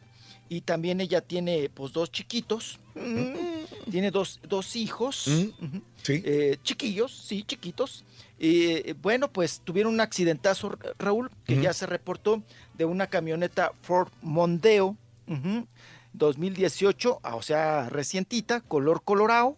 Y 0.49 0.63
también 0.63 1.01
ella 1.01 1.21
tiene 1.21 1.71
pues 1.73 1.93
dos 1.93 2.11
chiquitos, 2.11 2.81
mm, 2.97 3.91
tiene 3.93 4.11
dos, 4.11 4.41
dos 4.49 4.75
hijos, 4.75 5.29
Mm, 5.61 5.79
Sí. 6.03 6.23
eh, 6.25 6.57
chiquillos, 6.65 7.13
sí, 7.17 7.45
chiquitos. 7.45 8.05
Eh, 8.41 8.95
bueno, 9.01 9.31
pues 9.31 9.61
tuvieron 9.63 9.95
un 9.95 10.01
accidentazo, 10.01 10.71
Ra- 10.71 10.93
Raúl, 10.99 11.31
que 11.45 11.63
ya 11.63 11.73
se 11.73 11.87
reportó 11.87 12.43
de 12.75 12.85
una 12.87 13.07
camioneta 13.07 13.73
Ford 13.83 14.11
Mondeo 14.23 14.97
ujú, 15.29 15.69
2018, 16.13 17.21
ah, 17.23 17.37
o 17.37 17.43
sea, 17.43 17.89
recientita, 17.89 18.61
color 18.63 19.03
colorado. 19.05 19.57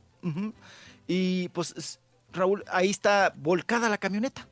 Y 1.13 1.49
pues, 1.51 1.99
Raúl, 2.33 2.65
ahí 2.71 2.89
está 2.91 3.35
volcada 3.37 3.89
la 3.91 3.99
camioneta. 3.99 4.49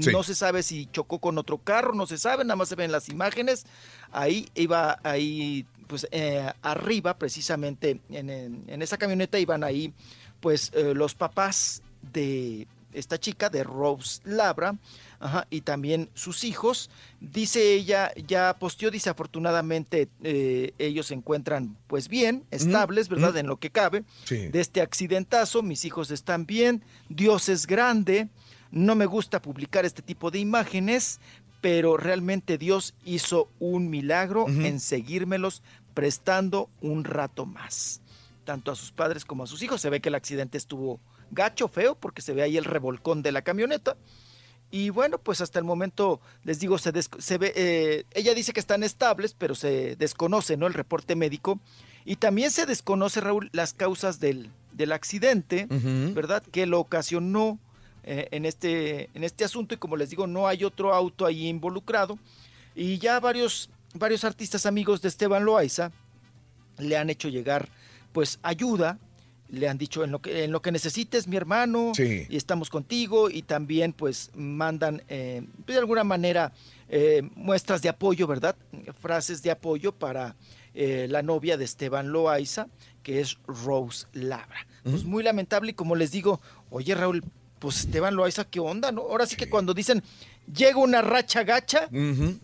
Sí. 0.00 0.10
No 0.10 0.22
se 0.24 0.34
sabe 0.34 0.62
si 0.64 0.86
chocó 0.86 1.20
con 1.20 1.38
otro 1.38 1.58
carro, 1.58 1.94
no 1.94 2.06
se 2.06 2.18
sabe, 2.18 2.42
nada 2.44 2.56
más 2.56 2.68
se 2.68 2.74
ven 2.74 2.90
las 2.90 3.08
imágenes. 3.08 3.64
Ahí 4.10 4.48
iba, 4.54 4.98
ahí, 5.04 5.66
pues 5.86 6.08
eh, 6.10 6.50
arriba, 6.62 7.16
precisamente 7.18 8.00
en, 8.10 8.30
en- 8.30 8.64
en 8.66 8.82
esa 8.82 8.96
camioneta 8.98 9.38
iban 9.38 9.62
ahí, 9.62 9.92
pues 10.40 10.72
eh, 10.74 10.94
los 10.94 11.14
papás 11.14 11.82
de 12.02 12.66
esta 12.94 13.18
chica, 13.18 13.50
de 13.50 13.64
Rose 13.64 14.20
Labra, 14.24 14.76
ajá, 15.20 15.46
y 15.50 15.60
también 15.62 16.08
sus 16.14 16.44
hijos. 16.44 16.90
Dice 17.20 17.74
ella, 17.74 18.12
ya 18.26 18.56
posteó, 18.58 18.90
dice 18.90 19.10
afortunadamente 19.10 20.08
eh, 20.22 20.72
ellos 20.78 21.06
se 21.06 21.14
encuentran 21.14 21.76
pues 21.86 22.08
bien, 22.08 22.44
estables, 22.50 23.08
¿verdad? 23.08 23.36
En 23.36 23.46
lo 23.46 23.56
que 23.58 23.70
cabe 23.70 24.04
Sí. 24.24 24.48
de 24.48 24.60
este 24.60 24.80
accidentazo. 24.80 25.62
Mis 25.62 25.84
hijos 25.84 26.10
están 26.10 26.46
bien, 26.46 26.82
Dios 27.08 27.48
es 27.48 27.66
grande. 27.66 28.28
No 28.70 28.94
me 28.94 29.06
gusta 29.06 29.40
publicar 29.42 29.84
este 29.84 30.02
tipo 30.02 30.30
de 30.30 30.38
imágenes, 30.40 31.20
pero 31.60 31.96
realmente 31.96 32.58
Dios 32.58 32.94
hizo 33.04 33.48
un 33.58 33.88
milagro 33.90 34.46
en 34.48 34.80
seguírmelos 34.80 35.62
prestando 35.94 36.68
un 36.80 37.04
rato 37.04 37.46
más. 37.46 38.00
Tanto 38.44 38.70
a 38.70 38.76
sus 38.76 38.90
padres 38.92 39.24
como 39.24 39.44
a 39.44 39.46
sus 39.46 39.62
hijos. 39.62 39.80
Se 39.80 39.88
ve 39.90 40.00
que 40.00 40.08
el 40.10 40.16
accidente 40.16 40.58
estuvo 40.58 41.00
gacho, 41.34 41.68
feo, 41.68 41.94
porque 41.94 42.22
se 42.22 42.32
ve 42.32 42.42
ahí 42.42 42.56
el 42.56 42.64
revolcón 42.64 43.22
de 43.22 43.32
la 43.32 43.42
camioneta. 43.42 43.96
Y 44.70 44.90
bueno, 44.90 45.18
pues 45.18 45.40
hasta 45.40 45.58
el 45.58 45.64
momento, 45.64 46.20
les 46.42 46.58
digo, 46.58 46.78
se, 46.78 46.90
ve, 46.90 47.52
eh, 47.54 48.04
ella 48.12 48.34
dice 48.34 48.52
que 48.52 48.60
están 48.60 48.82
estables, 48.82 49.34
pero 49.34 49.54
se 49.54 49.94
desconoce, 49.96 50.56
¿no? 50.56 50.66
El 50.66 50.74
reporte 50.74 51.14
médico. 51.14 51.60
Y 52.04 52.16
también 52.16 52.50
se 52.50 52.66
desconoce, 52.66 53.20
Raúl, 53.20 53.50
las 53.52 53.72
causas 53.72 54.18
del, 54.20 54.50
del 54.72 54.92
accidente. 54.92 55.66
¿verdad? 55.68 56.42
Que 56.42 56.66
lo 56.66 56.80
ocasionó 56.80 57.58
eh, 58.02 58.28
en, 58.32 58.44
este, 58.44 59.08
en 59.14 59.24
este 59.24 59.44
asunto 59.44 59.74
y 59.74 59.78
como 59.78 59.96
les 59.96 60.10
digo, 60.10 60.26
no 60.26 60.46
hay 60.46 60.64
otro 60.64 60.92
auto 60.92 61.24
ahí 61.24 61.46
involucrado. 61.46 62.18
Y 62.74 62.98
ya 62.98 63.18
varios, 63.20 63.70
varios 63.94 64.24
artistas 64.24 64.66
amigos 64.66 65.00
de 65.00 65.08
Esteban 65.08 65.44
Loaiza 65.44 65.90
le 66.78 66.98
han 66.98 67.08
hecho 67.08 67.28
llegar 67.28 67.68
pues 68.12 68.38
ayuda, 68.42 68.98
le 69.54 69.68
han 69.68 69.78
dicho 69.78 70.04
en 70.04 70.10
lo 70.10 70.20
que, 70.20 70.44
en 70.44 70.52
lo 70.52 70.60
que 70.62 70.72
necesites 70.72 71.26
mi 71.28 71.36
hermano 71.36 71.92
Sí. 71.94 72.26
y 72.28 72.36
estamos 72.36 72.70
contigo 72.70 73.30
y 73.30 73.42
también 73.42 73.92
pues 73.92 74.30
mandan 74.34 75.02
eh, 75.08 75.42
de 75.66 75.78
alguna 75.78 76.04
manera 76.04 76.52
eh, 76.88 77.22
muestras 77.34 77.80
de 77.82 77.88
apoyo, 77.88 78.26
¿verdad? 78.26 78.56
Frases 79.00 79.42
de 79.42 79.50
apoyo 79.50 79.92
para 79.92 80.36
eh, 80.74 81.06
la 81.08 81.22
novia 81.22 81.56
de 81.56 81.64
Esteban 81.64 82.12
Loaiza, 82.12 82.66
que 83.02 83.20
es 83.20 83.38
Rose 83.46 84.06
Labra. 84.12 84.66
Pues 84.82 85.04
muy 85.04 85.22
lamentable 85.22 85.70
y 85.70 85.74
como 85.74 85.96
les 85.96 86.10
digo, 86.10 86.40
oye 86.70 86.94
Raúl, 86.94 87.24
pues 87.58 87.80
Esteban 87.80 88.14
Loaiza, 88.14 88.44
¿qué 88.44 88.60
onda, 88.60 88.92
no? 88.92 89.02
Ahora 89.02 89.24
sí 89.26 89.36
que 89.36 89.48
cuando 89.48 89.72
dicen 89.72 90.02
llega 90.52 90.76
una 90.76 91.00
racha 91.00 91.42
gacha, 91.42 91.88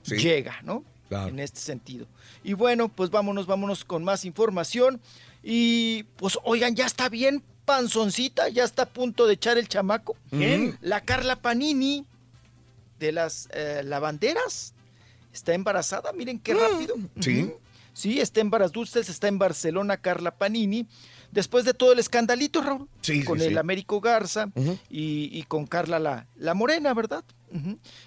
sí. 0.02 0.16
llega, 0.16 0.60
¿no? 0.62 0.84
Claro. 1.08 1.28
En 1.28 1.40
este 1.40 1.58
sentido. 1.60 2.06
Y 2.44 2.52
bueno, 2.54 2.88
pues 2.88 3.10
vámonos, 3.10 3.46
vámonos 3.46 3.84
con 3.84 4.04
más 4.04 4.24
información. 4.24 5.00
Y 5.42 6.04
pues 6.16 6.38
oigan, 6.44 6.74
ya 6.74 6.86
está 6.86 7.08
bien 7.08 7.42
panzoncita, 7.64 8.48
ya 8.48 8.64
está 8.64 8.82
a 8.82 8.88
punto 8.88 9.26
de 9.26 9.34
echar 9.34 9.58
el 9.58 9.68
chamaco. 9.68 10.16
¿Quién? 10.30 10.76
La 10.80 11.02
Carla 11.02 11.36
Panini 11.36 12.04
de 12.98 13.12
las 13.12 13.48
eh, 13.52 13.82
lavanderas 13.84 14.74
está 15.32 15.54
embarazada, 15.54 16.12
miren 16.12 16.38
qué 16.38 16.54
rápido. 16.54 16.96
sí. 17.20 17.52
Sí, 17.92 18.20
está 18.20 18.40
en 18.40 18.50
Dulces, 18.72 19.08
está 19.08 19.28
en 19.28 19.38
Barcelona 19.38 19.96
Carla 19.96 20.30
Panini. 20.30 20.86
Después 21.32 21.64
de 21.64 21.74
todo 21.74 21.92
el 21.92 21.98
escandalito, 21.98 22.62
Raúl, 22.62 22.88
Sí, 23.02 23.24
con 23.24 23.38
sí, 23.38 23.46
el 23.46 23.52
sí. 23.52 23.58
Américo 23.58 24.00
Garza 24.00 24.48
y, 24.88 25.28
y 25.32 25.42
con 25.42 25.66
Carla 25.66 25.98
la, 25.98 26.26
la 26.36 26.54
Morena, 26.54 26.94
¿verdad? 26.94 27.24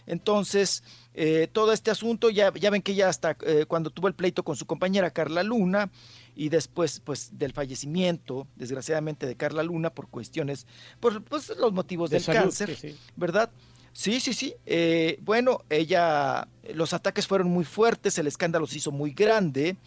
Entonces, 0.08 0.84
eh, 1.14 1.48
todo 1.52 1.74
este 1.74 1.92
asunto, 1.92 2.30
ya, 2.30 2.52
ya 2.54 2.70
ven 2.70 2.82
que 2.82 2.96
ya 2.96 3.10
hasta 3.10 3.38
eh, 3.46 3.66
cuando 3.68 3.90
tuvo 3.90 4.08
el 4.08 4.14
pleito 4.16 4.44
con 4.44 4.56
su 4.56 4.66
compañera 4.66 5.12
Carla 5.12 5.44
Luna 5.44 5.90
y 6.36 6.50
después 6.50 7.00
pues 7.04 7.30
del 7.38 7.54
fallecimiento, 7.54 8.48
desgraciadamente, 8.56 9.26
de 9.28 9.36
Carla 9.36 9.64
Luna 9.64 9.90
por 9.92 10.08
cuestiones, 10.10 10.66
por 11.00 11.24
pues, 11.24 11.50
los 11.58 11.74
motivos 11.74 12.10
De 12.10 12.16
del 12.18 12.24
salud, 12.24 12.40
cáncer, 12.42 12.76
sí, 12.76 12.90
sí. 12.92 12.98
¿verdad? 13.16 13.50
Sí, 13.92 14.20
sí, 14.20 14.34
sí. 14.34 14.56
Eh, 14.66 15.20
bueno, 15.22 15.62
ella, 15.70 16.48
los 16.74 16.94
ataques 16.94 17.28
fueron 17.28 17.50
muy 17.50 17.64
fuertes, 17.66 18.18
el 18.18 18.26
escándalo 18.28 18.66
se 18.66 18.78
hizo 18.78 18.92
muy 18.92 19.12
grande 19.12 19.78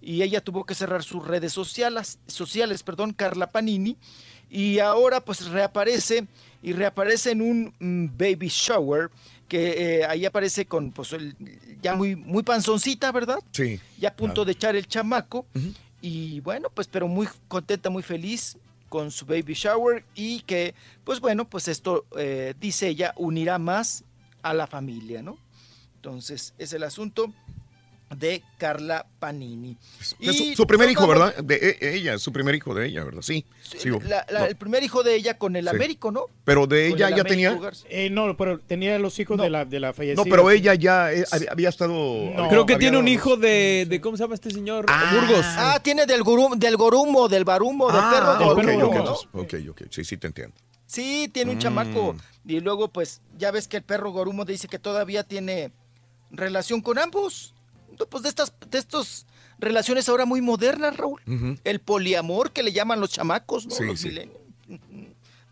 y 0.00 0.22
ella 0.22 0.40
tuvo 0.40 0.64
que 0.66 0.74
cerrar 0.74 1.04
sus 1.04 1.24
redes 1.26 1.52
sociales, 1.52 2.18
sociales, 2.26 2.82
perdón, 2.82 3.12
Carla 3.12 3.50
Panini, 3.52 3.96
y 4.50 4.80
ahora 4.80 5.20
pues 5.24 5.46
reaparece 5.46 6.26
y 6.60 6.72
reaparece 6.72 7.30
en 7.30 7.40
un 7.42 7.74
mm, 7.78 8.16
baby 8.18 8.48
shower 8.48 9.10
que 9.48 10.00
eh, 10.00 10.04
ahí 10.06 10.24
aparece 10.26 10.66
con 10.66 10.90
pues 10.90 11.12
el- 11.12 11.36
ya 11.80 11.94
muy 11.94 12.16
muy 12.16 12.42
panzoncita, 12.42 13.12
¿verdad? 13.12 13.38
Sí. 13.52 13.78
Ya 13.98 14.08
a 14.10 14.16
punto 14.16 14.44
de 14.44 14.52
echar 14.52 14.74
el 14.76 14.86
chamaco 14.88 15.46
y 16.02 16.40
bueno, 16.40 16.68
pues 16.68 16.88
pero 16.88 17.08
muy 17.08 17.28
contenta, 17.48 17.88
muy 17.88 18.02
feliz 18.02 18.58
con 18.88 19.10
su 19.10 19.24
baby 19.24 19.54
shower 19.54 20.04
y 20.14 20.40
que 20.40 20.74
pues 21.04 21.20
bueno, 21.20 21.48
pues 21.48 21.68
esto 21.68 22.04
eh, 22.18 22.52
dice 22.60 22.88
ella 22.88 23.14
unirá 23.16 23.58
más 23.58 24.04
a 24.42 24.52
la 24.52 24.66
familia, 24.66 25.22
¿no? 25.22 25.38
Entonces, 25.94 26.52
es 26.58 26.72
el 26.72 26.82
asunto 26.82 27.32
de 28.16 28.42
Carla 28.58 29.06
Panini. 29.18 29.76
Es 30.00 30.08
su, 30.36 30.44
Y 30.44 30.54
su 30.56 30.66
primer 30.66 30.90
hijo, 30.90 31.06
¿verdad? 31.06 31.34
De 31.36 31.78
e- 31.80 31.94
ella, 31.94 32.18
su 32.18 32.32
primer 32.32 32.54
hijo 32.54 32.74
de 32.74 32.86
ella, 32.86 33.04
¿verdad? 33.04 33.22
Sí. 33.22 33.44
sí, 33.62 33.88
La- 34.06 34.24
la- 34.30 34.40
no. 34.40 34.44
El 34.46 34.56
primer 34.56 34.82
hijo 34.82 35.02
de 35.02 35.14
ella 35.14 35.38
con 35.38 35.56
el 35.56 35.64
Sí. 35.64 35.70
Américo, 35.70 36.10
¿no? 36.10 36.26
Pero 36.44 36.66
de 36.66 36.88
ella 36.88 37.08
el 37.08 37.16
ya 37.16 37.24
tenía. 37.24 37.58
Eh, 37.88 38.10
no, 38.10 38.36
pero 38.36 38.58
tenía 38.58 38.98
los 38.98 39.18
hijos 39.18 39.38
de 39.40 39.50
la 39.50 39.64
de 39.64 39.80
la 39.80 39.92
fallecida. 39.92 40.22
No, 40.22 40.30
pero 40.30 40.50
ella 40.50 40.74
ya 40.74 41.12
eh, 41.12 41.24
había, 41.30 41.50
había 41.52 41.68
estado. 41.68 41.94
Creo 42.48 42.66
que 42.66 42.76
tiene 42.76 42.98
un 42.98 43.08
hijo 43.08 43.36
de, 43.36 43.86
de- 43.88 44.00
¿Cómo 44.00 44.16
se 44.16 44.24
llama 44.24 44.34
este 44.34 44.50
señor? 44.50 44.86
Burgos. 44.86 45.44
Ah, 45.46 45.80
tiene 45.82 46.06
del, 46.06 46.22
gurum- 46.22 46.56
del 46.58 46.76
gorumo, 46.76 47.28
del 47.28 47.44
barumo, 47.44 47.88
del 47.90 48.00
Ah, 48.02 48.10
perro 48.36 48.50
ok, 48.52 48.56
gorumo, 48.56 48.86
ok, 48.86 48.92
¿no? 48.94 48.98
entonces, 49.00 49.28
ok, 49.32 49.54
ok, 49.70 49.82
sí, 49.90 50.04
sí 50.04 50.16
te 50.16 50.26
entiendo. 50.26 50.54
Sí, 50.86 51.30
tiene 51.32 51.52
un 51.52 51.56
Mm. 51.56 51.60
chamaco. 51.60 52.16
Y 52.46 52.60
luego, 52.60 52.88
pues, 52.88 53.22
ya 53.38 53.50
ves 53.50 53.66
que 53.68 53.78
el 53.78 53.82
perro 53.82 54.10
gorumo 54.10 54.44
dice 54.44 54.68
que 54.68 54.78
todavía 54.78 55.22
tiene 55.24 55.72
relación 56.30 56.80
con 56.80 56.98
ambos. 56.98 57.51
Pues 58.08 58.22
de 58.22 58.28
estas, 58.28 58.52
de 58.70 58.78
estos 58.78 59.26
relaciones 59.58 60.08
ahora 60.08 60.24
muy 60.24 60.40
modernas, 60.40 60.96
Raúl. 60.96 61.20
El 61.64 61.80
poliamor 61.80 62.52
que 62.52 62.62
le 62.62 62.72
llaman 62.72 63.00
los 63.00 63.10
chamacos, 63.10 63.66
¿no? 63.66 63.74
Sí, 63.74 63.84
los 63.84 64.00
sí. 64.00 64.10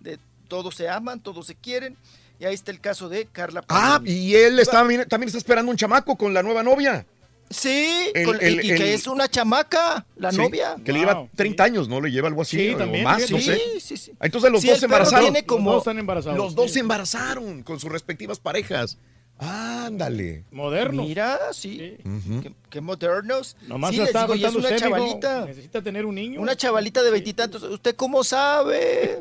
De 0.00 0.18
todos 0.48 0.74
se 0.74 0.88
aman, 0.88 1.20
todos 1.20 1.46
se 1.46 1.54
quieren. 1.54 1.96
Y 2.38 2.44
ahí 2.46 2.54
está 2.54 2.70
el 2.70 2.80
caso 2.80 3.08
de 3.10 3.26
Carla 3.26 3.62
Ah, 3.68 4.00
y 4.04 4.34
él 4.34 4.58
está, 4.58 4.78
también 5.08 5.26
está 5.26 5.36
esperando 5.38 5.70
un 5.70 5.76
chamaco 5.76 6.16
con 6.16 6.32
la 6.32 6.42
nueva 6.42 6.62
novia. 6.62 7.06
Sí, 7.50 8.10
El- 8.14 8.24
con- 8.24 8.36
y- 8.40 8.44
el- 8.44 8.60
que 8.62 8.74
el- 8.74 8.82
es 8.82 9.06
una 9.08 9.28
chamaca, 9.28 10.06
la 10.16 10.30
Sí, 10.30 10.38
novia. 10.38 10.76
Que 10.84 10.92
le 10.92 11.00
lleva 11.00 11.26
30 11.34 11.64
años, 11.64 11.88
¿no? 11.88 12.00
Le 12.00 12.10
lleva 12.10 12.28
algo 12.28 12.42
así. 12.42 12.56
Sí, 12.56 12.74
o 12.74 12.78
también, 12.78 13.02
más, 13.04 13.28
no 13.30 13.38
sé. 13.40 13.56
Sí, 13.56 13.80
sí, 13.80 13.96
sí. 13.96 14.12
Entonces 14.20 14.50
los 14.52 14.62
Sí, 14.62 14.68
dos 14.68 14.78
se 14.78 14.84
embarazaron. 14.86 15.24
tiene 15.32 15.44
como- 15.44 15.64
Los 15.72 15.74
dos 15.74 15.82
están 15.82 15.98
embarazados. 15.98 16.38
Los 16.38 16.54
dos 16.54 16.68
sí. 16.68 16.74
se 16.74 16.80
embarazaron 16.80 17.62
con 17.62 17.78
sus 17.80 17.90
respectivas 17.90 18.38
parejas. 18.38 18.98
Ándale. 19.40 20.44
Modernos. 20.50 21.06
Mira, 21.06 21.38
sí. 21.52 21.96
Ujú. 22.04 22.42
Qué, 22.42 22.52
qué 22.68 22.80
modernos. 22.82 23.56
Nomás 23.62 23.92
sí, 23.92 23.96
se 23.96 24.04
les 24.04 24.12
digo, 24.12 24.34
y 24.34 24.44
es 24.44 24.54
una 24.54 24.64
usted, 24.64 24.76
chavalita. 24.78 25.46
Necesita 25.46 25.82
tener 25.82 26.04
un 26.04 26.14
niño. 26.14 26.40
Una 26.40 26.54
chavalita 26.54 27.02
de 27.02 27.10
veintitantos. 27.10 27.62
¿Usted 27.62 27.96
cómo 27.96 28.22
sabe? 28.22 29.18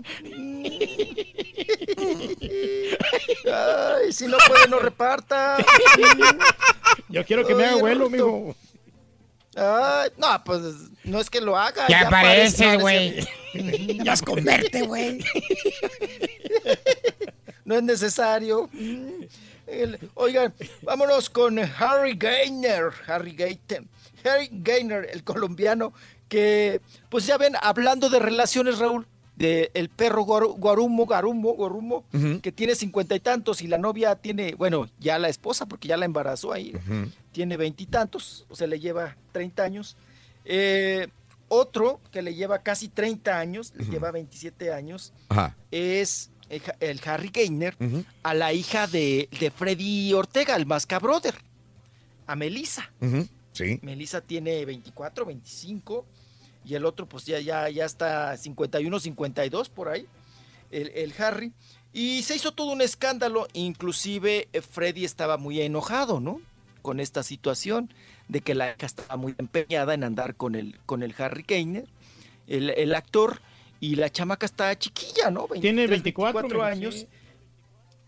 Ay, 3.51 4.11
si 4.11 4.27
no 4.27 4.37
puede, 4.45 4.67
no 4.67 4.79
reparta. 4.79 5.57
Yo 7.09 7.23
quiero 7.25 7.47
que 7.47 7.55
me 7.55 7.63
haga 7.63 7.73
abuelo, 7.75 8.09
mijo. 8.09 8.55
Ay, 9.55 10.09
no, 10.17 10.43
pues 10.43 10.61
no 11.05 11.19
es 11.19 11.29
que 11.29 11.39
lo 11.39 11.57
haga. 11.57 11.87
Ya 11.87 12.09
parece, 12.09 12.65
aparece, 12.65 12.81
güey. 12.81 13.27
Ya 14.03 14.13
es 14.13 14.21
converte, 14.21 14.81
güey. 14.83 15.19
No 17.65 17.75
es 17.75 17.83
necesario. 17.83 18.69
El- 19.69 19.99
oigan, 20.15 20.53
vámonos 20.81 21.29
con 21.29 21.59
Harry 21.59 22.15
Gainer. 22.17 22.91
Harry 23.07 23.33
Gainer. 23.33 23.83
Harry 24.25 24.49
Gainer, 24.51 25.07
el 25.11 25.23
colombiano, 25.23 25.93
que, 26.27 26.81
pues 27.09 27.25
ya 27.25 27.37
ven, 27.37 27.53
hablando 27.61 28.09
de 28.09 28.19
relaciones, 28.19 28.77
Raúl, 28.79 29.07
de 29.37 29.71
el 29.73 29.87
perro 29.89 30.23
guaru- 30.25 30.55
guarumo, 30.57 31.05
garumo, 31.05 31.53
guarumo, 31.53 32.03
Ujú. 32.13 32.41
que 32.41 32.51
tiene 32.51 32.75
cincuenta 32.75 33.15
y 33.15 33.21
tantos 33.21 33.61
y 33.61 33.67
la 33.67 33.77
novia 33.77 34.15
tiene, 34.15 34.55
bueno, 34.55 34.89
ya 34.99 35.17
la 35.17 35.29
esposa, 35.29 35.65
porque 35.67 35.87
ya 35.87 35.95
la 35.95 36.03
embarazó 36.05 36.51
ahí, 36.51 36.73
Ujú. 36.75 37.09
tiene 37.31 37.55
veintitantos, 37.55 38.45
o 38.49 38.55
sea, 38.55 38.67
le 38.67 38.79
lleva 38.81 39.15
30 39.31 39.63
años. 39.63 39.95
Eh, 40.43 41.07
otro 41.47 42.01
que 42.11 42.21
le 42.21 42.35
lleva 42.35 42.59
casi 42.59 42.89
30 42.89 43.39
años, 43.39 43.71
le 43.75 43.85
lleva 43.85 44.11
27 44.11 44.73
años, 44.73 45.13
Ajá. 45.29 45.55
es 45.71 46.29
el, 46.49 47.01
Harry 47.05 47.29
Gainer 47.29 47.75
a 48.23 48.33
la 48.33 48.53
hija 48.53 48.87
de, 48.87 49.29
de 49.39 49.51
Freddy 49.51 50.13
Ortega, 50.13 50.55
el 50.55 50.65
Masca 50.65 50.99
Brother, 50.99 51.35
a 52.27 52.35
Melissa. 52.35 52.91
Sí. 53.53 53.79
Melissa 53.81 54.21
tiene 54.21 54.65
24, 54.65 55.25
25 55.25 56.05
y 56.65 56.75
el 56.75 56.85
otro 56.85 57.07
pues 57.07 57.25
ya, 57.25 57.39
ya, 57.39 57.69
ya 57.69 57.85
está 57.85 58.35
51, 58.37 58.99
52 58.99 59.69
por 59.69 59.89
ahí, 59.89 60.05
el, 60.71 60.89
el 60.89 61.13
Harry. 61.17 61.51
Y 61.91 62.21
se 62.23 62.35
hizo 62.35 62.51
todo 62.51 62.71
un 62.71 62.81
escándalo, 62.81 63.47
inclusive 63.53 64.47
eh, 64.53 64.61
Freddy 64.61 65.05
estaba 65.05 65.37
muy 65.37 65.61
enojado, 65.61 66.19
¿no? 66.19 66.41
Con 66.81 66.99
esta 66.99 67.23
situación 67.23 67.91
de 68.27 68.41
que 68.41 68.53
la 68.53 68.75
hija 68.75 68.85
estaba 68.85 69.17
muy 69.17 69.33
empeñada 69.37 69.93
en 69.93 70.03
andar 70.03 70.35
con 70.35 70.55
el, 70.55 70.79
con 70.85 71.01
el 71.01 71.15
Harry 71.17 71.43
Gainer, 71.47 71.87
el, 72.47 72.69
el 72.69 72.93
actor, 72.93 73.41
y 73.79 73.95
la 73.95 74.09
chamaca 74.11 74.45
está 74.45 74.77
chiquilla, 74.77 75.31
¿no? 75.31 75.47
Tiene 75.47 75.87
23, 75.87 75.89
24, 75.89 76.41
24 76.41 76.47
mijo, 76.49 76.63
años. 76.63 76.95
sí. 76.95 77.07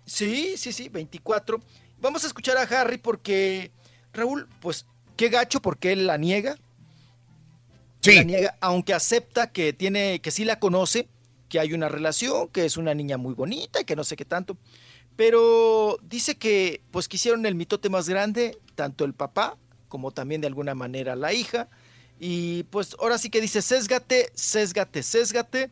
Sí, 0.05 0.57
sí, 0.57 0.73
sí, 0.73 0.89
24. 0.89 1.59
Vamos 1.99 2.23
a 2.23 2.27
escuchar 2.27 2.57
a 2.57 2.63
Harry 2.63 2.97
porque, 2.97 3.71
Raúl, 4.11 4.49
pues 4.59 4.85
qué 5.15 5.29
gacho 5.29 5.61
porque 5.61 5.93
él 5.93 6.07
la 6.07 6.17
niega. 6.17 6.57
Sí. 8.01 8.15
La 8.15 8.23
niega, 8.23 8.57
aunque 8.59 8.93
acepta 8.93 9.51
que 9.51 9.73
tiene, 9.73 10.19
que 10.19 10.31
sí 10.31 10.43
la 10.43 10.59
conoce, 10.59 11.07
que 11.47 11.59
hay 11.59 11.73
una 11.73 11.87
relación, 11.87 12.49
que 12.49 12.65
es 12.65 12.77
una 12.77 12.93
niña 12.93 13.17
muy 13.17 13.35
bonita 13.35 13.81
y 13.81 13.85
que 13.85 13.95
no 13.95 14.03
sé 14.03 14.15
qué 14.15 14.25
tanto. 14.25 14.57
Pero 15.15 15.97
dice 16.01 16.35
que 16.35 16.81
pues 16.91 17.07
quisieron 17.07 17.45
el 17.45 17.55
mitote 17.55 17.89
más 17.89 18.09
grande, 18.09 18.57
tanto 18.75 19.05
el 19.05 19.13
papá 19.13 19.57
como 19.87 20.11
también 20.11 20.41
de 20.41 20.47
alguna 20.47 20.73
manera 20.73 21.15
la 21.15 21.33
hija. 21.33 21.69
Y 22.23 22.63
pues 22.65 22.95
ahora 22.99 23.17
sí 23.17 23.31
que 23.31 23.41
dice, 23.41 23.63
sésgate, 23.63 24.29
sésgate, 24.35 25.01
sésgate. 25.01 25.71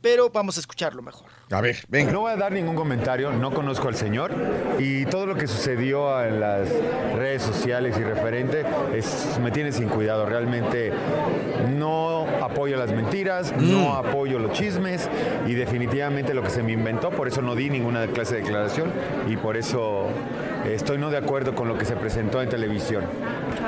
Pero 0.00 0.30
vamos 0.30 0.56
a 0.56 0.60
escucharlo 0.60 1.02
mejor. 1.02 1.28
A 1.54 1.60
ver, 1.60 1.76
venga. 1.88 2.10
No 2.10 2.22
voy 2.22 2.32
a 2.32 2.36
dar 2.36 2.50
ningún 2.50 2.74
comentario, 2.74 3.30
no 3.30 3.52
conozco 3.52 3.86
al 3.86 3.94
señor 3.94 4.32
y 4.80 5.06
todo 5.06 5.24
lo 5.24 5.36
que 5.36 5.46
sucedió 5.46 6.20
en 6.24 6.40
las 6.40 6.68
redes 7.14 7.42
sociales 7.42 7.96
y 7.96 8.02
referente 8.02 8.64
es, 8.92 9.38
me 9.40 9.52
tiene 9.52 9.70
sin 9.70 9.88
cuidado. 9.88 10.26
Realmente 10.26 10.92
no 11.78 12.26
apoyo 12.42 12.76
las 12.76 12.92
mentiras, 12.92 13.54
no 13.56 13.94
apoyo 13.94 14.40
los 14.40 14.50
chismes 14.50 15.08
y 15.46 15.54
definitivamente 15.54 16.34
lo 16.34 16.42
que 16.42 16.50
se 16.50 16.64
me 16.64 16.72
inventó, 16.72 17.10
por 17.10 17.28
eso 17.28 17.40
no 17.40 17.54
di 17.54 17.70
ninguna 17.70 18.04
clase 18.08 18.34
de 18.34 18.42
declaración 18.42 18.90
y 19.28 19.36
por 19.36 19.56
eso 19.56 20.08
estoy 20.66 20.98
no 20.98 21.10
de 21.10 21.18
acuerdo 21.18 21.54
con 21.54 21.68
lo 21.68 21.78
que 21.78 21.84
se 21.84 21.94
presentó 21.94 22.42
en 22.42 22.48
televisión. 22.48 23.04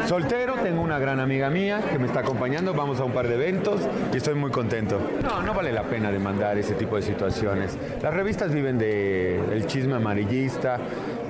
Soltero, 0.07 0.55
tengo 0.55 0.83
una 0.83 0.99
gran 0.99 1.21
amiga 1.21 1.51
mía 1.51 1.81
que 1.91 1.99
me 1.99 2.07
está 2.07 2.21
acompañando, 2.21 2.75
vamos 2.75 2.99
a 3.01 3.05
un 3.05 3.13
par 3.13 3.29
de 3.29 3.35
eventos 3.35 3.81
y 4.13 4.17
estoy 4.17 4.35
muy 4.35 4.51
contento. 4.51 4.99
No, 5.23 5.43
no 5.43 5.55
vale 5.55 5.73
la 5.73 5.85
pena 5.85 6.11
demandar 6.11 6.59
ese 6.59 6.75
tipo 6.75 6.97
de 6.97 7.03
situaciones. 7.03 7.76
Las 8.03 8.15
revistas 8.15 8.53
viven 8.53 8.79
del 8.79 9.67
chisme 9.67 9.95
amarillista. 9.95 10.79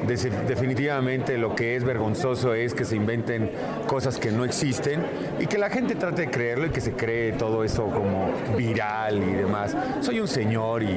Definitivamente 0.07 1.39
lo 1.39 1.55
que 1.55 1.75
es 1.77 1.83
vergonzoso 1.85 2.55
es 2.55 2.75
que 2.75 2.85
se 2.85 2.97
inventen 2.97 3.51
cosas 3.87 4.19
que 4.19 4.31
no 4.31 4.45
existen 4.45 5.03
y 5.41 5.47
que 5.47 5.59
la 5.59 5.71
gente 5.71 5.95
trate 5.95 6.23
de 6.23 6.31
creerlo 6.31 6.67
y 6.67 6.71
que 6.71 6.81
se 6.81 6.93
cree 6.93 7.33
todo 7.33 7.65
eso 7.65 7.87
como 7.87 8.31
viral 8.57 9.23
y 9.23 9.33
demás. 9.33 9.77
Soy 10.03 10.21
un 10.21 10.29
señor 10.29 10.83
y 10.83 10.97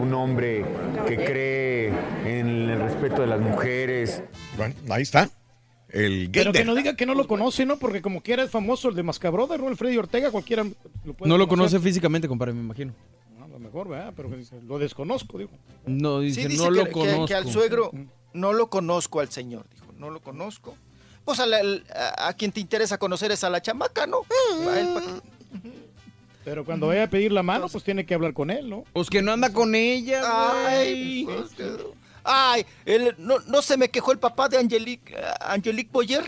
un 0.00 0.12
hombre 0.14 0.64
que 1.06 1.16
cree 1.16 1.88
en 2.24 2.70
el 2.70 2.78
respeto 2.80 3.20
de 3.20 3.26
las 3.28 3.40
mujeres. 3.40 4.22
Bueno, 4.56 4.74
ahí 4.90 5.02
está. 5.02 5.28
El 5.90 6.28
Pero 6.32 6.52
que 6.52 6.64
no 6.64 6.74
diga 6.74 6.96
que 6.96 7.06
no 7.06 7.14
lo 7.14 7.26
conoce, 7.26 7.64
¿no? 7.64 7.78
Porque 7.78 8.02
como 8.02 8.20
quiera 8.22 8.42
es 8.42 8.50
famoso 8.50 8.90
el 8.90 8.94
de 8.94 9.02
Mascabrothers, 9.02 9.62
¿no? 9.62 9.68
El 9.70 9.76
Freddy 9.76 9.96
Ortega, 9.96 10.30
cualquiera 10.30 10.62
lo 11.04 11.14
puede 11.14 11.30
No 11.30 11.38
lo 11.38 11.48
conocer. 11.48 11.70
conoce 11.76 11.78
físicamente, 11.80 12.28
compadre, 12.28 12.52
me 12.52 12.60
imagino. 12.60 12.92
Mejor, 13.68 13.88
¿verdad? 13.88 14.12
Pero 14.16 14.28
dice, 14.30 14.60
lo 14.66 14.78
desconozco, 14.78 15.38
digo. 15.38 15.50
No, 15.86 16.20
dice, 16.20 16.42
Sí, 16.42 16.48
dice 16.48 16.64
no 16.64 16.70
que, 16.72 16.78
lo 16.78 16.84
que- 16.86 16.90
conozco. 16.92 17.26
que 17.26 17.34
al 17.34 17.50
suegro 17.50 17.90
no 18.32 18.52
lo 18.52 18.68
conozco 18.70 19.20
al 19.20 19.30
señor, 19.30 19.66
dijo, 19.72 19.86
no 19.96 20.10
lo 20.10 20.20
conozco. 20.20 20.74
Pues 21.24 21.40
a, 21.40 21.46
la- 21.46 21.60
a- 21.94 22.28
a 22.28 22.32
quien 22.32 22.50
te 22.52 22.60
interesa 22.60 22.98
conocer 22.98 23.30
es 23.30 23.44
a 23.44 23.50
la 23.50 23.60
chamaca, 23.60 24.06
¿no? 24.06 24.22
A 24.70 24.80
él, 24.80 24.88
pa' 24.94 25.00
qué. 25.62 25.70
Pero 26.44 26.64
cuando 26.64 26.86
vaya 26.86 27.04
a 27.04 27.10
pedir 27.10 27.30
la 27.32 27.42
mano, 27.42 27.68
pues 27.68 27.84
tiene 27.84 28.06
que 28.06 28.14
hablar 28.14 28.32
con 28.32 28.50
él, 28.50 28.70
¿no? 28.70 28.84
Pues 28.94 29.10
que 29.10 29.20
no 29.20 29.32
anda 29.32 29.52
con 29.52 29.74
ella, 29.74 30.22
Ay, 30.24 31.24
pues, 31.26 31.50
Ay, 32.24 32.64
él- 32.86 33.14
no, 33.18 33.38
no 33.40 33.62
se 33.62 33.76
me 33.76 33.90
quejó 33.90 34.12
el 34.12 34.18
papá 34.18 34.48
de 34.48 34.58
Angelique, 34.58 35.14
Angelique 35.40 35.90
Boyer, 35.92 36.24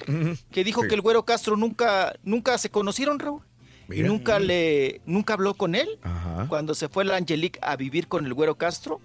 que 0.50 0.64
dijo 0.64 0.82
Sí. 0.82 0.88
que 0.88 0.94
el 0.94 1.00
güero 1.00 1.24
Castro 1.24 1.56
nunca, 1.56 2.14
nunca 2.22 2.56
se 2.58 2.70
conocieron, 2.70 3.18
Raúl. 3.18 3.42
Mira. 3.90 4.08
nunca 4.08 4.38
le, 4.38 5.00
nunca 5.04 5.34
habló 5.34 5.54
con 5.54 5.74
él. 5.74 5.98
Ajá. 6.02 6.46
Cuando 6.48 6.74
se 6.74 6.88
fue 6.88 7.04
la 7.04 7.16
Angelique 7.16 7.58
a 7.62 7.76
vivir 7.76 8.08
con 8.08 8.24
el 8.24 8.34
güero 8.34 8.56
Castro, 8.56 9.00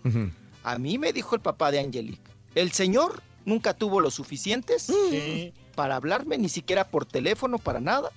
a 0.64 0.78
mí 0.78 0.98
me 0.98 1.12
dijo 1.12 1.36
el 1.36 1.42
papá 1.42 1.72
de 1.72 1.80
Angelique, 1.80 2.32
el 2.56 2.72
señor 2.72 3.22
nunca 3.46 3.74
tuvo 3.74 4.00
lo 4.00 4.12
suficientes 4.12 4.92
para 5.76 5.96
hablarme, 5.96 6.38
ni 6.38 6.50
siquiera 6.50 6.88
por 6.88 7.06
teléfono, 7.06 7.58
para 7.58 7.80
nada. 7.80 8.12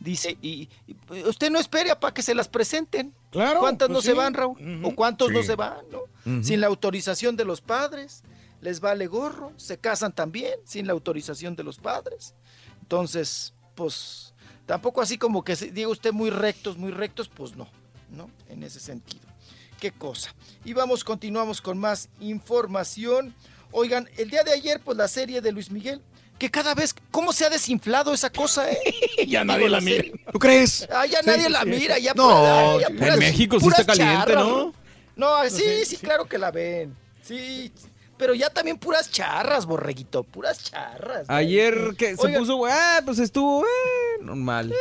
Dice, 0.00 0.36
y, 0.42 0.68
y 0.86 1.22
usted 1.26 1.50
no 1.50 1.58
espere 1.58 1.94
para 1.96 2.12
que 2.12 2.20
se 2.20 2.34
las 2.34 2.48
presenten. 2.48 3.14
Claro. 3.30 3.60
¿Cuántas 3.60 3.88
no 3.88 3.94
pues 3.94 4.04
se 4.04 4.10
sí. 4.10 4.16
van, 4.16 4.34
Raúl? 4.34 4.84
¿O 4.84 4.94
cuántos 4.94 5.30
no 5.30 5.42
se 5.42 5.54
van, 5.54 5.78
no? 5.90 6.42
Sin 6.42 6.60
la 6.60 6.66
autorización 6.66 7.36
de 7.36 7.44
los 7.44 7.60
padres, 7.60 8.22
les 8.60 8.80
vale 8.80 9.06
gorro, 9.06 9.52
se 9.56 9.78
casan 9.78 10.12
también 10.12 10.54
sin 10.64 10.86
la 10.86 10.92
autorización 10.92 11.56
de 11.56 11.64
los 11.64 11.78
padres. 11.78 12.34
Entonces, 12.82 13.54
pues, 13.74 14.33
tampoco 14.66 15.00
así 15.02 15.18
como 15.18 15.42
que 15.44 15.54
diga 15.56 15.88
usted 15.88 16.12
muy 16.12 16.30
rectos, 16.30 16.76
muy 16.76 16.90
rectos, 16.92 17.28
pues 17.28 17.56
no, 17.56 17.68
¿no? 18.10 18.30
En 18.48 18.62
ese 18.62 18.80
sentido. 18.80 19.24
Qué 19.80 19.90
cosa. 19.92 20.34
Y 20.64 20.72
vamos, 20.72 21.04
continuamos 21.04 21.60
con 21.60 21.78
más 21.78 22.08
información. 22.20 23.34
Oigan, 23.72 24.08
el 24.16 24.30
día 24.30 24.42
de 24.44 24.52
ayer, 24.52 24.80
pues 24.84 24.96
la 24.96 25.08
serie 25.08 25.40
de 25.40 25.52
Luis 25.52 25.70
Miguel, 25.70 26.00
que 26.38 26.50
cada 26.50 26.74
vez, 26.74 26.94
¿cómo 27.10 27.32
se 27.32 27.44
ha 27.44 27.50
desinflado 27.50 28.12
esa 28.14 28.30
cosa, 28.30 28.70
eh? 28.70 28.78
Ya 29.26 29.44
nadie 29.44 29.68
la 29.68 29.80
mira. 29.80 29.96
serie. 30.02 30.24
¿Tú 30.32 30.38
crees? 30.38 30.88
Ah, 30.90 31.06
ya 31.06 31.20
Sí, 31.20 31.26
nadie 31.26 31.44
sí, 31.46 31.52
la 31.52 31.62
sí. 31.62 31.68
mira, 31.68 31.98
ya 31.98 32.14
No, 32.14 32.24
pura- 32.28 32.78
ya 32.80 32.86
en 33.12 33.18
México 33.18 33.60
sí 33.60 33.68
está 33.68 33.84
caliente, 33.84 34.16
charras, 34.32 34.44
¿no? 34.44 34.74
No, 35.16 35.48
sí, 35.50 35.84
sí. 35.84 35.96
claro 35.98 36.26
que 36.26 36.38
la 36.38 36.50
ven. 36.50 36.94
Sí, 37.22 37.70
pero 38.16 38.34
ya 38.34 38.50
también 38.50 38.76
puras 38.78 39.10
charras, 39.10 39.66
borreguito, 39.66 40.22
puras 40.24 40.62
charras. 40.64 41.28
¿no? 41.28 41.34
Ayer 41.34 41.94
que 41.96 42.16
se 42.16 42.28
puso, 42.30 42.64
ah, 42.66 43.00
pues 43.04 43.18
estuvo, 43.18 43.62
eh, 43.64 44.22
normal. 44.22 44.72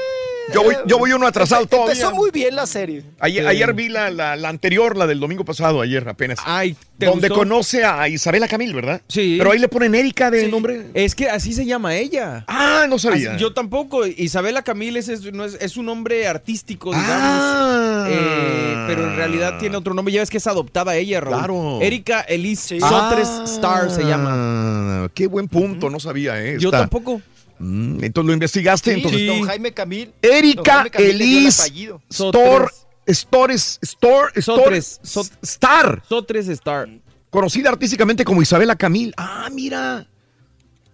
Yo 0.54 0.62
voy, 0.64 0.76
yo 0.86 0.98
voy 0.98 1.14
uno 1.14 1.26
atrasado 1.26 1.66
todavía. 1.66 1.94
Empezó 1.94 2.14
muy 2.14 2.30
bien 2.32 2.56
la 2.56 2.66
serie. 2.68 3.04
Ayer, 3.20 3.44
Sí. 3.44 3.50
ayer 3.50 3.74
vi 3.74 3.88
la, 3.90 4.10
la- 4.12 4.36
la 4.36 4.50
anterior, 4.50 4.98
la 4.98 5.08
del 5.08 5.20
domingo 5.22 5.46
pasado, 5.46 5.80
ayer 5.82 6.08
apenas. 6.08 6.38
Ay, 6.46 6.76
¿te 6.98 7.06
donde 7.06 7.30
gustó? 7.30 7.42
conoce 7.44 7.86
a 7.86 8.10
Isabela 8.10 8.50
Camil, 8.50 8.74
¿verdad? 8.74 9.02
Sí. 9.08 9.36
Pero 9.38 9.52
ahí 9.54 9.60
le 9.60 9.70
ponen 9.70 9.96
Erika 9.96 10.30
de 10.30 10.42
Sí. 10.46 10.52
nombre. 10.52 10.88
Es 10.94 11.16
que 11.16 11.30
así 11.30 11.54
se 11.54 11.66
llama 11.66 11.96
ella. 11.96 12.44
Ah, 12.50 12.88
no 12.90 13.00
sabía. 13.00 13.32
Así- 13.32 13.42
yo 13.42 13.54
tampoco. 13.54 14.06
Isabela 14.06 14.64
Camil 14.64 14.98
es, 14.98 15.08
es, 15.08 15.32
no 15.32 15.46
es, 15.46 15.54
es 15.62 15.78
un 15.78 15.86
nombre 15.86 16.28
artístico, 16.28 16.90
digamos. 16.90 17.10
Ah. 17.16 18.08
Eh, 18.10 18.84
pero 18.88 19.06
en 19.06 19.16
realidad 19.16 19.58
tiene 19.60 19.78
otro 19.78 19.94
nombre. 19.94 20.14
Ya 20.14 20.20
ves 20.22 20.30
que 20.30 20.38
es 20.38 20.48
adoptada 20.48 20.98
ella, 20.98 21.22
Raúl. 21.22 21.38
Claro. 21.38 21.80
Erika 21.82 22.20
Elise 22.22 22.64
Sí. 22.76 22.80
Sotres 22.82 23.23
Ah, 23.23 23.23
Star 23.46 23.90
se 23.92 24.04
llama. 24.04 25.10
Qué 25.14 25.28
buen 25.28 25.48
punto, 25.48 25.90
no 25.90 26.00
sabía, 26.00 26.42
¿eh? 26.44 26.58
Yo 26.60 26.70
Está- 26.70 26.80
tampoco. 26.82 27.22
Mm, 27.60 28.04
entonces 28.04 28.28
lo 28.28 28.34
investigaste, 28.34 28.92
Sí, 28.94 28.98
entonces. 28.98 29.28
don 29.28 29.42
Jaime 29.44 29.72
Camil. 29.74 30.14
don 30.22 30.32
Erika 30.34 30.74
Jaime 30.76 30.90
Camil 30.92 31.08
le 31.18 31.26
dio 31.26 31.38
el 31.38 31.44
Elise 31.44 31.62
apellido. 31.62 32.02
Store, 32.10 32.66
Stores, 33.08 33.80
Store, 33.82 34.32
Store, 34.36 34.42
Sotres. 34.42 35.00
Sot- 35.04 35.32
Star, 35.44 36.04
Sotres 36.08 36.48
Star. 36.50 36.90
conocida 37.30 37.70
artísticamente 37.70 38.26
como 38.26 38.42
Isabela 38.42 38.76
Camil. 38.76 39.14
Ah, 39.18 39.50
mira. 39.52 40.08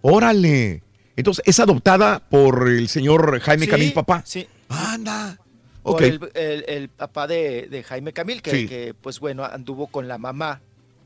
Órale. 0.02 0.82
Entonces 1.16 1.42
es 1.46 1.60
adoptada 1.60 2.20
por 2.20 2.68
el 2.68 2.88
señor 2.88 3.40
Jaime 3.40 3.64
Sí, 3.66 3.70
Camil, 3.70 3.92
papá. 3.92 4.22
Sí. 4.24 4.46
Anda. 4.68 5.38
Por 5.82 5.94
Ok. 5.96 6.00
el, 6.02 6.30
el- 6.34 6.64
el 6.68 6.88
papá 6.88 7.26
de, 7.26 7.68
de 7.70 7.82
Jaime 7.82 8.12
Camil, 8.12 8.42
que, 8.42 8.50
Sí. 8.50 8.68
que, 8.68 8.94
pues 9.00 9.18
bueno, 9.20 9.44
anduvo 9.44 9.86
con 9.88 10.08
la 10.08 10.18
mamá 10.18 10.60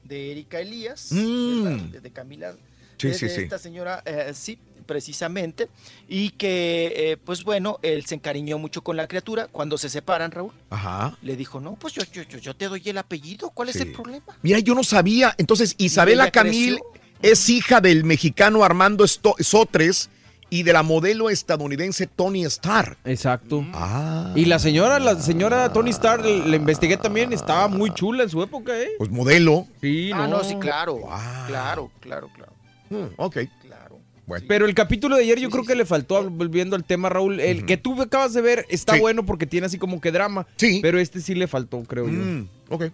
de 0.05 0.31
Erika 0.33 0.61
Elías, 0.61 1.11
Mm. 1.13 1.91
de, 1.93 2.01
de 2.01 2.11
Camila, 2.11 2.55
Sí, 2.99 3.09
de, 3.09 3.15
sí, 3.15 3.27
de 3.27 3.35
sí. 3.35 3.41
esta 3.43 3.59
señora, 3.59 4.03
eh, 4.07 4.33
sí, 4.35 4.59
precisamente, 4.87 5.69
y 6.09 6.31
que, 6.31 6.93
eh, 6.95 7.17
pues 7.17 7.43
bueno, 7.43 7.79
él 7.83 8.05
se 8.07 8.15
encariñó 8.15 8.59
mucho 8.59 8.83
con 8.83 8.97
la 8.97 9.09
criatura. 9.09 9.49
Cuando 9.49 9.79
se 9.79 9.89
separan, 9.89 10.31
Raúl, 10.31 10.53
Ajá. 10.71 11.17
le 11.23 11.37
dijo, 11.37 11.59
no, 11.61 11.75
pues 11.75 11.95
yo, 11.95 12.03
yo, 12.13 12.23
yo, 12.23 12.39
yo 12.39 12.55
te 12.55 12.69
doy 12.69 12.83
el 12.87 12.99
apellido, 12.99 13.51
¿cuál 13.51 13.71
es 13.71 13.77
el 13.77 13.93
problema? 13.93 14.27
Mira, 14.43 14.59
yo 14.61 14.75
no 14.75 14.85
sabía. 14.85 15.35
Entonces, 15.39 15.75
Isabela 15.79 16.31
Camil 16.31 16.79
creció. 16.79 17.03
es 17.23 17.49
hija 17.49 17.81
del 17.81 18.05
mexicano 18.05 18.63
Armando 18.63 19.07
Sotres 19.09 20.11
y 20.51 20.63
de 20.63 20.73
la 20.73 20.83
modelo 20.83 21.31
estadounidense 21.31 22.07
Tony 22.07 22.45
Starr. 22.45 22.97
Exacto. 23.05 23.65
Ah. 23.73 24.33
Y 24.37 24.45
la 24.45 24.59
señora, 24.59 24.99
la 24.99 25.19
señora 25.21 25.73
Tony 25.73 25.91
Starr, 25.91 26.25
la 26.25 26.57
investigué 26.57 26.97
también, 26.97 27.33
estaba 27.33 27.69
muy 27.69 27.91
chula 27.93 28.23
en 28.25 28.29
su 28.29 28.43
época, 28.43 28.79
¿eh? 28.79 28.91
Pues 28.99 29.11
modelo. 29.11 29.67
Sí, 29.81 30.11
Ah, 30.15 30.27
no. 30.29 30.45
sí, 30.45 30.55
claro, 30.57 30.97
Wow. 30.97 31.11
claro, 31.47 31.91
claro, 32.01 32.29
claro, 32.35 32.53
Mm, 32.91 33.15
ok. 33.17 33.37
claro. 33.63 33.99
Bueno. 34.27 34.47
Pero 34.49 34.65
el 34.67 34.75
capítulo 34.75 35.17
de 35.17 35.23
ayer 35.25 35.39
yo 35.39 35.49
Sí, 35.49 35.53
creo 35.53 35.65
que 35.65 35.73
sí. 35.73 35.79
le 35.79 35.85
faltó, 35.85 36.31
volviendo 36.31 36.77
al 36.77 36.85
tema, 36.85 37.09
Raúl, 37.11 37.41
el 37.41 37.67
que 37.67 37.77
tú 37.77 38.01
acabas 38.01 38.33
de 38.33 38.41
ver 38.41 38.65
está 38.71 38.95
Sí. 38.95 39.01
bueno 39.01 39.27
porque 39.27 39.47
tiene 39.47 39.67
así 39.67 39.77
como 39.79 40.01
que 40.01 40.11
drama. 40.13 40.47
Sí. 40.57 40.79
Pero 40.81 40.99
este 40.99 41.21
sí 41.21 41.35
le 41.35 41.47
faltó, 41.47 41.83
creo 41.83 42.07
yo. 42.07 42.13
Mm, 42.13 42.49
ok. 42.71 42.85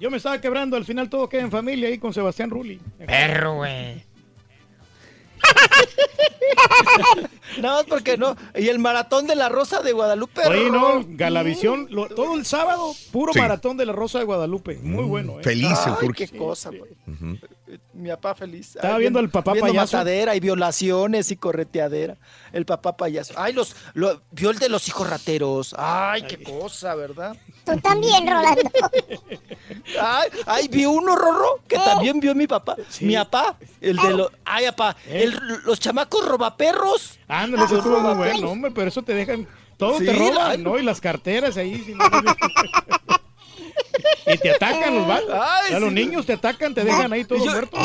Yo 0.00 0.10
me 0.10 0.16
estaba 0.18 0.40
quebrando, 0.40 0.76
al 0.76 0.84
final 0.84 1.08
todo 1.08 1.28
queda 1.28 1.42
en 1.42 1.50
familia 1.50 1.88
ahí 1.88 1.98
con 1.98 2.12
Sebastián 2.12 2.50
Rulli. 2.50 2.78
Perro, 3.06 3.56
güey. 3.56 4.04
Nada 7.60 7.76
más 7.76 7.84
porque 7.86 8.16
no. 8.16 8.36
Y 8.54 8.68
el 8.68 8.78
maratón 8.78 9.26
de 9.26 9.36
la 9.36 9.48
Rosa 9.48 9.82
de 9.82 9.92
Guadalupe. 9.92 10.42
Oye, 10.46 10.70
no, 10.70 11.04
Galavisión, 11.06 11.86
lo- 11.90 12.08
todo 12.08 12.34
el 12.36 12.44
sábado, 12.44 12.92
puro 13.12 13.32
Sí. 13.32 13.38
maratón 13.38 13.76
de 13.76 13.86
la 13.86 13.92
Rosa 13.92 14.18
de 14.18 14.24
Guadalupe. 14.24 14.78
Muy 14.82 15.04
bueno, 15.04 15.40
¿eh? 15.40 15.42
Feliz 15.42 15.78
el 15.86 15.94
Ay, 16.00 16.08
qué 16.16 16.28
cosa, 16.28 16.70
güey. 16.70 16.90
Mi 17.94 18.10
papá 18.10 18.34
feliz. 18.34 18.76
Estaba 18.76 18.96
Ay, 18.96 19.00
viendo 19.00 19.18
al 19.18 19.30
papá 19.30 19.52
viendo 19.52 19.72
payaso. 19.72 19.96
matadera 19.96 20.36
y 20.36 20.40
violaciones 20.40 21.30
y 21.30 21.36
correteadera. 21.36 22.16
El 22.52 22.66
papá 22.66 22.94
payaso. 22.96 23.32
Ay, 23.38 23.54
los, 23.54 23.74
lo, 23.94 24.20
vio 24.32 24.50
el 24.50 24.58
de 24.58 24.68
los 24.68 24.86
hijos 24.88 25.08
rateros. 25.08 25.74
Ay, 25.78 26.22
qué 26.24 26.42
cosa, 26.42 26.94
¿verdad? 26.94 27.34
Tú 27.64 27.76
también, 27.80 28.26
Rolando. 28.26 28.60
Ay, 30.00 30.28
ay, 30.46 30.68
vi 30.68 30.84
uno, 30.84 31.16
Rorro, 31.16 31.60
que 31.66 31.76
también 31.76 32.20
vio 32.20 32.34
mi 32.34 32.46
papá. 32.46 32.76
Mi 33.00 33.14
papá, 33.14 33.56
el 33.80 33.96
de 33.96 34.10
los. 34.10 34.30
Ay, 34.44 34.66
papá, 34.66 34.96
¿Eh? 35.06 35.22
el- 35.24 35.40
los 35.64 35.80
chamacos 35.80 36.26
robaperros. 36.26 37.18
Ándale, 37.28 37.64
eso 37.64 37.78
estuvo 37.78 37.98
muy 38.00 38.14
bueno, 38.14 38.50
hombre, 38.50 38.70
pero 38.72 38.88
eso 38.88 39.02
te 39.02 39.14
dejan. 39.14 39.46
Todo 39.78 39.98
Sí, 39.98 40.04
te 40.04 40.12
roban. 40.12 40.62
¿no? 40.62 40.78
Y 40.78 40.82
las 40.82 41.00
carteras 41.00 41.56
ahí. 41.56 41.82
si 41.82 41.94
no- 41.94 42.04
y 44.26 44.38
te 44.38 44.50
atacan 44.50 44.94
los 44.94 45.06
vatos. 45.06 45.30
Ay, 45.32 45.74
a 45.74 45.78
los 45.78 45.92
niños 45.92 46.26
te 46.26 46.34
atacan, 46.34 46.74
te 46.74 46.84
dejan 46.84 47.12
ahí 47.12 47.24
todos 47.24 47.44
yo- 47.44 47.50
muertos. 47.50 47.80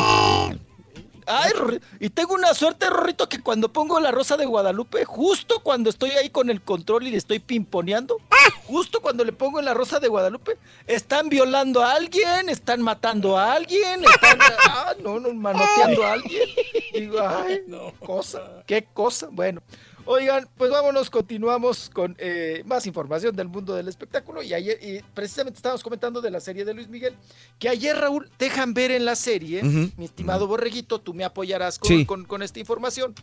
Ay, 1.32 1.52
y 2.00 2.10
tengo 2.10 2.34
una 2.34 2.54
suerte, 2.54 2.90
Rorrito, 2.90 3.28
que 3.28 3.40
cuando 3.40 3.72
pongo 3.72 4.00
la 4.00 4.10
rosa 4.10 4.36
de 4.36 4.46
Guadalupe, 4.46 5.04
justo 5.04 5.60
cuando 5.62 5.88
estoy 5.88 6.10
ahí 6.10 6.28
con 6.30 6.50
el 6.50 6.60
control 6.60 7.06
y 7.06 7.12
le 7.12 7.18
estoy 7.18 7.38
pimponeando, 7.38 8.16
justo 8.64 9.00
cuando 9.00 9.24
le 9.24 9.32
pongo 9.32 9.60
en 9.60 9.66
la 9.66 9.72
rosa 9.74 10.00
de 10.00 10.08
Guadalupe, 10.08 10.58
están 10.88 11.28
violando 11.28 11.84
a 11.84 11.92
alguien, 11.92 12.48
están 12.48 12.82
matando 12.82 13.38
a 13.38 13.52
alguien, 13.52 14.02
están, 14.02 14.38
ah, 14.70 14.94
no, 15.04 15.20
no, 15.20 15.32
manoteando 15.32 16.04
a 16.04 16.14
alguien. 16.14 16.48
Digo, 16.92 17.20
ay, 17.20 17.62
cosa, 18.04 18.64
qué 18.66 18.88
cosa. 18.92 19.28
Bueno, 19.30 19.62
oigan, 20.04 20.48
pues 20.56 20.70
vámonos, 20.70 21.10
continuamos 21.10 21.90
con 21.90 22.16
eh, 22.18 22.62
más 22.66 22.86
información 22.86 23.34
del 23.36 23.48
mundo 23.48 23.74
del 23.74 23.88
espectáculo. 23.88 24.42
Y 24.42 24.54
ayer, 24.54 24.78
y 24.82 25.00
precisamente 25.14 25.56
estábamos 25.58 25.82
comentando 25.82 26.20
de 26.20 26.30
la 26.30 26.40
serie 26.40 26.64
de 26.64 26.74
Luis 26.74 26.88
Miguel, 26.88 27.14
que 27.58 27.68
ayer, 27.68 27.96
Raúl, 27.96 28.30
dejan 28.38 28.74
ver 28.74 28.90
en 28.90 29.04
la 29.04 29.16
serie, 29.16 29.62
mi 29.62 30.04
estimado 30.04 30.46
Borreguito, 30.46 31.00
tú 31.00 31.14
me 31.14 31.24
apoyarás 31.24 31.78
con, 31.78 31.88
Sí. 31.88 32.04
con- 32.06 32.24
con 32.24 32.42
esta 32.42 32.58
información, 32.60 33.14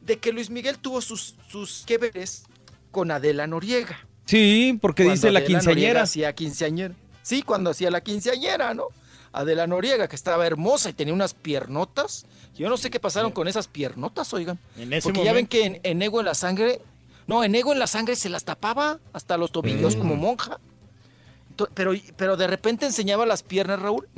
de 0.00 0.18
que 0.18 0.32
Luis 0.32 0.50
Miguel 0.50 0.78
tuvo 0.78 1.00
sus, 1.00 1.34
sus 1.48 1.84
que 1.86 1.98
veres 1.98 2.44
con 2.90 3.10
Adela 3.10 3.46
Noriega. 3.46 4.06
Sí, 4.26 4.78
porque 4.80 5.04
Cuando 5.04 5.14
dice 5.14 5.30
la 5.30 5.40
Noriega 5.40 5.60
quinceañera. 5.60 6.02
hacía 6.02 6.34
quinceañera. 6.34 6.94
Sí, 7.22 7.42
cuando 7.42 7.70
hacía 7.70 7.90
la 7.90 8.02
quinceañera, 8.02 8.74
¿no? 8.74 8.88
Adela 9.34 9.66
Noriega, 9.66 10.08
que 10.08 10.16
estaba 10.16 10.46
hermosa 10.46 10.88
y 10.90 10.92
tenía 10.92 11.12
unas 11.12 11.34
piernotas. 11.34 12.24
Yo 12.56 12.68
no 12.68 12.76
sé 12.76 12.88
qué 12.90 13.00
pasaron 13.00 13.32
con 13.32 13.48
esas 13.48 13.66
piernotas, 13.68 14.32
oigan. 14.32 14.58
En 14.78 14.92
ese 14.92 15.08
Porque 15.08 15.24
ya 15.24 15.32
ven 15.32 15.46
que 15.46 15.64
en, 15.66 15.80
en 15.82 16.00
Ego 16.02 16.20
en 16.20 16.26
la 16.26 16.34
sangre. 16.34 16.80
No, 17.26 17.42
en 17.42 17.54
Ego 17.54 17.72
en 17.72 17.78
la 17.78 17.86
sangre 17.86 18.16
se 18.16 18.28
las 18.28 18.44
tapaba 18.44 19.00
hasta 19.12 19.36
los 19.36 19.50
tobillos 19.52 19.96
Mm. 19.96 19.98
como 19.98 20.16
monja. 20.16 20.58
Pero, 21.74 21.92
pero 22.16 22.36
de 22.36 22.48
repente 22.48 22.84
enseñaba 22.84 23.26
las 23.26 23.44
piernas, 23.44 23.80
Raúl. 23.80 24.08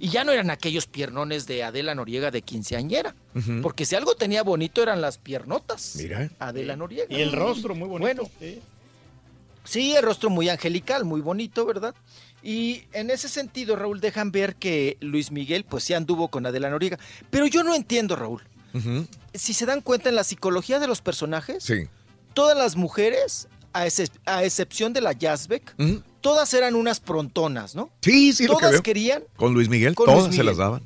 Y 0.00 0.08
ya 0.08 0.24
no 0.24 0.32
eran 0.32 0.48
aquellos 0.50 0.86
piernones 0.86 1.46
de 1.46 1.62
Adela 1.62 1.94
Noriega 1.94 2.30
de 2.30 2.40
quinceañera. 2.40 3.14
Porque 3.62 3.84
si 3.84 3.94
algo 3.96 4.14
tenía 4.14 4.42
bonito 4.42 4.82
eran 4.82 5.02
las 5.02 5.18
piernotas. 5.18 5.96
Mira. 5.96 6.30
Adela 6.38 6.74
Noriega. 6.74 7.06
Y 7.14 7.20
el 7.20 7.32
rostro 7.32 7.74
muy 7.74 7.88
bonito. 7.88 8.22
Bueno, 8.40 8.60
Sí, 9.64 9.96
el 9.96 10.02
rostro 10.04 10.30
muy 10.30 10.48
angelical, 10.48 11.04
muy 11.04 11.20
bonito, 11.20 11.66
¿verdad? 11.66 11.92
Y 12.48 12.84
en 12.92 13.10
ese 13.10 13.28
sentido, 13.28 13.74
Raúl, 13.74 14.00
dejan 14.00 14.30
ver 14.30 14.54
que 14.54 14.96
Luis 15.00 15.32
Miguel, 15.32 15.64
pues 15.64 15.82
sí 15.82 15.94
anduvo 15.94 16.28
con 16.28 16.46
Adela 16.46 16.70
Noriega. 16.70 16.96
Pero 17.28 17.46
yo 17.46 17.64
no 17.64 17.74
entiendo, 17.74 18.14
Raúl. 18.14 18.42
Si 19.34 19.52
se 19.52 19.66
dan 19.66 19.80
cuenta 19.80 20.10
en 20.10 20.14
la 20.14 20.22
psicología 20.22 20.78
de 20.78 20.86
los 20.86 21.00
personajes, 21.00 21.64
Sí. 21.64 21.88
todas 22.34 22.56
las 22.56 22.76
mujeres, 22.76 23.48
a, 23.72 23.86
a 24.26 24.44
excepción 24.44 24.92
de 24.92 25.00
la 25.00 25.12
Yazbek, 25.12 25.74
todas 26.20 26.54
eran 26.54 26.74
unas 26.76 27.00
prontonas, 27.00 27.74
¿no? 27.74 27.90
Sí, 28.02 28.32
sí, 28.32 28.44
lo 28.46 28.54
que 28.56 28.60
Todas 28.60 28.72
veo. 28.74 28.82
querían, 28.82 29.24
Con 29.36 29.52
Luis 29.54 29.68
Miguel, 29.68 29.94
Con 29.96 30.06
todas 30.06 30.24
Luis 30.26 30.36
se 30.36 30.44
las 30.44 30.58
daban. 30.58 30.82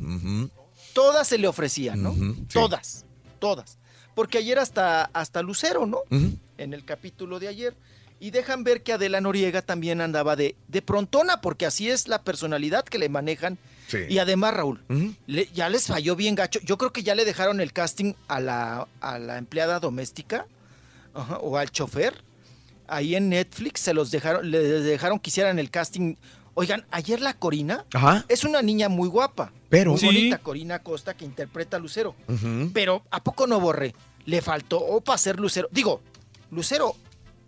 Todas 0.94 1.28
se 1.28 1.36
le 1.36 1.46
ofrecían, 1.48 2.02
¿no? 2.02 2.14
Sí. 2.14 2.46
Todas, 2.54 3.04
todas. 3.38 3.76
Porque 4.14 4.38
ayer 4.38 4.58
hasta, 4.58 5.04
hasta 5.12 5.42
Lucero, 5.42 5.84
¿no? 5.86 5.98
En 6.10 6.72
el 6.72 6.84
capítulo 6.86 7.38
de 7.38 7.48
ayer. 7.48 7.76
Y 8.22 8.30
dejan 8.32 8.64
ver 8.64 8.82
que 8.82 8.92
Adela 8.92 9.20
Noriega 9.22 9.62
también 9.62 10.02
andaba 10.02 10.36
de, 10.36 10.54
de 10.68 10.82
prontona, 10.82 11.40
porque 11.40 11.64
así 11.64 11.88
es 11.88 12.06
la 12.06 12.22
personalidad 12.22 12.84
que 12.84 12.98
le 12.98 13.08
manejan. 13.08 13.56
Sí. 13.88 13.98
Y 14.10 14.18
además, 14.18 14.52
Raúl, 14.54 14.84
le- 15.26 15.46
ya 15.54 15.68
les 15.70 15.86
falló 15.86 16.14
bien 16.16 16.34
gacho. 16.34 16.60
Yo 16.62 16.76
creo 16.76 16.92
que 16.92 17.02
ya 17.02 17.14
le 17.14 17.24
dejaron 17.24 17.60
el 17.62 17.72
casting 17.72 18.12
a 18.28 18.38
la, 18.40 18.86
a 19.00 19.18
la 19.18 19.38
empleada 19.38 19.80
doméstica 19.80 20.46
o 21.40 21.56
al 21.56 21.70
chofer. 21.70 22.22
Ahí 22.88 23.14
en 23.16 23.30
Netflix 23.30 23.80
se 23.80 23.94
los 23.94 24.10
dejaron, 24.10 24.50
le 24.50 24.60
dejaron 24.60 25.18
que 25.18 25.30
hicieran 25.30 25.58
el 25.58 25.70
casting. 25.70 26.16
Oigan, 26.54 26.84
ayer 26.90 27.20
la 27.20 27.34
Corina 27.34 27.86
Ajá. 27.94 28.24
es 28.28 28.44
una 28.44 28.60
niña 28.62 28.88
muy 28.90 29.08
guapa. 29.08 29.52
Pero- 29.70 29.92
Muy 29.92 30.00
Sí. 30.00 30.06
bonita, 30.06 30.38
Corina 30.38 30.80
Costa, 30.80 31.14
que 31.14 31.24
interpreta 31.24 31.78
a 31.78 31.80
Lucero. 31.80 32.14
Pero 32.74 33.02
¿a 33.10 33.22
poco 33.24 33.46
no 33.46 33.60
borré? 33.60 33.94
Le 34.26 34.42
faltó 34.42 35.00
para 35.00 35.16
ser 35.16 35.40
Lucero. 35.40 35.68
Digo, 35.70 36.02
Lucero 36.50 36.94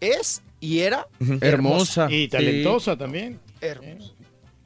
es 0.00 0.40
y 0.62 0.78
era. 0.78 1.06
Hermosa. 1.42 2.06
Y 2.10 2.22
Sí. 2.22 2.28
talentosa 2.28 2.96
también. 2.96 3.38
hermosa. 3.60 4.12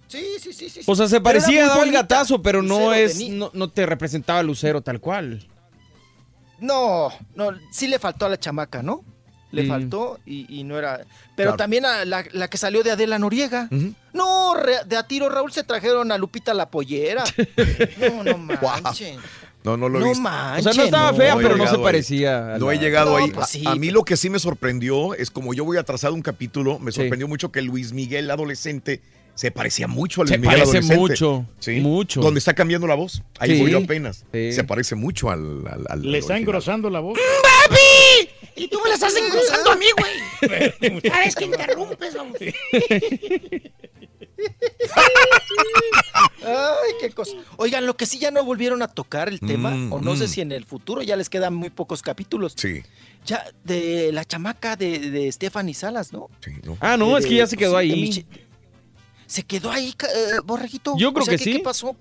Sí, 0.06 0.24
sí, 0.40 0.52
sí, 0.52 0.68
sí. 0.70 0.80
O 0.86 0.94
sea, 0.94 1.08
se 1.08 1.20
parecía 1.20 1.64
a 1.64 1.68
Daba 1.68 1.82
el 1.84 1.90
gatazo, 1.90 2.40
pero 2.40 2.62
no 2.62 2.78
Lucero 2.78 2.94
es, 2.94 3.28
no, 3.30 3.50
no 3.52 3.68
te 3.70 3.84
representaba 3.86 4.40
Lucero 4.44 4.80
tal 4.80 5.00
cual. 5.00 5.44
No, 6.60 7.12
no, 7.34 7.50
sí 7.70 7.86
le 7.88 7.98
faltó 7.98 8.26
a 8.26 8.28
la 8.30 8.38
chamaca, 8.38 8.82
¿no? 8.82 9.04
Le 9.52 9.62
Mm. 9.64 9.68
faltó 9.68 10.18
y, 10.26 10.46
y 10.60 10.64
no 10.64 10.78
era. 10.78 10.98
Pero 11.36 11.50
Claro. 11.50 11.56
también 11.56 11.84
a 11.86 12.04
la, 12.04 12.24
la 12.32 12.48
que 12.48 12.56
salió 12.58 12.82
de 12.82 12.90
Adela 12.92 13.18
Noriega. 13.18 13.68
No, 14.12 14.54
re- 14.54 14.84
de 14.86 14.96
a 14.96 15.06
tiro 15.06 15.28
Raúl 15.28 15.52
se 15.52 15.64
trajeron 15.64 16.10
a 16.12 16.18
Lupita 16.18 16.54
la 16.54 16.70
pollera. 16.70 17.24
No, 17.98 18.22
no 18.24 18.38
manchen. 18.38 19.18
No, 19.66 19.76
no 19.76 19.88
lo 19.88 19.98
he 19.98 20.00
No 20.02 20.08
visto. 20.10 20.22
O 20.22 20.62
sea, 20.62 20.72
no 20.74 20.84
estaba 20.84 21.10
no. 21.12 21.18
fea, 21.18 21.34
No 21.34 21.40
pero 21.40 21.56
no 21.56 21.66
se 21.66 21.78
parecía. 21.78 22.54
a 22.54 22.58
No 22.58 22.66
la- 22.68 22.74
he 22.74 22.78
llegado 22.78 23.10
No, 23.18 23.24
ahí. 23.24 23.30
pues 23.32 23.46
A- 23.46 23.48
sí. 23.48 23.64
a, 23.66 23.74
mí 23.74 23.90
lo 23.90 24.04
que 24.04 24.16
sí 24.16 24.30
me 24.30 24.38
sorprendió 24.38 25.12
es 25.14 25.30
como 25.30 25.54
yo 25.54 25.64
voy 25.64 25.76
atrasado 25.76 26.14
un 26.14 26.22
capítulo, 26.22 26.78
me 26.78 26.92
sorprendió 26.92 27.26
mucho 27.26 27.50
que 27.50 27.62
Luis 27.62 27.92
Miguel 27.92 28.30
adolescente 28.30 29.00
se 29.34 29.50
parecía 29.50 29.86
mucho 29.88 30.22
a 30.22 30.24
Luis 30.24 30.30
Se 30.32 30.38
Miguel 30.38 30.60
parece 30.60 30.78
adolescente. 30.78 31.00
mucho, 31.00 31.46
Sí. 31.58 31.80
mucho. 31.80 32.20
Donde 32.20 32.38
está 32.38 32.54
cambiando 32.54 32.86
la 32.86 32.94
voz. 32.94 33.22
Ahí 33.40 33.56
Sí. 33.56 33.60
voy 33.60 33.72
yo 33.72 33.78
apenas. 33.78 34.24
Sí. 34.32 34.52
Se 34.52 34.62
parece 34.64 34.94
mucho 34.94 35.30
al. 35.30 35.66
al- 35.66 35.84
al 35.90 36.00
Le 36.02 36.18
está 36.18 36.34
original. 36.34 36.38
engrosando 36.40 36.88
la 36.88 37.00
voz. 37.00 37.18
¡Papi! 37.68 38.28
Y 38.54 38.68
tú 38.68 38.78
me 38.82 38.88
la 38.88 38.94
estás 38.94 39.14
engrosando 39.16 39.72
a 39.72 39.76
mí, 39.76 39.86
güey. 39.98 41.00
Cada 41.02 41.18
vez 41.24 41.34
que 41.34 41.44
interrumpes, 41.44 42.14
vamos. 42.14 42.38
Ay, 46.44 46.92
qué 47.00 47.10
cosa. 47.10 47.32
Oigan, 47.56 47.86
lo 47.86 47.96
que 47.96 48.06
sí 48.06 48.18
ya 48.18 48.30
no 48.30 48.44
volvieron 48.44 48.82
a 48.82 48.88
tocar 48.88 49.28
el 49.28 49.40
tema, 49.40 49.70
Mm, 49.70 49.92
o 49.92 50.00
no 50.00 50.16
sé 50.16 50.24
mm. 50.24 50.28
si 50.28 50.40
en 50.40 50.52
el 50.52 50.64
futuro 50.64 51.02
ya 51.02 51.16
les 51.16 51.28
quedan 51.28 51.54
muy 51.54 51.70
pocos 51.70 52.02
capítulos. 52.02 52.54
Sí. 52.56 52.82
Ya, 53.24 53.44
de 53.64 54.10
la 54.12 54.24
chamaca 54.24 54.76
de, 54.76 54.98
de 55.10 55.32
Stephanie 55.32 55.74
Salas, 55.74 56.12
¿no? 56.12 56.28
sí, 56.44 56.52
no. 56.62 56.76
Ah, 56.80 56.96
no, 56.96 57.14
De- 57.14 57.20
es 57.20 57.26
que 57.26 57.34
ya 57.34 57.46
se 57.46 57.56
quedó 57.56 57.76
ahí. 57.76 57.90
Michi- 57.90 58.26
Se 59.26 59.42
quedó 59.42 59.70
ahí, 59.72 59.88
eh, 60.02 60.40
borreguito. 60.44 60.94
Yo 60.96 61.12
creo 61.12 61.22
O 61.24 61.26
sea, 61.26 61.36
que 61.36 61.42
sí. 61.42 61.52
¿Qué 61.54 61.58
pasó? 61.60 61.96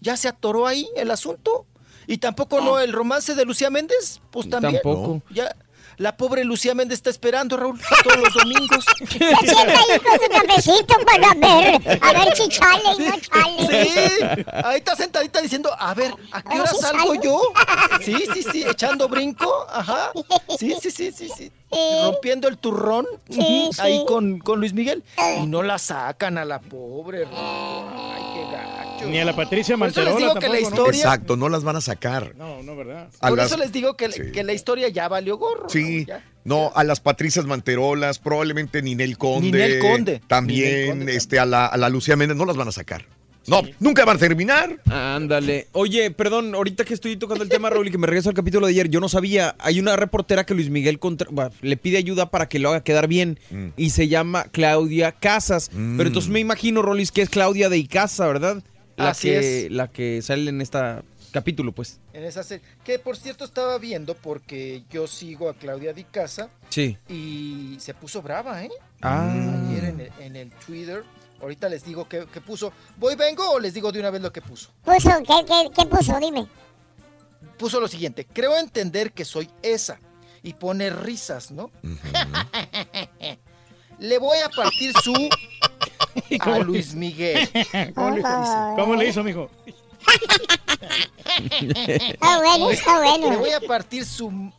¿Ya 0.00 0.16
se 0.16 0.26
atoró 0.28 0.66
ahí 0.66 0.88
el 0.96 1.10
asunto? 1.10 1.66
Y 2.08 2.18
tampoco 2.18 2.60
no 2.60 2.80
el 2.80 2.92
romance 2.92 3.34
de 3.34 3.44
Lucía 3.44 3.70
Méndez, 3.70 4.20
pues 4.30 4.48
también. 4.48 4.74
Tampoco. 4.82 5.22
Ya, 5.30 5.54
la 5.98 6.16
pobre 6.16 6.44
Lucía 6.44 6.74
Méndez 6.74 6.98
está 6.98 7.10
esperando, 7.10 7.56
Raúl, 7.56 7.80
todos 8.04 8.16
los 8.18 8.34
domingos. 8.34 8.84
Se 8.98 9.06
sienta 9.06 9.78
ahí 9.78 9.98
con 10.00 10.18
su 10.20 10.28
cafecito 10.30 10.94
para 11.04 11.34
ver, 11.34 11.98
a 12.02 12.12
ver 12.12 12.36
si 12.36 12.48
chale 12.48 12.82
y 12.98 13.02
no 13.02 13.16
chale. 13.20 13.66
Sí, 13.68 14.44
ahí 14.64 14.78
está 14.78 14.96
sentadita 14.96 15.40
diciendo, 15.40 15.70
a 15.78 15.92
ver, 15.94 16.12
¿a 16.32 16.42
qué 16.42 16.60
hora 16.60 16.70
si 16.70 16.78
salgo 16.80 17.06
salgo. 17.14 17.22
yo? 17.22 17.40
Sí, 18.00 18.14
sí, 18.32 18.42
sí, 18.50 18.64
echando 18.68 19.08
brinco, 19.08 19.52
ajá. 19.68 20.12
Sí, 20.58 20.74
sí, 20.80 20.90
sí, 20.90 21.12
sí, 21.12 21.28
sí. 21.36 21.52
Rompiendo 22.02 22.48
el 22.48 22.56
turrón 22.56 23.06
Sí, 23.28 23.68
ahí 23.78 23.98
sí. 23.98 24.04
con, 24.06 24.38
con 24.38 24.60
Luis 24.60 24.72
Miguel. 24.72 25.04
Y 25.42 25.46
no 25.46 25.62
la 25.62 25.78
sacan 25.78 26.38
a 26.38 26.44
la 26.44 26.60
pobre. 26.60 27.26
Ay, 27.26 28.22
qué 28.34 28.56
gacho. 28.56 28.77
Ni 29.06 29.18
a 29.18 29.24
la 29.24 29.34
Patricia 29.36 29.76
Por 29.76 29.88
eso 29.88 30.00
les 30.00 30.08
Manterola 30.10 30.18
digo 30.34 30.40
que 30.40 30.48
la 30.48 30.54
tampoco, 30.54 30.70
¿no? 30.76 30.82
historia- 30.90 31.00
Exacto, 31.02 31.36
no 31.36 31.48
las 31.48 31.64
van 31.64 31.76
a 31.76 31.80
sacar. 31.80 32.34
No, 32.36 32.62
no, 32.62 32.76
¿verdad? 32.76 33.08
A 33.20 33.28
Por 33.28 33.38
las- 33.38 33.46
eso 33.46 33.56
les 33.56 33.72
digo 33.72 33.96
que, 33.96 34.10
Sí. 34.12 34.22
que 34.32 34.42
la 34.44 34.52
historia 34.52 34.88
ya 34.88 35.08
valió 35.08 35.36
gorro. 35.38 35.68
Sí, 35.68 36.04
Ya. 36.06 36.24
no, 36.44 36.72
a 36.74 36.84
las 36.84 37.00
Patricias 37.00 37.46
Manterolas, 37.46 38.18
probablemente 38.18 38.82
Ninel 38.82 39.16
Conde. 39.18 39.46
Ninel 39.52 39.78
Conde. 39.78 40.20
También, 40.26 40.70
Ninel 40.72 40.88
Conde 40.90 41.16
este, 41.16 41.38
a 41.38 41.46
la, 41.46 41.66
a 41.66 41.76
la 41.76 41.88
Lucía 41.88 42.16
Méndez, 42.16 42.36
no 42.36 42.44
las 42.44 42.56
van 42.56 42.68
a 42.68 42.72
sacar. 42.72 43.06
No, 43.46 43.62
nunca 43.80 44.04
van 44.04 44.16
a 44.18 44.20
terminar. 44.20 44.78
Ándale. 44.90 45.68
Oye, 45.72 46.10
perdón, 46.10 46.54
ahorita 46.54 46.84
que 46.84 46.92
estoy 46.92 47.16
tocando 47.16 47.42
el 47.42 47.48
tema, 47.48 47.70
Raúl, 47.70 47.88
y 47.88 47.90
que 47.90 47.96
me 47.96 48.06
regreso 48.06 48.28
al 48.28 48.34
capítulo 48.34 48.66
de 48.66 48.72
ayer, 48.72 48.90
yo 48.90 49.00
no 49.00 49.08
sabía, 49.08 49.56
hay 49.58 49.80
una 49.80 49.96
reportera 49.96 50.44
que 50.44 50.52
Luis 50.52 50.68
Miguel 50.68 50.98
contra- 50.98 51.28
bah, 51.30 51.50
le 51.62 51.78
pide 51.78 51.96
ayuda 51.96 52.30
para 52.30 52.46
que 52.50 52.58
lo 52.58 52.68
haga 52.68 52.84
quedar 52.84 53.08
bien 53.08 53.38
Mm. 53.50 53.68
y 53.78 53.88
se 53.88 54.06
llama 54.08 54.44
Claudia 54.52 55.12
Casas. 55.12 55.70
Mm. 55.72 55.96
Pero 55.96 56.08
entonces 56.08 56.30
me 56.30 56.40
imagino, 56.40 56.82
Rolis, 56.82 57.10
que 57.10 57.22
es 57.22 57.30
Claudia 57.30 57.70
de 57.70 57.78
Icaza, 57.78 58.26
¿verdad? 58.26 58.62
La 58.98 59.10
Así 59.10 59.28
que, 59.28 59.66
es. 59.66 59.70
La 59.72 59.88
que 59.88 60.22
sale 60.22 60.50
en 60.50 60.60
este 60.60 60.78
capítulo, 61.32 61.72
pues. 61.72 62.00
En 62.12 62.24
esa 62.24 62.42
serie. 62.42 62.64
Que 62.84 62.98
por 62.98 63.16
cierto 63.16 63.44
estaba 63.44 63.78
viendo 63.78 64.14
porque 64.14 64.82
yo 64.90 65.06
sigo 65.06 65.48
a 65.48 65.54
Claudia 65.54 65.92
Di 65.92 66.04
Casa 66.04 66.50
Sí. 66.68 66.96
y 67.08 67.76
se 67.80 67.94
puso 67.94 68.22
brava, 68.22 68.64
¿eh? 68.64 68.70
Ah. 69.00 69.32
Ayer 69.68 69.84
en 69.84 70.00
el, 70.00 70.12
en 70.20 70.36
el 70.36 70.50
Twitter. 70.50 71.04
Ahorita 71.40 71.68
les 71.68 71.84
digo 71.84 72.08
qué, 72.08 72.26
qué 72.32 72.40
puso. 72.40 72.72
¿Voy, 72.96 73.14
vengo 73.14 73.48
o 73.50 73.60
les 73.60 73.72
digo 73.72 73.92
de 73.92 74.00
una 74.00 74.10
vez 74.10 74.20
lo 74.20 74.32
que 74.32 74.42
puso? 74.42 74.70
Puso, 74.84 75.10
¿qué, 75.24 75.44
qué, 75.46 75.70
qué 75.74 75.86
puso? 75.86 76.18
Dime. 76.18 76.48
Puso 77.56 77.78
lo 77.78 77.86
siguiente. 77.86 78.26
Creo 78.26 78.58
entender 78.58 79.12
que 79.12 79.24
soy 79.24 79.48
esa. 79.62 80.00
Y 80.42 80.54
pone 80.54 80.90
risas, 80.90 81.52
¿no? 81.52 81.70
Le 83.98 84.18
voy 84.18 84.38
a 84.38 84.48
partir 84.48 84.92
su 85.02 85.12
a 86.40 86.44
cómo- 86.44 86.64
Luis 86.64 86.94
Miguel. 86.94 87.48
¿Cómo 87.94 88.10
le, 88.16 88.22
¿Cómo 88.22 88.94
le 88.96 89.08
hizo, 89.08 89.22
mijo? 89.24 89.50
Está 91.50 92.38
bueno, 92.38 92.70
está 92.70 93.00
Le 93.00 93.18
bueno. 93.20 93.38
voy 93.38 93.50
a 93.50 93.60
partir 93.60 94.04
su 94.04 94.52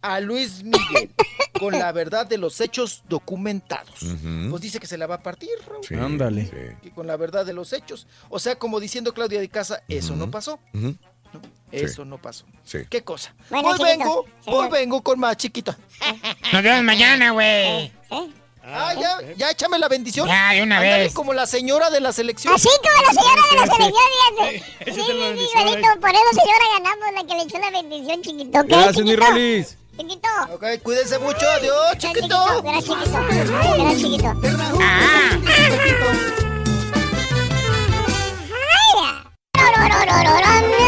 a 0.00 0.20
Luis 0.20 0.62
Miguel 0.62 1.10
con 1.58 1.72
la 1.76 1.90
verdad 1.92 2.26
de 2.26 2.38
los 2.38 2.60
hechos 2.60 3.02
documentados. 3.08 4.02
Ujú. 4.02 4.50
Pues 4.50 4.62
dice 4.62 4.78
que 4.78 4.86
se 4.86 4.96
la 4.96 5.06
va 5.06 5.16
a 5.16 5.22
partir, 5.22 5.50
Raúl. 5.66 5.84
Sí, 5.84 5.94
Ándale. 5.94 6.44
sí. 6.46 6.76
que 6.82 6.90
con 6.92 7.06
la 7.06 7.16
verdad 7.16 7.44
de 7.44 7.52
los 7.52 7.72
hechos. 7.72 8.06
O 8.28 8.38
sea, 8.38 8.56
como 8.56 8.78
diciendo 8.80 9.12
Claudia 9.12 9.40
de 9.40 9.48
Casa, 9.48 9.82
eso 9.88 10.14
no 10.14 10.30
pasó. 10.30 10.60
Ujú. 10.72 10.94
Eso 11.72 12.04
no 12.04 12.16
pasó. 12.22 12.46
Sí. 12.64 12.78
¿Qué 12.88 13.02
cosa? 13.04 13.34
Bueno, 13.50 13.68
hoy 13.70 13.74
chiquito, 13.76 13.98
vengo, 13.98 14.24
sí. 14.40 14.50
hoy 14.50 14.68
vengo 14.70 15.02
con 15.02 15.18
más 15.20 15.36
chiquito. 15.36 15.74
Nos 16.52 16.62
vemos 16.62 16.82
mañana, 16.84 17.32
güey. 17.32 17.92
Ah, 18.70 18.92
ya, 18.94 19.18
ya 19.36 19.50
échame 19.50 19.78
la 19.78 19.88
bendición. 19.88 20.28
Ya, 20.28 20.50
de 20.52 20.62
una 20.62 20.76
Ándale 20.76 21.04
vez. 21.04 21.14
como 21.14 21.32
la 21.32 21.46
señora 21.46 21.88
de 21.88 22.00
la 22.00 22.12
selección. 22.12 22.52
Así 22.54 22.68
como 22.82 23.02
la 23.02 23.12
señora 23.14 23.42
de 23.50 23.56
la 23.56 23.66
Sí. 23.66 23.72
selección, 23.72 24.04
fíjate. 24.36 24.64
Sí, 24.84 25.00
sí, 25.00 25.10
igualito. 25.10 26.00
Por 26.00 26.10
eso, 26.10 26.30
señora, 26.32 26.64
ganamos 26.78 27.08
la 27.14 27.24
que 27.26 27.34
le 27.34 27.42
echó 27.44 27.58
la 27.58 27.70
bendición, 27.70 28.22
chiquito. 28.22 28.60
¿ok, 28.60 28.66
Gracias, 28.68 28.96
mi 28.98 29.10
chiquito? 29.10 29.26
Rolis. 29.26 29.76
Chiquito. 29.98 30.28
Ok, 30.52 30.64
cuídense 30.82 31.18
mucho. 31.18 31.48
Adiós, 31.50 31.98
chiquito. 31.98 32.62
Gracias, 32.62 32.84
chiquito. 32.84 33.20
Gracias, 33.78 34.00
chiquito. 34.02 34.32
Ah. 34.80 35.30
Por 39.52 40.87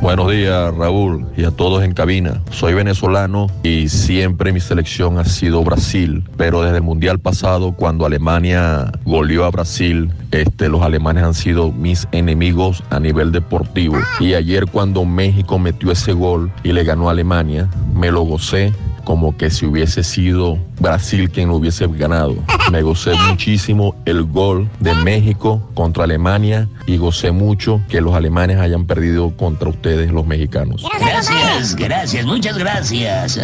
Buenos 0.00 0.30
días, 0.30 0.72
Raúl, 0.76 1.26
y 1.36 1.42
a 1.44 1.50
todos 1.50 1.82
en 1.82 1.92
cabina. 1.92 2.40
Soy 2.52 2.72
venezolano 2.72 3.48
y 3.64 3.88
siempre 3.88 4.52
mi 4.52 4.60
selección 4.60 5.18
ha 5.18 5.24
sido 5.24 5.64
Brasil, 5.64 6.22
pero 6.36 6.62
desde 6.62 6.76
el 6.76 6.84
Mundial 6.84 7.18
pasado, 7.18 7.72
cuando 7.72 8.06
Alemania 8.06 8.92
goleó 9.04 9.44
a 9.44 9.50
Brasil, 9.50 10.12
este, 10.30 10.68
los 10.68 10.82
alemanes 10.82 11.24
han 11.24 11.34
sido 11.34 11.72
mis 11.72 12.06
enemigos 12.12 12.84
a 12.90 13.00
nivel 13.00 13.32
deportivo. 13.32 13.96
Y 14.20 14.34
ayer 14.34 14.66
cuando 14.66 15.04
México 15.04 15.58
metió 15.58 15.90
ese 15.90 16.12
gol 16.12 16.52
y 16.62 16.72
le 16.72 16.84
ganó 16.84 17.08
a 17.08 17.10
Alemania, 17.10 17.68
me 17.92 18.12
lo 18.12 18.22
gocé 18.22 18.72
como 19.08 19.34
que 19.38 19.48
si 19.48 19.64
hubiese 19.64 20.04
sido 20.04 20.58
Brasil 20.80 21.30
quien 21.30 21.48
lo 21.48 21.56
hubiese 21.56 21.86
ganado. 21.86 22.36
Me 22.70 22.82
gocé 22.82 23.14
muchísimo 23.30 23.96
el 24.04 24.24
gol 24.24 24.68
de 24.80 24.92
México 24.96 25.66
contra 25.72 26.04
Alemania 26.04 26.68
y 26.86 26.98
gocé 26.98 27.30
mucho 27.30 27.80
que 27.88 28.02
los 28.02 28.14
alemanes 28.14 28.58
hayan 28.58 28.86
perdido 28.86 29.34
contra 29.34 29.70
ustedes, 29.70 30.12
los 30.12 30.26
mexicanos. 30.26 30.84
Gracias, 31.00 31.74
gracias, 31.74 32.26
muchas 32.26 32.58
gracias. 32.58 33.40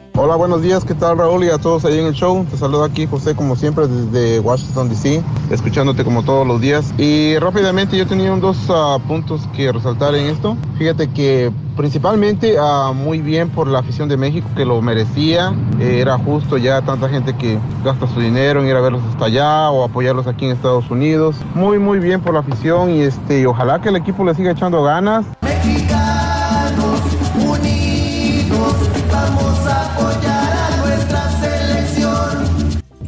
Hola, 0.16 0.36
buenos 0.36 0.62
días, 0.62 0.84
¿qué 0.84 0.94
tal 0.94 1.18
Raúl 1.18 1.42
y 1.42 1.48
a 1.48 1.58
todos 1.58 1.84
ahí 1.84 1.98
en 1.98 2.06
el 2.06 2.14
show? 2.14 2.46
Te 2.48 2.56
saludo 2.56 2.84
aquí 2.84 3.04
José 3.04 3.34
como 3.34 3.56
siempre 3.56 3.88
desde 3.88 4.38
Washington 4.38 4.88
DC, 4.88 5.20
escuchándote 5.50 6.04
como 6.04 6.22
todos 6.22 6.46
los 6.46 6.60
días. 6.60 6.94
Y 6.98 7.36
rápidamente 7.38 7.98
yo 7.98 8.06
tenía 8.06 8.30
dos 8.36 8.56
ah, 8.68 8.98
puntos 9.08 9.40
que 9.56 9.72
resaltar 9.72 10.14
en 10.14 10.26
esto. 10.26 10.56
Fíjate 10.78 11.10
que 11.10 11.50
principalmente 11.76 12.54
ah, 12.60 12.92
muy 12.94 13.18
bien 13.22 13.50
por 13.50 13.66
la 13.66 13.80
afición 13.80 14.08
de 14.08 14.16
México 14.16 14.48
que 14.54 14.64
lo 14.64 14.80
merecía. 14.80 15.52
Eh, 15.80 15.98
era 16.00 16.16
justo 16.16 16.58
ya 16.58 16.80
tanta 16.82 17.08
gente 17.08 17.34
que 17.36 17.58
gasta 17.84 18.06
su 18.06 18.20
dinero 18.20 18.62
en 18.62 18.68
ir 18.68 18.76
a 18.76 18.80
verlos 18.80 19.02
hasta 19.10 19.24
allá 19.24 19.68
o 19.70 19.82
apoyarlos 19.82 20.28
aquí 20.28 20.44
en 20.44 20.52
Estados 20.52 20.88
Unidos. 20.92 21.34
Muy 21.56 21.80
muy 21.80 21.98
bien 21.98 22.20
por 22.20 22.34
la 22.34 22.40
afición 22.40 22.88
y 22.88 23.00
este 23.00 23.48
ojalá 23.48 23.80
que 23.80 23.88
el 23.88 23.96
equipo 23.96 24.24
le 24.24 24.32
siga 24.36 24.52
echando 24.52 24.80
ganas. 24.84 25.26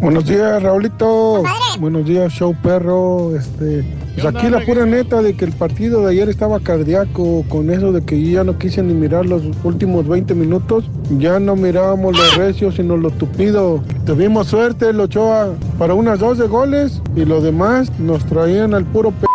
Buenos 0.00 0.26
días, 0.26 0.62
Raulito. 0.62 1.42
Buenos 1.80 2.04
días, 2.04 2.30
show 2.32 2.54
perro. 2.62 3.34
Este, 3.34 3.82
pues 4.14 4.26
aquí 4.26 4.50
la 4.50 4.60
pura 4.60 4.84
neta 4.84 5.22
de 5.22 5.34
que 5.34 5.46
el 5.46 5.52
partido 5.52 6.02
de 6.02 6.12
ayer 6.12 6.28
estaba 6.28 6.60
cardíaco 6.60 7.44
con 7.48 7.70
eso 7.70 7.92
de 7.92 8.04
que 8.04 8.22
ya 8.22 8.44
no 8.44 8.58
quise 8.58 8.82
ni 8.82 8.92
mirar 8.92 9.24
los 9.24 9.42
últimos 9.64 10.06
20 10.06 10.34
minutos. 10.34 10.84
Ya 11.18 11.40
no 11.40 11.56
mirábamos 11.56 12.16
los 12.16 12.36
recios, 12.36 12.74
sino 12.74 12.98
lo 12.98 13.10
tupido. 13.10 13.82
Tuvimos 14.04 14.48
suerte, 14.48 14.90
el 14.90 15.00
Ochoa, 15.00 15.54
para 15.78 15.94
unas 15.94 16.18
12 16.18 16.46
goles 16.46 17.00
y 17.14 17.24
lo 17.24 17.40
demás 17.40 17.90
nos 17.98 18.24
traían 18.26 18.74
al 18.74 18.84
puro 18.84 19.12
p. 19.12 19.26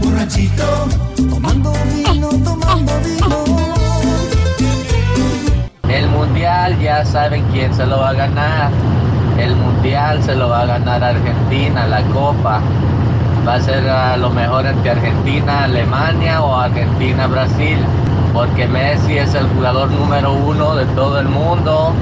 Borrachito, 0.00 0.64
tomando 1.30 1.72
vino, 1.94 2.28
tomando 2.44 2.92
vino. 3.04 3.44
El 5.88 6.08
mundial 6.08 6.76
ya 6.80 7.04
saben 7.04 7.44
quién 7.52 7.72
se 7.72 7.86
lo 7.86 7.98
va 7.98 8.10
a 8.10 8.14
ganar. 8.14 8.72
El 9.42 9.56
mundial 9.56 10.22
se 10.22 10.36
lo 10.36 10.48
va 10.50 10.60
a 10.60 10.66
ganar 10.66 11.02
Argentina, 11.02 11.84
la 11.88 12.00
copa. 12.12 12.60
Va 13.46 13.54
a 13.54 13.60
ser 13.60 13.88
a 13.88 14.16
lo 14.16 14.30
mejor 14.30 14.66
entre 14.66 14.92
Argentina, 14.92 15.64
Alemania 15.64 16.40
o 16.42 16.56
Argentina, 16.56 17.26
Brasil. 17.26 17.78
Porque 18.32 18.68
Messi 18.68 19.18
es 19.18 19.34
el 19.34 19.48
jugador 19.48 19.90
número 19.90 20.32
uno 20.32 20.76
de 20.76 20.84
todo 20.94 21.18
el 21.18 21.28
mundo. 21.28 21.92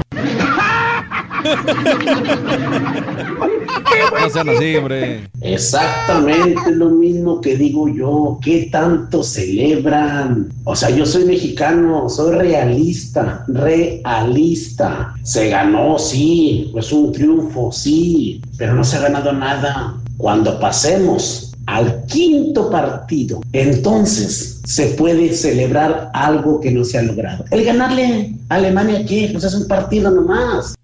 No 4.21 4.29
sean 4.29 4.49
así, 4.49 4.75
hombre. 4.75 5.29
Exactamente 5.41 6.71
lo 6.71 6.89
mismo 6.89 7.41
que 7.41 7.57
digo 7.57 7.87
yo. 7.87 8.39
¿Qué 8.43 8.69
tanto 8.71 9.23
celebran? 9.23 10.49
O 10.63 10.75
sea, 10.75 10.89
yo 10.89 11.05
soy 11.05 11.25
mexicano, 11.25 12.07
soy 12.09 12.35
realista, 12.35 13.43
realista. 13.47 15.13
Se 15.23 15.49
ganó, 15.49 15.97
sí, 15.97 16.69
pues 16.71 16.91
un 16.91 17.11
triunfo, 17.11 17.71
sí, 17.71 18.41
pero 18.57 18.73
no 18.73 18.83
se 18.83 18.97
ha 18.97 19.01
ganado 19.01 19.33
nada. 19.33 19.97
Cuando 20.17 20.59
pasemos 20.59 21.53
al 21.65 22.05
quinto 22.05 22.69
partido, 22.69 23.41
entonces 23.53 24.61
se 24.65 24.87
puede 24.87 25.33
celebrar 25.33 26.11
algo 26.13 26.59
que 26.59 26.71
no 26.71 26.83
se 26.83 26.97
ha 26.97 27.01
logrado. 27.01 27.45
El 27.49 27.63
ganarle 27.65 28.35
a 28.49 28.55
Alemania, 28.55 29.05
¿qué? 29.05 29.29
Pues 29.31 29.43
es 29.43 29.53
un 29.53 29.67
partido 29.67 30.11
nomás. 30.11 30.75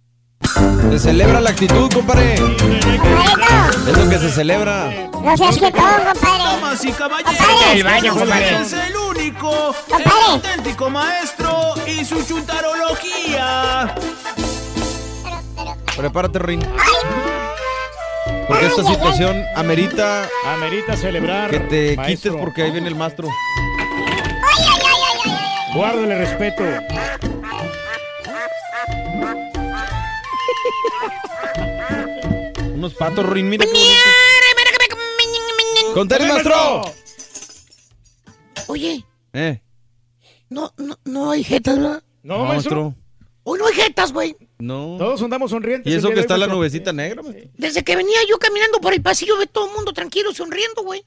Se 0.91 0.99
celebra 0.99 1.41
la 1.41 1.49
actitud, 1.51 1.91
compadre. 1.93 2.35
Es 2.35 3.97
lo 3.97 4.09
que 4.09 4.17
se 4.17 4.29
celebra. 4.31 4.89
No 5.21 5.35
seas 5.37 5.57
que 5.57 5.71
todo, 5.71 5.83
compadre. 5.83 6.19
Damas 6.21 6.85
y 6.85 6.91
caballeros, 6.91 7.37
Compadre. 7.37 7.71
El 7.73 7.83
baño, 7.83 8.13
compadre. 8.15 8.61
es 8.61 8.73
el 8.73 8.95
único, 8.95 9.75
el 9.97 10.11
auténtico 10.31 10.89
maestro 10.89 11.73
y 11.85 12.05
su 12.05 12.23
chuntarología. 12.25 13.95
Prepárate, 15.95 16.39
Rin. 16.39 16.63
Porque 18.47 18.65
esta 18.67 18.83
situación 18.83 19.43
amerita. 19.55 20.27
Amerita 20.55 20.95
celebrar. 20.95 21.49
Que 21.49 21.59
te 21.59 21.95
maestro. 21.97 22.31
quites 22.31 22.41
porque 22.45 22.63
ahí 22.63 22.71
viene 22.71 22.87
el 22.87 22.95
maestro. 22.95 23.27
Guárdale 25.73 26.17
respeto. 26.17 26.63
Unos 32.75 32.93
patos, 32.93 33.25
Rin, 33.29 33.49
mira. 33.49 33.65
qué 33.65 33.71
bonito. 33.71 33.93
¡Contale, 35.93 36.27
maestro! 36.27 36.81
Oye, 38.67 39.03
Eh, 39.33 39.61
no, 40.49 40.73
no, 40.77 40.97
no 41.05 41.31
hay 41.31 41.43
jetas, 41.43 41.77
¿verdad? 41.77 42.03
No, 42.23 42.45
maestro. 42.45 42.95
Hoy 43.43 43.59
no 43.59 43.67
hay 43.67 43.73
jetas, 43.75 44.11
güey. 44.11 44.35
No. 44.59 44.95
Todos 44.97 45.21
andamos 45.21 45.51
sonrientes. 45.51 45.91
Y 45.91 45.95
eso 45.95 46.09
que 46.09 46.19
está 46.19 46.37
la 46.37 46.47
nubecita 46.47 46.91
negra, 46.91 47.21
maestro. 47.23 47.49
Desde 47.55 47.83
que 47.83 47.95
venía 47.95 48.17
yo 48.29 48.37
caminando 48.39 48.79
por 48.79 48.93
el 48.93 49.01
pasillo, 49.01 49.37
ve 49.37 49.47
todo 49.47 49.67
el 49.67 49.73
mundo 49.73 49.93
tranquilo, 49.93 50.33
sonriendo, 50.33 50.83
güey. 50.83 51.03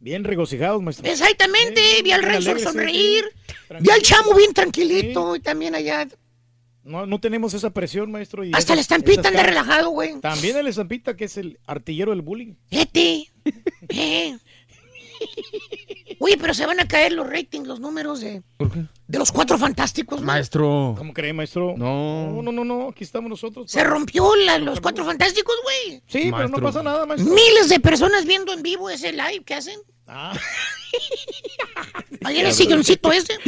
Bien 0.00 0.24
regocijados, 0.24 0.82
maestro. 0.82 1.06
Exactamente, 1.10 2.02
vi 2.02 2.12
al 2.12 2.24
alegres, 2.24 2.62
sonreír. 2.62 3.24
Vi 3.80 3.90
al 3.90 4.02
chamo 4.02 4.34
bien 4.34 4.52
tranquilito 4.52 5.36
y 5.36 5.40
también 5.40 5.74
allá. 5.74 6.06
No, 6.84 7.06
no 7.06 7.18
tenemos 7.18 7.54
esa 7.54 7.70
presión, 7.70 8.10
maestro. 8.12 8.44
y 8.44 8.48
Hasta 8.48 8.58
esas- 8.58 8.76
la 8.76 8.80
estampita 8.82 9.28
anda 9.28 9.42
relajado, 9.42 9.90
güey. 9.90 10.20
También 10.20 10.56
el 10.56 10.66
estampita, 10.66 11.16
que 11.16 11.24
es 11.24 11.36
el 11.38 11.58
artillero 11.66 12.10
del 12.12 12.22
bullying. 12.22 12.54
Vete. 12.70 13.30
Eh. 13.88 14.36
Oye, 16.18 16.36
pero 16.38 16.54
se 16.54 16.66
van 16.66 16.80
a 16.80 16.88
caer 16.88 17.12
los 17.12 17.28
ratings, 17.28 17.66
los 17.66 17.80
números 17.80 18.20
de, 18.20 18.42
¿Por 18.56 18.70
qué? 18.70 18.84
de 19.06 19.18
los 19.18 19.30
cuatro 19.32 19.58
fantásticos. 19.58 20.18
güey. 20.18 20.26
Maestro. 20.26 20.94
¿Cómo 20.98 21.12
cree, 21.12 21.32
maestro? 21.32 21.74
No. 21.76 22.30
No, 22.32 22.42
no, 22.42 22.52
no, 22.52 22.64
no, 22.64 22.88
aquí 22.88 23.04
estamos 23.04 23.28
nosotros. 23.30 23.70
Se 23.70 23.84
rompió 23.84 24.34
la- 24.36 24.58
los 24.58 24.80
cuatro 24.80 25.04
fantásticos, 25.04 25.54
güey. 25.62 26.02
Sí, 26.06 26.30
pero 26.34 26.48
no 26.48 26.58
pasa 26.58 26.82
nada, 26.82 27.06
maestro. 27.06 27.32
Miles 27.32 27.68
de 27.68 27.80
personas 27.80 28.24
viendo 28.26 28.52
en 28.52 28.62
vivo 28.62 28.90
ese 28.90 29.12
live 29.12 29.42
que 29.44 29.54
hacen. 29.54 29.78
Ah. 30.06 30.36
Ayer 32.24 32.46
el 32.46 32.52
silloncito 32.52 33.12
ese. 33.12 33.34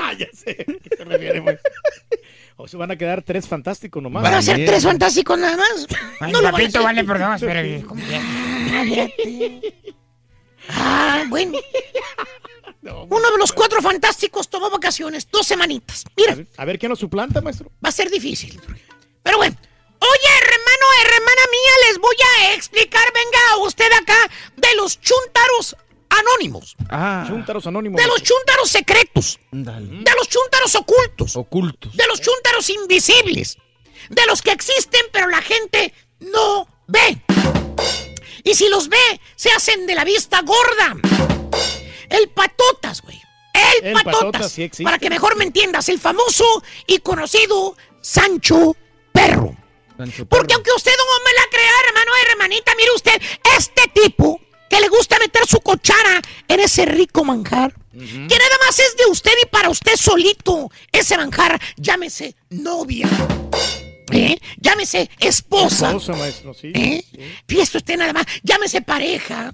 Ah, 0.00 0.12
ya 0.12 0.28
sé. 0.32 0.50
¿a 0.52 0.64
qué 0.64 0.96
se 0.96 1.04
refiere, 1.04 1.42
pues? 1.42 1.58
O 2.56 2.68
se 2.68 2.76
van 2.76 2.90
a 2.92 2.96
quedar 2.96 3.22
tres 3.22 3.48
fantásticos 3.48 4.00
nomás. 4.00 4.22
Van 4.22 4.34
a 4.34 4.42
ser 4.42 4.64
tres 4.64 4.84
fantásticos 4.84 5.36
nada 5.38 5.56
más. 5.56 5.86
Ay, 6.20 6.30
No 6.32 6.38
a 6.38 6.52
papito 6.52 6.82
vale 6.82 7.04
¿cómo 7.84 8.00
que? 8.06 8.16
Ah. 8.16 9.08
Ah, 10.68 11.24
bueno. 11.28 11.52
Uno 12.82 13.30
de 13.30 13.38
los 13.38 13.52
cuatro 13.52 13.82
fantásticos 13.82 14.48
tomó 14.48 14.70
vacaciones, 14.70 15.28
dos 15.30 15.46
semanitas. 15.46 16.04
Mira, 16.16 16.36
A 16.56 16.64
ver 16.64 16.78
quién 16.78 16.90
lo 16.90 16.96
suplanta, 16.96 17.40
maestro. 17.40 17.70
va 17.84 17.88
a 17.88 17.92
ser 17.92 18.08
difícil. 18.10 18.60
Pero 19.22 19.38
bueno. 19.38 19.56
Oye, 20.00 20.28
hermano 20.42 20.86
hermana 21.02 21.42
mía, 21.50 21.88
les 21.88 21.98
voy 21.98 22.16
a 22.40 22.54
explicar, 22.54 23.04
venga 23.14 23.64
usted 23.66 23.90
acá, 23.92 24.30
de 24.56 24.74
los 24.76 25.00
chúntaros 25.00 25.76
anónimos. 26.08 26.76
Ah, 26.88 27.24
Chúntaros 27.28 27.66
Anónimos. 27.66 28.00
De 28.00 28.06
los 28.06 28.22
chúntaros 28.22 28.70
secretos. 28.70 29.38
De 29.50 30.10
los 30.16 30.28
chúntaros 30.28 30.74
ocultos. 30.74 31.36
Ocultos. 31.36 31.96
De 31.96 32.06
los 32.06 32.20
chúntaros 32.20 32.68
invisibles. 32.70 33.58
De 34.08 34.24
los 34.26 34.42
que 34.42 34.52
existen, 34.52 35.02
pero 35.12 35.28
la 35.28 35.42
gente 35.42 35.92
no 36.20 36.66
ve. 36.86 37.20
Y 38.44 38.54
si 38.54 38.68
los 38.68 38.88
ve, 38.88 39.20
se 39.36 39.50
hacen 39.50 39.86
de 39.86 39.94
la 39.94 40.04
vista 40.04 40.40
gorda. 40.42 40.96
El 42.08 42.28
patotas, 42.30 43.02
güey. 43.02 43.20
El, 43.80 43.86
El 43.88 43.92
patotas. 43.94 44.14
Patotas 44.20 44.52
sí 44.52 44.62
existe. 44.62 44.84
para 44.84 44.98
que 44.98 45.10
mejor 45.10 45.36
me 45.36 45.44
entiendas, 45.44 45.88
el 45.88 45.98
famoso 46.00 46.44
y 46.86 46.98
conocido 47.00 47.76
Sancho 48.00 48.74
Perro. 49.12 49.54
Porque 50.28 50.54
aunque 50.54 50.70
usted 50.76 50.92
no 50.96 51.04
me 51.24 51.32
la 51.32 51.46
crea, 51.50 51.72
hermano 51.88 52.12
hermanita, 52.30 52.72
mire 52.76 52.90
usted, 52.94 53.20
este 53.56 53.82
tipo 53.92 54.40
que 54.70 54.80
le 54.80 54.88
gusta 54.88 55.18
meter 55.18 55.46
su 55.46 55.60
cuchara 55.60 56.20
en 56.46 56.60
ese 56.60 56.84
rico 56.84 57.24
manjar, 57.24 57.74
que 57.92 57.98
nada 58.38 58.58
más 58.64 58.78
es 58.78 58.96
de 58.96 59.06
usted 59.10 59.32
y 59.42 59.46
para 59.46 59.70
usted 59.70 59.96
solito, 59.96 60.70
ese 60.92 61.16
manjar, 61.16 61.60
llámese 61.76 62.36
novia, 62.50 63.08
¿eh? 64.12 64.38
llámese 64.58 65.10
esposa, 65.18 65.88
Esposa, 65.88 66.12
maestro, 66.12 66.54
sí. 66.54 66.70
¿eh? 66.74 67.02
Fíjese 67.48 67.78
usted 67.78 67.96
nada 67.96 68.12
más, 68.12 68.26
llámese 68.42 68.82
pareja, 68.82 69.50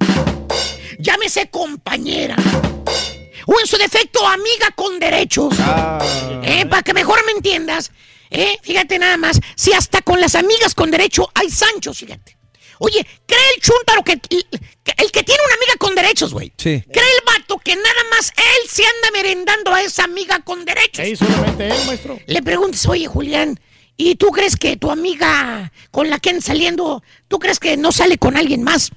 llámese 0.99 1.49
compañera, 1.49 2.37
o 3.47 3.61
en 3.61 3.67
su 3.67 3.77
defecto 3.77 4.27
amiga 4.27 4.71
con 4.75 4.99
derechos. 4.99 5.55
¿Eh? 6.43 6.67
Para 6.67 6.83
que 6.83 6.93
mejor 6.93 7.25
me 7.25 7.33
entiendas. 7.33 7.93
¿Eh? 8.35 8.59
Fíjate 8.63 8.99
nada 8.99 9.17
más. 9.17 9.41
Si 9.57 9.73
hasta 9.73 10.03
con 10.03 10.21
las 10.21 10.35
amigas 10.35 10.75
con 10.75 10.91
derecho 10.91 11.31
hay 11.35 11.51
Sanchos, 11.51 11.99
fíjate. 11.99 12.37
Oye, 12.81 13.07
cree 13.27 13.41
el 13.57 13.63
chúntaro 13.63 14.03
que, 14.03 14.19
que- 14.19 14.45
el 14.97 15.11
que 15.13 15.23
tiene 15.23 15.41
una 15.47 15.55
amiga 15.55 15.75
con 15.79 15.95
derechos, 15.95 16.33
güey. 16.35 16.53
Sí. 16.59 16.83
Cree 16.93 17.05
el 17.05 17.25
vato 17.25 17.57
que 17.59 17.75
nada 17.77 18.05
más 18.11 18.33
él 18.37 18.69
se 18.69 18.83
anda 18.85 19.11
merendando 19.13 19.73
a 19.73 19.81
esa 19.83 20.05
amiga 20.05 20.41
con 20.41 20.65
derechos. 20.65 21.07
Sí, 21.07 21.17
solamente 21.17 21.69
él, 21.69 21.87
maestro. 21.87 22.19
Le 22.27 22.43
preguntas, 22.43 22.85
oye, 22.87 23.07
Julián, 23.07 23.59
¿y 23.97 24.17
tú 24.17 24.29
crees 24.31 24.57
que 24.57 24.77
tu 24.77 24.91
amiga 24.91 25.73
con 25.93 26.11
la 26.11 26.19
que 26.19 26.31
andas 26.31 26.45
saliendo, 26.47 27.03
tú 27.29 27.39
crees 27.39 27.61
que 27.61 27.77
no 27.77 27.93
sale 27.93 28.19
con 28.19 28.37
alguien 28.37 28.63
más? 28.65 28.91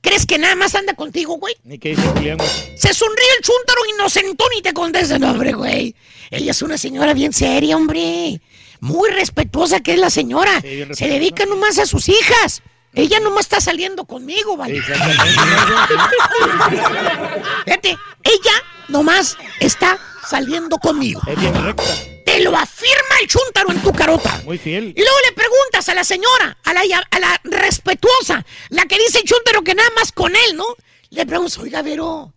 ¿Crees 0.00 0.24
que 0.26 0.38
nada 0.38 0.54
más 0.56 0.74
anda 0.74 0.94
contigo, 0.94 1.36
güey? 1.36 1.54
¿Y 1.64 1.78
qué 1.78 1.90
dice 1.90 2.02
Julián, 2.08 2.38
maestro? 2.38 2.72
Se 2.76 2.94
sonríe 2.94 3.26
el 3.38 3.44
chúntaro 3.44 3.80
inocentón 3.94 4.48
y 4.56 4.62
te 4.62 4.72
contesta, 4.72 5.18
no, 5.18 5.30
hombre, 5.30 5.52
güey. 5.52 5.94
Ella 6.30 6.52
es 6.52 6.62
una 6.62 6.78
señora 6.78 7.12
bien 7.12 7.32
seria, 7.32 7.76
hombre. 7.76 8.40
Muy 8.80 9.10
respetuosa 9.10 9.80
que 9.80 9.92
es 9.94 9.98
la 9.98 10.08
señora. 10.10 10.60
Se 10.92 11.06
dedica 11.06 11.44
nomás 11.44 11.78
a 11.78 11.86
sus 11.86 12.08
hijas. 12.08 12.62
Ella 12.94 13.20
nomás 13.20 13.44
está 13.44 13.60
saliendo 13.60 14.04
conmigo, 14.04 14.56
¿vale? 14.56 14.80
Fíjate, 17.64 17.90
ella 18.24 18.52
nomás 18.88 19.36
está 19.60 19.98
saliendo 20.28 20.78
conmigo. 20.78 21.20
Es 21.26 21.38
bien 21.38 21.54
recta. 21.64 21.84
Te 22.40 22.44
lo 22.44 22.56
afirma 22.56 23.16
el 23.20 23.26
chúntaro 23.28 23.70
en 23.70 23.82
tu 23.82 23.92
carota. 23.92 24.40
Muy 24.46 24.56
fiel. 24.56 24.94
Y 24.96 25.00
luego 25.02 25.16
le 25.28 25.32
preguntas 25.32 25.86
a 25.90 25.94
la 25.94 26.04
señora, 26.04 26.56
a 26.64 26.72
la, 26.72 26.80
a 27.10 27.18
la 27.20 27.38
respetuosa, 27.44 28.46
la 28.70 28.86
que 28.86 28.96
dice 28.96 29.18
el 29.18 29.24
chúntaro 29.24 29.62
que 29.62 29.74
nada 29.74 29.90
más 29.94 30.10
con 30.10 30.34
él, 30.34 30.56
¿no? 30.56 30.64
Le 31.10 31.26
preguntas, 31.26 31.58
oiga, 31.58 31.82
Vero, 31.82 32.32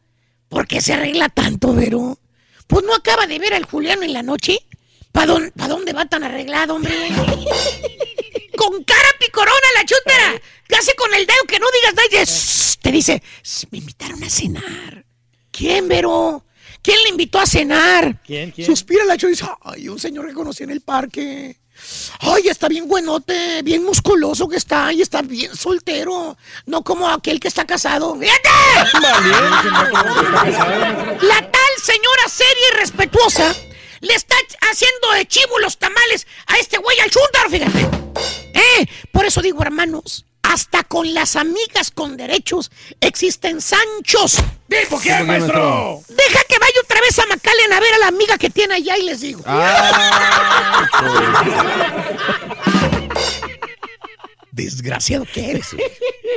¿por 0.49 0.67
qué 0.67 0.81
se 0.81 0.91
arregla 0.91 1.29
tanto, 1.29 1.73
Vero? 1.73 2.19
Pues 2.67 2.83
no 2.83 2.93
acaba 2.93 3.27
de 3.27 3.39
ver 3.39 3.53
al 3.53 3.63
Julián 3.63 4.03
en 4.03 4.11
la 4.11 4.23
noche. 4.23 4.59
¿Para 5.13 5.27
dónde, 5.27 5.51
pa 5.51 5.69
dónde 5.69 5.93
va 5.93 6.05
tan 6.05 6.25
arreglado, 6.25 6.75
hombre? 6.75 6.93
con 8.57 8.83
cara 8.83 9.07
picorona 9.21 9.67
la 9.75 9.85
chúntara. 9.85 10.41
Casi 10.67 10.93
con 10.95 11.13
el 11.13 11.25
dedo 11.25 11.43
que 11.47 11.59
no 11.59 11.67
digas 11.79 11.93
nada. 11.93 12.07
y 12.07 12.19
dice, 12.19 12.25
"Shh", 12.25 12.77
Te 12.81 12.91
dice, 12.91 13.23
"Shh, 13.41 13.67
me 13.71 13.77
invitaron 13.77 14.21
a 14.21 14.29
cenar. 14.29 15.05
¿Quién, 15.49 15.87
Vero? 15.87 16.43
¿Quién 16.83 16.97
le 17.03 17.09
invitó 17.09 17.39
a 17.39 17.45
cenar? 17.45 18.21
¿Quién, 18.23 18.51
quién? 18.51 18.67
Suspira 18.67 19.05
la 19.05 19.15
dice, 19.15 19.45
ay, 19.61 19.87
un 19.87 19.97
señor 19.97 20.27
que 20.27 20.33
conocí 20.33 20.63
en 20.63 20.69
el 20.69 20.81
parque. 20.81 21.57
Ay, 22.19 22.49
está 22.49 22.67
bien 22.67 22.87
buenote, 22.87 23.61
bien 23.63 23.83
musculoso 23.83 24.47
que 24.47 24.57
está 24.57 24.91
y 24.93 25.01
está 25.01 25.21
bien 25.21 25.55
soltero. 25.55 26.37
No 26.65 26.83
como 26.83 27.09
aquel 27.09 27.39
que 27.39 27.47
está 27.47 27.65
casado. 27.65 28.15
La 28.19 28.39
tal 31.51 31.73
señora 31.81 32.27
seria 32.27 32.67
y 32.73 32.77
respetuosa 32.77 33.55
le 34.01 34.13
está 34.15 34.35
haciendo 34.69 35.11
de 35.13 35.25
chivo 35.25 35.57
los 35.59 35.77
tamales 35.77 36.27
a 36.47 36.57
este 36.57 36.77
güey 36.77 36.99
al 36.99 37.09
chúntaro, 37.09 37.49
fíjate. 37.49 37.87
¿Eh? 38.53 38.85
Por 39.11 39.25
eso 39.25 39.41
digo, 39.41 39.61
hermanos, 39.61 40.25
hasta 40.53 40.83
con 40.83 41.13
las 41.15 41.35
amigas 41.35 41.89
con 41.89 42.15
derechos 42.15 42.69
existen 43.01 43.59
Sanchos. 43.59 44.37
¿Tipo 44.69 44.99
quién, 44.99 45.25
maestro? 45.25 46.03
Deja 46.07 46.43
que 46.47 46.59
vaya 46.59 46.79
otra 46.83 47.01
vez 47.01 47.17
a 47.17 47.25
McAllen 47.25 47.73
a 47.73 47.79
ver 47.79 47.93
a 47.95 47.97
la 47.97 48.07
amiga 48.09 48.37
que 48.37 48.51
tiene 48.51 48.75
allá 48.75 48.95
y 48.99 49.03
les 49.03 49.21
digo. 49.21 49.43
Desgraciado 54.51 55.25
que 55.33 55.49
eres. 55.49 55.75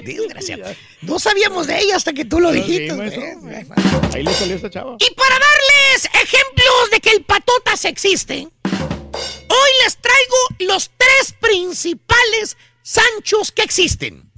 Desgraciado. 0.03 0.65
No 1.03 1.19
sabíamos 1.19 1.67
de 1.67 1.79
ella 1.79 1.97
hasta 1.97 2.15
que 2.15 2.25
tú 2.25 2.41
lo 2.41 2.53
dijiste. 2.53 2.95
¿eh? 2.95 3.67
Ahí 4.15 4.23
le 4.23 4.33
salió 4.33 4.57
esta 4.57 4.71
chava. 4.71 4.97
Y 4.99 5.15
para 5.15 5.39
darles 5.39 6.07
ejemplos 6.07 6.91
de 6.91 7.01
que 7.01 7.11
el 7.11 7.23
patotas 7.23 7.85
existe, 7.85 8.49
hoy 8.73 9.71
les 9.85 9.99
traigo 9.99 10.37
los 10.61 10.91
tres 10.97 11.35
principales 11.39 12.57
Sanchos 12.87 13.51
que 13.51 13.63
existen. 13.63 14.31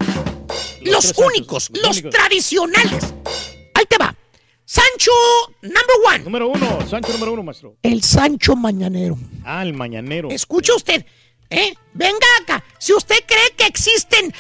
Los, 0.80 1.12
únicos, 1.18 1.68
los 1.68 1.82
los 1.82 1.96
únicos. 1.98 2.14
tradicionales. 2.14 3.12
Ahí 3.74 3.84
te 3.86 3.98
va. 3.98 4.16
Sancho 4.64 5.10
number 5.60 5.96
one. 6.06 6.18
Número 6.20 6.48
uno, 6.48 6.88
Sancho 6.88 7.12
número 7.12 7.34
uno, 7.34 7.42
maestro. 7.42 7.76
El 7.82 8.02
Sancho 8.02 8.56
Mañanero. 8.56 9.18
Ah, 9.44 9.62
el 9.62 9.74
mañanero. 9.74 10.30
Escuche 10.30 10.72
usted, 10.72 11.04
¿eh? 11.50 11.74
Venga 11.92 12.26
acá. 12.40 12.64
Si 12.78 12.94
usted 12.94 13.18
cree 13.26 13.50
que 13.54 13.66
existen 13.66 14.32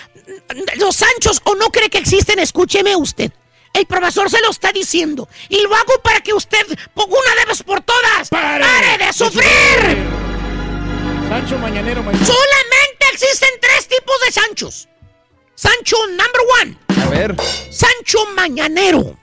los 0.78 0.96
Sanchos 0.96 1.42
o 1.44 1.54
no 1.56 1.66
cree 1.66 1.90
que 1.90 1.98
existen, 1.98 2.38
escúcheme 2.38 2.96
usted. 2.96 3.30
El 3.74 3.84
profesor 3.84 4.30
se 4.30 4.40
lo 4.40 4.50
está 4.50 4.72
diciendo. 4.72 5.28
Y 5.50 5.60
lo 5.60 5.74
hago 5.74 6.00
para 6.02 6.22
que 6.22 6.32
usted, 6.32 6.66
por 6.94 7.08
una 7.08 7.34
de 7.40 7.44
vez 7.46 7.62
por 7.62 7.82
todas, 7.82 8.30
pare, 8.30 9.04
de 9.04 9.12
sufrir. 9.12 10.27
Sancho 11.28 11.58
mañanero, 11.58 12.02
maestro. 12.02 12.26
Solamente 12.34 13.06
existen 13.12 13.48
tres 13.60 13.86
tipos 13.86 14.16
de 14.24 14.32
Sanchos. 14.32 14.88
Sancho 15.54 15.96
number 16.06 16.40
one. 16.62 16.78
A 17.02 17.08
ver. 17.10 17.36
Sancho 17.70 18.24
Mañanero. 18.34 19.18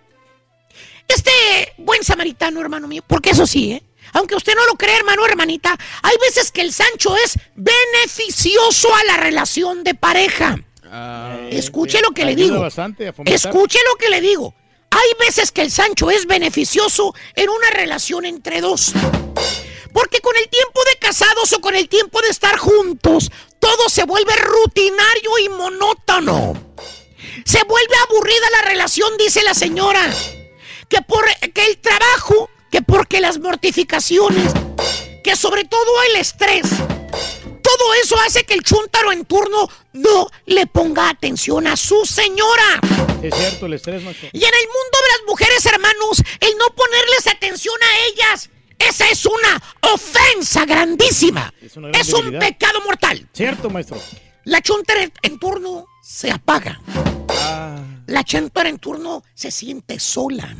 Este 1.08 1.32
buen 1.77 2.03
samaritano, 2.03 2.61
hermano 2.61 2.88
mío, 2.88 3.03
porque 3.08 3.32
eso 3.32 3.48
sí, 3.48 3.74
¿eh? 3.74 3.84
Aunque 4.14 4.35
usted 4.35 4.53
no 4.56 4.66
lo 4.66 4.74
cree, 4.74 4.98
hermano 4.98 5.25
hermanita, 5.25 5.77
hay 6.03 6.16
veces 6.22 6.51
que 6.51 6.61
el 6.61 6.72
Sancho 6.74 7.16
es 7.17 7.38
beneficioso 7.56 8.93
a 8.95 9.03
la 9.06 9.17
relación 9.17 9.84
de 9.84 9.93
pareja. 9.95 10.58
Escuche 11.50 12.01
lo 12.01 12.11
que 12.11 12.25
le 12.25 12.35
digo. 12.35 12.66
Escuche 13.25 13.80
lo 13.90 13.95
que 13.95 14.09
le 14.09 14.22
digo. 14.22 14.53
Hay 14.92 15.25
veces 15.25 15.51
que 15.51 15.61
el 15.61 15.72
Sancho 15.72 16.11
es 16.11 16.27
beneficioso 16.27 17.16
en 17.35 17.50
una 17.50 17.72
relación 17.72 18.25
entre 18.25 18.61
dos. 18.61 18.93
Porque 19.95 20.19
con 20.19 20.35
el 20.35 20.49
tiempo 20.49 20.82
de 20.83 20.98
casados 20.99 21.53
o 21.53 21.61
con 21.61 21.74
el 21.74 21.88
tiempo 21.88 22.19
de 22.19 22.27
estar 22.27 22.57
juntos, 22.57 23.32
todo 23.59 23.88
se 23.88 24.03
vuelve 24.03 24.35
rutinario 24.35 25.40
y 25.41 25.48
monótono. 25.48 26.53
Se 27.45 27.64
vuelve 27.64 27.95
aburrida 28.03 28.49
la 28.51 28.64
relación, 28.64 29.15
dice 29.17 29.41
la 29.43 29.53
señora. 29.53 30.14
Que 30.90 31.01
por 31.01 31.24
que 31.53 31.65
el 31.67 31.77
trabajo, 31.77 32.49
que 32.69 32.82
porque 32.82 33.22
las 33.22 33.40
mortificaciones, 33.40 34.51
que 35.24 35.38
sobre 35.38 35.64
todo 35.64 36.03
el 36.09 36.17
estrés. 36.17 36.67
Todo 37.61 37.93
eso 38.03 38.19
hace 38.19 38.43
que 38.43 38.53
el 38.53 38.64
chúntaro 38.64 39.14
en 39.14 39.24
turno 39.24 39.69
no 39.93 40.30
le 40.45 40.67
ponga 40.67 41.07
atención 41.07 41.67
a 41.67 41.77
su 41.77 42.06
señora. 42.06 42.82
Es 43.24 43.33
cierto, 43.33 43.67
el 43.67 43.74
estrés, 43.75 44.03
maestro. 44.03 44.27
Y 44.33 44.43
en 44.43 44.53
el 44.53 44.67
mundo 44.67 44.98
de 45.01 45.09
las 45.17 45.22
mujeres, 45.25 45.65
hermanos, 45.65 46.22
el 46.41 46.57
no 46.57 46.67
ponerles 46.75 47.27
atención 47.27 47.77
a 47.82 48.06
ellas, 48.07 48.49
esa 48.80 49.08
es 49.10 49.26
una 49.26 49.62
ofensa 49.94 50.66
grandísima. 50.66 51.54
Es 51.62 51.76
una 51.78 51.90
gran 51.90 52.02
Es 52.02 52.14
un 52.14 52.40
pecado 52.40 52.82
mortal. 52.86 53.28
Cierto, 53.34 53.70
maestro. 53.70 54.00
La 54.45 54.62
chuntara 54.62 55.02
en- 55.22 55.40
turno 55.40 55.88
se 56.04 56.32
apaga. 56.32 56.80
Ah. 57.30 57.82
La 58.08 58.24
chuntara 58.24 58.70
en 58.70 58.78
turno 58.78 59.24
se 59.34 59.52
siente 59.52 60.00
sola. 60.00 60.56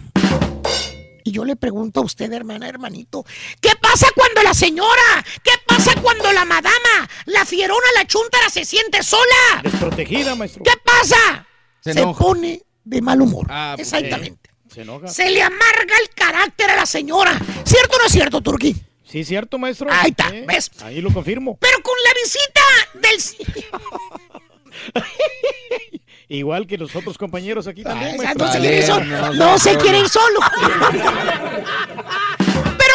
Y 1.24 1.32
yo 1.32 1.44
le 1.44 1.56
pregunto 1.56 2.02
a 2.02 2.04
usted, 2.04 2.32
hermana, 2.34 2.68
hermanito, 2.70 3.26
¿qué 3.60 3.72
pasa 3.82 4.08
cuando 4.16 4.44
la 4.44 4.54
señora? 4.54 5.26
¿Qué 5.44 5.52
pasa 5.66 5.94
cuando 6.02 6.32
la 6.32 6.46
madama, 6.46 7.10
la 7.26 7.46
fierona, 7.46 7.88
la 7.96 8.06
chuntara 8.06 8.48
se 8.50 8.64
siente 8.64 9.02
sola? 9.02 9.62
Desprotegida, 9.64 10.36
maestro. 10.36 10.64
¿Qué 10.64 10.74
pasa? 10.84 11.48
Se 11.82 11.94
pone 12.18 12.62
de 12.84 13.02
mal 13.02 13.22
humor. 13.22 13.48
Ah, 13.50 13.74
pues, 13.76 13.92
Exactamente. 13.92 14.52
Se 14.76 14.82
enoja. 14.82 15.08
Se 15.08 15.30
le 15.30 15.42
amarga 15.42 15.96
el 16.02 16.10
carácter 16.10 16.70
a 16.70 16.76
la 16.76 16.86
señora. 16.86 17.32
¿Cierto 17.64 17.96
o 17.96 18.00
no 18.00 18.06
es 18.08 18.12
cierto, 18.12 18.42
Turquí? 18.42 18.76
Sí, 19.10 19.24
cierto, 19.24 19.58
maestro. 19.58 19.88
Ahí 19.90 20.10
está, 20.10 20.30
Sí, 20.30 20.44
¿ves? 20.46 20.70
Ahí 20.82 21.00
lo 21.00 21.14
confirmo. 21.14 21.58
Pero 21.62 21.82
con 21.82 21.94
la 22.04 22.12
visita 22.22 22.60
del... 22.96 23.18
Igual 26.28 26.68
que 26.68 26.78
los 26.78 26.94
otros 26.94 27.18
compañeros 27.18 27.68
aquí 27.68 27.84
también. 27.84 28.18
Ah, 28.28 28.34
no 28.36 28.52
se 28.52 28.60
quiere 28.60 28.80
ir 28.80 28.84
solo. 28.84 29.34
No 29.36 29.58
se 29.60 29.78
quiere 29.78 30.00
ir 30.00 30.10
solo. 30.10 30.42
Pero 30.92 31.00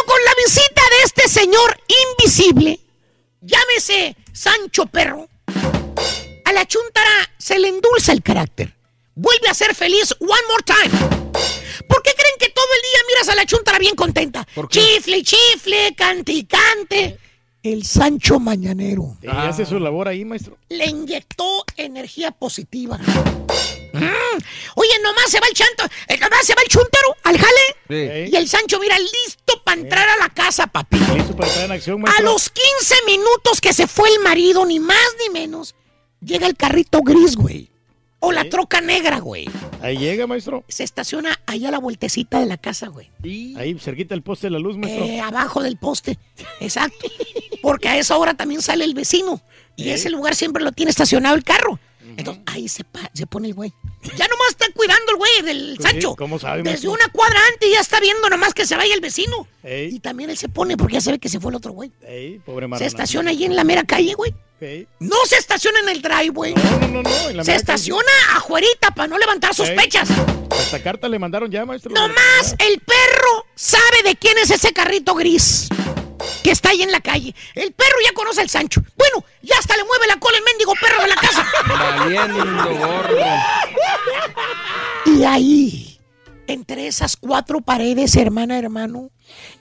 con 0.05 0.19
la 0.27 0.35
visita 0.45 0.83
de 0.83 1.03
este 1.05 1.29
señor 1.29 1.81
invisible, 2.19 2.79
llámese 3.41 4.17
Sancho 4.35 4.85
Perro, 4.85 5.31
a 6.45 6.53
la 6.53 6.67
chuntara 6.67 7.31
se 7.39 7.59
le 7.59 7.69
endulza 7.69 8.13
el 8.13 8.23
carácter. 8.23 8.77
Vuelve 9.15 9.49
a 9.49 9.55
ser 9.55 9.75
feliz 9.75 10.15
one 10.21 10.43
more 10.47 10.63
time. 10.63 11.30
¿Por 11.89 12.03
qué 12.03 12.11
creen 12.17 12.35
que 12.39 12.49
todo 12.51 12.67
el 12.75 12.83
día 12.83 13.01
miras 13.09 13.29
a 13.29 13.35
la 13.35 13.47
chuntara 13.47 13.79
bien 13.79 13.95
contenta? 13.95 14.47
Chifle, 14.69 15.23
chifle, 15.23 15.95
cante 15.97 16.33
y 16.33 16.45
cante. 16.45 17.19
El 17.63 17.85
Sancho 17.85 18.41
Mañanero. 18.41 19.17
Y 19.23 19.27
hace 19.29 19.67
su 19.67 19.79
labor 19.79 20.09
ahí, 20.09 20.25
maestro. 20.25 20.57
Le 20.71 20.87
inyectó 20.87 21.65
energía 21.77 22.31
positiva. 22.31 22.97
Mm. 23.93 24.39
Oye, 24.77 24.93
nomás 25.03 25.25
se 25.29 25.41
va 25.41 25.47
el 25.49 25.55
chanto, 25.55 25.85
eh, 26.09 26.17
nomás 26.19 26.47
se 26.47 26.55
va 26.55 26.63
el 26.63 26.69
chuntaro 26.69 27.17
al 27.25 27.37
jale. 27.39 28.29
Y 28.31 28.37
el 28.37 28.49
Sancho, 28.49 28.79
mira, 28.79 28.97
listo 28.99 29.63
para 29.65 29.81
entrar 29.81 30.09
a 30.09 30.17
la 30.17 30.29
casa, 30.31 30.67
papi. 30.69 30.97
Listo 31.17 31.37
para 31.37 31.49
entrar 31.49 31.65
en 31.67 31.73
acción, 31.73 31.97
A 31.99 32.03
maestro. 32.05 32.25
los 32.33 32.49
15 32.51 32.95
minutos 33.07 33.61
que 33.61 33.73
se 33.73 33.87
fue 33.87 34.09
el 34.11 34.21
marido, 34.21 34.65
ni 34.65 34.79
más 34.79 34.97
ni 35.19 35.31
menos, 35.31 35.75
llega 36.25 36.47
el 36.47 36.57
carrito 36.57 37.01
gris, 37.03 37.37
güey. 37.37 37.69
O 38.21 38.33
la 38.33 38.49
troca 38.49 38.81
negra, 38.81 39.19
güey. 39.19 39.49
Ahí 39.81 39.97
llega, 39.97 40.27
maestro. 40.27 40.63
Se 40.69 40.85
estaciona 40.85 41.41
allá 41.47 41.69
a 41.69 41.73
la 41.73 41.79
vueltecita 41.79 42.39
de 42.39 42.47
la 42.47 42.59
casa, 42.59 42.89
güey. 42.89 43.11
Ahí, 43.57 43.79
cerquita 43.79 44.15
del 44.15 44.23
poste 44.23 44.47
de 44.47 44.51
la 44.51 44.59
luz, 44.59 44.77
maestro. 44.77 45.05
Eh, 45.05 45.21
abajo 45.21 45.63
del 45.63 45.79
poste. 45.79 46.19
Exacto. 46.61 47.09
Porque 47.63 47.89
a 47.89 47.99
esa 47.99 48.17
hora 48.19 48.35
también 48.35 48.61
sale 48.61 48.85
el 48.85 48.95
vecino. 48.95 49.41
Y 49.77 49.91
ese 49.91 50.11
lugar 50.11 50.35
siempre 50.35 50.63
lo 50.63 50.73
tiene 50.73 50.91
estacionado 50.91 51.35
el 51.35 51.45
carro. 51.45 51.79
Entonces 52.17 52.43
ahí 52.47 52.69
se, 52.69 52.85
pone 53.27 53.49
el 53.49 53.55
güey. 53.55 53.73
Ya 54.17 54.27
nomás 54.29 54.49
está 54.51 54.67
cuidando 54.75 55.13
el 55.13 55.17
güey 55.17 55.43
del 55.43 55.77
Pues 55.77 55.89
sí, 55.89 55.93
Sancho. 55.93 56.17
¿cómo 56.17 56.39
sabe, 56.39 56.63
Desde 56.63 56.89
una 56.89 57.09
cuadra 57.09 57.39
antes 57.53 57.71
ya 57.73 57.81
está 57.81 58.01
viendo 58.01 58.29
nomás 58.29 58.55
que 58.55 58.67
se 58.67 58.77
vaya 58.77 58.95
el 58.95 59.01
vecino. 59.01 59.47
Ey. 59.63 59.95
Y 59.95 60.01
también 60.01 60.31
él 60.31 60.37
se 60.37 60.49
pone 60.49 60.77
porque 60.77 60.95
ya 60.95 61.01
sabe 61.01 61.19
que 61.19 61.29
se 61.29 61.41
fue 61.41 61.51
el 61.51 61.57
otro 61.57 61.73
güey. 61.73 61.93
Ey, 62.03 62.39
pobre 62.39 62.67
Se 62.79 62.87
estaciona 62.87 63.31
ahí 63.31 63.45
en 63.45 63.57
la 63.57 63.65
mera 63.65 63.85
calle, 63.85 64.15
güey. 64.15 64.35
Ey. 64.61 64.87
No 64.99 65.17
se 65.27 65.37
estaciona 65.37 65.81
en 65.81 65.89
el 65.89 66.03
driveway. 66.03 66.55
No, 66.55 66.79
no, 66.81 66.89
no, 66.89 67.03
no. 67.03 67.29
en 67.29 67.37
la 67.37 67.45
Se 67.45 67.55
estaciona 67.55 68.11
afuerita 68.35 68.91
para 68.91 69.09
no 69.09 69.19
levantar 69.19 69.55
sospechas. 69.55 70.09
calle. 70.09 70.41
Hasta 70.51 70.83
carta 70.83 71.09
le 71.09 71.19
mandaron 71.19 71.51
ya, 71.51 71.65
maestro. 71.65 71.93
Nomás 71.93 72.55
el 72.59 72.81
perro 72.81 73.47
sabe 73.55 74.03
de 74.05 74.17
quién 74.17 74.39
es 74.39 74.51
ese 74.51 74.73
carrito 74.73 75.15
gris 75.15 75.69
que 76.43 76.51
está 76.51 76.71
ahí 76.71 76.83
en 76.83 76.93
la 76.93 77.01
calle. 77.01 77.35
El 77.55 77.73
perro 77.73 77.97
ya 78.05 78.13
conoce 78.13 78.41
al 78.41 78.49
Sancho. 78.51 78.81
Bueno, 78.97 79.25
ya 79.43 79.57
hasta 79.59 79.77
le 79.77 79.85
mueve 79.85 80.07
la 80.07 80.19
cola 80.19 80.39
el 80.39 80.45
mendigo 80.45 80.75
perro 80.81 81.03
de 81.03 81.09
la 81.09 81.15
casa. 81.17 81.47
Valiendo 81.69 82.79
gorro. 82.79 83.17
Y 85.07 85.25
ahí, 85.25 86.01
entre 86.47 86.87
esas 86.87 87.17
cuatro 87.17 87.61
paredes, 87.61 88.17
hermana, 88.17 88.59
hermano, 88.59 89.11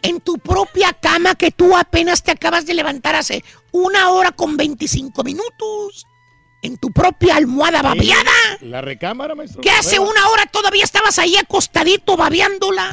en 0.02 0.20
tu 0.22 0.38
propia 0.38 0.94
cama 0.94 1.36
que 1.36 1.52
tú 1.52 1.76
apenas 1.78 2.24
te 2.24 2.32
acabas 2.32 2.66
de 2.66 2.74
levantar 2.74 3.16
hace 3.16 3.44
una 3.72 4.10
hora 4.10 4.32
con 4.32 4.58
25 4.58 5.24
minutos, 5.24 6.06
en 6.62 6.78
tu 6.78 6.92
propia 6.92 7.36
almohada 7.38 7.82
babeada, 7.82 8.32
La 8.62 8.82
recámara, 8.82 9.34
maestro. 9.36 9.62
que 9.62 9.70
hace 9.72 9.98
una 10.00 10.28
hora 10.30 10.46
todavía 10.48 10.84
estabas 10.84 11.18
ahí 11.20 11.38
acostadito 11.38 12.18
babeándola. 12.18 12.90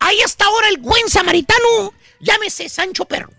Ahí 0.00 0.20
está 0.20 0.44
ahora 0.44 0.68
el 0.68 0.78
buen 0.78 1.08
samaritano, 1.08 1.92
llámese 2.24 2.68
Sancho 2.68 3.04
Perro. 3.04 3.30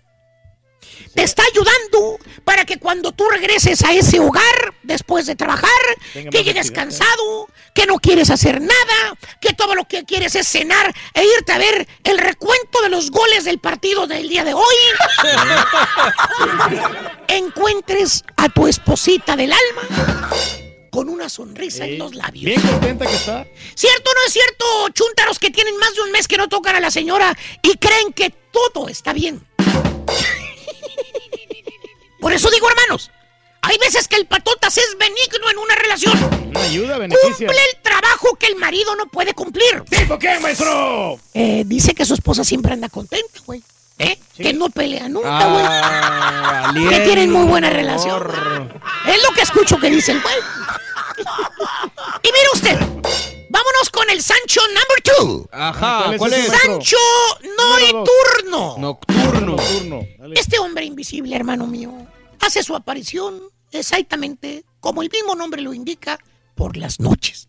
Te 1.14 1.22
está 1.22 1.42
ayudando 1.50 2.18
para 2.44 2.64
que 2.64 2.78
cuando 2.78 3.12
tú 3.12 3.28
regreses 3.28 3.82
a 3.84 3.92
ese 3.92 4.20
hogar 4.20 4.74
después 4.82 5.26
de 5.26 5.34
trabajar, 5.34 5.70
Tenga 6.12 6.30
que 6.30 6.44
llegues 6.44 6.68
actividad, 6.68 6.82
cansado, 6.82 7.48
que 7.74 7.86
no 7.86 7.96
quieres 7.96 8.30
hacer 8.30 8.60
nada, 8.60 9.16
que 9.40 9.54
todo 9.54 9.74
lo 9.74 9.86
que 9.86 10.04
quieres 10.04 10.34
es 10.34 10.46
cenar 10.46 10.94
e 11.14 11.24
irte 11.38 11.52
a 11.52 11.58
ver 11.58 11.88
el 12.04 12.18
recuento 12.18 12.82
de 12.82 12.90
los 12.90 13.10
goles 13.10 13.44
del 13.44 13.58
partido 13.58 14.06
del 14.06 14.28
día 14.28 14.44
de 14.44 14.54
hoy. 14.54 14.76
Encuentres 17.28 18.24
a 18.36 18.48
tu 18.48 18.66
esposita 18.66 19.36
del 19.36 19.52
alma 19.52 20.30
con 20.96 21.10
una 21.10 21.28
sonrisa 21.28 21.84
en 21.84 21.98
los 21.98 22.14
labios. 22.14 22.46
Bien 22.46 22.60
contenta 22.62 23.04
que 23.04 23.14
está. 23.14 23.46
¿Cierto 23.74 24.10
o 24.10 24.14
no 24.14 24.20
es 24.26 24.32
cierto, 24.32 24.64
chuntaros 24.94 25.38
que 25.38 25.50
tienen 25.50 25.76
más 25.76 25.94
de 25.94 26.00
un 26.00 26.10
mes 26.10 26.26
que 26.26 26.38
no 26.38 26.48
tocan 26.48 26.74
a 26.74 26.80
la 26.80 26.90
señora 26.90 27.36
y 27.60 27.76
creen 27.76 28.14
que 28.14 28.30
todo 28.50 28.88
está 28.88 29.12
bien? 29.12 29.46
Por 32.18 32.32
eso 32.32 32.48
digo, 32.48 32.66
hermanos, 32.70 33.10
hay 33.60 33.76
veces 33.76 34.08
que 34.08 34.16
el 34.16 34.24
patotas 34.24 34.78
es 34.78 34.96
benigno 34.98 35.50
en 35.50 35.58
una 35.58 35.74
relación. 35.74 36.48
Una 36.48 36.62
ayuda, 36.62 36.96
beneficia. 36.96 37.46
Cumple 37.46 37.60
el 37.74 37.82
trabajo 37.82 38.34
que 38.36 38.46
el 38.46 38.56
marido 38.56 38.96
no 38.96 39.06
puede 39.08 39.34
cumplir. 39.34 39.82
¿Tipo 39.90 40.18
qué, 40.18 40.40
maestro? 40.40 41.20
Eh, 41.34 41.64
dice 41.66 41.94
que 41.94 42.06
su 42.06 42.14
esposa 42.14 42.42
siempre 42.42 42.72
anda 42.72 42.88
contenta, 42.88 43.38
güey. 43.44 43.62
¿Eh? 43.98 44.18
Que 44.36 44.52
no 44.52 44.68
pelea 44.68 45.08
nunca, 45.08 45.46
güey. 45.46 45.64
Ah, 45.66 46.72
que 46.74 47.00
tienen 47.00 47.32
muy 47.32 47.46
buena 47.46 47.70
relación. 47.70 48.22
Es 49.06 49.22
lo 49.22 49.30
que 49.34 49.42
escucho 49.42 49.78
que 49.78 49.90
dice 49.90 50.12
el 50.12 50.20
güey. 50.20 50.36
Y 52.22 52.28
mire 52.28 52.48
usted, 52.52 52.78
vámonos 53.48 53.90
con 53.90 54.10
el 54.10 54.22
Sancho 54.22 54.60
number 54.68 55.02
two. 55.02 55.48
Ajá, 55.50 56.12
¿cuál 56.18 56.32
es? 56.34 56.46
Sancho 56.46 56.96
Nocturno. 57.56 58.76
Nocturno. 58.78 59.56
Nocturno. 59.56 60.06
Este 60.34 60.58
hombre 60.58 60.84
invisible, 60.84 61.34
hermano 61.34 61.66
mío, 61.66 61.92
hace 62.40 62.62
su 62.62 62.76
aparición 62.76 63.40
exactamente 63.72 64.64
como 64.80 65.02
el 65.02 65.10
mismo 65.10 65.34
nombre 65.34 65.62
lo 65.62 65.72
indica, 65.72 66.18
por 66.54 66.76
las 66.76 67.00
noches. 67.00 67.48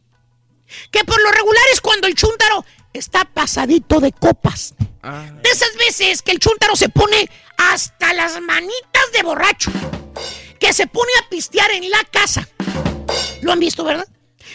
Que 0.92 1.04
por 1.04 1.22
lo 1.22 1.32
regular 1.32 1.64
es 1.74 1.82
cuando 1.82 2.08
el 2.08 2.16
chúntaro 2.16 2.66
está 2.94 3.26
pasadito 3.26 4.00
de 4.00 4.12
copas. 4.12 4.74
Ah. 5.04 5.30
De 5.42 5.50
esas 5.50 5.76
veces 5.78 6.22
que 6.22 6.32
el 6.32 6.40
chúntaro 6.40 6.76
se 6.76 6.90
pone 6.90 7.30
hasta 7.58 8.14
las 8.14 8.40
manitas 8.42 9.12
de 9.14 9.24
borracho. 9.24 9.72
Que 10.60 10.74
se 10.74 10.88
pone 10.88 11.12
a 11.24 11.30
pistear 11.30 11.72
en 11.72 11.90
la 11.90 12.04
casa. 12.12 12.48
¿Lo 13.42 13.52
han 13.52 13.60
visto, 13.60 13.84
verdad? 13.84 14.08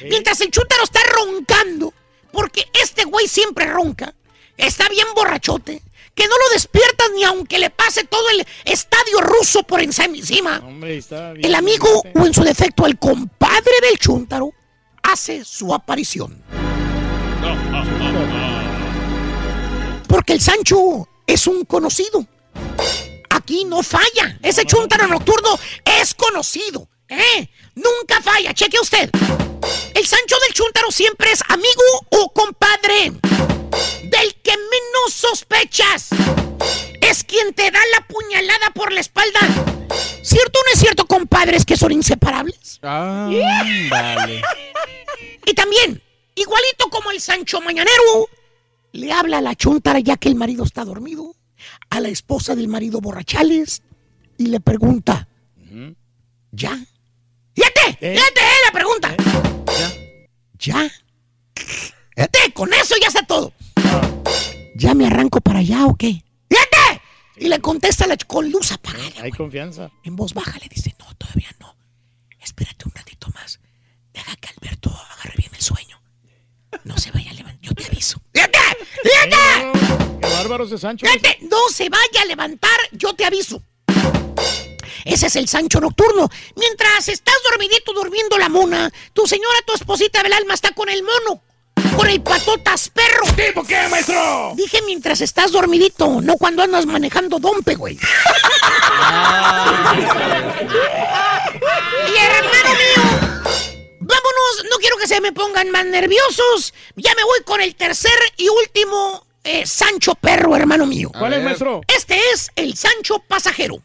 Mientras 0.08 0.40
el 0.40 0.50
chúntaro 0.50 0.82
está 0.82 1.00
roncando, 1.14 1.94
porque 2.32 2.66
este 2.72 3.04
güey 3.04 3.28
siempre 3.28 3.66
ronca, 3.66 4.14
está 4.56 4.88
bien 4.88 5.06
borrachote, 5.14 5.80
que 6.14 6.26
no 6.26 6.36
lo 6.36 6.54
despiertas 6.54 7.08
ni 7.14 7.24
aunque 7.24 7.58
le 7.58 7.70
pase 7.70 8.04
todo 8.04 8.28
el 8.30 8.46
estadio 8.64 9.20
ruso 9.20 9.62
por 9.62 9.80
encima. 9.80 10.60
Hombre, 10.64 10.98
está 10.98 11.32
bien. 11.32 11.46
El 11.46 11.54
amigo, 11.54 12.02
o 12.14 12.26
en 12.26 12.34
su 12.34 12.42
defecto, 12.42 12.86
el 12.86 12.98
compadre 12.98 13.72
del 13.82 13.98
chúntaro, 13.98 14.50
hace 15.02 15.44
su 15.44 15.72
aparición. 15.72 16.42
Porque 20.12 20.34
el 20.34 20.42
Sancho 20.42 21.08
es 21.26 21.46
un 21.46 21.64
conocido. 21.64 22.26
Aquí 23.30 23.64
no 23.64 23.82
falla. 23.82 24.38
Ese 24.42 24.66
chúntaro 24.66 25.06
nocturno 25.06 25.58
es 25.86 26.12
conocido. 26.12 26.86
¿eh? 27.08 27.48
Nunca 27.76 28.20
falla. 28.20 28.52
Cheque 28.52 28.78
usted. 28.78 29.08
El 29.94 30.06
Sancho 30.06 30.36
del 30.40 30.52
chúntaro 30.52 30.90
siempre 30.90 31.32
es 31.32 31.42
amigo 31.48 31.82
o 32.10 32.30
compadre. 32.30 33.12
Del 34.02 34.34
que 34.42 34.54
menos 34.54 35.14
sospechas. 35.14 36.10
Es 37.00 37.24
quien 37.24 37.54
te 37.54 37.70
da 37.70 37.80
la 37.94 38.06
puñalada 38.06 38.70
por 38.74 38.92
la 38.92 39.00
espalda. 39.00 39.40
¿Cierto 40.22 40.60
o 40.60 40.62
no 40.62 40.72
es 40.74 40.78
cierto, 40.78 41.06
compadres, 41.06 41.64
que 41.64 41.78
son 41.78 41.90
inseparables? 41.90 42.80
Ah, 42.82 43.30
vale. 43.88 44.42
Y 45.44 45.54
también, 45.54 46.00
igualito 46.36 46.88
como 46.88 47.10
el 47.10 47.20
Sancho 47.20 47.60
Mañanero, 47.60 48.28
le 48.92 49.12
habla 49.12 49.38
a 49.38 49.40
la 49.40 49.54
chuntara 49.54 49.98
ya 50.00 50.16
que 50.16 50.28
el 50.28 50.34
marido 50.34 50.64
está 50.64 50.84
dormido, 50.84 51.34
a 51.90 52.00
la 52.00 52.08
esposa 52.08 52.54
del 52.54 52.68
marido 52.68 53.00
borrachales, 53.00 53.82
y 54.38 54.46
le 54.46 54.60
pregunta, 54.60 55.28
¿ya? 56.50 56.78
¡Fíjate! 57.54 57.98
¡Fíjate, 57.98 58.40
eh, 58.40 58.56
la 58.66 58.72
pregunta! 58.72 59.16
¿Ya? 60.58 60.90
Fíjate, 61.54 62.52
con 62.52 62.72
eso 62.72 62.94
ya 63.00 63.08
está 63.08 63.22
todo. 63.22 63.52
¿Ya 64.76 64.94
me 64.94 65.06
arranco 65.06 65.40
para 65.40 65.60
allá 65.60 65.86
o 65.86 65.96
qué? 65.96 66.22
¡Fíjate! 66.48 67.02
Y 67.36 67.48
le 67.48 67.60
contesta 67.60 68.06
la 68.06 68.16
con 68.16 68.50
luz 68.50 68.72
apagada. 68.72 69.22
Hay 69.22 69.30
confianza. 69.30 69.90
En 70.04 70.16
voz 70.16 70.34
baja 70.34 70.58
le 70.58 70.68
dice, 70.68 70.94
no, 70.98 71.14
todavía 71.14 71.50
no. 71.60 71.76
Espérate 72.40 72.84
un 72.86 72.92
ratito 72.94 73.28
más. 73.34 73.60
Deja 74.12 74.36
que 74.36 74.48
Alberto 74.48 74.90
agarre 74.90 75.34
bien 75.36 75.50
el 75.54 75.62
sueño. 75.62 76.00
No 76.84 76.96
se 76.98 77.10
vaya 77.10 77.30
a. 77.30 77.41
Yo 77.62 77.72
te 77.74 77.86
aviso. 77.86 78.20
¡Fíjate! 78.34 78.58
¡Fíjate! 79.04 80.18
Qué 80.20 80.28
bárbaro 80.28 80.64
ese 80.64 80.78
Sancho. 80.78 81.06
¡Fíjate! 81.06 81.38
No 81.42 81.68
se 81.72 81.88
vaya 81.88 82.22
a 82.22 82.24
levantar. 82.24 82.70
Yo 82.90 83.14
te 83.14 83.24
aviso. 83.24 83.62
Ese 85.04 85.26
es 85.28 85.36
el 85.36 85.48
Sancho 85.48 85.80
nocturno. 85.80 86.28
Mientras 86.56 87.08
estás 87.08 87.36
dormidito 87.48 87.92
durmiendo 87.92 88.36
la 88.36 88.48
mona, 88.48 88.92
tu 89.12 89.26
señora, 89.28 89.58
tu 89.64 89.74
esposita 89.74 90.22
del 90.24 90.32
alma 90.32 90.54
está 90.54 90.72
con 90.72 90.88
el 90.88 91.02
mono. 91.04 91.40
Con 91.96 92.08
el 92.08 92.20
patotas 92.20 92.88
perro. 92.88 93.32
¿Tipo 93.36 93.64
qué, 93.64 93.86
maestro? 93.88 94.52
Dije 94.56 94.80
mientras 94.84 95.20
estás 95.20 95.52
dormidito, 95.52 96.20
no 96.20 96.36
cuando 96.36 96.62
andas 96.62 96.86
manejando 96.86 97.38
dompe, 97.38 97.76
güey. 97.76 97.96
Y 102.08 102.16
hermano 102.16 102.70
mío. 102.72 103.31
No 104.70 104.76
quiero 104.78 104.96
que 104.96 105.06
se 105.06 105.20
me 105.20 105.32
pongan 105.32 105.70
más 105.70 105.84
nerviosos. 105.86 106.74
Ya 106.96 107.14
me 107.14 107.24
voy 107.24 107.42
con 107.44 107.60
el 107.60 107.74
tercer 107.74 108.12
y 108.36 108.48
último 108.48 109.26
eh, 109.44 109.66
Sancho 109.66 110.14
Perro, 110.14 110.54
hermano 110.56 110.86
mío. 110.86 111.10
¿Cuál 111.16 111.34
es, 111.34 111.42
maestro? 111.42 111.80
Este 111.88 112.18
es 112.32 112.50
el 112.56 112.76
Sancho 112.76 113.18
Pasajero. 113.26 113.82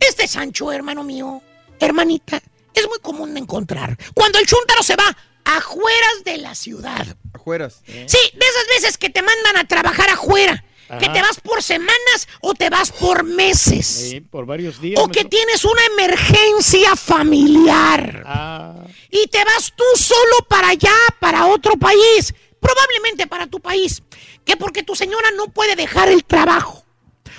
Este 0.00 0.26
Sancho, 0.28 0.72
hermano 0.72 1.02
mío, 1.04 1.42
hermanita, 1.80 2.40
es 2.72 2.88
muy 2.88 2.98
común 3.00 3.34
de 3.34 3.40
encontrar. 3.40 3.96
Cuando 4.14 4.38
el 4.38 4.46
chúntaro 4.46 4.82
se 4.82 4.96
va 4.96 5.16
afueras 5.44 6.24
de 6.24 6.38
la 6.38 6.54
ciudad. 6.54 7.06
Afueras. 7.32 7.82
Sí, 7.86 8.18
de 8.32 8.46
esas 8.46 8.66
veces 8.68 8.98
que 8.98 9.10
te 9.10 9.22
mandan 9.22 9.56
a 9.58 9.66
trabajar 9.66 10.08
afuera. 10.10 10.64
Que 10.98 11.06
Ajá. 11.06 11.12
te 11.14 11.22
vas 11.22 11.40
por 11.40 11.62
semanas 11.62 12.28
o 12.40 12.54
te 12.54 12.68
vas 12.68 12.92
por 12.92 13.24
meses. 13.24 13.86
Sí, 13.86 14.20
por 14.20 14.44
varios 14.44 14.80
días. 14.80 15.00
O 15.02 15.08
que 15.08 15.24
tienes 15.24 15.64
una 15.64 15.80
emergencia 15.86 16.94
familiar. 16.94 18.22
Ah, 18.26 18.83
Y 19.14 19.28
te 19.28 19.44
vas 19.44 19.72
tú 19.76 19.84
solo 19.94 20.38
para 20.48 20.70
allá, 20.70 20.90
para 21.20 21.46
otro 21.46 21.76
país. 21.76 22.34
Probablemente 22.58 23.28
para 23.28 23.46
tu 23.46 23.60
país. 23.60 24.02
Que 24.44 24.56
porque 24.56 24.82
tu 24.82 24.96
señora 24.96 25.30
no 25.36 25.46
puede 25.46 25.76
dejar 25.76 26.08
el 26.08 26.24
trabajo. 26.24 26.84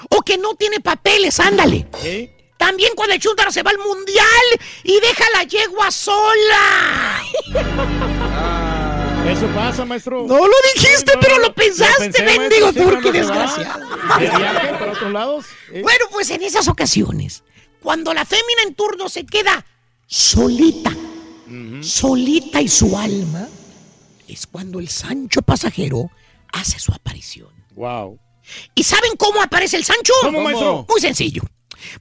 O 0.10 0.22
que 0.22 0.38
no 0.38 0.56
tiene 0.56 0.80
papeles, 0.80 1.38
ándale. 1.42 1.86
También 2.56 2.94
cuando 2.96 3.14
el 3.16 3.20
chúntaro 3.20 3.52
se 3.52 3.62
va 3.62 3.72
al 3.72 3.78
mundial 3.78 4.26
y 4.84 5.02
deja 5.02 5.26
la 5.34 5.44
yegua 5.44 5.92
sola. 5.92 7.22
Eso 9.30 9.48
pasa, 9.54 9.84
maestro. 9.84 10.26
No 10.26 10.48
lo 10.48 10.56
dijiste, 10.76 11.12
pero 11.20 11.40
lo 11.40 11.54
pensaste, 11.54 12.10
pensé, 12.10 12.38
maestro, 12.38 12.72
turqui 12.72 13.12
cuando 13.12 13.12
se 13.12 13.24
va 13.24 13.38
desgraciado. 13.50 14.80
Para 14.80 14.92
otros 14.94 15.12
lados. 15.12 15.46
¿eh? 15.74 15.82
Bueno, 15.82 16.06
pues 16.10 16.30
en 16.30 16.42
esas 16.42 16.70
ocasiones, 16.70 17.44
cuando 17.82 18.14
la 18.14 18.24
fémina 18.24 18.62
en 18.66 18.76
turno 18.76 19.10
se 19.10 19.26
queda 19.26 19.66
solita, 20.08 20.96
solita 21.82 22.62
y 22.62 22.68
su 22.68 22.98
alma, 22.98 23.48
es 24.28 24.48
cuando 24.48 24.80
el 24.80 24.90
Sancho 24.90 25.42
pasajero 25.42 26.10
hace 26.52 26.80
su 26.80 26.92
aparición. 26.94 27.50
Wow. 27.76 28.20
¿Y 28.76 28.84
saben 28.84 29.16
cómo 29.18 29.42
aparece 29.42 29.78
el 29.78 29.84
Sancho? 29.84 30.14
¿Cómo, 30.22 30.42
maestro? 30.42 30.86
Muy 30.90 31.02
sencillo. 31.02 31.42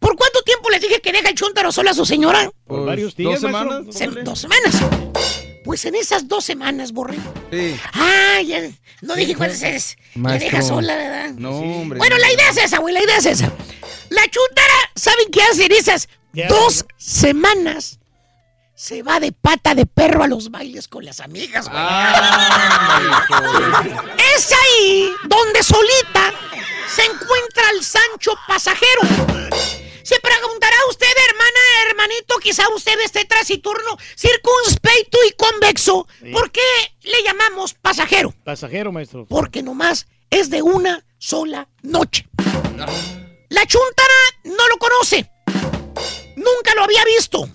¿Por 0.01 0.17
cuánto 0.17 0.41
tiempo 0.43 0.71
les 0.71 0.81
dije 0.81 1.01
que 1.01 1.13
deja 1.13 1.29
el 1.29 1.35
chúntaro 1.35 1.71
solo 1.73 1.91
a 1.91 1.95
su 1.95 2.07
señora? 2.07 2.51
Por 2.67 2.87
varios 2.87 3.15
días, 3.17 3.33
¿Dos 3.33 3.41
semanas? 3.41 3.83
Se- 3.91 4.07
dos 4.07 4.39
semanas. 4.39 4.75
Pues 5.65 5.85
en 5.87 5.95
esas 5.95 6.29
dos 6.29 6.45
semanas, 6.45 6.93
borré. 6.93 7.17
Sí. 7.51 7.75
Ah, 7.93 8.41
ya. 8.45 8.71
No 9.01 9.15
dije 9.15 9.35
cuántas 9.35 9.63
es. 9.63 9.97
Maestro. 10.15 10.51
deja 10.51 10.63
sola, 10.63 10.95
¿verdad? 10.97 11.31
No, 11.37 11.59
hombre. 11.59 11.99
Bueno, 11.99 12.17
la 12.19 12.33
idea 12.33 12.51
es 12.51 12.57
esa, 12.59 12.79
güey, 12.79 12.95
la 12.95 13.03
idea 13.03 13.17
es 13.17 13.27
esa. 13.27 13.53
La 14.11 14.23
chúntara, 14.29 14.75
¿saben 14.95 15.31
qué 15.31 15.43
hace 15.43 15.67
en 15.67 15.73
esas 15.73 16.09
¿Qué 16.35 16.47
dos 16.49 16.85
semanas? 16.99 17.99
Se 18.85 19.03
va 19.03 19.19
de 19.19 19.33
pata 19.33 19.75
de 19.75 19.87
perro 19.87 20.25
a 20.25 20.27
los 20.27 20.51
bailes 20.51 20.89
con 20.89 21.07
las 21.07 21.21
amigas, 21.21 21.71
güey. 21.71 21.83
Es 24.37 24.53
ahí 24.53 25.11
donde 25.27 25.63
solita 25.63 26.31
se 26.95 27.03
encuentra 27.03 27.71
el 27.73 27.83
Sancho 27.83 28.33
pasajero. 28.47 29.01
Se 30.03 30.21
preguntará 30.21 30.77
usted, 30.91 31.07
hermana, 31.31 31.61
hermanito, 31.89 32.37
quizá 32.43 32.65
usted 32.77 33.01
esté 33.01 33.25
taciturno, 33.25 33.97
circunspecto 34.17 35.17
y 35.29 35.33
convexo. 35.33 36.07
¿Por 36.31 36.51
qué 36.51 36.61
le 37.05 37.23
llamamos 37.23 37.73
pasajero? 37.73 38.35
Pasajero, 38.45 38.93
maestro. 38.93 39.25
Porque 39.25 39.63
nomás 39.63 40.07
es 40.29 40.51
de 40.51 40.61
una 40.61 41.03
sola 41.17 41.69
noche. 41.81 42.29
La 43.49 43.65
chuntara 43.65 44.15
no 44.45 44.69
lo 44.69 44.77
conoce. 44.77 45.31
Nunca 46.37 46.75
lo 46.77 46.85
había 46.85 47.03
visto. 47.07 47.49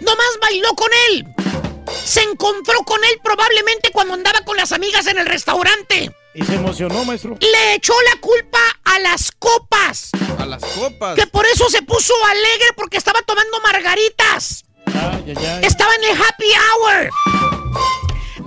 Nomás 0.00 0.38
bailó 0.40 0.74
con 0.74 0.90
él. 1.10 1.26
Se 2.04 2.22
encontró 2.22 2.82
con 2.84 3.02
él 3.04 3.20
probablemente 3.22 3.90
cuando 3.92 4.14
andaba 4.14 4.40
con 4.44 4.56
las 4.56 4.72
amigas 4.72 5.06
en 5.06 5.18
el 5.18 5.26
restaurante. 5.26 6.14
Y 6.34 6.44
se 6.44 6.54
emocionó, 6.54 7.04
maestro. 7.04 7.36
Le 7.40 7.74
echó 7.74 7.92
la 8.12 8.20
culpa 8.20 8.60
a 8.84 8.98
las 9.00 9.32
copas. 9.32 10.10
A 10.38 10.46
las 10.46 10.64
copas. 10.64 11.16
Que 11.16 11.26
por 11.26 11.44
eso 11.46 11.68
se 11.68 11.82
puso 11.82 12.14
alegre 12.26 12.68
porque 12.76 12.96
estaba 12.96 13.20
tomando 13.22 13.60
margaritas. 13.60 14.64
Ay, 14.86 15.24
ay, 15.26 15.34
ay. 15.36 15.60
Estaba 15.64 15.92
en 15.96 16.04
el 16.04 16.22
happy 16.22 16.52
hour. 16.54 17.10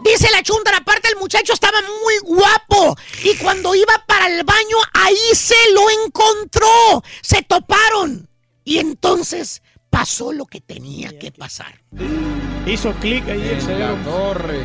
Dice 0.04 0.30
la 0.32 0.44
chuntara, 0.44 0.78
aparte 0.78 1.10
el 1.10 1.16
muchacho 1.16 1.54
estaba 1.54 1.82
muy 1.82 2.18
guapo. 2.20 2.96
Y 3.24 3.36
cuando 3.36 3.74
iba 3.76 4.04
para 4.06 4.28
el 4.28 4.44
baño, 4.44 4.78
ahí 4.94 5.18
se 5.34 5.56
lo 5.72 5.90
encontró. 6.06 7.04
Se 7.22 7.42
toparon. 7.42 8.30
Y 8.66 8.80
entonces 8.80 9.62
pasó 9.94 10.34
lo 10.34 10.46
que 10.48 10.60
tenía 10.60 11.18
que 11.20 11.32
pasar. 11.32 11.80
Hizo 12.66 12.92
clic 12.96 13.28
ahí 13.30 13.48
el 13.48 13.62
cerebro. 13.62 13.96
torre. 14.04 14.64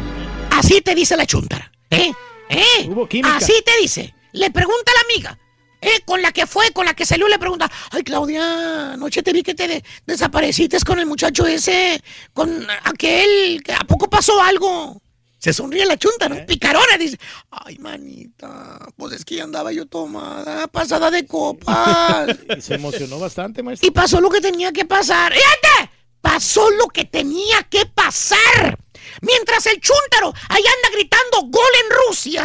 Así 0.52 0.80
te 0.80 0.94
dice 0.94 1.18
la 1.18 1.26
chuntara. 1.26 1.70
¿Eh? 1.90 2.10
¿Eh? 2.48 2.88
Hubo 2.88 3.06
química. 3.06 3.36
Así 3.36 3.52
te 3.64 3.72
dice. 3.82 4.14
Le 4.32 4.50
pregunta 4.50 4.90
a 4.90 4.94
la 4.94 5.00
amiga. 5.12 5.38
¿Eh? 5.82 6.00
Con 6.06 6.22
la 6.22 6.32
que 6.32 6.46
fue, 6.46 6.72
con 6.72 6.86
la 6.86 6.94
que 6.94 7.04
salió, 7.04 7.28
le 7.28 7.38
pregunta. 7.38 7.70
Ay, 7.90 8.02
Claudia, 8.04 8.94
anoche 8.94 9.22
te 9.22 9.32
vi 9.34 9.42
que 9.42 9.54
te 9.54 9.68
de- 9.68 9.84
desapareciste 10.06 10.78
con 10.80 10.98
el 10.98 11.04
muchacho 11.06 11.46
ese, 11.46 12.02
con 12.32 12.66
aquel. 12.84 13.62
que 13.62 13.74
¿A 13.74 13.80
poco 13.80 14.08
pasó 14.08 14.40
algo? 14.42 15.02
Se 15.38 15.52
sonríe 15.52 15.86
la 15.86 15.96
chunta, 15.96 16.26
¿Eh? 16.26 16.28
¿no? 16.28 16.46
Picarona, 16.46 16.98
dice. 16.98 17.18
Ay, 17.50 17.78
manita, 17.78 18.78
pues 18.96 19.12
es 19.14 19.24
que 19.24 19.36
ya 19.36 19.44
andaba 19.44 19.72
yo 19.72 19.86
tomada, 19.86 20.66
pasada 20.68 21.10
de 21.10 21.26
copas. 21.26 22.28
Y 22.56 22.60
se 22.60 22.74
emocionó 22.74 23.18
bastante, 23.18 23.62
maestro. 23.62 23.86
Y 23.86 23.90
pasó 23.90 24.20
lo 24.20 24.30
que 24.30 24.40
tenía 24.40 24.72
que 24.72 24.84
pasar. 24.84 25.32
¡Fíjate! 25.32 25.97
Pasó 26.20 26.70
lo 26.70 26.88
que 26.88 27.04
tenía 27.04 27.62
que 27.64 27.86
pasar. 27.86 28.78
Mientras 29.20 29.66
el 29.66 29.80
chúntaro 29.80 30.32
ahí 30.48 30.62
anda 30.62 30.90
gritando 30.92 31.42
gol 31.42 31.70
en 31.84 31.90
Rusia. 32.06 32.44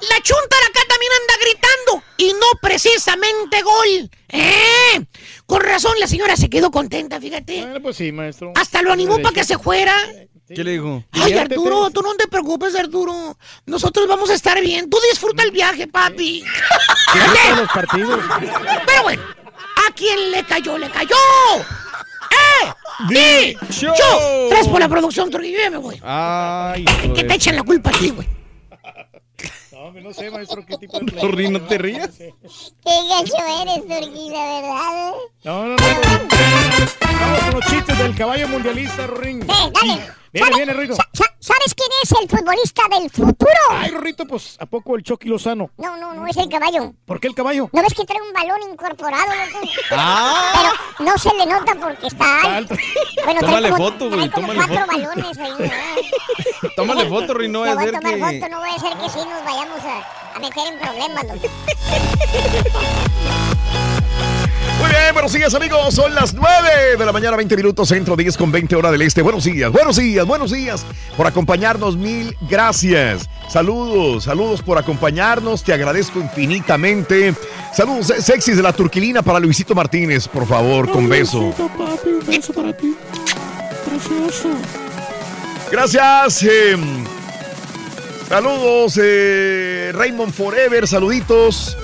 La 0.00 0.20
chúntara 0.22 0.66
acá 0.68 0.80
también 0.88 1.12
anda 1.20 1.34
gritando. 1.40 2.02
Y 2.16 2.32
no 2.32 2.46
precisamente 2.60 3.62
gol. 3.62 4.10
¿Eh? 4.28 5.04
Con 5.46 5.62
razón 5.62 5.98
la 5.98 6.06
señora 6.06 6.36
se 6.36 6.48
quedó 6.48 6.70
contenta, 6.70 7.20
fíjate. 7.20 7.62
Bueno, 7.62 7.80
pues 7.82 7.96
sí, 7.96 8.12
maestro. 8.12 8.52
Hasta 8.56 8.82
lo 8.82 8.92
animó 8.92 9.20
para 9.20 9.34
que 9.34 9.44
se 9.44 9.58
fuera. 9.58 9.94
¿Qué 10.54 10.64
le 10.64 10.72
dijo? 10.72 11.04
Ay. 11.12 11.34
Arturo, 11.34 11.90
tú 11.90 12.02
no 12.02 12.14
te 12.16 12.26
preocupes, 12.26 12.74
Arturo. 12.74 13.36
Nosotros 13.66 14.08
vamos 14.08 14.30
a 14.30 14.34
estar 14.34 14.60
bien. 14.60 14.90
Tú 14.90 14.98
disfruta 15.10 15.44
el 15.44 15.52
viaje, 15.52 15.86
papi. 15.86 16.42
Disfruta 17.14 17.56
los 17.56 17.68
partidos. 17.68 18.20
Pero 18.86 19.02
bueno, 19.04 19.22
a 19.90 19.92
quien 19.92 20.30
le 20.30 20.44
cayó, 20.44 20.78
le 20.78 20.88
cayó. 20.90 21.16
¡Eh! 22.30 22.74
Dicho. 23.08 23.92
¡Yo! 23.98 24.48
Tres 24.50 24.68
por 24.68 24.80
la 24.80 24.88
producción, 24.88 25.30
Trujillo, 25.30 25.58
ya 25.58 25.70
me 25.70 25.78
voy. 25.78 26.00
Ay, 26.02 26.84
Que 27.14 27.24
te 27.24 27.34
echen 27.34 27.56
la 27.56 27.62
culpa 27.62 27.90
a 27.90 27.92
ti, 27.92 28.10
güey. 28.10 28.28
No, 29.72 29.90
no 29.92 30.12
sé, 30.12 30.30
maestro, 30.30 30.64
qué 30.66 30.76
tipo 30.76 31.00
de... 31.00 31.10
Torri, 31.20 31.48
no 31.48 31.62
te 31.62 31.78
rías. 31.78 32.10
Qué 32.18 32.30
gacho 32.84 33.34
eres, 33.62 33.80
Turquita, 33.80 34.60
¿verdad? 34.60 35.12
No, 35.42 35.64
no, 35.64 35.70
no. 35.70 35.76
Vamos 37.20 37.40
con 37.40 37.54
los 37.54 37.64
chistes 37.64 37.98
del 37.98 38.14
caballo 38.14 38.46
mundialista, 38.48 39.06
Rorín. 39.06 39.40
Sí, 39.42 39.48
dale. 39.48 40.02
Viene, 40.32 40.46
¿Sabe- 40.48 40.64
viene, 40.64 40.72
Rito. 40.80 40.94
sa- 40.94 41.08
sa- 41.12 41.24
¿Sabes 41.40 41.74
quién 41.74 41.88
es 42.02 42.12
el 42.12 42.28
futbolista 42.28 42.82
del 42.90 43.10
futuro? 43.10 43.50
Ay, 43.70 43.90
Rorrito, 43.90 44.26
pues, 44.26 44.56
¿a 44.60 44.66
poco 44.66 44.94
el 44.94 45.02
Chucky 45.02 45.28
Lozano? 45.28 45.70
No, 45.78 45.96
no, 45.96 46.12
no 46.14 46.26
es 46.26 46.36
el 46.36 46.48
caballo. 46.48 46.92
¿Por 47.06 47.18
qué 47.18 47.26
el 47.28 47.34
caballo? 47.34 47.68
¿No 47.72 47.82
ves 47.82 47.94
que 47.94 48.04
trae 48.04 48.20
un 48.20 48.32
balón 48.32 48.60
incorporado, 48.70 49.26
loco? 49.26 49.66
Ah. 49.90 50.52
Pero 50.98 51.10
no 51.10 51.18
se 51.18 51.34
le 51.34 51.46
nota 51.46 51.74
porque 51.80 52.06
está 52.06 52.42
alto. 52.56 52.74
Bueno, 53.24 53.40
trae 53.40 53.50
Tómale 53.50 53.70
como- 53.70 53.84
foto, 53.90 54.08
güey, 54.08 54.18
trae 54.28 54.30
como 54.30 54.46
tómale 54.52 54.66
cuatro 54.68 54.86
foto. 54.86 54.96
balones 55.16 55.38
ahí. 55.38 55.52
¿no? 56.62 56.68
Tómale 56.76 57.08
foto, 57.08 57.34
Rin, 57.34 57.52
no 57.52 57.58
voy 57.60 57.68
a 57.70 57.72
tomar 57.74 58.00
que... 58.00 58.18
foto, 58.18 58.48
no 58.50 58.60
voy 58.60 58.70
a 58.70 58.74
hacer 58.74 58.92
que 58.98 59.08
sí 59.10 59.18
nos 59.28 59.44
vayamos 59.44 59.80
a, 59.84 60.36
a 60.36 60.38
meter 60.38 60.66
en 60.68 60.78
problemas, 60.78 61.24
loco. 61.24 61.48
Bien, 64.90 65.12
buenos 65.12 65.32
días 65.32 65.54
amigos, 65.54 65.94
son 65.94 66.12
las 66.16 66.34
9 66.34 66.96
de 66.98 67.06
la 67.06 67.12
mañana, 67.12 67.36
20 67.36 67.56
minutos, 67.56 67.88
centro 67.88 68.16
10 68.16 68.36
con 68.36 68.50
20 68.50 68.74
hora 68.74 68.90
del 68.90 69.02
este. 69.02 69.22
Buenos 69.22 69.44
días, 69.44 69.70
buenos 69.70 69.96
días, 69.96 70.26
buenos 70.26 70.50
días 70.50 70.84
por 71.16 71.28
acompañarnos, 71.28 71.96
mil 71.96 72.36
gracias. 72.48 73.28
Saludos, 73.48 74.24
saludos 74.24 74.62
por 74.62 74.78
acompañarnos, 74.78 75.62
te 75.62 75.72
agradezco 75.72 76.18
infinitamente. 76.18 77.34
Saludos 77.72 78.12
sexys 78.18 78.56
de 78.56 78.62
la 78.64 78.72
turquilina 78.72 79.22
para 79.22 79.38
Luisito 79.38 79.76
Martínez, 79.76 80.26
por 80.26 80.44
favor, 80.44 80.90
con 80.90 81.08
beso. 81.08 81.52
papi, 81.56 82.08
un 82.08 82.26
beso 82.26 82.52
para 82.52 82.76
ti. 82.76 82.96
Precioso. 83.88 84.50
Gracias. 85.70 86.42
eh, 86.42 86.76
saludos, 88.28 88.98
eh, 89.00 89.92
Raymond 89.94 90.32
Forever, 90.32 90.88
saluditos. 90.88 91.76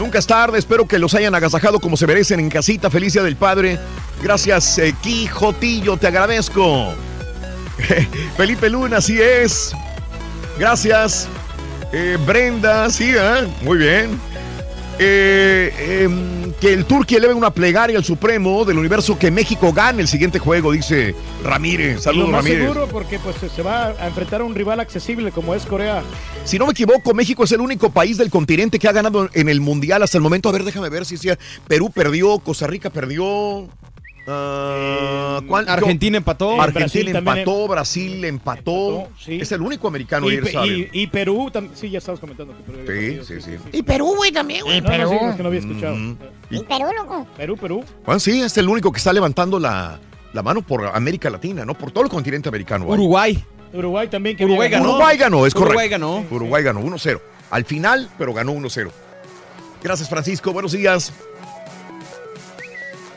Nunca 0.00 0.18
es 0.18 0.26
tarde, 0.26 0.58
espero 0.58 0.88
que 0.88 0.98
los 0.98 1.14
hayan 1.14 1.34
agasajado 1.34 1.78
como 1.78 1.94
se 1.94 2.06
merecen 2.06 2.40
en 2.40 2.48
casita. 2.48 2.88
Feliz 2.88 3.12
Día 3.12 3.22
del 3.22 3.36
Padre. 3.36 3.78
Gracias, 4.22 4.78
eh, 4.78 4.94
Quijotillo, 5.02 5.98
te 5.98 6.06
agradezco. 6.06 6.94
Felipe 8.38 8.70
Luna, 8.70 8.96
así 8.96 9.20
es. 9.20 9.72
Gracias. 10.58 11.28
Eh, 11.92 12.16
Brenda, 12.26 12.88
sí, 12.88 13.12
¿eh? 13.14 13.46
muy 13.60 13.76
bien. 13.76 14.18
Eh, 15.02 16.02
em, 16.02 16.52
que 16.60 16.74
el 16.74 16.84
Turquía 16.84 17.16
eleve 17.16 17.32
una 17.32 17.50
plegaria 17.54 17.96
al 17.96 18.04
Supremo 18.04 18.66
del 18.66 18.76
universo 18.76 19.18
que 19.18 19.30
México 19.30 19.72
gane 19.72 20.02
el 20.02 20.08
siguiente 20.08 20.38
juego, 20.38 20.72
dice 20.72 21.14
Ramírez. 21.42 21.94
Lo 21.96 22.02
Saludos, 22.02 22.28
más 22.28 22.44
Ramírez. 22.44 22.68
seguro 22.68 22.86
porque 22.86 23.18
pues 23.18 23.36
se 23.50 23.62
va 23.62 23.94
a 23.98 24.06
enfrentar 24.08 24.42
a 24.42 24.44
un 24.44 24.54
rival 24.54 24.78
accesible 24.78 25.32
como 25.32 25.54
es 25.54 25.64
Corea. 25.64 26.02
Si 26.44 26.58
no 26.58 26.66
me 26.66 26.72
equivoco, 26.72 27.14
México 27.14 27.44
es 27.44 27.52
el 27.52 27.62
único 27.62 27.88
país 27.88 28.18
del 28.18 28.28
continente 28.28 28.78
que 28.78 28.88
ha 28.88 28.92
ganado 28.92 29.30
en 29.32 29.48
el 29.48 29.62
Mundial 29.62 30.02
hasta 30.02 30.18
el 30.18 30.22
momento. 30.22 30.50
A 30.50 30.52
ver, 30.52 30.64
déjame 30.64 30.90
ver 30.90 31.06
si 31.06 31.16
sea. 31.16 31.38
Perú 31.66 31.90
perdió, 31.90 32.38
Costa 32.38 32.66
Rica 32.66 32.90
perdió. 32.90 33.68
Ah, 34.30 35.40
¿cuál? 35.46 35.68
Argentina 35.68 36.16
empató. 36.16 36.60
Argentina 36.60 36.82
Brasil 36.82 37.16
empató, 37.16 37.68
Brasil 37.68 38.24
empató. 38.24 39.08
Es 39.26 39.52
el 39.52 39.60
único 39.60 39.88
americano 39.88 40.30
Y, 40.30 40.36
y- 40.36 40.88
y 40.92 41.06
Perú 41.06 41.50
también. 41.52 41.76
Sí, 41.76 41.90
ya 41.90 41.98
estabas 41.98 42.20
comentando. 42.20 42.56
que 42.56 42.62
Perú 42.62 42.78
Sí, 42.80 42.86
perdido, 42.86 43.24
sí, 43.24 43.40
sí. 43.40 43.50
Y 43.72 43.82
Perú, 43.82 44.14
güey, 44.16 44.32
también, 44.32 44.64
güey. 44.64 44.80
No, 44.80 44.88
no, 44.96 45.08
sí, 45.08 45.14
es 45.30 45.36
que 45.36 45.42
no 45.42 45.48
había 45.48 45.60
escuchado. 45.60 45.96
¿Y 46.50 46.58
Perú, 46.62 46.86
loco? 46.96 47.26
Perú, 47.36 47.56
Perú. 47.56 47.84
Bueno, 48.04 48.20
sí, 48.20 48.40
es 48.40 48.56
el 48.58 48.68
único 48.68 48.90
que 48.92 48.98
está 48.98 49.12
levantando 49.12 49.58
la, 49.58 49.98
la 50.32 50.42
mano 50.42 50.62
por 50.62 50.84
América 50.86 51.30
Latina, 51.30 51.64
¿no? 51.64 51.74
Por 51.74 51.90
todo 51.90 52.04
el 52.04 52.10
continente 52.10 52.48
americano. 52.48 52.86
Uruguay. 52.86 53.42
Uruguay 53.72 54.08
también. 54.08 54.36
Que 54.36 54.44
Uruguay 54.44 54.68
ganó. 54.68 54.90
Uruguay 54.90 55.16
ganó, 55.16 55.46
es 55.46 55.54
Uruguay 55.54 55.88
correcto. 55.88 55.90
ganó. 55.92 56.24
Uruguay 56.30 56.62
ganó 56.62 56.80
1-0. 56.80 57.20
Al 57.50 57.64
final, 57.64 58.08
pero 58.18 58.32
ganó 58.34 58.52
1-0. 58.52 58.90
Gracias, 59.82 60.08
Francisco. 60.08 60.52
Buenos 60.52 60.72
días. 60.72 61.12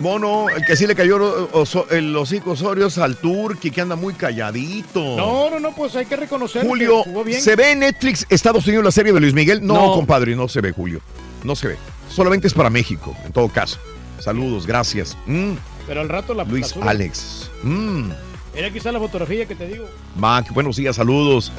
Mono, 0.03 0.49
el 0.49 0.63
que 0.65 0.75
sí 0.75 0.85
le 0.85 0.93
cayó 0.95 1.49
oso- 1.53 1.87
el 1.89 2.15
hocico 2.15 2.51
Osorio 2.51 2.87
es 2.87 2.97
al 2.99 3.15
Turqui, 3.17 3.71
que 3.71 3.81
anda 3.81 3.95
muy 3.95 4.13
calladito. 4.13 4.99
No, 5.17 5.49
no, 5.49 5.59
no, 5.59 5.73
pues 5.73 5.95
hay 5.95 6.05
que 6.05 6.15
reconocer 6.15 6.67
Julio, 6.67 7.03
que 7.03 7.09
jugó 7.09 7.23
bien. 7.23 7.41
¿se 7.41 7.55
ve 7.55 7.71
en 7.71 7.79
Netflix 7.79 8.25
Estados 8.29 8.67
Unidos 8.67 8.83
la 8.85 8.91
serie 8.91 9.11
de 9.13 9.19
Luis 9.19 9.33
Miguel? 9.33 9.65
No, 9.65 9.73
No. 9.73 9.93
compadre, 9.95 10.35
no 10.35 10.47
se 10.47 10.61
ve, 10.61 10.71
Julio. 10.71 11.01
No 11.43 11.55
se 11.55 11.69
ve. 11.69 11.77
Solamente 12.09 12.45
es 12.47 12.53
para 12.53 12.69
México, 12.69 13.15
en 13.25 13.31
todo 13.31 13.47
caso. 13.49 13.79
Saludos, 14.19 14.67
gracias. 14.67 15.17
Mm, 15.25 15.53
Pero 15.87 16.01
al 16.01 16.09
rato 16.09 16.33
la 16.33 16.43
Luis. 16.43 16.75
Alex. 16.81 17.49
Mm. 17.63 18.11
Era 18.55 18.71
quizá 18.71 18.91
la 18.91 18.99
fotografía 18.99 19.45
que 19.47 19.55
te 19.55 19.65
digo. 19.67 19.85
Mac, 20.15 20.53
buenos 20.53 20.75
días, 20.75 20.95
saludos. 20.97 21.51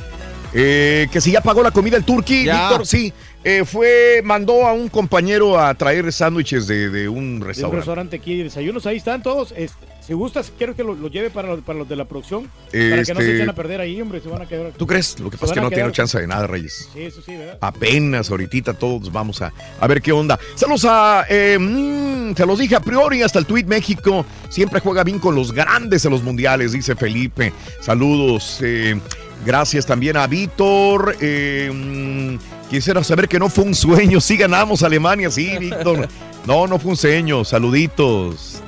Eh, 0.55 1.08
que 1.10 1.20
si 1.20 1.33
ya 1.33 1.41
pagó 1.41 1.62
la 1.62 1.70
comida 1.73 1.97
el 1.97 2.05
turqui. 2.05 2.44
Víctor, 2.44 2.86
sí. 2.86 3.12
Eh, 3.42 3.65
fue, 3.66 4.23
mandó 4.24 4.66
a 4.66 4.73
un 4.73 4.89
compañero 4.89 5.58
a 5.60 5.74
traer 5.74 6.10
sándwiches 6.12 6.66
de, 6.66 6.89
de 6.89 7.08
un 7.10 7.15
De 7.41 7.41
un 7.41 7.47
restaurante. 7.49 7.76
restaurante 7.76 8.16
aquí 8.16 8.39
de 8.39 8.44
desayunos, 8.44 8.86
ahí 8.86 8.97
están 8.97 9.23
todos. 9.23 9.52
Este, 9.55 9.84
si 10.00 10.15
gustas, 10.15 10.50
quiero 10.57 10.74
que 10.74 10.83
lo, 10.83 10.94
lo 10.94 11.08
lleve 11.08 11.28
para, 11.28 11.49
los- 11.49 11.60
para 11.60 11.78
los 11.81 11.89
de 11.89 11.94
la 11.97 12.07
producción. 12.07 12.44
Para 12.44 12.70
que 12.73 12.97
no 12.97 13.05
se 13.05 13.10
Este- 13.12 13.36
echen 13.36 13.50
a 13.50 13.55
perder 13.55 13.81
ahí, 13.83 14.00
hombre, 14.00 14.20
se 14.23 14.28
van 14.31 14.41
a 14.42 14.47
quedar. 14.47 14.73
¿Tú 14.73 14.86
crees? 14.86 15.18
Lo 15.20 15.28
que 15.28 15.36
pasa 15.36 15.52
es 15.52 15.58
que 15.58 15.60
no 15.60 15.70
tiene 15.70 15.92
chance 15.92 16.18
de 16.18 16.26
nada, 16.26 16.47
Reyes. 16.47 16.89
Sí, 16.94 17.02
eso 17.02 17.20
sí, 17.20 17.36
¿verdad? 17.36 17.58
Apenas 17.60 18.31
ahorita 18.31 18.73
todos 18.74 19.12
vamos 19.12 19.42
a, 19.42 19.52
a 19.78 19.86
ver 19.86 20.00
qué 20.00 20.12
onda. 20.12 20.39
Saludos 20.55 20.86
a, 20.89 21.26
eh, 21.28 21.58
mm, 21.60 22.34
se 22.36 22.47
los 22.47 22.58
dije 22.58 22.76
a 22.76 22.81
priori, 22.81 23.20
hasta 23.23 23.39
el 23.41 23.44
Tweet 23.44 23.65
México. 23.65 24.24
Siempre 24.49 24.81
juega 24.81 25.05
bien 25.05 25.18
con 25.18 25.34
los 25.34 25.52
grandes 25.52 26.02
en 26.07 26.12
los 26.12 26.23
mundiales, 26.23 26.73
dice 26.73 26.97
Felipe. 26.97 27.52
Saludos. 27.81 28.58
eh, 28.62 28.99
gracias 29.44 29.86
también 29.86 30.16
a 30.16 30.26
Víctor. 30.26 31.16
eh, 31.20 31.70
mm, 31.73 32.68
quisiera 32.70 33.02
saber 33.05 33.28
que 33.28 33.39
no 33.39 33.48
fue 33.48 33.64
un 33.64 33.74
sueño. 33.74 34.20
Sí 34.20 34.36
ganamos 34.36 34.82
Alemania, 34.82 35.31
sí, 35.31 35.56
Víctor. 35.60 36.08
No, 36.47 36.66
no 36.66 36.78
fue 36.78 36.92
un 36.92 36.97
sueño. 36.97 37.44
Saluditos. 37.44 38.60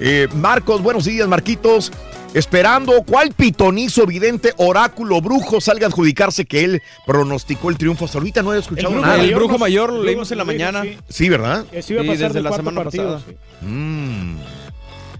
Eh, 0.00 0.28
Marcos, 0.34 0.80
buenos 0.82 1.04
días, 1.04 1.26
Marquitos. 1.28 1.92
Esperando 2.34 2.92
cuál 3.06 3.32
pitonizo, 3.32 4.04
vidente, 4.04 4.52
oráculo, 4.58 5.18
brujo 5.22 5.62
salga 5.62 5.86
a 5.86 5.88
adjudicarse 5.88 6.44
que 6.44 6.62
él 6.62 6.82
pronosticó 7.06 7.70
el 7.70 7.78
triunfo. 7.78 8.04
Hasta 8.04 8.18
ahorita 8.18 8.42
no 8.42 8.52
he 8.52 8.58
escuchado 8.58 8.90
brujo 8.90 9.00
nada. 9.06 9.16
mayor, 9.16 9.30
El 9.32 9.34
brujo 9.38 9.58
mayor 9.58 9.92
lo 9.94 10.02
leímos 10.04 10.30
en 10.30 10.36
la 10.38 10.44
sí, 10.44 10.46
mañana. 10.46 10.82
sí. 10.82 10.98
Sí, 11.08 11.28
¿verdad? 11.30 11.64
Que 11.70 11.82
se 11.82 11.94
iba 11.94 12.02
a 12.02 12.04
Sí, 12.04 12.10
desde 12.16 12.42
la 12.42 12.52
semana 12.52 12.82
partido, 12.84 13.14
pasada. 13.14 13.32
sí. 13.60 13.66
Mm, 13.66 14.36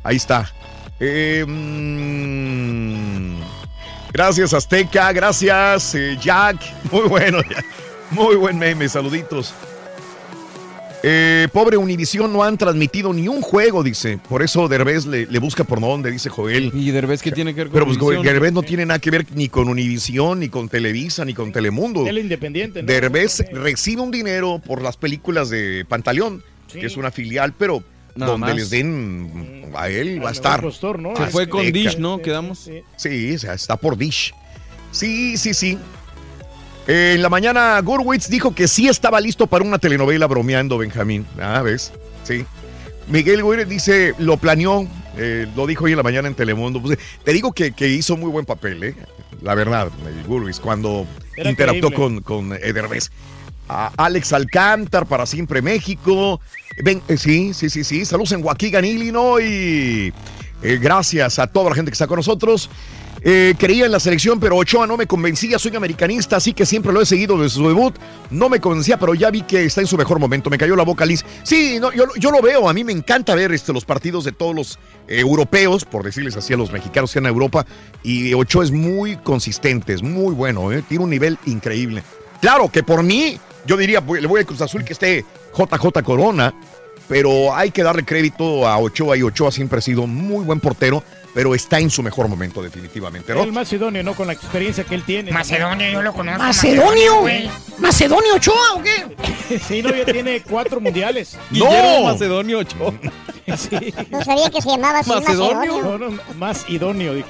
ahí 0.05 0.17
está. 0.17 0.53
Eh, 1.01 1.45
mm, 1.49 3.18
gracias, 4.12 4.55
Azteca. 4.55 5.12
Gracias, 5.12 5.95
eh, 5.95 6.19
Jack. 6.20 6.57
Muy 6.93 7.09
bueno, 7.09 7.41
Jack. 7.43 7.65
Muy 8.11 8.37
buen 8.37 8.59
meme. 8.59 8.89
Saluditos. 8.89 9.55
Eh, 11.05 11.47
pobre 11.53 11.77
Univisión 11.77 12.33
no 12.33 12.43
han 12.43 12.59
transmitido 12.59 13.12
ni 13.12 13.28
un 13.28 13.41
juego, 13.41 13.85
dice. 13.85 14.19
Por 14.28 14.43
eso 14.43 14.67
Derbez 14.67 15.07
le, 15.07 15.27
le 15.27 15.39
busca 15.39 15.62
por 15.62 15.81
dónde, 15.81 16.11
dice 16.11 16.28
Joel. 16.28 16.73
¿Y 16.75 16.91
Derbez 16.91 17.23
qué 17.23 17.31
tiene 17.31 17.55
que 17.55 17.61
ver 17.61 17.69
con 17.69 17.75
Pero 17.75 17.87
pues? 17.87 18.23
Derbez 18.25 18.53
no 18.53 18.62
tiene 18.65 18.85
nada 18.85 18.99
que 18.99 19.12
ver 19.12 19.25
ni 19.35 19.49
con 19.49 19.69
Univisión, 19.69 20.41
ni 20.41 20.49
con 20.49 20.69
Televisa, 20.69 21.25
ni 21.25 21.35
con 21.35 21.53
Telemundo. 21.53 22.03
Tele 22.03 22.20
independiente, 22.20 22.83
¿no? 22.83 22.89
Derbez 22.89 23.45
recibe 23.53 24.03
un 24.03 24.11
dinero 24.11 24.61
por 24.65 24.83
las 24.83 24.97
películas 24.97 25.51
de 25.51 25.85
Pantaleón, 25.89 26.43
Sí. 26.67 26.81
que 26.81 26.87
es 26.87 26.97
una 26.97 27.11
filial, 27.12 27.55
pero 27.57 27.83
Nada 28.15 28.33
donde 28.33 28.47
más. 28.49 28.57
les 28.57 28.70
den 28.70 29.70
a 29.77 29.89
él 29.89 30.23
va 30.23 30.31
a 30.31 30.33
estar. 30.33 30.59
mejor 30.59 30.70
postor, 30.70 30.99
¿no? 30.99 31.17
Se 31.17 31.27
fue 31.28 31.49
con 31.49 31.70
Dish, 31.70 31.99
¿no? 31.99 32.20
Quedamos. 32.20 32.59
Sí, 32.59 32.83
Sí, 32.97 33.35
o 33.35 33.39
sea, 33.39 33.55
está 33.55 33.77
por 33.77 33.97
Dish. 33.97 34.35
Sí, 34.91 35.37
sí, 35.37 35.55
sí. 35.55 35.78
Eh, 36.87 37.12
en 37.17 37.23
la 37.23 37.28
mañana, 37.28 37.78
Gurwitz 37.81 38.28
dijo 38.28 38.55
que 38.55 38.67
sí 38.67 38.89
estaba 38.89 39.20
listo 39.20 39.47
para 39.47 39.65
una 39.65 39.78
telenovela 39.78 40.27
bromeando, 40.27 40.78
Benjamín. 40.78 41.27
Ah, 41.41 41.61
¿ves? 41.62 41.93
Sí. 42.25 42.45
Miguel 43.09 43.43
Gurwitz 43.43 43.69
dice, 43.69 44.15
lo 44.19 44.37
planeó, 44.39 44.87
eh, 45.17 45.47
lo 45.55 45.67
dijo 45.67 45.85
hoy 45.85 45.93
en 45.93 45.99
la 45.99 46.03
mañana 46.03 46.28
en 46.28 46.35
Telemundo. 46.35 46.81
Pues, 46.81 46.99
te 47.25 47.33
digo 47.33 47.53
que, 47.53 47.73
que 47.73 47.89
hizo 47.89 48.17
muy 48.17 48.31
buen 48.31 48.47
papel, 48.47 48.83
¿eh? 48.85 48.95
La 49.43 49.55
verdad, 49.55 49.89
eh, 49.89 50.23
Gurwitz, 50.27 50.61
cuando 50.61 51.07
Era 51.37 51.51
interactuó 51.51 51.93
con, 51.93 52.20
con 52.23 52.53
Edervez. 52.55 53.11
A 53.69 53.93
Alex 53.99 54.33
Alcántar 54.33 55.05
para 55.07 55.27
siempre 55.27 55.61
México. 55.61 56.41
Eh, 56.85 57.17
sí, 57.17 57.53
sí, 57.55 57.71
sí, 57.71 57.85
sí. 57.85 58.05
Saludos 58.05 58.33
en 58.33 58.45
Waukegan, 58.45 58.85
Illinois. 58.85 60.13
Eh, 60.63 60.79
gracias 60.81 61.39
a 61.39 61.47
toda 61.47 61.71
la 61.71 61.77
gente 61.77 61.91
que 61.91 61.95
está 61.95 62.07
con 62.07 62.17
nosotros. 62.17 62.71
Eh, 63.21 63.55
creía 63.59 63.87
en 63.87 63.91
la 63.91 63.99
selección, 63.99 64.39
pero 64.39 64.57
Ochoa 64.57 64.87
no 64.87 64.97
me 64.97 65.07
convencía. 65.07 65.59
Soy 65.59 65.75
americanista, 65.75 66.37
así 66.37 66.53
que 66.53 66.65
siempre 66.65 66.93
lo 66.93 67.01
he 67.01 67.07
seguido 67.07 67.37
desde 67.37 67.57
su 67.57 67.69
debut. 67.69 67.95
No 68.31 68.49
me 68.49 68.61
convencía, 68.61 68.99
pero 68.99 69.15
ya 69.15 69.31
vi 69.31 69.43
que 69.43 69.65
está 69.65 69.81
en 69.81 69.87
su 69.89 69.97
mejor 69.97 70.21
momento. 70.21 70.51
Me 70.51 70.59
cayó 70.59 70.77
la 70.77 70.85
boca, 70.85 71.05
Liz. 71.05 71.25
Sí, 71.43 71.79
no, 71.81 71.93
yo, 71.93 72.05
yo 72.17 72.31
lo 72.31 72.41
veo. 72.41 72.69
A 72.69 72.73
mí 72.73 72.85
me 72.85 72.93
encanta 72.93 73.35
ver 73.35 73.53
este, 73.53 73.73
los 73.73 73.85
partidos 73.85 74.25
de 74.25 74.33
todos 74.33 74.55
los 74.55 74.79
eh, 75.09 75.19
europeos, 75.21 75.85
por 75.85 76.05
decirles 76.05 76.37
así 76.37 76.55
a 76.55 76.57
los 76.57 76.71
mexicanos 76.71 77.13
que 77.13 77.19
en 77.19 77.27
Europa. 77.27 77.67
Y 78.03 78.35
Ochoa 78.35 78.65
es 78.65 78.71
muy 78.71 79.17
consistente, 79.17 79.95
es 79.95 80.03
muy 80.03 80.33
bueno. 80.35 80.71
Tiene 80.89 81.05
un 81.05 81.11
nivel 81.11 81.39
increíble. 81.47 82.05
Claro 82.41 82.71
que 82.71 82.85
por 82.85 83.03
mí, 83.03 83.39
yo 83.67 83.77
diría, 83.77 84.01
le 84.01 84.27
voy 84.29 84.43
a 84.43 84.45
Cruz 84.45 84.61
Azul 84.61 84.85
que 84.85 84.93
esté 84.93 85.25
JJ 85.67 86.03
Corona, 86.05 86.55
pero 87.09 87.55
hay 87.55 87.70
que 87.70 87.83
darle 87.83 88.05
crédito 88.05 88.69
a 88.69 88.78
Ochoa 88.78 89.17
y 89.17 89.23
Ochoa 89.23 89.51
siempre 89.51 89.78
ha 89.78 89.83
sido 89.83 90.07
muy 90.07 90.45
buen 90.45 90.61
portero, 90.61 91.03
pero 91.35 91.55
está 91.55 91.81
en 91.81 91.91
su 91.91 92.03
mejor 92.03 92.28
momento 92.28 92.62
definitivamente, 92.62 93.35
¿no? 93.35 93.43
El 93.43 93.53
macedonio, 93.53 94.03
¿no? 94.03 94.15
Con 94.15 94.27
la 94.27 94.35
experiencia 94.35 94.85
que 94.85 94.95
él 94.95 95.03
tiene. 95.05 95.33
Macedonio, 95.33 95.91
yo 95.91 96.03
lo 96.03 96.12
conozco. 96.12 96.43
¿Macedonio? 96.43 97.20
güey. 97.20 97.51
¿Macedonio 97.78 98.35
Ochoa 98.35 98.75
o 98.77 98.83
qué? 98.83 99.59
sí, 99.69 99.83
no, 99.83 99.95
ya 99.95 100.05
tiene 100.05 100.43
cuatro 100.43 100.81
mundiales. 100.81 101.37
Guillermo 101.51 102.12
Macedonio 102.12 102.59
Ochoa. 102.61 102.93
Sí. 103.57 103.95
No 104.11 104.23
sabía 104.23 104.51
que 104.51 104.61
se 104.61 104.69
llamaba 104.69 104.99
así 104.99 105.09
Macedonio. 105.09 105.83
No, 105.83 105.97
no, 105.97 106.19
más 106.37 106.69
idóneo, 106.69 107.15
dijo. 107.15 107.28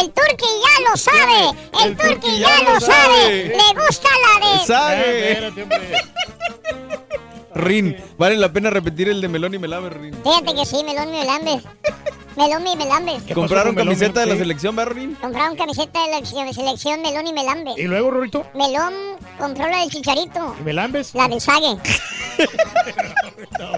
El 0.00 0.10
turqui 0.12 0.46
ya 0.46 0.90
lo 0.90 0.96
sabe. 0.96 1.58
El, 1.84 1.96
turqui 1.96 2.38
ya, 2.38 2.62
lo 2.62 2.80
sabe. 2.80 3.44
Le 3.48 3.80
gusta 3.84 4.08
la 4.24 4.58
de. 4.58 4.66
¡Sabe! 4.66 5.52
Rin, 7.54 7.96
vale 8.16 8.36
la 8.36 8.50
pena 8.52 8.70
repetir 8.70 9.08
el 9.10 9.20
de 9.20 9.28
Melón 9.28 9.52
y 9.54 9.58
Melame, 9.58 9.90
Rin. 9.90 10.14
Fíjate 10.24 10.54
que 10.54 10.64
sí, 10.64 10.82
Melón 10.84 11.08
y 11.14 11.18
Melambes. 11.18 11.62
Melón 12.36 12.66
y 12.66 12.76
Melambes. 12.76 13.22
¿Compraron 13.34 13.74
camiseta 13.74 14.20
de 14.20 14.26
la 14.26 14.36
selección, 14.36 14.74
¿verdad, 14.74 14.94
Rin? 14.94 15.14
Compraron 15.20 15.54
camiseta 15.54 16.02
de 16.02 16.10
la 16.12 16.16
selección- 16.24 16.54
selección 16.54 17.02
Melón 17.02 17.26
y 17.26 17.32
Melambes. 17.34 17.76
¿Y 17.76 17.82
luego, 17.82 18.10
Rorito? 18.10 18.46
Melón 18.54 18.94
compró 19.38 19.68
la 19.68 19.80
del 19.80 19.90
Chicharito. 19.90 20.56
¿Y 20.58 20.62
Melambes? 20.62 21.14
La 21.14 21.28
de 21.28 21.38
Sague. 21.40 21.76
No. 23.58 23.72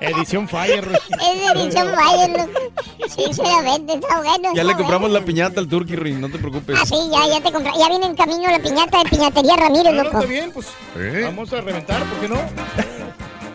Edición 0.00 0.48
Fire. 0.48 0.88
Es 0.92 1.50
edición 1.54 1.92
Bayern. 1.94 2.32
loco. 2.34 2.60
Sinceramente, 3.08 3.94
está 3.94 4.20
bueno. 4.20 4.54
Ya 4.54 4.64
le 4.64 4.74
compramos 4.74 5.10
bueno. 5.10 5.18
la 5.20 5.24
piñata 5.24 5.60
al 5.60 5.68
Turkey, 5.68 5.96
Rin, 5.96 6.20
no 6.20 6.28
te 6.28 6.38
preocupes. 6.38 6.76
Ah, 6.80 6.86
sí, 6.86 6.94
ya, 7.10 7.26
ya 7.26 7.40
te 7.42 7.52
compré. 7.52 7.72
Ya 7.78 7.88
viene 7.88 8.06
en 8.06 8.14
camino 8.14 8.48
la 8.50 8.58
piñata 8.60 8.98
de 9.02 9.10
Piñatería 9.10 9.56
Ramírez, 9.56 9.92
loco. 9.94 10.18
está 10.18 10.26
bien, 10.26 10.52
pues 10.52 10.66
¿Eh? 10.96 11.22
vamos 11.24 11.52
a 11.52 11.60
reventar, 11.60 12.02
¿por 12.04 12.18
qué 12.20 12.28
no? 12.28 12.36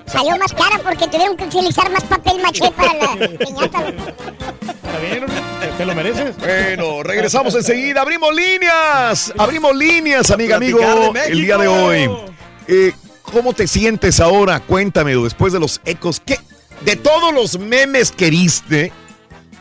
Salió 0.05 0.38
más 0.38 0.53
cara 0.53 0.80
porque 0.83 1.07
tuvieron 1.07 1.35
que 1.38 1.45
utilizar 1.45 1.89
más 1.91 2.03
papel 2.03 2.39
maché 2.41 2.69
para 2.72 2.93
la 2.93 3.15
piñata. 3.39 3.80
Está 3.88 4.99
bien, 5.01 5.25
te- 5.77 5.85
lo 5.85 5.95
mereces. 5.95 6.38
Bueno, 6.38 7.01
regresamos 7.03 7.55
enseguida. 7.55 8.01
Abrimos 8.01 8.33
líneas. 8.35 9.33
Abrimos 9.38 9.75
líneas, 9.75 10.30
amiga, 10.30 10.57
amigo, 10.57 10.80
el 11.25 11.41
día 11.41 11.57
de 11.57 11.67
hoy. 11.67 12.09
Eh, 12.67 12.93
¿Cómo 13.33 13.53
te 13.53 13.67
sientes 13.67 14.19
ahora? 14.19 14.59
Cuéntame 14.59 15.15
después 15.15 15.51
de 15.51 15.59
los 15.59 15.81
ecos. 15.85 16.21
¿Qué? 16.23 16.39
De 16.85 16.95
todos 16.95 17.33
los 17.33 17.57
memes 17.59 18.11
que 18.11 18.29
viste, 18.29 18.91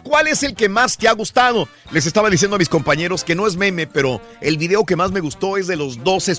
¿Cuál 0.05 0.26
es 0.26 0.42
el 0.42 0.57
que 0.57 0.68
más 0.68 0.99
te 0.99 1.07
ha 1.07 1.12
gustado? 1.12 1.68
Les 1.92 2.07
estaba 2.07 2.28
diciendo 2.28 2.57
a 2.57 2.59
mis 2.59 2.68
compañeros 2.68 3.23
que 3.23 3.36
no 3.36 3.47
es 3.47 3.57
meme, 3.57 3.86
pero 3.86 4.20
el 4.41 4.59
video 4.59 4.84
que 4.84 4.97
más 4.97 5.12
me 5.12 5.20
gustó 5.20 5.57
es 5.57 5.68
de 5.68 5.76
los 5.76 6.02
dos 6.02 6.28
eh, 6.28 6.34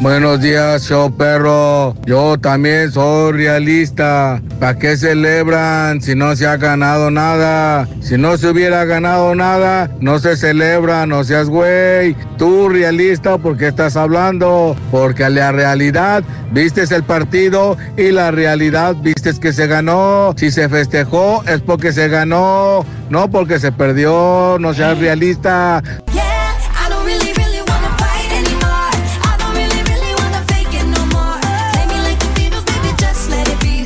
Buenos 0.00 0.40
días, 0.40 0.88
show 0.88 1.08
perro. 1.16 1.94
Yo 2.04 2.36
también 2.36 2.90
soy 2.90 3.32
realista. 3.32 4.42
¿Para 4.58 4.76
qué 4.76 4.96
celebran 4.96 6.02
si 6.02 6.16
no 6.16 6.34
se 6.34 6.48
ha 6.48 6.56
ganado 6.56 7.12
nada? 7.12 7.88
Si 8.00 8.18
no 8.18 8.36
se 8.36 8.48
hubiera 8.48 8.84
ganado 8.84 9.36
nada, 9.36 9.88
no 10.00 10.18
se 10.18 10.36
celebra, 10.36 11.06
no 11.06 11.22
seas 11.22 11.48
güey. 11.48 12.16
Tú 12.38 12.68
realista, 12.68 13.38
¿por 13.38 13.56
qué 13.56 13.68
estás 13.68 13.96
hablando? 13.96 14.74
Porque 14.90 15.30
la 15.30 15.52
realidad 15.52 16.24
vistes 16.50 16.90
el 16.90 17.04
partido 17.04 17.76
y 17.96 18.10
la 18.10 18.32
realidad 18.32 18.96
vistes 19.00 19.38
que 19.38 19.52
se 19.52 19.68
ganó. 19.68 20.34
Si 20.36 20.50
se 20.50 20.68
festejó 20.68 21.44
es 21.46 21.60
porque 21.60 21.92
se 21.92 22.08
ganó, 22.08 22.84
no 23.10 23.30
porque 23.30 23.60
se 23.60 23.70
perdió. 23.70 24.56
No 24.58 24.74
seas 24.74 24.98
realista. 24.98 25.82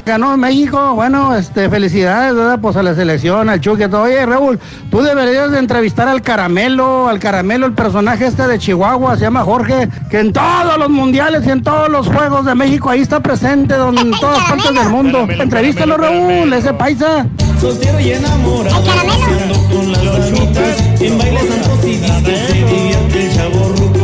Ganó 0.08 0.38
México, 0.38 0.94
bueno, 0.94 1.36
este, 1.36 1.68
felicidades, 1.68 2.34
¿verdad? 2.34 2.58
Pues 2.62 2.74
a 2.76 2.82
la 2.82 2.94
selección, 2.94 3.50
al 3.50 3.60
Chucky, 3.60 3.82
a 3.82 3.90
todo. 3.90 4.04
Oye, 4.04 4.24
Raúl, 4.24 4.58
tú 4.90 5.02
deberías 5.02 5.50
de 5.50 5.58
entrevistar 5.58 6.08
al 6.08 6.22
Caramelo, 6.22 7.08
al 7.08 7.18
Caramelo, 7.18 7.66
el 7.66 7.74
personaje 7.74 8.24
este 8.24 8.46
de 8.46 8.58
Chihuahua, 8.58 9.16
se 9.16 9.24
llama 9.24 9.42
Jorge, 9.42 9.86
que 10.08 10.20
en 10.20 10.32
todos 10.32 10.78
los 10.78 10.88
mundiales 10.88 11.46
y 11.46 11.50
en 11.50 11.62
todos 11.62 11.90
los 11.90 12.06
juegos 12.06 12.46
de 12.46 12.54
México 12.54 12.88
ahí 12.88 13.02
está 13.02 13.20
presente, 13.20 13.74
donde, 13.74 14.00
en 14.00 14.12
todas 14.12 14.42
partes 14.48 14.74
del 14.74 14.88
mundo. 14.88 15.26
Entrevístalo, 15.28 15.98
Raúl, 15.98 16.50
ese 16.54 16.72
paisa. 16.72 17.26
Soltero 17.60 18.00
y 18.00 18.12
enamorado, 18.12 18.82
con 19.70 19.92
las 19.92 20.02
en 21.02 21.18
bailes 21.18 21.48
santos 21.48 21.84
y 21.84 21.96
discos 21.96 22.38
se 22.48 22.54
divierte 22.54 23.26
el 23.26 23.36
chavo 23.36 23.97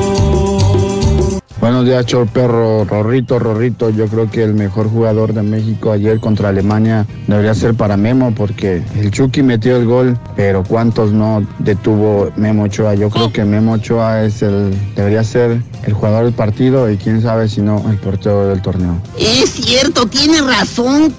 Buenos 1.65 1.87
días, 1.87 2.05
Chor 2.05 2.27
Perro. 2.27 2.85
Rorrito, 2.85 3.39
Rorrito. 3.39 3.89
Yo 3.89 4.07
creo 4.07 4.31
que 4.31 4.43
el 4.43 4.53
mejor 4.53 4.91
jugador 4.91 5.33
de 5.33 5.41
México 5.41 5.93
ayer 5.93 6.21
contra 6.21 6.51
Alemania 6.51 7.07
debería 7.27 7.55
ser 7.55 7.73
para 7.73 7.97
Memo 7.97 8.35
porque 8.35 8.83
el 8.95 9.11
Chucky 9.11 9.43
metió 9.43 9.79
el 9.79 9.87
gol, 9.87 10.19
pero 10.37 10.63
¿cuántos 10.63 11.13
no 11.13 11.43
detuvo 11.61 12.31
Memo 12.37 12.65
Ochoa? 12.65 12.95
Yo 12.97 13.09
creo 13.09 13.33
que 13.33 13.47
Memo 13.47 13.73
Ochoa 13.73 14.25
es 14.25 14.43
el, 14.43 14.75
debería 14.95 15.25
ser 15.25 15.63
el 15.85 15.95
jugador 15.95 16.25
del 16.25 16.35
partido 16.35 16.91
y 16.91 16.99
quién 16.99 17.23
sabe 17.23 17.49
si 17.49 17.63
no 17.63 17.83
el 17.89 17.97
portero 17.97 18.47
del 18.49 18.61
torneo. 18.61 19.01
Es 19.19 19.49
cierto, 19.49 20.05
tiene 20.05 20.43
razón. 20.43 21.15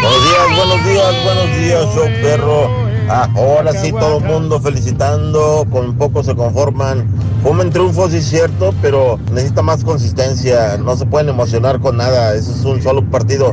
Buenos 0.00 0.24
días, 0.24 0.56
buenos 0.56 0.86
días, 0.86 1.14
buenos 1.22 1.58
días, 1.58 1.84
show 1.94 2.08
perro. 2.22 2.89
Ah, 3.12 3.28
ahora 3.34 3.72
sí, 3.72 3.90
todo 3.90 4.18
el 4.18 4.24
mundo 4.24 4.60
felicitando, 4.60 5.66
con 5.70 5.94
poco 5.96 6.22
se 6.22 6.36
conforman. 6.36 7.06
Fumen 7.42 7.70
triunfos, 7.70 8.12
sí 8.12 8.18
es 8.18 8.26
cierto, 8.28 8.72
pero 8.80 9.18
necesita 9.32 9.62
más 9.62 9.82
consistencia. 9.82 10.76
No 10.78 10.96
se 10.96 11.06
pueden 11.06 11.28
emocionar 11.28 11.80
con 11.80 11.96
nada, 11.96 12.34
eso 12.36 12.52
es 12.52 12.64
un 12.64 12.80
solo 12.80 13.04
partido. 13.10 13.52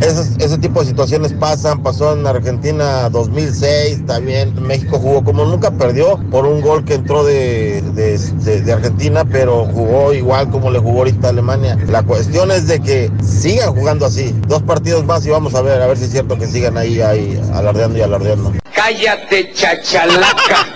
Ese, 0.00 0.44
ese 0.44 0.58
tipo 0.58 0.80
de 0.80 0.86
situaciones 0.86 1.32
pasan, 1.34 1.82
pasó 1.84 2.14
en 2.14 2.26
Argentina 2.26 3.08
2006, 3.08 4.04
también 4.06 4.60
México 4.60 4.98
jugó 4.98 5.22
como 5.22 5.44
nunca 5.44 5.70
perdió 5.70 6.18
por 6.30 6.44
un 6.44 6.60
gol 6.60 6.84
que 6.84 6.94
entró 6.94 7.24
de, 7.24 7.82
de- 7.94 8.18
de- 8.18 8.60
de 8.62 8.72
Argentina, 8.72 9.24
pero 9.24 9.66
jugó 9.66 10.12
igual 10.12 10.50
como 10.50 10.70
le 10.70 10.80
jugó 10.80 10.98
ahorita 10.98 11.28
Alemania. 11.28 11.78
La 11.88 12.02
cuestión 12.02 12.50
es 12.50 12.66
de 12.66 12.80
que 12.80 13.10
sigan 13.22 13.72
jugando 13.74 14.04
así, 14.04 14.34
dos 14.48 14.62
partidos 14.62 15.06
más 15.06 15.24
y 15.24 15.30
vamos 15.30 15.54
a 15.54 15.62
ver, 15.62 15.80
a 15.80 15.86
ver 15.86 15.96
si 15.96 16.04
es 16.04 16.10
cierto 16.10 16.36
que 16.36 16.46
sigan 16.46 16.76
ahí, 16.76 17.00
ahí 17.00 17.40
alardeando 17.54 17.96
y 17.98 18.02
alardeando. 18.02 18.52
Cállate, 18.76 19.52
chachalaca. 19.54 20.66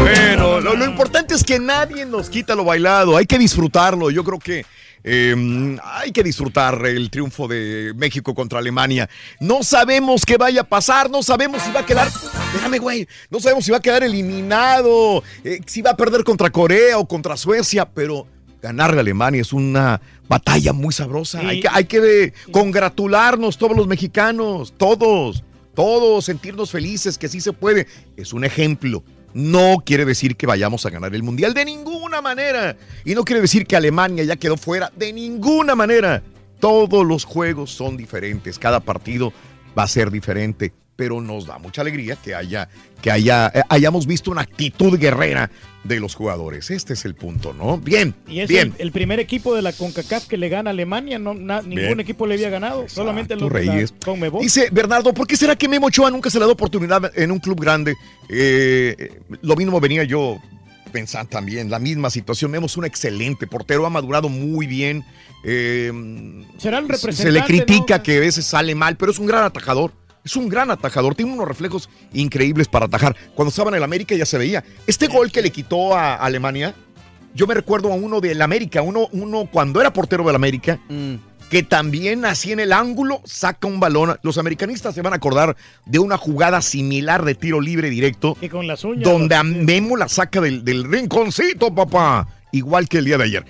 Bueno, 0.00 0.60
lo, 0.60 0.76
lo 0.76 0.84
importante 0.84 1.34
es 1.34 1.42
que 1.42 1.58
nadie 1.58 2.04
nos 2.04 2.28
quita 2.28 2.54
lo 2.54 2.64
bailado. 2.64 3.16
Hay 3.16 3.26
que 3.26 3.38
disfrutarlo. 3.38 4.10
Yo 4.10 4.22
creo 4.22 4.38
que 4.38 4.66
eh, 5.02 5.76
hay 5.82 6.12
que 6.12 6.22
disfrutar 6.22 6.84
el 6.86 7.10
triunfo 7.10 7.48
de 7.48 7.92
México 7.96 8.34
contra 8.34 8.58
Alemania. 8.58 9.08
No 9.40 9.62
sabemos 9.62 10.24
qué 10.26 10.36
vaya 10.36 10.62
a 10.62 10.64
pasar. 10.64 11.10
No 11.10 11.22
sabemos 11.22 11.62
si 11.62 11.72
va 11.72 11.80
a 11.80 11.86
quedar. 11.86 12.08
Espérame, 12.08 12.78
güey. 12.78 13.08
No 13.30 13.40
sabemos 13.40 13.64
si 13.64 13.70
va 13.70 13.78
a 13.78 13.82
quedar 13.82 14.02
eliminado. 14.02 15.22
eh, 15.44 15.60
si 15.66 15.82
va 15.82 15.90
a 15.92 15.96
perder 15.96 16.24
contra 16.24 16.50
Corea 16.50 16.98
o 16.98 17.08
contra 17.08 17.36
Suecia. 17.36 17.86
Pero 17.86 18.26
ganarle 18.62 18.98
a 18.98 19.00
Alemania 19.00 19.40
es 19.40 19.52
una 19.52 20.00
batalla 20.28 20.72
muy 20.72 20.92
sabrosa. 20.92 21.40
Sí. 21.40 21.46
Hay 21.46 21.60
que, 21.60 21.68
hay 21.70 21.84
que 21.84 22.24
eh, 22.24 22.32
congratularnos 22.52 23.56
todos 23.58 23.76
los 23.76 23.86
mexicanos. 23.86 24.74
Todos. 24.76 25.42
Todos 25.74 26.24
sentirnos 26.24 26.70
felices 26.70 27.18
que 27.18 27.28
sí 27.28 27.40
se 27.40 27.52
puede. 27.52 27.86
Es 28.16 28.32
un 28.32 28.44
ejemplo. 28.44 29.02
No 29.32 29.82
quiere 29.84 30.04
decir 30.04 30.36
que 30.36 30.46
vayamos 30.46 30.86
a 30.86 30.90
ganar 30.90 31.14
el 31.14 31.24
mundial 31.24 31.54
de 31.54 31.64
ninguna 31.64 32.20
manera. 32.20 32.76
Y 33.04 33.14
no 33.14 33.24
quiere 33.24 33.42
decir 33.42 33.66
que 33.66 33.76
Alemania 33.76 34.22
ya 34.24 34.36
quedó 34.36 34.56
fuera 34.56 34.92
de 34.96 35.12
ninguna 35.12 35.74
manera. 35.74 36.22
Todos 36.60 37.04
los 37.04 37.24
juegos 37.24 37.72
son 37.72 37.96
diferentes. 37.96 38.58
Cada 38.58 38.80
partido 38.80 39.32
va 39.76 39.82
a 39.82 39.88
ser 39.88 40.10
diferente. 40.10 40.72
Pero 40.96 41.20
nos 41.20 41.46
da 41.46 41.58
mucha 41.58 41.80
alegría 41.80 42.14
que 42.16 42.34
haya, 42.36 42.68
que 43.02 43.10
haya, 43.10 43.50
eh, 43.52 43.62
hayamos 43.68 44.06
visto 44.06 44.30
una 44.30 44.42
actitud 44.42 44.96
guerrera 44.96 45.50
de 45.82 45.98
los 45.98 46.14
jugadores. 46.14 46.70
Este 46.70 46.92
es 46.92 47.04
el 47.04 47.16
punto, 47.16 47.52
¿no? 47.52 47.78
Bien, 47.78 48.14
Y 48.28 48.38
es 48.40 48.48
bien. 48.48 48.72
el, 48.78 48.82
el 48.86 48.92
primer 48.92 49.18
equipo 49.18 49.56
de 49.56 49.62
la 49.62 49.72
CONCACAF 49.72 50.26
que 50.28 50.36
le 50.36 50.48
gana 50.48 50.70
a 50.70 50.72
Alemania. 50.72 51.18
No, 51.18 51.34
na- 51.34 51.62
ningún 51.62 51.74
Bien. 51.76 52.00
equipo 52.00 52.26
le 52.28 52.34
había 52.34 52.48
ganado. 52.48 52.88
Solamente 52.88 53.34
los 53.34 53.50
la 53.52 53.58
Reyes. 53.58 53.92
Dice 54.40 54.68
Bernardo, 54.70 55.12
¿por 55.12 55.26
qué 55.26 55.36
será 55.36 55.56
que 55.56 55.68
Memo 55.68 55.88
Ochoa 55.88 56.10
nunca 56.12 56.30
se 56.30 56.38
le 56.38 56.46
da 56.46 56.52
oportunidad 56.52 57.10
en 57.18 57.32
un 57.32 57.40
club 57.40 57.60
grande? 57.60 57.96
Eh, 58.28 59.18
lo 59.42 59.56
mismo 59.56 59.80
venía 59.80 60.04
yo 60.04 60.38
pensando 60.92 61.28
también, 61.28 61.70
la 61.70 61.80
misma 61.80 62.08
situación. 62.08 62.52
Memo 62.52 62.66
es 62.66 62.76
un 62.76 62.84
excelente 62.84 63.48
portero, 63.48 63.84
ha 63.84 63.90
madurado 63.90 64.28
muy 64.28 64.68
bien. 64.68 65.04
Eh, 65.42 65.90
Será 66.56 66.78
el 66.78 66.86
se 66.86 66.92
representante. 66.92 67.32
le 67.32 67.44
critica 67.44 67.96
¿no? 67.98 68.02
que 68.04 68.16
a 68.16 68.20
veces 68.20 68.44
sale 68.46 68.76
mal, 68.76 68.96
pero 68.96 69.10
es 69.10 69.18
un 69.18 69.26
gran 69.26 69.42
atajador. 69.42 69.92
Es 70.24 70.36
un 70.36 70.48
gran 70.48 70.70
atajador, 70.70 71.14
tiene 71.14 71.32
unos 71.32 71.46
reflejos 71.46 71.90
increíbles 72.12 72.68
para 72.68 72.86
atajar. 72.86 73.14
Cuando 73.34 73.50
estaba 73.50 73.70
en 73.70 73.76
el 73.76 73.82
América 73.84 74.14
ya 74.14 74.24
se 74.26 74.38
veía. 74.38 74.64
Este 74.86 75.06
gol 75.06 75.30
que 75.30 75.42
le 75.42 75.50
quitó 75.50 75.94
a 75.96 76.14
Alemania, 76.16 76.74
yo 77.34 77.46
me 77.46 77.54
recuerdo 77.54 77.92
a 77.92 77.94
uno 77.96 78.20
del 78.20 78.40
América, 78.40 78.80
uno, 78.82 79.08
uno 79.12 79.48
cuando 79.52 79.80
era 79.80 79.92
portero 79.92 80.24
del 80.24 80.34
América, 80.36 80.80
que 81.50 81.62
también 81.62 82.24
así 82.24 82.52
en 82.52 82.60
el 82.60 82.72
ángulo 82.72 83.20
saca 83.24 83.66
un 83.68 83.80
balón. 83.80 84.16
Los 84.22 84.38
americanistas 84.38 84.94
se 84.94 85.02
van 85.02 85.12
a 85.12 85.16
acordar 85.16 85.56
de 85.84 85.98
una 85.98 86.16
jugada 86.16 86.62
similar 86.62 87.24
de 87.24 87.34
tiro 87.34 87.60
libre 87.60 87.90
directo, 87.90 88.36
Y 88.40 88.48
con 88.48 88.66
las 88.66 88.82
uñas. 88.84 89.04
donde 89.04 89.34
a 89.34 89.42
Memo 89.42 89.96
la 89.96 90.08
saca 90.08 90.40
del, 90.40 90.64
del 90.64 90.84
rinconcito, 90.84 91.74
papá. 91.74 92.26
Igual 92.50 92.88
que 92.88 92.98
el 92.98 93.04
día 93.04 93.18
de 93.18 93.24
ayer. 93.24 93.44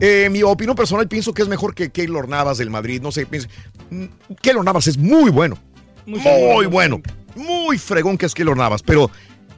Eh, 0.00 0.28
mi 0.30 0.42
opinión 0.42 0.74
personal, 0.74 1.06
pienso 1.08 1.32
que 1.32 1.42
es 1.42 1.48
mejor 1.48 1.74
que 1.74 1.90
Keylor 1.90 2.28
Navas 2.28 2.58
del 2.58 2.70
Madrid. 2.70 3.00
No 3.00 3.12
sé, 3.12 3.26
pienso. 3.26 3.48
mm, 3.90 4.04
Keylor 4.42 4.64
Navas 4.64 4.86
es 4.88 4.98
muy 4.98 5.30
bueno. 5.30 5.56
Muy 6.06 6.20
Muy, 6.20 6.66
bueno. 6.66 7.00
Muy 7.34 7.78
fregón 7.78 8.16
que 8.16 8.26
es 8.26 8.34
Keylor 8.34 8.56
Navas, 8.56 8.82
pero 8.82 9.10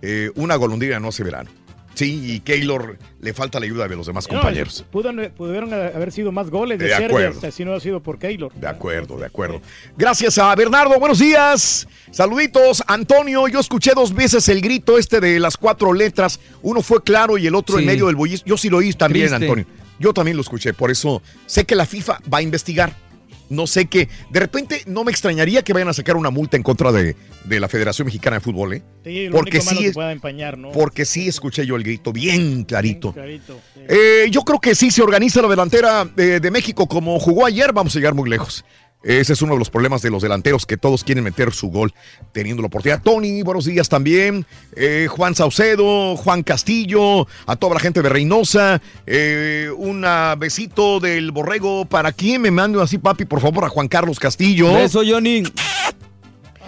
eh, 0.02 0.30
una 0.34 0.56
golondrina 0.56 0.98
no 0.98 1.08
hace 1.08 1.22
verano. 1.22 1.50
Sí, 1.94 2.32
y 2.34 2.40
Keylor 2.40 2.96
le 3.20 3.34
falta 3.34 3.58
la 3.58 3.66
ayuda 3.66 3.88
de 3.88 3.96
los 3.96 4.06
demás 4.06 4.28
No, 4.30 4.34
compañeros. 4.38 4.84
pudieron, 4.90 5.32
pudieron 5.36 5.72
haber 5.74 6.12
sido 6.12 6.30
más 6.30 6.48
goles 6.48 6.78
de, 6.78 6.84
De 6.86 6.90
Serbia 6.92 7.28
acuerdo. 7.28 7.50
si 7.50 7.64
no 7.64 7.74
ha 7.74 7.80
sido 7.80 8.00
por 8.00 8.20
Keylor. 8.20 8.52
De 8.54 8.68
acuerdo, 8.68 9.18
de 9.18 9.26
acuerdo. 9.26 9.60
Gracias 9.96 10.38
a 10.38 10.54
Bernardo, 10.54 10.96
buenos 11.00 11.18
días. 11.18 11.88
Saluditos, 12.12 12.84
Antonio. 12.86 13.48
Yo 13.48 13.58
escuché 13.58 13.92
dos 13.96 14.14
veces 14.14 14.48
el 14.48 14.60
grito 14.60 14.96
este 14.96 15.18
de 15.20 15.40
las 15.40 15.56
cuatro 15.56 15.92
letras. 15.92 16.38
Uno 16.62 16.82
fue 16.82 17.02
claro 17.02 17.36
y 17.36 17.48
el 17.48 17.56
otro 17.56 17.80
en 17.80 17.86
medio 17.86 18.06
del 18.06 18.14
bullicio. 18.14 18.46
Yo 18.46 18.56
sí 18.56 18.68
lo 18.70 18.76
oí 18.76 18.92
también, 18.92 19.26
Triste. 19.26 19.44
Antonio. 19.46 19.66
Yo 19.98 20.14
también 20.14 20.36
lo 20.36 20.42
escuché, 20.42 20.72
por 20.74 20.92
eso 20.92 21.20
sé 21.46 21.64
que 21.64 21.74
la 21.74 21.84
FIFA 21.84 22.20
va 22.32 22.38
a 22.38 22.42
investigar. 22.42 22.94
No 23.50 23.66
sé 23.66 23.86
qué. 23.86 24.08
De 24.30 24.40
repente 24.40 24.82
no 24.86 25.04
me 25.04 25.10
extrañaría 25.10 25.62
que 25.62 25.72
vayan 25.72 25.88
a 25.88 25.92
sacar 25.94 26.16
una 26.16 26.30
multa 26.30 26.56
en 26.56 26.62
contra 26.62 26.92
de, 26.92 27.16
de 27.44 27.60
la 27.60 27.68
Federación 27.68 28.06
Mexicana 28.06 28.36
de 28.36 28.40
Fútbol, 28.40 28.74
¿eh? 28.74 28.82
Sí, 29.04 29.26
lo 29.26 29.36
porque 29.36 29.56
único 29.58 29.64
malo 29.64 29.76
sí, 29.78 29.82
que 29.84 29.88
es- 29.88 29.94
pueda 29.94 30.12
empañar, 30.12 30.58
¿no? 30.58 30.70
porque 30.72 31.04
sí 31.04 31.28
escuché 31.28 31.64
yo 31.64 31.76
el 31.76 31.82
grito 31.82 32.12
bien 32.12 32.64
clarito. 32.64 33.12
Clarito, 33.12 33.58
sí. 33.74 33.80
Eh, 33.88 34.26
yo 34.30 34.42
creo 34.42 34.60
que 34.60 34.74
sí 34.74 34.90
se 34.90 35.02
organiza 35.02 35.40
la 35.40 35.48
delantera 35.48 36.04
de, 36.04 36.40
de 36.40 36.50
México 36.50 36.86
como 36.86 37.18
jugó 37.18 37.46
ayer, 37.46 37.72
vamos 37.72 37.94
a 37.96 37.98
llegar 37.98 38.14
muy 38.14 38.28
lejos. 38.28 38.64
Ese 39.04 39.32
es 39.32 39.42
uno 39.42 39.52
de 39.52 39.60
los 39.60 39.70
problemas 39.70 40.02
de 40.02 40.10
los 40.10 40.22
delanteros 40.22 40.66
que 40.66 40.76
todos 40.76 41.04
quieren 41.04 41.22
meter 41.22 41.52
su 41.52 41.68
gol 41.70 41.94
teniendo 42.32 42.62
la 42.62 42.66
oportunidad. 42.66 43.00
Tony, 43.00 43.42
buenos 43.42 43.64
días 43.64 43.88
también. 43.88 44.44
Eh, 44.74 45.06
Juan 45.08 45.36
Saucedo, 45.36 46.16
Juan 46.16 46.42
Castillo, 46.42 47.28
a 47.46 47.54
toda 47.54 47.74
la 47.74 47.80
gente 47.80 48.02
de 48.02 48.08
Reynosa. 48.08 48.82
Eh, 49.06 49.70
un 49.76 50.04
besito 50.38 50.98
del 50.98 51.30
borrego. 51.30 51.84
¿Para 51.84 52.10
quién 52.10 52.42
me 52.42 52.50
mando 52.50 52.82
así, 52.82 52.98
papi? 52.98 53.24
Por 53.24 53.40
favor, 53.40 53.64
a 53.64 53.68
Juan 53.68 53.86
Carlos 53.86 54.18
Castillo. 54.18 54.72
Beso, 54.74 55.02
Johnny. 55.06 55.44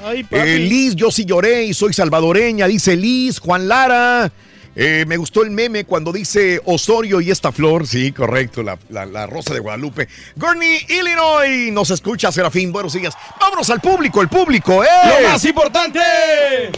Ay, 0.02 0.24
Eh, 0.30 0.58
Liz, 0.60 0.94
yo 0.94 1.10
sí 1.10 1.24
lloré 1.24 1.64
y 1.64 1.74
soy 1.74 1.92
salvadoreña, 1.92 2.66
dice 2.68 2.96
Liz, 2.96 3.38
Juan 3.40 3.68
Lara. 3.68 4.32
Eh, 4.76 5.04
me 5.08 5.16
gustó 5.16 5.42
el 5.42 5.50
meme 5.50 5.84
cuando 5.84 6.12
dice 6.12 6.60
Osorio 6.64 7.20
y 7.20 7.30
esta 7.30 7.50
flor. 7.50 7.86
Sí, 7.88 8.12
correcto, 8.12 8.62
la, 8.62 8.78
la- 8.88 9.04
la 9.04 9.26
rosa 9.26 9.52
de 9.52 9.58
Guadalupe. 9.60 10.08
Gurney, 10.36 10.78
Illinois, 10.88 11.72
nos 11.72 11.90
escucha 11.90 12.30
Serafín. 12.30 12.70
Buenos 12.72 12.92
días. 12.92 13.14
Vámonos 13.40 13.68
al 13.70 13.80
público, 13.80 14.22
el 14.22 14.28
público, 14.28 14.84
¿eh? 14.84 14.88
¡Lo 15.22 15.28
más 15.28 15.44
importante! 15.44 15.98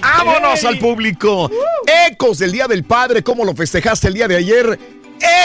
¡Vámonos 0.01 0.65
al 0.65 0.79
público! 0.79 1.51
Ecos 2.11 2.39
del 2.39 2.53
Día 2.53 2.67
del 2.67 2.85
Padre, 2.85 3.23
cómo 3.23 3.45
lo 3.45 3.55
festejaste 3.55 4.09
el 4.09 4.15
día 4.15 4.27
de 4.29 4.37
ayer. 4.37 4.79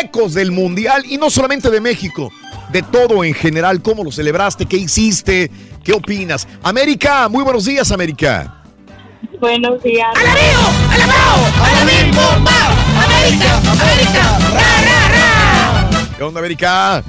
Ecos 0.02 0.34
del 0.34 0.52
Mundial 0.52 1.04
y 1.06 1.18
no 1.18 1.30
solamente 1.30 1.70
de 1.70 1.82
México, 1.82 2.32
de 2.72 2.82
todo 2.82 3.24
en 3.26 3.34
general. 3.34 3.82
¿Cómo 3.82 4.04
lo 4.04 4.12
celebraste? 4.12 4.66
¿Qué 4.66 4.78
hiciste? 4.78 5.52
¿Qué 5.84 5.92
opinas? 5.94 6.48
América, 6.64 7.28
muy 7.30 7.44
buenos 7.44 7.66
días, 7.66 7.92
América. 7.92 8.54
Buenos 9.40 9.82
días. 9.84 10.08
¡Alabío! 10.16 10.60
¡Alabao! 10.92 11.46
¡Alabín 11.64 12.12
bomba! 12.12 12.52
¡América! 13.06 13.58
¡América! 13.72 14.40
¡Ra, 14.54 14.82
ra, 14.86 15.00
ra! 15.10 16.18
¿Qué 16.18 16.24
onda, 16.24 16.40
América? 16.40 17.04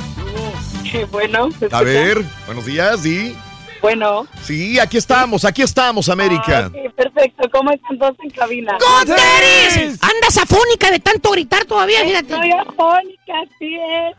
Bueno, 1.11 1.51
¿se 1.59 1.69
A 1.70 1.83
ver, 1.83 2.25
buenos 2.47 2.65
días, 2.65 3.01
¿sí? 3.01 3.37
Bueno. 3.81 4.27
Sí, 4.43 4.78
aquí 4.78 4.97
estamos, 4.97 5.45
aquí 5.45 5.62
estamos, 5.62 6.09
América. 6.09 6.65
Ah, 6.65 6.67
ok, 6.69 6.95
perfecto. 6.95 7.49
¿Cómo 7.53 7.70
están 7.70 7.99
todos 7.99 8.17
en 8.23 8.31
cabina? 8.31 8.77
¡Goteris! 8.78 9.99
Andas 10.03 10.39
afónica 10.39 10.91
de 10.91 10.99
tanto 11.01 11.31
gritar 11.31 11.65
todavía, 11.65 12.03
fíjate. 12.05 12.35
Estoy 12.35 12.53
afónica, 12.53 13.33
así 13.45 13.77
es. 13.77 14.17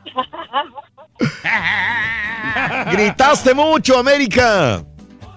Gritaste 2.91 3.53
mucho, 3.53 3.97
América. 3.97 4.83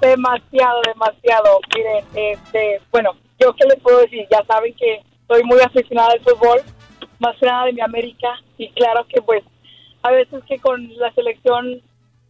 Demasiado, 0.09 0.81
demasiado. 0.87 1.61
Miren, 1.75 2.05
este, 2.15 2.81
bueno, 2.91 3.13
yo 3.41 3.55
qué 3.55 3.65
les 3.67 3.81
puedo 3.81 4.01
decir, 4.01 4.27
ya 4.31 4.45
saben 4.45 4.75
que 4.75 5.01
soy 5.29 5.43
muy 5.45 5.61
aficionada 5.61 6.13
al 6.13 6.21
fútbol, 6.21 6.61
más 7.19 7.37
que 7.39 7.47
nada 7.47 7.67
de 7.67 7.73
mi 7.73 7.81
América, 7.81 8.29
y 8.59 8.69
claro 8.71 9.07
que 9.09 9.23
pues 9.23 9.43
a 10.03 10.11
veces 10.11 10.43
que 10.49 10.59
con 10.59 10.87
la 10.99 11.13
selección 11.15 11.81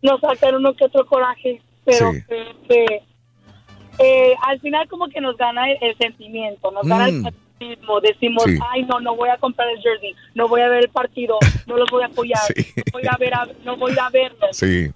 nos 0.03 0.21
sacan 0.21 0.55
uno 0.57 0.75
que 0.75 0.85
otro 0.85 1.07
coraje, 1.07 1.61
pero 1.85 2.13
Sí. 2.13 2.19
que, 2.29 2.47
que, 2.69 3.03
eh, 3.99 4.35
al 4.47 4.61
final 4.61 4.89
como 4.89 5.09
que 5.09 5.21
nos 5.21 5.37
gana 5.37 5.71
el, 5.71 5.79
el 5.81 5.97
sentimiento, 5.99 6.71
nos 6.71 6.87
gana 6.87 7.07
el 7.09 7.15
Mm. 7.21 7.23
patriotismo, 7.25 8.01
decimos, 8.01 8.45
Sí. 8.45 8.59
ay 8.71 8.83
no, 8.85 9.01
no 9.01 9.15
voy 9.17 9.29
a 9.31 9.37
comprar 9.39 9.69
el 9.71 9.81
jersey, 9.81 10.15
no 10.35 10.49
voy 10.49 10.61
a 10.61 10.69
ver 10.69 10.83
el 10.85 10.89
partido, 10.91 11.39
no 11.67 11.77
los 11.77 11.89
voy 11.91 12.03
a 12.03 12.07
apoyar, 12.07 12.39
Sí. 12.57 12.67
no 12.77 12.83
voy 12.93 13.03
a 13.09 13.17
ver, 13.19 13.35
a- 13.35 13.49
no 13.65 13.77
voy 13.77 13.95
a 14.01 14.09
verlos. 14.11 14.57
Sí. 14.57 14.91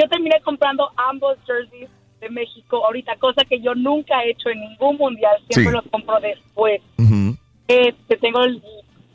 Yo 0.00 0.08
terminé 0.08 0.40
comprando 0.42 0.88
ambos 0.96 1.36
jerseys 1.46 1.88
de 2.20 2.28
México 2.30 2.84
ahorita, 2.84 3.16
cosa 3.16 3.44
que 3.48 3.60
yo 3.60 3.74
nunca 3.74 4.22
he 4.24 4.30
hecho 4.30 4.48
en 4.50 4.60
ningún 4.60 4.96
mundial, 4.96 5.36
siempre 5.48 5.72
Sí. 5.72 5.76
los 5.82 5.84
compro 5.90 6.20
después. 6.20 6.80
Ujú. 6.98 7.36
Este, 7.68 8.16
tengo 8.16 8.42
el, 8.42 8.62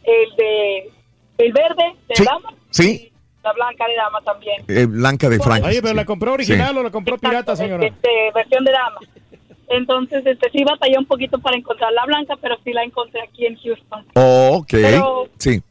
el 0.03 0.36
de 0.38 0.92
el 1.40 1.52
verde 1.53 1.95
de 2.08 2.16
Sí. 2.16 2.24
dama, 2.24 2.53
Sí, 2.70 3.12
la 3.44 3.52
blanca 3.53 3.88
de 3.88 3.95
dama 3.95 4.20
también. 4.22 4.64
eh, 4.68 4.86
Blanca 4.86 5.30
de 5.30 5.40
Frank. 5.40 5.64
Oye, 5.66 5.82
pero. 5.82 5.94
¿la 5.95 6.06
compró 6.06 6.34
original 6.34 6.72
Sí. 6.74 6.78
o 6.78 6.84
la 6.84 6.92
compró 6.92 7.18
pirata, 7.18 7.56
señora? 7.56 7.86
Este, 7.86 8.10
versión 8.34 8.64
de 8.64 8.72
dama. 8.72 9.00
Entonces, 9.70 10.24
este, 10.26 10.50
sí 10.52 10.64
batallé 10.64 10.98
un 11.00 11.06
poquito 11.06 11.40
para 11.40 11.58
encontrar 11.58 11.92
la 11.94 12.06
blanca, 12.06 12.36
pero 12.42 12.56
sí 12.64 12.72
la 12.74 12.84
encontré 12.84 13.22
aquí 13.22 13.45
en 13.45 13.56
Houston. 13.58 14.06
Oh, 14.16 14.58
ok. 14.62 14.68
Pero- 14.72 15.28
Sí. 15.38 15.62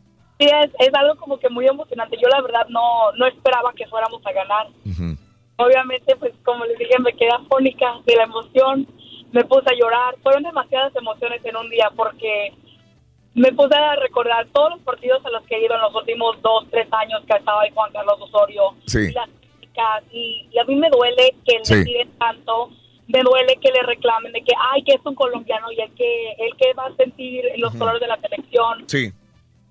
Sí, 0.42 0.48
es, 0.64 0.70
es 0.88 0.94
algo 0.94 1.14
como 1.16 1.38
que 1.38 1.48
muy 1.48 1.66
emocionante. 1.66 2.16
Yo 2.20 2.28
la 2.28 2.40
verdad 2.40 2.66
no, 2.68 3.12
no 3.12 3.26
esperaba 3.26 3.72
que 3.74 3.86
fuéramos 3.86 4.20
a 4.26 4.32
ganar. 4.32 4.66
Obviamente, 5.56 6.16
pues 6.16 6.32
como 6.44 6.64
les 6.64 6.78
dije, 6.78 6.98
me 6.98 7.12
quedé 7.12 7.30
afónica 7.30 8.00
de 8.04 8.16
la 8.16 8.24
emoción, 8.24 8.86
me 9.32 9.44
puse 9.44 9.70
a 9.70 9.74
llorar. 9.78 10.16
Fueron 10.22 10.42
demasiadas 10.42 10.94
emociones 10.96 11.44
en 11.44 11.56
un 11.56 11.68
día 11.70 11.90
porque 11.94 12.52
me 13.34 13.52
puse 13.52 13.74
a 13.76 13.96
recordar 13.96 14.46
todos 14.52 14.70
los 14.70 14.80
partidos 14.80 15.24
a 15.24 15.30
los 15.30 15.42
que 15.44 15.56
he 15.56 15.64
ido 15.64 15.74
en 15.74 15.80
los 15.82 15.94
últimos 15.94 16.40
dos, 16.42 16.66
tres 16.70 16.88
años 16.92 17.22
que 17.26 17.36
estaba 17.36 17.62
ahí 17.62 17.70
Juan 17.72 17.92
Carlos 17.92 18.16
Osorio. 18.20 18.74
Sí. 18.86 18.98
Y 19.10 19.12
las 19.12 19.28
y, 20.12 20.48
y 20.52 20.58
a 20.58 20.64
mí 20.64 20.76
me 20.76 20.90
duele 20.90 21.34
que 21.46 21.58
Sí. 21.62 21.74
le 21.76 21.84
tiren 21.84 22.10
tanto, 22.18 22.68
me 23.08 23.20
duele 23.22 23.56
que 23.56 23.70
le 23.72 23.82
reclamen 23.82 24.30
de 24.32 24.42
que, 24.42 24.52
ay, 24.72 24.82
que 24.82 24.92
es 24.94 25.00
un 25.06 25.14
colombiano 25.14 25.72
y 25.72 25.80
el 25.80 25.90
que, 25.94 26.32
el 26.32 26.54
que 26.56 26.74
va 26.74 26.86
a 26.86 26.96
sentir 26.96 27.42
los 27.56 27.70
Ujú. 27.70 27.78
colores 27.78 28.00
de 28.02 28.06
la 28.08 28.20
selección. 28.20 28.84
Sí. 28.88 29.12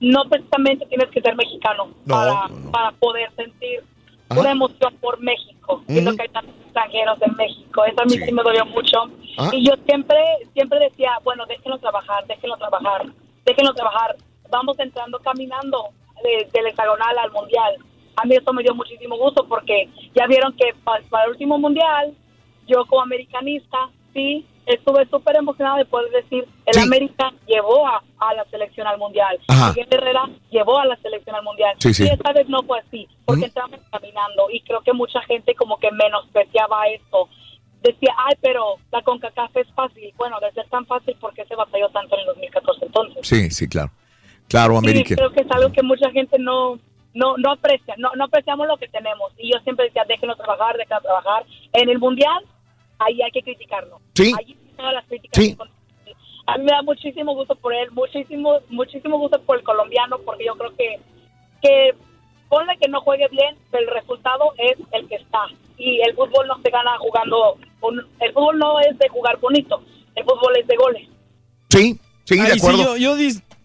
No 0.02 0.24
precisamente 0.30 0.86
tienes 0.88 1.08
que 1.10 1.22
ser 1.22 1.36
mexicano 1.36 1.86
No, 2.06 2.16
para, 2.16 2.34
no, 2.34 2.60
no. 2.60 2.72
para 2.72 2.92
poder 2.94 3.32
sentir 3.36 3.84
Ajá. 4.30 4.42
una 4.42 4.52
emoción 4.52 4.94
por 5.00 5.20
México. 5.22 5.84
Siento 5.88 6.16
que 6.16 6.24
hay 6.24 6.30
tantos 6.30 6.56
extranjeros 6.66 7.22
en 7.22 7.36
México. 7.36 7.86
Eso 7.86 8.02
a 8.02 8.06
mí 8.06 8.12
Sí. 8.12 8.26
sí, 8.26 8.32
me 8.34 8.44
dolió 8.44 8.66
mucho. 8.66 8.98
Ajá. 9.38 9.50
Y 9.56 9.66
yo 9.66 9.74
siempre 9.86 10.18
siempre 10.54 10.80
decía, 10.80 11.12
bueno, 11.24 11.46
déjenlo 11.46 11.78
trabajar, 11.78 12.26
déjenlo 12.28 12.58
trabajar, 12.58 13.06
déjenlo 13.46 13.74
trabajar. 13.74 14.16
Vamos 14.50 14.78
entrando 14.80 15.20
caminando 15.20 15.90
de- 16.24 16.48
del 16.52 16.68
hexagonal 16.68 17.18
al 17.18 17.32
mundial. 17.32 17.76
A 18.18 18.26
mí 18.26 18.36
eso 18.36 18.52
me 18.54 18.64
dio 18.64 18.76
muchísimo 18.76 19.18
gusto 19.18 19.48
porque 19.48 19.88
ya 20.14 20.28
vieron 20.28 20.54
que 20.54 20.74
pa- 20.84 21.00
para 21.10 21.26
el 21.26 21.32
último 21.32 21.58
mundial, 21.58 22.14
yo 22.68 22.86
como 22.86 23.02
americanista, 23.02 23.78
sí, 24.14 24.46
estuve 24.66 25.06
súper 25.08 25.36
emocionada 25.38 25.78
de 25.78 25.86
poder 25.86 26.12
decir, 26.12 26.48
el 26.66 26.74
Sí. 26.74 26.80
América 26.82 27.32
llevó 27.48 27.88
a, 27.88 28.02
a 28.20 28.34
la 28.34 28.46
selección 28.46 28.88
al 28.88 28.98
mundial. 28.98 29.40
Ajá. 29.48 29.70
Miguel 29.70 29.88
Herrera 29.92 30.30
llevó 30.50 30.80
a 30.80 30.86
la 30.86 30.96
selección 30.98 31.36
al 31.36 31.44
mundial. 31.44 31.76
Sí, 31.80 31.94
sí. 31.94 32.04
Y 32.06 32.08
esta 32.08 32.32
vez 32.34 32.48
no 32.50 32.62
fue 32.64 32.80
así, 32.80 33.08
porque 33.26 33.46
estábamos 33.46 33.80
caminando 33.92 34.48
y 34.52 34.62
creo 34.62 34.82
que 34.82 34.94
mucha 34.94 35.22
gente 35.24 35.56
como 35.56 35.78
que 35.80 35.92
menospreciaba 35.92 36.88
esto. 36.88 37.30
Decía, 37.82 38.14
ay, 38.28 38.36
pero 38.42 38.76
la 38.92 39.02
CONCACAF 39.02 39.58
es 39.58 39.68
fácil. 39.74 40.14
Bueno, 40.16 40.40
de 40.40 40.52
ser 40.52 40.70
tan 40.70 40.86
fácil, 40.86 41.16
¿por 41.20 41.34
qué 41.34 41.46
se 41.46 41.56
batalló 41.56 41.90
tanto 41.90 42.14
en 42.16 42.22
el 42.22 42.28
2014 42.28 42.86
entonces? 42.86 43.28
Sí, 43.28 43.50
sí, 43.50 43.68
claro. 43.68 43.92
Claro, 44.48 44.78
América. 44.78 45.16
Creo 45.16 45.32
que 45.32 45.42
es 45.42 45.52
algo 45.52 45.72
que 45.72 45.82
mucha 45.82 46.12
gente 46.12 46.38
no 46.38 46.78
no 47.14 47.36
no 47.38 47.52
aprecia, 47.52 47.96
no, 47.98 48.10
no 48.16 48.26
apreciamos 48.26 48.68
lo 48.68 48.78
que 48.78 48.88
tenemos. 48.88 49.34
Y 49.38 49.52
yo 49.52 49.60
siempre 49.64 49.86
decía, 49.86 50.04
déjenlo 50.08 50.36
trabajar, 50.36 50.78
déjenlo 50.78 51.02
trabajar. 51.02 51.46
En 51.74 51.90
el 51.90 52.00
Mundial, 52.00 52.46
ahí 53.06 53.22
hay 53.22 53.32
que 53.32 53.42
criticarlo. 53.42 54.00
Sí. 54.16 54.34
Ahí 54.38 54.56
todas 54.78 54.94
las 54.94 55.06
críticas. 55.06 55.44
Sí. 55.44 55.58
A 56.48 56.58
mí 56.58 56.64
me 56.66 56.72
da 56.72 56.82
muchísimo 56.82 57.34
gusto 57.36 57.56
por 57.56 57.74
él, 57.74 57.92
muchísimo 57.92 58.60
muchísimo 58.70 59.18
gusto 59.20 59.40
por 59.44 59.58
el 59.58 59.64
colombiano, 59.64 60.18
porque 60.26 60.46
yo 60.46 60.56
creo 60.56 60.76
que, 60.76 61.00
que 61.62 61.96
ponle 62.50 62.78
que 62.78 62.90
no 62.90 63.00
juegue 63.02 63.28
bien, 63.30 63.56
pero 63.70 63.84
el 63.88 63.94
resultado 63.94 64.54
es 64.58 64.78
el 64.92 65.08
que 65.08 65.16
está. 65.16 65.46
y 65.78 66.00
el 66.02 66.14
fútbol 66.16 66.48
no 66.48 66.60
se 66.62 66.70
gana 66.70 66.92
jugando, 67.00 67.58
con- 67.80 68.08
el 68.20 68.34
fútbol 68.34 68.58
no 68.60 68.80
es 68.82 68.98
de 69.00 69.08
jugar 69.10 69.40
bonito, 69.40 69.82
el 70.16 70.24
fútbol 70.24 70.56
es 70.60 70.68
de 70.68 70.76
goles. 70.76 71.08
Sí, 71.70 72.00
sí, 72.26 72.36
de 72.36 72.42
Ahí 72.42 72.52
sí, 72.52 72.60
acuerdo. 72.60 72.98
yo, 72.98 72.98
yo 72.98 73.16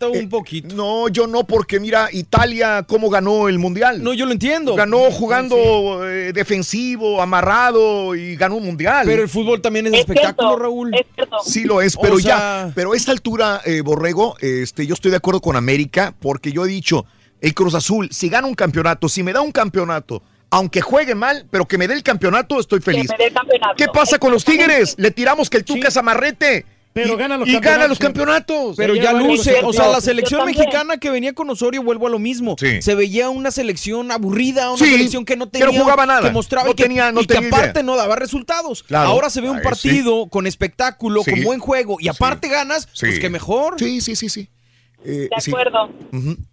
Eh, 0.00 0.18
un 0.18 0.28
poquito. 0.28 0.74
No, 0.74 1.08
yo 1.08 1.26
no, 1.26 1.44
porque 1.44 1.80
mira, 1.80 2.08
Italia, 2.12 2.84
¿cómo 2.86 3.08
ganó 3.08 3.48
el 3.48 3.58
Mundial? 3.58 4.02
No, 4.02 4.12
yo 4.12 4.26
lo 4.26 4.32
entiendo. 4.32 4.74
Ganó 4.74 5.10
jugando 5.10 6.06
eh, 6.06 6.32
defensivo, 6.32 7.22
amarrado 7.22 8.14
y 8.14 8.36
ganó 8.36 8.56
un 8.56 8.66
Mundial. 8.66 9.06
Pero 9.06 9.22
el 9.22 9.28
fútbol 9.28 9.62
también 9.62 9.86
es, 9.86 9.94
espectáculo, 9.94 10.56
Raúl. 10.56 10.94
Sí 11.44 11.64
lo 11.64 11.80
es, 11.80 11.96
pero 11.96 12.16
O 12.16 12.18
ya, 12.18 12.70
pero 12.74 12.92
a 12.92 12.96
esta 12.96 13.12
altura, 13.12 13.62
eh, 13.64 13.80
Borrego, 13.80 14.36
este, 14.40 14.86
yo 14.86 14.94
estoy 14.94 15.10
de 15.10 15.16
acuerdo 15.16 15.40
con 15.40 15.56
América, 15.56 16.14
porque 16.20 16.52
yo 16.52 16.64
he 16.66 16.68
dicho, 16.68 17.06
el 17.40 17.54
Cruz 17.54 17.74
Azul, 17.74 18.08
si 18.12 18.28
gana 18.28 18.46
un 18.46 18.54
campeonato, 18.54 19.08
si 19.08 19.22
me 19.22 19.32
da 19.32 19.40
un 19.40 19.52
campeonato, 19.52 20.22
aunque 20.50 20.80
juegue 20.80 21.14
mal, 21.14 21.46
pero 21.50 21.66
que 21.66 21.78
me 21.78 21.88
dé 21.88 21.94
el 21.94 22.02
campeonato, 22.02 22.60
estoy 22.60 22.80
feliz. 22.80 23.08
me 23.10 23.16
dé 23.16 23.26
el 23.28 23.32
campeonato. 23.32 23.74
¿Qué 23.76 23.86
pasa 23.88 24.18
con 24.18 24.32
los 24.32 24.44
Tigres? 24.44 24.94
Le 24.98 25.10
tiramos 25.10 25.48
que 25.48 25.58
el 25.58 25.64
Tuca 25.64 25.88
es 25.88 25.96
amarrete. 25.96 26.66
Pero 26.96 27.12
y, 27.12 27.16
gana 27.18 27.36
los 27.36 27.46
y 27.46 27.52
gana 27.52 27.60
campeonatos. 27.60 27.88
los 27.90 27.98
campeonatos. 27.98 28.76
Pero 28.76 28.94
ya 28.94 29.12
luce, 29.12 29.60
o 29.62 29.72
sea, 29.72 29.88
la 29.88 30.00
selección 30.00 30.46
mexicana 30.46 30.96
que 30.96 31.10
venía 31.10 31.34
con 31.34 31.50
Osorio, 31.50 31.82
vuelvo 31.82 32.06
a 32.06 32.10
lo 32.10 32.18
mismo. 32.18 32.56
Sí. 32.58 32.80
Se 32.80 32.94
veía 32.94 33.28
una 33.28 33.50
selección 33.50 34.10
aburrida, 34.10 34.70
una 34.70 34.78
Sí, 34.78 34.90
selección 34.92 35.26
que 35.26 35.36
no 35.36 35.50
que 35.50 35.58
no 35.60 35.66
tenía, 35.66 35.80
jugaba 35.82 36.06
nada, 36.06 36.22
que 36.22 36.30
mostraba 36.32 36.68
no 36.68 36.74
que, 36.74 36.82
tenía- 36.84 37.12
no 37.12 37.20
y 37.20 37.26
que 37.26 37.34
tenía 37.34 37.48
aparte 37.50 37.70
idea. 37.80 37.82
no 37.82 37.96
daba 37.96 38.16
resultados. 38.16 38.82
Claro. 38.82 39.10
Ahora 39.10 39.28
se 39.28 39.42
ve 39.42 39.50
un 39.50 39.58
Ay, 39.58 39.62
partido 39.62 40.26
con 40.28 40.46
espectáculo, 40.46 41.22
Sí. 41.22 41.32
con 41.32 41.44
buen 41.44 41.60
juego 41.60 41.98
y 42.00 42.08
aparte 42.08 42.48
ganas, 42.48 42.88
Sí. 42.94 43.06
pues 43.06 43.18
que 43.20 43.28
mejor. 43.28 43.74
Sí, 43.78 44.00
sí, 44.00 44.16
sí, 44.16 44.30
sí. 44.30 44.48
Eh, 45.04 45.28
De 45.30 45.40
sí. 45.40 45.50
acuerdo. 45.50 45.90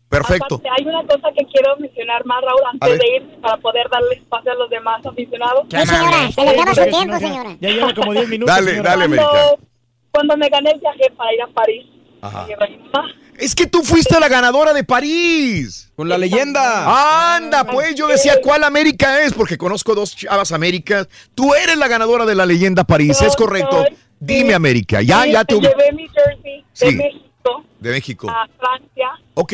Perfecto. 0.10 0.56
Aparte, 0.56 0.70
hay 0.78 0.86
una 0.86 1.02
cosa 1.08 1.30
que 1.36 1.44
quiero 1.52 1.76
mencionar 1.80 2.24
más, 2.26 2.44
Raúl, 2.44 2.62
antes 2.74 3.00
de 3.00 3.16
ir, 3.16 3.42
para 3.42 3.58
poder 3.58 3.88
darle 3.90 4.16
espacio 4.16 4.52
a 4.52 4.56
los 4.56 4.70
demás 4.70 5.04
aficionados. 5.06 5.66
Sí, 5.72 5.78
señora, 5.88 6.32
se 6.32 6.42
le 6.44 6.50
acaba 6.52 6.76
su 6.76 6.84
tiempo, 6.86 7.18
señora. 7.20 7.58
Ya 7.62 7.70
lleva 7.70 7.94
como 7.96 8.12
10 8.14 8.28
minutos. 8.30 8.54
Dale, 8.54 8.72
señora. 8.72 8.90
dale, 8.92 9.04
América. 9.06 9.32
Cuando 10.14 10.38
me 10.38 10.48
gané 10.48 10.72
el 10.72 10.80
viaje 10.80 11.11
para 11.17 11.33
ir 11.33 11.42
a 11.42 11.48
París, 11.48 11.85
Ajá. 12.22 12.48
Es 13.38 13.53
que 13.53 13.66
tú 13.67 13.82
fuiste 13.83 14.17
la 14.17 14.30
ganadora 14.30 14.72
de 14.72 14.83
París. 14.85 15.92
Con 15.95 16.08
la 16.08 16.17
leyenda. 16.17 17.35
Anda, 17.35 17.66
pues 17.66 17.95
yo 17.95 18.08
decía 18.08 18.35
cuál 18.42 18.64
América 18.64 19.22
es, 19.24 19.33
porque 19.33 19.58
conozco 19.58 19.93
dos 19.93 20.16
chavas 20.16 20.51
Américas. 20.53 21.09
Tú 21.35 21.53
eres 21.53 21.75
la 21.75 21.88
ganadora 21.90 22.25
de 22.25 22.35
la 22.35 22.45
leyenda 22.45 22.85
París, 22.85 23.19
Yo 23.19 23.27
es 23.27 23.35
correcto. 23.35 23.83
soy- 23.83 23.98
Dime, 24.19 24.50
sí. 24.50 24.53
América, 24.53 25.01
ya, 25.01 25.24
Sí, 25.24 25.32
ya 25.33 25.42
ubi- 25.43 25.61
llevé 25.67 25.92
mi 25.92 26.08
jersey 26.08 26.61
de 26.61 26.64
Sí. 26.72 26.95
México 26.95 27.64
De 27.82 27.90
México. 27.92 28.30
a 28.30 28.48
Francia, 28.58 29.09
Ok, 29.33 29.53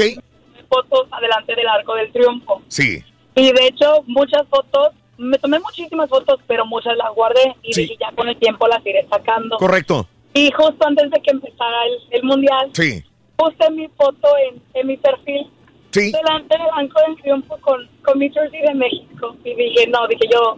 fotos 0.70 1.08
adelante 1.12 1.56
del 1.56 1.68
Arco 1.68 1.96
del 1.96 2.12
Triunfo. 2.12 2.62
sí. 2.68 3.04
Y 3.34 3.52
de 3.52 3.66
hecho, 3.68 4.04
muchas 4.06 4.44
fotos, 4.50 4.90
me 5.18 5.40
tomé 5.40 5.58
muchísimas 5.60 6.08
fotos, 6.10 6.40
pero 6.46 6.66
muchas 6.68 6.96
las 6.98 7.12
guardé 7.16 7.56
y 7.64 7.74
Sí. 7.74 7.82
dije, 7.84 7.96
ya 8.00 8.12
con 8.16 8.28
el 8.28 8.38
tiempo 8.38 8.68
las 8.68 8.86
iré 8.86 9.08
sacando. 9.10 9.58
Correcto. 9.58 10.08
Y 10.34 10.52
justo 10.52 10.88
antes 10.88 11.10
de 11.12 11.22
que 11.22 11.32
empezara 11.32 11.78
el, 11.86 12.18
el 12.18 12.24
mundial, 12.24 12.70
Sí. 12.74 13.04
puse 13.36 13.72
mi 13.72 13.88
foto 13.90 14.28
en, 14.50 14.62
en 14.74 14.88
mi 14.88 14.98
perfil 14.98 15.48
Sí. 15.92 16.12
delante 16.12 16.56
del 16.58 16.68
Banco 16.68 17.02
del 17.08 17.16
Triunfo 17.22 17.58
con, 17.62 17.90
con 18.04 18.20
mi 18.20 18.30
jersey 18.32 18.62
de 18.62 18.74
México. 18.76 19.36
Y 19.44 19.56
dije, 19.56 19.88
no, 19.88 20.08
dije 20.08 20.28
yo, 20.32 20.58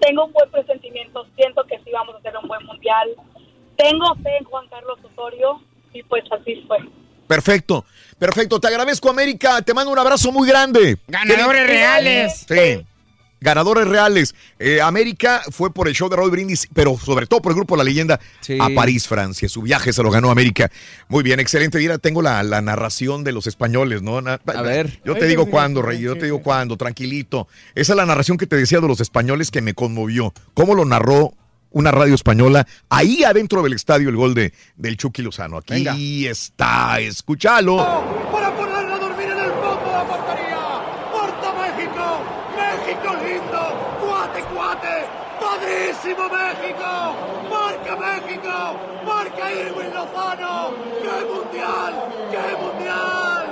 tengo 0.00 0.24
un 0.26 0.32
buen 0.32 0.50
presentimiento, 0.50 1.24
siento 1.36 1.62
que 1.64 1.76
sí 1.84 1.90
vamos 1.92 2.16
a 2.16 2.18
hacer 2.18 2.32
un 2.40 2.48
buen 2.48 2.64
mundial. 2.66 3.08
Tengo 3.76 4.14
fe 4.22 4.36
en 4.38 4.44
Juan 4.44 4.66
Carlos 4.68 4.98
Osorio 5.04 5.60
y 5.94 6.02
pues 6.02 6.24
así 6.32 6.62
fue. 6.66 6.78
Perfecto, 7.28 7.84
perfecto. 8.18 8.60
Te 8.60 8.68
agradezco, 8.68 9.08
América. 9.08 9.62
Te 9.62 9.72
mando 9.72 9.90
un 9.92 9.98
abrazo 9.98 10.30
muy 10.32 10.46
grande. 10.48 10.98
Ganadores 11.06 11.66
reales. 11.66 12.44
Sí. 12.48 12.84
Ganadores 13.42 13.86
reales. 13.88 14.34
Eh, 14.58 14.80
América 14.80 15.42
fue 15.50 15.72
por 15.74 15.88
el 15.88 15.94
show 15.94 16.08
de 16.08 16.16
Raúl 16.16 16.30
Brindis, 16.30 16.68
pero 16.72 16.96
sobre 16.98 17.26
todo 17.26 17.42
por 17.42 17.52
el 17.52 17.56
grupo 17.56 17.76
La 17.76 17.84
Leyenda 17.84 18.20
Sí. 18.40 18.56
a 18.60 18.68
París, 18.74 19.06
Francia. 19.08 19.48
Su 19.48 19.62
viaje 19.62 19.92
se 19.92 20.02
lo 20.02 20.10
ganó 20.10 20.30
América. 20.30 20.70
Muy 21.08 21.22
bien, 21.22 21.40
excelente. 21.40 21.78
Mira, 21.78 21.98
tengo 21.98 22.22
la, 22.22 22.42
la 22.42 22.60
narración 22.62 23.24
de 23.24 23.32
los 23.32 23.46
españoles, 23.46 24.00
¿no? 24.02 24.20
Na- 24.20 24.40
A 24.46 24.62
ver. 24.62 25.00
Yo 25.04 25.14
te 25.14 25.24
Ay, 25.24 25.28
digo 25.30 25.46
cuándo, 25.50 25.82
Rey. 25.82 26.00
Yo 26.00 26.14
te 26.16 26.24
digo 26.26 26.40
cuándo, 26.42 26.76
tranquilito. 26.76 27.48
Esa 27.74 27.92
es 27.92 27.96
la 27.96 28.06
narración 28.06 28.38
que 28.38 28.46
te 28.46 28.56
decía 28.56 28.80
de 28.80 28.88
los 28.88 29.00
españoles 29.00 29.50
que 29.50 29.60
me 29.60 29.74
conmovió. 29.74 30.32
¿Cómo 30.54 30.74
lo 30.74 30.84
narró 30.84 31.34
una 31.74 31.90
radio 31.90 32.14
española 32.14 32.66
ahí 32.90 33.24
adentro 33.24 33.62
del 33.62 33.72
estadio 33.72 34.10
el 34.10 34.16
gol 34.16 34.34
de, 34.34 34.52
del 34.76 34.96
Chucky 34.96 35.22
Lozano? 35.22 35.56
Aquí 35.56 35.74
Venga. 35.74 35.94
está, 36.30 37.00
escúchalo. 37.00 37.76
para 38.30 38.54
ponerla 38.54 38.94
a 38.94 38.98
dormir 38.98 39.24
en 39.30 39.38
el 39.38 39.50
fondo 39.52 39.84
de 39.86 39.92
la 39.92 40.04
portería. 40.06 40.58
¡Porta 41.10 41.52
México! 41.54 42.22
¡México 42.56 43.16
lindo! 43.24 43.98
¡Cuate, 44.00 44.40
cuate! 44.54 45.06
¡Padrísimo 46.02 46.28
México! 46.30 47.14
¡Marca 47.48 47.96
México! 47.96 48.54
¡Marca 49.06 49.52
Irwin 49.52 49.94
Lozano! 49.94 50.74
¡Qué 51.00 51.24
mundial! 51.32 51.92
¡Qué 52.28 52.56
mundial! 52.60 53.46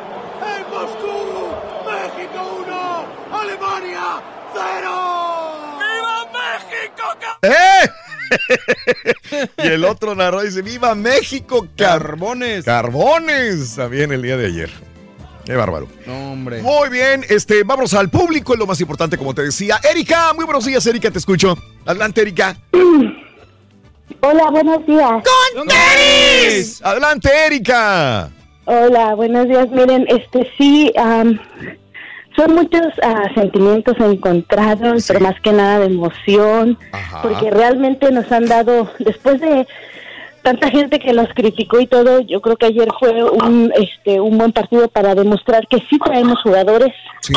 ¡En 0.56 0.62
Moscú! 0.68 1.18
¡México 1.86 2.40
1! 2.66 3.40
¡Alemania 3.40 4.20
0! 4.52 5.78
¡Viva 5.78 6.18
México! 6.32 7.04
¡Eh! 7.42 7.86
y 9.62 9.68
el 9.68 9.84
otro 9.84 10.16
narró 10.16 10.42
y 10.42 10.46
dice, 10.46 10.62
¡Viva 10.62 10.96
México! 10.96 11.68
Car- 11.76 12.02
Carbones. 12.02 12.64
Carbones 12.64 13.76
también 13.76 14.10
el 14.10 14.22
día 14.22 14.36
de 14.36 14.46
ayer. 14.46 14.89
Qué 15.50 15.56
bárbaro. 15.56 15.88
No, 16.06 16.30
hombre. 16.30 16.62
Muy 16.62 16.88
bien, 16.90 17.24
este, 17.28 17.64
vamos 17.64 17.92
al 17.94 18.08
público, 18.08 18.52
es 18.52 18.58
lo 18.60 18.68
más 18.68 18.80
importante, 18.80 19.18
como 19.18 19.34
te 19.34 19.42
decía. 19.42 19.80
Erika, 19.82 20.32
muy 20.32 20.44
buenos 20.44 20.64
días, 20.64 20.86
Erika, 20.86 21.10
te 21.10 21.18
escucho. 21.18 21.58
Adelante, 21.84 22.20
Erika. 22.20 22.56
Hola, 24.20 24.48
buenos 24.52 24.86
días. 24.86 25.24
¡Tenis! 25.66 26.80
Adelante, 26.84 27.30
Erika. 27.48 28.30
Hola, 28.66 29.16
buenos 29.16 29.48
días. 29.48 29.68
Miren, 29.72 30.06
este 30.06 30.48
sí, 30.56 30.92
am, 30.96 31.40
son 32.36 32.54
muchos 32.54 32.86
ah, 33.02 33.24
sentimientos 33.34 33.96
encontrados, 33.98 35.04
pero 35.08 35.18
más 35.18 35.34
que 35.40 35.50
nada 35.50 35.80
de 35.80 35.86
emoción, 35.86 36.78
Ajá. 36.92 37.22
porque 37.22 37.50
realmente 37.50 38.12
nos 38.12 38.30
han 38.30 38.46
dado, 38.46 38.88
después 39.00 39.40
de 39.40 39.66
tanta 40.42 40.70
gente 40.70 40.98
que 40.98 41.12
los 41.12 41.28
criticó 41.34 41.80
y 41.80 41.86
todo, 41.86 42.20
yo 42.20 42.40
creo 42.40 42.56
que 42.56 42.66
ayer 42.66 42.88
fue 42.98 43.22
un, 43.24 43.72
este, 43.76 44.20
un 44.20 44.38
buen 44.38 44.52
partido 44.52 44.88
para 44.88 45.14
demostrar 45.14 45.66
que 45.68 45.78
sí 45.90 45.98
traemos 46.04 46.38
jugadores. 46.42 46.92
Sí. 47.20 47.34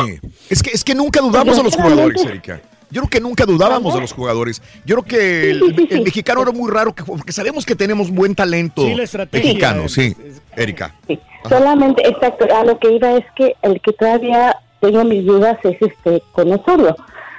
Es 0.50 0.62
que, 0.62 0.70
es 0.70 0.82
que 0.84 0.94
nunca 0.94 1.20
dudamos 1.20 1.56
de 1.56 1.62
los 1.62 1.74
jugadores, 1.76 2.24
Erika. 2.24 2.60
Yo 2.90 3.00
creo 3.02 3.10
que 3.10 3.20
nunca 3.20 3.44
dudábamos 3.44 3.94
de 3.94 4.00
los 4.02 4.12
jugadores. 4.12 4.62
Yo 4.86 4.96
creo 4.96 5.04
que 5.04 5.50
el, 5.50 5.88
el 5.90 6.02
mexicano 6.02 6.42
era 6.42 6.52
muy 6.52 6.70
raro, 6.70 6.94
que- 6.94 7.02
porque 7.02 7.32
sabemos 7.32 7.66
que 7.66 7.74
tenemos 7.74 8.10
buen 8.10 8.34
talento 8.36 8.82
Sí, 8.82 8.94
la 8.94 9.02
estrategia 9.02 9.48
mexicano, 9.48 9.88
sí. 9.88 10.14
Erika. 10.56 10.94
Sí, 11.08 11.18
solamente, 11.48 12.06
exacto, 12.08 12.46
a 12.54 12.64
lo 12.64 12.78
que 12.78 12.92
iba 12.92 13.12
es 13.16 13.24
que 13.34 13.56
el 13.62 13.80
que 13.80 13.92
todavía 13.94 14.56
tengo 14.80 15.02
mis 15.04 15.24
dudas 15.26 15.58
es 15.64 15.76
este 15.82 16.22
con 16.32 16.52
Osorio. 16.52 16.94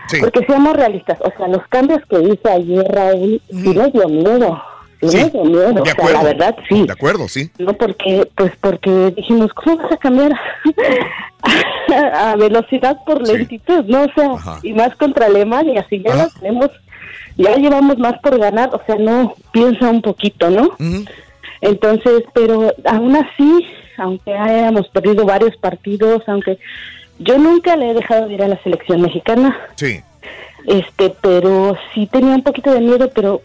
Sí. 0.09 0.17
Porque 0.19 0.45
seamos 0.45 0.75
realistas, 0.75 1.17
o 1.21 1.31
sea, 1.37 1.47
los 1.47 1.65
cambios 1.69 1.99
que 2.09 2.21
hizo 2.21 2.49
ayer 2.51 2.85
Raúl, 2.89 3.41
sí 3.49 3.55
me 3.55 3.89
dio 3.91 4.07
miedo, 4.09 4.61
sí, 5.09 5.17
Sí, 5.17 5.23
me 5.23 5.29
dio 5.31 5.43
miedo, 5.45 5.73
de 5.73 5.81
o 5.81 5.85
sea, 5.85 5.93
acuerdo. 5.93 6.13
la 6.17 6.23
verdad 6.23 6.55
sí. 6.69 6.85
De 6.85 6.91
acuerdo, 6.93 7.27
sí. 7.27 7.49
No 7.59 7.73
porque, 7.73 8.27
pues 8.35 8.51
porque 8.61 9.13
dijimos, 9.15 9.51
¿cómo 9.53 9.77
vas 9.77 9.91
a 9.91 9.97
cambiar 9.97 10.31
a 12.13 12.35
velocidad 12.35 12.97
por 13.05 13.25
lentitud? 13.27 13.83
No, 13.85 14.03
o 14.03 14.11
sea, 14.15 14.31
Ajá. 14.33 14.59
y 14.63 14.73
más 14.73 14.95
contra 14.95 15.27
Alemania, 15.27 15.85
si 15.89 16.01
ya 16.01 16.13
Ajá. 16.13 16.29
tenemos, 16.39 16.69
ya 17.37 17.55
llevamos 17.55 17.97
más 17.97 18.17
por 18.19 18.37
ganar, 18.39 18.69
o 18.73 18.81
sea, 18.85 18.95
no, 18.95 19.35
piensa 19.51 19.89
un 19.89 20.01
poquito, 20.01 20.49
¿no? 20.49 20.69
Entonces, 21.61 22.23
pero 22.33 22.73
aún 22.85 23.15
así, 23.15 23.65
aunque 23.97 24.33
hayamos 24.33 24.87
perdido 24.89 25.25
varios 25.25 25.55
partidos, 25.57 26.23
aunque 26.27 26.57
yo 27.19 27.37
nunca 27.37 27.75
le 27.75 27.91
he 27.91 27.93
dejado 27.93 28.27
de 28.27 28.33
ir 28.33 28.43
a 28.43 28.47
la 28.47 28.61
selección 28.63 29.01
mexicana, 29.01 29.57
Sí. 29.75 30.01
este, 30.67 31.13
pero 31.21 31.77
sí 31.93 32.07
tenía 32.11 32.35
un 32.35 32.43
poquito 32.43 32.73
de 32.73 32.81
miedo, 32.81 33.09
pero 33.13 33.41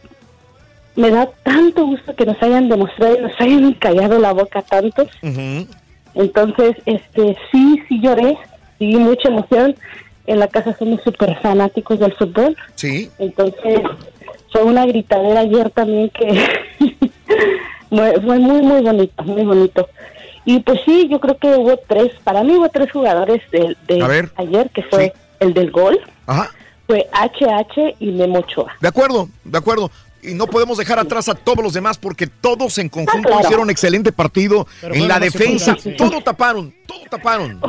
me 0.97 1.11
da 1.11 1.29
tanto 1.43 1.87
gusto 1.87 2.15
que 2.15 2.27
nos 2.27 2.43
hayan 2.43 2.69
demostrado 2.69 3.17
y 3.19 3.23
nos 3.23 3.41
hayan 3.41 3.73
callado 3.75 4.19
la 4.19 4.33
boca 4.33 4.63
tantos. 4.63 5.09
Ujú. 5.23 5.67
Entonces, 6.15 6.77
este, 6.87 7.37
sí, 7.53 7.83
sí 7.89 8.01
lloré, 8.01 8.37
sí, 8.79 8.97
mucha 8.97 9.29
emoción. 9.29 9.77
En 10.27 10.39
la 10.39 10.49
casa 10.49 10.77
somos 10.79 11.01
súper 11.03 11.39
fanáticos 11.41 11.99
del 11.99 12.13
fútbol. 12.15 12.57
Sí. 12.75 13.11
Entonces, 13.19 13.81
fue 14.53 14.63
una 14.63 14.85
gritadera 14.87 15.41
ayer 15.41 15.71
también 15.71 16.11
que 16.11 16.49
fue 17.91 18.39
muy, 18.39 18.63
muy 18.63 18.81
bonito, 18.83 19.23
muy 19.25 19.45
bonito. 19.45 19.89
Y 20.45 20.61
pues 20.61 20.81
sí, 20.85 21.09
yo 21.11 21.21
creo 21.21 21.37
que 21.37 21.49
hubo 21.49 21.77
tres, 21.87 22.13
para 22.25 22.43
mí 22.43 22.57
hubo 22.57 22.69
tres 22.69 22.91
jugadores 22.91 23.43
de, 23.51 23.77
de 23.87 24.07
ver. 24.07 24.31
ayer, 24.37 24.71
que 24.71 24.83
fue 24.83 25.13
el 25.39 25.55
del 25.55 25.71
gol, 25.71 26.01
Ajá. 26.27 26.51
fue 26.87 27.07
HH 27.13 27.97
y 28.01 28.07
Memo 28.11 28.39
Ochoa. 28.41 28.73
De 28.81 28.89
acuerdo, 28.89 29.29
de 29.45 29.59
acuerdo. 29.59 29.91
Y 30.23 30.35
no 30.35 30.47
podemos 30.47 30.79
dejar 30.79 30.99
atrás 30.99 31.29
a 31.29 31.35
todos 31.35 31.63
los 31.63 31.73
demás 31.73 31.99
porque 31.99 32.27
todos 32.27 32.79
en 32.79 32.89
conjunto 32.89 33.29
claro. 33.29 33.43
hicieron 33.45 33.71
excelente 33.71 34.13
partido 34.13 34.67
Pero 34.81 34.95
en 34.95 35.09
la 35.09 35.19
defensa. 35.19 35.77
Todo 35.97 36.21
taparon, 36.21 36.75
todo 36.87 37.01
taparon. 37.11 37.61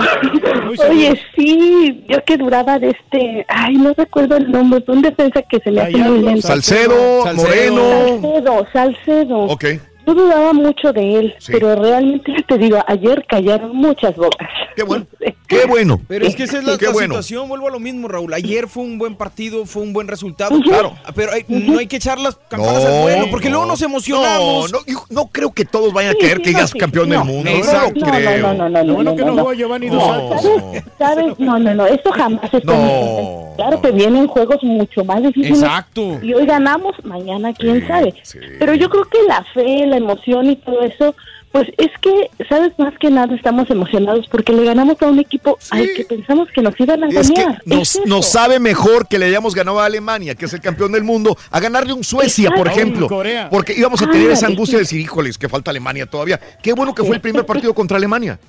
Oye, 0.90 1.20
sí, 1.36 2.06
yo 2.08 2.24
que 2.26 2.38
duraba 2.38 2.80
de 2.80 2.90
este, 2.90 3.46
ay, 3.48 3.76
no 3.76 3.94
recuerdo 3.94 4.38
el 4.38 4.52
nombre, 4.52 4.82
fue 4.86 4.96
un 4.96 5.02
defensa 5.02 5.42
que 5.44 5.60
se 5.60 5.72
le 5.72 5.82
hace 5.82 5.98
muy 5.98 6.22
lento. 6.22 6.48
Salcedo, 6.48 7.26
Moreno. 7.34 7.82
Salcedo, 8.22 8.68
Salcedo. 8.74 9.40
Ok. 9.46 9.66
Yo 10.14 10.24
dudaba 10.26 10.52
mucho 10.54 10.92
de 10.92 11.16
él, 11.20 11.36
pero 11.48 11.76
realmente 11.76 12.34
te 12.48 12.58
digo, 12.58 12.78
ayer 12.88 13.26
callaron 13.30 13.76
muchas 13.76 14.16
bocas. 14.16 14.50
Qué 14.76 14.84
bueno. 14.84 15.06
Qué 15.48 15.66
bueno. 15.66 16.00
Pero 16.08 16.26
es 16.26 16.36
que 16.36 16.44
esa 16.44 16.60
es 16.60 16.64
la, 16.64 16.78
Qué 16.78 16.86
la 16.86 16.92
bueno. 16.92 17.16
situación, 17.16 17.50
vuelvo 17.50 17.68
a 17.68 17.72
lo 17.72 17.80
mismo, 17.80 18.08
Raúl. 18.08 18.34
Ayer 18.34 18.68
fue 18.70 18.84
un 18.84 18.98
buen 18.98 19.16
partido, 19.16 19.66
fue 19.66 19.84
un 19.84 19.92
buen 19.92 20.08
resultado. 20.08 20.56
Ujú. 20.56 20.64
Claro. 20.70 20.94
Pero 21.14 21.32
hay- 21.34 21.44
no 21.50 21.78
hay 21.80 21.88
que 21.88 21.98
echar 21.98 22.18
las 22.20 22.36
campanas 22.50 22.86
al 22.86 23.02
vuelo, 23.02 23.26
porque 23.30 23.50
luego 23.50 23.66
nos 23.66 23.82
emocionamos. 23.82 24.72
No, 24.72 24.80
no, 24.80 24.86
yo 24.88 25.04
no 25.10 25.26
creo 25.28 25.52
que 25.52 25.66
todos 25.66 25.92
vayan 25.94 26.12
a 26.12 26.16
creer 26.18 26.42
que 26.42 26.54
ya 26.54 26.64
es 26.64 26.74
campeón 26.74 27.10
del 27.10 27.24
mundo. 27.24 27.50
Exacto. 27.50 28.00
No, 28.06 28.12
creo. 28.12 28.42
No, 28.42 28.54
no, 28.54 28.70
no, 28.70 28.84
no, 28.84 28.94
bueno 28.94 29.16
que 29.16 29.26
no 29.26 29.34
no. 29.36 29.54
Giovanni 29.54 29.88
No. 29.90 29.96
Dos 29.96 30.06
Santos. 30.08 30.42
¿Sabes? 30.42 30.84
¿Sabes? 30.98 31.40
No, 31.40 31.60
no, 31.60 31.74
no, 31.74 31.86
eso 31.86 32.12
jamás 32.12 32.42
mi 32.54 32.60
mente. 32.60 33.38
Claro 33.58 33.82
que 33.82 33.92
vienen 33.92 34.28
juegos 34.28 34.64
mucho 34.64 35.04
más 35.04 35.22
difíciles. 35.22 35.60
Exacto. 35.62 36.18
Y 36.24 36.34
hoy 36.34 36.46
ganamos, 36.46 36.94
mañana 37.04 37.54
quién 37.54 37.86
sabe. 37.88 38.14
Pero 38.58 38.74
yo 38.74 38.90
creo 38.90 39.04
que 39.04 39.22
la 39.28 39.44
fe, 39.54 39.86
la 39.86 39.98
emoción 40.02 40.50
y 40.50 40.56
todo 40.58 40.82
eso, 40.82 41.16
pues 41.52 41.68
es 41.78 41.90
que, 42.02 42.30
¿sabes? 42.48 42.72
Más 42.78 42.94
que 42.98 43.10
nada 43.10 43.36
estamos 43.36 43.70
emocionados 43.70 44.26
porque 44.32 44.54
le 44.54 44.64
ganamos 44.64 45.02
a 45.02 45.08
un 45.08 45.20
equipo 45.20 45.58
al 45.72 45.86
que 45.96 46.06
pensamos 46.06 46.48
que 46.54 46.62
nos 46.62 46.80
iban 46.80 47.04
a 47.04 47.08
Es 47.10 47.30
que 47.30 47.42
ganar. 47.44 47.62
nos, 47.66 47.96
Es 47.96 48.06
nos 48.06 48.26
sabe 48.26 48.60
mejor 48.60 49.08
que 49.08 49.20
le 49.20 49.26
hayamos 49.26 49.54
ganado 49.54 49.80
a 49.82 49.86
Alemania, 49.86 50.36
que 50.36 50.46
es 50.46 50.54
el 50.54 50.62
campeón 50.62 50.94
del 50.94 51.04
mundo, 51.04 51.38
a 51.50 51.60
ganarle 51.60 51.92
un 51.94 52.04
Suecia, 52.06 52.52
por 52.52 52.68
ejemplo. 52.70 53.08
Corea. 53.08 53.50
Porque 53.50 53.74
íbamos 53.78 54.02
a 54.02 54.10
tener 54.10 54.32
esa 54.32 54.48
angustia 54.48 54.78
de 54.78 54.84
decir, 54.84 55.02
híjoles, 55.02 55.38
que 55.38 55.50
falta 55.50 55.72
Alemania 55.72 56.06
todavía. 56.06 56.40
Qué 56.64 56.72
bueno 56.74 56.96
que 56.96 57.04
fue 57.04 57.16
el 57.16 57.22
primer 57.22 57.46
partido 57.46 57.74
contra 57.74 57.98
Alemania. 57.98 58.40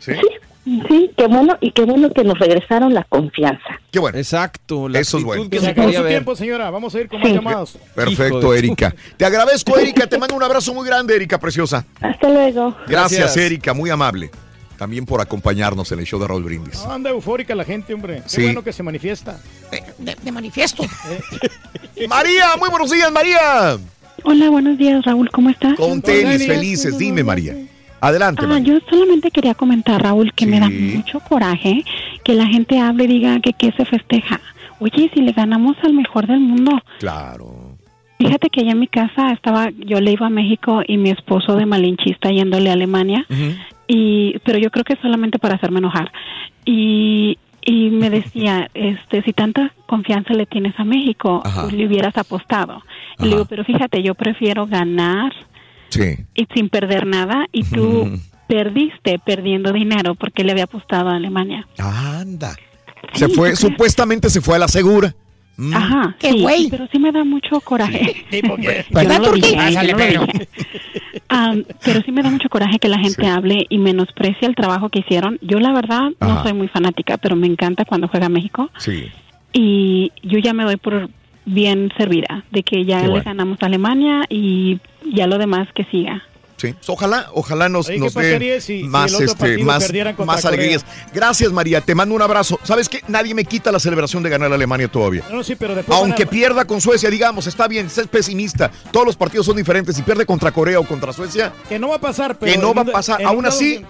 ¿Sí? 0.00 0.12
Sí, 0.12 0.20
qué 0.64 1.26
bueno 1.26 1.56
y 1.60 1.72
qué 1.72 1.82
bueno 1.84 2.10
que 2.10 2.22
nos 2.24 2.38
regresaron 2.38 2.94
la 2.94 3.04
confianza. 3.04 3.80
Qué 3.90 3.98
bueno. 3.98 4.16
Exacto. 4.18 4.88
la 4.88 5.00
Eso 5.00 5.18
es 5.18 5.24
bueno. 5.24 5.48
que 5.50 5.58
Se 5.60 5.68
acabó 5.68 5.86
quería 5.86 5.98
su 5.98 6.04
ver. 6.04 6.12
tiempo, 6.12 6.36
señora. 6.36 6.70
Vamos 6.70 6.94
a 6.94 7.00
ir 7.00 7.08
con 7.08 7.20
más 7.20 7.32
llamadas. 7.32 7.78
Perfecto, 7.94 8.54
Erika. 8.54 8.94
Te 9.16 9.24
agradezco, 9.24 9.76
Erika. 9.78 10.06
Te 10.06 10.18
mando 10.18 10.34
un 10.34 10.42
abrazo 10.42 10.72
muy 10.74 10.86
grande, 10.86 11.16
Erika 11.16 11.38
Preciosa. 11.38 11.84
Hasta 12.00 12.28
luego. 12.28 12.76
Gracias, 12.86 13.20
Gracias. 13.20 13.36
Erika. 13.36 13.74
Muy 13.74 13.90
amable. 13.90 14.30
También 14.78 15.04
por 15.06 15.20
acompañarnos 15.20 15.90
en 15.92 16.00
el 16.00 16.06
show 16.06 16.18
de 16.20 16.26
Raúl 16.26 16.42
Brindis. 16.42 16.82
No, 16.84 16.92
anda 16.92 17.10
eufórica 17.10 17.54
la 17.54 17.64
gente, 17.64 17.94
hombre. 17.94 18.16
Qué 18.24 18.28
Sí. 18.28 18.42
bueno 18.42 18.62
que 18.64 18.72
se 18.72 18.82
manifiesta. 18.82 19.38
De, 19.98 20.16
de 20.20 20.32
manifiesto. 20.32 20.84
María, 22.08 22.56
muy 22.58 22.68
buenos 22.68 22.90
días, 22.90 23.10
María. 23.12 23.78
Hola, 24.24 24.50
buenos 24.50 24.78
días, 24.78 25.04
Raúl, 25.04 25.30
¿cómo 25.30 25.50
estás? 25.50 25.74
Con 25.76 26.00
tenis, 26.02 26.46
felices. 26.46 26.96
Dime, 26.98 27.22
María. 27.24 27.56
Adelante, 28.02 28.44
Ah, 28.48 28.58
yo 28.58 28.78
solamente 28.90 29.30
quería 29.30 29.54
comentar, 29.54 30.02
Raúl, 30.02 30.32
que 30.32 30.44
me 30.44 30.58
da 30.58 30.68
mucho 30.68 31.20
coraje 31.20 31.84
que 32.24 32.34
la 32.34 32.46
gente 32.46 32.80
hable 32.80 33.04
y 33.04 33.06
diga 33.06 33.38
que 33.40 33.52
qué 33.52 33.72
se 33.76 33.84
festeja. 33.84 34.40
Oye, 34.80 35.08
si 35.14 35.20
le 35.20 35.30
ganamos 35.30 35.76
al 35.84 35.94
mejor 35.94 36.26
del 36.26 36.40
mundo. 36.40 36.72
Claro. 36.98 37.76
Fíjate 38.18 38.50
que 38.50 38.62
allá 38.62 38.72
en 38.72 38.80
mi 38.80 38.88
casa 38.88 39.30
estaba, 39.32 39.70
yo 39.70 40.00
le 40.00 40.10
iba 40.12 40.26
a 40.26 40.30
México 40.30 40.82
y 40.86 40.96
mi 40.96 41.10
esposo 41.10 41.54
de 41.54 41.64
malinchista 41.64 42.30
yéndole 42.30 42.70
a 42.70 42.72
Alemania, 42.72 43.24
y 43.86 44.36
pero 44.44 44.58
yo 44.58 44.70
creo 44.70 44.84
que 44.84 44.96
solamente 45.00 45.38
para 45.38 45.54
hacerme 45.54 45.78
enojar. 45.78 46.10
Y, 46.64 47.38
y 47.64 47.90
me 47.90 48.10
decía, 48.10 48.68
este, 48.74 49.22
si 49.22 49.32
tanta 49.32 49.72
confianza 49.86 50.34
le 50.34 50.46
tienes 50.46 50.74
a 50.78 50.84
México, 50.84 51.40
Ajá. 51.44 51.68
le 51.70 51.86
hubieras 51.86 52.16
apostado. 52.16 52.82
Y 53.20 53.24
le 53.24 53.28
digo, 53.30 53.44
pero 53.44 53.62
fíjate, 53.64 54.02
yo 54.02 54.16
prefiero 54.16 54.66
ganar 54.66 55.32
Sí. 55.92 56.16
y 56.34 56.46
sin 56.54 56.68
perder 56.70 57.06
nada 57.06 57.46
y 57.52 57.62
tú 57.74 58.18
perdiste 58.48 59.18
perdiendo 59.18 59.72
dinero 59.72 60.14
porque 60.14 60.42
le 60.44 60.52
había 60.52 60.64
apostado 60.64 61.10
a 61.10 61.16
Alemania. 61.16 61.66
Anda. 61.78 62.56
Se 63.14 63.28
fue, 63.28 63.56
supuestamente 63.56 64.30
se 64.30 64.40
fue 64.40 64.56
a 64.56 64.58
la 64.58 64.68
segura. 64.68 65.14
Mm. 65.56 65.74
Ajá, 65.74 66.16
¡Qué 66.18 66.32
sí, 66.32 66.40
güey! 66.40 66.68
pero 66.70 66.88
sí 66.90 66.98
me 66.98 67.12
da 67.12 67.24
mucho 67.24 67.60
coraje. 67.60 68.24
Dije. 68.30 68.86
Am, 71.28 71.64
pero 71.84 72.00
sí 72.02 72.12
me 72.12 72.22
da 72.22 72.30
mucho 72.30 72.48
coraje 72.48 72.78
que 72.78 72.88
la 72.88 72.98
gente 72.98 73.26
hable 73.26 73.66
y 73.68 73.78
menosprecie 73.78 74.48
el 74.48 74.54
trabajo 74.54 74.88
que 74.88 75.00
hicieron. 75.00 75.38
Yo 75.42 75.58
la 75.60 75.72
verdad 75.72 76.10
no 76.20 76.42
soy 76.42 76.52
muy 76.54 76.68
fanática, 76.68 77.16
pero 77.18 77.36
me 77.36 77.46
encanta 77.46 77.84
cuando 77.84 78.08
juega 78.08 78.28
México 78.28 78.70
Sí. 78.78 79.10
y 79.52 80.10
yo 80.22 80.38
ya 80.38 80.52
me 80.54 80.64
doy 80.64 80.76
por 80.76 81.10
bien 81.44 81.92
servida 81.96 82.44
de 82.50 82.62
que 82.62 82.84
ya 82.84 83.06
le 83.06 83.20
ganamos 83.20 83.58
a 83.62 83.66
Alemania 83.66 84.22
y 84.28 84.80
ya 85.14 85.26
lo 85.26 85.38
demás 85.38 85.68
que 85.74 85.84
siga. 85.84 86.22
Sí. 86.58 86.72
Ojalá, 86.86 87.26
ojalá 87.34 87.68
nos, 87.68 87.88
Oye, 87.88 87.96
¿qué 87.96 88.00
nos 88.00 88.14
dé 88.14 88.60
si- 88.60 88.84
más, 88.84 89.12
este, 89.20 89.58
más, 89.64 89.90
más 90.24 90.44
alegrías. 90.44 90.86
Gracias, 91.12 91.50
María. 91.50 91.80
Te 91.80 91.92
mando 91.96 92.14
un 92.14 92.22
abrazo. 92.22 92.56
¿Sabes 92.62 92.88
qué? 92.88 93.00
Nadie 93.08 93.34
me 93.34 93.44
quita 93.44 93.72
la 93.72 93.80
celebración 93.80 94.22
de 94.22 94.30
ganar 94.30 94.52
a 94.52 94.54
Alemania 94.54 94.86
todavía. 94.86 95.24
No, 95.32 95.42
sí, 95.42 95.56
pero 95.56 95.74
después. 95.74 95.98
Aunque 95.98 96.22
a- 96.22 96.30
pierda 96.30 96.64
con 96.64 96.80
Suecia, 96.80 97.10
digamos, 97.10 97.48
está 97.48 97.66
bien, 97.66 97.86
es 97.86 98.06
pesimista. 98.06 98.70
Todos 98.92 99.06
los 99.06 99.16
partidos 99.16 99.44
son 99.46 99.56
diferentes. 99.56 99.96
Si 99.96 100.02
pierde 100.02 100.24
contra 100.24 100.52
Corea 100.52 100.78
o 100.78 100.84
contra 100.84 101.12
Suecia, 101.12 101.52
Que 101.68 101.80
no 101.80 101.88
va 101.88 101.96
a 101.96 102.00
pasar, 102.00 102.38
pero. 102.38 102.52
que 102.52 102.58
no 102.58 102.72
va 102.72 102.82
a 102.82 102.84
pasar. 102.84 103.20
Aún 103.24 103.44
así, 103.44 103.84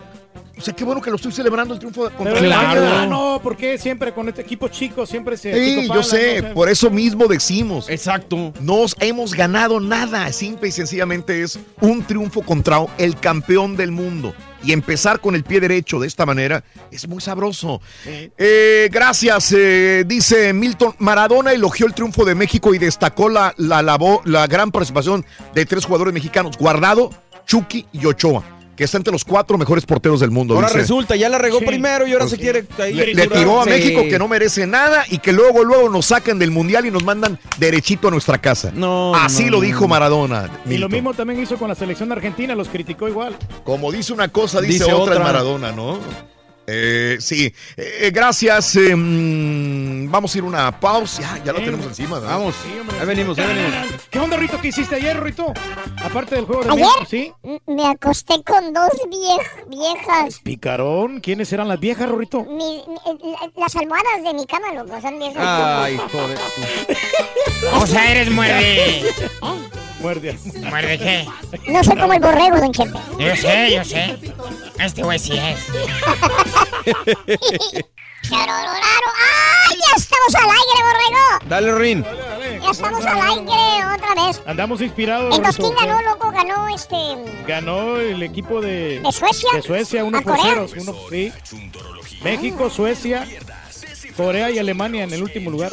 o 0.57 0.61
sea, 0.61 0.75
qué 0.75 0.85
bueno 0.85 1.01
que 1.01 1.11
lo 1.11 1.17
estoy 1.17 1.33
celebrando 1.33 1.75
el 1.75 1.81
triunfo 1.81 2.03
contra 2.11 2.35
Pero 2.35 2.39
Alemania. 2.39 3.03
Ah, 3.03 3.07
no, 3.07 3.41
porque 3.43 3.79
siempre 3.79 4.13
con 4.13 4.29
este 4.29 4.43
equipo 4.43 4.69
chico 4.69 5.07
siempre 5.07 5.37
se. 5.37 5.53
Sí, 5.55 5.71
Chico 5.83 5.83
yo 5.83 5.89
Pala, 5.89 6.03
sé, 6.05 6.43
no 6.43 6.55
por 6.55 6.69
eso 6.69 6.91
mismo 6.91 7.27
decimos. 7.27 7.89
Exacto. 7.89 8.53
Nos 8.61 8.95
hemos 9.01 9.35
ganado 9.35 9.81
nada. 9.81 10.31
Simple 10.33 10.69
y 10.69 10.73
sencillamente 10.73 11.43
es 11.43 11.59
un 11.81 12.03
triunfo 12.05 12.43
contra 12.43 12.79
el 12.99 13.19
campeón 13.19 13.77
del 13.77 13.91
mundo. 13.93 14.35
Y 14.65 14.71
empezar 14.73 15.19
con 15.21 15.35
el 15.35 15.43
pie 15.43 15.59
derecho 15.59 15.99
de 15.99 16.07
esta 16.07 16.25
manera 16.25 16.63
es 16.93 17.09
muy 17.09 17.21
sabroso. 17.21 17.81
Eh, 18.07 18.89
gracias, 18.93 19.53
eh, 19.57 20.05
dice 20.07 20.53
Milton. 20.53 20.95
Maradona 20.99 21.53
elogió 21.53 21.87
el 21.87 21.95
triunfo 21.95 22.25
de 22.25 22.37
México 22.37 22.73
y 22.73 22.79
destacó 22.79 23.29
la, 23.29 23.53
la, 23.57 23.83
labor- 23.83 24.21
la 24.25 24.47
gran 24.47 24.71
participación 24.71 25.27
de 25.53 25.67
tres 25.67 25.85
jugadores 25.85 26.15
mexicanos: 26.15 26.57
Guardado, 26.57 27.11
Chucky 27.45 27.87
y 27.93 28.07
Ochoa, 28.07 28.45
que 28.77 28.85
está 28.85 28.97
entre 28.97 29.13
los 29.13 29.25
cuatro 29.25 29.59
mejores 29.59 29.85
porteros 29.85 30.21
del 30.21 30.31
mundo. 30.31 30.55
Ahora 30.55 30.69
dice. 30.69 30.81
resulta, 30.81 31.15
ya 31.17 31.29
la 31.29 31.39
regó 31.39 31.59
Sí. 31.59 31.67
primero 31.67 32.07
y 32.07 32.13
ahora 32.13 32.25
Pues 32.25 32.33
se 32.33 32.39
quiere 32.39 32.65
ahí 32.79 32.95
Le, 32.95 33.15
le 33.15 33.27
tiró 33.29 33.61
a 33.61 33.65
Sí. 33.65 33.71
México 33.71 34.03
que 34.09 34.19
no 34.19 34.29
merece 34.29 34.67
nada 34.67 35.05
y 35.11 35.19
que 35.19 35.33
luego, 35.33 35.63
luego 35.63 35.89
nos 35.91 36.07
sacan 36.07 36.39
del 36.39 36.51
mundial 36.51 36.87
y 36.87 36.91
nos 36.91 37.05
mandan 37.05 37.39
derechito 37.59 38.09
a 38.09 38.11
nuestra 38.11 38.39
casa. 38.39 38.73
No, 38.75 39.15
Así 39.15 39.45
no, 39.45 39.51
lo 39.53 39.57
no, 39.59 39.63
dijo. 39.65 39.87
Maradona. 39.89 40.51
Y 40.65 40.69
Milton. 40.71 40.81
lo 40.81 40.89
mismo 40.89 41.15
también 41.15 41.43
hizo 41.43 41.57
con 41.57 41.69
la 41.69 41.75
selección 41.75 42.09
de 42.09 42.15
Argentina, 42.15 42.55
los 42.55 42.69
criticó 42.69 43.09
igual. 43.09 43.37
Como 43.65 43.93
dice 43.93 44.13
una 44.13 44.29
cosa, 44.29 44.61
dice, 44.61 44.73
Dice 44.85 44.93
otra, 44.93 45.15
otra. 45.15 45.25
Maradona, 45.25 45.73
¿no? 45.73 45.99
Eh, 46.67 47.17
sí, 47.21 47.53
Eh, 47.77 48.11
gracias. 48.15 48.77
eh, 48.77 48.95
mm, 48.97 49.72
vamos 50.13 50.33
a 50.35 50.39
ir 50.39 50.45
a 50.45 50.47
una 50.47 50.79
pausa. 50.79 51.21
Ya, 51.23 51.45
ya 51.47 51.53
la 51.53 51.59
Sí, 51.59 51.65
tenemos 51.65 51.87
encima. 51.87 52.19
¿verdad? 52.21 52.39
Vamos, 52.39 52.55
Sí, 52.63 52.79
hombre. 52.79 53.01
ahí 53.01 53.07
venimos, 53.07 53.39
ahí 53.39 53.47
venimos. 53.47 53.75
¿Qué 54.11 54.19
onda, 54.21 54.37
Rito? 54.37 54.61
¿Qué 54.61 54.69
hiciste 54.69 54.95
ayer, 54.97 55.21
Rito? 55.21 55.53
Aparte 56.05 56.35
del 56.37 56.45
juego 56.45 56.63
de 56.63 56.71
¿Ayer? 56.71 56.85
México, 56.85 57.07
¿sí? 57.09 57.33
Me 57.67 57.87
acosté 57.89 58.43
con 58.45 58.73
dos 58.73 58.91
viej- 59.09 59.69
viejas. 59.69 60.39
Picarón. 60.45 61.21
¿Quiénes 61.21 61.53
eran 61.53 61.67
las 61.69 61.81
viejas? 61.81 62.09
Mi- 62.11 62.17
mi- 62.47 62.85
la- 63.33 63.51
las 63.57 63.75
almohadas 63.77 64.23
de 64.23 64.35
mi 64.35 64.47
cama, 64.47 64.73
loco, 64.75 65.01
son 65.01 65.19
viejas. 65.19 65.37
Ay, 65.43 65.97
joder. 66.13 66.39
O 67.81 67.87
sea, 67.87 68.11
eres 68.13 68.31
muerde. 68.31 69.05
Muerde. 70.01 70.39
¿Muerde 70.69 70.99
qué? 70.99 71.27
No 71.71 71.83
soy 71.85 71.97
como 71.97 72.13
el 72.13 72.21
borrego, 72.21 72.59
don 72.59 72.73
Chepe. 72.73 72.99
Yo 73.19 73.37
sé, 73.37 73.73
yo 73.75 73.85
sé. 73.85 74.19
Este 74.79 75.03
güey 75.03 75.19
sí 75.19 75.33
es. 75.39 75.59
Charororaro. 78.23 79.09
¡Ay, 79.93 79.99
ya 79.99 80.03
estamos 80.03 80.35
al 80.35 80.51
aire, 80.51 80.83
borrego! 80.83 81.49
Dale, 81.49 81.75
Rin. 81.75 82.05
Ya 82.63 82.71
estamos 82.71 83.05
al 83.05 83.21
aire 83.21 83.85
otra 83.95 84.27
vez. 84.27 84.43
Andamos 84.47 84.81
inspirados. 84.81 85.35
Entonces. 85.37 85.65
¿quién 85.65 85.89
ganó, 85.89 86.03
loco? 86.03 86.31
Ganó 86.31 86.69
este... 86.69 86.97
Ganó 87.47 87.97
el 87.97 88.23
equipo 88.23 88.61
de, 88.61 89.01
¿De 89.01 89.13
Suecia? 89.13 89.51
de 89.55 89.63
Suecia, 89.63 90.05
uno 90.05 90.19
¿A 90.19 90.23
por 90.23 90.37
cero. 90.41 90.67
Uno, 90.79 90.95
sí. 91.11 91.33
México, 92.23 92.71
Suecia, 92.71 93.27
Corea 94.17 94.51
y 94.51 94.59
Alemania 94.59 95.05
en 95.05 95.13
el 95.13 95.23
último 95.23 95.51
lugar. 95.51 95.73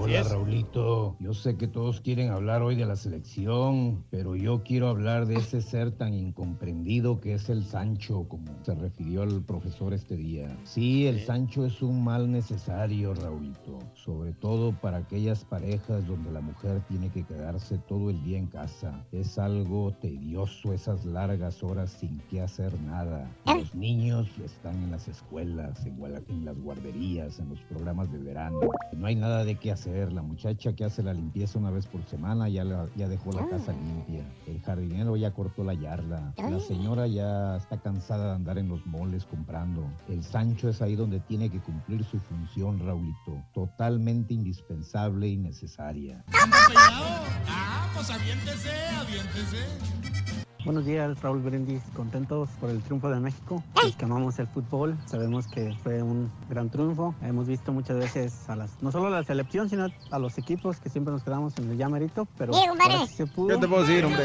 Hola 0.00 0.22
Raulito, 0.22 1.16
yo 1.18 1.34
sé 1.34 1.56
que 1.56 1.66
todos 1.66 2.00
quieren 2.00 2.30
hablar 2.30 2.62
hoy 2.62 2.76
de 2.76 2.86
la 2.86 2.94
selección, 2.94 4.04
pero 4.10 4.36
yo 4.36 4.62
quiero 4.62 4.88
hablar 4.88 5.26
de 5.26 5.34
ese 5.34 5.60
ser 5.60 5.90
tan 5.90 6.14
incomprendido 6.14 7.20
que 7.20 7.34
es 7.34 7.48
el 7.50 7.64
Sancho, 7.64 8.24
como 8.28 8.46
se 8.62 8.76
refirió 8.76 9.24
el 9.24 9.42
profesor 9.42 9.92
este 9.92 10.16
día. 10.16 10.56
Sí, 10.62 11.08
el 11.08 11.20
Sancho 11.26 11.66
es 11.66 11.82
un 11.82 12.04
mal 12.04 12.30
necesario, 12.30 13.12
Raulito, 13.12 13.80
sobre 13.94 14.32
todo 14.34 14.72
para 14.72 14.98
aquellas 14.98 15.44
parejas 15.44 16.06
donde 16.06 16.30
la 16.30 16.40
mujer 16.40 16.80
tiene 16.88 17.10
que 17.10 17.24
quedarse 17.24 17.76
todo 17.88 18.10
el 18.10 18.22
día 18.22 18.38
en 18.38 18.46
casa. 18.46 19.04
Es 19.10 19.36
algo 19.36 19.92
tedioso 20.00 20.72
esas 20.72 21.04
largas 21.04 21.62
horas 21.64 21.90
sin 21.90 22.18
que 22.30 22.40
hacer 22.40 22.72
nada. 22.82 23.28
Y 23.46 23.58
Los 23.58 23.74
niños 23.74 24.28
están 24.44 24.76
en 24.76 24.92
las 24.92 25.08
escuelas, 25.08 25.84
en 25.86 26.44
las 26.44 26.58
guarderías, 26.60 27.40
en 27.40 27.48
los 27.48 27.60
programas 27.62 28.10
de 28.12 28.18
verano. 28.18 28.60
No 28.96 29.06
hay 29.06 29.16
nada 29.16 29.44
de 29.44 29.56
qué 29.56 29.72
hacer 29.72 29.87
la 29.88 30.22
muchacha 30.22 30.74
que 30.74 30.84
hace 30.84 31.02
la 31.02 31.14
limpieza 31.14 31.58
una 31.58 31.70
vez 31.70 31.86
por 31.86 32.04
semana 32.04 32.48
ya, 32.48 32.62
la- 32.64 32.86
ya 32.94 33.08
dejó 33.08 33.32
la 33.32 33.48
casa 33.48 33.72
limpia. 33.72 34.22
El 34.46 34.60
jardinero 34.60 35.16
ya 35.16 35.32
cortó 35.32 35.64
la 35.64 35.74
yarda. 35.74 36.32
La 36.36 36.60
señora 36.60 37.06
ya 37.06 37.56
está 37.56 37.78
cansada 37.80 38.26
de 38.28 38.32
andar 38.36 38.58
en 38.58 38.68
los 38.68 38.84
moles 38.86 39.24
comprando. 39.24 39.84
El 40.08 40.22
Sancho 40.22 40.68
es 40.68 40.82
ahí 40.82 40.94
donde 40.94 41.20
tiene 41.20 41.48
que 41.50 41.60
cumplir 41.60 42.04
su 42.04 42.18
función, 42.20 42.78
Raulito. 42.80 43.42
Totalmente 43.54 44.34
indispensable 44.34 45.26
y 45.28 45.36
necesaria. 45.38 46.24
Ah, 46.32 47.88
pues 47.94 48.10
aviéntese, 48.10 48.70
aviéntese. 49.00 50.47
Buenos 50.64 50.84
días, 50.84 51.20
Raúl 51.22 51.40
Brindis. 51.40 51.80
Contentos 51.94 52.48
por 52.60 52.68
el 52.68 52.82
triunfo 52.82 53.08
de 53.08 53.20
México. 53.20 53.62
Los 53.82 53.96
que 53.96 54.04
amamos 54.04 54.38
el 54.38 54.48
fútbol, 54.48 54.98
sabemos 55.06 55.46
que 55.46 55.72
fue 55.82 56.02
un 56.02 56.30
gran 56.50 56.68
triunfo. 56.68 57.14
Hemos 57.22 57.46
visto 57.46 57.72
muchas 57.72 57.96
veces 57.96 58.48
a 58.50 58.56
las, 58.56 58.70
no 58.82 58.90
solo 58.92 59.06
a 59.06 59.10
la 59.10 59.24
selección, 59.24 59.70
sino 59.70 59.86
a 60.10 60.18
los 60.18 60.36
equipos 60.36 60.78
que 60.80 60.90
siempre 60.90 61.12
nos 61.12 61.22
quedamos 61.22 61.56
en 61.58 61.70
el 61.70 61.78
ya 61.78 61.88
merito, 61.88 62.26
pero 62.36 62.52
Sí, 62.52 62.60
compadre. 62.68 62.94
ahora 62.94 63.06
sí 63.06 63.14
se 63.14 63.26
pudo. 63.26 63.48
¿Qué 63.48 63.56
te 63.58 63.68
puedo 63.68 63.82
decir, 63.84 64.04
hombre? 64.04 64.24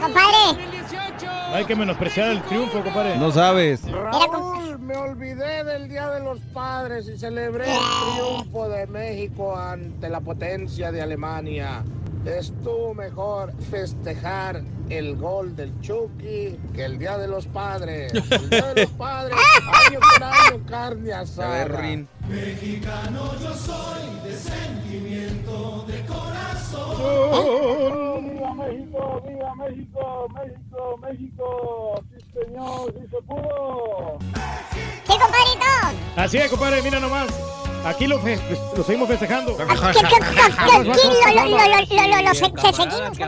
Compadre. 0.00 0.64
Hay 1.52 1.64
que 1.66 1.76
menospreciar 1.76 2.30
el 2.30 2.42
triunfo, 2.42 2.82
compadre. 2.82 3.18
No 3.18 3.30
sabes. 3.30 3.82
Raúl, 3.90 4.78
me 4.78 4.96
olvidé 4.96 5.62
del 5.64 5.88
Día 5.88 6.08
de 6.10 6.20
los 6.24 6.40
Padres 6.54 7.06
y 7.08 7.18
celebré 7.18 7.66
el 7.70 7.78
triunfo 8.16 8.68
de 8.68 8.86
México 8.86 9.56
ante 9.56 10.08
la 10.08 10.20
potencia 10.20 10.90
de 10.90 11.02
Alemania. 11.02 11.84
Estuvo 12.24 12.92
mejor 12.94 13.52
festejar 13.70 14.62
el 14.90 15.16
gol 15.16 15.56
del 15.56 15.72
Chucky 15.80 16.58
que 16.74 16.84
el 16.84 16.98
Día 16.98 17.16
de 17.16 17.28
los 17.28 17.46
Padres. 17.46 18.12
El 18.12 18.50
Día 18.50 18.74
de 18.74 18.82
los 18.82 18.92
Padres, 18.92 19.36
año 19.88 20.00
con 20.00 20.22
año, 20.22 20.66
carne 20.68 21.12
asada. 21.12 21.64
Mexicano 22.30 23.32
yo 23.42 23.54
soy 23.54 24.08
de 24.22 24.36
sentimiento, 24.36 25.84
de 25.88 26.06
corazón. 26.06 26.96
¡Viva 28.30 28.54
México! 28.54 29.22
¡Viva 29.26 29.54
México! 29.56 30.28
¡México! 30.32 30.98
¡México! 31.02 32.04
¡Sí, 32.10 32.24
señor! 32.32 32.94
¡Sí 32.94 33.06
se 33.10 33.22
pudo! 33.22 34.18
Sí, 35.06 35.12
compadrito. 35.18 35.66
Así 36.16 36.38
es, 36.38 36.48
compadre, 36.50 36.82
mira 36.82 37.00
nomás. 37.00 37.26
Aquí 37.82 38.06
lo, 38.06 38.18
fe- 38.20 38.38
lo 38.76 38.84
seguimos 38.84 39.08
festejando. 39.08 39.56
¿Qué, 39.56 39.64
qué, 39.64 39.72
qué, 39.72 39.80
qué, 39.80 39.90
qué, 39.90 40.78
lo, 40.84 40.84
lo, 40.84 40.92
lo, 40.92 40.92
lo, 40.92 42.08
lo, 42.08 42.22
lo, 42.28 42.34
se- 42.34 42.52
se 42.60 42.72
seguimos. 42.74 43.18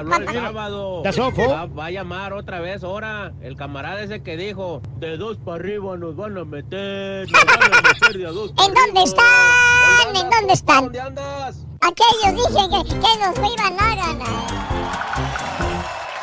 Va, 1.79 1.87
a 1.87 1.91
llamar 1.91 2.35
otra 2.35 2.61
vez 2.61 2.85
ahora. 2.85 3.33
El 3.41 3.57
camarada 3.57 4.03
ese 4.03 4.23
que 4.23 4.37
dijo, 4.37 4.83
de 4.99 5.17
dos 5.17 5.39
para 5.39 5.57
arriba 5.57 5.97
nos 5.97 6.17
van 6.17 6.37
a 6.37 6.45
meter, 6.45 7.31
nos 7.33 7.45
van 7.47 7.73
a 7.73 7.81
meter 7.81 8.19
de 8.19 8.27
a 8.27 8.31
dos 8.31 8.53
para 8.53 8.69
¿En 8.69 8.75
dónde 8.75 8.92
están? 9.01 10.17
¿En 10.17 10.31
dónde 10.31 10.53
están? 10.53 10.85
¿Dónde 10.85 11.01
andas? 11.01 11.57
Aquellos 11.81 12.49
dicen 12.49 12.71
que, 12.71 12.89
que 12.89 13.17
nos 13.19 13.37
iban 13.53 13.81
a 13.81 13.95
ganar. 13.95 14.33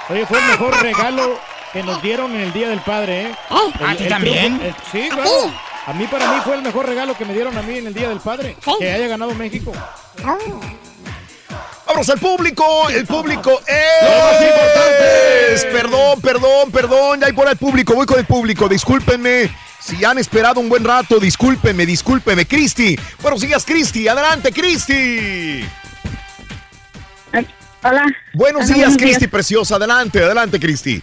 Oye, 0.09 0.25
fue 0.25 0.39
el 0.39 0.45
mejor 0.45 0.75
regalo 0.81 1.37
que 1.73 1.83
nos 1.83 2.01
dieron 2.01 2.31
en 2.33 2.41
el 2.41 2.53
Día 2.53 2.69
del 2.69 2.79
Padre, 2.79 3.27
¿eh? 3.27 3.35
El- 3.79 3.85
¿A 3.85 3.95
ti 3.95 4.07
también? 4.07 4.59
el- 4.61 4.75
sí, 4.91 5.09
claro. 5.09 5.29
A 5.85 5.93
mí, 5.93 6.05
para 6.07 6.31
mí, 6.31 6.39
fue 6.43 6.55
el 6.55 6.61
mejor 6.61 6.85
regalo 6.85 7.15
que 7.17 7.25
me 7.25 7.33
dieron 7.33 7.57
a 7.57 7.61
mí 7.61 7.77
en 7.77 7.87
el 7.87 7.93
Día 7.93 8.09
del 8.09 8.19
Padre. 8.19 8.55
Que 8.79 8.91
haya 8.91 9.07
ganado 9.07 9.33
México. 9.35 9.71
Vamos 11.87 12.09
al 12.09 12.19
público, 12.19 12.89
el 12.89 13.05
público 13.07 13.59
es 13.65 15.65
Perdón, 15.65 16.21
perdón, 16.21 16.71
perdón, 16.71 17.19
ya 17.19 17.27
hay 17.27 17.33
por 17.33 17.47
el 17.49 17.57
público, 17.57 17.95
voy 17.95 18.05
con 18.05 18.19
el 18.19 18.25
público, 18.25 18.69
discúlpenme. 18.69 19.49
Si 19.79 20.03
han 20.03 20.17
esperado 20.17 20.59
un 20.59 20.69
buen 20.69 20.83
rato, 20.83 21.19
discúlpenme, 21.19 21.85
discúlpenme. 21.85 22.45
Cristi, 22.45 22.97
buenos 23.21 23.41
días, 23.41 23.63
Cristi, 23.65 24.07
adelante, 24.07 24.51
Cristi. 24.51 25.65
Hola. 27.81 28.05
Buenos 28.33 28.65
Hola, 28.65 28.75
días, 28.75 28.97
Cristi, 28.97 29.27
preciosa, 29.27 29.75
adelante, 29.77 30.21
adelante, 30.21 30.59
Cristi. 30.59 31.01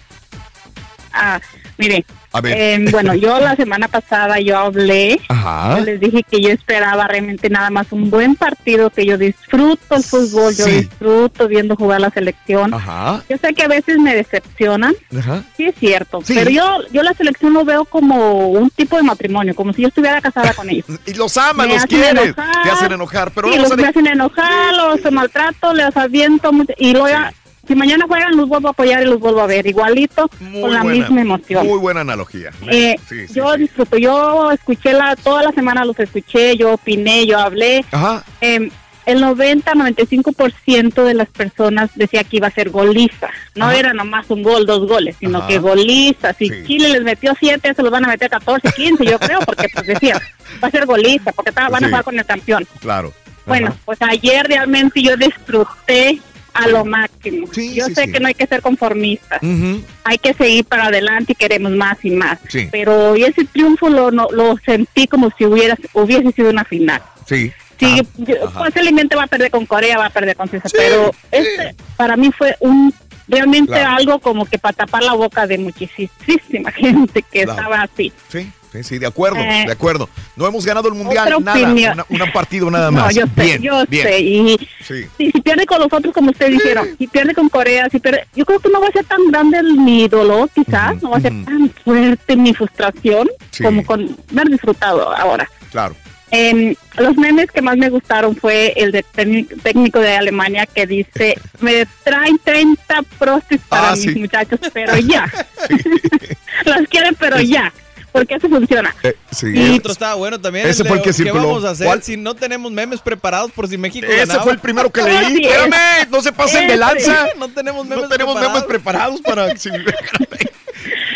Ah, 1.12 1.40
mire. 1.78 2.04
A 2.32 2.40
ver. 2.42 2.54
eh, 2.58 2.84
bueno, 2.90 3.14
yo 3.14 3.40
la 3.40 3.56
semana 3.56 3.88
pasada 3.88 4.38
yo 4.40 4.58
hablé. 4.58 5.18
Ajá. 5.28 5.78
Yo 5.78 5.84
les 5.86 5.98
dije 6.00 6.22
que 6.22 6.40
yo 6.42 6.50
esperaba 6.50 7.06
realmente 7.08 7.48
nada 7.48 7.70
más 7.70 7.86
un 7.92 8.10
buen 8.10 8.36
partido, 8.36 8.90
que 8.90 9.06
yo 9.06 9.16
disfruto 9.16 9.94
el 9.96 10.02
fútbol, 10.02 10.54
yo 10.54 10.66
disfruto 10.66 11.48
viendo 11.48 11.76
jugar 11.76 12.00
la 12.02 12.10
selección. 12.10 12.74
Ajá. 12.74 13.22
Yo 13.30 13.38
sé 13.38 13.54
que 13.54 13.62
a 13.62 13.68
veces 13.68 13.98
me 13.98 14.14
decepcionan, 14.14 14.94
Ajá. 15.18 15.44
sí 15.56 15.64
es 15.64 15.74
cierto, 15.76 16.22
pero 16.26 16.50
yo 16.50 16.78
yo 16.92 17.02
la 17.02 17.14
selección 17.14 17.54
lo 17.54 17.64
veo 17.64 17.84
como 17.86 18.48
un 18.48 18.68
tipo 18.70 18.96
de 18.96 19.02
matrimonio, 19.02 19.54
como 19.54 19.72
si 19.72 19.82
yo 19.82 19.88
estuviera 19.88 20.20
casada 20.20 20.52
con 20.52 20.68
ellos. 20.68 20.86
Y 21.06 21.14
los 21.14 21.36
amas, 21.38 21.66
Me 21.68 21.74
los 21.74 21.84
enojar. 21.84 22.62
te 22.64 22.70
hacen 22.70 22.92
enojar, 22.92 23.30
pero 23.30 23.50
sí, 23.52 23.58
los 23.58 23.70
a 23.72 23.76
me 23.76 23.86
hacen 23.88 24.06
enojar, 24.06 24.74
los 24.74 25.12
maltrato, 25.12 25.72
les 25.72 25.96
aviento 25.96 26.52
mucho, 26.52 26.72
y 26.78 26.92
luego 26.92 27.08
ya, 27.08 27.32
si 27.66 27.74
mañana 27.74 28.04
juegan 28.08 28.36
los 28.36 28.48
vuelvo 28.48 28.68
a 28.68 28.70
apoyar 28.72 29.02
y 29.02 29.06
los 29.06 29.18
vuelvo 29.18 29.40
a 29.40 29.46
ver 29.46 29.66
igualito, 29.66 30.28
con 30.38 30.72
la 30.72 30.82
buena, 30.82 30.84
misma 30.84 31.20
emoción. 31.20 31.66
Muy 31.66 31.78
buena 31.78 32.00
analogía. 32.02 32.50
Eh, 32.68 32.96
Sí, 33.08 33.26
sí, 33.26 33.34
yo 33.34 33.52
sí. 33.54 33.60
disfruto, 33.60 33.96
yo 33.96 34.50
escuché 34.52 34.92
la, 34.92 35.16
toda 35.16 35.42
la 35.42 35.52
semana 35.52 35.84
los 35.84 35.98
escuché, 35.98 36.56
yo 36.56 36.72
opiné, 36.74 37.26
yo 37.26 37.38
hablé. 37.38 37.84
Ajá. 37.90 38.24
Eh, 38.40 38.70
el 39.06 39.22
90-95% 39.22 41.04
de 41.04 41.14
las 41.14 41.28
personas 41.28 41.90
decía 41.94 42.24
que 42.24 42.38
iba 42.38 42.48
a 42.48 42.50
ser 42.50 42.70
goliza. 42.70 43.28
No 43.54 43.70
era 43.70 43.92
nomás 43.92 44.28
un 44.30 44.42
gol, 44.42 44.66
dos 44.66 44.86
goles, 44.88 45.16
sino 45.20 45.38
Ajá. 45.38 45.46
que 45.46 45.58
goliza. 45.58 46.32
Si 46.34 46.48
Chile 46.66 46.88
les 46.88 47.02
metió 47.02 47.32
7, 47.38 47.72
se 47.74 47.82
los 47.82 47.92
van 47.92 48.04
a 48.04 48.08
meter 48.08 48.28
14, 48.28 48.72
15, 48.72 49.04
yo 49.04 49.18
creo, 49.20 49.38
porque 49.46 49.68
pues 49.72 49.86
decía, 49.86 50.20
va 50.62 50.68
a 50.68 50.70
ser 50.72 50.86
goliza, 50.86 51.30
porque 51.32 51.52
van 51.52 51.84
a 51.84 51.86
jugar 51.88 52.04
con 52.04 52.18
el 52.18 52.24
campeón. 52.26 52.66
Claro. 52.80 53.12
Bueno, 53.46 53.76
pues 53.84 54.02
ayer 54.02 54.44
realmente 54.48 55.00
yo 55.00 55.16
disfruté 55.16 56.20
a 56.56 56.68
lo 56.68 56.84
máximo. 56.84 57.46
yo 57.46 57.52
sí, 57.86 57.94
sé 57.94 58.04
sí. 58.04 58.12
que 58.12 58.20
no 58.20 58.28
hay 58.28 58.34
que 58.34 58.46
ser 58.46 58.62
conformistas 58.62 59.42
Ujú. 59.42 59.82
hay 60.04 60.18
que 60.18 60.34
seguir 60.34 60.64
para 60.64 60.86
adelante 60.86 61.32
y 61.32 61.34
queremos 61.34 61.72
más 61.72 61.98
y 62.04 62.10
más. 62.10 62.38
Sí. 62.48 62.68
Pero 62.70 63.14
ese 63.14 63.44
triunfo 63.44 63.88
lo, 63.88 64.10
no- 64.10 64.28
lo 64.30 64.56
sentí 64.64 65.06
como 65.06 65.30
si 65.36 65.44
hubiera, 65.44 65.76
hubiese 65.92 66.32
sido 66.32 66.50
una 66.50 66.64
final. 66.64 67.02
Sí. 67.26 67.52
Sí, 67.78 68.00
yo- 68.16 68.46
ajá. 68.48 68.64
posiblemente 68.64 69.16
va 69.16 69.24
a 69.24 69.26
perder 69.26 69.50
con 69.50 69.66
Corea, 69.66 69.98
va 69.98 70.06
a 70.06 70.10
perder 70.10 70.34
con 70.36 70.48
Suiza, 70.48 70.68
pero 70.72 71.10
este 71.30 71.74
para 71.96 72.16
mí 72.16 72.30
fue 72.32 72.56
un 72.60 72.94
realmente 73.28 73.72
Claro. 73.72 73.96
algo 73.96 74.18
como 74.20 74.46
que 74.46 74.58
para 74.58 74.72
tapar 74.72 75.02
la 75.02 75.12
boca 75.12 75.46
de 75.46 75.58
muchísima 75.58 76.70
gente 76.74 77.22
que 77.22 77.42
Claro. 77.44 77.50
estaba 77.60 77.82
así. 77.82 78.12
Sí, 78.28 78.50
sí, 78.76 78.84
sí, 78.94 78.98
de 78.98 79.06
acuerdo, 79.06 79.38
Eh, 79.38 79.64
de 79.66 79.72
acuerdo. 79.72 80.08
No 80.36 80.46
hemos 80.46 80.64
ganado 80.64 80.88
el 80.88 80.94
mundial, 80.94 81.42
nada, 81.42 82.04
una- 82.08 82.24
un 82.26 82.32
partido 82.32 82.70
nada 82.70 82.90
No, 82.90 83.00
más. 83.02 83.14
yo 83.14 83.24
sé, 83.26 83.42
bien, 83.42 83.62
yo 83.62 83.84
bien. 83.88 84.06
sé. 84.06 84.20
Y 84.20 84.58
Sí. 84.84 85.04
si, 85.18 85.30
si 85.32 85.40
pierde 85.40 85.66
con 85.66 85.78
los 85.80 85.92
otros, 85.92 86.12
como 86.14 86.30
ustedes 86.30 86.52
dijeron, 86.52 86.88
si 86.98 87.06
pierde 87.06 87.34
con 87.34 87.48
Corea, 87.48 87.88
si 87.90 87.98
pierde, 87.98 88.26
yo 88.34 88.44
creo 88.44 88.60
que 88.60 88.68
no 88.68 88.80
va 88.80 88.88
a 88.88 88.92
ser 88.92 89.04
tan 89.04 89.26
grande 89.30 89.58
el- 89.58 89.74
mi 89.78 90.08
dolor, 90.08 90.48
quizás, 90.54 91.02
no 91.02 91.10
va 91.10 91.18
a 91.18 91.20
ser 91.20 91.32
tan 91.44 91.70
fuerte 91.84 92.36
mi 92.36 92.54
frustración 92.54 93.28
Sí. 93.50 93.62
como 93.62 93.84
con 93.84 94.16
haber 94.32 94.48
disfrutado 94.48 95.14
ahora. 95.16 95.48
Claro. 95.70 95.94
Em, 96.32 96.74
los 96.98 97.16
memes 97.16 97.48
que 97.52 97.62
más 97.62 97.76
me 97.76 97.88
gustaron 97.88 98.34
fue 98.34 98.72
el 98.76 98.90
de 98.90 99.04
técnic- 99.14 99.62
técnico 99.62 100.00
de 100.00 100.16
Alemania 100.16 100.66
que 100.66 100.84
dice, 100.84 101.38
me 101.60 101.86
traen 102.02 102.36
30 102.42 103.02
prostis 103.16 103.60
para 103.68 103.90
Ah, 103.90 103.92
mis 103.92 104.12
sí. 104.12 104.18
muchachos, 104.18 104.58
pero 104.72 104.96
ya. 104.98 105.30
Los 106.64 106.88
quieren, 106.90 107.14
pero 107.18 107.40
ya. 107.40 107.72
Porque 108.16 108.34
eso 108.34 108.48
funciona. 108.48 108.94
sí. 109.30 109.46
Y 109.54 109.76
otro 109.78 109.92
estaba 109.92 110.14
bueno 110.14 110.40
también. 110.40 110.66
Ese 110.66 110.84
fue 110.84 110.98
el 110.98 111.02
que 111.02 111.12
¿Qué 111.12 111.30
vamos 111.30 111.64
a 111.64 111.70
hacer 111.70 111.86
¿Cuál? 111.86 112.02
si 112.02 112.16
no 112.16 112.34
tenemos 112.34 112.70
memes 112.72 113.00
preparados 113.00 113.50
por 113.52 113.68
si 113.68 113.76
México 113.78 114.06
Ese 114.06 114.16
ganaba? 114.26 114.42
fue 114.44 114.52
el 114.52 114.58
primero 114.58 114.90
que 114.90 115.02
leí. 115.04 115.44
Espérame, 115.46 116.08
no 116.10 116.20
se 116.22 116.32
pasen 116.32 116.68
de 116.68 116.76
lanza. 116.76 117.28
No 117.38 117.48
tenemos 117.48 117.86
memes 117.86 118.04
No 118.04 118.08
tenemos 118.08 118.40
memes 118.40 118.62
preparados 118.64 119.20
para. 119.20 119.56
sí. 119.56 119.70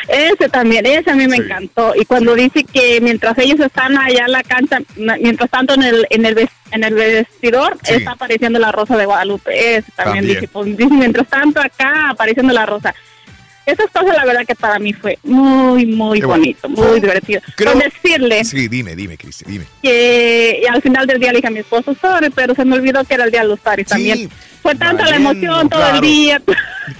Ese 0.09 0.49
también, 0.49 0.85
ese 0.87 1.11
a 1.11 1.15
mí 1.15 1.29
me 1.29 1.37
encantó. 1.37 1.93
Y 1.95 2.05
cuando 2.05 2.35
dice 2.35 2.65
que 2.65 3.01
mientras 3.01 3.39
ellos 3.39 3.61
están 3.61 3.97
allá 3.97 4.25
en 4.27 4.33
la 4.33 4.43
cancha, 4.43 4.79
mientras 4.97 5.49
tanto 5.51 5.75
en 5.75 5.83
el 5.85 6.07
en 6.11 6.27
el, 6.27 6.49
en 6.73 6.85
el 6.85 6.95
vestidor 6.95 7.79
Sí. 7.85 7.95
está 7.95 8.12
apareciendo 8.12 8.59
la 8.59 8.73
rosa 8.73 8.97
de 8.97 9.07
Guadalupe. 9.07 9.77
Ese 9.77 9.93
también, 9.93 10.17
También. 10.25 10.41
dice, 10.41 10.49
pues, 10.53 10.77
dice, 10.77 10.95
mientras 10.95 11.29
tanto 11.29 11.61
acá 11.61 12.11
apareciendo 12.11 12.53
la 12.53 12.67
rosa. 12.67 12.93
Esas 13.73 13.86
cosas 13.90 14.16
la 14.16 14.24
verdad 14.24 14.47
que 14.47 14.55
para 14.55 14.78
mí 14.78 14.92
fue 14.92 15.18
muy, 15.23 15.86
muy 15.86 16.20
bueno. 16.20 16.28
bonito, 16.28 16.68
muy 16.68 17.00
divertido. 17.00 17.40
Creo- 17.57 17.73
Con 17.73 17.81
decirle 17.82 18.44
Sí, 18.44 18.68
dime, 18.68 18.94
dime, 18.97 19.16
Cristi, 19.16 19.44
dime. 19.47 19.65
que 19.82 20.62
al 20.70 20.82
final 20.82 21.07
del 21.07 21.20
día 21.20 21.31
le 21.32 21.36
dije 21.39 21.49
a 21.49 21.50
mi 21.50 21.60
esposo, 21.60 21.94
sorry, 22.00 22.31
pero 22.31 22.55
se 22.55 22.65
me 22.65 22.76
olvidó 22.76 23.05
que 23.05 23.15
era 23.15 23.24
el 23.24 23.31
día 23.31 23.42
de 23.42 23.49
los 23.49 23.60
paris 23.60 23.86
también. 23.86 24.28
Fue 24.63 24.75
tanta 24.75 25.09
la 25.09 25.17
emoción 25.17 25.69
todo 25.69 25.81
claro. 25.81 25.97
el 25.97 26.01
día. 26.03 26.43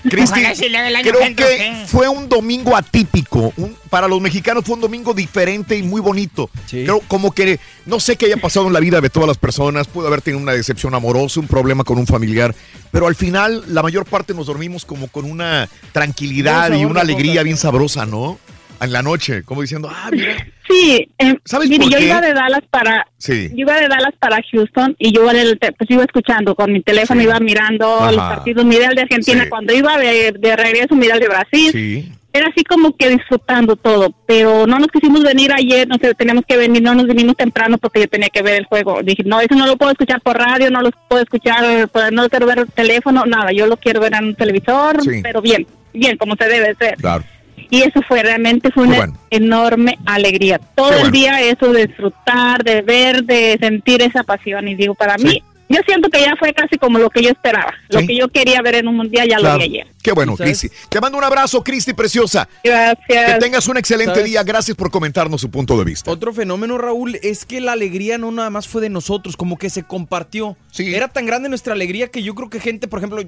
Cristi, 0.09 0.41
sí 0.55 0.67
creo 1.03 1.21
que 1.21 1.35
¿qué? 1.35 1.85
fue 1.87 2.09
un 2.09 2.29
domingo 2.29 2.77
atípico. 2.77 3.53
un- 3.57 3.77
para 3.91 4.07
los 4.07 4.21
mexicanos 4.21 4.65
fue 4.65 4.77
un 4.77 4.81
domingo 4.81 5.13
diferente 5.13 5.77
y 5.77 5.83
muy 5.83 6.01
bonito. 6.01 6.49
Creo 6.71 7.01
como 7.09 7.33
que 7.33 7.59
no 7.87 7.99
sé 7.99 8.17
qué 8.17 8.27
haya 8.27 8.37
pasado 8.37 8.69
en 8.69 8.73
la 8.73 8.79
vida 8.81 9.01
de 9.01 9.11
todas 9.11 9.27
las 9.27 9.37
personas. 9.37 9.89
Pudo 9.89 10.07
haber 10.07 10.23
tenido 10.23 10.41
una 10.41 10.53
decepción 10.53 10.95
amorosa, 10.95 11.41
un 11.41 11.49
problema 11.49 11.83
con 11.83 11.99
un 11.99 12.07
familiar. 12.07 12.55
Pero 12.93 13.09
al 13.09 13.17
final, 13.17 13.65
la 13.69 13.83
mayor 13.83 14.05
parte 14.05 14.33
nos 14.33 14.47
dormimos 14.47 14.85
como 14.85 15.09
con 15.09 15.25
una 15.25 15.69
tranquilidad 15.93 16.73
y 16.73 16.85
una 16.85 17.01
alegría 17.01 17.43
bien 17.43 17.57
sabrosa, 17.57 18.07
¿no? 18.07 18.39
En 18.81 18.93
la 18.93 19.03
noche, 19.03 19.43
como 19.43 19.63
diciendo, 19.63 19.89
ah, 19.91 20.09
mira. 20.13 20.35
Sí, 20.71 21.09
eh, 21.19 21.35
¿Sabes 21.45 21.69
mire, 21.69 21.83
por 21.83 21.93
yo 21.93 21.99
qué? 21.99 22.05
iba 22.07 22.21
de 22.21 22.33
Dallas 22.33 22.63
para 22.71 23.05
Sí. 23.19 23.49
yo 23.51 23.57
iba 23.57 23.75
de 23.81 23.89
Dallas 23.89 24.15
para 24.21 24.39
Houston 24.53 24.95
y 25.01 25.13
yo 25.13 25.23
pues 25.25 25.91
iba 25.91 26.05
escuchando 26.05 26.55
con 26.55 26.73
mi 26.73 26.81
teléfono, 26.81 27.21
iba 27.21 27.41
mirando 27.41 27.93
Ajá. 27.97 28.13
los 28.13 28.21
partidos, 28.21 28.65
miré 28.65 28.87
de 28.95 29.01
Argentina, 29.03 29.43
Sí. 29.43 29.49
cuando 29.51 29.75
iba 29.75 29.99
de, 29.99 30.31
de 30.39 30.55
regreso, 30.57 30.95
miré 30.95 31.15
el 31.15 31.19
de 31.21 31.27
Brasil. 31.29 31.73
Sí. 31.73 32.13
Era 32.33 32.47
así 32.47 32.63
como 32.63 32.97
que 32.97 33.09
disfrutando 33.11 33.75
todo, 33.75 34.15
pero 34.27 34.65
no 34.69 34.79
nos 34.79 34.87
quisimos 34.93 35.25
venir 35.25 35.53
ayer, 35.53 35.89
no 35.89 35.97
sé, 36.01 36.15
teníamos 36.15 36.45
que 36.47 36.57
venir, 36.57 36.81
no 36.81 36.95
nos 36.95 37.09
vinimos 37.09 37.37
temprano 37.37 37.77
porque 37.77 37.99
yo 38.03 38.07
tenía 38.07 38.29
que 38.29 38.41
ver 38.43 38.55
el 38.61 38.67
juego. 38.67 39.03
Dije, 39.03 39.25
no, 39.27 39.41
eso 39.41 39.57
no 39.57 39.67
lo 39.67 39.77
puedo 39.77 39.91
escuchar 39.91 40.21
por 40.21 40.39
radio, 40.39 40.71
no 40.71 40.83
lo 40.83 40.93
puedo 41.09 41.21
escuchar, 41.25 41.89
por- 41.89 42.13
no 42.13 42.23
lo 42.23 42.29
quiero 42.31 42.47
ver 42.47 42.61
el 42.61 42.69
teléfono, 42.69 43.27
nada, 43.27 43.51
yo 43.51 43.67
lo 43.67 43.77
quiero 43.77 44.01
ver 44.01 44.15
en 44.15 44.27
un 44.27 44.35
televisor, 44.37 45.01
pero 45.21 45.43
bien, 45.43 45.67
bien, 45.93 46.17
como 46.17 46.37
se 46.37 46.45
debe 46.45 46.77
ser. 46.77 46.95
Claro. 46.99 47.25
Y 47.69 47.83
eso 47.83 48.01
fue 48.07 48.23
realmente 48.23 48.71
fue 48.71 48.85
una 48.85 48.97
bueno. 48.97 49.19
enorme 49.31 49.99
alegría. 50.07 50.61
Todo 50.75 50.93
el 50.93 51.11
día 51.11 51.41
eso 51.41 51.73
de 51.73 51.87
disfrutar, 51.87 52.63
de 52.65 52.83
ver, 52.83 53.25
de 53.25 53.59
sentir 53.61 54.03
esa 54.03 54.23
pasión. 54.23 54.69
Y 54.69 54.75
digo, 54.75 54.95
para 54.95 55.19
mí, 55.19 55.43
yo 55.71 55.81
siento 55.87 56.11
que 56.11 56.21
ya 56.21 56.35
fue 56.39 56.53
casi 56.53 56.77
como 56.77 56.99
lo 56.99 57.09
que 57.09 57.23
yo 57.23 57.31
esperaba. 57.31 57.73
Lo 57.89 58.01
Sí. 58.01 58.07
que 58.09 58.17
yo 58.17 58.29
quería 58.29 58.61
ver 58.61 58.75
en 58.75 58.89
un 58.89 58.97
mundial 58.97 59.29
ya 59.29 59.37
Claro. 59.39 59.55
lo 59.55 59.59
vi 59.61 59.77
ayer. 59.77 59.87
Qué 60.03 60.13
bueno. 60.13 60.37
Cristi. 60.37 60.69
Te 60.89 61.01
mando 61.01 61.17
un 61.19 61.25
abrazo, 61.25 61.63
Cristi 61.63 61.93
preciosa. 61.93 62.49
Gracias. 62.65 63.33
Que 63.35 63.39
tengas 63.39 63.67
un 63.69 63.77
excelente 63.77 64.13
¿Sabes? 64.15 64.25
día. 64.31 64.43
Gracias 64.43 64.77
por 64.77 64.91
comentarnos 64.91 65.41
su 65.41 65.51
punto 65.51 65.79
de 65.79 65.85
vista. 65.85 66.11
Otro 66.11 66.33
fenómeno, 66.33 66.79
Raúl, 66.79 67.17
es 67.23 67.45
que 67.45 67.61
la 67.61 67.73
alegría 67.73 68.17
no 68.19 68.31
nada 68.31 68.51
más 68.51 68.67
fue 68.67 68.81
de 68.83 68.89
nosotros, 68.89 69.37
como 69.37 69.57
que 69.59 69.71
se 69.71 69.83
compartió. 69.83 70.57
Era 70.79 71.09
tan 71.09 71.27
grande 71.27 71.49
nuestra 71.49 71.75
alegría 71.75 72.09
que 72.09 72.23
yo 72.23 72.35
creo 72.35 72.49
que 72.51 72.61
gente, 72.61 72.89
por 72.89 72.99
ejemplo, 73.01 73.23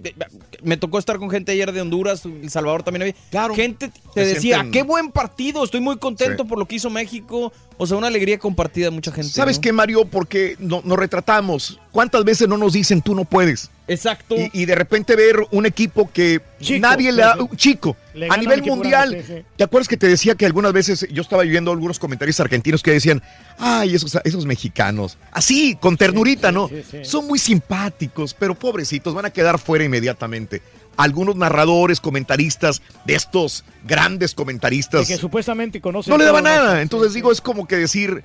me 0.63 0.77
tocó 0.77 0.99
estar 0.99 1.19
con 1.19 1.29
gente 1.31 1.53
ayer 1.53 1.71
de 1.73 1.81
Honduras, 1.81 2.25
El 2.25 2.49
Salvador 2.51 2.83
también 2.83 3.03
había. 3.03 3.15
Claro. 3.31 3.55
Gente 3.55 3.87
Se 3.87 4.01
te 4.15 4.25
decía, 4.27 4.61
sienten- 4.63 4.71
qué 4.73 4.83
buen 4.83 5.11
partido, 5.11 5.63
estoy 5.65 5.81
muy 5.81 5.99
contento 5.99 6.43
Sí. 6.45 6.49
por 6.49 6.59
lo 6.59 6.67
que 6.67 6.77
hizo 6.77 6.89
México. 6.91 7.53
O 7.83 7.87
sea, 7.87 7.97
una 7.97 8.07
alegría 8.07 8.39
compartida 8.39 8.85
de 8.87 8.91
mucha 8.93 9.11
gente. 9.11 9.29
¿Sabes 9.33 9.57
¿no? 9.57 9.61
qué, 9.63 9.73
Mario? 9.73 10.05
Porque 10.05 10.55
no- 10.61 10.83
nos 10.85 10.97
retratamos. 10.97 11.81
¿Cuántas 11.91 12.23
veces 12.23 12.47
no 12.47 12.57
nos 12.57 12.75
dicen 12.75 13.03
tú 13.03 13.13
no 13.13 13.25
puedes? 13.25 13.71
Exacto. 13.89 14.37
Y, 14.37 14.51
y 14.53 14.67
de 14.67 14.77
repente 14.77 15.17
ver 15.17 15.37
un 15.51 15.67
equipo 15.67 16.09
que 16.13 16.41
nadie 16.81 17.11
le 17.11 17.23
da. 17.23 17.33
sí, 17.33 17.39
sí. 17.41 17.49
un 17.51 17.57
Chico. 17.57 17.97
Le 18.15 18.29
A 18.31 18.37
nivel 18.37 18.63
mundial. 18.63 19.11
grande, 19.11 19.27
sí, 19.27 19.35
sí. 19.41 19.45
¿Te 19.57 19.65
acuerdas 19.65 19.89
que 19.89 19.97
te 19.97 20.07
decía 20.07 20.37
que 20.37 20.47
algunas 20.47 20.73
veces 20.73 21.09
yo 21.11 21.23
estaba 21.23 21.43
viendo 21.43 21.73
algunos 21.73 21.99
comentarios 21.99 22.39
argentinos 22.39 22.83
que 22.85 22.93
decían, 22.93 23.21
ay, 23.59 23.97
esos, 23.97 24.17
esos 24.23 24.47
mexicanos, 24.47 25.19
así, 25.33 25.77
con 25.81 25.97
ternurita, 25.97 26.53
¿no? 26.53 26.69
sí, 26.69 26.83
sí. 26.89 26.99
Son 27.05 27.27
muy 27.27 27.41
simpáticos, 27.41 28.33
pero 28.35 28.55
pobrecitos, 28.55 29.13
van 29.13 29.25
a 29.27 29.31
quedar 29.31 29.59
fuera 29.59 29.85
inmediatamente. 29.85 30.63
Algunos 30.97 31.37
narradores, 31.37 32.01
comentaristas 32.01 32.83
de 33.07 33.15
estos 33.15 33.65
grandes 33.85 34.35
comentaristas 34.35 35.09
De 35.09 35.15
que 35.15 35.21
supuestamente 35.21 35.81
conoce. 35.81 36.11
no 36.11 36.19
le 36.19 36.25
daba 36.25 36.43
nada. 36.43 36.83
Entonces 36.83 37.15
digo, 37.15 37.33
es 37.33 37.41
como 37.41 37.67
que 37.67 37.77
decir, 37.77 38.23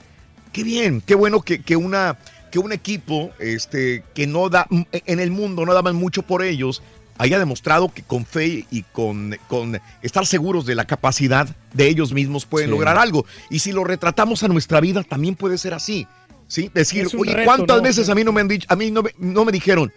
qué 0.52 0.64
bien, 0.64 1.02
qué 1.06 1.16
bueno 1.16 1.42
que, 1.42 1.62
que 1.62 1.76
una 1.76 2.18
que 2.52 2.60
un 2.60 2.72
equipo 2.72 3.32
este 3.40 4.04
que 4.16 4.26
no 4.26 4.48
da 4.50 4.68
en 4.92 5.20
el 5.20 5.32
mundo 5.32 5.66
no 5.66 5.74
daban 5.74 5.96
mucho 5.98 6.22
por 6.22 6.44
ellos 6.44 6.82
haya 7.18 7.40
demostrado 7.40 7.90
que 7.92 8.04
con 8.04 8.26
fe 8.26 8.66
y 8.72 8.84
con, 8.84 9.36
con 9.50 9.82
estar 10.02 10.26
seguros 10.26 10.66
de 10.66 10.76
la 10.76 10.86
capacidad 10.86 11.48
de 11.74 11.88
ellos 11.88 12.14
mismos 12.14 12.46
pueden 12.46 12.68
Sí. 12.70 12.72
lograr 12.72 12.98
algo. 12.98 13.26
Y 13.50 13.60
si 13.60 13.72
lo 13.72 13.84
retratamos 13.84 14.44
a 14.44 14.48
nuestra 14.48 14.80
vida, 14.80 15.04
también 15.04 15.36
puede 15.36 15.58
ser 15.58 15.74
así. 15.74 16.08
¿Sí? 16.48 16.70
Decir, 16.74 17.08
oye, 17.18 17.34
reto, 17.34 17.46
¿cuántas 17.46 17.78
¿no? 17.78 17.84
veces 17.84 18.08
a 18.10 18.16
mí 18.16 18.24
no 18.24 18.32
me 18.32 18.40
han 18.42 18.48
dicho, 18.48 18.66
a 18.70 18.76
mí 18.78 18.92
no 18.92 19.02
me, 19.04 19.12
no 19.18 19.44
me 19.44 19.52
dijeron, 19.52 19.92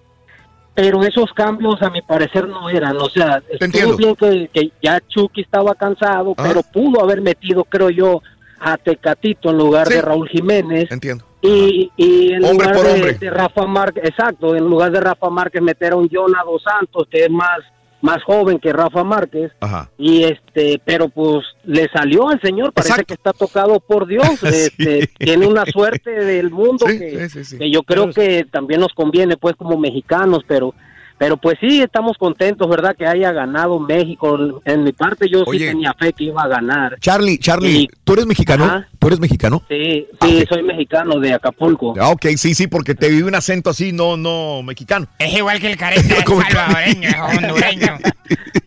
pero 0.75 1.03
esos 1.05 1.33
cambios 1.33 1.81
a 1.81 1.89
mi 1.89 2.03
parecer 2.03 2.47
no 2.49 2.69
eran, 2.69 2.99
o 2.99 3.09
sea, 3.09 3.43
estuvo 3.49 3.97
bien 3.97 4.15
que, 4.15 4.51
que 4.53 4.71
ya 4.83 5.01
Chucky 5.09 5.41
estaba 5.41 5.75
cansado, 5.75 6.35
Ah. 6.37 6.43
pero 6.47 6.63
pudo 6.63 7.03
haber 7.03 7.23
metido, 7.23 7.65
creo 7.65 7.89
yo, 7.89 8.21
a 8.61 8.77
Tecatito 8.77 9.51
en 9.51 9.59
lugar 9.59 9.87
Sí. 9.89 9.95
de 9.95 10.03
Raúl 10.03 10.29
Jiménez. 10.29 10.91
Entiendo. 10.91 11.25
Y, 11.43 11.91
y 11.97 12.33
en 12.33 12.45
Hombre 12.45 12.67
lugar 12.67 12.75
por 12.75 12.87
de, 12.87 12.93
hombre. 12.95 13.13
de 13.15 13.31
Rafa 13.31 13.67
Márquez, 13.67 14.05
exacto, 14.05 14.57
en 14.57 14.65
lugar 14.65 14.91
de 14.91 15.01
Rafa 15.01 15.31
Márquez 15.31 15.63
meter 15.63 15.93
a 15.93 15.97
un 15.97 16.09
Jonah 16.09 16.43
Dos 16.45 16.63
Santos, 16.63 17.07
que 17.11 17.25
es 17.25 17.31
más, 17.31 17.59
más 18.01 18.23
joven 18.25 18.59
que 18.59 18.73
Rafa 18.73 19.05
Márquez. 19.05 19.53
Ajá. 19.61 19.89
Y 19.99 20.25
este, 20.25 20.81
pero 20.85 21.09
pues 21.09 21.45
le 21.65 21.89
salió 21.93 22.29
al 22.31 22.41
señor, 22.41 22.73
parece 22.73 23.05
que 23.05 23.15
está 23.15 23.33
tocado 23.33 23.79
por 23.81 24.07
Dios, 24.09 24.27
este, 24.43 25.09
tiene 25.19 25.47
una 25.47 25.65
suerte 25.67 26.11
del 26.11 26.51
mundo 26.51 26.87
que, 26.87 27.29
que 27.59 27.71
yo 27.71 27.83
creo 27.83 28.11
que 28.11 28.45
también 28.51 28.81
nos 28.81 28.93
conviene 28.95 29.37
pues 29.37 29.55
como 29.57 29.77
mexicanos, 29.79 30.41
pero 30.49 30.75
pero 31.19 31.37
pues 31.37 31.57
sí 31.61 31.81
estamos 31.81 32.17
contentos, 32.19 32.69
¿verdad? 32.69 32.95
Que 32.97 33.07
haya 33.07 33.33
ganado 33.33 33.79
México. 33.81 34.61
En 34.65 34.85
mi 34.85 34.93
parte 34.93 35.29
yo 35.31 35.45
Oye. 35.47 35.59
sí 35.61 35.65
tenía 35.67 35.95
fe 35.99 36.13
que 36.13 36.25
iba 36.25 36.43
a 36.43 36.49
ganar. 36.49 36.99
Charlie, 37.01 37.39
Charlie, 37.39 37.83
Y- 37.83 37.89
¿tú 38.05 38.13
eres 38.15 38.27
mexicano? 38.27 38.65
Ajá. 38.65 38.89
¿Tú 38.99 39.07
eres 39.07 39.21
mexicano? 39.21 39.63
Sí, 39.69 40.07
sí, 40.23 40.45
soy 40.49 40.63
mexicano 40.63 41.19
de 41.21 41.33
Acapulco. 41.35 41.95
Ah, 41.99 42.11
ok, 42.11 42.27
sí, 42.37 42.55
sí, 42.55 42.67
porque 42.67 42.95
te 42.95 43.09
vi 43.09 43.23
un 43.23 43.35
acento 43.35 43.71
así, 43.71 43.93
no, 43.93 44.17
no, 44.17 44.63
mexicano. 44.63 45.07
Es 45.19 45.33
igual 45.35 45.61
que 45.61 45.71
el 45.71 45.77
careta 45.77 46.03
salvadoreño, 46.27 47.09
es 47.09 47.37
hondureño. 47.39 47.99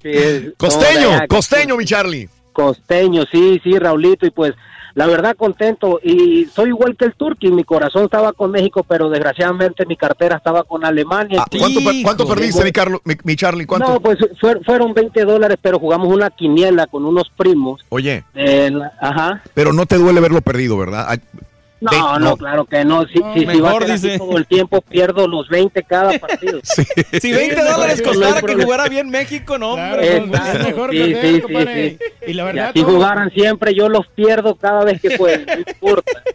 Sí, 0.02 0.10
es- 0.14 0.53
Costeño, 0.58 1.10
costeño, 1.28 1.76
mi 1.76 1.84
Charlie. 1.84 2.30
Costeño, 2.53 3.24
sí, 3.32 3.60
sí, 3.64 3.78
Raulito, 3.78 4.26
y 4.26 4.30
pues 4.32 4.53
la 4.95 5.08
verdad 5.08 5.35
contento. 5.35 6.00
Y 6.03 6.45
soy 6.45 6.69
igual 6.69 6.95
que 6.95 7.06
el 7.06 7.14
Turqui, 7.16 7.51
mi 7.51 7.64
corazón 7.64 8.03
estaba 8.06 8.34
con 8.34 8.51
México, 8.51 8.84
pero 8.88 9.09
desgraciadamente 9.09 9.85
mi 9.85 9.95
cartera 9.95 10.38
estaba 10.38 10.64
con 10.64 10.85
Alemania. 10.85 11.42
Ah, 11.42 11.45
¿Cuánto, 12.03 12.27
perdiste, 12.27 12.64
mi, 12.64 12.72
Carlo- 12.72 13.01
mi, 13.06 13.16
mi 13.24 13.35
Charlie? 13.35 13.66
¿Cuánto? 13.66 13.93
No, 13.93 14.00
pues 14.00 14.18
fue- 14.40 14.59
fueron 14.66 14.93
20 14.93 15.24
dólares, 15.26 15.58
pero 15.61 15.80
jugamos 15.80 16.08
una 16.14 16.30
quiniela 16.30 16.88
con 16.88 17.06
unos 17.06 17.30
primos. 17.35 17.82
Oye, 17.90 18.24
Eh, 18.35 18.72
ajá. 19.01 19.42
pero 19.53 19.74
no 19.74 19.85
te 19.85 19.98
duele 19.98 20.19
verlo 20.19 20.42
perdido, 20.42 20.77
¿verdad? 20.77 21.19
No, 21.82 22.19
no, 22.19 22.35
claro 22.35 22.66
que 22.66 22.83
no. 22.83 23.06
Si, 23.08 23.14
si, 23.14 23.19
si 23.40 23.45
va 23.45 23.51
a 23.51 23.56
mejor, 23.56 23.83
ser 23.83 23.91
así 23.93 24.08
dice. 24.08 24.19
todo 24.19 24.38
el 24.38 24.45
tiempo, 24.48 24.82
pierdo 24.82 25.27
los 25.27 25.48
20 25.48 25.82
cada 25.83 26.17
partido. 26.19 26.59
Si 26.64 27.32
20 27.32 27.56
dólares 27.64 28.01
costara 28.01 28.41
que 28.41 28.56
jugara 28.56 28.88
bien 28.90 29.09
México, 29.09 29.58
no, 29.58 29.74
hombre. 29.74 30.17
Exacto, 30.17 30.64
mejor 30.67 30.91
sí, 30.91 30.98
perder, 30.99 31.35
sí, 31.35 31.41
compadre. 31.41 31.98
sí. 31.99 32.06
Y 32.27 32.33
la 32.33 32.43
verdad, 32.43 32.72
todo- 32.74 32.85
jugaran 32.85 33.32
siempre, 33.32 33.74
yo 33.74 33.88
los 33.90 34.08
pierdo 34.08 34.56
cada 34.56 34.83
vez 34.83 35.01
que 35.01 35.11
pueden, 35.17 35.45
no 35.45 35.53
importa. 35.59 36.22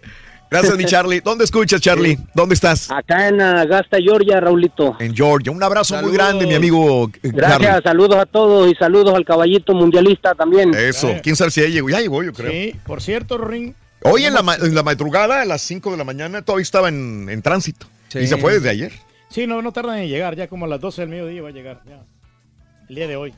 Gracias, 0.50 0.76
mi 0.76 0.84
Charlie. 0.84 1.18
¿Dónde 1.20 1.44
escuchas, 1.44 1.80
Charlie? 1.80 2.16
¿Dónde 2.32 2.54
estás? 2.54 2.88
Acá 2.88 3.26
en 3.26 3.40
Augusta, 3.40 3.96
Georgia, 4.00 4.38
Raulito. 4.38 4.96
En 5.00 5.12
Georgia. 5.12 5.50
Un 5.50 5.60
abrazo 5.60 6.00
muy 6.00 6.12
grande, 6.12 6.46
mi 6.46 6.54
amigo 6.54 7.10
eh, 7.24 7.30
Gracias, 7.32 7.60
Charlie. 7.60 7.82
saludos 7.82 8.16
a 8.18 8.26
todos 8.26 8.70
y 8.70 8.74
saludos 8.76 9.14
al 9.14 9.24
caballito 9.24 9.74
mundialista 9.74 10.32
también. 10.34 10.72
Eso. 10.72 11.10
¿Quién 11.24 11.34
sabe 11.34 11.50
si 11.50 11.60
ya 11.62 11.66
llegó? 11.66 11.88
Ya 11.88 12.00
llegó, 12.00 12.22
yo 12.22 12.32
creo. 12.32 12.52
Sí, 12.52 12.76
por 12.86 13.02
cierto, 13.02 13.36
Ring. 13.38 13.74
Hoy 14.04 14.24
en 14.26 14.34
la, 14.34 14.42
ma- 14.42 14.54
en 14.56 14.74
la 14.74 14.82
madrugada, 14.82 15.42
a 15.42 15.44
las 15.44 15.62
5 15.62 15.90
de 15.92 15.96
la 15.96 16.04
mañana, 16.04 16.42
todavía 16.42 16.62
estaba 16.62 16.88
en, 16.88 17.28
en 17.30 17.42
tránsito. 17.42 17.86
Sí. 18.08 18.18
Y 18.20 18.26
se 18.26 18.36
fue 18.36 18.54
desde 18.54 18.70
ayer. 18.70 18.92
Sí, 19.30 19.46
no, 19.46 19.62
no 19.62 19.72
tardan 19.72 19.98
en 19.98 20.08
llegar, 20.08 20.36
ya 20.36 20.46
como 20.46 20.66
a 20.66 20.68
las 20.68 20.80
12 20.80 21.02
del 21.02 21.08
mediodía 21.10 21.42
va 21.42 21.48
a 21.48 21.52
llegar. 21.52 21.80
ya. 21.86 22.02
El 22.88 22.94
día 22.96 23.08
de 23.08 23.16
hoy. 23.16 23.34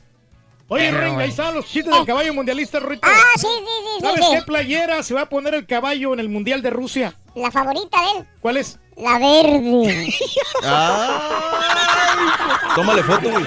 Oye, 0.69 0.91
Ring, 0.91 1.17
ahí 1.17 1.29
están 1.29 1.55
los 1.55 1.65
chistes 1.65 1.93
del 1.93 2.05
caballo 2.05 2.33
mundialista, 2.33 2.81
Rito. 2.81 2.99
Ah, 3.09 3.13
sí, 3.37 3.47
sí, 3.47 3.65
sí, 3.65 4.01
¿Sabes 4.01 4.25
sí. 4.25 4.31
qué 4.35 4.41
playera 4.41 5.01
se 5.01 5.13
va 5.13 5.21
a 5.21 5.29
poner 5.29 5.53
el 5.55 5.65
caballo 5.65 6.11
en 6.13 6.19
el 6.19 6.27
Mundial 6.27 6.61
de 6.61 6.69
Rusia? 6.69 7.15
La 7.35 7.49
favorita 7.49 7.97
de 8.01 8.19
él, 8.19 8.25
¿Cuál 8.41 8.57
es? 8.57 8.77
la 8.97 9.17
verde. 9.17 10.13
Tómale 12.75 13.01
foto, 13.03 13.29
güey. 13.31 13.45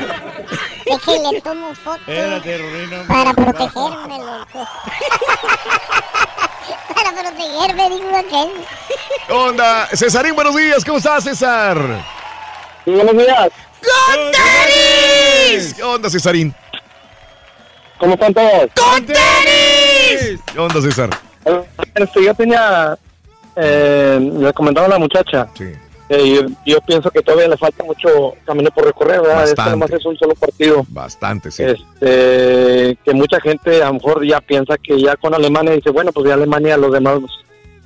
Déjenle 0.86 1.40
tomo 1.42 1.74
foto 1.74 1.98
Espérate, 2.00 2.58
Rino. 2.58 2.96
para 3.06 3.34
protegerme, 3.34 4.14
aquel. 8.16 8.48
¿Qué 9.26 9.32
onda? 9.32 9.86
Cesarín, 9.94 10.34
buenos 10.34 10.54
días. 10.56 10.84
¿Cómo 10.84 10.98
estás, 10.98 11.24
César? 11.24 11.76
buenos 12.86 13.16
días. 13.16 13.48
¡Con 13.80 14.30
tenis! 14.32 15.74
¿Qué 15.74 15.82
onda, 15.82 16.10
Cesarín? 16.10 16.54
¿Cómo 17.98 18.14
están 18.14 18.32
todos? 18.34 18.66
¡Con 18.76 19.04
tenis! 19.06 20.40
¿Qué 20.52 20.58
onda, 20.58 20.80
César? 20.80 21.10
Este, 21.94 22.24
yo 22.24 22.34
tenía, 22.34 22.96
eh, 23.56 24.18
le 24.20 24.52
comentaba 24.52 24.86
a 24.86 24.90
la 24.90 24.98
muchacha, 24.98 25.48
Sí. 25.56 25.72
Eh, 26.10 26.34
yo, 26.34 26.40
yo 26.66 26.80
pienso 26.82 27.10
que 27.10 27.22
todavía 27.22 27.48
le 27.48 27.56
falta 27.56 27.84
mucho 27.84 28.34
camino 28.44 28.68
por 28.74 28.84
recorrer, 28.84 29.20
¿verdad? 29.22 29.44
Este 29.44 29.54
Bastante. 29.54 29.70
nomás 29.70 29.90
es 29.92 30.04
un 30.04 30.16
solo 30.18 30.34
partido. 30.34 30.84
Bastante, 30.88 31.50
sí. 31.50 31.62
Este, 31.62 32.98
que 33.04 33.14
mucha 33.14 33.40
gente 33.40 33.82
a 33.82 33.86
lo 33.86 33.94
mejor 33.94 34.26
ya 34.26 34.40
piensa 34.40 34.76
que 34.76 35.00
ya 35.00 35.16
con 35.16 35.34
Alemania 35.34 35.72
dice, 35.72 35.90
bueno, 35.90 36.10
pues 36.12 36.26
ya 36.28 36.34
Alemania 36.34 36.76
los 36.76 36.92
demás 36.92 37.20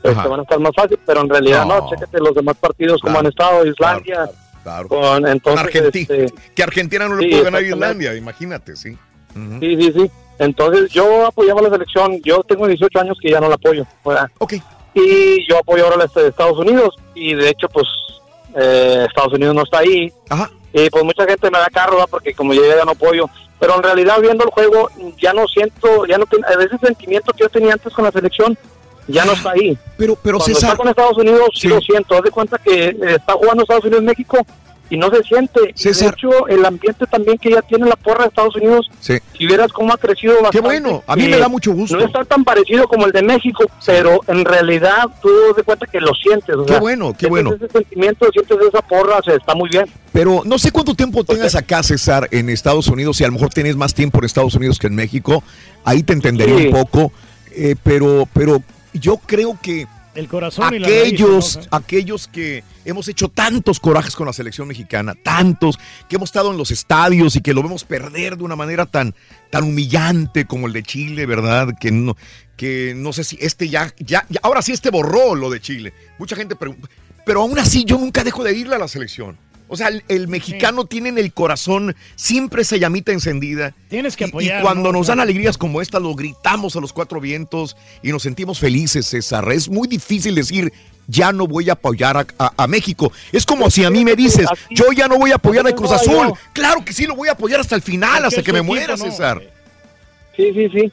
este, 0.03 0.09
Ajá. 0.19 0.27
van 0.29 0.41
a 0.41 0.43
estar 0.43 0.59
más 0.59 0.73
fácil, 0.75 0.99
pero 1.07 1.21
en 1.21 1.29
realidad 1.29 1.65
no, 1.67 1.79
No. 1.79 1.91
los 2.21 2.35
demás 2.35 2.57
partidos 2.59 3.01
como 3.01 3.19
han 3.19 3.27
estado, 3.27 3.65
Islandia, 3.67 4.29
Claro. 4.63 4.89
con 4.89 5.01
Con 5.01 5.27
entonces 5.29 5.65
Argentina. 5.67 6.07
este, 6.17 6.35
Que 6.55 6.63
Argentina 6.63 7.07
no 7.09 7.17
le 7.17 7.25
sí, 7.25 7.31
pudo 7.31 7.45
ganar 7.45 7.61
a. 7.63 7.67
Islandia, 7.67 8.15
imagínate, 8.15 8.77
sí. 8.77 8.97
Sí, 9.61 9.77
sí, 9.81 9.93
sí. 9.95 10.11
Entonces 10.39 10.91
yo 10.93 11.27
apoyaba 11.27 11.61
la 11.63 11.71
selección. 11.71 12.21
Yo 12.23 12.43
tengo 12.43 12.67
18 12.67 12.99
años 13.01 13.17
que 13.21 13.31
ya 13.31 13.41
no 13.41 13.49
la 13.49 13.55
apoyo. 13.57 13.87
¿verdad? 14.05 14.29
Ok. 14.39 14.55
Y 14.95 15.47
yo 15.49 15.59
apoyo 15.59 15.85
ahora 15.85 15.97
la 15.97 16.05
este 16.05 16.27
Estados 16.29 16.59
Unidos. 16.59 16.95
Y 17.15 17.35
de 17.35 17.49
hecho, 17.51 17.69
pues 17.69 17.87
eh, 18.57 19.05
Estados 19.09 19.33
Unidos 19.33 19.55
no 19.55 19.63
está 19.65 19.79
ahí. 19.79 20.13
Ajá. 20.29 20.51
Y 20.73 20.91
pues 20.91 21.05
mucha 21.05 21.25
gente 21.27 21.51
me 21.51 21.59
da 21.59 21.67
carro 21.67 21.93
¿verdad? 21.93 22.09
porque 22.11 22.35
como 22.35 22.53
yo 22.53 22.65
ya 22.65 22.85
no 22.85 22.93
apoyo. 22.93 23.29
Pero 23.61 23.77
en 23.77 23.83
realidad 23.83 24.21
viendo 24.21 24.45
el 24.45 24.51
juego 24.51 24.91
ya 25.19 25.33
no 25.33 25.47
siento, 25.47 26.05
ya 26.07 26.19
no 26.19 26.25
ese 26.61 26.79
sentimiento 26.79 27.33
que 27.33 27.45
yo 27.45 27.49
tenía 27.49 27.73
antes 27.73 27.93
con 27.93 28.05
la 28.05 28.11
selección 28.13 28.57
ya 29.07 29.25
no 29.25 29.33
está 29.33 29.51
ahí. 29.51 29.77
Pero, 29.97 30.17
pero 30.17 30.39
Cuando 30.39 30.55
César. 30.55 30.71
está 30.71 30.77
con 30.77 30.89
Estados 30.89 31.19
Unidos 31.19 31.49
sí, 31.55 31.61
Sí. 31.63 31.69
lo 31.69 31.81
siento. 31.81 32.17
Haz 32.17 32.23
de 32.23 32.31
cuenta 32.31 32.59
que 32.59 32.89
eh, 32.89 32.97
está 33.17 33.35
jugando 33.35 33.63
Estados 33.63 33.85
Unidos 33.85 34.03
México 34.03 34.39
y 34.91 34.97
no 34.97 35.09
se 35.11 35.23
siente. 35.23 35.61
Y 35.75 35.79
César. 35.79 36.11
De 36.11 36.15
hecho, 36.17 36.47
el 36.49 36.65
ambiente 36.65 37.07
también 37.07 37.39
que 37.39 37.51
ya 37.51 37.63
tiene 37.63 37.87
la 37.89 37.97
porra 37.97 38.25
de 38.25 38.29
Estados 38.29 38.55
Unidos 38.57 38.91
Sí. 39.01 39.19
si 39.37 39.47
vieras 39.47 39.73
cómo 39.73 39.93
ha 39.93 39.97
crecido 39.97 40.35
bastante. 40.35 40.59
Qué 40.59 40.61
bueno, 40.63 41.03
a 41.07 41.17
mí 41.17 41.25
eh, 41.25 41.29
me 41.29 41.39
da 41.39 41.49
mucho 41.49 41.73
gusto. 41.73 41.97
No 41.97 42.05
está 42.05 42.25
tan 42.25 42.45
parecido 42.45 42.87
como 42.87 43.07
el 43.07 43.13
de 43.13 43.23
México, 43.23 43.65
pero 43.87 44.21
en 44.29 44.45
realidad 44.45 45.05
tú 45.23 45.29
te 45.53 45.57
das 45.57 45.65
cuenta 45.65 45.87
que 45.87 46.01
lo 46.01 46.13
sientes. 46.15 46.55
o 46.55 46.65
Qué 46.67 46.73
sea, 46.73 46.81
bueno, 46.81 47.15
qué 47.19 47.27
bueno. 47.27 47.55
Ese 47.55 47.69
sentimiento, 47.69 48.27
sientes 48.33 48.59
esa 48.69 48.83
porra, 48.83 49.19
o 49.19 49.23
sea, 49.23 49.35
está 49.35 49.55
muy 49.55 49.69
bien. 49.71 49.87
Pero 50.13 50.43
no 50.45 50.59
sé 50.59 50.71
cuánto 50.71 50.95
tiempo 50.95 51.25
tengas 51.25 51.55
acá, 51.55 51.83
César, 51.83 52.29
en 52.31 52.49
Estados 52.51 52.87
Unidos. 52.89 53.17
Si 53.17 53.25
a 53.25 53.27
lo 53.29 53.33
mejor 53.33 53.49
tienes 53.51 53.77
más 53.77 53.95
tiempo 53.95 54.19
en 54.19 54.25
Estados 54.25 54.55
Unidos 54.55 54.79
que 54.79 54.87
en 54.87 54.95
México, 54.95 55.43
ahí 55.85 56.03
te 56.03 56.13
entendería 56.13 56.59
Sí. 56.59 56.67
un 56.69 56.73
poco. 56.73 57.13
eh, 57.57 57.77
pero, 57.83 58.29
pero 58.33 58.63
yo 58.93 59.17
creo 59.17 59.57
que 59.63 59.87
El 60.15 60.29
corazón 60.29 60.73
y 60.75 60.79
la 60.79 60.87
aquellos, 60.87 61.59
aquellos 61.73 62.29
que 62.29 62.63
hemos 62.85 63.09
hecho 63.09 63.29
tantos 63.29 63.81
corajes 63.81 64.15
con 64.15 64.27
la 64.27 64.33
selección 64.33 64.69
mexicana, 64.69 65.15
tantos 65.21 65.79
que 66.09 66.17
hemos 66.17 66.29
estado 66.29 66.53
en 66.53 66.57
los 66.57 66.71
estadios 66.71 67.35
y 67.37 67.41
que 67.41 67.53
lo 67.53 67.63
vemos 67.63 67.85
perder 67.85 68.37
de 68.37 68.45
una 68.45 68.55
manera 68.57 68.87
tan, 68.87 69.15
tan 69.51 69.65
humillante 69.65 70.45
como 70.47 70.67
el 70.69 70.73
de 70.73 70.83
Chile, 70.85 71.27
¿verdad? 71.27 71.69
Que 71.81 71.91
no, 71.91 72.17
que 72.57 72.95
no 72.97 73.13
sé 73.13 73.25
si 73.25 73.37
este 73.41 73.69
ya, 73.69 73.93
ya, 73.99 74.25
ya- 74.29 74.41
ahora 74.45 74.63
sí 74.63 74.71
este 74.73 74.91
borró 74.91 75.35
lo 75.35 75.51
de 75.51 75.61
Chile. 75.61 75.93
Mucha 76.19 76.37
gente 76.37 76.55
pregunta, 76.55 76.89
pero 77.27 77.41
aún 77.43 77.59
así 77.59 77.85
yo 77.85 77.99
nunca 77.99 78.23
dejo 78.23 78.45
de 78.45 78.57
irle 78.57 78.77
a 78.77 78.79
la 78.79 78.87
selección. 78.89 79.37
O 79.69 79.77
sea, 79.77 79.89
el, 79.89 80.05
el 80.09 80.29
mexicano 80.29 80.85
tiene 80.85 81.09
en 81.09 81.19
el 81.19 81.33
corazón 81.33 81.97
siempre 82.17 82.63
esa 82.63 82.77
llamita 82.77 83.13
encendida. 83.13 83.75
Tienes 83.89 84.17
que 84.17 84.25
Y- 84.25 84.29
apoyar. 84.29 84.61
Y 84.61 84.63
cuando 84.63 84.93
¿no? 84.93 84.99
nos 84.99 85.07
dan 85.07 85.21
alegrías 85.21 85.57
como 85.59 85.81
esta, 85.81 85.99
lo 86.01 86.15
gritamos 86.15 86.77
a 86.77 86.81
los 86.81 86.93
cuatro 86.93 87.21
vientos 87.21 87.77
y 88.03 88.11
nos 88.13 88.23
sentimos 88.23 88.59
felices, 88.59 89.07
César. 89.07 89.51
Es 89.53 89.69
muy 89.69 89.89
difícil 89.89 90.35
decir, 90.35 90.73
ya 91.07 91.33
no 91.33 91.47
voy 91.47 91.71
a 91.71 91.75
apoyar 91.75 92.17
a, 92.17 92.27
a- 92.39 92.53
a 92.65 92.67
México. 92.67 93.11
Es 93.33 93.47
como 93.47 93.71
si 93.71 93.85
a 93.85 93.91
mí 93.91 94.05
me 94.05 94.15
dices, 94.17 94.47
yo 94.71 94.93
ya 94.93 95.09
no 95.09 95.19
voy 95.19 95.33
a 95.33 95.37
apoyar 95.37 95.67
a 95.67 95.73
Cruz 95.73 95.93
Azul. 95.93 96.33
Claro 96.53 96.85
que 96.85 96.93
sí, 96.93 97.07
lo 97.07 97.17
voy 97.17 97.29
a 97.29 97.33
apoyar 97.33 97.61
hasta 97.61 97.75
el 97.75 97.83
final, 97.83 98.25
hasta 98.25 98.43
que 98.43 98.53
me 98.53 98.63
muera. 98.63 98.97
César. 98.97 99.43
Sí, 100.37 100.53
sí, 100.53 100.69
sí. 100.71 100.93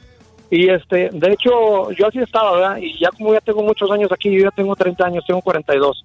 Y 0.50 0.68
este, 0.68 1.08
de 1.12 1.32
hecho, 1.32 1.90
yo 1.92 2.06
así 2.08 2.18
estaba, 2.18 2.52
¿verdad? 2.52 2.76
Y 2.78 2.98
ya 3.00 3.08
como 3.10 3.32
ya 3.32 3.40
tengo 3.40 3.62
muchos 3.62 3.90
años 3.90 4.10
aquí, 4.12 4.30
yo 4.30 4.44
ya 4.44 4.50
tengo 4.50 4.76
30 4.76 5.04
años, 5.06 5.24
tengo 5.26 5.40
42. 5.40 6.04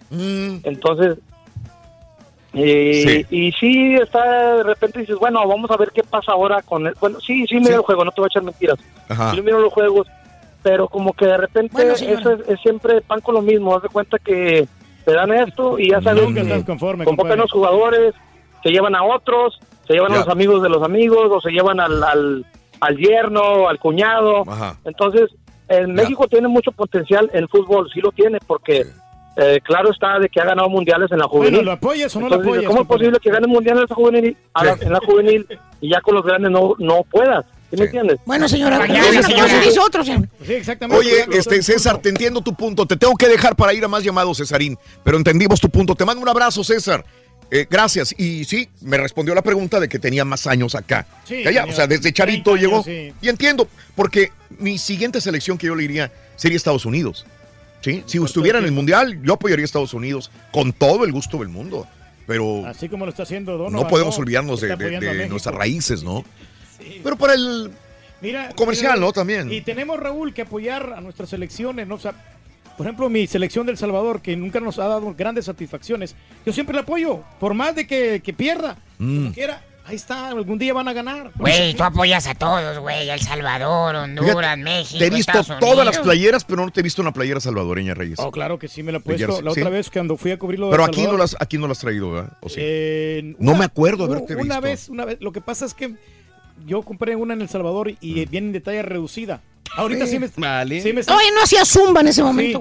Entonces, 0.63 1.17
eh, 2.57 3.25
y 3.29 3.51
sí, 3.53 3.95
está, 3.95 4.55
de 4.57 4.63
repente 4.63 4.99
dices, 4.99 5.17
bueno, 5.17 5.45
vamos 5.47 5.69
a 5.71 5.77
ver 5.77 5.91
qué 5.93 6.03
pasa 6.03 6.31
ahora 6.31 6.61
con 6.61 6.87
el, 6.87 6.93
bueno, 6.99 7.19
sí, 7.19 7.45
sí 7.47 7.55
miro 7.59 7.75
el 7.75 7.81
juego, 7.81 8.05
no 8.05 8.11
te 8.11 8.21
voy 8.21 8.27
a 8.27 8.31
echar 8.31 8.43
mentiras. 8.43 8.79
Ajá. 9.09 9.33
Yo 9.35 9.43
miro 9.43 9.59
los 9.59 9.73
juegos, 9.73 10.07
pero 10.63 10.87
como 10.87 11.13
que 11.13 11.25
de 11.25 11.37
repente 11.37 11.73
Bueno, 11.73 11.93
eso 11.93 12.31
es, 12.31 12.49
es 12.49 12.59
siempre 12.61 13.01
pan 13.01 13.21
con 13.21 13.35
lo 13.35 13.41
mismo, 13.41 13.75
haz 13.75 13.83
de 13.83 13.89
cuenta 13.89 14.17
que 14.19 14.67
te 15.05 15.13
dan 15.13 15.31
esto 15.31 15.79
y 15.79 15.91
ya 15.91 16.01
sabes 16.01 16.23
Nunca 16.23 16.41
que 16.41 16.47
estás 16.47 16.63
conforme, 16.65 17.05
convocan 17.05 17.37
compadre. 17.37 17.41
los 17.41 17.51
jugadores, 17.51 18.13
se 18.63 18.69
llevan 18.69 18.95
a 18.95 19.03
otros, 19.03 19.59
se 19.87 19.93
llevan 19.93 20.11
a 20.13 20.17
los 20.17 20.27
amigos 20.27 20.61
de 20.61 20.69
los 20.69 20.83
amigos 20.83 21.29
o 21.31 21.39
se 21.39 21.51
llevan 21.51 21.79
al, 21.79 22.03
al, 22.03 22.45
al 22.81 22.97
yerno, 22.97 23.69
al 23.69 23.79
cuñado. 23.79 24.43
Ajá. 24.47 24.75
Entonces, 24.83 25.29
en 25.69 25.93
México 25.93 26.27
tiene 26.27 26.47
mucho 26.47 26.71
potencial 26.71 27.29
el 27.33 27.47
fútbol, 27.47 27.89
sí 27.93 28.01
lo 28.01 28.11
tiene, 28.11 28.39
porque 28.45 28.85
eh, 29.38 29.59
claro 29.64 29.91
está 29.91 30.19
de 30.19 30.27
que 30.30 30.41
ha 30.41 30.45
ganado 30.45 30.67
mundiales 30.69 31.11
en 31.11 31.19
la 31.19 31.27
juvenil. 31.27 31.51
Bueno, 31.53 31.66
¿lo 31.66 31.72
apoyas 31.74 32.16
o 32.16 32.19
no 32.19 32.27
lo 32.30 32.35
Entonces, 32.35 32.48
apoyas? 32.53 32.69
¿Cómo 32.72 32.82
es 32.82 32.88
posible 32.88 33.17
que 33.22 33.30
gane 33.30 33.48
mundiales 33.48 33.83
en 33.83 33.88
la 33.90 33.95
juvenil, 33.95 34.38
a 34.53 34.64
la- 34.66 34.77
en 34.82 34.91
la 34.91 34.99
juvenil 34.99 35.48
y 35.82 35.91
ya 35.91 36.01
con 36.01 36.16
los 36.16 36.24
grandes 36.25 36.51
no, 36.51 36.74
no 36.80 37.03
puedas? 37.09 37.45
¿Sí 37.69 37.75
me 37.77 37.85
entiendes? 37.85 38.17
Bueno, 38.25 38.48
señora, 38.48 38.80
Mañana, 38.80 39.22
señora. 39.22 39.49
Sí, 40.45 40.53
exactamente. 40.53 40.99
Oye, 40.99 41.25
este 41.32 41.61
César, 41.61 41.98
te 42.01 42.09
entiendo 42.09 42.41
tu 42.41 42.53
punto. 42.53 42.85
Te 42.85 42.95
tengo 42.95 43.14
que 43.16 43.27
dejar 43.27 43.56
para 43.56 43.74
ir 43.74 43.83
a 43.83 43.88
más 43.88 44.03
llamados, 44.03 44.38
Cesarín. 44.38 44.77
Pero 45.03 45.17
entendimos 45.17 45.59
tu 45.59 45.69
punto. 45.69 45.93
Te 45.95 46.06
mando 46.06 46.22
un 46.22 46.30
abrazo, 46.30 46.64
César. 46.64 47.03
Eh, 47.51 47.66
gracias. 47.69 48.14
Y 48.17 48.43
sí, 48.45 48.69
me 48.82 48.98
respondió 48.98 49.33
la 49.35 49.41
pregunta 49.41 49.80
de 49.80 49.88
que 49.90 49.99
tenía 49.99 50.25
más 50.25 50.48
años 50.48 50.75
acá. 50.75 51.06
Sí, 51.25 51.43
Que 51.43 51.49
allá, 51.49 51.66
o 51.66 51.72
sea, 51.72 51.88
desde 51.88 52.11
30 52.11 52.17
Charito 52.17 52.51
años, 52.51 52.61
llegó. 52.61 52.83
sí. 52.83 53.14
Y 53.22 53.30
entiendo, 53.30 53.67
porque 53.95 54.32
mi 54.59 54.77
siguiente 54.77 55.22
selección 55.22 55.57
que 55.57 55.67
yo 55.67 55.75
le 55.75 55.83
iría 55.83 56.11
sería 56.35 56.57
Estados 56.57 56.85
Unidos. 56.85 57.25
¿Sí? 57.91 58.03
Si 58.06 58.17
estuviera 58.24 58.59
en 58.59 58.66
el 58.66 58.72
Mundial, 58.72 59.19
yo 59.24 59.33
apoyaría 59.33 59.64
a 59.64 59.66
Estados 59.66 59.93
Unidos 59.93 60.30
con 60.51 60.74
todo 60.74 61.06
el 61.06 61.11
gusto 61.11 61.38
del 61.38 61.48
mundo. 61.49 61.88
Pero 62.25 62.66
Así 62.66 62.90
como 62.90 63.06
lo 63.06 63.11
está 63.11 63.24
haciendo 63.24 63.53
Donovan. 63.57 63.74
no 63.74 63.88
podemos 63.88 64.17
¿no? 64.17 64.22
olvidarnos 64.24 64.59
de, 64.59 64.75
de- 64.75 65.30
nuestras 65.30 65.56
raíces, 65.56 66.03
¿no? 66.03 66.25
Pero 67.03 67.16
para 67.17 67.33
el 67.33 67.72
Mira, 68.22 68.49
comercial, 68.56 68.99
¿no? 68.99 69.14
También. 69.14 69.51
Y 69.51 69.61
tenemos, 69.61 69.98
Raúl, 69.99 70.33
que 70.33 70.41
apoyar 70.41 70.93
a 70.98 71.01
nuestras 71.01 71.30
selecciones, 71.30 71.88
¿no? 71.88 71.95
O 71.95 71.99
sea, 71.99 72.14
por 72.77 72.85
ejemplo, 72.85 73.09
mi 73.09 73.25
selección 73.27 73.66
del 73.66 73.77
Salvador, 73.77 74.22
que 74.22 74.35
nunca 74.35 74.59
nos 74.59 74.77
ha 74.80 74.88
dado 74.88 75.14
grandes 75.17 75.45
satisfacciones, 75.45 76.16
yo 76.45 76.51
siempre 76.53 76.75
la 76.75 76.82
apoyo, 76.82 77.24
por 77.40 77.53
más 77.53 77.75
de 77.75 77.88
que, 77.88 78.22
que 78.24 78.33
pierda, 78.33 78.77
Mm. 78.99 79.17
como 79.17 79.33
quiera. 79.33 79.64
Ahí 79.88 79.95
está, 79.95 80.27
algún 80.27 80.57
día 80.59 80.74
van 80.74 80.90
a 80.90 80.93
ganar. 80.93 81.32
Güey, 81.35 81.74
tú 81.74 81.82
apoyas 81.83 82.27
a 82.27 82.35
todos, 82.35 82.77
güey. 82.80 83.09
El 83.09 83.22
Salvador, 83.22 83.95
Honduras, 83.95 84.35
Fíjate, 84.35 84.57
México, 84.57 84.99
Te 84.99 85.06
he 85.06 85.09
visto 85.09 85.40
Estados 85.40 85.59
todas 85.61 85.85
las 85.85 85.98
playeras, 85.99 86.43
pero 86.43 86.66
no 86.66 86.72
te 86.72 86.82
he 86.82 86.83
visto 86.83 87.01
una 87.01 87.14
playera 87.14 87.40
salvadoreña, 87.40 87.93
Reyes. 87.93 88.19
Oh, 88.19 88.30
claro 88.30 88.59
que 88.59 88.67
sí, 88.67 88.83
me 88.83 88.91
la 88.91 88.98
he 88.98 89.01
puesto. 89.01 89.25
jersey, 89.25 89.45
La 89.45 89.51
¿sí? 89.53 89.61
otra 89.61 89.69
vez 89.72 89.90
cuando 89.90 90.17
fui 90.17 90.32
a 90.32 90.38
cubrirlo 90.38 90.69
Pero 90.69 90.83
aquí 90.83 91.03
no 91.03 91.16
las, 91.16 91.38
aquí 91.40 91.57
no 91.57 91.69
las 91.69 91.77
has 91.77 91.82
traído, 91.83 92.11
¿verdad? 92.11 92.33
¿O 92.41 92.49
sí? 92.49 92.56
Eh, 92.59 93.35
No 93.40 93.51
una- 93.51 93.59
me 93.59 93.66
acuerdo 93.66 94.03
haberte 94.03 94.35
una 94.35 94.43
visto. 94.43 94.61
vez, 94.61 94.90
una 94.90 95.06
vez. 95.06 95.17
Lo 95.22 95.32
que 95.32 95.40
pasa 95.40 95.66
es 95.66 95.74
que 95.74 95.95
yo 96.66 96.82
compré 96.82 97.16
una 97.16 97.33
en 97.33 97.41
El 97.41 97.48
Salvador 97.48 97.93
y 98.01 98.25
viene 98.25 98.48
en 98.48 98.51
detalle 98.53 98.82
reducida. 98.82 99.41
Ahorita 99.77 100.06
sí 100.07 100.17
me, 100.19 100.30
Vale. 100.38 100.82
sí 100.82 100.91
me 100.93 101.01
Oye, 101.01 101.32
no 101.33 101.43
hacía 101.43 101.64
zumba 101.66 102.01
en 102.01 102.07
ese 102.07 102.24
momento. 102.24 102.57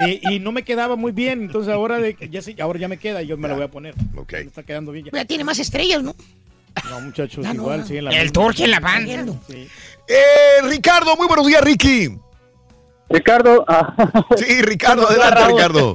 Sí. 0.00 0.20
Y, 0.24 0.34
y 0.34 0.40
no 0.40 0.50
me 0.50 0.62
quedaba 0.64 0.96
muy 0.96 1.12
bien, 1.12 1.42
entonces 1.42 1.72
ahora 1.72 1.98
de, 1.98 2.16
ya, 2.30 2.42
sí- 2.42 2.56
ahora 2.60 2.78
ya 2.80 2.88
me 2.88 2.96
queda 2.96 3.22
y 3.22 3.26
yo 3.28 3.36
me 3.36 3.46
la 3.48 3.54
voy 3.54 3.62
a 3.64 3.68
poner. 3.70 3.94
Me 4.12 4.38
está 4.40 4.62
quedando 4.64 4.90
bien 4.90 5.04
ya. 5.06 5.12
Ya 5.12 5.24
tiene 5.24 5.44
más 5.44 5.58
estrellas, 5.60 6.02
¿no? 6.02 6.14
No, 6.90 7.00
muchachos, 7.00 7.46
igual, 7.52 7.86
sí, 7.86 7.98
en 7.98 8.04
la 8.06 8.10
El. 8.10 8.32
Turki 8.32 8.64
en 8.64 8.70
la 8.72 8.80
banda. 8.80 9.24
Sí. 9.48 9.68
Eh, 10.08 10.62
Ricardo, 10.64 11.16
muy 11.16 11.26
buenos 11.26 11.46
días, 11.46 11.62
Ricky. 11.62 12.18
Ricardo. 13.08 13.64
ah, 13.68 13.94
Sí, 14.36 14.62
Ricardo, 14.62 15.08
adelante. 15.08 15.44
Ricardo. 15.52 15.94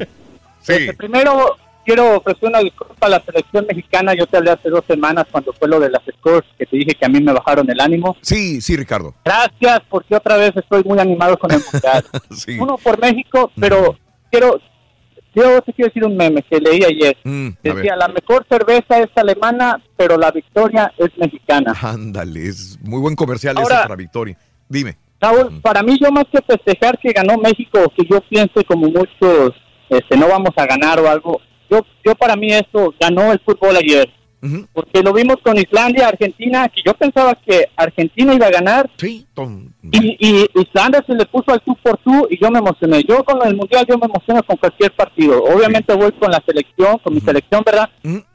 Sí. 0.62 0.74
Este, 0.74 0.94
primero, 0.94 1.58
quiero 1.86 2.18
ofrecer 2.18 2.50
una 2.50 2.60
disculpa 2.60 3.08
a 3.08 3.10
la 3.10 3.22
selección 3.24 3.66
mexicana. 3.68 4.14
Yo 4.14 4.26
te 4.28 4.38
hablé 4.38 4.52
hace 4.52 4.70
dos 4.70 4.84
semanas 4.88 5.26
cuando 5.32 5.52
fue 5.54 5.68
lo 5.68 5.80
de 5.80 5.90
las 5.90 6.02
scores, 6.18 6.44
que 6.58 6.66
te 6.66 6.78
dije 6.78 6.96
que 6.96 7.06
a 7.06 7.10
mí 7.10 7.20
me 7.22 7.34
bajaron 7.34 7.70
el 7.70 7.80
ánimo. 7.80 8.16
Sí, 8.22 8.62
sí, 8.62 8.76
Ricardo. 8.76 9.14
Gracias, 9.26 9.82
porque 9.90 10.16
otra 10.16 10.38
vez 10.38 10.56
estoy 10.56 10.84
muy 10.84 11.00
animado 11.00 11.38
con 11.38 11.52
el 11.52 11.62
mundial. 11.72 12.06
Sí. 12.36 12.58
Uno 12.60 12.78
por 12.78 13.00
México, 13.00 13.52
pero 13.60 13.98
quiero, 14.32 14.60
yo 15.36 15.62
te 15.62 15.74
quiero 15.74 15.90
decir 15.90 16.06
un 16.06 16.18
meme 16.18 16.42
que 16.44 16.60
leí 16.60 16.84
ayer. 16.84 17.18
Mm. 17.24 17.50
Decía, 17.62 17.96
la 17.96 18.08
mejor 18.08 18.46
cerveza 18.50 19.00
es 19.00 19.10
alemana, 19.16 19.82
pero 19.98 20.18
la 20.18 20.32
victoria 20.32 20.92
es 20.98 21.10
mexicana. 21.18 21.74
Ándale, 21.82 22.48
es 22.48 22.78
muy 22.82 23.00
buen 23.00 23.16
comercial 23.16 23.56
ese 23.58 23.64
Ahora- 23.64 23.84
para 23.84 23.96
Victoria. 23.96 24.38
Dime. 24.68 24.98
Raúl, 25.22 25.60
para 25.62 25.84
mí 25.84 25.98
yo 26.02 26.12
más 26.12 26.26
que 26.32 26.42
festejar 26.42 26.98
que 26.98 27.12
ganó 27.12 27.38
México, 27.38 27.92
que 27.96 28.06
yo 28.10 28.22
piense 28.22 28.64
como 28.64 28.88
muchos, 28.88 29.54
este, 29.90 30.16
no 30.18 30.28
vamos 30.30 30.52
a 30.56 30.66
ganar 30.66 31.00
o 31.00 31.10
algo, 31.10 31.42
yo, 31.70 31.86
yo 32.06 32.16
para 32.16 32.36
mí 32.38 32.54
eso 32.54 32.94
ganó 33.00 33.32
el 33.34 33.40
fútbol 33.40 33.76
ayer. 33.76 34.10
Porque 34.74 35.04
lo 35.04 35.12
vimos 35.14 35.38
con 35.44 35.58
Islandia, 35.58 36.08
Argentina, 36.08 36.70
que 36.70 36.82
yo 36.86 36.94
pensaba 36.94 37.36
que 37.36 37.66
Argentina 37.76 38.34
iba 38.34 38.48
a 38.48 38.52
ganar. 38.52 38.90
Sí, 38.98 39.26
y, 39.92 40.18
y 40.20 40.50
Islandia 40.56 41.04
se 41.06 41.14
le 41.14 41.26
puso 41.26 41.52
al 41.52 41.62
tú 41.62 41.76
por 41.84 41.98
tú 41.98 42.28
y 42.30 42.40
yo 42.42 42.50
me 42.50 42.60
emocioné. 42.60 43.04
Yo 43.04 43.24
con 43.24 43.46
el 43.46 43.56
Mundial 43.56 43.86
yo 43.88 43.98
me 43.98 44.06
emociono 44.06 44.42
con 44.44 44.58
cualquier 44.58 44.92
partido. 44.94 45.44
Obviamente 45.44 45.94
voy 45.94 46.12
con 46.14 46.32
la 46.32 46.42
selección, 46.46 46.98
con 47.00 47.14
mi 47.14 47.20
selección, 47.20 47.64
¿verdad? 47.66 47.90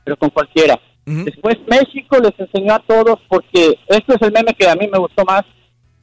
Pero 0.04 0.16
con 0.16 0.30
cualquiera. 0.30 0.78
Después 1.06 1.56
México 1.68 2.18
les 2.18 2.32
enseñó 2.38 2.74
a 2.74 2.78
todos 2.80 3.18
porque 3.28 3.78
este 3.88 4.14
es 4.14 4.22
el 4.22 4.32
meme 4.32 4.54
que 4.54 4.68
a 4.68 4.74
mí 4.74 4.88
me 4.90 4.98
gustó 4.98 5.24
más, 5.24 5.42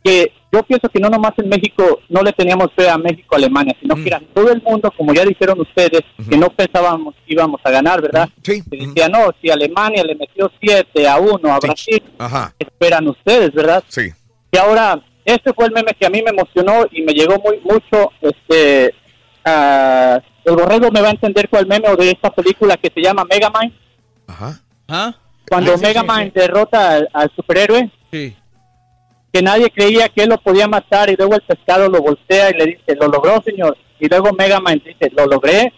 que 0.04 0.32
yo 0.52 0.64
pienso 0.64 0.90
que 0.90 1.00
no 1.00 1.10
nomás 1.10 1.34
en 1.38 1.48
México 1.48 2.00
no 2.10 2.22
le 2.24 2.34
teníamos 2.34 2.70
fe 2.76 2.90
a 2.90 2.98
México 2.98 3.36
Alemania, 3.36 3.76
sino 3.80 3.96
que 3.96 4.08
era 4.08 4.20
todo 4.34 4.52
el 4.52 4.62
mundo, 4.62 4.92
como 4.98 5.14
ya 5.14 5.24
dijeron 5.24 5.60
ustedes, 5.62 6.02
que 6.30 6.38
no 6.38 6.50
pensábamos 6.50 7.16
que 7.26 7.34
íbamos 7.34 7.62
a 7.64 7.70
ganar, 7.72 8.02
¿verdad? 8.02 8.28
Sí. 8.44 8.62
Que 8.70 8.78
decía, 8.88 9.08
no, 9.08 9.30
si 9.42 9.50
Alemania 9.50 10.04
le 10.04 10.16
metió 10.16 10.52
7 10.60 11.08
a 11.08 11.18
1 11.20 11.54
a 11.54 11.60
Brasil, 11.60 12.04
Ajá. 12.18 12.54
esperan 12.60 13.08
ustedes, 13.08 13.54
¿verdad? 13.54 13.84
Sí. 13.88 14.10
Y 14.52 14.58
ahora, 14.58 15.00
este 15.24 15.54
fue 15.54 15.66
el 15.68 15.72
meme 15.72 15.94
que 15.98 16.06
a 16.06 16.10
mí 16.10 16.22
me 16.22 16.32
emocionó 16.32 16.86
y 16.92 17.02
me 17.04 17.14
llegó 17.14 17.38
muy 17.40 17.60
mucho, 17.60 18.12
este, 18.22 18.94
ah, 19.46 20.20
el 20.44 20.56
borrego 20.56 20.92
me 20.92 21.02
va 21.02 21.10
a 21.10 21.12
entender 21.12 21.48
cuál 21.50 21.68
meme 21.68 21.88
o 21.90 21.96
de 21.96 22.10
esta 22.12 22.32
película 22.32 22.76
que 22.78 22.92
se 22.94 23.02
llama 23.02 23.24
Megamind, 23.26 23.74
Ajá. 24.28 24.60
¿Ah? 24.88 25.14
cuando 25.48 25.74
Ah, 25.74 25.78
sí, 25.78 25.84
Megamind 25.84 26.34
sí, 26.34 26.40
derrota 26.40 26.92
al, 26.96 27.10
al 27.14 27.32
superhéroe, 27.36 27.90
Sí. 28.12 28.36
Que 29.32 29.42
nadie 29.42 29.70
creía 29.72 30.10
que 30.10 30.24
él 30.24 30.30
lo 30.30 30.38
podía 30.38 30.68
matar 30.68 31.10
y 31.10 31.16
luego 31.16 31.36
el 31.36 31.42
pescado 31.42 31.90
lo 31.90 32.02
voltea 32.02 32.50
y 32.50 32.54
le 32.54 32.66
dice, 32.66 32.96
lo 33.00 33.08
logró 33.08 33.42
señor, 33.42 33.78
y 34.00 34.08
luego 34.10 34.32
Megamind 34.34 34.84
dice, 34.84 35.12
lo 35.16 35.26
logré, 35.26 35.72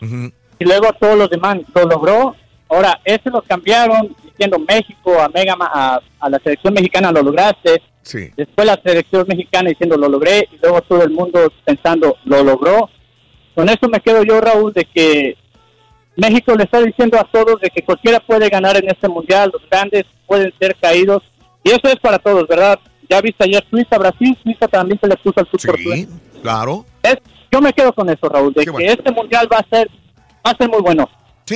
y 0.59 0.65
luego 0.65 0.91
todos 0.99 1.17
los 1.17 1.29
demás, 1.29 1.57
lo 1.75 1.83
logró, 1.85 2.35
ahora 2.69 2.99
ese 3.05 3.29
lo 3.29 3.41
cambiaron 3.41 4.15
diciendo 4.25 4.57
México 4.59 5.19
a 5.21 5.29
Megamind, 5.29 5.69
a, 5.71 5.99
a 6.19 6.29
la 6.29 6.39
selección 6.39 6.73
mexicana 6.73 7.11
lo 7.11 7.21
lograste, 7.21 7.81
Sí. 8.01 8.29
después 8.35 8.67
la 8.67 8.77
selección 8.83 9.25
mexicana 9.29 9.69
diciendo 9.69 9.95
lo 9.95 10.09
logré 10.09 10.49
y 10.51 10.57
luego 10.61 10.81
todo 10.81 11.03
el 11.03 11.11
mundo 11.11 11.39
pensando 11.63 12.17
lo 12.25 12.43
logró. 12.43 12.89
Con 13.55 13.69
eso 13.69 13.87
me 13.87 14.01
quedo 14.01 14.23
yo, 14.23 14.41
Raúl, 14.41 14.73
de 14.73 14.83
que 14.83 15.37
México 16.17 16.53
le 16.55 16.63
está 16.65 16.81
diciendo 16.81 17.17
a 17.17 17.23
todos 17.23 17.61
de 17.61 17.69
que 17.69 17.81
cualquiera 17.81 18.19
puede 18.19 18.49
ganar 18.49 18.75
en 18.77 18.89
este 18.89 19.07
mundial, 19.07 19.51
los 19.53 19.61
grandes 19.69 20.03
pueden 20.27 20.53
ser 20.59 20.75
caídos 20.81 21.23
y 21.63 21.69
eso 21.69 21.81
es 21.87 21.95
para 21.95 22.19
todos, 22.19 22.45
¿verdad? 22.47 22.77
Ya 23.09 23.21
viste 23.21 23.43
ayer 23.43 23.63
Suiza, 23.69 23.97
Brasil, 23.97 24.37
Suiza 24.43 24.67
también 24.67 24.99
se 24.99 25.07
le 25.07 25.15
puso 25.17 25.39
al 25.39 25.47
super 25.51 25.77
Sí, 25.77 26.07
claro. 26.41 26.85
es, 27.03 27.17
yo 27.51 27.61
me 27.61 27.73
quedo 27.73 27.93
con 27.93 28.09
eso, 28.09 28.27
Raúl, 28.29 28.53
de 28.53 28.65
que 28.65 28.85
este 28.85 29.11
mundial 29.11 29.47
va 29.51 29.57
a 29.57 29.67
ser 29.69 29.89
va 30.45 30.51
a 30.51 30.57
ser 30.57 30.69
muy 30.69 30.81
bueno. 30.81 31.09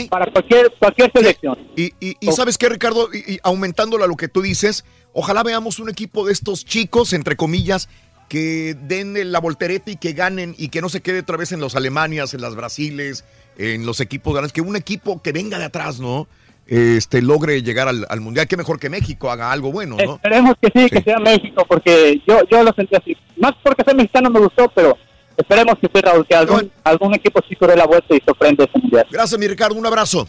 Para 0.09 0.29
cualquier 0.31 0.71
cualquier 0.79 1.11
selección. 1.13 1.57
Y, 1.77 1.85
y- 2.01 2.15
y 2.19 2.31
sabes 2.33 2.57
qué, 2.57 2.67
Ricardo, 2.67 3.07
y, 3.13 3.35
y 3.35 3.39
aumentándolo 3.43 4.03
a 4.03 4.07
lo 4.07 4.15
que 4.17 4.27
tú 4.27 4.41
dices, 4.41 4.83
ojalá 5.13 5.43
veamos 5.43 5.79
un 5.79 5.89
equipo 5.89 6.25
de 6.27 6.33
estos 6.33 6.65
chicos, 6.65 7.13
entre 7.13 7.37
comillas, 7.37 7.87
que 8.27 8.75
den 8.81 9.31
la 9.31 9.39
voltereta 9.39 9.89
y 9.89 9.95
que 9.95 10.11
ganen 10.11 10.53
y 10.57 10.67
que 10.67 10.81
no 10.81 10.89
se 10.89 10.99
quede 11.01 11.19
otra 11.21 11.37
vez 11.37 11.53
en 11.53 11.61
los 11.61 11.75
Alemanias, 11.77 12.33
en 12.33 12.41
las 12.41 12.53
Brasiles, 12.55 13.23
en 13.57 13.85
los 13.85 14.01
equipos 14.01 14.33
grandes, 14.33 14.51
que 14.51 14.59
un 14.59 14.75
equipo 14.75 15.21
que 15.21 15.31
venga 15.31 15.57
de 15.57 15.65
atrás, 15.65 16.01
¿no? 16.01 16.27
Este 16.67 17.21
logre 17.21 17.63
llegar 17.63 17.87
al, 17.87 18.05
al 18.09 18.19
mundial, 18.19 18.45
que 18.45 18.57
mejor 18.57 18.77
que 18.77 18.89
México 18.89 19.31
haga 19.31 19.51
algo 19.51 19.71
bueno, 19.71 19.95
¿no? 19.95 20.15
Esperemos 20.15 20.55
que 20.61 20.69
sí, 20.75 20.89
que 20.89 21.01
sea 21.01 21.17
México, 21.17 21.63
porque 21.67 22.21
yo 22.27 22.41
yo 22.51 22.61
lo 22.61 22.73
sentí 22.73 22.95
así. 22.95 23.15
Más 23.37 23.53
porque 23.63 23.83
ser 23.85 23.95
mexicano 23.95 24.29
me 24.29 24.39
gustó, 24.41 24.69
pero 24.75 24.97
esperemos 25.37 25.75
que 25.79 25.87
sí, 25.87 26.01
Raúl, 26.01 26.27
que 26.27 26.35
algún, 26.35 26.69
algún 26.83 27.15
equipo 27.15 27.39
sí 27.47 27.55
dé 27.59 27.75
la 27.75 27.85
vuelta 27.85 28.13
y 28.13 28.19
sorprende 28.25 28.65
ese 28.65 28.79
mundial. 28.79 29.07
Gracias, 29.09 29.39
mi 29.39 29.47
Ricardo, 29.47 29.75
un 29.75 29.85
abrazo. 29.85 30.27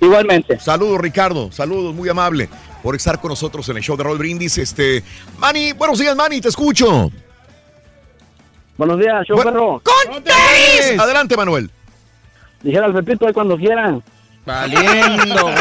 Igualmente. 0.00 0.60
Saludos, 0.60 1.00
Ricardo, 1.00 1.50
saludos, 1.50 1.94
muy 1.94 2.08
amable 2.08 2.48
por 2.82 2.94
estar 2.94 3.20
con 3.20 3.30
nosotros 3.30 3.68
en 3.68 3.78
el 3.78 3.82
show 3.82 3.96
de 3.96 4.04
Roll 4.04 4.18
Brindis. 4.18 4.58
Este, 4.58 5.02
Manny, 5.38 5.72
buenos 5.72 5.98
días, 5.98 6.14
Manny, 6.14 6.40
te 6.40 6.48
escucho. 6.48 7.10
Buenos 8.76 8.98
días, 9.00 9.26
show 9.26 9.42
perro. 9.42 9.82
¡Con 9.82 10.22
tenis! 10.22 11.00
Adelante, 11.00 11.36
Manuel. 11.36 11.70
Dijera 12.62 12.86
al 12.86 12.94
Pepito 12.94 13.26
ahí 13.26 13.32
cuando 13.32 13.56
quieran. 13.56 14.02
Valiendo, 14.46 15.50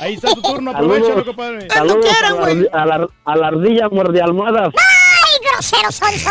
Ahí 0.00 0.14
está 0.14 0.28
tu 0.34 0.40
turno, 0.42 0.70
aprovechalo, 0.70 1.24
compadre. 1.24 1.68
Saludos 1.70 2.06
a 2.22 2.32
la, 2.32 2.40
ardi- 2.46 2.68
a, 2.72 2.86
la, 2.86 3.06
a 3.26 3.36
la 3.36 3.46
ardilla 3.48 3.88
muerde 3.90 4.22
almohadas. 4.22 4.72
¡Ay, 4.74 5.46
grosero, 5.52 5.92
Sonso! 5.92 6.30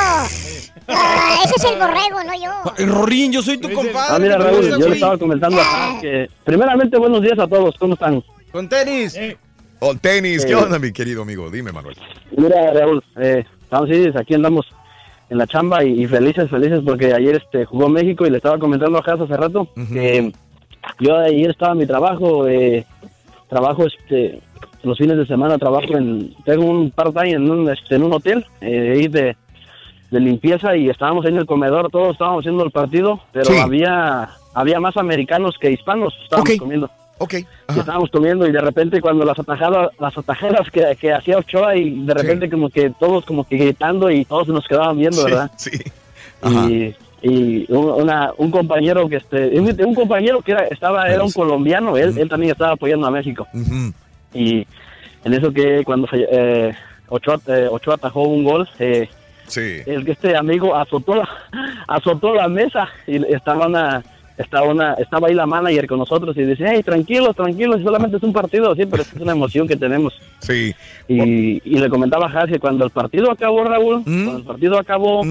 Ah, 0.88 1.36
ese 1.46 1.54
es 1.56 1.64
el 1.72 1.78
borrego, 1.80 2.24
no 2.26 2.34
yo. 2.34 2.52
Rorín, 2.92 3.32
yo 3.32 3.44
soy 3.44 3.60
tu 3.60 3.72
compadre. 3.72 4.08
Ah, 4.10 4.18
mira, 4.20 4.38
¿qué 4.38 4.44
Raúl, 4.44 4.70
yo 4.80 4.90
le 4.90 4.96
estaba 4.96 5.18
comentando 5.20 5.62
acá 5.62 5.98
que, 6.02 6.28
primeramente, 6.44 6.98
buenos 6.98 7.22
días 7.22 7.38
a 7.38 7.46
todos, 7.48 7.76
¿cómo 7.78 7.94
están? 7.94 8.24
Con 8.52 8.68
tenis. 8.68 9.16
Con 9.78 10.00
tenis, 10.00 10.44
¿qué 10.46 10.54
Eh. 10.54 10.56
onda, 10.56 10.80
mi 10.80 10.92
querido 10.92 11.22
amigo? 11.22 11.52
Dime, 11.52 11.72
Manuel. 11.72 11.96
Mira, 12.36 12.74
Raúl, 12.74 13.04
eh, 13.22 13.46
estamos 13.62 13.88
sí, 13.88 14.08
aquí 14.20 14.34
andamos 14.34 14.66
en 15.30 15.38
la 15.38 15.46
chamba 15.46 15.84
y, 15.84 16.02
y 16.04 16.08
felices, 16.08 16.50
felices 16.50 16.80
porque 16.84 17.14
ayer 17.14 17.36
este 17.36 17.66
jugó 17.66 17.88
México 17.88 18.26
y 18.26 18.32
le 18.32 18.38
estaba 18.38 18.58
comentando 18.58 18.98
a 18.98 19.06
Jazz 19.06 19.22
hace 19.22 19.38
rato 19.38 19.68
que 19.94 20.34
yo 21.00 21.18
ayer 21.18 21.50
estaba 21.52 21.74
en 21.74 21.78
mi 21.80 21.86
trabajo, 21.86 22.48
eh, 22.48 22.86
trabajo 23.50 23.86
este 23.86 24.42
los 24.84 24.98
fines 24.98 25.18
de 25.18 25.26
semana 25.26 25.58
trabajo 25.58 25.98
en 25.98 26.34
tengo 26.46 26.66
un 26.66 26.90
part-time 26.92 27.32
en 27.32 27.52
un 27.52 27.70
este, 27.70 27.96
en 27.96 28.04
un 28.04 28.14
hotel 28.14 28.46
eh, 28.62 28.94
ahí 28.96 29.08
de, 29.10 29.36
de 30.10 30.20
limpieza 30.20 30.76
y 30.78 30.90
estábamos 30.90 31.26
en 31.26 31.36
el 31.38 31.46
comedor, 31.46 31.90
todos 31.92 32.14
estábamos 32.14 32.42
haciendo 32.44 32.64
el 32.64 32.72
partido, 32.72 33.20
pero 33.34 33.46
Sí. 33.46 33.58
había 33.58 34.30
había 34.54 34.80
más 34.80 34.96
americanos 34.98 35.58
que 35.60 35.72
hispanos, 35.72 36.14
estábamos 36.24 36.58
comiendo. 36.58 36.90
Ok. 37.22 37.34
Y 37.34 37.80
estábamos 37.80 38.10
comiendo 38.10 38.48
y 38.48 38.52
de 38.54 38.62
repente 38.62 39.02
cuando 39.02 39.26
las 39.26 39.38
atajadas, 39.38 39.90
las 40.00 40.18
atajadas 40.18 40.72
que, 40.72 40.96
que 41.00 41.12
hacía 41.14 41.38
Ochoa 41.38 41.76
y 41.76 42.06
de 42.06 42.14
repente 42.14 42.50
como 42.50 42.70
que 42.70 42.90
todos 42.98 43.26
como 43.26 43.44
que 43.44 43.58
gritando 43.58 44.10
y 44.10 44.24
todos 44.24 44.48
nos 44.48 44.66
quedaban 44.66 44.98
viendo, 44.98 45.18
Sí, 45.18 45.24
¿verdad? 45.26 45.52
Sí. 45.58 45.72
Y, 46.46 46.96
y 47.22 47.66
un, 47.72 47.86
una- 48.04 48.32
un 48.38 48.50
compañero 48.52 49.08
que 49.10 49.18
este, 49.18 49.60
un, 49.60 49.76
un 49.86 49.96
compañero 49.96 50.42
que 50.42 50.52
era, 50.54 50.66
estaba, 50.68 51.08
era 51.10 51.24
un 51.24 51.32
colombiano, 51.32 51.98
él, 51.98 52.18
él 52.18 52.30
también 52.30 52.52
estaba 52.52 52.74
apoyando 52.74 53.08
a 53.08 53.12
México. 53.12 53.48
Y 54.34 54.66
en 55.26 55.34
eso 55.34 55.52
que 55.52 55.84
cuando 55.84 56.08
eh, 56.14 56.74
Ochoa, 57.10 57.40
eh, 57.48 57.68
Ochoa 57.70 57.96
atajó 57.96 58.24
un 58.24 58.44
gol, 58.44 58.68
eh, 58.80 59.08
Sí. 59.48 59.78
el 59.88 60.06
que 60.06 60.12
este 60.12 60.38
amigo 60.38 60.76
azotó 60.76 61.16
la, 61.16 61.28
azotó 61.88 62.36
la 62.36 62.48
mesa 62.48 62.88
y 63.08 63.16
estaba 63.34 63.66
una 63.66 64.04
estaba 64.40 64.68
una 64.68 64.94
estaba 64.94 65.28
ahí 65.28 65.36
la 65.36 65.46
manager 65.46 65.86
con 65.86 66.00
nosotros 66.00 66.36
y 66.38 66.44
dice 66.44 66.66
hey 66.68 66.82
tranquilo 66.82 67.34
tranquilo 67.34 67.78
solamente 67.84 68.18
es 68.18 68.24
un 68.24 68.34
partido 68.34 68.74
sí 68.74 68.86
pero 68.90 69.04
es 69.04 69.14
una 69.14 69.34
emoción 69.34 69.68
que 69.68 69.76
tenemos 69.76 70.14
Sí. 70.40 70.74
y, 71.10 71.62
y 71.66 71.78
le 71.80 71.90
comentaba 71.90 72.26
a 72.28 72.30
Haas 72.32 72.50
que 72.50 72.58
cuando 72.60 72.86
el 72.86 72.90
partido 72.92 73.30
acabó 73.30 73.64
Raúl 73.66 74.02
cuando 74.06 74.38
el 74.38 74.44
partido 74.44 74.80
acabó 74.80 75.22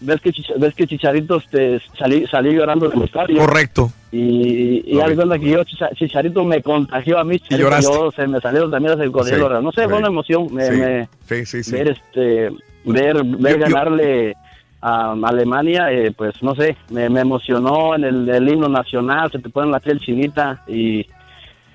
ves 0.00 0.20
que 0.20 0.30
ves 0.58 0.74
que 0.74 0.86
Chicharito 0.86 1.38
este, 1.38 1.80
salí, 1.98 2.26
salió 2.30 2.52
llorando 2.52 2.88
del 2.90 3.02
estadio 3.02 3.38
Correcto. 3.38 3.90
y, 4.12 4.82
y 4.86 4.96
de 4.96 5.16
cuenta 5.16 5.38
que 5.38 5.48
yo 5.50 5.64
Chicha- 5.64 5.90
Chicharito 5.94 6.44
me 6.44 6.62
contagió 6.62 7.18
a 7.18 7.24
mí 7.24 7.40
lloraste. 7.48 7.90
yo 7.90 8.10
se 8.12 8.26
me 8.26 8.38
salieron 8.40 8.70
también 8.70 9.00
el 9.00 9.10
cocodrilo 9.10 9.48
Sí, 9.48 9.64
no 9.64 9.72
sé 9.72 9.82
sí. 9.82 9.88
fue 9.88 9.98
una 9.98 10.08
emoción 10.08 10.46
me, 10.52 10.64
Sí. 10.66 10.72
me- 10.76 11.08
ver 11.72 11.88
este 11.88 12.50
ver 12.84 13.24
ver 13.24 13.58
yo- 13.58 13.64
ganarle 13.64 14.34
a 14.80 15.12
Alemania 15.24 15.90
eh, 15.90 16.12
pues 16.16 16.42
no 16.42 16.54
sé 16.54 16.76
me, 16.90 17.08
me 17.08 17.20
emocionó 17.20 17.94
en 17.96 18.04
el, 18.04 18.28
el 18.28 18.48
himno 18.48 18.68
nacional 18.68 19.30
se 19.32 19.38
te 19.38 19.48
pone 19.48 19.70
la 19.70 19.80
piel 19.80 19.98
chinita 20.00 20.62
y 20.68 21.06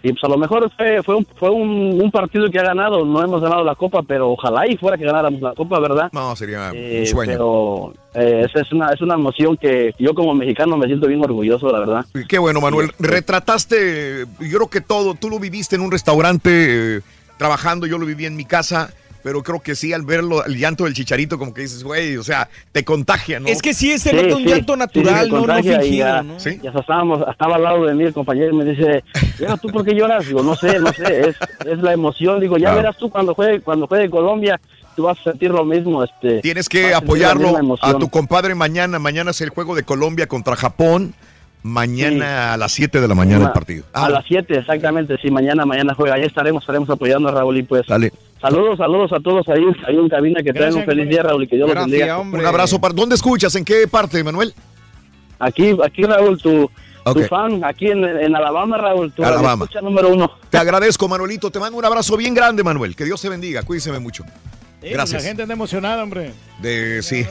Y 0.05 0.11
pues 0.11 0.23
a 0.25 0.27
lo 0.27 0.37
mejor 0.37 0.69
fue, 0.75 1.01
fue, 1.01 1.15
un, 1.15 1.25
fue 1.39 1.49
un, 1.49 1.97
un 2.03 2.11
partido 2.11 2.49
que 2.51 2.59
ha 2.59 2.63
ganado, 2.63 3.05
no 3.05 3.23
hemos 3.23 3.41
ganado 3.41 3.63
la 3.63 3.73
copa, 3.75 4.01
pero 4.03 4.31
ojalá 4.31 4.67
y 4.67 4.75
fuera 4.75 4.97
que 4.97 5.05
ganáramos 5.05 5.39
la 5.39 5.53
copa, 5.53 5.79
¿verdad? 5.79 6.09
No, 6.11 6.35
sería 6.35 6.71
Eh, 6.73 6.99
un 7.03 7.07
sueño. 7.07 7.31
Pero 7.31 7.93
eh, 8.13 8.43
esa 8.45 8.59
es 8.59 8.71
una, 8.73 8.89
es 8.91 8.99
una 8.99 9.13
emoción 9.13 9.55
que 9.55 9.93
yo 9.97 10.13
como 10.13 10.33
mexicano 10.33 10.75
me 10.75 10.87
siento 10.87 11.07
bien 11.07 11.23
orgulloso, 11.23 11.71
la 11.71 11.79
verdad. 11.79 12.05
Qué 12.27 12.37
bueno, 12.37 12.59
Manuel. 12.59 12.91
Retrataste, 12.99 14.25
yo 14.41 14.57
creo 14.57 14.67
que 14.69 14.81
todo, 14.81 15.15
tú 15.15 15.29
lo 15.29 15.39
viviste 15.39 15.77
en 15.77 15.81
un 15.81 15.89
restaurante 15.91 16.97
eh, 16.97 17.01
trabajando, 17.37 17.87
yo 17.87 17.97
lo 17.97 18.05
viví 18.05 18.25
en 18.25 18.35
mi 18.35 18.43
casa, 18.43 18.93
pero 19.23 19.41
creo 19.41 19.61
que 19.61 19.73
sí, 19.75 19.93
al 19.93 20.03
verlo, 20.03 20.45
el 20.45 20.57
llanto 20.57 20.83
del 20.83 20.93
chicharito, 20.93 21.39
como 21.39 21.53
que 21.53 21.61
dices, 21.61 21.83
güey, 21.83 22.17
o 22.17 22.23
sea, 22.23 22.49
te 22.71 22.83
contagia, 22.83 23.39
¿no? 23.39 23.47
Es 23.47 23.61
que 23.61 23.73
sí, 23.73 23.97
Sí, 23.97 24.09
nota 24.13 24.35
un 24.35 24.43
sí, 24.43 24.49
llanto 24.49 24.73
sí, 24.73 24.79
natural, 24.79 25.29
no, 25.29 25.47
no 25.47 25.55
fingido, 25.55 25.81
ya, 25.83 26.21
¿no? 26.21 26.33
Y 26.37 26.67
hasta 26.67 26.79
estábamos, 26.81 27.23
estaba 27.29 27.55
al 27.55 27.63
lado 27.63 27.85
de 27.85 27.93
mí 27.95 28.03
el 28.03 28.13
compañero 28.13 28.51
y 28.53 28.55
me 28.57 28.65
dice, 28.65 29.03
"Mira, 29.39 29.57
¿tú 29.57 29.69
por 29.69 29.85
qué 29.85 29.95
lloras? 29.95 30.27
Digo, 30.27 30.43
no 30.43 30.55
sé, 30.55 30.77
no 30.79 30.91
sé, 30.93 31.29
es, 31.29 31.35
es 31.65 31.79
la 31.79 31.93
emoción. 31.93 32.39
Digo, 32.39 32.57
ya 32.57 32.63
Claro. 32.65 32.77
verás 32.77 32.97
tú 32.97 33.09
cuando 33.09 33.33
juegue, 33.33 33.61
cuando 33.61 33.87
juegue 33.87 34.09
Colombia, 34.09 34.59
tú 34.95 35.03
vas 35.03 35.17
a 35.19 35.23
sentir 35.23 35.51
lo 35.51 35.63
mismo. 35.63 36.03
Este, 36.03 36.41
Tienes 36.41 36.67
que 36.67 36.93
apoyarlo 36.93 37.57
a 37.81 37.93
tu 37.97 38.09
compadre 38.09 38.53
mañana. 38.55 38.99
Mañana 38.99 39.31
es 39.31 39.41
el 39.41 39.49
juego 39.49 39.73
de 39.75 39.83
Colombia 39.83 40.27
contra 40.27 40.55
Japón. 40.55 41.13
Mañana 41.65 42.53
a 42.53 42.57
las 42.57 42.73
7 42.73 42.99
de 42.99 43.07
la 43.07 43.15
mañana 43.15 43.45
el 43.45 43.51
partido. 43.53 43.85
A 43.93 44.09
las 44.09 44.25
7, 44.27 44.59
exactamente, 44.59 45.17
sí, 45.21 45.31
mañana, 45.31 45.65
mañana 45.65 45.93
juega. 45.95 46.15
Ahí 46.15 46.23
estaremos, 46.23 46.61
estaremos 46.61 46.89
apoyando 46.89 47.29
a 47.29 47.31
Raúl 47.31 47.57
y 47.57 47.63
pues. 47.63 47.87
Dale. 47.87 48.11
Saludos, 48.43 48.77
saludos 48.77 49.13
a 49.13 49.21
todos 49.21 49.47
ahí, 49.47 49.63
ahí 49.87 49.95
en 49.95 50.09
cabina, 50.09 50.43
que 50.43 50.51
tengan 50.51 50.73
un 50.75 50.83
feliz 50.83 51.07
día, 51.07 51.23
Raúl, 51.23 51.43
y 51.43 51.47
que 51.47 51.55
Dios 51.55 51.69
los 51.73 51.77
bendiga. 51.85 52.19
Un 52.19 52.45
abrazo. 52.45 52.79
Para, 52.81 52.93
¿Dónde 52.93 53.15
escuchas? 53.15 53.55
¿En 53.55 53.63
qué 53.63 53.87
parte, 53.87 54.21
Manuel? 54.21 54.53
Aquí, 55.39 55.77
aquí 55.81 56.03
Raúl, 56.03 56.37
tu, 56.41 56.69
Ok. 57.05 57.13
tu 57.13 57.23
fan, 57.23 57.63
aquí 57.63 57.87
en, 57.87 58.03
en 58.03 58.35
Alabama, 58.35 58.77
Raúl, 58.77 59.13
tu 59.13 59.23
Alabama. 59.23 59.63
escucha 59.63 59.79
número 59.79 60.09
uno. 60.09 60.29
Te 60.49 60.57
agradezco, 60.57 61.07
Manuelito. 61.07 61.49
Te 61.51 61.59
mando 61.59 61.77
un 61.77 61.85
abrazo 61.85 62.17
bien 62.17 62.33
grande, 62.33 62.63
Manuel. 62.65 62.97
Que 62.97 63.05
Dios 63.05 63.21
te 63.21 63.29
bendiga. 63.29 63.63
Cuídese 63.63 63.97
mucho. 63.99 64.25
Sí, 64.81 64.89
Gracias. 64.89 65.21
La 65.23 65.27
gente 65.29 65.43
anda 65.43 65.53
emocionada, 65.53 66.03
hombre. 66.03 66.33
De, 66.59 67.01
sí. 67.01 67.25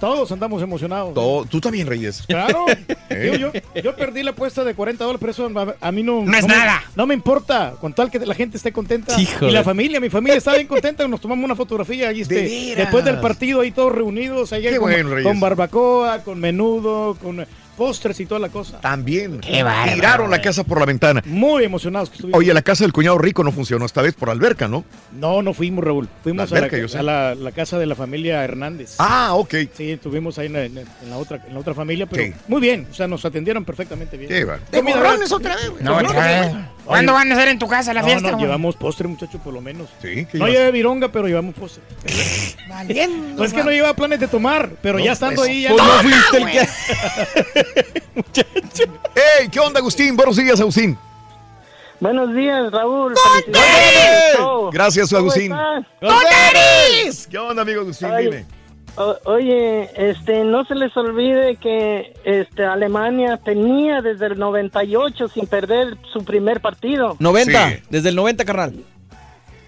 Todos 0.00 0.30
andamos 0.30 0.62
emocionados. 0.62 1.14
Todo- 1.14 1.44
tú 1.46 1.60
también, 1.60 1.86
Reyes. 1.86 2.24
Claro. 2.26 2.66
¿Eh? 3.08 3.30
Digo, 3.32 3.50
yo, 3.74 3.80
yo 3.82 3.96
perdí 3.96 4.22
la 4.22 4.32
apuesta 4.32 4.62
de 4.64 4.74
40 4.74 5.02
dólares, 5.04 5.18
pero 5.20 5.32
eso 5.32 5.58
a, 5.80 5.88
a 5.88 5.92
mí 5.92 6.02
no... 6.02 6.22
No 6.22 6.36
es 6.36 6.46
nada. 6.46 6.82
no 6.94 7.06
me 7.06 7.14
importa, 7.14 7.74
con 7.80 7.92
tal 7.94 8.10
que 8.10 8.18
la 8.18 8.34
gente 8.34 8.56
esté 8.56 8.72
contenta. 8.72 9.18
Híjole. 9.20 9.50
Y 9.50 9.54
la 9.54 9.64
familia, 9.64 9.98
mi 10.00 10.10
familia 10.10 10.36
está 10.36 10.54
bien 10.54 10.66
contenta, 10.66 11.06
nos 11.08 11.20
tomamos 11.20 11.44
una 11.44 11.56
fotografía 11.56 12.08
ahí, 12.10 12.20
este, 12.22 12.74
después 12.76 13.04
del 13.04 13.20
partido 13.20 13.60
ahí 13.62 13.70
todos 13.70 13.92
reunidos, 13.94 14.52
allá 14.52 14.70
Qué 14.70 14.76
con, 14.76 14.90
bueno, 14.90 15.10
Reyes. 15.10 15.26
con 15.26 15.40
barbacoa, 15.40 16.22
con 16.24 16.40
menudo, 16.40 17.16
con 17.22 17.40
eh, 17.40 17.46
postres 17.76 18.18
y 18.20 18.26
toda 18.26 18.40
la 18.40 18.48
cosa. 18.48 18.80
También. 18.80 19.40
Qué 19.40 19.62
bárbaro, 19.62 19.94
Tiraron 19.94 20.30
la 20.30 20.40
casa 20.40 20.64
por 20.64 20.80
la 20.80 20.86
ventana. 20.86 21.22
Muy 21.26 21.64
emocionados 21.64 22.08
que 22.10 22.16
estuvimos. 22.16 22.38
Oye, 22.38 22.52
la 22.54 22.62
casa 22.62 22.84
del 22.84 22.92
cuñado 22.92 23.18
rico 23.18 23.44
no 23.44 23.52
funcionó 23.52 23.84
esta 23.84 24.02
vez 24.02 24.14
por 24.14 24.30
alberca, 24.30 24.66
¿no? 24.68 24.84
No, 25.18 25.42
no 25.42 25.52
fuimos, 25.54 25.84
Raúl. 25.84 26.08
Fuimos 26.22 26.50
La 26.50 26.56
alberca, 26.58 26.76
a, 26.76 26.80
yo 26.80 26.86
la, 26.86 26.88
sé. 26.92 26.98
a 26.98 27.02
la- 27.02 27.34
la 27.34 27.52
casa 27.52 27.78
de 27.78 27.86
la 27.86 27.94
familia 27.94 28.42
Hernández. 28.44 28.96
Ah, 28.98 29.34
ok. 29.34 29.54
Sí, 29.74 29.92
estuvimos 29.92 30.38
ahí 30.38 30.46
en 30.46 30.52
la, 30.54 30.64
en 30.64 30.84
la 31.10 31.16
otra, 31.18 31.42
en 31.46 31.54
la 31.54 31.60
otra 31.60 31.74
familia, 31.74 32.06
pero 32.06 32.24
Sí. 32.24 32.32
muy 32.48 32.60
bien. 32.60 32.86
O 32.90 32.94
sea, 32.94 33.06
nos 33.06 33.24
atendieron 33.24 33.64
perfectamente 33.64 34.16
bien. 34.16 34.28
Qué 34.30 34.44
va. 34.44 34.58
¿De 34.70 34.78
Comida 34.78 34.96
gorrones 34.96 35.18
gratis. 35.30 35.32
otra 35.32 35.56
vez, 35.56 35.70
güey? 35.70 35.82
No, 35.84 35.94
güey. 35.94 36.75
¿Cuándo 36.86 37.12
Oye, 37.12 37.18
van 37.18 37.32
a 37.32 37.34
hacer 37.34 37.48
en 37.48 37.58
tu 37.58 37.66
casa 37.66 37.92
la 37.92 38.00
no, 38.00 38.06
fiesta, 38.06 38.30
No, 38.30 38.36
güey? 38.36 38.46
llevamos 38.46 38.76
postre, 38.76 39.08
muchacho, 39.08 39.38
por 39.38 39.52
lo 39.52 39.60
menos. 39.60 39.88
Sí, 40.00 40.26
¿qué 40.30 40.38
No 40.38 40.46
llevé 40.46 40.70
vironga, 40.70 41.08
pero 41.08 41.26
llevamos 41.26 41.54
postre. 41.56 41.82
Valiendo, 42.68 43.36
Pues 43.36 43.50
es 43.50 43.56
que 43.56 43.64
no 43.64 43.70
llevaba 43.72 43.94
planes 43.94 44.20
de 44.20 44.28
tomar, 44.28 44.70
pero 44.80 44.98
No, 44.98 45.04
ya 45.04 45.12
estando 45.12 45.40
pues, 45.42 45.50
ahí 45.50 45.62
ya. 45.62 45.70
pues 45.70 45.82
no 45.82 45.88
¡Toma, 45.88 46.02
fuiste 46.02 46.36
el 46.36 46.42
güey! 46.42 46.58
¡Ey! 49.40 49.48
¿Qué 49.48 49.60
onda, 49.60 49.80
Agustín? 49.80 50.16
Buenos 50.16 50.36
días, 50.36 50.60
Agustín. 50.60 50.96
Buenos 51.98 52.34
días, 52.34 52.70
Raúl. 52.70 53.14
¡Eh! 53.48 54.34
Gracias, 54.72 55.12
Agustín. 55.12 55.52
¡Totaris! 56.00 57.26
¿Qué 57.28 57.38
onda, 57.38 57.62
amigo 57.62 57.80
Agustín? 57.80 58.08
Ay, 58.10 58.24
Dime. 58.26 58.46
O- 58.96 59.16
oye, 59.24 59.90
este, 59.96 60.44
no 60.44 60.64
se 60.64 60.74
les 60.74 60.96
olvide 60.96 61.56
que 61.56 62.14
este, 62.24 62.64
Alemania 62.64 63.36
tenía 63.36 64.00
desde 64.00 64.26
el 64.26 64.38
98 64.38 65.28
sin 65.28 65.46
perder 65.46 65.96
su 66.12 66.24
primer 66.24 66.60
partido. 66.60 67.16
90, 67.18 67.68
Sí. 67.70 67.76
desde 67.90 68.08
el 68.08 68.16
90, 68.16 68.44
carnal. 68.44 68.74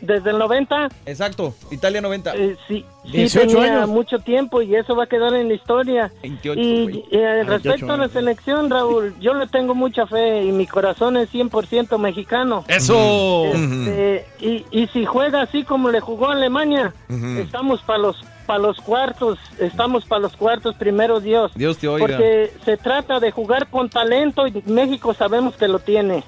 Desde 0.00 0.30
el 0.30 0.38
90, 0.38 0.88
Exacto, 1.06 1.54
Italia 1.72 2.00
90. 2.00 2.32
eh, 2.36 2.56
sí, 2.68 2.84
sí 3.04 3.10
18 3.12 3.48
tenía 3.58 3.78
años. 3.78 3.88
mucho 3.88 4.20
tiempo 4.20 4.62
y 4.62 4.76
eso 4.76 4.94
va 4.94 5.04
a 5.04 5.06
quedar 5.08 5.34
en 5.34 5.48
la 5.48 5.54
historia. 5.54 6.12
28, 6.22 6.60
y 6.60 7.04
eh, 7.10 7.42
respecto 7.42 7.68
28 7.86 7.92
a 7.92 7.96
la 7.96 8.08
selección, 8.08 8.70
Raúl, 8.70 9.12
yo 9.20 9.34
le 9.34 9.48
tengo 9.48 9.74
mucha 9.74 10.06
fe 10.06 10.44
y 10.44 10.52
mi 10.52 10.68
corazón 10.68 11.16
es 11.16 11.28
100% 11.30 11.98
mexicano. 11.98 12.64
Eso. 12.68 13.46
Este, 13.52 14.24
y, 14.38 14.64
y 14.70 14.86
si 14.86 15.04
juega 15.04 15.42
así 15.42 15.64
como 15.64 15.90
le 15.90 15.98
jugó 16.00 16.28
a 16.28 16.32
Alemania, 16.34 16.94
Ujú. 17.10 17.40
estamos 17.40 17.82
para 17.82 17.98
los 17.98 18.16
para 18.48 18.60
los 18.60 18.80
cuartos, 18.80 19.38
estamos 19.60 20.06
para 20.06 20.22
los 20.22 20.34
cuartos 20.34 20.74
primero 20.74 21.20
Dios. 21.20 21.52
Dios 21.54 21.76
te 21.76 21.86
oiga. 21.86 22.06
Porque 22.06 22.50
se 22.64 22.78
trata 22.78 23.20
de 23.20 23.30
jugar 23.30 23.68
con 23.68 23.90
talento 23.90 24.46
y 24.46 24.62
México 24.64 25.12
sabemos 25.12 25.54
que 25.54 25.68
lo 25.68 25.80
tiene. 25.80 26.24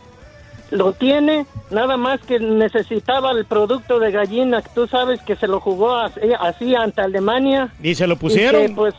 Lo 0.70 0.92
tiene, 0.92 1.46
nada 1.70 1.96
más 1.96 2.20
que 2.20 2.38
necesitaba 2.38 3.30
el 3.32 3.46
producto 3.46 3.98
de 3.98 4.12
gallina, 4.12 4.60
tú 4.74 4.86
sabes 4.86 5.20
que 5.22 5.34
se 5.34 5.48
lo 5.48 5.60
jugó 5.60 5.96
así, 5.96 6.20
así 6.38 6.74
ante 6.76 7.00
Alemania. 7.00 7.70
Y 7.82 7.94
se 7.94 8.06
lo 8.06 8.14
Y 8.14 8.16
pusieron. 8.18 8.66
que, 8.66 8.74
pues, 8.74 8.94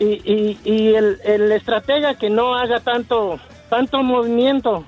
y, 0.00 0.04
y, 0.30 0.58
y 0.64 0.94
el, 0.94 1.18
el 1.24 1.52
estratega 1.52 2.16
que 2.18 2.28
no 2.30 2.56
haga 2.56 2.80
tanto, 2.80 3.38
tanto 3.70 4.02
movimiento. 4.02 4.84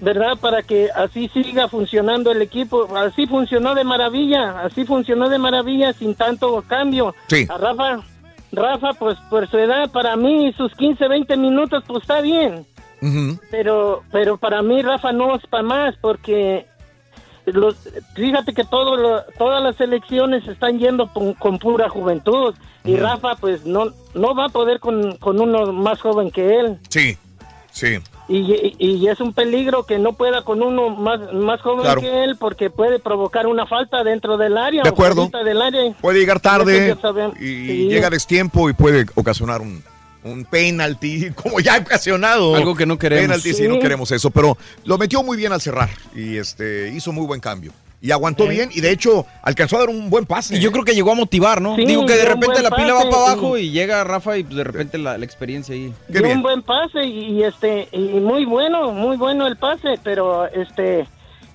¿Verdad? 0.00 0.38
Para 0.40 0.62
que 0.62 0.88
así 0.94 1.28
siga 1.28 1.68
funcionando 1.68 2.30
el 2.32 2.42
equipo. 2.42 2.88
Así 2.96 3.26
funcionó 3.26 3.74
de 3.74 3.84
maravilla, 3.84 4.60
así 4.62 4.84
funcionó 4.84 5.28
de 5.28 5.38
maravilla 5.38 5.92
sin 5.92 6.14
tanto 6.14 6.62
cambio. 6.66 7.14
Sí. 7.28 7.46
A 7.48 7.58
Rafa, 7.58 8.00
Rafa, 8.52 8.92
pues 8.94 9.16
por 9.28 9.48
su 9.50 9.58
edad, 9.58 9.90
para 9.90 10.16
mí 10.16 10.52
sus 10.56 10.74
15, 10.74 11.06
20 11.08 11.36
minutos, 11.36 11.84
pues 11.86 12.02
está 12.02 12.20
bien. 12.20 12.66
Pero, 13.50 14.02
pero 14.12 14.36
para 14.36 14.60
mí 14.62 14.82
Rafa 14.82 15.10
no 15.12 15.34
es 15.34 15.46
para 15.46 15.62
más 15.62 15.94
porque 16.02 16.66
los, 17.46 17.74
fíjate 18.14 18.52
que 18.52 18.64
todo 18.64 18.96
lo- 18.96 19.22
todas 19.38 19.62
las 19.62 19.80
elecciones 19.80 20.46
están 20.46 20.78
yendo 20.78 21.06
con, 21.12 21.32
con 21.34 21.58
pura 21.58 21.88
juventud 21.88 22.54
y 22.84 22.96
Rafa 22.96 23.36
pues 23.36 23.64
no, 23.64 23.86
no 24.14 24.34
va 24.34 24.46
a 24.46 24.48
poder 24.50 24.80
con, 24.80 25.16
con 25.16 25.40
uno 25.40 25.72
más 25.72 26.00
joven 26.00 26.30
que 26.30 26.60
él. 26.60 26.78
Sí, 26.90 27.16
sí. 27.72 27.96
Y, 28.30 28.52
y- 28.52 28.76
y 28.78 29.08
es 29.08 29.20
un 29.20 29.32
peligro 29.32 29.84
que 29.84 29.98
no 29.98 30.12
pueda 30.12 30.42
con 30.42 30.62
uno 30.62 30.90
más, 30.90 31.18
más 31.32 31.60
joven 31.62 31.80
Claro. 31.82 32.00
que 32.00 32.22
él 32.24 32.36
porque 32.38 32.70
puede 32.70 33.00
provocar 33.00 33.48
una 33.48 33.66
falta 33.66 34.04
dentro 34.04 34.36
del 34.36 34.56
área. 34.56 34.82
De 34.84 34.88
o 34.88 34.92
acuerdo. 34.92 35.16
fuerita 35.28 35.42
Del 35.42 35.60
área. 35.60 35.92
Puede 36.00 36.20
llegar 36.20 36.38
tarde 36.38 36.96
y 37.40 37.42
Sí. 37.44 37.88
llega 37.88 38.06
a 38.06 38.10
destiempo 38.10 38.70
y 38.70 38.72
puede 38.72 39.06
ocasionar 39.16 39.60
un, 39.60 39.82
un 40.22 40.44
penalti, 40.44 41.30
como 41.34 41.58
ya 41.58 41.74
ha 41.74 41.78
ocasionado. 41.78 42.54
Algo 42.54 42.76
que 42.76 42.86
no 42.86 42.98
queremos. 42.98 43.22
Penalti, 43.24 43.48
sí, 43.52 43.62
Sí. 43.64 43.68
no 43.68 43.80
queremos 43.80 44.12
eso, 44.12 44.30
pero 44.30 44.56
lo 44.84 44.96
metió 44.96 45.22
muy 45.24 45.36
bien 45.36 45.52
al 45.52 45.60
cerrar 45.60 45.90
y 46.14 46.36
este 46.36 46.92
hizo 46.94 47.10
muy 47.12 47.26
buen 47.26 47.40
cambio. 47.40 47.72
Y 48.02 48.12
aguantó 48.12 48.46
bien 48.46 48.70
y 48.72 48.80
de 48.80 48.90
hecho 48.92 49.26
alcanzó 49.42 49.76
a 49.76 49.80
dar 49.80 49.88
un 49.90 50.08
buen 50.08 50.24
pase. 50.24 50.56
Y 50.56 50.60
yo 50.60 50.72
creo 50.72 50.84
que 50.84 50.94
llegó 50.94 51.12
a 51.12 51.14
motivar, 51.14 51.60
¿no? 51.60 51.76
Sí, 51.76 51.84
Digo 51.84 52.06
que 52.06 52.14
de 52.16 52.24
repente 52.24 52.62
la 52.62 52.70
pila 52.70 52.94
va 52.94 53.02
para 53.10 53.16
abajo 53.32 53.58
y- 53.58 53.62
y 53.66 53.70
llega 53.72 54.02
Rafa 54.04 54.38
y 54.38 54.44
pues, 54.44 54.56
de 54.56 54.64
repente 54.64 54.96
la, 54.96 55.18
la 55.18 55.24
experiencia 55.24 55.74
ahí. 55.74 55.92
Dio 56.08 56.26
un 56.30 56.40
buen 56.42 56.62
pase 56.62 57.04
y, 57.04 57.32
y, 57.38 57.42
este 57.44 57.88
y 57.92 57.98
muy 58.20 58.46
bueno, 58.46 58.92
muy 58.92 59.16
bueno 59.18 59.46
el 59.46 59.56
pase, 59.56 59.98
pero 60.02 60.46
este 60.46 61.06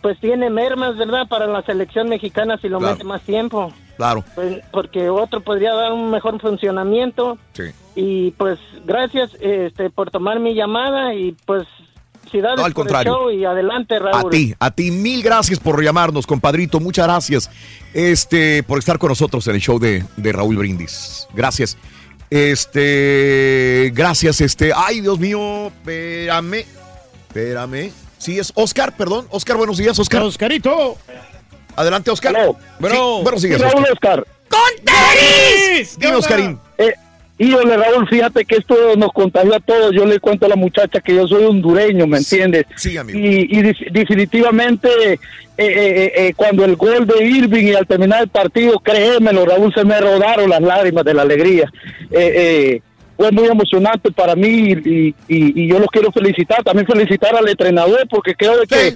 pues 0.01 0.19
tiene 0.19 0.51
mermas, 0.51 0.95
¿verdad? 0.97 1.27
Para 1.27 1.47
la 1.47 1.63
selección 1.63 2.09
mexicana 2.09 2.59
si 2.61 2.69
lo 2.69 2.77
Claro. 2.77 2.93
mete 2.93 3.05
más 3.05 3.21
tiempo. 3.23 3.73
Claro. 3.97 4.23
Pues, 4.35 4.61
porque 4.71 5.09
otro 5.09 5.41
podría 5.41 5.73
dar 5.73 5.93
un 5.93 6.11
mejor 6.11 6.39
funcionamiento. 6.39 7.39
Sí. 7.53 7.63
Y 7.95 8.31
pues 8.31 8.59
gracias 8.85 9.31
este 9.39 9.89
por 9.89 10.11
tomar 10.11 10.39
mi 10.39 10.53
llamada 10.53 11.15
y 11.15 11.31
pues 11.47 11.65
felicidades 12.35 12.57
No, 12.59 12.65
al 12.65 12.73
por 12.73 12.83
contrario. 12.83 13.13
el 13.13 13.17
show 13.19 13.31
y 13.31 13.45
adelante 13.45 13.99
Raúl. 13.99 14.27
A 14.27 14.29
ti, 14.29 14.53
a 14.59 14.71
ti, 14.71 14.91
mil 14.91 15.21
gracias 15.23 15.59
por 15.59 15.81
llamarnos, 15.83 16.27
compadrito. 16.27 16.79
Muchas 16.79 17.05
gracias 17.07 17.49
este, 17.93 18.63
por 18.63 18.79
estar 18.79 18.97
con 18.97 19.09
nosotros 19.09 19.47
en 19.47 19.55
el 19.55 19.61
show 19.61 19.79
de, 19.79 20.03
de 20.17 20.31
Raúl 20.31 20.57
Brindis. 20.57 21.27
Gracias. 21.33 21.77
Este, 22.29 23.91
gracias, 23.93 24.41
este. 24.41 24.71
Ay, 24.75 25.01
Dios 25.01 25.19
mío, 25.19 25.67
espérame. 25.67 26.65
Espérame. 27.27 27.91
Sí, 28.17 28.39
es 28.39 28.51
Oscar, 28.55 28.95
perdón. 28.95 29.27
Oscar, 29.29 29.57
buenos 29.57 29.77
días, 29.77 29.97
Oscar. 29.99 30.23
Oscarito. 30.23 30.97
Adelante, 31.75 32.09
Oscar. 32.09 32.33
Bueno, 32.79 33.17
Sí, 33.17 33.23
buenos 33.23 33.41
días, 33.41 33.61
Raúl 33.61 33.83
Oscar. 33.91 34.19
Oscar. 34.21 34.25
¡Conteris! 34.49 35.97
Dime, 35.99 36.15
Oscarín. 36.15 36.59
Eh, 37.37 37.45
híjole, 37.45 37.77
Raúl, 37.77 38.07
fíjate 38.07 38.45
que 38.45 38.55
esto 38.55 38.75
nos 38.97 39.11
contagió 39.11 39.55
a 39.55 39.59
todos. 39.59 39.93
Yo 39.93 40.05
le 40.05 40.19
cuento 40.19 40.45
a 40.45 40.49
la 40.49 40.55
muchacha 40.55 40.99
que 41.01 41.15
yo 41.15 41.27
soy 41.27 41.45
hondureño, 41.45 42.07
¿me 42.07 42.17
entiendes? 42.17 42.65
Sí, 42.75 42.97
amigo. 42.97 43.17
Y, 43.19 43.47
y 43.57 43.61
def- 43.61 43.91
definitivamente, 43.91 44.89
eh, 45.13 45.17
eh, 45.57 46.13
eh, 46.15 46.33
cuando 46.35 46.65
el 46.65 46.75
gol 46.75 47.05
de 47.07 47.23
Irving 47.25 47.65
y 47.65 47.73
al 47.73 47.87
terminar 47.87 48.23
el 48.23 48.29
partido, 48.29 48.79
créemelo, 48.79 49.45
Raúl, 49.45 49.73
se 49.73 49.83
me 49.83 49.99
rodaron 49.99 50.49
las 50.49 50.61
lágrimas 50.61 51.03
de 51.05 51.13
la 51.13 51.21
alegría. 51.23 51.71
Eh, 52.11 52.33
eh, 52.35 52.81
fue 53.17 53.31
muy 53.31 53.45
emocionante 53.45 54.11
para 54.11 54.35
mí 54.35 54.47
y, 54.73 55.15
y- 55.27 55.63
y 55.63 55.67
yo 55.69 55.79
los 55.79 55.87
quiero 55.87 56.11
felicitar. 56.11 56.63
También 56.63 56.85
felicitar 56.87 57.35
al 57.35 57.47
entrenador 57.47 58.05
porque 58.09 58.33
creo 58.35 58.59
de 58.59 58.67
que, 58.67 58.87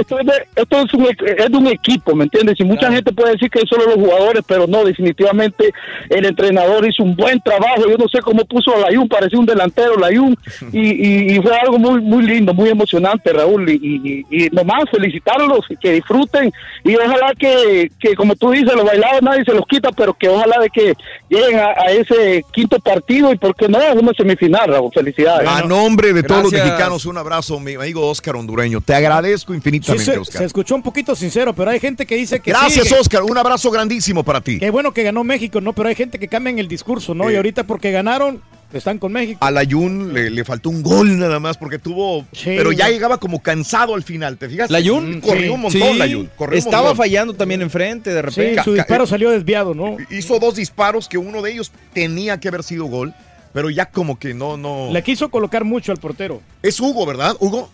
esto, 0.00 0.18
es 0.20 0.26
de, 0.26 0.32
esto 0.56 0.78
es, 0.80 0.94
un, 0.94 1.06
es 1.06 1.50
de 1.50 1.56
un 1.56 1.66
equipo, 1.68 2.14
¿me 2.14 2.24
entiendes? 2.24 2.56
Y 2.60 2.64
mucha 2.64 2.90
gente 2.92 3.12
puede 3.12 3.32
decir 3.32 3.50
que 3.50 3.60
es 3.60 3.68
solo 3.68 3.86
los 3.86 3.94
jugadores, 3.96 4.42
pero 4.46 4.66
no, 4.66 4.84
definitivamente 4.84 5.72
el 6.10 6.24
entrenador 6.26 6.86
hizo 6.86 7.02
un 7.02 7.16
buen 7.16 7.40
trabajo. 7.40 7.88
Yo 7.88 7.96
no 7.96 8.08
sé 8.08 8.20
cómo 8.20 8.44
puso 8.44 8.74
a 8.76 8.80
Layun, 8.80 9.08
parecía 9.08 9.38
un 9.38 9.46
delantero 9.46 9.96
Layun 9.96 10.36
y, 10.72 11.38
fue 11.40 11.56
algo 11.56 11.78
muy 11.78 12.00
muy 12.00 12.24
lindo, 12.24 12.54
muy 12.54 12.70
emocionante, 12.70 13.32
Raúl. 13.32 13.68
Y, 13.70 14.24
y, 14.30 14.44
y 14.44 14.48
nomás 14.50 14.84
felicitarlos, 14.90 15.60
y 15.68 15.76
que 15.76 15.92
disfruten 15.92 16.52
y 16.84 16.94
ojalá 16.96 17.32
que, 17.38 17.90
que, 17.98 18.14
como 18.14 18.34
tú 18.36 18.50
dices, 18.50 18.74
los 18.74 18.84
bailados 18.84 19.22
nadie 19.22 19.44
se 19.44 19.52
los 19.54 19.66
quita, 19.66 19.90
pero 19.92 20.14
que 20.14 20.28
ojalá 20.28 20.58
de 20.60 20.68
que 20.70 20.94
lleguen 21.28 21.58
a, 21.58 21.66
a 21.70 21.90
ese 21.90 22.44
quinto 22.52 22.78
partido 22.78 23.23
y, 23.32 23.36
¿por 23.38 23.54
qué 23.54 23.68
no?, 23.68 23.78
una 23.94 24.12
semifinal, 24.12 24.68
Raúl. 24.68 24.90
Felicidades. 24.92 25.48
A 25.48 25.62
nombre 25.62 26.12
de 26.12 26.22
todos 26.22 26.44
los 26.44 26.52
mexicanos, 26.52 27.06
un 27.06 27.18
abrazo, 27.18 27.58
mi 27.60 27.74
amigo 27.74 28.08
Oscar 28.08 28.36
Hondureño. 28.36 28.80
Te 28.80 28.94
agradezco 28.94 29.52
Sí, 29.52 29.56
infinitamente, 29.56 30.04
se, 30.04 30.18
Oscar. 30.18 30.38
se 30.40 30.44
escuchó 30.46 30.74
un 30.74 30.82
poquito 30.82 31.14
sincero, 31.14 31.52
pero 31.54 31.70
hay 31.70 31.80
gente 31.80 32.06
que 32.06 32.16
dice 32.16 32.40
que 32.40 32.50
Gracias, 32.50 32.90
Oscar. 32.92 33.22
Un 33.22 33.36
abrazo 33.36 33.70
grandísimo 33.70 34.22
para 34.22 34.40
ti. 34.40 34.58
Qué 34.58 34.70
bueno 34.70 34.92
que 34.92 35.02
ganó 35.02 35.24
México, 35.24 35.60
¿no? 35.60 35.72
Pero 35.72 35.88
hay 35.88 35.94
gente 35.94 36.18
que 36.18 36.28
cambia 36.28 36.54
el 36.58 36.68
discurso, 36.68 37.14
¿no? 37.14 37.30
Y 37.30 37.36
ahorita 37.36 37.64
porque 37.64 37.90
ganaron, 37.90 38.40
están 38.78 38.98
con 38.98 39.12
México. 39.12 39.38
A 39.44 39.50
Layun 39.50 40.12
le, 40.12 40.30
le 40.30 40.44
faltó 40.44 40.70
un 40.70 40.82
gol 40.82 41.18
nada 41.18 41.40
más 41.40 41.56
porque 41.56 41.78
tuvo. 41.78 42.24
pero 42.44 42.72
ya 42.72 42.88
llegaba 42.88 43.18
como 43.18 43.40
cansado 43.42 43.94
al 43.94 44.02
final, 44.02 44.36
¿te 44.38 44.48
fijas? 44.48 44.70
Layun 44.70 45.20
corrió 45.20 45.54
un 45.54 45.60
montón, 45.62 45.80
Sí, 45.92 45.98
Layun. 45.98 46.30
corrió 46.36 46.54
un 46.54 46.58
Estaba 46.58 46.88
montón. 46.88 46.96
fallando 46.98 47.34
también 47.34 47.62
enfrente 47.62 48.12
de 48.12 48.22
repente. 48.22 48.62
su 48.62 48.72
disparo 48.74 49.06
salió 49.06 49.30
desviado, 49.30 49.74
¿no? 49.74 49.96
Hizo 50.10 50.38
dos 50.38 50.56
disparos 50.56 51.08
que 51.08 51.18
uno 51.18 51.42
de 51.42 51.52
ellos 51.52 51.72
tenía 51.92 52.38
que 52.40 52.48
haber 52.48 52.62
sido 52.62 52.86
gol, 52.86 53.14
pero 53.52 53.70
ya 53.70 53.86
como 53.86 54.18
que 54.18 54.34
no, 54.34 54.56
no. 54.56 54.90
Le 54.92 55.02
quiso 55.02 55.30
colocar 55.30 55.64
mucho 55.64 55.92
al 55.92 55.98
portero. 55.98 56.40
Es 56.62 56.80
Hugo, 56.80 57.06
¿verdad? 57.06 57.36
Hugo. 57.40 57.70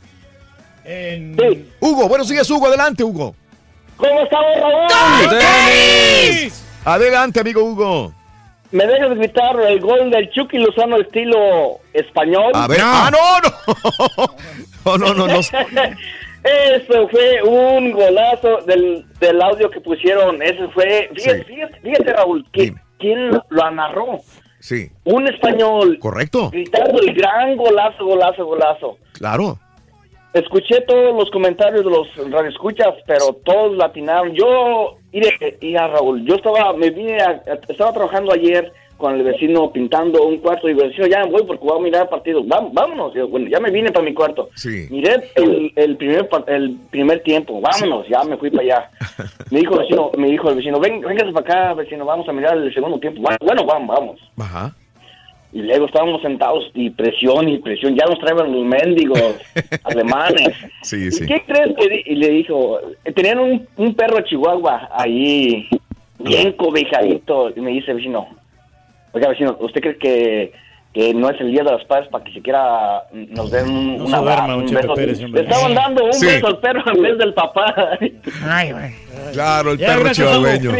En- 0.84 1.36
Hugo, 1.80 2.08
buenos 2.08 2.28
días, 2.28 2.48
Hugo. 2.50 2.66
Adelante, 2.66 3.04
Hugo. 3.04 3.34
¿Cómo 3.96 4.22
estamos, 4.22 4.56
Raúl? 4.56 6.50
Adelante, 6.84 7.40
amigo 7.40 7.62
Hugo. 7.62 8.14
¿Me 8.72 8.86
dejas 8.86 9.16
gritar 9.16 9.60
el 9.60 9.80
gol 9.80 10.10
del 10.10 10.30
Chucky 10.30 10.58
Lozano 10.58 10.96
estilo 10.98 11.78
español? 11.92 12.52
A 12.54 12.68
ver. 12.68 12.78
¡Ah, 12.82 13.10
no, 14.86 14.96
no! 14.96 14.96
No, 14.98 15.14
no, 15.14 15.14
no, 15.14 15.26
no. 15.34 15.40
Eso 16.42 17.08
fue 17.08 17.42
un 17.42 17.92
golazo 17.92 18.58
del, 18.66 19.04
del 19.18 19.42
audio 19.42 19.70
que 19.70 19.80
pusieron. 19.80 20.40
Eso 20.40 20.70
fue. 20.70 21.10
Fíjate, 21.14 21.44
fíjate, 21.44 21.80
fíjate, 21.80 22.12
Raúl, 22.14 22.46
que, 22.52 22.72
¿quién 22.98 23.30
lo 23.48 23.70
narró? 23.72 24.20
Sí, 24.60 24.90
Un 25.04 25.26
español 25.26 25.98
correcto. 26.00 26.50
gritando 26.50 27.00
el 27.00 27.14
gran 27.14 27.56
golazo, 27.56 28.04
golazo, 28.04 28.44
golazo. 28.44 28.98
Claro. 29.12 29.58
Escuché 30.32 30.80
todos 30.82 31.14
los 31.16 31.30
comentarios 31.30 31.84
de 31.84 31.90
los 31.90 32.06
radioescuchas, 32.30 32.94
pero 33.06 33.32
todos 33.44 33.76
latinaron. 33.76 34.32
Yo, 34.34 34.96
mire, 35.12 35.28
ya 35.60 35.88
Raúl, 35.88 36.24
yo 36.24 36.36
estaba, 36.36 36.72
me 36.74 36.90
vine, 36.90 37.20
a- 37.20 37.42
a- 37.46 37.58
estaba 37.68 37.92
trabajando 37.92 38.32
ayer 38.32 38.72
con 38.96 39.14
el 39.16 39.22
vecino 39.24 39.72
pintando 39.72 40.22
un 40.26 40.36
cuarto 40.38 40.68
y 40.68 40.72
el 40.72 40.76
vecino, 40.76 41.06
ya 41.06 41.24
me 41.24 41.30
voy 41.32 41.42
porque 41.44 41.64
voy 41.66 41.78
a 41.78 41.82
mirar 41.82 42.08
partido. 42.10 42.44
Vam- 42.44 42.68
vámonos, 42.72 43.12
Yo, 43.14 43.26
bueno, 43.28 43.48
ya 43.48 43.58
me 43.58 43.70
vine 43.70 43.90
para 43.90 44.04
mi 44.04 44.12
cuarto. 44.14 44.50
Sí. 44.54 44.86
Miré 44.90 45.16
el, 45.36 45.72
el 45.74 45.96
primer 45.96 46.28
el 46.46 46.76
primer 46.90 47.20
tiempo, 47.22 47.60
vámonos, 47.60 48.06
ya 48.08 48.22
me 48.24 48.36
fui 48.36 48.50
para 48.50 48.62
allá. 48.62 48.90
Me 49.50 49.60
dijo 49.60 49.72
el 49.74 49.80
vecino, 49.80 50.10
me 50.16 50.26
dijo 50.28 50.50
el 50.50 50.56
vecino, 50.56 50.78
ven, 50.78 51.00
véngase 51.00 51.32
para 51.32 51.46
acá, 51.70 51.74
vecino, 51.74 52.04
vamos 52.04 52.28
a 52.28 52.32
mirar 52.32 52.56
el 52.58 52.72
segundo 52.72 53.00
tiempo. 53.00 53.22
Bueno, 53.40 53.64
vamos, 53.64 53.88
vamos. 53.98 54.20
Ajá. 54.38 54.72
Y 55.52 55.62
luego 55.62 55.86
estábamos 55.86 56.22
sentados 56.22 56.70
y 56.74 56.90
presión 56.90 57.48
y 57.48 57.58
presión, 57.58 57.96
ya 57.96 58.04
nos 58.06 58.20
traían 58.20 58.52
los 58.52 58.64
mendigos 58.64 59.20
alemanes. 59.84 60.50
Sí, 60.82 61.06
¿Y 61.06 61.10
sí. 61.10 61.26
qué 61.26 61.42
crees 61.46 61.74
que 61.76 62.02
y 62.06 62.14
le 62.14 62.28
dijo? 62.30 62.78
eh, 63.04 63.12
Tenían 63.12 63.40
un, 63.40 63.66
un 63.76 63.94
perro 63.94 64.20
chihuahua 64.20 64.88
ahí, 64.92 65.68
bien 66.20 66.52
cobijadito, 66.52 67.50
y 67.56 67.60
me 67.60 67.72
dice 67.72 67.92
vecino, 67.94 68.28
oiga 69.12 69.28
vecino, 69.28 69.56
¿usted 69.60 69.80
cree 69.80 69.98
que, 69.98 70.52
que 70.92 71.14
no 71.14 71.28
es 71.30 71.40
el 71.40 71.50
día 71.50 71.64
de 71.64 71.72
las 71.72 71.84
padres 71.84 72.08
para 72.10 72.22
que 72.22 72.32
siquiera 72.32 73.02
nos 73.12 73.50
den 73.50 73.68
un, 73.70 73.96
No 73.98 74.04
un 74.04 74.10
se 74.10 74.16
duerma, 74.18 74.56
un 74.56 74.66
beso? 74.66 74.94
Pérez. 74.94 75.20
Le 75.20 75.40
estaban 75.40 75.74
dando 75.74 76.04
un 76.04 76.12
Sí. 76.12 76.26
beso 76.26 76.46
al 76.46 76.58
perro 76.58 76.82
en 76.94 77.02
vez 77.02 77.18
del 77.18 77.34
papá. 77.34 77.74
Ay, 78.48 78.70
güey. 78.70 78.90
Claro, 79.32 79.72
el 79.72 79.78
Ya, 79.78 79.86
perro 79.88 80.10
chihuahueño. 80.12 80.70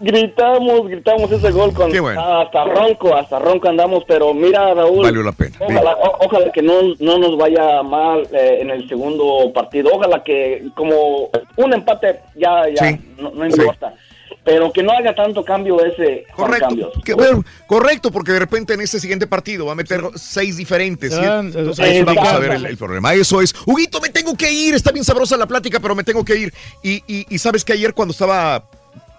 Gri- 0.00 0.28
Gritamos, 0.28 0.88
gritamos 0.88 1.30
ese 1.32 1.50
gol 1.50 1.72
con 1.72 1.90
Qué 1.90 2.00
bueno. 2.00 2.20
hasta 2.40 2.64
ronco, 2.64 3.14
hasta 3.16 3.38
ronco 3.38 3.68
andamos, 3.68 4.04
pero 4.06 4.32
mira 4.32 4.72
Raúl, 4.74 5.02
Valió 5.04 5.22
la 5.22 5.32
pena. 5.32 5.56
Ojalá, 5.60 5.92
o- 5.96 6.26
ojalá 6.26 6.52
que 6.52 6.62
no, 6.62 6.74
no 7.00 7.18
nos 7.18 7.36
vaya 7.36 7.82
mal 7.82 8.22
eh, 8.32 8.58
en 8.60 8.70
el 8.70 8.88
segundo 8.88 9.52
partido. 9.52 9.90
Ojalá 9.92 10.22
que 10.22 10.68
como 10.76 11.30
un 11.56 11.72
empate 11.74 12.20
ya, 12.36 12.68
ya 12.68 12.88
Sí. 12.90 13.00
no, 13.18 13.30
no 13.30 13.46
importa. 13.46 13.94
Pero 14.44 14.72
que 14.72 14.82
no 14.82 14.92
haga 14.92 15.14
tanto 15.14 15.44
cambio 15.44 15.84
ese 15.84 16.24
Correcto. 16.34 16.68
Cambios. 16.68 16.92
Que, 17.04 17.12
bueno, 17.12 17.44
correcto, 17.66 18.10
porque 18.10 18.32
de 18.32 18.38
repente 18.38 18.72
en 18.74 18.80
este 18.80 18.98
siguiente 18.98 19.26
partido 19.26 19.66
va 19.66 19.72
a 19.72 19.74
meter 19.74 20.00
seis 20.14 20.56
diferentes. 20.56 21.12
¿sí? 21.14 21.20
Entonces 21.22 21.78
ahí 21.80 22.02
vamos 22.02 22.26
a 22.28 22.38
ver 22.38 22.52
el 22.52 22.76
problema. 22.78 23.12
Eso 23.12 23.42
es. 23.42 23.54
Huguito, 23.66 24.00
me 24.00 24.08
tengo 24.08 24.34
que 24.36 24.50
ir. 24.50 24.74
Está 24.74 24.90
bien 24.90 25.04
sabrosa 25.04 25.36
la 25.36 25.46
plática, 25.46 25.80
pero 25.80 25.94
me 25.94 26.02
tengo 26.04 26.24
que 26.24 26.36
ir. 26.36 26.54
Y, 26.82 27.02
y- 27.06 27.26
y 27.28 27.38
sabes 27.38 27.62
que 27.64 27.74
ayer 27.74 27.92
cuando 27.92 28.12
estaba 28.12 28.64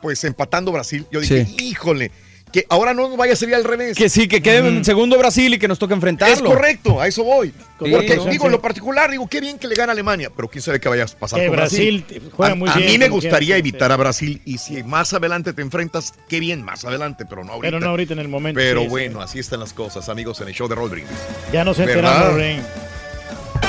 pues 0.01 0.23
empatando 0.23 0.71
Brasil, 0.71 1.05
yo 1.11 1.19
dije, 1.19 1.47
híjole, 1.59 2.11
que 2.51 2.65
ahora 2.69 2.93
no 2.93 3.15
vaya 3.15 3.33
a 3.33 3.35
salir 3.35 3.55
al 3.55 3.63
revés. 3.63 3.95
Que 3.95 4.09
sí, 4.09 4.27
que 4.27 4.41
quede 4.41 4.67
en 4.67 4.83
segundo 4.83 5.17
Brasil 5.17 5.53
y 5.53 5.59
que 5.59 5.67
nos 5.67 5.77
toque 5.77 5.93
enfrentarlo. 5.93 6.35
Es 6.35 6.41
correcto, 6.41 6.99
a 6.99 7.07
eso 7.07 7.23
voy. 7.23 7.49
Sí, 7.49 7.53
Porque 7.77 8.13
digo, 8.13 8.31
sí. 8.31 8.39
en 8.43 8.51
lo 8.51 8.61
particular, 8.61 9.11
digo, 9.11 9.27
qué 9.27 9.39
bien 9.39 9.57
que 9.57 9.67
le 9.67 9.75
gana 9.75 9.91
a 9.91 9.93
Alemania, 9.93 10.31
pero 10.35 10.47
quién 10.47 10.61
sabe 10.61 10.79
qué 10.79 10.89
vaya 10.89 11.03
a 11.03 11.07
pasar 11.07 11.39
Que 11.39 11.47
con 11.47 11.55
Brasil. 11.55 12.03
Brasil 12.07 12.31
juega 12.33 12.53
a, 12.53 12.55
muy 12.55 12.69
a 12.69 12.73
bien, 12.75 12.91
mí 12.91 12.97
me 12.97 13.09
gustaría 13.09 13.39
quiera, 13.39 13.55
sí, 13.55 13.59
evitar 13.59 13.91
a 13.91 13.97
Brasil 13.97 14.41
y 14.45 14.57
si 14.57 14.83
más 14.83 15.13
adelante 15.13 15.53
te 15.53 15.61
enfrentas, 15.61 16.13
qué 16.27 16.39
bien, 16.39 16.63
más 16.63 16.85
adelante, 16.85 17.25
pero 17.29 17.43
no 17.43 17.53
ahorita. 17.53 17.67
Pero 17.67 17.79
no 17.79 17.91
ahorita 17.91 18.13
en 18.13 18.19
el 18.19 18.27
momento. 18.27 18.59
Pero 18.59 18.79
sí, 18.81 18.85
sí. 18.85 18.89
bueno, 18.89 19.21
así 19.21 19.39
están 19.39 19.59
las 19.59 19.73
cosas, 19.73 20.09
amigos, 20.09 20.41
en 20.41 20.47
el 20.47 20.53
show 20.53 20.67
de 20.67 20.75
Roll 20.75 20.89
Brindis. 20.89 21.17
Ya 21.53 21.63
nos 21.63 21.77
enteramos, 21.79 22.35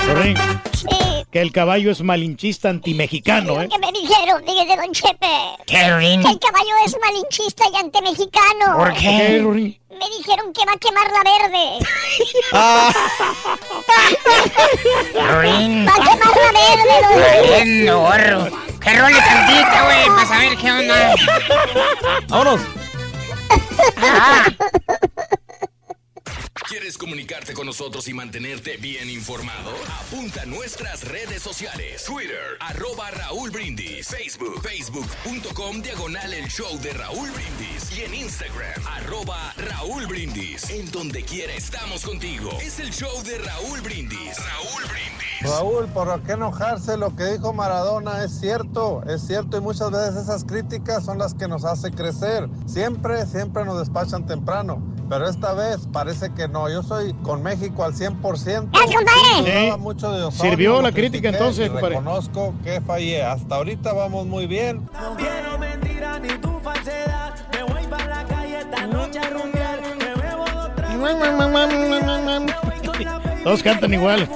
Lorraine, 0.07 0.41
que 1.31 1.41
el 1.41 1.53
caballo 1.53 1.91
es 1.91 2.03
malinchista 2.03 2.69
antimexicano, 2.71 3.61
¿eh? 3.63 3.69
¿Qué 3.71 3.79
me 3.79 3.93
dijeron? 3.93 4.43
Fíjese, 4.45 4.77
don 4.77 4.93
Chepe. 4.93 5.27
¿Qué, 5.67 5.89
Lorín? 5.89 6.23
Que 6.23 6.31
el 6.31 6.39
caballo 6.39 6.75
es 6.85 6.97
malinchista 7.01 7.65
y 7.73 7.77
antemexicano. 7.77 8.77
¿Por 8.77 8.93
qué? 8.95 8.95
¿Por 8.95 9.03
qué, 9.03 9.39
Lorín? 9.41 9.81
Me 9.91 10.09
dijeron 10.17 10.53
que 10.53 10.65
va 10.65 10.73
a 10.73 10.79
quemar 10.79 11.11
la 11.13 11.23
verde. 11.31 11.79
Lorín. 15.33 15.87
Va 15.87 15.93
a 15.93 15.97
quemar 15.97 16.35
la 16.37 16.53
verde. 16.53 17.65
Bien, 17.65 17.87
gorro. 17.95 18.41
Que 18.81 18.91
role 18.99 19.21
tantito, 19.21 19.85
güey, 19.85 20.07
para 20.07 20.27
saber 20.27 20.57
qué 20.57 20.73
onda. 20.73 21.15
Vámonos. 22.29 22.61
¿Quieres 26.71 26.97
comunicarte 26.97 27.53
con 27.53 27.67
nosotros 27.67 28.07
y 28.07 28.15
mantenerte 28.15 28.77
bien 28.77 29.11
informado? 29.11 29.73
Apunta 30.07 30.43
a 30.43 30.47
nuestras 30.47 31.03
redes 31.03 31.43
sociales. 31.43 32.05
Twitter, 32.05 32.57
arroba 32.61 33.11
Raúl 33.11 33.51
Brindis. 33.51 34.07
Facebook, 34.07 34.63
facebook.com, 34.63 35.83
diagonal 35.83 36.33
el 36.33 36.47
show 36.47 36.79
de 36.79 36.93
Raúl 36.93 37.29
Brindis. 37.33 37.99
Y 37.99 38.03
en 38.03 38.15
Instagram, 38.15 38.87
arroba 38.87 39.53
Raúl 39.57 40.07
Brindis. 40.07 40.71
En 40.71 40.89
donde 40.93 41.25
quiera 41.25 41.53
estamos 41.55 42.05
contigo. 42.05 42.53
Es 42.63 42.79
el 42.79 42.93
show 42.93 43.21
de 43.25 43.39
Raúl 43.39 43.81
Brindis. 43.81 44.37
Raúl 44.39 44.85
Brindis. 44.85 45.51
Raúl, 45.51 45.87
¿por 45.89 46.23
qué 46.23 46.33
enojarse? 46.33 46.97
Lo 46.97 47.17
que 47.17 47.25
dijo 47.25 47.53
Maradona 47.53 48.23
es 48.23 48.39
cierto, 48.39 49.03
es 49.09 49.27
cierto 49.27 49.57
y 49.57 49.61
muchas 49.61 49.91
veces 49.91 50.17
esas 50.23 50.45
críticas 50.45 51.05
son 51.05 51.19
las 51.19 51.35
que 51.35 51.49
nos 51.49 51.65
hace 51.65 51.91
crecer. 51.91 52.49
Siempre, 52.67 53.27
siempre 53.27 53.65
nos 53.65 53.79
despachan 53.81 54.25
temprano, 54.27 54.81
pero 55.09 55.29
esta 55.29 55.53
vez 55.55 55.89
parece 55.93 56.33
que 56.33 56.47
no. 56.47 56.60
Yo 56.69 56.83
soy 56.83 57.15
con 57.23 57.43
México 57.43 57.85
al 57.85 57.95
100%. 57.95 58.69
¡Gracias, 58.71 59.05
compadre! 59.05 59.77
Mucho 59.79 60.13
de 60.13 60.25
Osorio, 60.25 60.51
Sirvió 60.51 60.83
la 60.83 60.93
crítica 60.93 61.29
entonces, 61.29 61.67
y 61.67 61.71
compadre. 61.71 61.97
Reconozco 61.97 62.55
que 62.63 62.81
fallé. 62.81 63.23
Hasta 63.23 63.57
ahorita 63.57 63.93
vamos 63.93 64.27
muy 64.27 64.47
bien. 64.47 64.89
No 64.93 65.17
quiero 65.17 65.59
mentira 65.59 66.19
ni 66.19 66.29
tu 66.29 66.59
falsedad. 66.61 67.35
Me 67.53 67.63
voy 67.63 67.87
para 67.89 68.07
la 68.07 68.25
calle 68.25 68.59
esta 68.61 68.87
noche 68.87 69.19
a 69.19 69.31
rumbear. 69.31 69.81
Me 69.99 70.23
bebo 70.23 70.45
dos 70.53 70.77
tragos. 70.77 71.01
Todos 73.45 73.63
cantan 73.63 73.95
igual. 73.95 74.29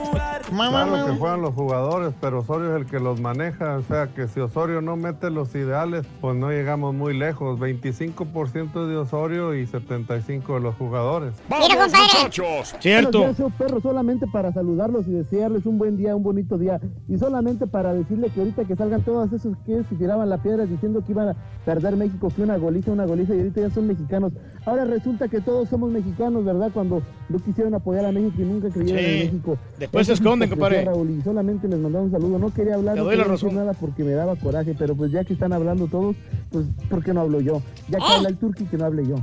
Claro 0.55 1.07
que 1.07 1.13
juegan 1.19 1.43
los 1.43 1.55
jugadores, 1.55 2.15
pero 2.21 2.41
Osorio 2.41 2.75
es 2.77 2.83
el 2.83 2.87
que 2.87 3.01
los 3.01 3.21
maneja. 3.21 3.77
O 3.77 3.83
sea 3.83 4.09
que 4.09 4.29
si 4.29 4.41
Osorio 4.41 4.81
no 4.81 4.97
mete 4.97 5.31
los 5.31 5.55
ideales, 5.55 6.07
pues 6.21 6.37
no 6.37 6.51
llegamos 6.51 6.95
muy 6.95 7.17
lejos. 7.17 7.59
25% 7.59 8.87
de 8.87 8.97
Osorio 8.97 9.55
y 9.55 9.67
75% 9.67 10.55
de 10.55 10.61
los 10.61 10.75
jugadores. 10.77 11.35
Mira, 11.49 11.83
compadre. 11.85 12.73
Cierto. 12.81 13.19
Buenos 13.19 13.37
días, 13.37 13.53
perro, 13.59 13.81
solamente 13.81 14.27
para 14.27 14.53
saludarlos 14.53 15.07
y 15.09 15.13
desearles 15.13 15.67
un 15.67 15.79
buen 15.79 15.97
día, 15.97 16.15
un 16.15 16.23
bonito 16.23 16.59
día. 16.59 16.81
Y 17.09 17.19
solamente 17.19 17.67
para 17.67 17.93
decirle 17.95 18.29
que 18.31 18.41
ahorita 18.41 18.65
que 18.65 18.77
salgan 18.77 19.03
todos 19.03 19.33
esos 19.33 19.57
que 19.67 19.83
se 19.89 19.95
tiraban 19.97 20.29
la 20.29 20.39
piedra 20.43 20.65
diciendo 20.67 21.03
que 21.05 21.13
iban 21.13 21.31
a 21.31 21.37
perder 21.65 21.97
México, 21.97 22.29
que 22.35 22.43
una 22.43 22.57
goliza, 22.57 22.91
una 22.93 23.07
goliza, 23.07 23.35
y 23.35 23.39
ahorita 23.39 23.61
ya 23.63 23.71
son 23.71 23.87
mexicanos. 23.87 24.33
Ahora 24.67 24.85
resulta 24.85 25.29
que 25.29 25.41
todos 25.41 25.69
somos 25.69 25.91
mexicanos, 25.91 26.45
¿verdad? 26.45 26.71
Cuando 26.73 27.03
no 27.29 27.39
quisieron 27.39 27.75
apoyar 27.75 28.05
a 28.07 28.13
México 28.13 28.35
y 28.39 28.43
nunca 28.45 28.69
creyeron 28.71 28.99
Sí. 29.03 29.11
en 29.11 29.27
México. 29.27 29.59
Después 29.79 30.07
se 30.07 30.13
Eso 30.13 30.15
es 30.15 30.21
esconden, 30.21 30.44
compadre. 30.49 30.85
Raúl, 30.85 31.11
y 31.11 31.23
solamente 31.23 31.69
les 31.69 31.79
mandaba 31.79 32.05
un 32.05 32.11
saludo. 32.11 32.39
No 32.39 32.53
quería 32.53 32.75
hablar, 32.75 32.95
Te 32.95 33.01
no 33.01 33.05
doy 33.07 33.17
la 33.17 33.23
quería 33.25 33.33
decir 33.33 33.49
razón. 33.49 33.59
nada 33.65 33.73
porque 33.79 34.05
me 34.05 34.13
daba 34.13 34.37
coraje, 34.37 34.75
pero 34.79 34.95
pues 34.95 35.11
ya 35.13 35.25
que 35.25 35.33
están 35.35 35.53
hablando 35.53 35.87
todos, 35.87 36.17
pues 36.51 36.67
¿por 36.89 37.03
qué 37.05 37.13
no 37.15 37.21
hablo 37.23 37.41
yo? 37.41 37.63
Ya 37.89 37.99
que 37.99 38.05
habla 38.05 38.29
el 38.29 38.37
turqui, 38.37 38.65
que 38.65 38.77
no 38.77 38.85
hable 38.87 39.07
yo. 39.07 39.17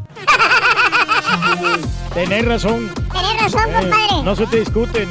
Tenés 2.14 2.46
razón. 2.46 2.90
Tenés 3.12 3.42
razón, 3.42 3.62
Eh, 3.70 3.74
compadre. 3.82 4.24
no 4.26 4.36
se 4.36 4.46
te 4.48 4.60
discuten. 4.60 5.08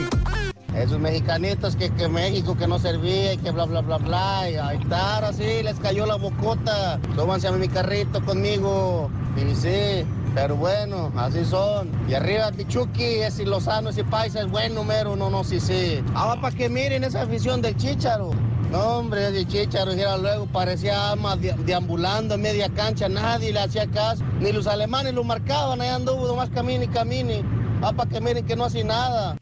Esos 0.81 0.99
mexicanitos 0.99 1.77
que, 1.77 1.91
que 1.91 2.09
México 2.09 2.57
que 2.57 2.67
no 2.67 2.79
servía 2.79 3.35
y 3.35 3.37
que 3.39 3.51
bla 3.51 3.65
bla 3.67 3.81
bla 3.83 3.99
bla. 3.99 4.51
Y 4.51 4.55
ahí 4.57 4.79
está, 4.81 5.17
ahora 5.17 5.33
sí, 5.33 5.63
les 5.63 5.79
cayó 5.79 6.07
la 6.07 6.17
bocota. 6.17 6.99
Súbanse 7.15 7.49
a 7.49 7.53
mi 7.53 7.69
carrito 7.69 8.25
conmigo. 8.25 9.11
Y 9.37 9.55
sí, 9.55 10.05
pero 10.35 10.57
bueno, 10.57 11.13
así 11.17 11.45
son. 11.45 11.91
Y 12.09 12.15
arriba 12.15 12.51
Tichuki, 12.51 13.05
ese 13.05 13.45
Lozano, 13.45 13.91
ese 13.91 14.05
paisa 14.05 14.41
es 14.41 14.51
buen 14.51 14.75
número, 14.75 15.15
no, 15.17 15.29
no, 15.29 15.45
sí, 15.45 15.61
sí. 15.61 16.03
Ahora 16.15 16.41
para 16.41 16.57
que 16.57 16.69
miren 16.69 17.05
esa 17.05 17.23
afición 17.23 17.61
del 17.61 17.77
Chícharo. 17.77 18.31
No, 18.73 18.79
hombre, 18.99 19.29
ese 19.29 19.47
Chícharo, 19.47 19.93
era 19.93 20.17
luego, 20.17 20.47
parecía 20.47 21.11
ama 21.11 21.37
de- 21.37 21.53
deambulando 21.67 22.37
en 22.37 22.43
media 22.43 22.69
cancha, 22.71 23.09
nadie 23.09 23.53
le 23.53 23.61
hacía 23.61 23.87
caso. 23.89 24.25
Ni 24.41 24.51
los 24.53 24.67
alemanes 24.67 25.13
lo 25.13 25.25
marcaban, 25.25 25.81
ahí 25.81 25.89
anduvo 25.89 26.27
nomás 26.27 26.49
camine 26.51 26.85
y 26.87 26.89
camine. 26.89 27.43
Ah, 27.83 27.93
para 27.93 28.09
que 28.09 28.21
miren 28.21 28.47
que 28.47 28.57
no 28.57 28.65
hace 28.65 28.83
nada. 28.85 29.37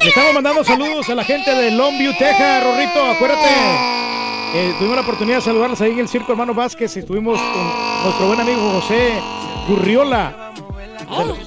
Estamos 0.00 0.34
mandando 0.34 0.64
saludos 0.64 1.08
a 1.08 1.14
la 1.14 1.24
gente 1.24 1.54
de 1.54 1.70
Longview, 1.70 2.12
Texas, 2.18 2.64
Rorrito, 2.64 3.04
acuérdate. 3.04 3.48
eh, 4.54 4.74
tuvimos 4.78 4.96
la 4.96 5.02
oportunidad 5.02 5.36
de 5.38 5.42
saludarlos 5.42 5.80
ahí 5.80 5.92
en 5.92 6.00
el 6.00 6.08
Circo 6.08 6.32
Hermano 6.32 6.54
Vázquez. 6.54 6.96
Estuvimos 6.96 7.40
con 7.40 8.04
nuestro 8.04 8.26
buen 8.26 8.40
amigo 8.40 8.80
José 8.80 9.14
Gurriola. 9.68 10.52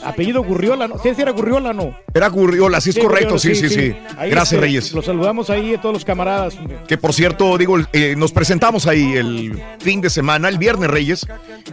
Apellido 0.03 0.44
Gurriola, 0.44 0.88
¿no? 0.88 0.98
Sí, 1.02 1.10
sí 1.16 1.22
era 1.22 1.32
Gurriola, 1.32 1.74
¿no? 1.74 1.98
Era 2.14 2.27
Gurriola, 2.30 2.82
sí 2.82 2.92
es 2.92 3.00
correcto, 3.00 3.36
Gurriola, 3.36 3.56
sí, 3.56 3.69
sí, 3.69 3.69
sí. 3.69 3.95
Gracias, 4.16 4.44
este, 4.44 4.58
Reyes. 4.60 4.94
Los 4.94 5.06
saludamos 5.06 5.50
ahí 5.50 5.76
a 5.76 5.82
todos 5.82 5.94
los 5.94 6.06
camaradas. 6.06 6.56
Que 6.88 6.98
por 6.98 7.14
cierto, 7.14 7.58
digo, 7.58 7.77
eh, 7.94 8.16
nos 8.18 8.32
presentamos 8.32 8.88
ahí 8.88 9.14
el 9.14 9.61
fin 9.80 10.02
de 10.02 10.10
semana, 10.10 10.50
el 10.50 10.58
viernes 10.58 10.90
Reyes. 10.90 11.27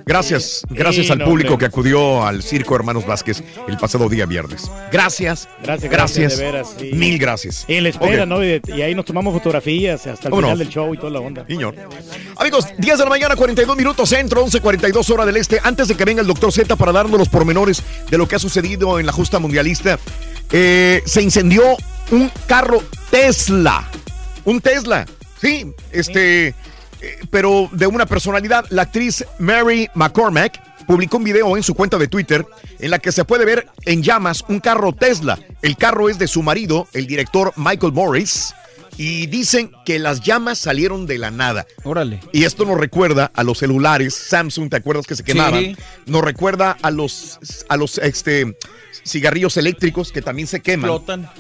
Gracias, 0.07 0.67
gracias 0.71 1.11
al 1.11 1.19
no, 1.19 1.25
público 1.27 1.55
hombre. 1.55 1.67
que 1.67 1.73
acudió 1.73 2.27
al 2.27 2.43
Circo 2.43 2.75
Hermanos 2.77 3.07
Vázquez 3.07 3.43
el 3.69 3.77
pasado 3.77 4.09
día 4.09 4.27
viernes. 4.27 4.71
Gracias, 4.93 5.49
Gracias, 5.63 5.91
gracias, 5.91 5.91
gracias, 5.91 6.39
de 6.39 6.45
veras, 6.45 6.77
mil 6.93 7.19
gracias. 7.19 7.65
Y 7.69 7.75
en 7.75 7.85
la 7.85 7.89
espera. 7.91 8.27
¿no? 8.27 8.45
Y, 8.45 8.61
y 8.67 8.83
ahí 8.83 8.95
nos 8.95 9.05
tomamos 9.05 9.33
fotografías 9.35 10.07
hasta 10.07 10.29
el 10.29 10.35
final 10.35 10.59
del 10.59 10.69
show 10.69 10.93
y 10.95 10.99
toda 10.99 11.11
la 11.11 11.21
onda. 11.21 11.45
Señor. 11.47 11.75
Amigos, 12.37 12.67
10 12.79 12.99
de 12.99 13.05
la 13.05 13.11
mañana, 13.11 13.37
42 13.37 13.77
minutos 13.77 14.09
centro, 14.09 14.45
11.42 14.45 15.11
hora 15.11 15.27
del 15.27 15.37
este. 15.37 15.61
Antes 15.63 15.89
de 15.89 15.97
que 15.97 16.05
venga 16.05 16.21
el 16.21 16.27
doctor 16.27 16.53
Z 16.53 16.77
para 16.77 16.93
darnos 16.93 17.19
los 17.19 17.29
pormenores 17.29 17.74
de 18.11 18.19
lo 18.19 18.29
que 18.29 18.37
ha 18.37 18.39
sucedido 18.39 18.99
en 18.99 19.07
la 19.07 19.13
justa 19.13 19.39
mundialista, 19.39 19.99
eh, 20.51 21.03
se 21.07 21.23
incendió 21.23 21.63
un 22.11 22.31
carro 22.47 22.83
Tesla. 23.11 23.89
Un 24.45 24.61
Tesla, 24.61 25.07
sí, 25.41 25.73
este, 25.91 26.49
eh, 26.49 26.55
pero 27.31 27.69
de 27.73 27.87
una 27.87 28.07
personalidad. 28.07 28.67
La 28.71 28.83
actriz 28.83 29.25
Mary 29.39 29.89
McCormack 29.95 30.85
publicó 30.87 31.17
un 31.17 31.25
video 31.25 31.57
en 31.57 31.63
su 31.63 31.75
cuenta 31.75 31.99
de 31.99 32.09
Twitter 32.09 32.47
en 32.79 32.91
la 32.91 32.99
que 32.99 33.13
se 33.13 33.25
puede 33.25 33.45
ver 33.45 33.67
en 33.85 34.03
llamas 34.03 34.45
un 34.49 34.61
carro 34.61 34.93
Tesla. 34.93 35.39
El 35.63 35.77
carro 35.77 36.09
es 36.09 36.19
de 36.19 36.29
su 36.29 36.43
marido, 36.43 36.87
el 36.93 37.07
director 37.07 37.53
Michael 37.57 37.93
Morris. 37.93 38.55
Y 38.97 39.27
dicen 39.27 39.73
que 39.85 39.99
las 39.99 40.21
llamas 40.21 40.59
salieron 40.59 41.07
de 41.07 41.19
la 41.19 41.31
nada. 41.31 41.67
Órale. 41.83 42.21
Y 42.33 42.45
esto 42.45 42.65
nos 42.65 42.79
recuerda 42.79 43.31
a 43.35 43.43
los 43.43 43.59
celulares 43.59 44.15
Samsung, 44.15 44.71
¿te 44.71 44.77
acuerdas 44.77 45.07
que 45.07 45.17
se 45.17 45.25
quemaban? 45.25 45.61
Sí. 45.61 45.77
Nos 46.07 46.23
recuerda 46.23 46.77
a 46.83 46.91
los, 46.91 47.39
a 47.69 47.77
los 47.77 47.99
este, 47.99 48.57
cigarrillos 49.05 49.57
eléctricos 49.57 50.13
que 50.13 50.23
también 50.23 50.47
se 50.47 50.61
queman. 50.61 50.91
Explotan. 50.91 51.31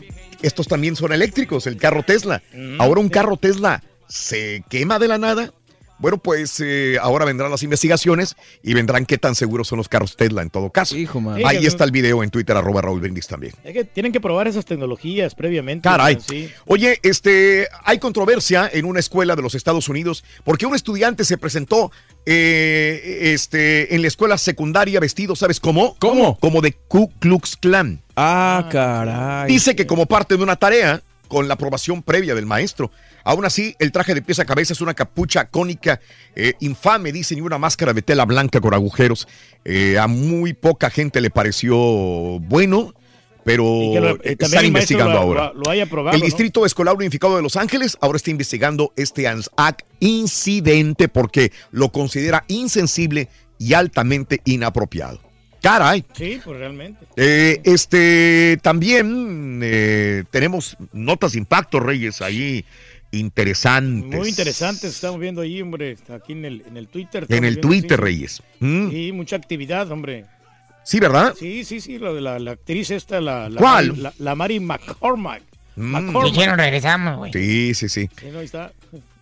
Estos 0.42 0.68
también 0.68 0.96
son 0.96 1.12
eléctricos, 1.12 1.66
el 1.66 1.76
carro 1.76 2.02
Tesla. 2.02 2.42
Ahora 2.78 3.00
un 3.00 3.08
carro 3.08 3.36
Tesla 3.36 3.82
se 4.08 4.62
quema 4.68 4.98
de 4.98 5.08
la 5.08 5.18
nada. 5.18 5.52
Bueno, 5.98 6.18
pues 6.18 6.60
eh, 6.60 6.96
ahora 7.00 7.24
vendrán 7.24 7.50
las 7.50 7.62
investigaciones 7.62 8.36
y 8.62 8.74
vendrán 8.74 9.06
qué 9.06 9.16
tan 9.16 9.34
seguros 9.34 9.68
son 9.68 9.78
los 9.78 9.88
carros 9.88 10.16
Tesla 10.16 10.42
en 10.42 10.50
todo 10.50 10.70
caso. 10.70 10.94
man. 11.20 11.40
Ahí 11.44 11.60
Sí, 11.60 11.66
está 11.66 11.84
el 11.84 11.92
video 11.92 12.22
en 12.22 12.30
Twitter, 12.30 12.56
arroba 12.56 12.82
Raúl 12.82 13.00
Brindis 13.00 13.26
también. 13.26 13.54
Es 13.62 13.72
que 13.72 13.84
tienen 13.84 14.12
que 14.12 14.20
probar 14.20 14.48
esas 14.48 14.64
tecnologías 14.64 15.34
previamente. 15.34 15.88
Caray. 15.88 16.18
Sí. 16.20 16.50
Oye, 16.66 16.98
este, 17.02 17.68
hay 17.84 17.98
controversia 17.98 18.68
en 18.72 18.84
una 18.84 19.00
escuela 19.00 19.36
de 19.36 19.42
los 19.42 19.54
Estados 19.54 19.88
Unidos 19.88 20.24
porque 20.44 20.66
un 20.66 20.74
estudiante 20.74 21.24
se 21.24 21.38
presentó 21.38 21.92
eh, 22.26 23.32
este, 23.34 23.94
en 23.94 24.02
la 24.02 24.08
escuela 24.08 24.36
secundaria 24.38 24.98
vestido, 25.00 25.36
¿sabes 25.36 25.60
cómo? 25.60 25.96
¿Cómo? 25.98 26.38
Como 26.38 26.60
de 26.60 26.72
Ku 26.72 27.12
Klux 27.18 27.56
Klan. 27.56 28.00
Ah, 28.16 28.68
caray. 28.70 29.48
Dice 29.48 29.76
que 29.76 29.86
como 29.86 30.06
parte 30.06 30.36
de 30.36 30.42
una 30.42 30.56
tarea, 30.56 31.02
con 31.28 31.48
la 31.48 31.54
aprobación 31.54 32.02
previa 32.02 32.34
del 32.34 32.46
maestro. 32.46 32.90
Aún 33.24 33.44
así, 33.44 33.74
el 33.78 33.90
traje 33.90 34.14
de 34.14 34.22
pies 34.22 34.38
a 34.38 34.44
cabeza 34.44 34.72
es 34.74 34.80
una 34.80 34.94
capucha 34.94 35.46
cónica 35.46 36.00
eh, 36.36 36.54
infame, 36.60 37.10
dicen, 37.10 37.38
y 37.38 37.40
una 37.40 37.58
máscara 37.58 37.92
de 37.92 38.02
tela 38.02 38.24
blanca 38.26 38.60
con 38.60 38.74
agujeros. 38.74 39.26
Eh, 39.64 39.98
a 39.98 40.06
muy 40.06 40.52
poca 40.52 40.90
gente 40.90 41.20
le 41.20 41.30
pareció 41.30 41.74
bueno, 41.76 42.94
pero 43.44 43.64
lo- 43.64 44.16
eh, 44.22 44.36
están 44.38 44.64
investigando 44.64 45.12
lo- 45.14 45.18
ahora. 45.20 45.52
lo- 45.54 45.70
haya 45.70 45.86
probado, 45.86 46.14
el 46.14 46.20
¿no? 46.20 46.26
Distrito 46.26 46.64
Escolar 46.66 46.94
Unificado 46.96 47.36
de 47.36 47.42
Los 47.42 47.56
Ángeles 47.56 47.96
ahora 48.00 48.16
está 48.16 48.30
investigando 48.30 48.92
este 48.96 49.26
ANSAC 49.28 49.84
incidente 50.00 51.08
porque 51.08 51.52
lo 51.70 51.90
considera 51.92 52.44
insensible 52.48 53.28
y 53.58 53.74
altamente 53.74 54.40
inapropiado. 54.44 55.20
Caray. 55.62 56.04
Sí, 56.12 56.40
pues 56.44 56.58
realmente. 56.58 57.06
Eh, 57.16 57.60
este 57.64 58.58
también 58.62 59.60
eh, 59.62 60.24
tenemos 60.30 60.76
notas 60.92 61.32
de 61.32 61.38
impacto, 61.38 61.80
Reyes, 61.80 62.20
ahí 62.20 62.66
interesantes. 63.18 64.18
Muy 64.18 64.28
interesante, 64.28 64.86
estamos 64.86 65.20
viendo 65.20 65.40
ahí, 65.40 65.60
hombre, 65.62 65.96
aquí 66.08 66.32
en 66.32 66.44
el, 66.44 66.62
en 66.66 66.76
el 66.76 66.88
Twitter. 66.88 67.26
En 67.28 67.44
el 67.44 67.60
Twitter. 67.60 68.00
Reyes. 68.00 68.42
Mm. 68.60 68.90
Sí, 68.90 69.12
mucha 69.12 69.36
actividad, 69.36 69.90
hombre. 69.90 70.24
Sí, 70.84 71.00
¿verdad? 71.00 71.34
Sí, 71.38 71.64
sí, 71.64 71.80
sí, 71.80 71.98
lo 71.98 72.14
de 72.14 72.20
la, 72.20 72.38
la 72.38 72.52
actriz 72.52 72.90
esta, 72.90 73.20
la, 73.20 73.48
la, 73.48 73.58
¿Cuál? 73.58 74.02
La, 74.02 74.12
la 74.18 74.34
Mary 74.34 74.60
McCormack. 74.60 75.42
Mm. 75.76 76.24
Dijeron 76.24 76.58
regresamos, 76.58 77.16
güey. 77.18 77.32
Sí, 77.32 77.74
sí, 77.74 77.88
sí. 77.88 78.08
Sí, 78.20 78.26
no, 78.32 78.38
ahí 78.40 78.44
está. 78.44 78.72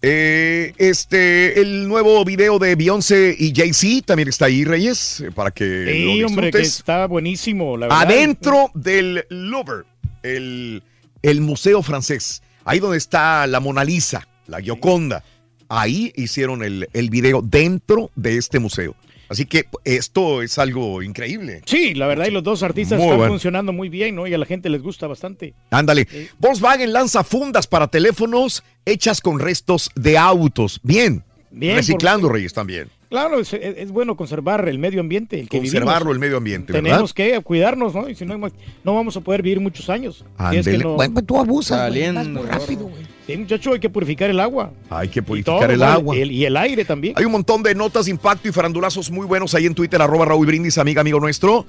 Eh, 0.04 0.74
este, 0.78 1.60
el 1.60 1.86
nuevo 1.86 2.24
video 2.24 2.58
de 2.58 2.74
Beyoncé 2.74 3.36
y 3.38 3.54
Jay-Z 3.54 4.04
también 4.06 4.28
está 4.28 4.46
ahí, 4.46 4.64
Reyes, 4.64 5.20
eh, 5.20 5.30
para 5.30 5.52
que 5.52 5.86
Sí, 5.92 6.20
lo 6.20 6.26
hombre, 6.26 6.50
que 6.50 6.58
disfrutes. 6.58 6.78
está 6.78 7.06
buenísimo, 7.06 7.76
la 7.76 7.86
verdad. 7.86 8.02
Adentro 8.02 8.70
del 8.74 9.24
Louvre, 9.30 9.84
el, 10.24 10.82
el 11.22 11.40
museo 11.40 11.82
francés, 11.84 12.41
ahí 12.65 12.78
donde 12.78 12.99
está 12.99 13.47
la 13.47 13.60
Mona 13.60 13.84
Lisa, 13.84 14.26
la 14.47 14.60
Gioconda, 14.60 15.24
ahí 15.68 16.12
hicieron 16.16 16.62
el, 16.62 16.89
el 16.92 17.10
video 17.10 17.42
dentro 17.42 18.10
de 18.15 18.36
este 18.36 18.58
museo. 18.58 18.94
Así 19.28 19.47
que 19.47 19.65
esto 19.84 20.42
es 20.42 20.58
algo 20.58 21.02
increíble. 21.02 21.62
Sí, 21.65 21.94
la 21.94 22.07
verdad, 22.07 22.26
y 22.26 22.31
los 22.31 22.42
dos 22.42 22.62
artistas 22.62 22.99
Muy 22.99 23.07
están 23.07 23.16
bueno. 23.18 23.32
funcionando 23.32 23.73
muy 23.73 23.89
bien, 23.89 24.15
¿no? 24.15 24.26
Y 24.26 24.34
a 24.34 24.39
la 24.39 24.44
gente 24.44 24.68
les 24.68 24.82
gusta 24.82 25.07
bastante. 25.07 25.55
Ándale. 25.70 26.07
Volkswagen 26.39 26.92
lanza 26.92 27.24
fundas 27.24 27.66
para 27.66 27.89
teléfonos 27.89 28.62
hechas 28.84 29.23
con 29.23 29.41
restos 29.41 29.91
de 29.94 30.18
autos. 30.18 30.81
Bien. 30.82 31.24
Bien, 31.50 31.76
Reciclando, 31.76 32.28
Reyes, 32.28 32.52
también. 32.52 32.91
Claro, 33.12 33.39
es, 33.41 33.52
es- 33.52 33.76
es 33.76 33.91
bueno 33.92 34.16
conservar 34.16 34.66
el 34.66 34.78
medio 34.78 35.00
ambiente, 35.00 35.39
el 35.39 35.47
que 35.47 35.58
Conservarlo, 35.58 36.07
vivimos. 36.07 36.15
el 36.15 36.18
medio 36.18 36.36
ambiente, 36.39 36.73
¿verdad? 36.73 36.89
Tenemos 36.89 37.12
que 37.12 37.39
cuidarnos, 37.42 37.94
¿no? 37.94 38.08
Y 38.08 38.15
si 38.15 38.24
no, 38.24 38.39
no 38.39 38.94
vamos 38.94 39.15
a 39.18 39.20
poder 39.20 39.42
vivir 39.42 39.60
muchos 39.60 39.91
años. 39.91 40.24
Si 40.50 40.57
es 40.57 40.66
que 40.66 40.78
no- 40.78 40.94
Bueno, 40.94 41.12
pues 41.12 41.26
tú 41.26 41.39
abusas, 41.39 41.76
Saliendo, 41.76 42.24
muy 42.24 42.49
rápido, 42.49 42.86
güey. 42.86 43.02
Sí, 43.26 43.36
muchacho, 43.36 43.74
hay 43.74 43.81
que 43.81 43.91
purificar 43.91 44.31
el 44.31 44.41
agua. 44.41 44.73
Hay 44.89 45.08
que 45.08 45.23
purificar 45.23 45.58
todo, 45.60 45.70
el 45.70 45.78
¿no? 45.78 45.84
agua. 45.84 46.16
El- 46.16 46.32
y 46.32 46.47
el 46.47 46.57
aire 46.57 46.86
también. 46.86 47.12
Hay 47.18 47.24
un 47.26 47.32
montón 47.32 47.62
de 47.62 47.74
notas 47.74 48.07
de 48.07 48.12
impacto 48.12 48.49
y 48.49 48.52
farandulazos 48.52 49.10
muy 49.10 49.26
buenos 49.26 49.55
ahí 49.55 49.66
en 49.66 49.74
Twitter, 49.74 50.00
arroba 50.00 50.24
Raúl 50.24 50.47
Brindis, 50.47 50.78
amiga, 50.78 51.02
amigo 51.02 51.20
nuestro. 51.20 51.66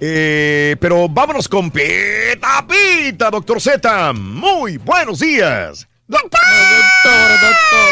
Eh, 0.00 0.76
pero 0.78 1.08
vámonos 1.08 1.48
con 1.48 1.72
Pita 1.72 2.64
Pita, 2.68 3.30
doctor 3.32 3.60
Z. 3.60 4.12
Muy 4.12 4.76
buenos 4.76 5.18
días. 5.18 5.88
Doctor, 6.06 6.40
doctor, 7.40 7.84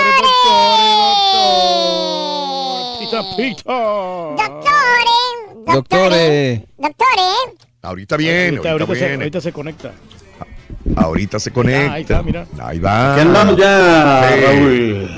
Doctores, 3.12 3.56
Doctores. 5.66 6.62
doctores, 6.78 7.52
Ahorita 7.82 8.16
viene, 8.16 8.48
Ahorita, 8.56 8.70
ahorita, 8.70 8.70
ahorita 8.70 8.94
se, 8.94 9.00
viene. 9.08 9.14
ahorita 9.24 9.40
se 9.42 9.52
conecta. 9.52 9.92
Ahorita 10.96 11.38
se 11.40 11.50
conecta. 11.50 11.92
ahí 11.92 12.02
está, 12.02 12.22
mira. 12.22 12.46
Ahí 12.60 12.78
va. 12.78 13.12
Aquí 13.12 13.20
andamos 13.20 13.56
ya, 13.56 14.30
Sí. 14.32 14.40
Raúl. 14.44 15.10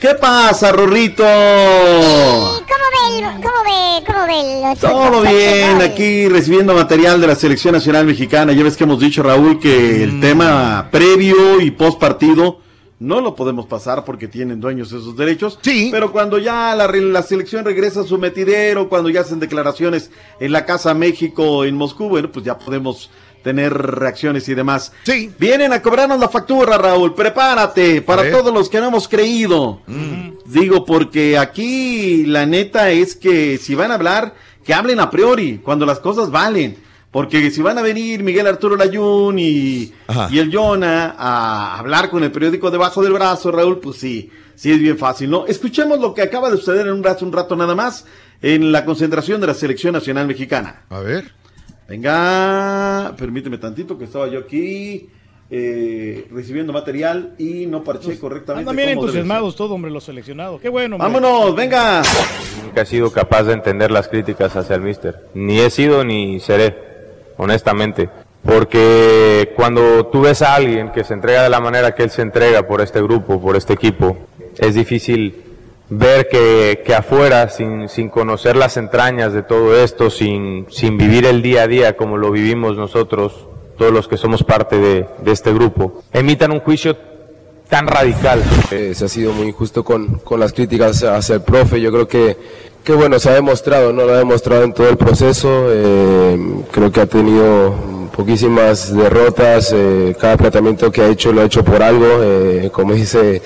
¿Qué 0.00 0.14
pasa, 0.14 0.70
Rorrito? 0.72 1.24
¿Cómo 1.24 2.54
ve, 2.62 3.18
el- 3.18 3.24
cómo 3.42 3.64
ve, 3.64 4.04
cómo 4.06 4.26
ve 4.26 4.70
el 4.72 4.78
Todo 4.78 5.22
bien, 5.22 5.82
aquí 5.82 6.28
recibiendo 6.28 6.72
material 6.74 7.20
de 7.20 7.26
la 7.26 7.34
Selección 7.34 7.74
Nacional 7.74 8.06
Mexicana. 8.06 8.52
Ya 8.52 8.62
ves 8.62 8.76
que 8.76 8.84
hemos 8.84 9.00
dicho, 9.00 9.22
Raúl, 9.22 9.58
que 9.60 10.02
el 10.04 10.20
tema 10.20 10.88
previo 10.90 11.60
y 11.60 11.70
post 11.72 11.98
partido 11.98 12.59
no 13.00 13.20
lo 13.20 13.34
podemos 13.34 13.66
pasar 13.66 14.04
porque 14.04 14.28
tienen 14.28 14.60
dueños 14.60 14.88
esos 14.92 15.16
derechos. 15.16 15.58
Sí. 15.62 15.88
Pero 15.90 16.12
cuando 16.12 16.38
ya 16.38 16.74
la, 16.76 16.86
re- 16.86 17.00
la 17.00 17.22
selección 17.22 17.64
regresa 17.64 18.00
a 18.02 18.04
su 18.04 18.16
metidero, 18.18 18.88
cuando 18.88 19.08
ya 19.08 19.22
hacen 19.22 19.40
declaraciones 19.40 20.10
en 20.38 20.52
la 20.52 20.64
Casa 20.66 20.94
México 20.94 21.64
en 21.64 21.74
Moscú, 21.76 22.08
bueno, 22.08 22.30
pues 22.30 22.44
ya 22.44 22.58
podemos 22.58 23.10
tener 23.42 23.72
reacciones 23.72 24.46
y 24.50 24.54
demás. 24.54 24.92
Sí. 25.04 25.32
Vienen 25.38 25.72
a 25.72 25.80
cobrarnos 25.80 26.20
la 26.20 26.28
factura, 26.28 26.76
Raúl. 26.76 27.14
Prepárate 27.14 28.02
para 28.02 28.30
todos 28.30 28.52
los 28.52 28.68
que 28.68 28.80
no 28.80 28.88
hemos 28.88 29.08
creído. 29.08 29.80
Digo, 30.44 30.84
porque 30.84 31.38
aquí 31.38 32.26
la 32.26 32.44
neta 32.44 32.90
es 32.90 33.16
que 33.16 33.56
si 33.56 33.74
van 33.74 33.92
a 33.92 33.94
hablar, 33.94 34.34
que 34.62 34.74
hablen 34.74 35.00
a 35.00 35.08
priori, 35.10 35.58
cuando 35.64 35.86
las 35.86 36.00
cosas 36.00 36.30
valen. 36.30 36.76
Porque 37.10 37.50
si 37.50 37.60
van 37.60 37.76
a 37.76 37.82
venir 37.82 38.22
Miguel 38.22 38.46
Arturo 38.46 38.76
Layún 38.76 39.38
y, 39.38 39.92
y 40.30 40.38
el 40.38 40.54
Jonah 40.54 41.16
a 41.18 41.78
hablar 41.78 42.08
con 42.08 42.22
el 42.22 42.30
periódico 42.30 42.70
debajo 42.70 43.02
del 43.02 43.12
brazo, 43.12 43.50
Raúl, 43.50 43.80
pues 43.80 43.96
sí, 43.96 44.30
sí 44.54 44.70
es 44.70 44.78
bien 44.78 44.96
fácil, 44.96 45.28
¿no? 45.28 45.46
Escuchemos 45.46 45.98
lo 45.98 46.14
que 46.14 46.22
acaba 46.22 46.50
de 46.50 46.56
suceder 46.56 46.86
en 46.86 46.92
un 46.92 47.02
rato, 47.02 47.24
un 47.24 47.32
rato 47.32 47.56
nada 47.56 47.74
más 47.74 48.06
en 48.42 48.70
la 48.70 48.84
concentración 48.84 49.40
de 49.40 49.48
la 49.48 49.54
Selección 49.54 49.92
Nacional 49.92 50.26
Mexicana. 50.26 50.84
A 50.88 51.00
ver. 51.00 51.32
Venga, 51.88 53.12
permíteme 53.18 53.58
tantito 53.58 53.98
que 53.98 54.04
estaba 54.04 54.28
yo 54.28 54.38
aquí 54.38 55.08
eh, 55.50 56.28
recibiendo 56.30 56.72
material 56.72 57.34
y 57.36 57.66
no 57.66 57.82
parché 57.82 58.16
correctamente. 58.16 58.70
Andan 58.70 58.76
bien 58.76 58.90
entusiasmados 58.90 59.56
todos, 59.56 59.72
hombre, 59.72 59.90
los 59.90 60.04
seleccionados. 60.04 60.60
Qué 60.60 60.68
bueno. 60.68 60.94
hombre. 60.94 61.10
Vámonos, 61.10 61.56
venga. 61.56 62.02
Nunca 62.62 62.82
he 62.82 62.86
sido 62.86 63.10
capaz 63.10 63.42
de 63.42 63.54
entender 63.54 63.90
las 63.90 64.06
críticas 64.06 64.54
hacia 64.54 64.76
el 64.76 64.82
mister. 64.82 65.26
Ni 65.34 65.58
he 65.58 65.70
sido 65.70 66.04
ni 66.04 66.38
seré, 66.38 66.89
honestamente. 67.40 68.08
Porque 68.44 69.52
cuando 69.56 70.06
tú 70.06 70.22
ves 70.22 70.42
a 70.42 70.54
alguien 70.54 70.92
que 70.92 71.04
se 71.04 71.14
entrega 71.14 71.42
de 71.42 71.50
la 71.50 71.60
manera 71.60 71.94
que 71.94 72.04
él 72.04 72.10
se 72.10 72.22
entrega 72.22 72.66
por 72.66 72.80
este 72.80 73.02
grupo, 73.02 73.40
por 73.40 73.56
este 73.56 73.72
equipo, 73.72 74.16
es 74.58 74.74
difícil 74.74 75.42
ver 75.88 76.28
que, 76.28 76.94
afuera, 76.94 77.48
sin, 77.48 77.88
sin 77.88 78.08
conocer 78.08 78.56
las 78.56 78.76
entrañas 78.76 79.32
de 79.32 79.42
todo 79.42 79.76
esto, 79.76 80.08
sin, 80.08 80.66
sin 80.70 80.96
vivir 80.96 81.26
el 81.26 81.42
día 81.42 81.62
a 81.62 81.66
día 81.66 81.96
como 81.96 82.16
lo 82.16 82.30
vivimos 82.30 82.76
nosotros, 82.76 83.46
todos 83.76 83.92
los 83.92 84.06
que 84.08 84.16
somos 84.16 84.44
parte 84.44 84.78
de, 84.78 85.06
de 85.22 85.32
este 85.32 85.52
grupo, 85.52 86.02
emitan 86.12 86.52
un 86.52 86.60
juicio 86.60 86.96
tan 87.68 87.86
radical. 87.86 88.42
Se 88.68 89.04
ha 89.04 89.08
sido 89.08 89.32
muy 89.32 89.48
injusto 89.48 89.82
con, 89.82 90.18
con 90.18 90.40
las 90.40 90.52
críticas 90.52 91.02
hacia 91.04 91.36
el 91.36 91.42
profe. 91.42 91.80
Yo 91.80 91.90
creo 91.90 92.06
que, 92.06 92.36
que 92.84 92.92
bueno, 92.94 93.18
se 93.18 93.30
ha 93.30 93.34
demostrado, 93.34 93.92
¿no? 93.92 94.04
Lo 94.04 94.12
ha 94.14 94.18
demostrado 94.18 94.64
en 94.64 94.72
todo 94.72 94.88
el 94.88 94.96
proceso. 94.96 95.48
Eh, 95.68 96.38
creo 96.70 96.90
que 96.90 97.00
ha 97.00 97.06
tenido 97.06 97.74
poquísimas 98.16 98.94
derrotas. 98.94 99.72
eh, 99.74 100.14
cada 100.18 100.36
planteamiento 100.36 100.90
que 100.90 101.02
ha 101.02 101.08
hecho 101.08 101.32
lo 101.32 101.42
ha 101.42 101.44
hecho 101.44 101.64
por 101.64 101.82
algo. 101.82 102.06
eh, 102.22 102.70
como 102.72 102.94
dice 102.94 103.42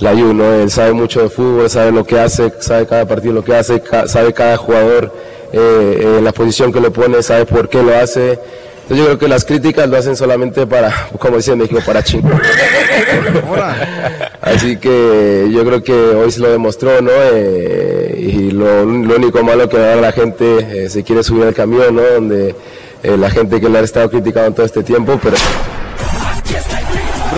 Layu, 0.00 0.34
¿no? 0.34 0.52
Él 0.54 0.70
sabe 0.70 0.92
mucho 0.92 1.22
de 1.22 1.28
fútbol, 1.28 1.70
sabe 1.70 1.92
lo 1.92 2.04
que 2.04 2.18
hace, 2.18 2.52
sabe 2.60 2.86
cada 2.86 3.06
partido 3.06 3.34
lo 3.34 3.44
que 3.44 3.54
hace, 3.54 3.82
sabe 4.06 4.32
cada 4.32 4.56
jugador 4.56 5.12
eh, 5.52 6.20
la 6.22 6.32
posición 6.32 6.72
que 6.72 6.80
le 6.80 6.90
pone, 6.90 7.22
sabe 7.22 7.46
por 7.46 7.68
qué 7.68 7.82
lo 7.82 7.96
hace. 7.96 8.38
Entonces 8.82 8.98
yo 8.98 9.04
creo 9.04 9.18
que 9.18 9.28
las 9.28 9.44
críticas 9.44 9.88
lo 9.88 9.96
hacen 9.96 10.16
solamente 10.16 10.66
para, 10.66 11.08
como 11.18 11.36
dicen 11.36 11.54
en 11.54 11.60
México, 11.60 11.80
para 11.86 12.02
chingar. 12.02 12.40
Así 14.40 14.76
que 14.76 15.48
yo 15.52 15.64
creo 15.64 15.82
que 15.82 15.92
hoy 15.92 16.30
se 16.32 16.40
lo 16.40 16.50
demostró, 16.50 17.00
¿no? 17.00 17.12
Eh, 17.32 18.16
y 18.18 18.50
lo, 18.50 18.84
lo 18.84 19.16
único 19.16 19.42
malo 19.44 19.68
que 19.68 19.76
ahora 19.76 19.96
la 19.96 20.12
gente 20.12 20.84
eh, 20.84 20.88
se 20.90 21.04
quiere 21.04 21.22
subir 21.22 21.44
al 21.44 21.54
camión, 21.54 21.94
¿no? 21.94 22.02
Donde 22.02 22.56
eh, 23.02 23.16
la 23.16 23.30
gente 23.30 23.60
que 23.60 23.68
le 23.68 23.78
ha 23.78 23.82
estado 23.82 24.10
criticando 24.10 24.52
todo 24.52 24.66
este 24.66 24.82
tiempo, 24.82 25.18
pero... 25.22 25.36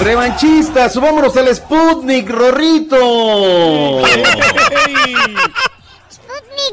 Revanchistas, 0.02 0.92
subámonos 0.92 1.36
al 1.36 1.54
Sputnik, 1.54 2.28
Rorrito. 2.28 4.02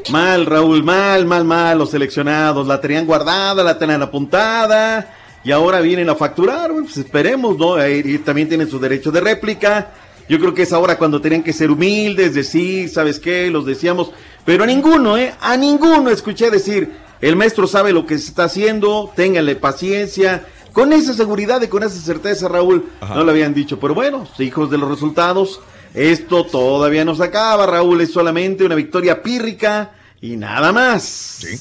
Mal, 0.09 0.45
Raúl, 0.45 0.83
mal, 0.83 1.25
mal, 1.25 1.45
mal. 1.45 1.77
Los 1.77 1.91
seleccionados 1.91 2.67
la 2.67 2.81
tenían 2.81 3.05
guardada, 3.05 3.63
la 3.63 3.77
tenían 3.77 4.01
apuntada 4.01 5.13
y 5.43 5.51
ahora 5.51 5.79
vienen 5.79 6.09
a 6.09 6.15
facturar. 6.15 6.71
Pues 6.71 6.97
esperemos, 6.97 7.57
¿no? 7.57 7.75
Y 7.87 8.17
también 8.19 8.47
tienen 8.47 8.69
su 8.69 8.79
derecho 8.79 9.11
de 9.11 9.21
réplica. 9.21 9.91
Yo 10.29 10.39
creo 10.39 10.53
que 10.53 10.61
es 10.61 10.71
ahora 10.71 10.97
cuando 10.97 11.19
tenían 11.19 11.43
que 11.43 11.51
ser 11.51 11.71
humildes, 11.71 12.33
decir, 12.33 12.89
¿sabes 12.89 13.19
qué? 13.19 13.49
Los 13.49 13.65
decíamos, 13.65 14.11
pero 14.45 14.63
a 14.63 14.67
ninguno, 14.67 15.17
¿eh? 15.17 15.33
A 15.41 15.57
ninguno 15.57 16.09
escuché 16.09 16.49
decir, 16.49 16.91
el 17.19 17.35
maestro 17.35 17.67
sabe 17.67 17.91
lo 17.91 18.05
que 18.05 18.17
se 18.17 18.29
está 18.29 18.45
haciendo, 18.45 19.11
ténganle 19.15 19.55
paciencia. 19.55 20.45
Con 20.71 20.93
esa 20.93 21.13
seguridad 21.13 21.61
y 21.61 21.67
con 21.67 21.83
esa 21.83 21.99
certeza, 21.99 22.47
Raúl, 22.47 22.85
no 23.01 23.23
lo 23.25 23.31
habían 23.31 23.53
dicho. 23.53 23.77
Pero 23.77 23.93
bueno, 23.93 24.25
hijos 24.39 24.71
de 24.71 24.77
los 24.77 24.89
resultados, 24.89 25.59
esto 25.93 26.45
todavía 26.45 27.03
no 27.05 27.15
se 27.15 27.23
acaba, 27.23 27.65
Raúl. 27.65 28.01
Es 28.01 28.11
solamente 28.11 28.63
una 28.63 28.75
victoria 28.75 29.21
pírrica 29.21 29.91
y 30.21 30.37
nada 30.37 30.71
más. 30.71 31.03
Sí. 31.03 31.57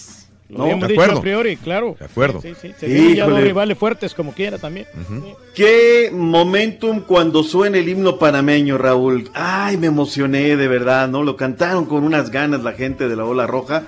Lo 0.51 0.65
habíamos 0.65 0.89
dicho 0.89 1.03
a 1.03 1.21
priori, 1.21 1.57
claro. 1.57 1.97
De 1.99 2.07
acuerdo. 2.07 2.41
Sí, 2.41 2.55
sí, 2.61 2.75
Se 2.79 2.87
vienen 2.87 3.15
ya 3.15 3.29
dos 3.29 3.41
rivales 3.41 3.79
fuertes 3.79 4.15
como 4.15 4.33
quiera 4.33 4.59
también. 4.59 4.87
Qué 5.55 6.11
momentum 6.13 7.03
cuando 7.03 7.45
suena 7.45 7.79
el 7.79 7.89
himno 7.89 8.19
panameño, 8.19 8.77
Raúl. 8.77 9.31
Ay, 9.33 9.77
me 9.77 9.87
emocioné 9.87 10.57
de 10.57 10.69
verdad, 10.69 11.09
¿no? 11.09 11.23
Lo 11.23 11.37
cantaron 11.37 11.87
con 11.87 12.03
unas 12.03 12.31
ganas 12.31 12.65
la 12.65 12.73
gente 12.73 13.09
de 13.09 13.15
la 13.15 13.25
Ola 13.25 13.47
Roja. 13.47 13.85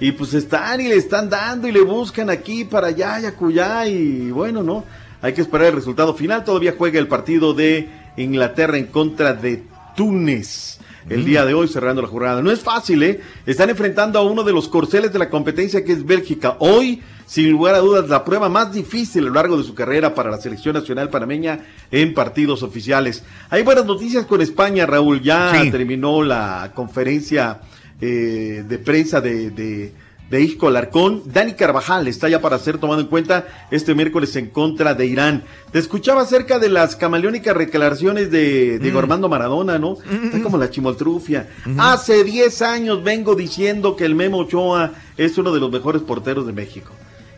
Y 0.00 0.12
pues 0.12 0.34
están 0.34 0.80
y 0.80 0.88
le 0.88 0.96
están 0.96 1.28
dando 1.28 1.68
y 1.68 1.72
le 1.72 1.80
buscan 1.80 2.30
aquí 2.30 2.64
para 2.64 2.88
allá 2.88 3.20
y 3.20 3.26
acullá. 3.26 3.86
Y 3.86 4.30
bueno, 4.30 4.62
¿no? 4.62 4.84
Hay 5.20 5.34
que 5.34 5.42
esperar 5.42 5.68
el 5.68 5.74
resultado 5.74 6.14
final. 6.14 6.44
Todavía 6.44 6.74
juega 6.76 6.98
el 6.98 7.08
partido 7.08 7.52
de 7.52 7.88
Inglaterra 8.16 8.78
en 8.78 8.86
contra 8.86 9.34
de 9.34 9.64
Túnez. 9.96 10.78
El 11.08 11.24
día 11.24 11.44
de 11.44 11.54
hoy 11.54 11.68
cerrando 11.68 12.02
la 12.02 12.08
jornada. 12.08 12.42
No 12.42 12.50
es 12.50 12.60
fácil, 12.60 13.00
¿eh? 13.04 13.20
Están 13.46 13.70
enfrentando 13.70 14.18
a 14.18 14.22
uno 14.22 14.42
de 14.42 14.52
los 14.52 14.68
corceles 14.68 15.12
de 15.12 15.20
la 15.20 15.30
competencia 15.30 15.84
que 15.84 15.92
es 15.92 16.04
Bélgica. 16.04 16.56
Hoy, 16.58 17.00
sin 17.26 17.48
lugar 17.52 17.76
a 17.76 17.78
dudas, 17.78 18.08
la 18.08 18.24
prueba 18.24 18.48
más 18.48 18.72
difícil 18.72 19.22
a 19.22 19.28
lo 19.28 19.34
largo 19.34 19.56
de 19.56 19.62
su 19.62 19.72
carrera 19.72 20.14
para 20.16 20.30
la 20.32 20.38
selección 20.38 20.74
nacional 20.74 21.08
panameña 21.08 21.60
en 21.92 22.12
partidos 22.12 22.64
oficiales. 22.64 23.22
Hay 23.50 23.62
buenas 23.62 23.86
noticias 23.86 24.26
con 24.26 24.40
España, 24.40 24.84
Raúl. 24.84 25.22
Ya 25.22 25.52
Sí. 25.62 25.70
terminó 25.70 26.24
la 26.24 26.72
conferencia 26.74 27.60
eh, 28.00 28.64
de 28.68 28.78
prensa 28.78 29.20
de, 29.20 29.50
de, 29.50 29.92
de 30.30 30.40
Isco 30.42 30.68
Alarcón. 30.68 31.22
Dani 31.26 31.54
Carvajal 31.54 32.08
está 32.08 32.28
ya 32.28 32.40
para 32.40 32.58
ser 32.58 32.78
tomado 32.78 33.00
en 33.00 33.06
cuenta 33.06 33.46
este 33.70 33.94
miércoles 33.94 34.34
en 34.36 34.50
contra 34.50 34.94
de 34.94 35.06
Irán. 35.06 35.44
Te 35.70 35.78
escuchaba 35.78 36.22
acerca 36.22 36.58
de 36.58 36.68
las 36.68 36.96
camaleónicas 36.96 37.56
declaraciones 37.56 38.30
de 38.30 38.78
Diego 38.78 38.98
Mm. 38.98 39.02
Armando 39.02 39.28
Maradona, 39.28 39.78
¿no? 39.78 39.96
Está 40.24 40.42
como 40.42 40.58
la 40.58 40.70
chimoltrufia. 40.70 41.48
Hace 41.78 42.24
10 42.24 42.62
años 42.62 43.04
vengo 43.04 43.34
diciendo 43.34 43.94
que 43.96 44.04
el 44.04 44.14
Memo 44.14 44.38
Ochoa 44.38 44.92
es 45.16 45.38
uno 45.38 45.52
de 45.52 45.60
los 45.60 45.70
mejores 45.70 46.02
porteros 46.02 46.46
de 46.46 46.52
México. 46.52 46.90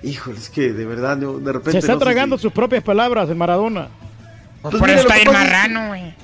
Híjole, 0.02 0.38
es 0.38 0.48
que 0.48 0.72
de 0.72 0.86
verdad, 0.86 1.18
yo 1.20 1.38
de 1.40 1.52
repente. 1.52 1.72
Se 1.72 1.78
está 1.78 1.94
no 1.94 1.98
tragando 1.98 2.36
si- 2.36 2.42
sus 2.42 2.52
propias 2.52 2.82
palabras 2.84 3.28
de 3.28 3.34
Maradona. 3.34 3.88
Pues 4.62 4.72
Por 4.76 4.82
mira, 4.88 4.94
eso 5.00 5.08
está 5.08 5.18
es- 5.20 5.26
marrano, 5.32 5.88
güey. 5.88 6.02
Es 6.08 6.14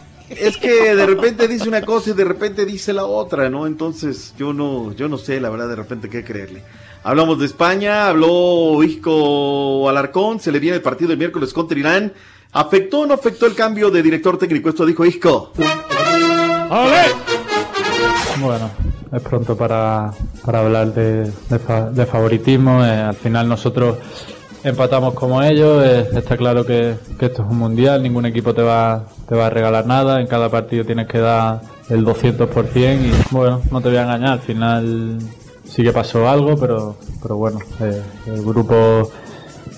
que 0.57 0.95
de 0.95 1.07
repente 1.07 1.49
dice 1.49 1.69
una 1.69 1.83
cosa 1.83 2.11
y 2.11 2.13
de 2.13 2.25
repente 2.25 2.65
dice 2.65 2.93
la 2.93 3.05
otra, 3.05 3.49
¿no? 3.51 3.67
Entonces 3.67 4.35
yo 4.39 4.53
no, 4.53 4.93
yo 4.93 5.09
no 5.09 5.19
sé 5.19 5.41
la 5.41 5.51
verdad 5.51 5.69
de 5.69 5.77
repente 5.77 6.09
qué 6.09 6.25
creerle. 6.25 6.63
Hablamos 7.03 7.39
de 7.39 7.47
España, 7.47 8.09
habló 8.09 8.83
Isco 8.83 9.89
Alarcón, 9.89 10.41
se 10.41 10.51
le 10.51 10.59
viene 10.59 10.77
el 10.77 10.83
partido 10.83 11.13
el 11.13 11.19
miércoles 11.19 11.53
contra 11.53 11.79
Irán. 11.79 12.13
¿Afectó 12.53 13.01
o 13.01 13.07
no 13.07 13.15
afectó 13.15 13.47
el 13.47 13.55
cambio 13.55 13.91
de 13.91 14.03
director 14.03 14.39
técnico? 14.39 14.69
Esto 14.69 14.87
dijo 14.87 15.05
Isco. 15.05 15.53
Bueno, 18.41 18.71
es 19.13 19.23
pronto 19.23 19.57
para, 19.57 20.13
para 20.45 20.61
hablar 20.61 20.95
de 20.95 22.07
favoritismo. 22.07 22.85
eh, 22.85 22.91
al 22.91 23.17
final 23.17 23.49
nosotros 23.49 23.97
empatamos 24.65 25.15
como 25.15 25.43
ellos. 25.43 25.85
eh, 25.85 26.09
está 26.15 26.37
claro 26.37 26.65
que, 26.65 26.97
esto 27.21 27.43
es 27.43 27.51
un 27.51 27.59
mundial, 27.59 28.03
ningún 28.03 28.27
equipo 28.27 28.55
te 28.55 28.63
va, 28.63 29.05
te 29.29 29.35
va 29.35 29.47
a 29.47 29.51
regalar 29.51 29.87
nada. 29.87 30.21
En 30.21 30.27
cada 30.27 30.49
partido 30.49 30.85
tienes 30.85 31.07
que 31.07 31.19
dar 31.19 31.61
el 31.91 32.05
200% 32.05 33.01
y 33.01 33.35
bueno, 33.35 33.61
no 33.71 33.81
te 33.81 33.89
voy 33.89 33.99
a 33.99 34.03
engañar. 34.03 34.31
Al 34.31 34.41
final 34.41 35.19
sí 35.65 35.83
que 35.83 35.93
pasó 35.93 36.29
algo, 36.29 36.57
pero, 36.57 36.97
pero 37.23 37.37
bueno, 37.37 37.59
eh, 37.81 38.03
el 38.27 38.43
grupo, 38.43 39.11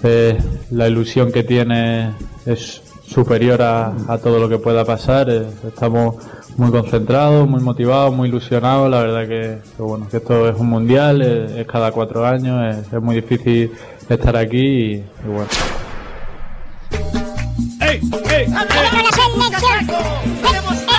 eh, 0.03 0.39
la 0.71 0.89
ilusión 0.89 1.33
que 1.33 1.43
tiene 1.43 2.13
es 2.45 2.83
superior 3.07 3.63
a, 3.63 3.93
a 4.09 4.19
todo 4.19 4.39
lo 4.39 4.49
que 4.49 4.59
pueda 4.59 4.85
pasar. 4.85 5.29
Eh, 5.31 5.47
estamos 5.67 6.17
muy 6.57 6.71
concentrados, 6.71 7.49
muy 7.49 7.61
motivados, 7.61 8.15
muy 8.15 8.29
ilusionados. 8.29 8.91
La 8.91 9.01
verdad 9.01 9.29
que, 9.29 9.59
bueno, 9.83 10.09
que 10.09 10.19
esto 10.19 10.49
es 10.49 10.57
un 10.59 10.69
mundial, 10.69 11.23
es, 11.23 11.67
cada 11.67 11.93
cuatro 11.93 12.25
años, 12.27 12.77
es 12.93 13.03
muy 13.03 13.17
difícil 13.17 13.73
estar 14.15 14.37
aquí 14.37 14.59
y, 14.59 14.93
y 14.95 15.05
bueno. 15.27 15.49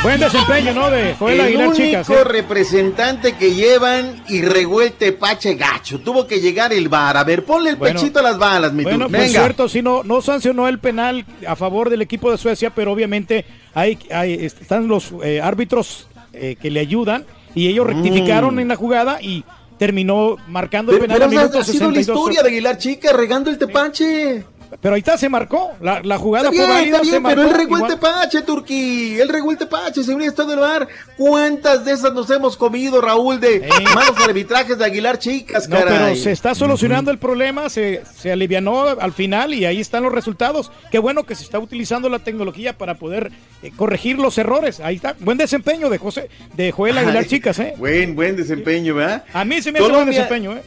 Buen 0.03 0.19
desempeño, 0.19 0.73
¿no? 0.73 0.89
De 0.89 1.15
Joel 1.15 1.35
el 1.39 1.41
Aguilar, 1.41 1.67
único 1.67 1.83
chicas. 1.83 2.09
¿eh? 2.09 2.23
representante 2.23 3.33
que 3.35 3.53
llevan 3.53 4.23
y 4.29 4.41
revuelte 4.41 5.11
Pache 5.11 5.55
Gacho. 5.55 5.99
Tuvo 5.99 6.27
que 6.27 6.39
llegar 6.39 6.71
el 6.71 6.87
bar. 6.87 7.17
A 7.17 7.23
ver, 7.25 7.43
ponle 7.43 7.71
el 7.71 7.75
Bueno. 7.75 7.99
pechito 7.99 8.19
a 8.19 8.21
las 8.21 8.37
balas, 8.37 8.71
mi 8.73 8.83
Bueno, 8.83 9.07
tú. 9.07 9.11
pues 9.11 9.31
cierto, 9.31 9.67
sí, 9.67 9.81
no, 9.81 10.03
no 10.03 10.21
sancionó 10.21 10.67
el 10.69 10.79
penal 10.79 11.25
a 11.45 11.55
favor 11.57 11.89
del 11.89 12.01
equipo 12.01 12.31
de 12.31 12.37
Suecia, 12.37 12.69
pero 12.69 12.93
obviamente 12.93 13.45
hay, 13.73 13.97
hay- 14.11 14.45
están 14.45 14.87
los 14.87 15.13
eh, 15.23 15.41
árbitros 15.41 16.07
eh, 16.33 16.55
que 16.61 16.71
le 16.71 16.79
ayudan 16.79 17.25
y 17.53 17.67
ellos 17.67 17.85
rectificaron 17.87 18.55
Mm. 18.55 18.59
en 18.59 18.67
la 18.69 18.75
jugada 18.77 19.21
y 19.21 19.43
terminó 19.77 20.37
marcando 20.47 20.91
el 20.91 20.99
Pero, 20.99 21.13
penal 21.13 21.29
pero 21.29 21.41
al 21.41 21.47
esa 21.49 21.59
ha 21.59 21.63
sido 21.63 21.91
la 21.91 21.95
62. 21.95 22.17
historia 22.17 22.43
de 22.43 22.49
Aguilar 22.49 22.77
Chica 22.77 23.13
regando 23.13 23.49
el 23.49 23.57
tepache. 23.57 24.43
Pero 24.81 24.95
ahí 24.95 24.99
está, 24.99 25.17
se 25.17 25.29
marcó. 25.29 25.71
La, 25.81 26.01
la 26.03 26.17
jugada 26.17 26.49
Está 26.49 26.51
bien, 26.51 26.65
fue 26.65 26.73
válida, 26.75 26.95
está 26.97 27.05
se 27.05 27.11
bien, 27.11 27.23
marcó. 27.23 27.41
pero 27.41 27.55
el 27.55 27.61
igual. 27.63 27.87
tepache, 27.87 28.41
Turquí. 28.41 29.19
El 29.19 29.57
tepache, 29.57 30.03
se 30.03 30.13
hubiera 30.13 30.29
estado 30.29 30.51
en 30.53 30.59
el 30.59 30.61
bar. 30.63 30.87
¿Cuántas 31.17 31.83
de 31.85 31.91
esas 31.93 32.13
nos 32.13 32.29
hemos 32.29 32.57
comido, 32.57 33.01
Raúl, 33.01 33.39
de 33.39 33.67
malos 33.95 34.15
arbitrajes 34.23 34.77
de 34.77 34.85
Aguilar 34.85 35.17
Chicas, 35.19 35.67
No, 35.67 35.77
caray? 35.79 35.97
pero 35.97 36.15
se 36.15 36.31
está 36.31 36.53
solucionando 36.55 37.11
el 37.11 37.17
problema, 37.17 37.69
se, 37.69 38.03
se 38.17 38.31
alivianó 38.31 38.83
al 38.99 39.13
final 39.13 39.53
y 39.53 39.65
ahí 39.65 39.79
están 39.79 40.03
los 40.03 40.11
resultados. 40.13 40.71
Qué 40.91 40.99
bueno 40.99 41.23
que 41.23 41.35
se 41.35 41.43
está 41.43 41.59
utilizando 41.59 42.09
la 42.09 42.19
tecnología 42.19 42.77
para 42.77 42.95
poder 42.95 43.31
eh, 43.63 43.71
corregir 43.75 44.17
los 44.19 44.37
errores. 44.37 44.79
Ahí 44.79 44.95
está. 44.97 45.15
Buen 45.19 45.37
desempeño 45.37 45.89
de 45.89 45.97
José, 45.97 46.29
de 46.55 46.71
Joel 46.71 46.97
Aguilar, 46.97 47.23
Ay, 47.23 47.29
chicas, 47.29 47.57
¿eh? 47.59 47.73
Buen, 47.77 48.15
buen 48.15 48.35
desempeño, 48.35 48.95
¿verdad? 48.95 49.23
A 49.33 49.43
mí 49.45 49.61
se 49.61 49.71
me 49.71 49.79
hace 49.79 49.87
buen 49.87 49.91
Colombia- 50.01 50.19
desempeño, 50.21 50.53
¿eh? 50.53 50.61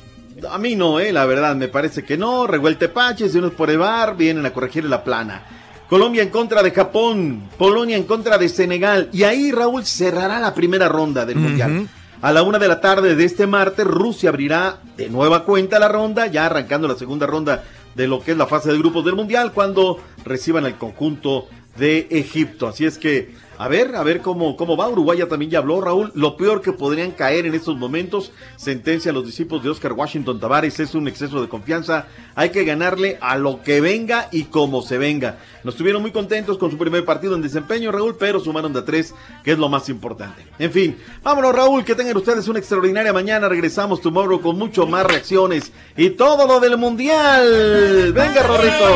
A 0.49 0.59
mí 0.59 0.77
no, 0.77 1.01
eh, 1.01 1.13
la 1.13 1.27
verdad, 1.27 1.57
me 1.57 1.69
parece 1.69 2.05
que 2.05 2.17
no. 2.17 2.47
Revuelte 2.47 2.89
Paches, 2.89 3.35
unos 3.35 3.53
por 3.53 3.71
el 3.71 3.79
bar, 3.79 4.17
vienen 4.17 4.47
a 4.47 4.53
corregir 4.53 4.85
la 4.85 5.03
plana. 5.03 5.43
Colombia 5.89 6.23
en 6.23 6.31
contra 6.31 6.63
de 6.63 6.71
Japón, 6.71 7.49
Polonia 7.59 7.97
en 7.97 8.05
contra 8.05 8.39
de 8.39 8.49
Senegal. 8.49 9.09
Y 9.13 9.25
ahí 9.25 9.51
Raúl 9.51 9.85
cerrará 9.85 10.39
la 10.39 10.55
primera 10.55 10.89
ronda 10.89 11.27
del 11.27 11.37
Mundial. 11.37 11.89
A 12.23 12.33
la 12.33 12.43
una 12.43 12.59
de 12.59 12.69
la 12.69 12.81
tarde 12.81 13.17
de 13.17 13.25
este 13.25 13.47
martes, 13.47 13.87
Rusia 13.87 14.29
abrirá 14.29 14.79
de 14.97 15.09
nueva 15.09 15.45
cuenta 15.45 15.79
la 15.79 15.89
ronda, 15.89 16.27
ya 16.27 16.47
arrancando 16.47 16.87
la 16.87 16.95
segunda 16.95 17.27
ronda 17.27 17.65
de 17.95 18.07
lo 18.07 18.23
que 18.23 18.33
es 18.33 18.37
la 18.37 18.47
fase 18.47 18.71
de 18.71 18.79
grupos 18.79 19.05
del 19.05 19.17
Mundial, 19.17 19.53
cuando 19.53 19.99
reciban 20.25 20.65
al 20.65 20.79
conjunto 20.79 21.49
de 21.77 22.07
Egipto. 22.11 22.69
Así 22.69 22.87
es 22.87 22.99
que, 22.99 23.35
a 23.61 23.69
ver, 23.69 23.95
a 23.95 24.03
ver 24.03 24.23
cómo, 24.23 24.57
cómo 24.57 24.75
va. 24.75 24.89
Uruguay 24.89 25.19
ya 25.19 25.29
también 25.29 25.51
ya 25.51 25.59
habló, 25.59 25.83
Raúl. 25.83 26.13
Lo 26.15 26.35
peor 26.39 26.63
que 26.63 26.73
podrían 26.73 27.11
caer 27.11 27.45
en 27.45 27.55
estos 27.55 27.77
momentos, 27.77 28.33
sentencia 28.57 29.11
a 29.11 29.13
los 29.13 29.27
discípulos 29.27 29.63
de 29.63 29.69
Oscar 29.69 29.93
Washington 29.93 30.41
Tavares, 30.41 30.81
es 30.81 30.95
un 30.95 31.07
exceso 31.07 31.43
de 31.43 31.49
confianza. 31.51 32.09
Hay 32.41 32.49
que 32.53 32.65
ganarle 32.65 33.19
a 33.21 33.37
lo 33.37 33.63
que 33.63 33.83
venga 33.83 34.29
y 34.33 34.45
como 34.45 34.81
se 34.81 34.97
venga. 34.97 35.37
Nos 35.63 35.75
estuvieron 35.75 36.01
muy 36.01 36.11
contentos 36.11 36.57
con 36.57 36.71
su 36.71 36.79
primer 36.79 37.05
partido 37.05 37.35
en 37.35 37.43
desempeño, 37.43 37.93
Raúl, 37.93 38.17
pero 38.19 38.41
sumaron 38.41 38.73
de 38.73 38.79
a 38.79 38.85
tres, 38.87 39.13
que 39.45 39.53
es 39.53 39.59
lo 39.59 39.69
más 39.69 39.91
importante. 39.91 40.47
En 40.59 40.73
fin, 40.73 40.97
vámonos, 41.23 41.55
Raúl, 41.55 41.85
que 41.85 41.95
tengan 41.95 42.17
ustedes 42.17 42.49
una 42.49 42.59
extraordinaria 42.59 43.13
mañana. 43.13 43.47
Regresamos 43.47 44.01
tomorrow 44.01 44.41
con 44.41 44.57
mucho 44.57 44.87
más 44.87 45.05
reacciones 45.05 45.71
y 45.99 46.09
todo 46.09 46.47
lo 46.47 46.61
del 46.61 46.79
Mundial. 46.79 48.11
Venga, 48.15 48.43
Rorrito. 48.43 48.89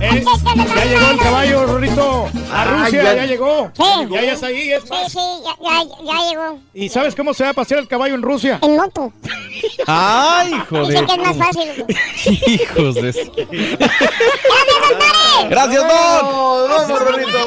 Eh, 0.00 0.24
ya 0.76 0.84
llegó 0.84 1.10
el 1.10 1.18
caballo, 1.18 1.66
Rorrito. 1.66 2.26
A 2.52 2.62
Ay, 2.62 2.68
Rusia, 2.84 3.02
ya- 3.02 3.14
ya, 3.16 3.26
llegó. 3.26 3.72
Sí. 3.74 3.82
Ya, 4.08 4.22
ya 4.22 4.32
está 4.34 4.46
ahí, 4.46 4.70
es 4.70 4.82
Sí, 4.84 4.88
sí, 5.08 5.18
ya, 5.44 5.56
ya, 5.60 5.84
ya 6.04 6.30
llegó. 6.30 6.60
¿Y 6.74 6.88
sabes 6.90 7.16
cómo 7.16 7.34
se 7.34 7.42
va 7.42 7.50
a 7.50 7.54
pasear 7.54 7.80
el 7.80 7.88
caballo 7.88 8.14
en 8.14 8.22
Rusia? 8.22 8.60
En 8.62 8.76
moto. 8.76 9.12
Ay, 9.88 10.52
joder. 10.70 10.86
Dice 10.88 11.06
que 11.06 11.12
es 11.12 11.18
más 11.18 11.36
fácil. 11.36 11.55
Hijos 12.46 12.94
de 12.94 13.08
eso. 13.10 13.20
Gracias, 15.50 15.82
Don. 15.82 15.88
Vamos, 15.88 16.68
vamos, 16.68 17.00
Rorrito. 17.00 17.38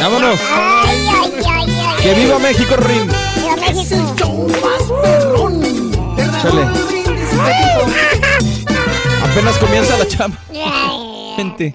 Vámonos. 0.00 0.40
Ay, 0.50 1.06
ay, 1.08 1.32
ay, 1.48 1.66
ay. 1.88 2.02
Que 2.02 2.14
viva 2.14 2.38
México, 2.38 2.76
Rin. 2.76 3.06
Viva 3.36 3.56
México. 3.56 4.46
Chale. 6.42 6.66
Apenas 9.22 9.58
comienza 9.58 9.96
la 9.96 10.06
chamba. 10.08 10.38
Gente. 11.36 11.74